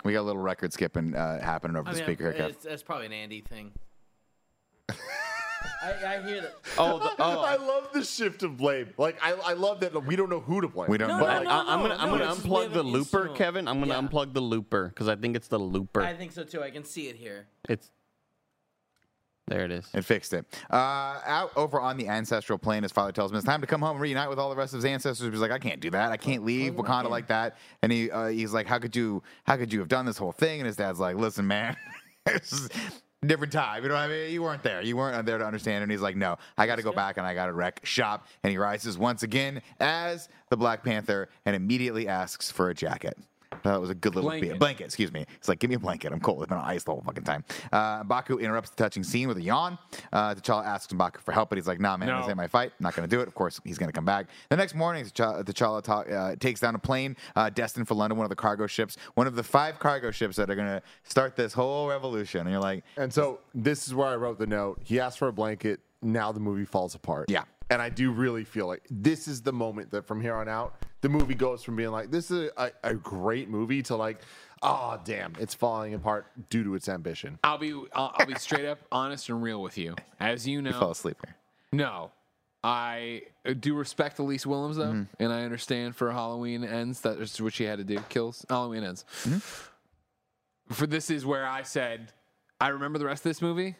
We 0.06 0.12
got 0.12 0.20
a 0.20 0.22
little 0.22 0.40
record 0.42 0.72
skipping 0.72 1.14
uh, 1.14 1.40
happening 1.42 1.76
over 1.76 1.88
I 1.88 1.92
the 1.92 1.98
mean, 1.98 2.06
speaker 2.06 2.32
here, 2.32 2.42
Kev. 2.44 2.50
it's, 2.50 2.64
that's 2.64 2.82
probably 2.82 3.06
an 3.06 3.12
Andy 3.12 3.40
thing. 3.40 3.72
I, 5.82 5.92
I 6.16 6.22
hear 6.22 6.40
that. 6.42 6.54
Oh, 6.78 6.98
the, 6.98 7.10
oh, 7.18 7.40
I 7.40 7.56
love 7.56 7.88
the 7.92 8.02
shift 8.04 8.42
of 8.42 8.56
blame. 8.56 8.88
Like 8.98 9.18
I, 9.22 9.32
I 9.32 9.52
love 9.52 9.80
that 9.80 10.04
we 10.04 10.16
don't 10.16 10.30
know 10.30 10.40
who 10.40 10.60
to 10.60 10.68
blame. 10.68 10.90
We 10.90 10.98
don't 10.98 11.08
No, 11.08 11.18
know. 11.18 11.26
no, 11.26 11.30
I, 11.30 11.42
no, 11.42 11.50
I, 11.50 11.74
am 11.74 11.80
gonna 11.82 11.94
I'm 11.94 12.10
gonna 12.10 12.24
it's 12.24 12.36
just 12.36 12.48
we 12.48 12.54
have 12.62 12.70
unplug 12.70 12.74
the 12.74 12.82
looper. 12.82 13.28
Kevin. 13.30 13.68
I'm 13.68 13.80
gonna 13.80 13.94
Yeah. 13.94 14.00
unplug 14.08 14.32
the 14.32 14.40
looper 14.40 14.88
because 14.88 15.08
I 15.08 15.16
think 15.16 15.36
it's 15.36 15.48
the 15.48 15.58
looper. 15.58 16.02
I 16.02 16.14
think 16.14 16.32
so 16.32 16.44
too. 16.44 16.62
I 16.62 16.70
can 16.70 16.84
see 16.84 17.08
it 17.08 17.16
here. 17.16 17.46
it's 17.68 17.90
there. 19.46 19.64
It 19.64 19.70
is. 19.70 19.88
It 19.94 20.04
fixed 20.04 20.32
it. 20.32 20.44
Uh, 20.70 21.20
out 21.24 21.52
over 21.56 21.80
on 21.80 21.96
the 21.96 22.08
ancestral 22.08 22.58
plane, 22.58 22.82
his 22.82 22.92
father 22.92 23.12
tells 23.12 23.30
him 23.30 23.36
it's 23.36 23.46
time 23.46 23.60
to 23.60 23.66
come 23.66 23.80
home 23.80 23.92
and 23.92 24.00
reunite 24.00 24.28
with 24.28 24.38
all 24.38 24.50
the 24.50 24.56
rest 24.56 24.72
of 24.74 24.78
his 24.78 24.84
ancestors. 24.84 25.30
He's 25.30 25.40
like, 25.40 25.50
I 25.52 25.58
can't 25.58 25.80
do 25.80 25.90
that. 25.90 26.10
I 26.10 26.16
can't 26.16 26.44
leave 26.44 26.74
Wakanda 26.74 27.08
like 27.08 27.28
that. 27.28 27.56
And 27.82 27.92
he 27.92 28.10
uh, 28.10 28.26
he's 28.26 28.52
like, 28.52 28.66
How 28.66 28.78
could 28.78 28.96
you? 28.96 29.22
How 29.44 29.56
could 29.56 29.72
you 29.72 29.78
have 29.78 29.88
done 29.88 30.04
this 30.06 30.18
whole 30.18 30.32
thing? 30.32 30.60
And 30.60 30.66
his 30.66 30.76
dad's 30.76 30.98
like, 30.98 31.16
Listen, 31.16 31.46
man. 31.46 31.76
this 32.26 32.52
is 32.52 32.68
a 33.22 33.26
different 33.26 33.52
time. 33.52 33.82
You 33.82 33.88
know 33.88 33.94
what 33.94 34.00
I 34.00 34.08
mean? 34.08 34.32
You 34.32 34.42
weren't 34.42 34.62
there. 34.62 34.82
You 34.82 34.96
weren't 34.96 35.24
there 35.24 35.38
to 35.38 35.46
understand. 35.46 35.82
And 35.82 35.92
he's 35.92 36.00
like, 36.02 36.16
No, 36.16 36.38
I 36.58 36.66
got 36.66 36.76
to 36.76 36.82
go 36.82 36.92
back 36.92 37.16
and 37.16 37.26
I 37.26 37.34
got 37.34 37.46
to 37.46 37.52
wreck 37.52 37.80
shop. 37.84 38.26
And 38.42 38.50
he 38.50 38.58
rises 38.58 38.98
once 38.98 39.22
again 39.22 39.62
as 39.78 40.28
the 40.50 40.56
Black 40.56 40.82
Panther 40.82 41.28
and 41.44 41.54
immediately 41.54 42.08
asks 42.08 42.50
for 42.50 42.70
a 42.70 42.74
jacket. 42.74 43.16
That 43.62 43.80
was 43.80 43.90
a 43.90 43.94
good 43.94 44.14
little 44.14 44.30
Blanket. 44.30 44.50
bit. 44.50 44.58
Blanket, 44.58 44.84
excuse 44.84 45.12
me. 45.12 45.24
It's 45.36 45.48
like, 45.48 45.58
give 45.58 45.70
me 45.70 45.76
a 45.76 45.78
blanket. 45.78 46.12
I'm 46.12 46.20
cold. 46.20 46.42
I've 46.42 46.48
been 46.48 46.58
on 46.58 46.64
ice 46.64 46.84
the 46.84 46.92
whole 46.92 47.02
fucking 47.02 47.24
time. 47.24 47.44
Uh, 47.72 48.04
Baku 48.04 48.38
interrupts 48.38 48.70
the 48.70 48.76
touching 48.76 49.02
scene 49.02 49.28
with 49.28 49.36
a 49.38 49.42
yawn. 49.42 49.78
Uh, 50.12 50.34
T'Challa 50.34 50.64
asks 50.64 50.92
Baku 50.92 51.20
for 51.20 51.32
help, 51.32 51.48
but 51.48 51.58
he's 51.58 51.66
like, 51.66 51.80
nah, 51.80 51.96
man, 51.96 52.08
No. 52.08 52.18
this 52.20 52.28
ain't 52.28 52.36
my 52.36 52.46
fight. 52.46 52.72
Not 52.80 52.94
going 52.94 53.08
to 53.08 53.16
do 53.16 53.20
it. 53.22 53.28
Of 53.28 53.34
course, 53.34 53.60
he's 53.64 53.78
going 53.78 53.88
to 53.88 53.92
come 53.92 54.04
back. 54.04 54.26
The 54.50 54.56
next 54.56 54.74
morning, 54.74 55.04
T'Challa, 55.04 55.42
T'Challa 55.44 55.82
ta- 55.82 56.00
uh, 56.00 56.36
takes 56.36 56.60
down 56.60 56.74
a 56.74 56.78
plane 56.78 57.16
uh, 57.34 57.50
destined 57.50 57.88
for 57.88 57.94
London, 57.94 58.16
one 58.18 58.24
of 58.24 58.30
the 58.30 58.36
cargo 58.36 58.66
ships, 58.66 58.96
one 59.14 59.26
of 59.26 59.34
the 59.36 59.42
five 59.42 59.78
cargo 59.78 60.10
ships 60.10 60.36
that 60.36 60.50
are 60.50 60.54
going 60.54 60.68
to 60.68 60.82
start 61.04 61.36
this 61.36 61.52
whole 61.52 61.88
revolution. 61.88 62.42
And 62.42 62.50
you're 62.50 62.60
like, 62.60 62.84
And 62.96 63.12
so 63.12 63.40
this 63.54 63.86
is 63.86 63.94
where 63.94 64.08
I 64.08 64.16
wrote 64.16 64.38
the 64.38 64.46
note. 64.46 64.80
He 64.84 65.00
asked 65.00 65.18
for 65.18 65.28
a 65.28 65.32
blanket. 65.32 65.80
Now 66.02 66.30
the 66.30 66.40
movie 66.40 66.66
falls 66.66 66.94
apart. 66.94 67.30
Yeah. 67.30 67.44
And 67.68 67.82
I 67.82 67.88
do 67.88 68.12
really 68.12 68.44
feel 68.44 68.66
like 68.68 68.82
this 68.90 69.26
is 69.26 69.42
the 69.42 69.52
moment 69.52 69.90
that 69.90 70.06
from 70.06 70.20
here 70.20 70.34
on 70.36 70.48
out, 70.48 70.76
the 71.00 71.08
movie 71.08 71.34
goes 71.34 71.64
from 71.64 71.74
being 71.76 71.90
like, 71.90 72.10
this 72.12 72.30
is 72.30 72.50
a, 72.56 72.70
a 72.84 72.94
great 72.94 73.48
movie 73.48 73.82
to 73.84 73.96
like, 73.96 74.20
oh, 74.62 75.00
damn, 75.04 75.32
it's 75.40 75.52
falling 75.54 75.94
apart 75.94 76.26
due 76.48 76.62
to 76.62 76.74
its 76.76 76.88
ambition. 76.88 77.38
I'll 77.42 77.58
be 77.58 77.72
I'll, 77.92 78.12
I'll 78.16 78.26
be 78.26 78.34
straight 78.36 78.66
up 78.66 78.78
honest 78.92 79.28
and 79.30 79.42
real 79.42 79.60
with 79.62 79.76
you. 79.78 79.96
As 80.20 80.46
you 80.46 80.62
know, 80.62 80.72
fall 80.72 80.92
asleep 80.92 81.16
here. 81.24 81.34
No. 81.72 82.12
I 82.64 83.22
uh, 83.44 83.52
do 83.52 83.74
respect 83.74 84.18
Elyse 84.18 84.46
Willems 84.46 84.76
though, 84.76 84.84
Mm-hmm. 84.86 85.22
and 85.22 85.32
I 85.32 85.42
understand 85.42 85.94
for 85.94 86.10
Halloween 86.12 86.64
ends 86.64 87.00
that 87.02 87.18
is 87.20 87.40
what 87.42 87.52
she 87.52 87.64
had 87.64 87.78
to 87.78 87.84
do. 87.84 87.98
Kills 88.08 88.46
Halloween 88.48 88.82
ends. 88.84 89.04
Mm-hmm. 89.24 90.72
For 90.72 90.86
this 90.86 91.10
is 91.10 91.24
where 91.26 91.46
I 91.46 91.62
said, 91.62 92.12
I 92.60 92.68
remember 92.68 92.98
the 92.98 93.04
rest 93.06 93.20
of 93.20 93.30
this 93.30 93.42
movie. 93.42 93.76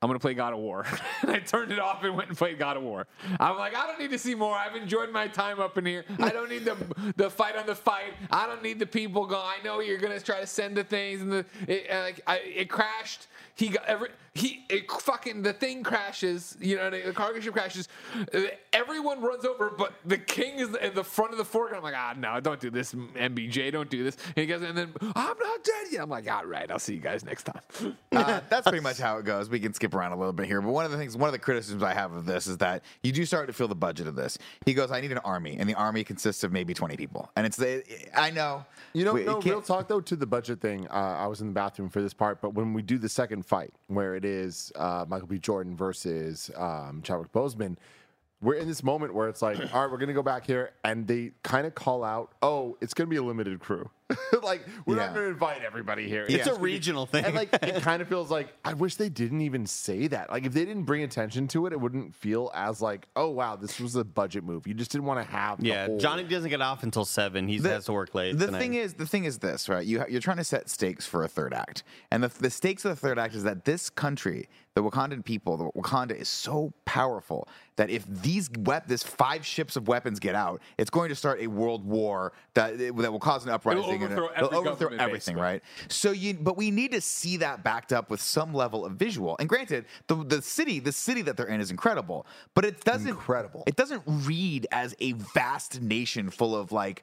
I'm 0.00 0.08
gonna 0.08 0.20
play 0.20 0.34
God 0.34 0.52
of 0.52 0.60
War, 0.60 0.86
and 1.22 1.32
I 1.32 1.40
turned 1.40 1.72
it 1.72 1.80
off 1.80 2.04
and 2.04 2.14
went 2.14 2.28
and 2.28 2.38
played 2.38 2.56
God 2.56 2.76
of 2.76 2.84
War. 2.84 3.08
I'm 3.40 3.56
like, 3.56 3.74
I 3.74 3.84
don't 3.84 3.98
need 3.98 4.10
to 4.12 4.18
see 4.18 4.36
more. 4.36 4.54
I've 4.54 4.76
enjoyed 4.76 5.10
my 5.10 5.26
time 5.26 5.58
up 5.58 5.76
in 5.76 5.84
here. 5.84 6.04
I 6.20 6.30
don't 6.30 6.48
need 6.48 6.64
the 6.64 6.76
the 7.16 7.28
fight 7.28 7.56
on 7.56 7.66
the 7.66 7.74
fight. 7.74 8.14
I 8.30 8.46
don't 8.46 8.62
need 8.62 8.78
the 8.78 8.86
people 8.86 9.26
going. 9.26 9.42
I 9.42 9.62
know 9.64 9.80
you're 9.80 9.98
gonna 9.98 10.20
try 10.20 10.38
to 10.40 10.46
send 10.46 10.76
the 10.76 10.84
things, 10.84 11.20
and 11.20 11.32
the 11.32 11.44
it, 11.66 11.90
uh, 11.90 12.02
like 12.02 12.20
I, 12.28 12.36
it 12.38 12.70
crashed. 12.70 13.26
He 13.56 13.70
got 13.70 13.86
every 13.86 14.10
he 14.34 14.64
it 14.68 14.90
fucking 14.90 15.42
the 15.42 15.52
thing 15.52 15.82
crashes. 15.82 16.56
You 16.60 16.76
know, 16.76 16.90
the 16.90 17.12
cargo 17.12 17.40
ship 17.40 17.52
crashes. 17.54 17.88
Everyone 18.72 19.20
runs 19.20 19.44
over, 19.44 19.70
but 19.70 19.94
the 20.04 20.18
king 20.18 20.58
is 20.58 20.74
in 20.76 20.94
the 20.94 21.04
front 21.04 21.32
of 21.32 21.38
the 21.38 21.44
foreground. 21.44 21.78
I'm 21.86 21.92
like, 21.92 22.00
ah, 22.00 22.14
no, 22.18 22.38
don't 22.40 22.60
do 22.60 22.70
this, 22.70 22.92
MBJ, 22.94 23.72
don't 23.72 23.88
do 23.90 24.04
this. 24.04 24.16
And 24.26 24.36
he 24.36 24.46
goes, 24.46 24.62
and 24.62 24.76
then 24.76 24.92
I'm 25.00 25.38
not 25.38 25.64
dead 25.64 25.86
yet. 25.90 26.02
I'm 26.02 26.10
like, 26.10 26.30
all 26.30 26.44
right, 26.46 26.70
I'll 26.70 26.78
see 26.78 26.94
you 26.94 27.00
guys 27.00 27.24
next 27.24 27.44
time. 27.44 27.62
Uh, 28.10 28.40
that's 28.48 28.66
pretty 28.66 28.82
much 28.82 28.98
how 28.98 29.18
it 29.18 29.24
goes. 29.24 29.48
We 29.48 29.60
can 29.60 29.72
skip 29.72 29.94
around 29.94 30.10
a 30.10 30.16
little 30.16 30.32
bit 30.32 30.46
here, 30.46 30.60
but 30.60 30.70
one 30.72 30.84
of 30.84 30.90
the 30.90 30.96
things, 30.96 31.16
one 31.16 31.28
of 31.28 31.32
the 31.32 31.38
criticisms 31.38 31.84
I 31.84 31.94
have 31.94 32.12
of 32.12 32.26
this 32.26 32.48
is 32.48 32.56
that 32.58 32.82
you 33.04 33.12
do 33.12 33.24
start 33.24 33.46
to 33.46 33.52
feel 33.52 33.68
the 33.68 33.76
budget 33.76 34.08
of 34.08 34.16
this. 34.16 34.38
He 34.66 34.74
goes, 34.74 34.90
"I 34.90 35.00
need 35.00 35.12
an 35.12 35.18
army," 35.18 35.56
and 35.56 35.68
the 35.68 35.74
army 35.74 36.02
consists 36.02 36.42
of 36.42 36.50
maybe 36.50 36.74
twenty 36.74 36.96
people, 36.96 37.30
and 37.36 37.46
it's 37.46 37.56
the. 37.56 37.84
I 38.16 38.30
know, 38.30 38.64
You 38.92 39.04
know, 39.04 39.12
we- 39.12 39.24
no, 39.24 39.40
real 39.40 39.62
talk 39.62 39.86
though 39.86 40.00
to 40.00 40.16
the 40.16 40.26
budget 40.26 40.60
thing. 40.60 40.88
Uh, 40.88 40.94
I 41.20 41.26
was 41.28 41.40
in 41.42 41.46
the 41.48 41.52
bathroom 41.52 41.90
for 41.90 42.02
this 42.02 42.12
part, 42.12 42.40
but 42.40 42.54
when 42.54 42.72
we 42.72 42.82
do 42.82 42.98
the 42.98 43.08
second 43.08 43.46
fight, 43.46 43.72
where 43.86 44.16
it 44.18 44.24
is 44.24 44.72
uh, 44.74 45.04
Michael 45.08 45.28
B. 45.28 45.38
Jordan 45.38 45.76
versus 45.76 46.50
um, 46.56 47.00
Chadwick 47.02 47.32
Boseman, 47.32 47.76
we're 48.42 48.54
in 48.54 48.66
this 48.68 48.82
moment 48.82 49.14
where 49.14 49.28
it's 49.28 49.40
like, 49.40 49.58
all 49.74 49.82
right, 49.82 49.90
we're 49.90 49.98
gonna 49.98 50.12
go 50.12 50.22
back 50.22 50.44
here, 50.44 50.72
and 50.84 51.06
they 51.06 51.32
kind 51.42 51.66
of 51.66 51.74
call 51.74 52.04
out, 52.04 52.32
"Oh, 52.42 52.76
it's 52.80 52.94
gonna 52.94 53.08
be 53.08 53.16
a 53.16 53.22
limited 53.22 53.60
crew. 53.60 53.88
like 54.42 54.66
we're 54.86 54.96
Yeah. 54.96 55.06
not 55.06 55.14
gonna 55.14 55.26
invite 55.26 55.62
everybody 55.62 56.08
here. 56.08 56.24
It's 56.28 56.46
Yeah. 56.46 56.54
a 56.54 56.58
regional 56.58 57.06
thing. 57.06 57.24
And 57.24 57.34
like 57.34 57.52
it 57.62 57.82
kind 57.82 58.00
of 58.02 58.08
feels 58.08 58.30
like 58.30 58.48
I 58.64 58.72
wish 58.74 58.94
they 58.96 59.08
didn't 59.08 59.42
even 59.42 59.66
say 59.66 60.06
that. 60.08 60.30
Like 60.30 60.46
if 60.46 60.52
they 60.52 60.64
didn't 60.64 60.84
bring 60.84 61.02
attention 61.02 61.46
to 61.48 61.66
it, 61.66 61.72
it 61.72 61.80
wouldn't 61.80 62.14
feel 62.14 62.50
as 62.54 62.80
like, 62.80 63.06
oh 63.16 63.28
wow, 63.30 63.56
this 63.56 63.78
was 63.80 63.96
a 63.96 64.04
budget 64.04 64.44
move. 64.44 64.66
You 64.66 64.74
just 64.74 64.90
didn't 64.92 65.06
want 65.06 65.24
to 65.24 65.30
have. 65.30 65.60
the 65.60 65.66
yeah, 65.68 65.86
whole- 65.86 65.98
Johnny 65.98 66.24
doesn't 66.24 66.48
get 66.50 66.62
off 66.62 66.82
until 66.82 67.04
seven. 67.04 67.48
He 67.48 67.58
has 67.58 67.84
to 67.86 67.92
work 67.92 68.14
late. 68.14 68.38
The 68.38 68.46
tonight. 68.46 68.58
thing 68.58 68.74
is, 68.74 68.94
the 68.94 69.06
thing 69.06 69.24
is 69.24 69.38
this, 69.38 69.68
right? 69.68 69.84
You, 69.86 70.04
you're 70.08 70.20
trying 70.20 70.36
to 70.38 70.44
set 70.44 70.68
stakes 70.70 71.04
for 71.06 71.24
a 71.24 71.28
third 71.28 71.52
act, 71.52 71.82
and 72.10 72.22
the, 72.22 72.28
the 72.28 72.50
stakes 72.50 72.84
of 72.84 72.90
the 72.90 72.96
third 72.96 73.18
act 73.18 73.34
is 73.34 73.42
that 73.44 73.64
this 73.64 73.90
country, 73.90 74.48
the 74.74 74.82
Wakandan 74.82 75.24
people, 75.24 75.56
the 75.56 75.70
Wakanda 75.80 76.12
is 76.14 76.28
so 76.28 76.72
powerful 76.84 77.48
that 77.76 77.90
if 77.90 78.06
these 78.06 78.48
wep- 78.58 78.86
this 78.88 79.02
five 79.02 79.44
ships 79.44 79.76
of 79.76 79.86
weapons 79.88 80.18
get 80.18 80.34
out, 80.34 80.60
it's 80.78 80.90
going 80.90 81.08
to 81.10 81.14
start 81.14 81.40
a 81.40 81.46
world 81.46 81.84
war 81.84 82.32
that 82.54 82.78
that 82.78 83.12
will 83.12 83.18
cause 83.20 83.44
an 83.44 83.50
uprising. 83.50 83.82
And 84.02 84.12
overthrow 84.12 84.30
it'll 84.36 84.46
every 84.46 84.70
overthrow 84.70 84.88
everything, 84.88 85.12
basically. 85.12 85.42
right? 85.42 85.62
So 85.88 86.12
you, 86.12 86.34
but 86.34 86.56
we 86.56 86.70
need 86.70 86.92
to 86.92 87.00
see 87.00 87.36
that 87.38 87.62
backed 87.62 87.92
up 87.92 88.10
with 88.10 88.20
some 88.20 88.54
level 88.54 88.84
of 88.84 88.92
visual. 88.92 89.36
And 89.38 89.48
granted, 89.48 89.86
the 90.06 90.16
the 90.24 90.42
city, 90.42 90.80
the 90.80 90.92
city 90.92 91.22
that 91.22 91.36
they're 91.36 91.46
in 91.46 91.60
is 91.60 91.70
incredible, 91.70 92.26
but 92.54 92.64
it 92.64 92.84
doesn't 92.84 93.08
Incredible. 93.08 93.64
It 93.66 93.76
doesn't 93.76 94.02
read 94.06 94.66
as 94.70 94.94
a 95.00 95.12
vast 95.12 95.80
nation 95.80 96.30
full 96.30 96.54
of 96.54 96.72
like 96.72 97.02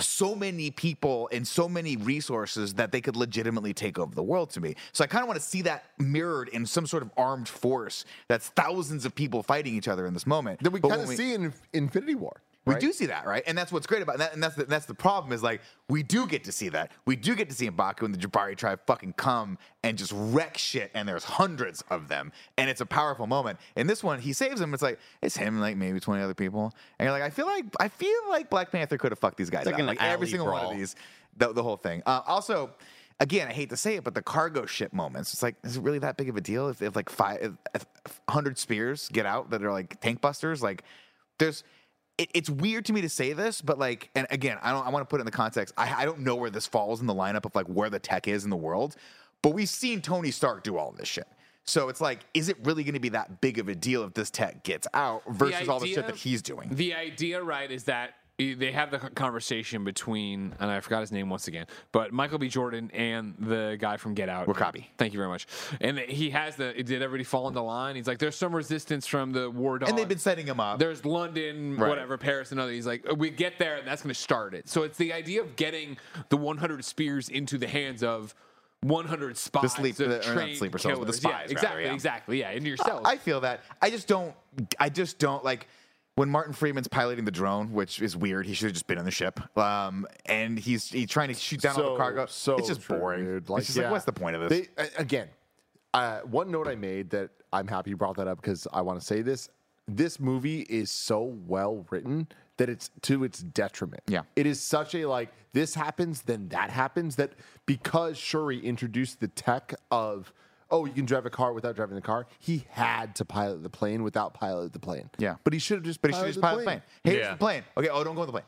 so 0.00 0.34
many 0.34 0.70
people 0.70 1.28
and 1.32 1.46
so 1.46 1.68
many 1.68 1.96
resources 1.96 2.74
that 2.74 2.92
they 2.92 3.00
could 3.00 3.16
legitimately 3.16 3.72
take 3.72 3.98
over 3.98 4.14
the 4.14 4.22
world 4.22 4.50
to 4.50 4.60
me. 4.60 4.74
So 4.92 5.04
I 5.04 5.06
kind 5.06 5.22
of 5.22 5.28
want 5.28 5.40
to 5.40 5.46
see 5.46 5.62
that 5.62 5.84
mirrored 5.98 6.48
in 6.48 6.66
some 6.66 6.86
sort 6.86 7.02
of 7.02 7.10
armed 7.16 7.48
force 7.48 8.04
that's 8.28 8.48
thousands 8.48 9.04
of 9.04 9.14
people 9.14 9.42
fighting 9.42 9.74
each 9.74 9.88
other 9.88 10.06
in 10.06 10.14
this 10.14 10.26
moment. 10.26 10.62
that 10.62 10.70
we 10.70 10.80
kind 10.80 10.92
when 10.92 11.10
of 11.10 11.16
see 11.16 11.34
in 11.34 11.52
Infinity 11.72 12.14
War. 12.14 12.42
We 12.66 12.72
right? 12.72 12.80
do 12.80 12.92
see 12.92 13.06
that, 13.06 13.26
right? 13.26 13.44
And 13.46 13.56
that's 13.56 13.70
what's 13.70 13.86
great 13.86 14.02
about 14.02 14.18
that. 14.18 14.34
And 14.34 14.42
that's 14.42 14.56
the, 14.56 14.64
that's 14.64 14.86
the 14.86 14.94
problem 14.94 15.32
is 15.32 15.40
like 15.40 15.60
we 15.88 16.02
do 16.02 16.26
get 16.26 16.42
to 16.44 16.52
see 16.52 16.68
that. 16.70 16.90
We 17.04 17.14
do 17.14 17.36
get 17.36 17.48
to 17.48 17.54
see 17.54 17.70
Mbaku 17.70 18.02
and 18.02 18.12
the 18.12 18.18
Jabari 18.18 18.56
tribe 18.56 18.80
fucking 18.86 19.12
come 19.12 19.56
and 19.84 19.96
just 19.96 20.12
wreck 20.14 20.58
shit. 20.58 20.90
And 20.92 21.08
there's 21.08 21.22
hundreds 21.22 21.82
of 21.90 22.08
them, 22.08 22.32
and 22.58 22.68
it's 22.68 22.80
a 22.80 22.86
powerful 22.86 23.28
moment. 23.28 23.60
In 23.76 23.86
this 23.86 24.02
one, 24.02 24.18
he 24.18 24.32
saves 24.32 24.58
them. 24.58 24.74
It's 24.74 24.82
like 24.82 24.98
it's 25.22 25.36
him, 25.36 25.54
and 25.54 25.60
like 25.60 25.76
maybe 25.76 26.00
twenty 26.00 26.22
other 26.22 26.34
people, 26.34 26.74
and 26.98 27.06
you're 27.06 27.12
like, 27.12 27.22
I 27.22 27.30
feel 27.30 27.46
like 27.46 27.66
I 27.78 27.86
feel 27.86 28.28
like 28.28 28.50
Black 28.50 28.72
Panther 28.72 28.98
could 28.98 29.12
have 29.12 29.20
fucked 29.20 29.36
these 29.36 29.50
guys 29.50 29.64
like 29.64 29.78
out. 29.78 29.86
Like 29.86 30.02
every 30.02 30.26
single 30.26 30.50
one 30.50 30.64
of 30.64 30.72
these, 30.72 30.96
the, 31.36 31.52
the 31.52 31.62
whole 31.62 31.76
thing. 31.76 32.02
Uh, 32.04 32.22
also. 32.26 32.70
Again, 33.18 33.48
I 33.48 33.52
hate 33.54 33.70
to 33.70 33.78
say 33.78 33.96
it, 33.96 34.04
but 34.04 34.14
the 34.14 34.20
cargo 34.20 34.66
ship 34.66 34.92
moments, 34.92 35.32
it's 35.32 35.42
like, 35.42 35.54
is 35.64 35.78
it 35.78 35.82
really 35.82 36.00
that 36.00 36.18
big 36.18 36.28
of 36.28 36.36
a 36.36 36.40
deal 36.42 36.68
if, 36.68 36.82
if 36.82 36.94
like 36.94 37.08
five, 37.08 37.56
100 38.26 38.58
spears 38.58 39.08
get 39.08 39.24
out 39.24 39.48
that 39.48 39.64
are 39.64 39.72
like 39.72 39.98
tank 40.02 40.20
busters? 40.20 40.62
Like, 40.62 40.82
there's, 41.38 41.64
it, 42.18 42.30
it's 42.34 42.48
weird 42.48 42.84
to 42.86 42.92
me 42.92 43.02
to 43.02 43.08
say 43.08 43.32
this, 43.32 43.60
but 43.60 43.78
like, 43.78 44.10
and 44.14 44.26
again, 44.30 44.58
I 44.62 44.72
don't. 44.72 44.86
I 44.86 44.90
want 44.90 45.02
to 45.02 45.06
put 45.06 45.20
it 45.20 45.22
in 45.22 45.26
the 45.26 45.32
context. 45.32 45.74
I, 45.76 46.02
I 46.02 46.04
don't 46.04 46.20
know 46.20 46.36
where 46.36 46.50
this 46.50 46.66
falls 46.66 47.00
in 47.00 47.06
the 47.06 47.14
lineup 47.14 47.44
of 47.44 47.54
like 47.54 47.66
where 47.66 47.90
the 47.90 47.98
tech 47.98 48.28
is 48.28 48.44
in 48.44 48.50
the 48.50 48.56
world, 48.56 48.96
but 49.42 49.50
we've 49.50 49.68
seen 49.68 50.00
Tony 50.00 50.30
Stark 50.30 50.62
do 50.62 50.78
all 50.78 50.92
this 50.92 51.08
shit. 51.08 51.28
So 51.64 51.88
it's 51.88 52.00
like, 52.00 52.20
is 52.32 52.48
it 52.48 52.56
really 52.62 52.84
going 52.84 52.94
to 52.94 53.00
be 53.00 53.08
that 53.10 53.40
big 53.40 53.58
of 53.58 53.68
a 53.68 53.74
deal 53.74 54.04
if 54.04 54.14
this 54.14 54.30
tech 54.30 54.62
gets 54.62 54.86
out 54.94 55.22
versus 55.28 55.68
all 55.68 55.80
the 55.80 55.92
shit 55.92 56.06
that 56.06 56.14
he's 56.14 56.40
doing? 56.40 56.68
The 56.70 56.94
idea, 56.94 57.42
right, 57.42 57.70
is 57.70 57.84
that 57.84 58.14
they 58.38 58.70
have 58.72 58.90
the 58.90 58.98
conversation 58.98 59.82
between, 59.82 60.54
and 60.60 60.70
I 60.70 60.80
forgot 60.80 61.00
his 61.00 61.10
name 61.10 61.30
once 61.30 61.48
again, 61.48 61.66
but 61.90 62.12
Michael 62.12 62.38
B. 62.38 62.48
Jordan 62.48 62.90
and 62.92 63.34
the 63.38 63.78
guy 63.80 63.96
from 63.96 64.12
Get 64.12 64.28
Out. 64.28 64.46
Wakabi. 64.46 64.84
Thank 64.98 65.14
you 65.14 65.18
very 65.18 65.30
much. 65.30 65.46
And 65.80 65.98
he 65.98 66.28
has 66.30 66.54
the, 66.56 66.74
did 66.74 67.00
everybody 67.00 67.24
fall 67.24 67.48
into 67.48 67.62
line? 67.62 67.96
He's 67.96 68.06
like, 68.06 68.18
there's 68.18 68.36
some 68.36 68.54
resistance 68.54 69.06
from 69.06 69.32
the 69.32 69.50
war 69.50 69.78
dog. 69.78 69.88
and 69.88 69.96
they've 69.96 70.06
been 70.08 70.18
setting 70.18 70.46
him 70.46 70.60
up. 70.60 70.78
There's 70.78 71.04
London, 71.06 71.76
Right. 71.78 71.88
whatever, 71.88 72.18
Paris, 72.18 72.50
and 72.52 72.60
other. 72.60 72.72
He's 72.72 72.86
like, 72.86 73.06
we 73.16 73.30
get 73.30 73.58
there, 73.58 73.76
and 73.76 73.86
that's 73.88 74.02
going 74.02 74.12
to 74.14 74.20
start 74.20 74.52
it. 74.52 74.68
So 74.68 74.82
it's 74.82 74.98
the 74.98 75.14
idea 75.14 75.40
of 75.40 75.56
getting 75.56 75.96
the 76.28 76.36
100 76.36 76.84
spears 76.84 77.30
into 77.30 77.56
the 77.56 77.66
hands 77.68 78.02
of 78.02 78.34
100 78.82 79.38
spies, 79.38 79.72
sleep- 79.72 79.96
the- 79.96 80.08
not 80.08 80.22
trained 80.22 80.58
sleeper 80.58 80.76
cells, 80.76 80.98
but 80.98 81.06
the 81.06 81.12
spies, 81.14 81.32
yeah, 81.32 81.38
rather, 81.40 81.52
exactly, 81.52 81.84
yeah. 81.84 81.92
exactly, 81.94 82.40
yeah, 82.40 82.50
into 82.50 82.68
yourself. 82.68 83.00
I 83.06 83.16
feel 83.16 83.40
that. 83.40 83.62
I 83.80 83.88
just 83.88 84.06
don't. 84.06 84.34
I 84.78 84.90
just 84.90 85.18
don't 85.18 85.42
like 85.42 85.66
when 86.16 86.30
Martin 86.30 86.52
Freeman's 86.52 86.88
piloting 86.88 87.24
the 87.24 87.30
drone, 87.30 87.72
which 87.72 88.02
is 88.02 88.16
weird. 88.16 88.46
He 88.46 88.54
should 88.54 88.66
have 88.66 88.72
just 88.72 88.86
been 88.86 88.98
on 88.98 89.04
the 89.04 89.10
ship. 89.10 89.38
Um, 89.56 90.06
and 90.24 90.58
he's 90.58 90.88
he's 90.88 91.08
trying 91.08 91.28
to 91.28 91.34
shoot 91.34 91.60
down 91.60 91.80
all 91.80 91.92
the 91.92 91.96
cargo. 91.96 92.26
So 92.26 92.56
it's 92.56 92.68
just 92.68 92.82
true, 92.82 92.98
boring. 92.98 93.24
dude. 93.24 93.44
it's 93.50 93.66
just 93.66 93.78
like, 93.78 93.90
what's 93.90 94.04
the 94.04 94.12
point 94.12 94.34
of 94.34 94.48
this? 94.48 94.66
They, 94.76 94.86
again, 94.98 95.28
uh, 95.94 96.20
one 96.20 96.50
note 96.50 96.66
I 96.66 96.74
made 96.74 97.10
that 97.10 97.30
I'm 97.52 97.68
happy 97.68 97.90
you 97.90 97.96
brought 97.96 98.16
that 98.16 98.26
up 98.26 98.40
because 98.40 98.66
I 98.72 98.80
want 98.80 98.98
to 98.98 99.06
say 99.06 99.22
this. 99.22 99.48
This 99.88 100.18
movie 100.18 100.62
is 100.62 100.90
so 100.90 101.22
well 101.46 101.86
written 101.90 102.26
that 102.56 102.68
it's 102.68 102.90
to 103.02 103.22
its 103.22 103.40
detriment. 103.40 104.02
Yeah. 104.08 104.22
It 104.34 104.46
is 104.46 104.60
such 104.60 104.94
a 104.94 105.06
like 105.06 105.32
this 105.52 105.74
happens, 105.74 106.22
then 106.22 106.48
that 106.48 106.70
happens. 106.70 107.16
That 107.16 107.32
because 107.66 108.16
Shuri 108.16 108.58
introduced 108.58 109.20
the 109.20 109.28
tech 109.28 109.74
of 109.90 110.32
oh, 110.70 110.84
you 110.84 110.92
can 110.92 111.04
drive 111.06 111.26
a 111.26 111.30
car 111.30 111.52
without 111.52 111.76
driving 111.76 111.94
the 111.94 112.00
car, 112.02 112.26
he 112.40 112.66
had 112.70 113.14
to 113.16 113.24
pilot 113.24 113.62
the 113.62 113.70
plane 113.70 114.02
without 114.02 114.34
pilot 114.34 114.72
the 114.72 114.78
plane. 114.78 115.08
Yeah. 115.18 115.36
But 115.44 115.52
he 115.52 115.58
should 115.58 115.76
have 115.78 115.84
just 115.84 116.02
But 116.02 116.10
he 116.12 116.16
should 116.16 116.26
just 116.26 116.40
pilot 116.40 116.58
the 116.60 116.64
plane. 116.64 116.82
Hey, 117.04 117.10
here's 117.12 117.24
Yeah. 117.24 117.32
the 117.32 117.38
plane. 117.38 117.62
Okay, 117.76 117.88
oh, 117.88 118.02
don't 118.04 118.14
go 118.14 118.22
in 118.22 118.26
the 118.26 118.32
plane. 118.32 118.44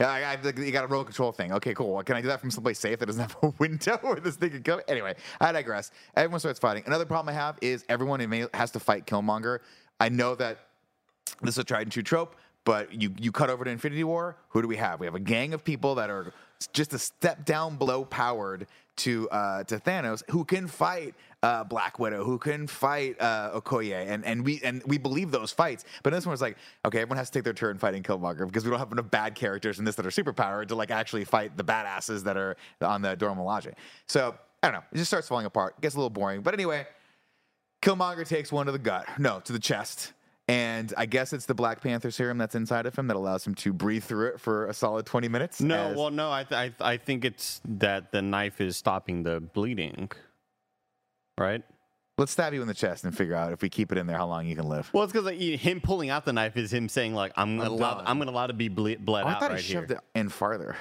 Yeah, 0.00 0.08
I, 0.08 0.32
I, 0.32 0.38
you 0.56 0.72
got 0.72 0.84
a 0.84 0.86
remote 0.86 1.04
control 1.04 1.30
thing. 1.30 1.52
Okay, 1.52 1.74
cool. 1.74 1.92
Well, 1.92 2.02
can 2.02 2.16
I 2.16 2.22
do 2.22 2.28
that 2.28 2.40
from 2.40 2.50
someplace 2.50 2.78
safe 2.78 2.98
that 2.98 3.06
doesn't 3.06 3.20
have 3.20 3.36
a 3.42 3.48
window 3.58 3.98
where 4.00 4.16
this 4.16 4.36
thing 4.36 4.50
can 4.50 4.62
come? 4.62 4.80
Anyway, 4.88 5.14
I 5.40 5.52
digress. 5.52 5.90
Everyone 6.16 6.40
starts 6.40 6.58
fighting. 6.58 6.84
Another 6.86 7.04
problem 7.04 7.34
I 7.34 7.38
have 7.38 7.58
is 7.60 7.84
everyone 7.88 8.22
in 8.22 8.30
May- 8.30 8.46
has 8.54 8.70
to 8.70 8.80
fight 8.80 9.06
Killmonger. 9.06 9.58
I 10.00 10.08
know 10.08 10.34
that 10.36 10.58
this 11.42 11.54
is 11.54 11.58
a 11.58 11.64
tried 11.64 11.82
and 11.82 11.92
true 11.92 12.02
trope, 12.02 12.34
but 12.64 12.94
you 12.94 13.12
you 13.18 13.30
cut 13.30 13.50
over 13.50 13.62
to 13.62 13.70
Infinity 13.70 14.04
War. 14.04 14.36
Who 14.48 14.62
do 14.62 14.68
we 14.68 14.76
have? 14.76 15.00
We 15.00 15.06
have 15.06 15.14
a 15.14 15.20
gang 15.20 15.52
of 15.52 15.64
people 15.64 15.94
that 15.96 16.08
are 16.08 16.32
just 16.72 16.94
a 16.94 16.98
step 16.98 17.44
down 17.44 17.76
below 17.76 18.06
powered 18.06 18.66
to 19.00 19.28
uh, 19.30 19.64
to 19.64 19.78
Thanos, 19.78 20.22
who 20.30 20.44
can 20.44 20.66
fight 20.66 21.14
uh, 21.42 21.64
Black 21.64 21.98
Widow, 21.98 22.24
who 22.24 22.38
can 22.38 22.66
fight 22.66 23.20
uh, 23.20 23.58
Okoye, 23.58 24.06
and 24.06 24.24
and 24.24 24.44
we 24.44 24.60
and 24.62 24.82
we 24.86 24.98
believe 24.98 25.30
those 25.30 25.52
fights. 25.52 25.84
But 26.02 26.12
this 26.12 26.26
one 26.26 26.32
was 26.32 26.40
like, 26.40 26.56
okay, 26.84 27.00
everyone 27.00 27.18
has 27.18 27.30
to 27.30 27.38
take 27.38 27.44
their 27.44 27.52
turn 27.52 27.78
fighting 27.78 28.02
Killmonger 28.02 28.46
because 28.46 28.64
we 28.64 28.70
don't 28.70 28.78
have 28.78 28.92
enough 28.92 29.10
bad 29.10 29.34
characters 29.34 29.78
in 29.78 29.84
this 29.84 29.94
that 29.96 30.06
are 30.06 30.10
superpowered 30.10 30.68
to 30.68 30.74
like 30.74 30.90
actually 30.90 31.24
fight 31.24 31.56
the 31.56 31.64
badasses 31.64 32.24
that 32.24 32.36
are 32.36 32.56
on 32.80 33.02
the 33.02 33.14
Dora 33.16 33.34
Milaje. 33.34 33.72
So 34.06 34.34
I 34.62 34.68
don't 34.68 34.80
know, 34.80 34.84
it 34.92 34.96
just 34.96 35.10
starts 35.10 35.28
falling 35.28 35.46
apart, 35.46 35.80
gets 35.80 35.94
a 35.94 35.98
little 35.98 36.10
boring. 36.10 36.42
But 36.42 36.54
anyway, 36.54 36.86
Killmonger 37.82 38.26
takes 38.26 38.52
one 38.52 38.66
to 38.66 38.72
the 38.72 38.78
gut, 38.78 39.06
no, 39.18 39.40
to 39.40 39.52
the 39.52 39.58
chest. 39.58 40.12
And 40.50 40.92
I 40.96 41.06
guess 41.06 41.32
it's 41.32 41.46
the 41.46 41.54
Black 41.54 41.80
Panther 41.80 42.10
serum 42.10 42.38
that's 42.38 42.54
inside 42.54 42.86
of 42.86 42.96
him 42.96 43.06
that 43.06 43.16
allows 43.16 43.46
him 43.46 43.54
to 43.56 43.72
breathe 43.72 44.02
through 44.04 44.28
it 44.28 44.40
for 44.40 44.66
a 44.66 44.74
solid 44.74 45.06
20 45.06 45.28
minutes. 45.28 45.60
No, 45.60 45.76
as- 45.90 45.96
well, 45.96 46.10
no. 46.10 46.32
I, 46.32 46.44
th- 46.44 46.74
I 46.80 46.92
I 46.92 46.96
think 46.96 47.24
it's 47.24 47.60
that 47.64 48.10
the 48.10 48.20
knife 48.22 48.60
is 48.60 48.76
stopping 48.76 49.22
the 49.22 49.40
bleeding. 49.40 50.10
Right. 51.38 51.62
let's 52.18 52.32
stab 52.32 52.52
you 52.52 52.60
in 52.60 52.68
the 52.68 52.74
chest 52.74 53.04
and 53.04 53.16
figure 53.16 53.34
out 53.34 53.52
if 53.52 53.62
we 53.62 53.68
keep 53.70 53.92
it 53.92 53.96
in 53.98 54.06
there 54.06 54.16
how 54.18 54.26
long 54.26 54.46
you 54.46 54.54
can 54.56 54.68
live. 54.68 54.90
Well, 54.92 55.04
it's 55.04 55.12
because 55.12 55.24
like, 55.24 55.38
him 55.38 55.80
pulling 55.80 56.10
out 56.10 56.24
the 56.26 56.32
knife 56.34 56.56
is 56.56 56.72
him 56.72 56.88
saying 56.88 57.14
like 57.14 57.32
I'm 57.36 57.58
allowed. 57.60 57.98
done. 57.98 58.04
I'm 58.06 58.18
gonna 58.18 58.30
allow 58.32 58.46
to 58.46 58.52
be 58.52 58.68
ble- 58.68 58.96
bled 58.98 59.24
Oh, 59.24 59.28
I 59.28 59.32
out 59.32 59.40
thought 59.40 59.50
right 59.52 59.60
he 59.60 59.72
shoved 59.72 59.88
here. 59.90 60.00
it 60.14 60.18
in 60.18 60.28
farther. 60.28 60.76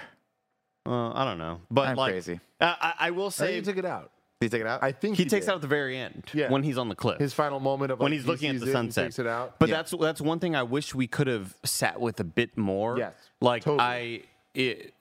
Uh, 0.85 1.11
I 1.13 1.23
don't 1.25 1.37
know, 1.37 1.61
but 1.69 1.87
I'm 1.89 1.95
like, 1.95 2.13
crazy. 2.13 2.39
I, 2.59 2.93
I 2.99 3.11
will 3.11 3.29
say 3.31 3.55
he 3.55 3.61
took 3.61 3.77
it 3.77 3.85
out. 3.85 4.11
Did 4.39 4.45
he 4.45 4.49
take 4.49 4.61
it 4.61 4.67
out? 4.67 4.81
I 4.81 4.93
think 4.93 5.17
he, 5.17 5.23
takes 5.25 5.45
did. 5.45 5.49
it 5.49 5.51
out 5.51 5.55
at 5.55 5.61
the 5.61 5.67
very 5.67 5.97
end 5.97 6.23
Yeah. 6.33 6.49
when 6.49 6.63
he's 6.63 6.77
on 6.77 6.87
the 6.87 6.95
cliff. 6.95 7.19
his 7.19 7.33
final 7.33 7.59
moment 7.59 7.91
of 7.91 7.99
when 7.99 8.11
like, 8.11 8.17
he's 8.19 8.23
he 8.23 8.31
looking 8.31 8.49
at 8.49 8.53
sees 8.55 8.61
the 8.61 8.67
it 8.67 8.75
and 8.75 8.93
sunset. 8.93 9.05
takes 9.07 9.19
it 9.19 9.27
out. 9.27 9.59
But 9.59 9.67
Yeah. 9.67 9.75
that's 9.75 9.91
that's 9.99 10.21
one 10.21 10.39
thing 10.39 10.55
I 10.55 10.63
wish 10.63 10.95
we 10.95 11.07
could 11.07 11.27
have 11.27 11.55
sat 11.65 11.99
with 11.99 12.19
a 12.21 12.23
bit 12.23 12.57
more. 12.57 12.97
Yes, 12.97 13.13
like 13.41 13.63
totally. 13.63 13.79
I. 13.83 14.21
It, 14.55 14.93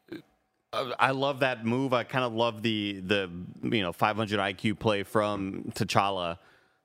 uh, 0.72 0.90
I 0.98 1.12
love 1.12 1.40
that 1.40 1.64
move. 1.64 1.94
I 1.94 2.02
kind 2.04 2.24
of 2.24 2.32
love 2.34 2.62
the 2.62 3.00
the 3.00 3.30
you 3.62 3.80
know 3.82 3.92
500 3.92 4.38
IQ 4.40 4.78
play 4.78 5.02
from 5.04 5.72
T'Challa 5.74 6.38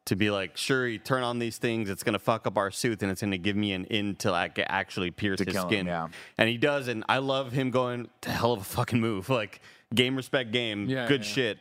to 0.05 0.15
be 0.15 0.29
like, 0.29 0.55
sure, 0.55 0.81
Shuri, 0.87 0.99
turn 0.99 1.23
on 1.23 1.39
these 1.39 1.57
things. 1.57 1.89
It's 1.89 2.03
gonna 2.03 2.19
fuck 2.19 2.45
up 2.45 2.57
our 2.57 2.69
suit, 2.71 3.01
and 3.01 3.11
it's 3.11 3.21
gonna 3.21 3.37
give 3.39 3.55
me 3.55 3.73
an 3.73 3.85
in 3.85 4.15
to 4.17 4.29
like 4.31 4.59
actually 4.59 5.09
pierce 5.11 5.39
To 5.39 5.45
his 5.45 5.53
kill 5.55 5.63
him, 5.63 5.69
skin. 5.69 5.85
yeah. 5.87 6.07
And 6.37 6.47
he 6.49 6.57
does, 6.57 6.87
and 6.87 7.03
I 7.09 7.17
love 7.17 7.51
him 7.51 7.71
going 7.71 8.09
to 8.21 8.29
hell 8.31 8.53
of 8.53 8.61
a 8.61 8.63
fucking 8.63 9.01
move. 9.01 9.27
Like 9.43 9.59
game 9.93 10.15
respect 10.15 10.51
game, 10.51 10.87
Yeah, 10.87 11.07
good 11.07 11.21
yeah, 11.21 11.27
yeah. 11.27 11.33
shit. 11.33 11.57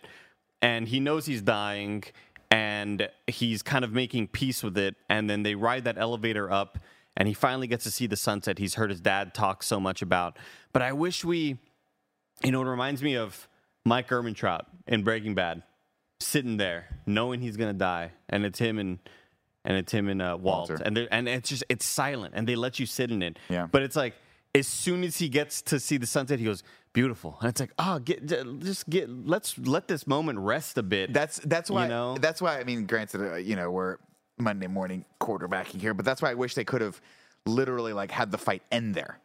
And 0.62 0.88
he 0.88 1.00
knows 1.00 1.26
he's 1.26 1.42
dying, 1.42 2.04
and 2.50 3.08
he's 3.26 3.62
kind 3.62 3.84
of 3.84 3.92
making 3.92 4.28
peace 4.28 4.62
with 4.62 4.78
it. 4.78 4.94
And 5.08 5.28
then 5.28 5.42
they 5.42 5.54
ride 5.54 5.84
that 5.84 5.98
elevator 5.98 6.50
up, 6.50 6.78
and 7.16 7.28
he 7.28 7.34
finally 7.34 7.66
gets 7.66 7.84
to 7.84 7.90
see 7.90 8.06
the 8.06 8.16
sunset 8.16 8.58
he's 8.58 8.74
heard 8.74 8.90
his 8.90 9.00
dad 9.00 9.34
talk 9.34 9.62
so 9.62 9.80
much 9.80 10.00
about. 10.00 10.38
But 10.72 10.82
I 10.82 10.92
wish 10.92 11.24
we, 11.24 11.58
you 12.44 12.52
know, 12.52 12.62
it 12.62 12.66
reminds 12.66 13.02
me 13.02 13.16
of 13.16 13.48
Mike 13.84 14.08
Ehrmantraut 14.08 14.62
in 14.86 15.02
Breaking 15.02 15.34
Bad, 15.34 15.62
sitting 16.20 16.56
there 16.56 17.00
knowing 17.06 17.40
he's 17.40 17.56
gonna 17.56 17.72
die, 17.72 18.12
and 18.28 18.44
it's 18.44 18.58
him 18.58 18.78
and 18.78 18.98
and 19.64 19.76
it's 19.76 19.92
him 19.92 20.08
and 20.08 20.20
uh, 20.22 20.36
Walt, 20.40 20.70
Walter. 20.70 20.82
and 20.84 20.96
and 21.10 21.28
it's 21.28 21.48
just 21.48 21.64
it's 21.68 21.84
silent, 21.84 22.34
and 22.36 22.46
they 22.48 22.56
let 22.56 22.78
you 22.78 22.86
sit 22.86 23.10
in 23.10 23.22
it. 23.22 23.38
Yeah. 23.48 23.66
But 23.70 23.82
it's 23.82 23.96
like 23.96 24.14
as 24.54 24.66
soon 24.66 25.02
as 25.04 25.18
he 25.18 25.28
gets 25.28 25.62
to 25.62 25.80
see 25.80 25.96
the 25.96 26.06
sunset, 26.06 26.38
he 26.38 26.44
goes 26.44 26.62
beautiful, 26.92 27.36
and 27.40 27.48
it's 27.48 27.60
like 27.60 27.72
oh, 27.78 27.98
get 27.98 28.26
just 28.60 28.88
get 28.88 29.08
let's 29.08 29.58
let 29.58 29.88
this 29.88 30.06
moment 30.06 30.38
rest 30.38 30.78
a 30.78 30.82
bit. 30.82 31.12
That's 31.12 31.38
that's 31.40 31.70
why 31.70 31.84
You 31.84 31.88
know? 31.88 32.16
that's 32.18 32.40
why 32.42 32.58
I 32.58 32.64
mean, 32.64 32.86
granted, 32.86 33.20
uh, 33.32 33.36
you 33.36 33.56
know, 33.56 33.70
we're 33.70 33.98
Monday 34.38 34.66
morning 34.66 35.04
quarterbacking 35.20 35.80
here, 35.80 35.94
but 35.94 36.04
that's 36.04 36.22
why 36.22 36.30
I 36.30 36.34
wish 36.34 36.54
they 36.54 36.64
could 36.64 36.80
have 36.80 37.00
literally 37.46 37.92
like 37.92 38.10
had 38.10 38.30
the 38.30 38.38
fight 38.38 38.62
end 38.70 38.94
there 38.94 39.18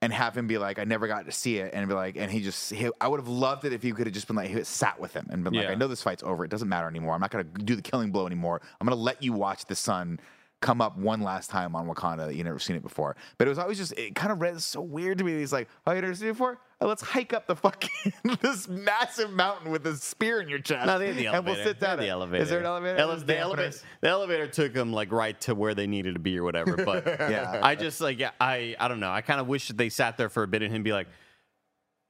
and 0.00 0.12
have 0.12 0.36
him 0.36 0.46
be 0.46 0.58
like, 0.58 0.78
I 0.78 0.84
never 0.84 1.08
got 1.08 1.26
to 1.26 1.32
see 1.32 1.58
it, 1.58 1.74
and 1.74 1.88
be 1.88 1.94
like, 1.94 2.16
and 2.16 2.30
he 2.30 2.40
just, 2.40 2.72
he, 2.72 2.88
I 3.00 3.08
would 3.08 3.18
have 3.18 3.26
loved 3.28 3.64
it 3.64 3.72
if 3.72 3.82
you 3.82 3.94
could 3.94 4.06
have 4.06 4.14
just 4.14 4.28
been 4.28 4.36
like, 4.36 4.48
he 4.48 4.62
sat 4.62 5.00
with 5.00 5.12
him 5.12 5.26
and 5.30 5.42
been 5.42 5.52
like, 5.54 5.64
Yeah. 5.64 5.72
I 5.72 5.74
know 5.74 5.88
this 5.88 6.02
fight's 6.02 6.22
over, 6.22 6.44
it 6.44 6.50
doesn't 6.52 6.68
matter 6.68 6.86
anymore. 6.86 7.14
I'm 7.14 7.20
not 7.20 7.30
gonna 7.32 7.42
do 7.42 7.74
the 7.74 7.82
killing 7.82 8.12
blow 8.12 8.24
anymore. 8.24 8.60
I'm 8.80 8.86
gonna 8.86 9.00
let 9.00 9.22
you 9.24 9.32
watch 9.32 9.64
the 9.64 9.74
sun 9.74 10.20
come 10.60 10.80
up 10.80 10.96
one 10.98 11.20
last 11.20 11.50
time 11.50 11.76
on 11.76 11.86
Wakanda 11.86 12.26
that 12.26 12.34
you 12.34 12.42
never 12.42 12.58
seen 12.58 12.74
it 12.74 12.82
before. 12.82 13.14
But 13.38 13.46
it 13.46 13.50
was 13.50 13.58
always 13.58 13.78
just, 13.78 13.92
it 13.92 14.14
kind 14.16 14.32
of 14.32 14.40
read 14.40 14.60
so 14.60 14.80
weird 14.80 15.18
to 15.18 15.24
me. 15.24 15.38
He's 15.38 15.52
like, 15.52 15.68
oh, 15.86 15.92
you 15.92 16.00
never 16.00 16.14
seen 16.14 16.28
it 16.28 16.32
before? 16.32 16.58
Oh, 16.80 16.86
let's 16.88 17.02
hike 17.02 17.32
up 17.32 17.46
the 17.46 17.54
fucking 17.56 18.12
this 18.42 18.68
massive 18.68 19.30
mountain 19.32 19.70
with 19.70 19.86
a 19.86 19.96
spear 19.96 20.40
in 20.40 20.48
your 20.48 20.58
chest. 20.58 20.86
No, 20.86 20.98
they 20.98 21.08
had 21.08 21.16
the 21.16 21.26
and 21.26 21.34
elevator. 21.36 21.56
we'll 21.56 21.64
sit 21.66 21.80
down. 21.80 21.98
the 21.98 22.08
elevator. 22.08 22.42
Is 22.42 22.50
there 22.50 22.60
an 22.60 22.66
elevator? 22.66 22.96
Ele- 22.98 23.16
the, 23.16 23.38
elevator 23.38 23.76
the 24.00 24.08
elevator 24.08 24.46
took 24.48 24.72
them 24.74 24.92
like 24.92 25.10
right 25.12 25.40
to 25.42 25.54
where 25.54 25.74
they 25.74 25.86
needed 25.86 26.14
to 26.14 26.20
be 26.20 26.38
or 26.38 26.44
whatever. 26.44 26.76
But 26.76 27.04
Yeah. 27.20 27.60
I 27.62 27.74
just 27.74 28.00
like 28.00 28.18
yeah, 28.18 28.30
I 28.40 28.76
I 28.78 28.88
don't 28.88 29.00
know. 29.00 29.10
I 29.10 29.22
kind 29.22 29.40
of 29.40 29.48
wish 29.48 29.68
that 29.68 29.76
they 29.76 29.88
sat 29.88 30.16
there 30.16 30.28
for 30.28 30.42
a 30.44 30.48
bit 30.48 30.62
and 30.62 30.72
him 30.74 30.82
be 30.84 30.92
like, 30.92 31.08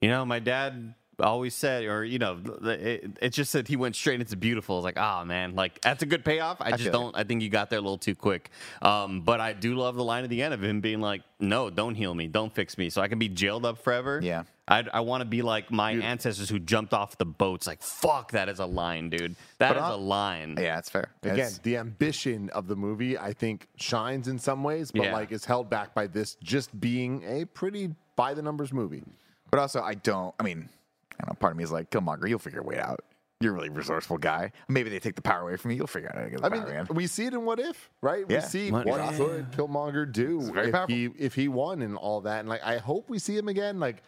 you 0.00 0.08
know, 0.10 0.24
my 0.24 0.38
dad 0.38 0.94
always 1.20 1.54
said, 1.54 1.84
or 1.84 2.04
you 2.04 2.18
know, 2.18 2.38
it, 2.62 3.18
it's 3.20 3.36
just 3.36 3.52
that 3.54 3.68
he 3.68 3.76
went 3.76 3.96
straight 3.96 4.20
into 4.20 4.36
beautiful. 4.36 4.78
It's 4.78 4.84
like, 4.84 4.98
oh 4.98 5.24
man, 5.24 5.54
like 5.54 5.80
that's 5.80 6.02
a 6.02 6.06
good 6.06 6.24
payoff. 6.24 6.58
I 6.60 6.70
just 6.72 6.84
feel 6.84 6.92
don't. 6.92 7.16
I 7.16 7.24
think 7.24 7.42
you 7.42 7.48
got 7.50 7.70
there 7.70 7.78
a 7.78 7.82
little 7.82 7.98
too 7.98 8.14
quick. 8.14 8.50
Um, 8.82 9.22
but 9.22 9.40
I 9.40 9.52
do 9.52 9.74
love 9.74 9.96
the 9.96 10.04
line 10.04 10.24
at 10.24 10.30
the 10.30 10.42
end 10.42 10.54
of 10.54 10.62
him 10.62 10.80
being 10.80 11.00
like, 11.00 11.22
no, 11.40 11.70
don't 11.70 11.94
heal 11.94 12.14
me, 12.14 12.26
don't 12.26 12.52
fix 12.52 12.76
me, 12.78 12.90
so 12.90 13.00
I 13.02 13.08
can 13.08 13.18
be 13.18 13.28
jailed 13.28 13.64
up 13.66 13.78
forever. 13.78 14.20
Yeah. 14.22 14.44
I'd, 14.70 14.90
I 14.90 15.00
want 15.00 15.22
to 15.22 15.24
be 15.24 15.40
like 15.40 15.70
my 15.70 15.92
ancestors 15.92 16.50
who 16.50 16.58
jumped 16.58 16.92
off 16.92 17.16
the 17.16 17.24
boats. 17.24 17.66
Like, 17.66 17.80
fuck, 17.82 18.32
that 18.32 18.50
is 18.50 18.58
a 18.58 18.66
line, 18.66 19.08
dude. 19.08 19.34
That 19.56 19.76
is 19.76 19.80
But, 19.82 19.92
uh, 19.92 19.94
a 19.94 19.96
line. 19.96 20.56
Yeah, 20.60 20.78
it's 20.78 20.90
fair. 20.90 21.08
Again, 21.22 21.34
It's- 21.36 21.58
the 21.60 21.78
ambition 21.78 22.50
of 22.50 22.68
the 22.68 22.76
movie, 22.76 23.16
I 23.16 23.32
think, 23.32 23.66
shines 23.76 24.28
in 24.28 24.38
some 24.38 24.62
ways, 24.62 24.90
but 24.90 25.04
Yeah. 25.04 25.12
like 25.14 25.32
is 25.32 25.46
held 25.46 25.70
back 25.70 25.94
by 25.94 26.06
this 26.06 26.34
just 26.42 26.78
being 26.78 27.22
a 27.26 27.46
pretty 27.46 27.94
by 28.14 28.34
the 28.34 28.42
numbers 28.42 28.70
movie. 28.72 29.04
But 29.50 29.58
also, 29.60 29.80
I 29.80 29.94
don't. 29.94 30.34
I 30.38 30.42
mean, 30.42 30.58
I 30.58 30.62
don't 30.62 30.77
know. 31.26 31.34
Part 31.34 31.52
of 31.52 31.56
me 31.56 31.64
is 31.64 31.72
like, 31.72 31.90
Killmonger, 31.90 32.28
you'll 32.28 32.38
figure 32.38 32.58
your 32.58 32.64
way 32.64 32.78
out. 32.78 33.00
You're 33.40 33.52
a 33.52 33.54
really 33.54 33.68
resourceful 33.68 34.18
guy. 34.18 34.50
Maybe 34.68 34.90
they 34.90 34.98
take 34.98 35.14
the 35.14 35.22
power 35.22 35.42
away 35.42 35.56
from 35.56 35.70
you. 35.70 35.76
You'll 35.78 35.86
figure 35.86 36.08
out 36.08 36.16
how 36.16 36.24
to 36.24 36.30
get 36.30 36.40
the 36.40 36.46
I 36.46 36.48
power 36.48 36.58
mean, 36.60 36.68
again. 36.68 36.86
we 36.90 37.06
see 37.06 37.26
it 37.26 37.34
in 37.34 37.44
What 37.44 37.60
If, 37.60 37.88
right? 38.00 38.24
Yeah. 38.28 38.38
We 38.40 38.42
see 38.46 38.70
What 38.72 38.84
what 38.86 39.00
If. 39.00 39.16
could 39.16 39.52
Killmonger 39.52 40.10
do 40.12 40.40
if 40.56 40.72
powerful. 40.72 40.94
he 40.94 41.04
if 41.18 41.34
he 41.34 41.46
won 41.46 41.82
and 41.82 41.96
all 41.96 42.20
that. 42.22 42.40
And 42.40 42.48
like, 42.48 42.62
I 42.64 42.78
hope 42.78 43.08
we 43.08 43.18
see 43.20 43.36
him 43.36 43.46
again. 43.48 43.78
Like, 43.78 44.02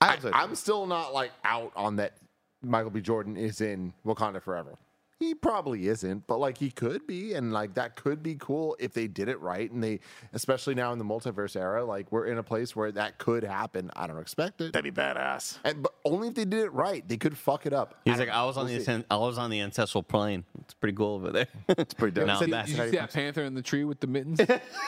I 0.00 0.06
I, 0.08 0.10
hope 0.12 0.20
so, 0.22 0.30
I'm 0.32 0.54
still 0.54 0.86
not 0.86 1.12
like 1.12 1.30
out 1.44 1.72
on 1.76 1.96
that. 1.96 2.14
Michael 2.62 2.90
B. 2.90 3.00
Jordan 3.02 3.36
is 3.36 3.60
in 3.60 3.92
Wakanda 4.06 4.40
forever. 4.42 4.74
He 5.20 5.34
probably 5.34 5.86
isn't, 5.86 6.26
but 6.26 6.40
like 6.40 6.56
he 6.56 6.70
could 6.70 7.06
be, 7.06 7.34
and 7.34 7.52
like 7.52 7.74
that 7.74 7.94
could 7.94 8.22
be 8.22 8.36
cool 8.36 8.74
if 8.80 8.94
they 8.94 9.06
did 9.06 9.28
it 9.28 9.38
right. 9.40 9.70
And 9.70 9.84
they, 9.84 10.00
especially 10.32 10.74
now 10.74 10.92
in 10.94 10.98
the 10.98 11.04
multiverse 11.04 11.56
era, 11.56 11.84
like 11.84 12.10
we're 12.10 12.24
in 12.24 12.38
a 12.38 12.42
place 12.42 12.74
where 12.74 12.90
that 12.92 13.18
could 13.18 13.44
happen. 13.44 13.90
I 13.94 14.06
don't 14.06 14.18
expect 14.18 14.62
it, 14.62 14.72
That'd 14.72 14.92
be 14.94 14.98
badass. 15.00 15.58
and 15.62 15.82
but 15.82 15.92
only 16.06 16.28
if 16.28 16.34
they 16.34 16.46
did 16.46 16.60
it 16.64 16.72
right. 16.72 17.06
They 17.06 17.18
could 17.18 17.36
fuck 17.36 17.66
it 17.66 17.74
up. 17.74 17.96
He's 18.06 18.14
I 18.16 18.20
like, 18.20 18.28
I 18.30 18.44
was 18.46 18.56
on 18.56 18.64
We'll 18.64 18.78
the 18.78 18.84
see. 18.84 19.04
I 19.10 19.16
was 19.18 19.36
on 19.36 19.50
the 19.50 19.60
ancestral 19.60 20.02
plane. 20.02 20.44
It's 20.62 20.72
pretty 20.72 20.96
cool 20.96 21.16
over 21.16 21.30
there. 21.30 21.48
It's 21.68 21.92
pretty 21.92 22.14
dope. 22.18 22.26
No, 22.26 22.38
So- 22.40 22.46
that's 22.46 22.70
Did 22.70 22.78
you 22.78 22.90
see 22.90 22.96
that 22.96 23.12
panther 23.12 23.44
in 23.44 23.52
the 23.54 23.62
tree 23.62 23.84
with 23.84 24.00
the 24.00 24.06
mittens? 24.06 24.40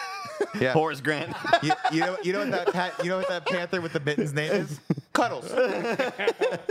yeah. 0.58 0.72
Horace 0.72 1.02
Grant. 1.02 1.36
you, 1.62 1.72
you 1.92 2.00
know, 2.00 2.16
you 2.22 2.32
know 2.32 2.38
what 2.40 2.50
that 2.52 2.72
pat, 2.72 2.94
you 3.04 3.10
know 3.10 3.18
what 3.18 3.28
that 3.28 3.44
panther 3.44 3.82
with 3.82 3.92
the 3.92 4.00
mittens 4.00 4.32
name 4.32 4.50
is? 4.50 4.80
Cuddles. 5.12 5.46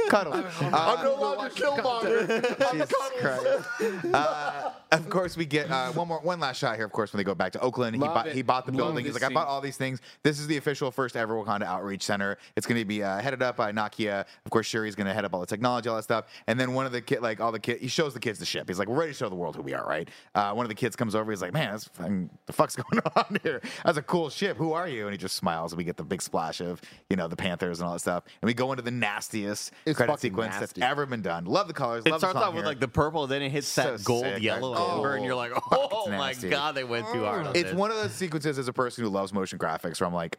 Cuddles. 0.09 0.45
I'm 0.61 0.73
Uh, 0.73 1.03
no 1.03 1.15
longer 1.15 1.49
Killmonger. 1.53 2.71
I'm 2.71 2.79
Jesus 2.79 2.93
Christ. 3.21 3.45
Uh, 4.13 4.71
of 4.91 5.09
course, 5.09 5.37
we 5.37 5.45
get 5.45 5.71
uh, 5.71 5.91
one 5.93 6.07
more, 6.07 6.19
one 6.19 6.39
last 6.39 6.57
shot 6.57 6.75
here. 6.75 6.85
Of 6.85 6.91
course, 6.91 7.13
when 7.13 7.17
they 7.19 7.23
go 7.23 7.33
back 7.33 7.53
to 7.53 7.59
Oakland, 7.61 7.95
he 7.95 8.01
Love 8.01 8.13
bought, 8.13 8.27
it. 8.27 8.35
he 8.35 8.41
bought 8.41 8.65
the 8.65 8.71
Love 8.73 8.77
building. 8.77 9.05
He's 9.05 9.13
this 9.13 9.21
like, 9.21 9.31
I 9.31 9.33
bought 9.33 9.47
all 9.47 9.61
these 9.61 9.77
things. 9.77 10.01
This 10.23 10.37
is 10.39 10.47
the 10.47 10.57
official 10.57 10.91
first 10.91 11.15
ever 11.15 11.33
Wakanda 11.33 11.63
Outreach 11.63 12.03
Center. 12.03 12.37
It's 12.57 12.67
going 12.67 12.79
to 12.79 12.83
be 12.85 13.01
uh, 13.01 13.19
headed 13.19 13.41
up 13.41 13.55
by 13.55 13.71
Nakia. 13.71 14.25
Of 14.45 14.51
course, 14.51 14.67
Shuri's 14.67 14.95
going 14.95 15.07
to 15.07 15.13
head 15.13 15.23
up 15.23 15.33
all 15.33 15.39
the 15.39 15.45
technology, 15.45 15.87
all 15.87 15.95
that 15.95 16.03
stuff. 16.03 16.25
And 16.47 16.59
then 16.59 16.73
one 16.73 16.85
of 16.85 16.91
the 16.91 17.01
kid, 17.01 17.21
like 17.21 17.39
all 17.39 17.53
the 17.53 17.59
kid, 17.59 17.79
he 17.79 17.87
shows 17.87 18.13
the 18.13 18.19
kids 18.19 18.37
the 18.39 18.45
ship. 18.45 18.67
He's 18.67 18.79
like, 18.79 18.89
we're 18.89 18.99
ready 18.99 19.11
to 19.13 19.17
show 19.17 19.29
the 19.29 19.35
world 19.35 19.55
who 19.55 19.61
we 19.61 19.73
are, 19.73 19.87
right? 19.87 20.09
Uh, 20.35 20.51
one 20.53 20.65
of 20.65 20.69
the 20.69 20.75
kids 20.75 20.95
comes 20.97 21.15
over. 21.15 21.31
He's 21.31 21.41
like, 21.41 21.53
man, 21.53 21.71
that's 21.71 21.85
fucking, 21.87 22.29
the 22.45 22.53
fuck's 22.53 22.75
going 22.91 23.01
on 23.15 23.37
here? 23.43 23.61
That's 23.85 23.97
a 23.97 24.01
cool 24.03 24.29
ship. 24.29 24.57
Who 24.57 24.73
are 24.73 24.89
you? 24.89 25.03
And 25.05 25.13
he 25.13 25.17
just 25.17 25.35
smiles, 25.35 25.71
and 25.71 25.77
we 25.77 25.85
get 25.85 25.95
the 25.95 26.03
big 26.03 26.21
splash 26.21 26.59
of 26.59 26.81
you 27.09 27.15
know 27.15 27.29
the 27.29 27.37
Panthers 27.37 27.79
and 27.79 27.87
all 27.87 27.93
that 27.93 27.99
stuff. 27.99 28.25
And 28.41 28.47
we 28.47 28.53
go 28.53 28.71
into 28.73 28.83
the 28.83 28.91
nastiest 28.91 29.71
It's 29.85 29.95
credit 29.95 30.11
fucking 30.11 30.31
sequence 30.31 30.59
nasty. 30.59 30.81
that's 30.81 30.91
ever 30.91 31.05
been 31.05 31.21
done. 31.21 31.45
Love 31.45 31.67
the 31.67 31.73
colors. 31.73 32.03
It 32.05 32.11
love 32.11 32.19
the 32.19 32.27
starts 32.27 32.39
song 32.39 32.49
off 32.49 32.53
with 32.53 32.63
here. 32.63 32.67
like 32.67 32.79
the 32.79 32.87
purple, 32.87 33.25
then 33.27 33.40
it 33.41 33.51
hits 33.51 33.67
So 33.67 33.97
that 33.97 34.03
gold, 34.03 34.23
sick. 34.23 34.43
yellow, 34.43 34.73
That 34.75 34.81
amber, 34.95 35.15
and 35.15 35.25
you're 35.25 35.35
like, 35.35 35.51
oh 35.71 36.07
my 36.09 36.33
god, 36.33 36.75
they 36.75 36.83
went 36.83 37.07
too 37.11 37.23
hard 37.25 37.47
on 37.47 37.55
It's 37.55 37.69
this. 37.69 37.73
one 37.73 37.91
of 37.91 37.97
those 37.97 38.13
sequences 38.13 38.57
as 38.57 38.67
a 38.67 38.73
person 38.73 39.03
who 39.03 39.09
loves 39.09 39.33
motion 39.33 39.57
graphics 39.59 39.99
where 40.01 40.07
I'm 40.07 40.13
like, 40.13 40.37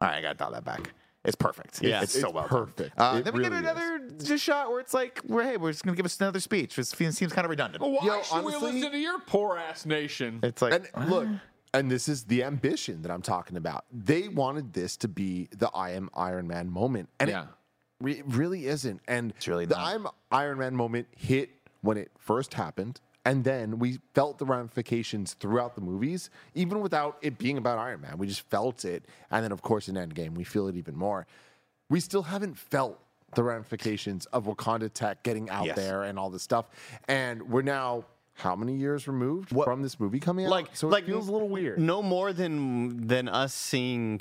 all 0.00 0.08
right, 0.08 0.18
I 0.18 0.22
gotta 0.22 0.36
dial 0.38 0.52
that 0.52 0.64
back. 0.64 0.92
It's 1.24 1.36
perfect. 1.36 1.80
Yeah. 1.82 2.02
it's, 2.02 2.12
so 2.18 2.26
It's 2.26 2.34
well 2.34 2.48
perfect. 2.48 2.96
Done. 2.96 3.18
Uh, 3.18 3.20
then 3.22 3.32
we 3.34 3.42
get 3.42 3.52
really 3.52 3.64
is. 3.64 3.70
another 3.70 4.08
just 4.24 4.42
shot 4.42 4.70
where 4.70 4.80
it's 4.80 4.92
like, 4.92 5.20
we're 5.28 5.44
hey, 5.44 5.56
we're 5.56 5.70
just 5.70 5.84
gonna 5.84 5.96
give 5.96 6.04
us 6.06 6.18
another 6.20 6.40
speech. 6.40 6.76
It 6.78 6.84
seems, 6.88 7.16
seems 7.16 7.32
kind 7.32 7.44
of 7.44 7.50
redundant. 7.50 7.80
Why 7.84 8.04
Yo, 8.04 8.22
should 8.22 8.44
we 8.44 8.54
honestly- 8.54 8.72
listen 8.72 8.90
to 8.92 8.98
your 8.98 9.20
poor 9.20 9.56
ass 9.56 9.86
nation? 9.86 10.40
It's 10.42 10.60
like, 10.60 10.90
And 10.94 11.08
look, 11.10 11.28
and 11.74 11.88
this 11.90 12.08
is 12.08 12.24
the 12.24 12.42
ambition 12.42 13.02
that 13.02 13.12
I'm 13.12 13.22
talking 13.22 13.56
about. 13.56 13.84
They 13.92 14.26
wanted 14.28 14.72
this 14.72 14.96
to 14.98 15.08
be 15.08 15.48
the 15.56 15.68
I 15.70 15.90
am 15.90 16.10
Iron 16.14 16.48
Man 16.48 16.68
moment, 16.68 17.08
and 17.20 17.30
Yeah. 17.30 17.42
it 17.42 17.48
re- 18.00 18.22
really 18.26 18.66
isn't. 18.66 19.00
And 19.06 19.30
It's 19.36 19.46
really 19.46 19.64
the 19.66 19.76
not. 19.76 19.86
I 19.86 19.94
am 19.94 20.08
Iron 20.32 20.58
Man 20.58 20.74
moment 20.74 21.06
hit 21.16 21.50
when 21.82 21.96
it 21.96 22.10
first 22.18 22.54
happened, 22.54 23.00
and 23.24 23.44
then 23.44 23.78
we 23.78 23.98
felt 24.14 24.38
the 24.38 24.44
ramifications 24.46 25.34
throughout 25.34 25.74
the 25.74 25.80
movies, 25.80 26.30
even 26.54 26.80
without 26.80 27.18
it 27.22 27.38
being 27.38 27.58
about 27.58 27.78
Iron 27.78 28.00
Man. 28.00 28.18
We 28.18 28.26
just 28.26 28.48
felt 28.50 28.84
it, 28.84 29.04
and 29.30 29.44
then 29.44 29.52
of 29.52 29.62
course 29.62 29.88
in 29.88 29.94
Endgame 29.96 30.34
we 30.34 30.44
feel 30.44 30.66
it 30.68 30.76
even 30.76 30.96
more. 30.96 31.26
We 31.88 32.00
still 32.00 32.22
haven't 32.22 32.56
felt 32.58 32.98
the 33.34 33.42
ramifications 33.42 34.26
of 34.26 34.44
Wakanda 34.44 34.92
tech 34.92 35.22
getting 35.22 35.48
out 35.50 35.66
Yes. 35.66 35.76
there 35.76 36.02
and 36.04 36.18
all 36.18 36.30
this 36.30 36.42
stuff. 36.42 36.66
And 37.08 37.42
we're 37.50 37.62
now 37.62 38.04
how 38.34 38.56
many 38.56 38.74
years 38.76 39.06
removed 39.06 39.50
from 39.50 39.82
this 39.82 40.00
movie 40.00 40.18
coming 40.20 40.46
out? 40.46 40.50
like 40.50 40.74
so 40.74 40.88
like 40.88 41.04
it 41.04 41.08
feels 41.08 41.28
a 41.28 41.32
little 41.32 41.48
weird. 41.48 41.78
No 41.78 42.02
more 42.02 42.32
than 42.32 43.06
than 43.06 43.28
us 43.28 43.52
seeing 43.54 44.20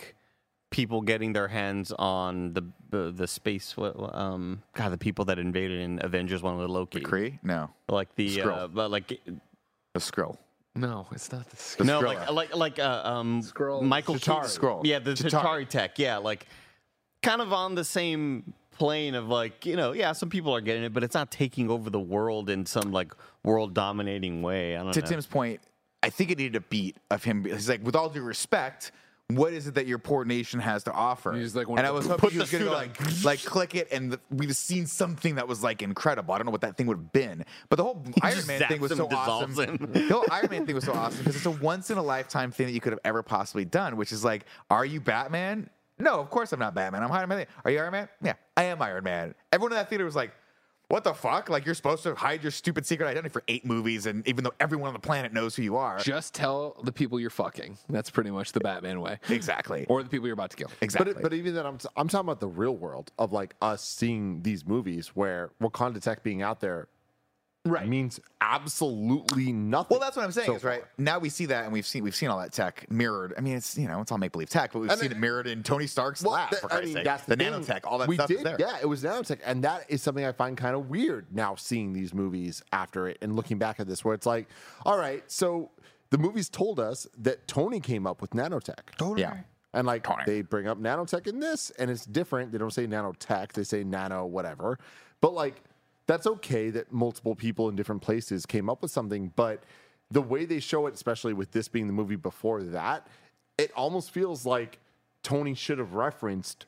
people 0.72 1.02
getting 1.02 1.34
their 1.34 1.48
hands 1.48 1.92
on 2.00 2.54
the 2.54 2.64
the, 2.90 3.12
the 3.12 3.28
space. 3.28 3.78
what- 3.78 3.96
Um, 4.16 4.64
God, 4.74 4.90
the 4.90 4.98
people 4.98 5.24
that 5.26 5.38
invaded 5.40 5.80
in 5.80 6.00
Avengers 6.04 6.42
One 6.44 6.58
with 6.58 6.70
Loki. 6.70 7.00
The 7.00 7.06
Kree? 7.06 7.40
No, 7.44 7.70
Like 7.88 8.14
the 8.16 8.36
Skrull. 8.38 8.58
uh, 8.58 8.68
but 8.68 8.90
like 8.92 9.08
the 9.08 10.00
Skrull. 10.00 10.38
No, 10.76 11.06
it's 11.12 11.32
not 11.32 11.48
the. 11.50 11.76
The 11.78 11.84
no 11.84 12.00
like 12.00 12.30
like 12.32 12.56
like 12.56 12.80
uh, 12.80 13.02
um 13.06 13.42
Skrull. 13.44 13.82
Michael 13.84 14.16
Chitauri. 14.16 14.44
Keaton- 14.44 14.62
Skrull. 14.62 14.82
Yeah, 14.86 15.00
the 15.00 15.12
Chitauri. 15.12 15.32
Chitari 15.44 15.70
tech. 15.70 16.00
Yeah, 16.00 16.18
like 16.18 16.48
kind 17.24 17.42
of 17.42 17.54
on 17.54 17.76
the 17.76 17.84
same 17.84 18.54
plane 18.72 19.14
of 19.14 19.28
like 19.28 19.66
you 19.66 19.76
know 19.76 19.92
yeah 19.92 20.12
some 20.12 20.28
people 20.30 20.56
are 20.56 20.62
getting 20.62 20.82
it 20.84 20.92
but 20.92 21.04
it's 21.04 21.14
not 21.14 21.30
taking 21.30 21.70
over 21.70 21.92
the 21.92 22.00
world 22.00 22.50
in 22.50 22.66
some 22.66 22.92
like 22.92 23.14
world 23.44 23.76
dominating 23.76 24.42
way 24.42 24.76
i 24.76 24.82
don't 24.82 24.92
to 24.94 25.02
know 25.02 25.06
Tim's 25.06 25.28
point, 25.28 25.60
I 26.02 26.10
think 26.10 26.32
it 26.32 26.40
needed 26.40 26.56
a 26.56 26.62
beat 26.62 26.96
of 27.12 27.24
him. 27.24 27.46
He's 27.46 27.70
like, 27.70 27.84
with 27.86 27.96
all 27.96 28.10
due 28.10 28.24
respect, 28.24 28.92
what 29.38 29.54
is 29.54 29.68
it 29.68 29.76
that 29.76 29.88
your 29.88 29.98
poor 29.98 30.26
nation 30.26 30.60
has 30.60 30.84
to 30.84 30.92
offer? 30.92 31.34
He's 31.34 31.56
like, 31.56 31.68
and 31.68 31.80
I 31.80 31.92
was 31.92 32.08
hoping 32.08 32.32
he 32.32 32.40
was 32.40 32.52
going 32.52 32.64
to 32.64 32.72
like, 32.72 33.24
like 33.24 33.44
click 33.44 33.76
it, 33.76 33.88
and 33.92 34.14
the, 34.14 34.20
we'd 34.30 34.50
have 34.50 34.58
seen 34.58 34.86
something 34.86 35.36
that 35.36 35.48
was 35.48 35.64
like 35.64 35.82
incredible. 35.82 36.34
I 36.34 36.38
don't 36.38 36.46
know 36.46 36.52
what 36.52 36.62
that 36.62 36.78
thing 36.78 36.88
would 36.88 36.98
have 36.98 37.12
been, 37.12 37.46
but 37.70 37.76
the 37.76 37.84
whole 37.84 38.04
Iron 38.22 38.46
Man 38.48 38.62
thing 38.68 38.82
was 38.82 38.96
so 38.96 39.08
awesome. 39.10 39.54
the 39.92 40.08
whole 40.10 40.26
Iron 40.32 40.48
Man 40.50 40.66
thing 40.66 40.76
was 40.76 40.86
so 40.86 40.94
awesome 40.94 41.20
because 41.20 41.36
it's 41.36 41.46
a 41.46 41.52
once 41.52 41.90
in 41.90 41.98
a 41.98 42.04
lifetime 42.04 42.52
thing 42.52 42.68
that 42.68 42.74
you 42.74 42.82
could 42.82 42.94
have 42.94 43.02
ever 43.04 43.24
possibly 43.24 43.66
done, 43.66 43.98
which 43.98 44.12
is 44.12 44.24
like, 44.24 44.46
are 44.70 44.86
you 44.86 45.02
Batman? 45.02 45.70
No, 46.00 46.20
of 46.20 46.30
course 46.30 46.52
I'm 46.52 46.60
not 46.60 46.74
Batman. 46.74 47.04
I'm 47.04 47.12
Iron 47.12 47.30
Man. 47.30 47.46
Are 47.64 47.72
you 47.72 47.80
Iron 47.80 47.92
Man? 47.92 48.10
Yeah, 48.24 48.34
I 48.58 48.64
am 48.64 48.82
Iron 48.82 49.04
Man. 49.04 49.36
Everyone 49.52 49.72
in 49.72 49.78
that 49.78 49.90
theater 49.90 50.06
was 50.06 50.16
like, 50.16 50.32
what 50.92 51.04
the 51.04 51.14
fuck? 51.14 51.50
Like 51.50 51.66
you're 51.66 51.76
supposed 51.76 52.04
to 52.04 52.14
hide 52.16 52.44
your 52.44 52.52
stupid 52.52 52.86
secret 52.86 53.08
identity 53.08 53.30
for 53.32 53.44
eight 53.48 53.66
movies, 53.66 54.06
and 54.06 54.28
even 54.28 54.44
though 54.44 54.54
everyone 54.60 54.88
on 54.90 54.94
the 54.94 55.00
planet 55.00 55.34
knows 55.34 55.56
who 55.56 55.64
you 55.64 55.78
are, 55.78 55.98
Just 56.00 56.34
tell 56.34 56.80
the 56.84 56.92
people 56.92 57.20
you're 57.20 57.30
fucking. 57.30 57.78
That's 57.90 58.10
pretty 58.10 58.32
much 58.32 58.52
the 58.52 58.60
Batman 58.60 59.02
way. 59.02 59.18
exactly, 59.30 59.86
Or 59.90 60.04
the 60.04 60.10
people 60.10 60.28
you're 60.28 60.34
about 60.34 60.52
to 60.52 60.58
kill. 60.58 60.72
exactly. 60.82 61.14
But 61.14 61.22
but 61.24 61.34
even 61.34 61.54
then, 61.56 61.66
I'm 61.66 61.78
t- 61.78 61.88
I'm 61.96 62.08
talking 62.08 62.26
about 62.28 62.40
the 62.42 62.48
real 62.48 62.76
world 62.76 63.12
of 63.18 63.32
like 63.32 63.56
us 63.62 63.84
seeing 63.84 64.42
these 64.44 64.66
movies 64.68 65.10
where 65.16 65.52
Wakanda 65.62 66.02
tech 66.02 66.24
being 66.24 66.42
out 66.42 66.60
there, 66.60 66.88
Right. 67.64 67.88
means 67.88 68.20
absolutely 68.40 69.52
nothing. 69.54 69.88
well, 69.92 70.00
that's 70.00 70.16
what 70.18 70.26
I'm 70.26 70.32
saying. 70.32 70.48
so 70.48 70.56
is 70.56 70.64
right 70.64 70.84
now 70.98 71.20
we 71.20 71.30
see 71.30 71.46
that, 71.48 71.66
and 71.66 71.72
we've 71.74 71.86
seen 71.86 72.04
we've 72.04 72.16
seen 72.16 72.30
all 72.30 72.40
that 72.40 72.52
tech 72.52 72.90
mirrored. 72.90 73.36
I 73.38 73.42
mean, 73.42 73.56
it's 73.56 73.78
you 73.78 73.88
know 73.88 74.02
it's 74.02 74.12
all 74.12 74.18
make 74.18 74.32
believe 74.32 74.50
tech, 74.50 74.74
but 74.74 74.80
we've 74.80 74.90
And 74.90 75.00
seen 75.00 75.12
it- 75.12 75.18
it 75.18 75.20
mirrored 75.20 75.46
in 75.46 75.62
Tony 75.62 75.86
Stark's 75.86 76.24
Well, 76.24 76.34
lab. 76.34 76.50
that- 76.52 76.62
for 76.62 76.74
I 76.74 76.82
mean, 76.86 76.94
sake. 76.94 77.04
that's 77.06 77.24
the, 77.26 77.36
the, 77.36 77.44
thing. 77.44 77.54
nanotech, 77.54 77.82
all 77.84 78.00
that 78.00 78.08
we 78.08 78.16
stuff 78.16 78.30
did, 78.30 78.38
is 78.38 78.44
there. 78.44 78.56
Yeah, 78.60 78.78
it 78.82 78.88
was 78.88 79.04
nanotech, 79.04 79.40
and 79.46 79.64
that 79.64 79.86
is 79.90 80.02
something 80.02 80.26
I 80.26 80.32
find 80.32 80.58
kind 80.58 80.76
of 80.76 80.90
weird 80.90 81.28
now 81.32 81.54
seeing 81.56 81.94
these 81.94 82.16
movies 82.16 82.64
after 82.74 83.08
it 83.08 83.20
and 83.22 83.36
looking 83.36 83.60
back 83.60 83.80
at 83.80 83.88
this, 83.88 84.04
where 84.04 84.16
it's 84.16 84.26
like, 84.26 84.48
all 84.84 84.98
right, 84.98 85.24
so 85.32 85.70
the 86.10 86.18
movies 86.18 86.50
told 86.50 86.80
us 86.80 87.06
that 87.20 87.48
Tony 87.48 87.80
came 87.80 88.08
up 88.08 88.22
with 88.22 88.32
nanotech. 88.32 89.18
Yeah. 89.20 89.38
And 89.74 89.86
like 89.88 90.04
Tony. 90.04 90.24
they 90.26 90.42
bring 90.42 90.68
up 90.68 90.80
nanotech 90.80 91.28
in 91.28 91.40
this, 91.40 91.70
and 91.78 91.92
it's 91.92 92.06
different. 92.06 92.52
They 92.52 92.58
don't 92.58 92.74
say 92.74 92.88
nanotech; 92.88 93.54
they 93.54 93.64
say 93.64 93.84
nano 93.86 94.26
whatever. 94.26 94.78
But 95.22 95.34
like, 95.34 95.62
that's 96.08 96.28
okay 96.28 96.70
that 96.72 96.92
multiple 96.92 97.36
people 97.36 97.70
in 97.70 97.76
different 97.76 98.02
places 98.02 98.46
came 98.46 98.70
up 98.70 98.82
with 98.82 98.92
something. 98.92 99.32
But 99.36 99.64
the 100.10 100.22
way 100.22 100.46
they 100.46 100.60
show 100.60 100.88
it, 100.88 100.94
especially 100.94 101.34
with 101.34 101.52
this 101.52 101.68
being 101.68 101.88
the 101.88 101.94
movie 101.94 102.16
before 102.16 102.64
that, 102.64 103.08
it 103.58 103.72
almost 103.76 104.12
feels 104.12 104.46
like 104.46 104.80
Tony 105.24 105.54
should 105.54 105.78
have 105.78 105.94
referenced 105.94 106.66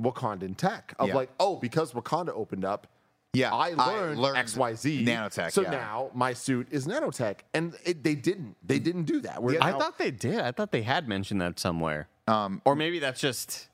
Wakandan 0.00 0.56
tech 0.56 0.94
of 0.98 1.08
Yeah. 1.08 1.14
like, 1.14 1.30
oh, 1.40 1.56
because 1.56 1.92
Wakanda 1.92 2.30
opened 2.30 2.64
up. 2.64 2.86
Yeah, 3.34 3.54
I 3.54 3.70
I 3.70 3.74
learned, 3.74 4.20
learned 4.20 4.38
XYZ 4.48 5.04
nanotech, 5.06 5.52
So 5.52 5.60
yeah. 5.62 5.70
now 5.70 6.10
my 6.14 6.32
suit 6.32 6.66
is 6.70 6.86
nanotech, 6.86 7.40
and 7.52 7.74
it, 7.84 8.02
they 8.02 8.14
didn't. 8.14 8.56
They 8.66 8.78
didn't 8.78 9.04
do 9.04 9.20
that. 9.20 9.42
We're 9.42 9.58
I 9.60 9.72
thought 9.72 9.98
they 9.98 10.10
did. 10.10 10.40
I 10.40 10.50
thought 10.50 10.72
they 10.72 10.82
had 10.82 11.06
mentioned 11.08 11.40
that 11.42 11.58
somewhere. 11.58 12.08
Um, 12.26 12.62
or 12.64 12.74
maybe 12.74 12.98
that's 13.00 13.20
just 13.20 13.68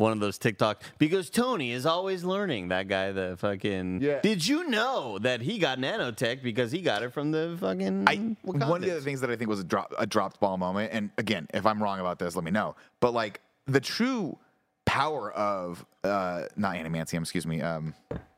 one 0.00 0.12
of 0.12 0.20
those 0.20 0.38
TikTok 0.38 0.82
because 0.98 1.30
Tony 1.30 1.72
is 1.72 1.86
always 1.86 2.24
learning. 2.24 2.68
That 2.68 2.88
guy, 2.88 3.12
the 3.12 3.36
fucking. 3.38 4.00
Yeah. 4.02 4.20
Did 4.20 4.46
you 4.46 4.68
know 4.68 5.18
that 5.20 5.40
he 5.42 5.58
got 5.58 5.78
nanotech 5.78 6.42
because 6.42 6.72
he 6.72 6.80
got 6.80 7.02
it 7.02 7.12
from 7.12 7.30
the 7.30 7.56
fucking? 7.60 8.04
I, 8.08 8.36
one 8.42 8.62
of 8.62 8.82
the 8.82 8.90
other 8.90 9.00
things 9.00 9.20
that 9.20 9.30
I 9.30 9.36
think 9.36 9.50
was 9.50 9.60
a, 9.60 9.64
drop, 9.64 9.92
a 9.98 10.06
dropped 10.06 10.40
ball 10.40 10.56
moment, 10.56 10.92
and 10.92 11.10
again, 11.18 11.46
if 11.54 11.66
I'm 11.66 11.82
wrong 11.82 12.00
about 12.00 12.18
this, 12.18 12.34
let 12.34 12.44
me 12.44 12.50
know. 12.50 12.74
But 13.00 13.12
like 13.12 13.40
the 13.66 13.80
true 13.80 14.38
power 14.86 15.30
of 15.32 15.84
uh, 16.02 16.44
not 16.56 16.74
adamantium, 16.76 17.20
excuse 17.20 17.46
me, 17.46 17.60
um, 17.60 17.94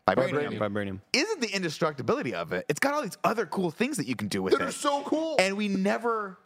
vibranium, 0.07 0.59
Vibranium. 0.59 1.01
isn't 1.13 1.41
the 1.41 1.49
indestructibility 1.49 2.35
of 2.35 2.53
it. 2.53 2.67
It's 2.69 2.81
got 2.81 2.93
all 2.93 3.03
these 3.03 3.17
other 3.25 3.47
cool 3.47 3.71
things 3.71 3.97
that 3.97 4.07
you 4.07 4.17
can 4.17 4.29
do 4.29 4.43
with 4.43 4.53
it. 4.53 4.59
That 4.59 4.65
it. 4.65 4.69
are 4.69 4.73
so 4.73 5.03
cool. 5.05 5.37
and 5.39 5.57
we 5.57 5.69
never 5.69 6.37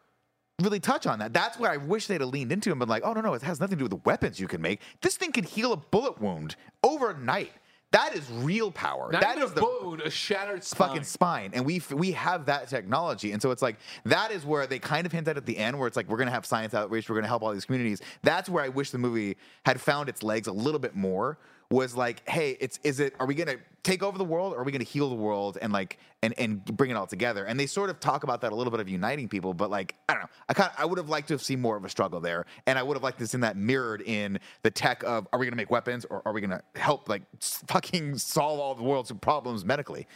really 0.63 0.81
touch 0.81 1.07
on 1.07 1.19
that. 1.19 1.33
That's 1.33 1.59
where 1.59 1.71
I 1.71 1.77
wish 1.77 2.07
they'd 2.07 2.21
have 2.21 2.31
leaned 2.31 2.51
into 2.51 2.71
and 2.71 2.79
been 2.79 2.89
like, 2.89 3.03
oh 3.05 3.13
no, 3.13 3.21
no, 3.21 3.35
it 3.35 3.43
has 3.43 3.61
nothing 3.61 3.77
to 3.77 3.81
do 3.81 3.85
with 3.85 4.03
the 4.03 4.09
weapons 4.09 4.41
you 4.41 4.49
can 4.49 4.63
make. 4.63 4.81
This 5.03 5.17
thing 5.17 5.33
can 5.33 5.45
heal 5.45 5.73
a 5.73 5.77
bullet 5.77 6.21
wound 6.21 6.57
overnight. 6.83 7.53
That 7.93 8.15
is 8.15 8.29
real 8.31 8.73
power. 8.73 9.11
Not 9.13 9.21
that 9.21 9.39
is 9.39 9.53
a 9.53 9.55
the 9.55 9.63
wound, 9.63 10.01
a 10.01 10.11
shattered 10.11 10.65
spine. 10.65 10.89
fucking 10.89 11.05
spine 11.05 11.51
and 11.55 11.65
we 11.65 11.81
we 11.93 12.13
have 12.13 12.47
that 12.47 12.69
technology 12.69 13.33
and 13.33 13.41
so 13.41 13.53
it's 13.53 13.63
like 13.63 13.77
that 14.05 14.33
is 14.33 14.45
where 14.45 14.67
they 14.67 14.79
kind 14.79 15.07
of 15.07 15.13
hint 15.13 15.29
at 15.29 15.37
at 15.37 15.47
the 15.47 15.57
end 15.57 15.79
where 15.79 15.87
it's 15.87 15.97
like 15.97 16.09
we're 16.09 16.19
gonna 16.19 16.31
have 16.31 16.45
science 16.45 16.75
outreach 16.75 17.09
we're 17.09 17.15
gonna 17.15 17.29
help 17.29 17.43
all 17.43 17.53
these 17.53 17.65
communities 17.65 18.03
that's 18.23 18.49
where 18.51 18.65
i 18.65 18.69
wish 18.69 18.91
the 18.91 18.99
movie 18.99 19.37
had 19.65 19.81
found 19.81 20.09
its 20.09 20.23
legs 20.25 20.49
a 20.49 20.53
little 20.53 20.81
bit 20.81 20.97
more 20.97 21.39
was 21.71 21.97
like 21.97 22.29
hey 22.29 22.57
it's 22.61 22.79
is 22.85 23.01
it 23.01 23.15
are 23.19 23.27
we 23.27 23.35
gonna 23.35 23.57
take 23.83 24.03
over 24.03 24.19
the 24.19 24.25
world 24.25 24.53
or 24.53 24.59
are 24.61 24.65
we 24.65 24.73
gonna 24.73 24.85
heal 24.85 25.09
the 25.09 25.15
world 25.15 25.59
and 25.61 25.73
like 25.73 25.99
and 26.23 26.35
and 26.39 26.65
bring 26.65 26.91
it 26.91 26.95
all 26.95 27.07
together? 27.07 27.45
And 27.45 27.59
they 27.59 27.67
sort 27.67 27.91
of 27.91 28.01
talk 28.01 28.25
about 28.25 28.41
that 28.43 28.53
a 28.53 28.55
little 28.55 28.71
bit 28.71 28.81
of 28.81 28.89
uniting 28.89 29.29
people 29.29 29.55
but 29.55 29.71
like 29.71 29.95
i 30.09 30.13
don't 30.13 30.23
know. 30.23 30.29
I 30.49 30.55
kind 30.55 30.71
i 30.79 30.85
would 30.85 30.99
have 30.99 31.09
liked 31.09 31.29
to 31.29 31.35
have 31.35 31.43
seen 31.43 31.61
more 31.61 31.77
of 31.77 31.85
a 31.85 31.89
struggle 31.89 32.21
there. 32.21 32.47
And 32.67 32.79
i 32.79 32.83
would 32.83 32.95
have 32.95 33.03
liked 33.03 33.19
to 33.19 33.25
have 33.25 33.31
seen 33.31 33.41
that 33.41 33.57
mirrored 33.57 34.03
in 34.03 34.39
the 34.63 34.71
tech 34.71 35.03
of 35.05 35.27
are 35.33 35.39
we 35.39 35.47
gonna 35.47 35.57
make 35.57 35.71
weapons 35.71 36.05
or 36.05 36.23
are 36.25 36.33
we 36.33 36.41
gonna 36.41 36.63
help 36.75 37.09
like 37.09 37.23
fucking 37.41 38.19
solve 38.19 38.61
all 38.61 38.75
the 38.75 38.83
world's 38.83 39.13
problems 39.21 39.65
medically? 39.65 40.07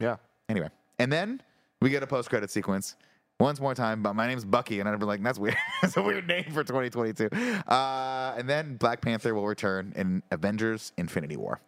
Yeah. 0.00 0.16
Anyway, 0.48 0.68
and 0.98 1.12
then 1.12 1.42
we 1.80 1.90
get 1.90 2.02
a 2.02 2.06
post 2.06 2.28
credit 2.28 2.50
sequence. 2.50 2.96
Once 3.42 3.60
more 3.60 3.74
time, 3.74 4.04
but 4.04 4.14
my 4.14 4.28
name's 4.28 4.44
Bucky, 4.44 4.78
and 4.78 4.88
I'd 4.88 5.00
be 5.00 5.04
like, 5.04 5.20
"That's 5.20 5.36
weird. 5.38 5.56
That's 5.82 5.96
a 5.96 6.02
weird 6.02 6.28
name 6.28 6.44
for 6.52 6.62
2022." 6.62 7.28
Uh, 7.66 8.34
and 8.38 8.48
then 8.48 8.76
Black 8.76 9.00
Panther 9.00 9.34
will 9.34 9.46
return 9.46 9.92
in 9.96 10.22
Avengers: 10.30 10.92
Infinity 10.96 11.36
War. 11.36 11.60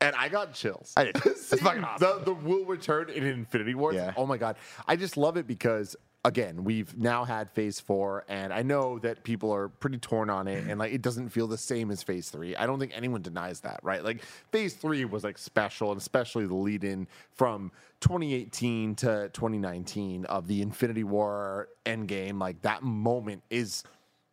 and 0.00 0.14
I 0.14 0.28
got 0.28 0.54
chills. 0.54 0.92
I 0.96 1.04
did. 1.06 1.16
It's 1.26 1.60
fucking 1.60 1.82
awesome. 1.84 2.18
the, 2.20 2.24
the 2.26 2.34
will 2.34 2.64
return 2.64 3.10
in 3.10 3.24
Infinity 3.24 3.74
War. 3.74 3.92
Yeah. 3.92 4.12
Oh 4.16 4.24
my 4.24 4.36
god, 4.36 4.56
I 4.86 4.94
just 4.94 5.16
love 5.16 5.36
it 5.36 5.48
because 5.48 5.96
again, 6.26 6.64
we've 6.64 6.96
now 6.98 7.24
had 7.24 7.50
Phase 7.52 7.78
Four, 7.78 8.24
and 8.28 8.52
I 8.52 8.62
know 8.62 8.98
that 8.98 9.22
people 9.22 9.52
are 9.52 9.68
pretty 9.68 9.98
torn 9.98 10.28
on 10.28 10.48
it, 10.48 10.64
and 10.66 10.78
like 10.78 10.92
it 10.92 11.00
doesn't 11.00 11.28
feel 11.28 11.46
the 11.46 11.56
same 11.56 11.90
as 11.92 12.02
Phase 12.02 12.30
Three. 12.30 12.56
I 12.56 12.66
don't 12.66 12.80
think 12.80 12.92
anyone 12.94 13.22
denies 13.22 13.60
that, 13.60 13.78
right? 13.82 14.02
Like 14.02 14.22
Phase 14.50 14.74
Three 14.74 15.04
was 15.04 15.22
like 15.22 15.38
special, 15.38 15.92
and 15.92 16.00
especially 16.00 16.46
the 16.46 16.54
lead 16.54 16.82
in 16.82 17.06
from 17.32 17.70
2018 18.00 18.96
to 18.96 19.30
2019 19.32 20.24
of 20.24 20.48
the 20.48 20.62
Infinity 20.62 21.04
War 21.04 21.68
Endgame. 21.86 22.40
Like 22.40 22.60
that 22.62 22.82
moment 22.82 23.42
is 23.48 23.84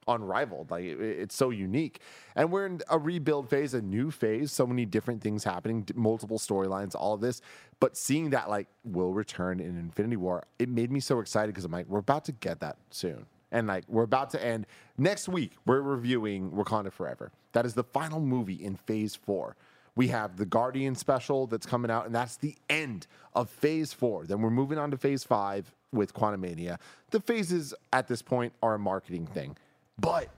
unrivaled. 0.08 0.72
Like 0.72 0.84
it- 0.86 1.00
it's 1.00 1.36
so 1.36 1.50
unique. 1.50 2.00
And 2.36 2.52
we're 2.52 2.66
in 2.66 2.82
a 2.90 2.98
rebuild 2.98 3.50
phase, 3.50 3.74
a 3.74 3.82
new 3.82 4.12
phase, 4.12 4.52
so 4.52 4.66
many 4.66 4.86
different 4.86 5.22
things 5.22 5.44
happening, 5.44 5.86
multiple 5.96 6.38
storylines, 6.40 6.96
all 6.96 7.14
of 7.14 7.22
this. 7.22 7.42
But 7.80 7.98
seeing 7.98 8.30
that 8.32 8.50
like 8.50 8.68
will 8.84 9.14
return 9.14 9.60
in 9.60 9.78
Infinity 9.78 10.18
War, 10.18 10.44
it 10.60 10.70
made 10.70 10.92
me 10.92 11.00
so 11.00 11.20
excited 11.20 11.54
because 11.54 11.66
I'm 11.66 11.72
like, 11.72 11.88
we're 11.88 12.00
about 12.00 12.26
to 12.26 12.32
get 12.32 12.60
that 12.62 12.78
soon. 12.90 13.26
And 13.52 13.68
like 13.68 13.84
we're 13.88 14.04
about 14.04 14.32
to 14.32 14.44
end 14.44 14.66
next 14.98 15.30
week, 15.30 15.52
we're 15.66 15.82
reviewing 15.82 16.52
Wakanda 16.52 16.92
Forever. 16.92 17.32
That 17.52 17.66
is 17.66 17.76
the 17.76 17.84
final 17.84 18.20
movie 18.20 18.64
in 18.64 18.76
phase 18.76 19.16
four. 19.16 19.56
We 19.96 20.08
have 20.08 20.38
the 20.38 20.46
Guardian 20.48 20.96
special 20.96 21.46
that's 21.46 21.68
coming 21.68 21.92
out, 21.92 22.08
and 22.08 22.16
that's 22.16 22.36
the 22.38 22.56
end 22.68 23.06
of 23.36 23.48
phase 23.52 23.94
four. 23.94 24.26
Then 24.26 24.42
we're 24.42 24.50
moving 24.50 24.80
on 24.80 24.90
to 24.90 24.98
phase 24.98 25.24
five 25.24 25.72
with 25.92 26.16
Quantumania. 26.16 26.80
The 27.12 27.20
phases 27.20 27.76
at 27.92 28.08
this 28.08 28.24
point 28.24 28.54
are 28.64 28.74
a 28.74 28.80
marketing 28.80 29.28
thing. 29.28 29.56
But 30.00 30.30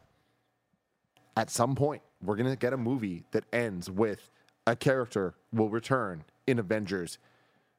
at 1.38 1.50
some 1.50 1.76
point, 1.76 2.02
we're 2.24 2.36
going 2.36 2.50
to 2.50 2.56
get 2.56 2.74
a 2.74 2.78
movie 2.78 3.24
that 3.32 3.44
ends 3.54 3.90
with 3.90 4.30
a 4.68 4.76
character 4.76 5.36
will 5.54 5.70
return 5.70 6.24
in 6.48 6.60
Avengers 6.60 7.18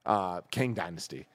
uh, 0.05 0.41
Kang 0.51 0.75
Dynasty. 0.75 1.27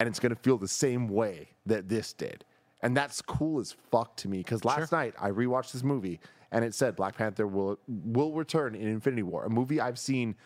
And 0.00 0.08
it's 0.08 0.18
going 0.18 0.34
to 0.34 0.40
feel 0.40 0.58
the 0.58 0.68
same 0.68 1.08
way 1.08 1.48
that 1.66 1.88
this 1.88 2.12
did. 2.12 2.44
And 2.82 2.96
that's 2.96 3.22
cool 3.22 3.60
as 3.60 3.72
fuck 3.90 4.16
to 4.16 4.28
me 4.28 4.38
because 4.38 4.64
last 4.64 4.92
night 4.92 5.14
I 5.18 5.30
rewatched 5.30 5.72
this 5.72 5.82
movie 5.82 6.20
and 6.52 6.64
it 6.64 6.74
said 6.74 6.96
Black 6.96 7.16
Panther 7.16 7.46
will 7.46 7.78
will 7.88 8.32
return 8.32 8.74
in 8.74 8.86
Infinity 8.86 9.22
War, 9.22 9.44
a 9.44 9.50
movie 9.50 9.80
I've 9.80 9.98
seen. 9.98 10.36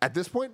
At 0.00 0.14
this 0.14 0.28
point, 0.28 0.52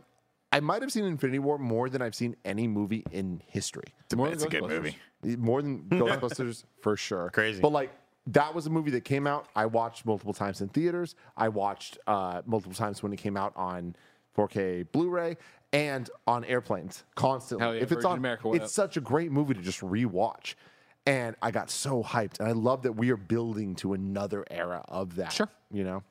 I 0.52 0.60
might 0.60 0.82
have 0.82 0.92
seen 0.92 1.04
Infinity 1.04 1.38
War 1.38 1.58
more 1.58 1.88
than 1.88 2.02
I've 2.02 2.14
seen 2.14 2.36
any 2.44 2.68
movie 2.68 3.04
in 3.10 3.42
history. 3.46 3.84
It's 4.04 4.14
a, 4.14 4.24
it's 4.24 4.44
a 4.44 4.48
good 4.48 4.68
movie. 4.68 4.96
More 5.24 5.62
than 5.62 5.82
Ghostbusters 5.88 6.64
for 6.82 6.96
sure. 6.96 7.30
Crazy. 7.30 7.60
But 7.60 7.72
like 7.72 7.90
that 8.28 8.54
was 8.54 8.66
a 8.66 8.70
movie 8.70 8.90
that 8.92 9.04
came 9.04 9.26
out. 9.26 9.48
I 9.56 9.66
watched 9.66 10.04
multiple 10.06 10.34
times 10.34 10.60
in 10.60 10.68
theaters. 10.68 11.14
I 11.36 11.48
watched 11.48 11.98
uh, 12.06 12.42
multiple 12.46 12.76
times 12.76 13.02
when 13.02 13.12
it 13.12 13.16
came 13.16 13.36
out 13.36 13.52
on 13.56 13.96
4K 14.36 14.86
Blu-ray 14.92 15.36
and 15.72 16.08
on 16.26 16.44
airplanes 16.44 17.04
constantly. 17.14 17.64
Hell 17.64 17.74
yeah, 17.74 17.82
if 17.82 17.90
it's 17.90 18.04
on, 18.04 18.18
America, 18.18 18.52
it's 18.52 18.64
up? 18.64 18.70
such 18.70 18.96
a 18.96 19.00
great 19.00 19.32
movie 19.32 19.54
to 19.54 19.62
just 19.62 19.80
rewatch. 19.80 20.54
And 21.04 21.34
I 21.42 21.50
got 21.50 21.68
so 21.68 22.00
hyped, 22.00 22.38
and 22.38 22.48
I 22.48 22.52
love 22.52 22.82
that 22.82 22.92
we 22.92 23.10
are 23.10 23.16
building 23.16 23.74
to 23.76 23.92
another 23.92 24.44
era 24.48 24.84
of 24.86 25.16
that. 25.16 25.32
Sure. 25.32 25.48
you 25.72 25.82
know. 25.82 26.04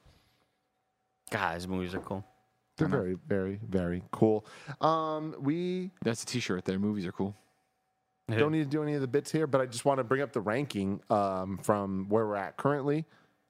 Guys, 1.29 1.65
movies 1.65 1.95
are 1.95 1.99
cool. 1.99 2.25
They're 2.81 2.99
very, 2.99 3.17
very, 3.27 3.59
very 3.69 4.01
cool. 4.11 4.43
Um, 4.79 5.35
we 5.39 5.91
That's 6.01 6.23
a 6.23 6.25
T-shirt. 6.25 6.65
There, 6.65 6.79
movies 6.79 7.05
are 7.05 7.11
cool. 7.11 7.35
don't 8.27 8.51
need 8.51 8.63
to 8.63 8.69
do 8.69 8.81
any 8.81 8.95
of 8.95 9.01
the 9.01 9.07
bits 9.07 9.31
here, 9.31 9.45
but 9.45 9.61
I 9.61 9.67
just 9.67 9.85
want 9.85 9.99
to 9.99 10.03
bring 10.03 10.21
up 10.21 10.33
the 10.33 10.41
ranking 10.41 10.99
um, 11.11 11.59
from 11.59 12.07
where 12.09 12.25
we're 12.25 12.37
at 12.37 12.57
currently. 12.57 13.05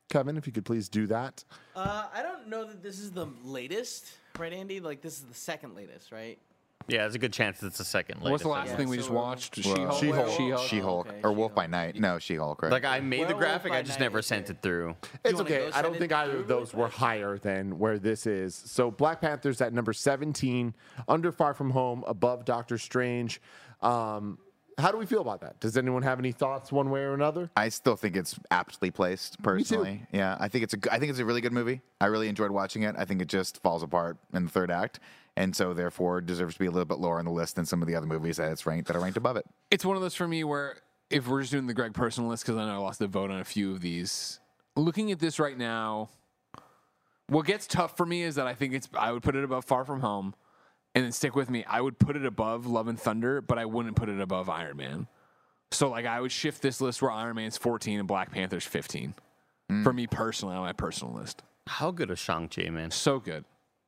Kevin, 0.10 0.36
if 0.36 0.46
you 0.46 0.52
could 0.52 0.66
please 0.66 0.90
do 0.90 1.08
that. 1.08 1.46
Uh, 1.76 2.08
I 2.14 2.22
don't 2.22 2.50
know 2.50 2.66
that 2.66 2.84
this 2.84 3.00
is 3.00 3.12
the 3.12 3.28
latest, 3.46 4.12
right, 4.38 4.52
Andy? 4.52 4.82
Like 4.82 5.02
this 5.02 5.20
is 5.20 5.24
the 5.24 5.34
second 5.34 5.76
latest, 5.76 6.12
right? 6.12 6.38
Yeah, 6.88 7.00
there's 7.00 7.16
a 7.16 7.20
good 7.20 7.34
chance 7.34 7.62
it's 7.64 7.78
the 7.78 7.84
second. 7.86 8.22
What's 8.22 8.44
the 8.44 8.50
last 8.50 8.72
I 8.72 8.76
thing 8.76 8.90
we 8.90 8.98
just 8.98 9.10
we're- 9.10 9.22
watched? 9.22 9.58
Well, 9.66 9.76
She-Hulk. 9.76 10.00
She-Hulk. 10.00 10.30
She-Hulk. 10.38 10.68
She-Hulk 10.68 11.08
okay, 11.08 11.20
or 11.24 11.32
Wolf 11.32 11.54
by 11.56 11.64
She-Hulk. 11.66 11.72
Night. 11.72 12.00
No, 12.00 12.20
She-Hulk. 12.20 12.64
Right? 12.64 12.72
Like 12.72 12.86
I 12.86 13.00
made 13.00 13.22
the 13.22 13.36
Werewolf 13.36 13.40
graphic, 13.40 13.72
by 13.72 13.78
I 13.80 13.82
just 13.82 14.00
Night 14.00 14.06
never 14.06 14.20
is 14.20 14.26
sent 14.26 14.50
it 14.50 14.62
through. 14.62 14.96
It's 15.24 15.34
wanna 15.36 15.46
okay. 15.46 15.58
go 15.60 15.68
I 15.68 15.72
send 15.72 15.84
don't 15.84 15.96
it 15.96 16.00
think 16.00 16.12
either 16.12 16.32
of 16.32 16.36
really 16.38 16.48
those 16.48 16.74
were 16.74 16.88
higher 16.88 17.38
than 17.38 17.78
where 17.80 17.98
this 18.00 18.26
is. 18.28 18.56
So 18.56 18.92
Black 18.92 19.22
Panther's 19.22 19.62
at 19.62 19.74
number 19.74 19.94
17, 19.94 20.74
under 21.08 21.32
Far 21.32 21.54
From 21.54 21.70
Home, 21.72 22.04
above 22.08 22.46
Doctor 22.46 22.78
Strange. 22.78 23.42
Um, 23.82 24.38
how 24.78 24.92
do 24.92 24.98
we 24.98 25.06
feel 25.06 25.22
about 25.22 25.42
that? 25.42 25.60
Does 25.60 25.78
anyone 25.78 26.02
have 26.02 26.18
any 26.18 26.32
thoughts 26.32 26.72
one 26.72 26.90
way 26.90 27.02
or 27.02 27.14
another? 27.14 27.52
I 27.56 27.70
still 27.70 27.96
think 27.96 28.16
it's 28.16 28.40
aptly 28.50 28.90
placed 28.90 29.38
too. 29.38 29.44
personally. 29.44 30.04
Yeah, 30.12 30.38
I 30.40 30.48
think 30.48 30.64
it's 30.64 30.74
a 30.74 30.78
g- 30.78 30.90
I 30.92 30.98
think 30.98 31.10
it's 31.12 31.20
a 31.20 31.26
really 31.26 31.42
good 31.42 31.54
movie. 31.54 31.82
I 32.00 32.06
really 32.08 32.28
enjoyed 32.30 32.52
watching 32.52 32.84
it. 32.84 32.96
I 32.98 33.06
think 33.06 33.22
it 33.22 33.28
just 33.28 33.62
falls 33.62 33.84
apart 33.84 34.18
in 34.34 34.46
the 34.46 34.50
third 34.50 34.72
act, 34.72 35.00
and 35.38 35.56
so 35.56 35.74
therefore 35.74 36.22
deserves 36.22 36.56
to 36.56 36.60
be 36.60 36.66
a 36.66 36.72
little 36.72 36.86
bit 36.86 37.00
lower 37.00 37.20
on 37.20 37.26
the 37.26 37.32
list 37.32 37.56
than 37.56 37.66
some 37.66 37.82
of 37.82 37.88
the 37.88 37.96
other 37.96 38.08
movies 38.08 38.38
that 38.38 38.52
it's 38.52 38.66
ranked 38.66 38.88
that 38.88 38.96
are 38.96 39.00
ranked 39.02 39.18
above 39.18 39.38
it. 39.38 39.46
it's 39.70 39.86
one 39.86 39.96
of 39.96 40.02
those 40.02 40.16
for 40.16 40.28
me 40.28 40.44
where 40.44 40.78
if 41.10 41.28
we're 41.28 41.42
just 41.42 41.52
doing 41.52 41.68
the 41.68 41.74
Greg 41.74 41.94
personal 41.94 42.30
list 42.30 42.46
because 42.46 42.58
I 42.58 42.66
know 42.66 42.74
I 42.74 42.78
lost 42.78 43.00
the 43.00 43.08
vote 43.08 43.32
on 43.32 43.40
a 43.40 43.46
few 43.46 43.72
of 43.72 43.82
these. 43.82 44.40
Looking 44.78 45.12
at 45.12 45.20
this 45.20 45.40
right 45.40 45.58
now, 45.58 46.10
what 47.28 47.46
gets 47.46 47.68
tough 47.68 47.98
for 47.98 48.06
me 48.06 48.24
is 48.24 48.36
that 48.36 48.48
I 48.48 48.54
think 48.54 48.74
it's 48.74 48.88
I 48.98 49.12
would 49.12 49.24
put 49.24 49.36
it 49.36 49.44
above 49.44 49.66
Far 49.66 49.84
From 49.86 50.00
Home, 50.02 50.34
and 50.96 51.04
then 51.04 51.12
stick 51.12 51.36
with 51.36 51.50
me. 51.50 51.64
I 51.66 51.82
would 51.82 52.00
put 52.00 52.16
it 52.16 52.26
above 52.26 52.66
Love 52.66 52.88
and 52.88 53.00
Thunder, 53.00 53.42
but 53.42 53.58
I 53.58 53.66
wouldn't 53.66 53.96
put 53.96 54.10
it 54.10 54.20
above 54.20 54.50
Iron 54.50 54.78
Man. 54.78 55.08
So 55.72 55.90
like 55.90 56.06
I 56.06 56.20
would 56.20 56.32
shift 56.32 56.62
this 56.62 56.82
list 56.82 57.02
where 57.02 57.12
Iron 57.12 57.36
Man's 57.36 57.58
14 57.58 58.00
and 58.00 58.08
Black 58.08 58.32
Panther's 58.32 58.66
15. 58.66 59.14
Mm. 59.72 59.84
For 59.84 59.94
me 59.94 60.08
personally, 60.08 60.56
on 60.56 60.62
my 60.64 60.74
personal 60.74 61.14
list, 61.14 61.44
How 61.68 61.92
good 61.92 62.12
is 62.12 62.20
Shang-Chi, 62.20 62.70
man? 62.70 62.92
so 62.92 63.20
good. 63.20 63.46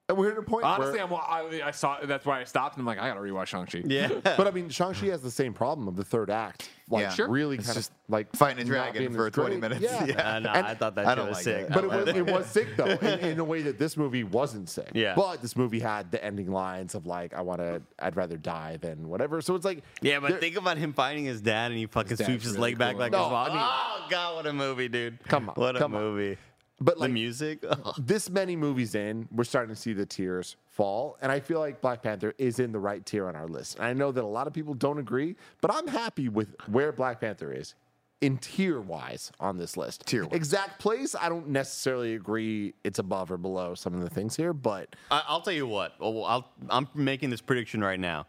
And 0.09 0.17
we're 0.17 0.31
at 0.34 0.38
a 0.38 0.41
point 0.41 0.65
Honestly, 0.65 0.99
where, 1.01 1.21
I'm, 1.21 1.61
I, 1.61 1.67
I 1.67 1.71
saw 1.71 1.97
that's 2.03 2.25
why 2.25 2.41
I 2.41 2.43
stopped 2.43 2.75
and 2.75 2.81
I'm 2.81 2.85
like 2.85 2.99
I 2.99 3.07
gotta 3.07 3.21
rewatch 3.21 3.45
Shang 3.47 3.65
Chi. 3.65 3.84
Yeah. 3.85 4.09
but 4.23 4.47
I 4.47 4.51
mean, 4.51 4.67
Shang-Chi 4.67 5.05
has 5.07 5.21
the 5.21 5.31
same 5.31 5.53
problem 5.53 5.88
of 5.88 5.95
the 5.95 6.03
third 6.03 6.30
act. 6.30 6.69
Like, 6.89 7.03
Yeah. 7.03 7.09
Sure. 7.11 7.30
really 7.30 7.55
It's 7.55 7.67
kind 7.67 7.77
just 7.77 7.91
of 7.91 7.95
like 8.09 8.35
fighting 8.35 8.63
a 8.63 8.65
dragon 8.65 9.13
for 9.13 9.30
20 9.31 9.49
great. 9.51 9.61
minutes. 9.61 9.81
Yeah. 9.81 10.03
Yeah. 10.05 10.35
Uh, 10.35 10.39
no, 10.39 10.49
And- 10.49 10.67
I 10.67 10.75
thought 10.75 10.95
that 10.95 11.05
I 11.07 11.15
don't 11.15 11.30
was 11.30 11.38
like 11.38 11.43
sick. 11.45 11.61
it. 11.67 11.71
But 11.73 11.84
it 11.85 11.89
was, 11.89 12.07
it 12.09 12.25
was 12.25 12.45
sick 12.47 12.75
though, 12.75 12.85
in, 12.88 13.19
in 13.31 13.39
a 13.39 13.43
way 13.45 13.61
that 13.61 13.80
this 13.80 13.95
movie 13.95 14.25
wasn't 14.25 14.67
sick. 14.69 14.91
Yeah. 14.93 15.15
But 15.15 15.41
this 15.41 15.55
movie 15.55 15.80
had 15.80 16.11
the 16.11 16.21
ending 16.23 16.51
lines 16.51 16.95
of 16.95 17.05
like, 17.05 17.34
"I 17.34 17.39
want 17.39 17.61
to, 17.61 17.81
I'd 17.97 18.17
rather 18.17 18.35
die 18.35 18.77
than 18.81 19.07
whatever." 19.07 19.39
So 19.39 19.55
it's 19.55 19.63
like, 19.63 19.84
Yeah, 20.01 20.19
but 20.19 20.41
think 20.41 20.57
about 20.57 20.77
him 20.77 20.91
fighting 20.91 21.23
his 21.23 21.39
dad 21.39 21.71
and 21.71 21.77
he 21.80 21.85
fucking 21.85 22.17
dad's 22.17 22.25
sweeps 22.25 22.43
his 22.43 22.53
really 22.55 22.71
leg 22.71 22.77
back 22.77 22.91
cool. 22.91 22.99
like 22.99 23.11
No, 23.13 23.23
his 23.23 23.31
mom. 23.31 23.45
I 23.45 23.53
mean- 23.53 23.63
oh 23.63 24.07
god, 24.09 24.35
what 24.35 24.45
a 24.47 24.53
movie, 24.53 24.89
dude! 24.89 25.17
Come 25.30 25.47
on, 25.47 25.55
what 25.55 25.77
a 25.77 25.80
come 25.80 25.95
on. 25.95 26.38
But 26.84 26.95
The 26.95 27.01
like 27.01 27.11
music. 27.11 27.64
this 27.97 28.30
many 28.30 28.55
movies 28.55 28.95
in, 28.95 29.27
we're 29.31 29.43
starting 29.43 29.73
to 29.73 29.80
see 29.80 29.93
the 29.93 30.05
tiers 30.05 30.55
fall, 30.68 31.18
and 31.22 31.31
I 31.31 31.39
feel 31.39 31.60
like 31.60 31.81
Black 31.81 32.01
Panther 32.01 32.34
is 32.38 32.60
in 32.60 32.72
the 32.72 32.80
right 32.80 33.05
tier 33.05 33.27
on 33.27 33.35
our 33.35 33.47
list. 33.47 33.77
And 33.77 33.85
I 33.85 33.93
know 33.93 34.11
that 34.11 34.23
a 34.23 34.27
lot 34.27 34.47
of 34.47 34.53
people 34.53 34.73
don't 34.73 34.99
agree, 34.99 35.35
but 35.61 35.73
I'm 35.73 35.88
happy 35.88 36.30
with 36.30 36.55
where 36.68 36.91
Black 36.91 37.22
Panther 37.22 37.51
is 37.51 37.76
in 38.22 38.38
tier 38.38 38.80
wise 38.80 39.31
on 39.39 39.57
this 39.57 39.76
list. 39.76 40.05
Tier-wise. 40.05 40.34
exact 40.34 40.80
place, 40.80 41.14
I 41.19 41.27
don't 41.27 41.49
necessarily 41.49 42.15
agree 42.15 42.73
it's 42.84 42.99
above 42.99 43.31
or 43.31 43.38
below 43.38 43.76
some 43.76 43.93
of 43.93 43.99
the 43.99 44.10
things 44.10 44.35
here, 44.35 44.53
but 44.53 44.95
I, 45.11 45.23
I'll 45.27 45.41
tell 45.41 45.53
you 45.53 45.68
what. 45.68 45.93
Oh, 45.99 46.23
I'll, 46.23 46.26
I'll, 46.30 46.51
I'm 46.69 46.88
making 46.95 47.30
this 47.31 47.41
prediction 47.41 47.84
right 47.84 47.99
now. 47.99 48.26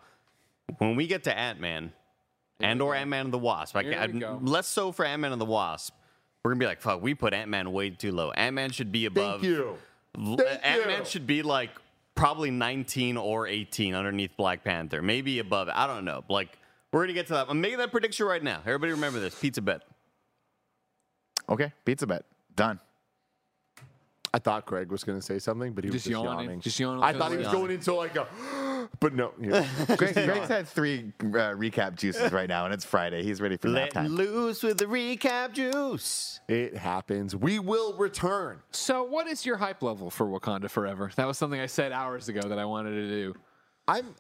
When 0.78 0.97
we 0.97 1.06
get 1.06 1.24
to 1.24 1.39
Ant 1.39 1.60
Man 1.60 1.93
and 2.60 2.82
or 2.82 2.94
Ant 2.94 3.09
Man 3.10 3.26
and 3.26 3.35
the 3.35 3.39
Wasp, 3.39 3.76
I 3.76 3.82
Here 3.82 3.93
can, 3.93 4.12
we 4.14 4.20
go. 4.20 4.40
less 4.43 4.66
so 4.66 4.90
for 4.90 5.05
Ant 5.05 5.22
Man 5.22 5.32
and 5.32 5.40
the 5.40 5.47
Wasp. 5.47 5.94
We're 6.44 6.50
gonna 6.50 6.58
be 6.60 6.66
like, 6.66 6.80
fuck, 6.82 7.00
we 7.00 7.14
put 7.14 7.32
Ant 7.32 7.48
Man 7.48 7.72
way 7.72 7.90
too 7.90 8.12
low. 8.12 8.30
Ant 8.32 8.54
Man 8.54 8.70
should 8.70 8.92
be 8.92 9.06
above. 9.06 9.40
thank 9.40 9.44
you. 9.52 9.78
Thank 10.14 10.60
Ant 10.62 10.86
Man 10.86 11.04
should 11.06 11.26
be 11.26 11.42
like 11.42 11.70
probably 12.14 12.50
19 12.50 13.16
or 13.16 13.46
18 13.46 13.94
underneath 13.94 14.36
Black 14.36 14.62
Panther, 14.62 15.00
maybe 15.02 15.38
above. 15.38 15.68
it. 15.68 15.74
I 15.76 15.86
don't 15.86 16.04
know. 16.04 16.22
Like 16.28 16.58
we're 16.92 17.04
gonna 17.04 17.14
get 17.14 17.28
to 17.28 17.32
that. 17.32 17.46
I'm 17.48 17.60
making 17.60 17.78
that 17.78 17.90
prediction 17.90 18.26
right 18.26 18.42
now. 18.42 18.60
Everybody 18.66 18.92
remember 18.92 19.20
this. 19.20 19.34
Pizza 19.38 19.62
bet. 19.62 19.82
Okay, 21.48 21.72
pizza 21.84 22.06
bet 22.06 22.24
done. 22.56 22.78
I 24.32 24.38
thought 24.38 24.66
Greg 24.66 24.90
was 24.90 25.04
going 25.04 25.16
to 25.16 25.22
say 25.24 25.38
something, 25.38 25.72
but 25.74 25.84
he 25.84 25.90
Just 25.90 26.06
was 26.06 26.12
just 26.12 26.24
yawning. 26.24 26.44
yawning. 26.46 26.60
Just 26.60 26.80
yawning 26.80 27.04
I 27.04 27.12
thought 27.12 27.30
he 27.30 27.36
was 27.36 27.46
left. 27.46 27.56
going 27.56 27.70
into 27.70 27.94
like 27.94 28.16
a, 28.16 28.26
but 29.00 29.14
no. 29.14 29.32
Yeah. 29.40 29.66
Greg, 29.96 30.14
Greg's 30.14 30.48
had 30.48 30.68
three 30.68 31.12
uh, 31.20 31.54
recap 31.54 31.96
juices 31.96 32.32
right 32.32 32.48
now, 32.48 32.64
and 32.64 32.74
it's 32.74 32.84
Friday. 32.84 33.22
He's 33.22 33.40
ready 33.40 33.56
for 33.56 33.68
nap 33.68 33.76
Let 33.76 33.90
time. 33.92 34.06
loose 34.08 34.62
with 34.62 34.78
the 34.78 34.86
recap 34.86 35.52
juice. 35.52 36.40
it 36.48 36.76
happens. 36.76 37.34
We 37.34 37.58
will 37.58 37.94
return. 37.96 38.60
So, 38.70 39.02
what 39.04 39.26
is 39.26 39.44
your 39.46 39.56
hype 39.56 39.82
level 39.82 40.10
for 40.10 40.26
Wakanda 40.26 40.70
Forever? 40.70 41.10
That 41.16 41.26
was 41.26 41.38
something 41.38 41.60
I 41.60 41.66
said 41.66 41.92
hours 41.92 42.28
ago 42.28 42.40
that 42.48 42.58
I 42.58 42.64
wanted 42.64 42.90
to 42.92 43.08
do. 43.08 43.34
I'm 43.86 44.14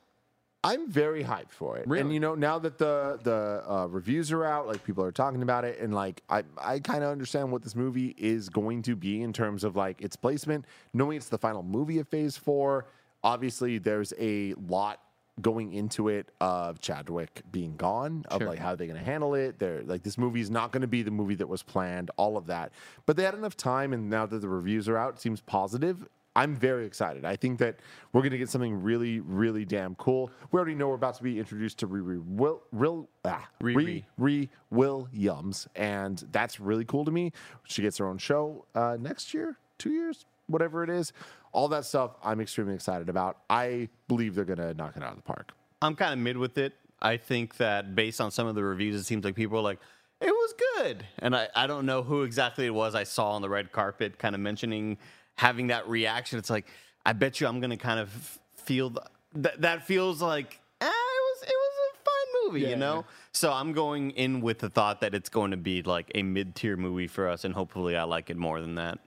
I'm 0.64 0.90
very 0.90 1.22
hyped 1.22 1.50
for 1.50 1.76
it. 1.76 1.86
And 1.86 2.12
you 2.12 2.20
know, 2.20 2.34
now 2.34 2.58
that 2.58 2.78
the 2.78 3.18
the 3.22 3.62
uh, 3.70 3.86
reviews 3.86 4.32
are 4.32 4.46
out, 4.46 4.66
like 4.66 4.82
people 4.82 5.04
are 5.04 5.12
talking 5.12 5.42
about 5.42 5.64
it, 5.64 5.78
and 5.78 5.94
like 5.94 6.22
I 6.30 6.42
I 6.56 6.78
kind 6.80 7.04
of 7.04 7.10
understand 7.10 7.52
what 7.52 7.62
this 7.62 7.76
movie 7.76 8.14
is 8.16 8.48
going 8.48 8.80
to 8.82 8.96
be 8.96 9.20
in 9.20 9.32
terms 9.34 9.62
of 9.62 9.76
like 9.76 10.00
its 10.00 10.16
placement. 10.16 10.64
Knowing 10.94 11.18
it's 11.18 11.28
the 11.28 11.36
final 11.38 11.62
movie 11.62 11.98
of 11.98 12.08
Phase 12.08 12.38
Four, 12.38 12.86
obviously 13.24 13.78
there's 13.78 14.12
a 14.20 14.54
lot 14.68 15.00
going 15.40 15.72
into 15.72 16.08
it 16.08 16.30
of 16.40 16.78
Chadwick 16.78 17.42
being 17.50 17.76
gone, 17.76 18.24
of 18.28 18.40
Sure. 18.40 18.50
like 18.50 18.60
how 18.60 18.76
they're 18.76 18.86
going 18.86 18.98
to 18.98 19.04
handle 19.04 19.34
it. 19.34 19.58
They're 19.58 19.82
like 19.82 20.04
this 20.04 20.16
movie 20.16 20.40
is 20.40 20.50
not 20.50 20.70
going 20.70 20.82
to 20.82 20.86
be 20.86 21.02
the 21.02 21.10
movie 21.10 21.34
that 21.34 21.48
was 21.48 21.62
planned. 21.64 22.12
All 22.16 22.36
of 22.36 22.46
that, 22.46 22.70
but 23.06 23.16
they 23.16 23.24
had 23.24 23.34
enough 23.34 23.56
time, 23.56 23.92
and 23.92 24.08
now 24.08 24.26
that 24.26 24.38
the 24.38 24.48
reviews 24.48 24.88
are 24.88 24.96
out, 24.96 25.14
it 25.14 25.20
seems 25.20 25.40
positive. 25.40 26.06
I'm 26.36 26.56
very 26.56 26.84
excited. 26.84 27.24
I 27.24 27.36
think 27.36 27.60
that 27.60 27.78
we're 28.12 28.20
going 28.22 28.32
to 28.32 28.38
get 28.38 28.48
something 28.48 28.82
really, 28.82 29.20
really 29.20 29.64
damn 29.64 29.94
cool. 29.94 30.32
We 30.50 30.56
already 30.58 30.74
know 30.74 30.88
we're 30.88 30.96
about 30.96 31.14
to 31.18 31.22
be 31.22 31.38
introduced 31.38 31.78
to 31.78 31.86
Riri 31.86 32.20
Will, 32.26 32.60
Will, 32.72 33.08
ah, 33.24 33.48
Riri. 33.62 34.04
Riri 34.20 34.48
Williams, 34.70 35.68
and 35.76 36.22
that's 36.32 36.58
really 36.58 36.84
cool 36.84 37.04
to 37.04 37.12
me. 37.12 37.30
She 37.64 37.82
gets 37.82 37.98
her 37.98 38.06
own 38.06 38.18
show 38.18 38.66
uh, 38.74 38.96
next 39.00 39.32
year, 39.32 39.58
two 39.78 39.90
years, 39.92 40.26
whatever 40.46 40.82
it 40.84 40.90
is. 40.90 41.12
All 41.52 41.68
that 41.68 41.84
stuff 41.84 42.12
I'm 42.22 42.40
extremely 42.40 42.74
excited 42.74 43.08
about. 43.08 43.38
I 43.48 43.88
believe 44.08 44.34
they're 44.34 44.44
going 44.44 44.58
to 44.58 44.74
knock 44.74 44.96
it 44.96 45.02
out 45.02 45.10
of 45.10 45.16
the 45.16 45.22
park. 45.22 45.52
I'm 45.82 45.94
kind 45.94 46.12
of 46.12 46.18
mid 46.18 46.36
with 46.36 46.58
it. 46.58 46.74
I 47.00 47.16
think 47.16 47.58
that 47.58 47.94
based 47.94 48.20
on 48.20 48.30
some 48.30 48.46
of 48.46 48.54
the 48.54 48.64
reviews, 48.64 48.96
it 48.96 49.04
seems 49.04 49.24
like 49.24 49.34
people 49.34 49.58
are 49.58 49.62
like, 49.62 49.78
it 50.20 50.30
was 50.30 50.54
good. 50.74 51.04
And 51.18 51.36
I, 51.36 51.48
I 51.54 51.66
don't 51.66 51.86
know 51.86 52.02
who 52.02 52.22
exactly 52.22 52.66
it 52.66 52.74
was 52.74 52.94
I 52.94 53.04
saw 53.04 53.32
on 53.32 53.42
the 53.42 53.48
red 53.48 53.72
carpet 53.72 54.18
kind 54.18 54.34
of 54.34 54.40
mentioning 54.40 54.96
having 55.34 55.66
that 55.66 55.88
reaction. 55.88 56.38
It's 56.38 56.50
like, 56.50 56.66
I 57.04 57.12
bet 57.12 57.40
you 57.40 57.46
I'm 57.46 57.60
going 57.60 57.70
to 57.70 57.76
kind 57.76 58.00
of 58.00 58.38
feel 58.56 58.90
th- 58.90 59.06
that 59.34 59.60
that 59.60 59.86
feels 59.86 60.22
like, 60.22 60.60
eh, 60.80 60.86
it 60.86 60.90
was, 60.90 61.42
it 61.42 61.54
was 61.54 61.74
a 61.92 61.96
fine 62.04 62.52
movie, 62.52 62.60
you 62.70 62.76
know? 62.76 63.04
So 63.32 63.52
I'm 63.52 63.72
going 63.72 64.12
in 64.12 64.40
with 64.40 64.60
the 64.60 64.70
thought 64.70 65.00
that 65.00 65.14
it's 65.14 65.28
going 65.28 65.50
to 65.50 65.56
be 65.58 65.82
like 65.82 66.10
a 66.14 66.22
mid 66.22 66.54
tier 66.54 66.76
movie 66.76 67.08
for 67.08 67.28
us. 67.28 67.44
And 67.44 67.52
hopefully 67.52 67.96
I 67.96 68.04
like 68.04 68.30
it 68.30 68.36
more 68.38 68.60
than 68.60 68.76
that. 68.76 68.98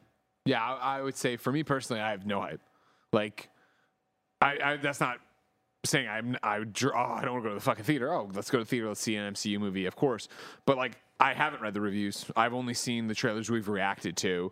Yeah, 0.48 0.64
I, 0.64 0.98
I 0.98 1.02
would 1.02 1.16
say 1.16 1.38
for 1.38 1.52
me 1.52 1.64
personally, 1.64 2.02
I 2.02 2.12
have 2.12 2.26
no 2.26 2.42
hype. 2.42 2.62
Like, 3.14 3.50
I, 4.42 4.58
I 4.64 4.78
that's 4.78 5.00
not 5.00 5.18
saying 5.86 6.08
I'm 6.10 6.36
I 6.44 6.60
would 6.60 6.78
oh 6.84 6.92
I 6.96 7.22
don't 7.24 7.34
want 7.34 7.44
to 7.44 7.50
go 7.50 7.50
to 7.50 7.56
the 7.56 7.62
fucking 7.62 7.84
theater. 7.86 8.14
Oh, 8.14 8.30
let's 8.34 8.50
go 8.50 8.58
to 8.60 8.64
the 8.64 8.70
theater. 8.70 8.88
Let's 8.88 9.02
see 9.02 9.16
an 9.16 9.34
MCU 9.34 9.60
movie, 9.60 9.86
of 9.86 9.96
course. 9.96 10.28
But 10.66 10.78
like, 10.78 10.98
I 11.20 11.34
haven't 11.34 11.62
read 11.62 11.74
the 11.74 11.82
reviews. 11.82 12.26
I've 12.36 12.54
only 12.54 12.74
seen 12.74 13.08
the 13.08 13.16
trailers 13.16 13.50
we've 13.50 13.68
reacted 13.70 14.18
to, 14.18 14.52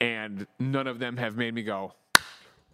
and 0.00 0.46
none 0.58 0.86
of 0.86 0.98
them 0.98 1.16
have 1.16 1.36
made 1.36 1.54
me 1.54 1.62
go. 1.62 1.94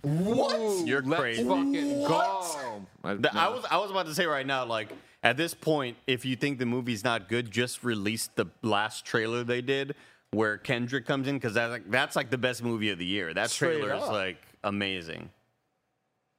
What? 0.03 0.87
You're 0.87 1.03
Let's 1.03 1.21
crazy. 1.21 1.45
fucking 1.45 2.05
go. 2.05 2.83
I, 3.05 3.15
The- 3.15 3.37
I 3.39 3.49
was 3.49 3.65
I 3.71 3.77
was 3.77 3.91
about 3.91 4.07
to 4.07 4.15
say 4.15 4.27
right 4.27 4.47
now, 4.47 4.65
like 4.65 4.89
at 5.23 5.37
this 5.37 5.53
point, 5.53 5.97
if 6.07 6.25
you 6.25 6.37
think 6.37 6.59
the 6.59 6.67
movie's 6.67 7.05
not 7.05 7.29
good, 7.29 7.51
just 7.51 7.85
release 7.85 8.29
the 8.35 8.47
last 8.63 9.05
trailer 9.05 9.45
they 9.45 9.61
did 9.61 9.95
where 10.33 10.59
Kendrick 10.59 11.07
comes 11.07 11.27
in 11.29 11.37
because 11.37 11.55
that's 11.55 11.71
like, 11.71 11.91
that's 11.91 12.17
like 12.17 12.31
the 12.31 12.39
best 12.39 12.63
movie 12.63 12.91
of 12.91 12.99
the 12.99 13.05
year. 13.07 13.35
That 13.35 13.51
Straight 13.51 13.81
trailer 13.81 13.95
is 13.95 14.09
like 14.09 14.39
amazing. 14.63 15.31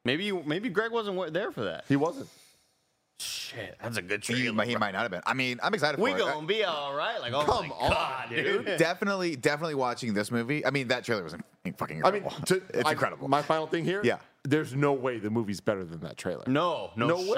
Maybe 0.04 0.24
you, 0.24 0.42
maybe 0.46 0.68
Greg 0.68 0.90
wasn't 0.90 1.32
there 1.32 1.52
for 1.52 1.64
that. 1.64 1.84
He 1.88 1.96
wasn't. 1.96 2.28
Shit, 3.20 3.76
that's 3.80 3.98
a 3.98 4.02
good 4.02 4.24
He, 4.24 4.34
trailer. 4.34 4.52
might- 4.54 4.66
he 4.68 4.76
might 4.76 4.92
not 4.92 5.02
have 5.02 5.10
been. 5.12 5.20
I 5.24 5.34
mean, 5.34 5.60
I'm 5.62 5.72
excited 5.74 5.98
for 5.98 6.02
we 6.02 6.12
it. 6.12 6.18
gonna 6.18 6.44
be 6.46 6.64
all 6.64 6.94
right. 6.94 7.20
Like, 7.20 7.32
oh 7.32 7.44
Come 7.44 7.68
my 7.68 7.74
on, 7.76 7.90
god, 7.90 8.30
dude. 8.30 8.64
definitely, 8.78 9.36
definitely 9.36 9.76
watching 9.76 10.12
this 10.14 10.32
movie. 10.32 10.66
I 10.66 10.70
mean, 10.70 10.88
that 10.88 11.04
trailer 11.04 11.22
was 11.22 11.34
in- 11.34 11.72
fucking 11.74 12.04
I 12.04 12.10
mean, 12.10 12.22
incredible. 12.24 12.46
to, 12.46 12.62
it's 12.78 12.88
I- 12.88 12.92
incredible. 12.92 13.28
My 13.28 13.42
final 13.42 13.66
thing 13.68 13.84
here. 13.84 14.00
Yeah. 14.02 14.18
There's 14.44 14.74
no 14.74 14.92
way 14.92 15.18
the 15.20 15.30
movie's 15.30 15.60
better 15.60 15.84
than 15.84 16.00
that 16.00 16.16
trailer. 16.16 16.42
No, 16.48 16.90
no, 16.96 17.06
No 17.06 17.16
way. 17.18 17.34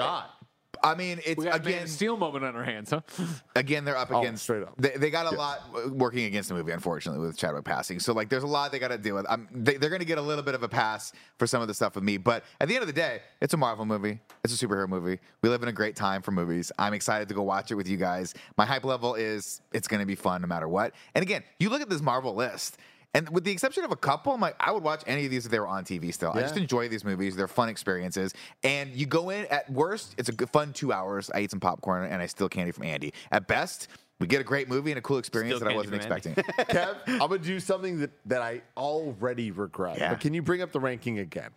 I 0.83 0.95
mean, 0.95 1.19
it's 1.25 1.37
We 1.37 1.45
got 1.45 1.55
again, 1.55 1.83
of 1.83 1.89
Steel 1.89 2.17
moment 2.17 2.45
on 2.45 2.55
our 2.55 2.63
hands, 2.63 2.89
huh? 2.91 3.01
again, 3.55 3.85
they're 3.85 3.97
up 3.97 4.09
Oh, 4.11 4.19
against. 4.21 4.43
straight 4.43 4.63
up. 4.63 4.73
They, 4.77 4.89
they 4.91 5.09
got 5.09 5.31
a 5.31 5.35
lot 5.35 5.59
uh, 5.75 5.89
working 5.89 6.25
against 6.25 6.49
the 6.49 6.55
movie, 6.55 6.71
unfortunately, 6.71 7.25
with 7.25 7.37
Chadwick 7.37 7.63
passing. 7.63 7.99
So 7.99 8.13
like, 8.13 8.29
there's 8.29 8.43
a 8.43 8.47
lot 8.47 8.71
they 8.71 8.79
got 8.79 8.89
to 8.89 8.97
deal 8.97 9.15
with. 9.15 9.25
I'm, 9.29 9.47
they, 9.51 9.77
they're 9.77 9.89
going 9.89 9.99
to 10.01 10.05
get 10.05 10.17
a 10.17 10.21
little 10.21 10.43
bit 10.43 10.55
of 10.55 10.63
a 10.63 10.69
pass 10.69 11.11
for 11.39 11.47
some 11.47 11.61
of 11.61 11.67
the 11.67 11.73
stuff 11.73 11.95
with 11.95 12.03
me, 12.03 12.17
but 12.17 12.43
at 12.61 12.67
the 12.67 12.75
end 12.75 12.81
of 12.81 12.87
the 12.87 12.93
day, 12.93 13.21
it's 13.41 13.53
a 13.53 13.57
Marvel 13.57 13.85
movie. 13.85 14.19
It's 14.43 14.61
a 14.61 14.67
superhero 14.67 14.87
movie. 14.87 15.19
We 15.41 15.49
live 15.49 15.63
in 15.63 15.69
a 15.69 15.73
great 15.73 15.95
time 15.95 16.21
for 16.21 16.31
movies. 16.31 16.71
I'm 16.77 16.93
excited 16.93 17.27
to 17.29 17.33
go 17.33 17.43
watch 17.43 17.71
it 17.71 17.75
with 17.75 17.87
you 17.87 17.97
guys. 17.97 18.33
My 18.57 18.65
hype 18.65 18.85
level 18.85 19.15
is 19.15 19.61
it's 19.73 19.87
going 19.87 19.99
to 20.01 20.05
be 20.05 20.15
fun 20.15 20.41
no 20.41 20.47
matter 20.47 20.67
what. 20.67 20.93
And 21.15 21.23
again, 21.23 21.43
you 21.59 21.69
look 21.69 21.81
at 21.81 21.89
this 21.89 22.01
Marvel 22.01 22.35
list. 22.35 22.77
And 23.15 23.29
with 23.29 23.45
the 23.45 23.51
exception 23.51 23.85
of 23.85 23.91
a 23.91 23.95
couple, 23.95 24.33
I'm 24.33 24.41
like, 24.41 24.57
I 24.59 24.73
would 24.73 24.83
watch 24.83 25.01
any 25.07 25.23
of 25.23 25.31
these 25.31 25.45
if 25.45 25.51
they 25.51 25.59
were 25.59 25.69
on 25.69 25.85
TV 25.85 26.13
still. 26.13 26.33
I 26.33 26.41
just 26.41 26.57
enjoy 26.57 26.89
these 26.89 27.05
movies. 27.05 27.33
They're 27.37 27.47
fun 27.47 27.69
experiences. 27.69 28.33
And 28.61 28.91
you 28.93 29.05
go 29.05 29.29
in 29.29 29.45
at 29.45 29.71
worst, 29.71 30.15
it's 30.17 30.27
a 30.27 30.33
good, 30.33 30.49
fun 30.49 30.73
two 30.73 30.91
hours. 30.91 31.31
I 31.33 31.39
eat 31.39 31.49
some 31.49 31.61
popcorn 31.61 32.11
and 32.11 32.21
I 32.21 32.25
steal 32.25 32.49
candy 32.49 32.73
from 32.73 32.83
Andy. 32.83 33.13
At 33.31 33.47
best, 33.47 33.87
we 34.19 34.27
get 34.27 34.41
a 34.41 34.43
great 34.43 34.67
movie 34.67 34.91
and 34.91 34.97
a 34.97 35.01
cool 35.01 35.17
experience 35.17 35.55
Steal 35.55 35.65
that 35.69 35.73
I 35.73 35.77
wasn't 35.77 35.95
expecting. 35.95 36.33
Kev, 36.35 36.97
I'm 37.07 37.19
gonna 37.19 37.37
do 37.37 37.61
something 37.61 37.99
that, 37.99 38.11
that 38.25 38.41
I 38.41 38.61
already 38.75 39.51
regret. 39.51 39.97
Yeah. 39.97 40.09
But 40.09 40.19
can 40.19 40.33
you 40.33 40.41
bring 40.41 40.61
up 40.61 40.73
the 40.73 40.81
ranking 40.81 41.19
again? 41.19 41.51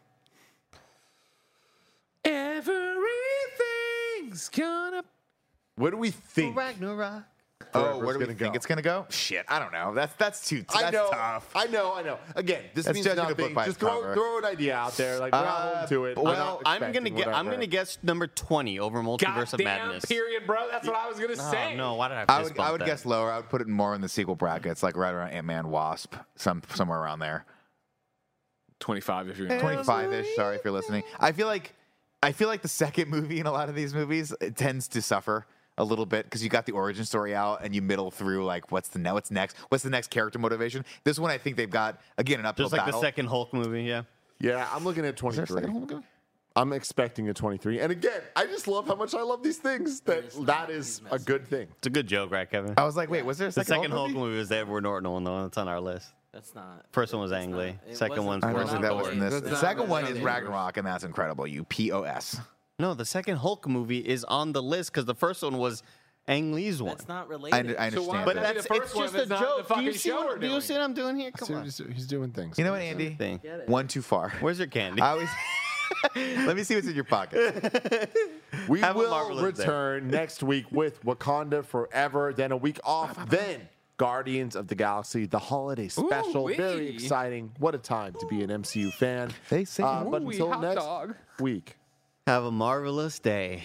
Everything's 2.25 2.69
gonna. 4.49 5.03
What 5.75 5.91
do 5.91 5.97
we 5.97 6.13
think? 6.13 6.57
Ragnarok. 6.57 7.25
Oh, 7.79 7.83
Forever's 7.85 8.05
where 8.07 8.13
do 8.15 8.19
we 8.21 8.25
gonna 8.27 8.39
think 8.39 8.53
go. 8.53 8.57
it's 8.57 8.67
going 8.67 8.77
to 8.77 8.83
go? 8.83 9.07
Shit, 9.09 9.45
I 9.49 9.59
don't 9.59 9.73
know. 9.73 9.95
That's 9.95 10.15
that's 10.17 10.47
too 10.49 10.63
that's 10.69 10.83
I 10.85 10.91
know. 10.91 11.09
tough. 11.11 11.51
I 11.55 11.67
know. 11.67 11.95
I 11.95 12.03
know. 12.03 12.19
Again, 12.37 12.63
this 12.75 12.85
That's 12.87 12.95
means 12.95 13.07
nothing. 13.17 13.55
Just 13.55 13.79
throw, 13.81 14.13
throw 14.15 14.39
an 14.39 14.45
idea 14.45 14.77
out 14.77 14.97
there. 14.97 15.19
Like 15.19 15.33
we're 15.33 15.41
not 15.41 15.47
Uh, 15.49 15.71
holding 15.79 15.89
to 15.89 16.05
it. 16.07 16.17
well, 16.19 16.61
I'm, 16.67 16.83
I'm 16.83 16.93
gonna 16.93 17.11
get. 17.11 17.29
I'm 17.29 17.49
gonna 17.51 17.67
guess 17.67 17.99
number 18.03 18.27
twenty 18.27 18.79
over 18.79 19.03
Multiverse 19.03 19.53
of 19.53 19.59
Goddamn 19.61 19.65
Madness. 19.89 20.05
period, 20.05 20.47
bro. 20.47 20.69
That's 20.71 20.87
what 20.87 20.97
I 20.97 21.09
was 21.09 21.19
gonna 21.19 21.35
Oh, 21.39 21.51
say. 21.51 21.75
no, 21.77 21.95
why 21.95 22.09
did 22.09 22.17
I? 22.19 22.25
I 22.29 22.43
would 22.43 22.59
I 22.59 22.73
would 22.73 22.85
guess 22.85 23.05
lower. 23.07 23.31
I 23.31 23.37
would 23.39 23.49
put 23.49 23.61
it 23.61 23.69
more 23.69 23.95
in 23.95 24.01
the 24.01 24.09
sequel 24.09 24.35
brackets, 24.37 24.83
like 24.83 24.97
right 24.97 25.13
around 25.15 25.31
Ant 25.31 25.47
Man 25.47 25.69
Wasp, 25.71 26.15
some 26.37 26.63
somewhere 26.75 26.99
around 27.01 27.19
there. 27.21 27.45
25 28.81 29.29
if 29.29 29.39
you're 29.39 29.49
25 29.59 30.13
ish. 30.13 30.37
Sorry 30.37 30.57
if 30.57 30.65
you're 30.65 30.73
listening. 30.73 31.03
I 31.19 31.33
feel 31.33 31.47
like 31.47 31.75
I 32.23 32.33
feel 32.33 32.49
like 32.49 32.63
the 32.63 32.69
second 32.69 33.09
movie 33.09 33.41
in 33.41 33.47
a 33.47 33.53
lot 33.53 33.69
of 33.69 33.75
these 33.75 33.95
movies 33.95 34.33
it 34.41 34.57
tends 34.57 34.89
to 34.89 35.03
suffer 35.03 35.47
a 35.79 35.85
little 35.85 36.05
bit 36.07 36.25
because 36.27 36.43
you 36.45 36.51
got 36.51 36.67
the 36.67 36.73
origin 36.73 37.05
story 37.05 37.35
out 37.35 37.65
and 37.65 37.75
you 37.75 37.81
middle 37.81 38.11
through 38.11 38.45
like 38.45 38.71
what's 38.71 38.89
the 38.91 38.99
now 38.99 39.15
what's 39.15 39.31
next 39.31 39.57
what's 39.71 39.83
the 39.85 39.91
next 39.91 40.11
character 40.11 40.39
motivation. 40.39 40.85
This 41.05 41.19
one 41.19 41.31
I 41.31 41.39
think 41.39 41.57
they've 41.57 41.71
got 41.71 42.01
again 42.19 42.41
an 42.41 42.47
uphill 42.47 42.67
Just 42.67 42.73
like 42.73 42.85
battle. 42.85 43.01
the 43.01 43.07
second 43.07 43.27
Hulk 43.27 43.55
movie, 43.55 43.85
yeah. 43.85 44.03
Yeah, 44.41 44.69
I'm 44.73 44.85
looking 44.85 45.05
at 45.07 45.15
Is 45.15 45.21
23. 45.21 45.47
second 45.47 45.71
Hulk 45.71 45.91
movie? 45.91 46.05
I'm 46.57 46.73
expecting 46.73 47.29
a 47.29 47.35
23. 47.35 47.79
And 47.81 47.93
again, 47.93 48.21
I 48.35 48.45
just 48.47 48.67
love 48.67 48.89
how 48.89 48.97
much 48.97 49.15
I 49.15 49.23
love 49.23 49.43
these 49.45 49.59
things. 49.59 50.01
That 50.01 50.25
He's 50.25 50.35
that 50.35 50.47
not- 50.47 50.71
is 50.71 51.01
he's 51.05 51.13
a 51.13 51.25
good 51.25 51.47
thing. 51.47 51.69
It's 51.79 51.87
a 51.87 51.91
good 51.91 52.09
joke, 52.09 52.33
right, 52.33 52.51
Kevin? 52.51 52.75
I 52.77 52.85
was 52.85 52.97
like, 52.97 53.09
wait, 53.11 53.25
was 53.25 53.39
there 53.39 53.47
a 53.47 53.51
the 53.51 53.63
second, 53.65 53.75
second 53.83 53.91
Hulk 53.93 54.09
movie? 54.11 54.19
movie 54.21 54.39
was 54.39 54.49
the 54.49 54.57
Edward 54.57 54.83
Norton 54.83 55.09
one, 55.11 55.23
though. 55.23 55.43
That's 55.43 55.57
on 55.59 55.69
our 55.69 55.81
list. 55.81 56.13
That's 56.33 56.55
not. 56.57 56.85
First 56.91 57.13
one 57.13 57.23
was 57.23 57.31
that's 57.31 57.45
Ang 57.45 57.53
Lee. 57.57 57.75
Second 57.93 58.25
wasn't- 58.25 58.27
one's 58.27 58.45
I 58.45 58.53
don't 58.53 58.69
think 58.69 58.83
that 58.83 58.95
was 58.97 59.09
in 59.09 59.19
this. 59.21 59.41
The 59.41 59.57
second 59.57 59.89
one 59.89 60.03
not 60.03 60.11
is 60.11 60.19
the 60.19 60.25
Ragnarok, 60.25 60.77
and 60.79 60.87
that's 60.87 61.05
incredible. 61.05 61.47
You 61.47 61.63
POS. 61.65 62.41
No, 62.79 62.95
the 62.95 63.05
second 63.05 63.39
Hulk 63.39 63.67
movie 63.67 63.99
is 63.99 64.23
on 64.25 64.53
the 64.53 64.63
list 64.63 64.93
because 64.93 65.05
the 65.05 65.15
first 65.15 65.43
one 65.43 65.59
was 65.59 65.83
Ang 66.29 66.53
Lee's 66.53 66.81
one. 66.81 66.91
That's 66.97 67.09
not 67.09 67.27
I, 67.27 67.29
related. 67.31 67.77
I 67.77 67.91
So 67.91 68.03
why 68.05 68.19
understand. 68.23 68.27
would 68.27 68.37
that. 68.37 68.43
that 68.43 68.55
be 68.55 68.55
That's 68.55 68.69
the 68.69 68.75
it's 68.75 68.83
first 68.85 68.95
one 68.97 69.05
just 69.05 69.15
if 69.15 69.19
a 69.19 69.23
it's 69.23 69.31
not 69.31 69.41
the 69.41 69.45
joke. 69.47 69.57
Do 69.57 69.59
you 69.59 69.65
fucking 69.65 69.93
see 69.95 70.09
show 70.11 70.17
what, 70.17 70.27
we're 70.29 70.37
do 70.39 70.47
you 70.47 70.51
doing? 70.53 70.61
see 70.61 70.73
what 70.75 70.83
I'm 70.83 70.95
doing 70.95 71.17
here? 71.17 71.31
Come 71.33 71.49
what 71.49 71.59
on. 71.59 71.65
he's, 71.65 71.79
he's 71.93 72.07
doing 72.07 72.31
things. 72.31 72.57
you 72.59 72.65
know 72.65 72.71
what, 72.73 72.81
Andy? 72.83 73.15
Thing. 73.15 73.41
Get 73.43 73.61
it. 73.61 73.69
One 73.69 73.89
too 73.89 74.03
far. 74.03 74.31
Where's 74.41 74.59
your 74.59 74.69
candy? 74.69 75.03
I 75.03 75.11
always. 75.11 75.29
Let 76.15 76.55
me 76.57 76.63
see 76.63 76.75
what's 76.77 76.87
in 76.87 76.95
your 76.95 77.05
pocket. 77.05 78.11
We 78.69 78.81
Have 78.81 78.97
a 78.97 78.99
will 78.99 79.11
marvelous 79.11 79.57
day. 79.59 79.63
return 79.63 80.09
next 80.09 80.43
week 80.43 80.67
with 80.71 81.03
Wakanda 81.05 81.65
Forever, 81.65 82.33
then 82.35 82.53
a 82.53 82.57
week 82.57 82.79
off, 82.85 83.29
then 83.31 83.69
Guardians 83.97 84.55
of 84.57 84.69
the 84.69 84.75
Galaxy, 84.75 85.25
the 85.27 85.39
holiday 85.39 85.89
special. 85.89 86.49
Very 86.49 86.89
Ooh-wee. 86.89 86.89
exciting. 86.95 87.53
What 87.59 87.75
a 87.75 87.79
time 87.79 88.13
to 88.21 88.27
be 88.27 88.43
an 88.43 88.51
MCU 88.51 88.93
fan. 88.93 89.31
They 89.49 89.65
say 89.65 89.83
Uh, 89.83 90.05
but 90.05 90.23
Ooh-wee, 90.23 90.35
until 90.35 90.53
hot 90.53 90.61
next 90.63 90.75
dog. 90.85 91.15
week. 91.41 91.77
Have 92.29 92.45
a 92.45 92.51
marvelous 92.51 93.19
day. 93.19 93.63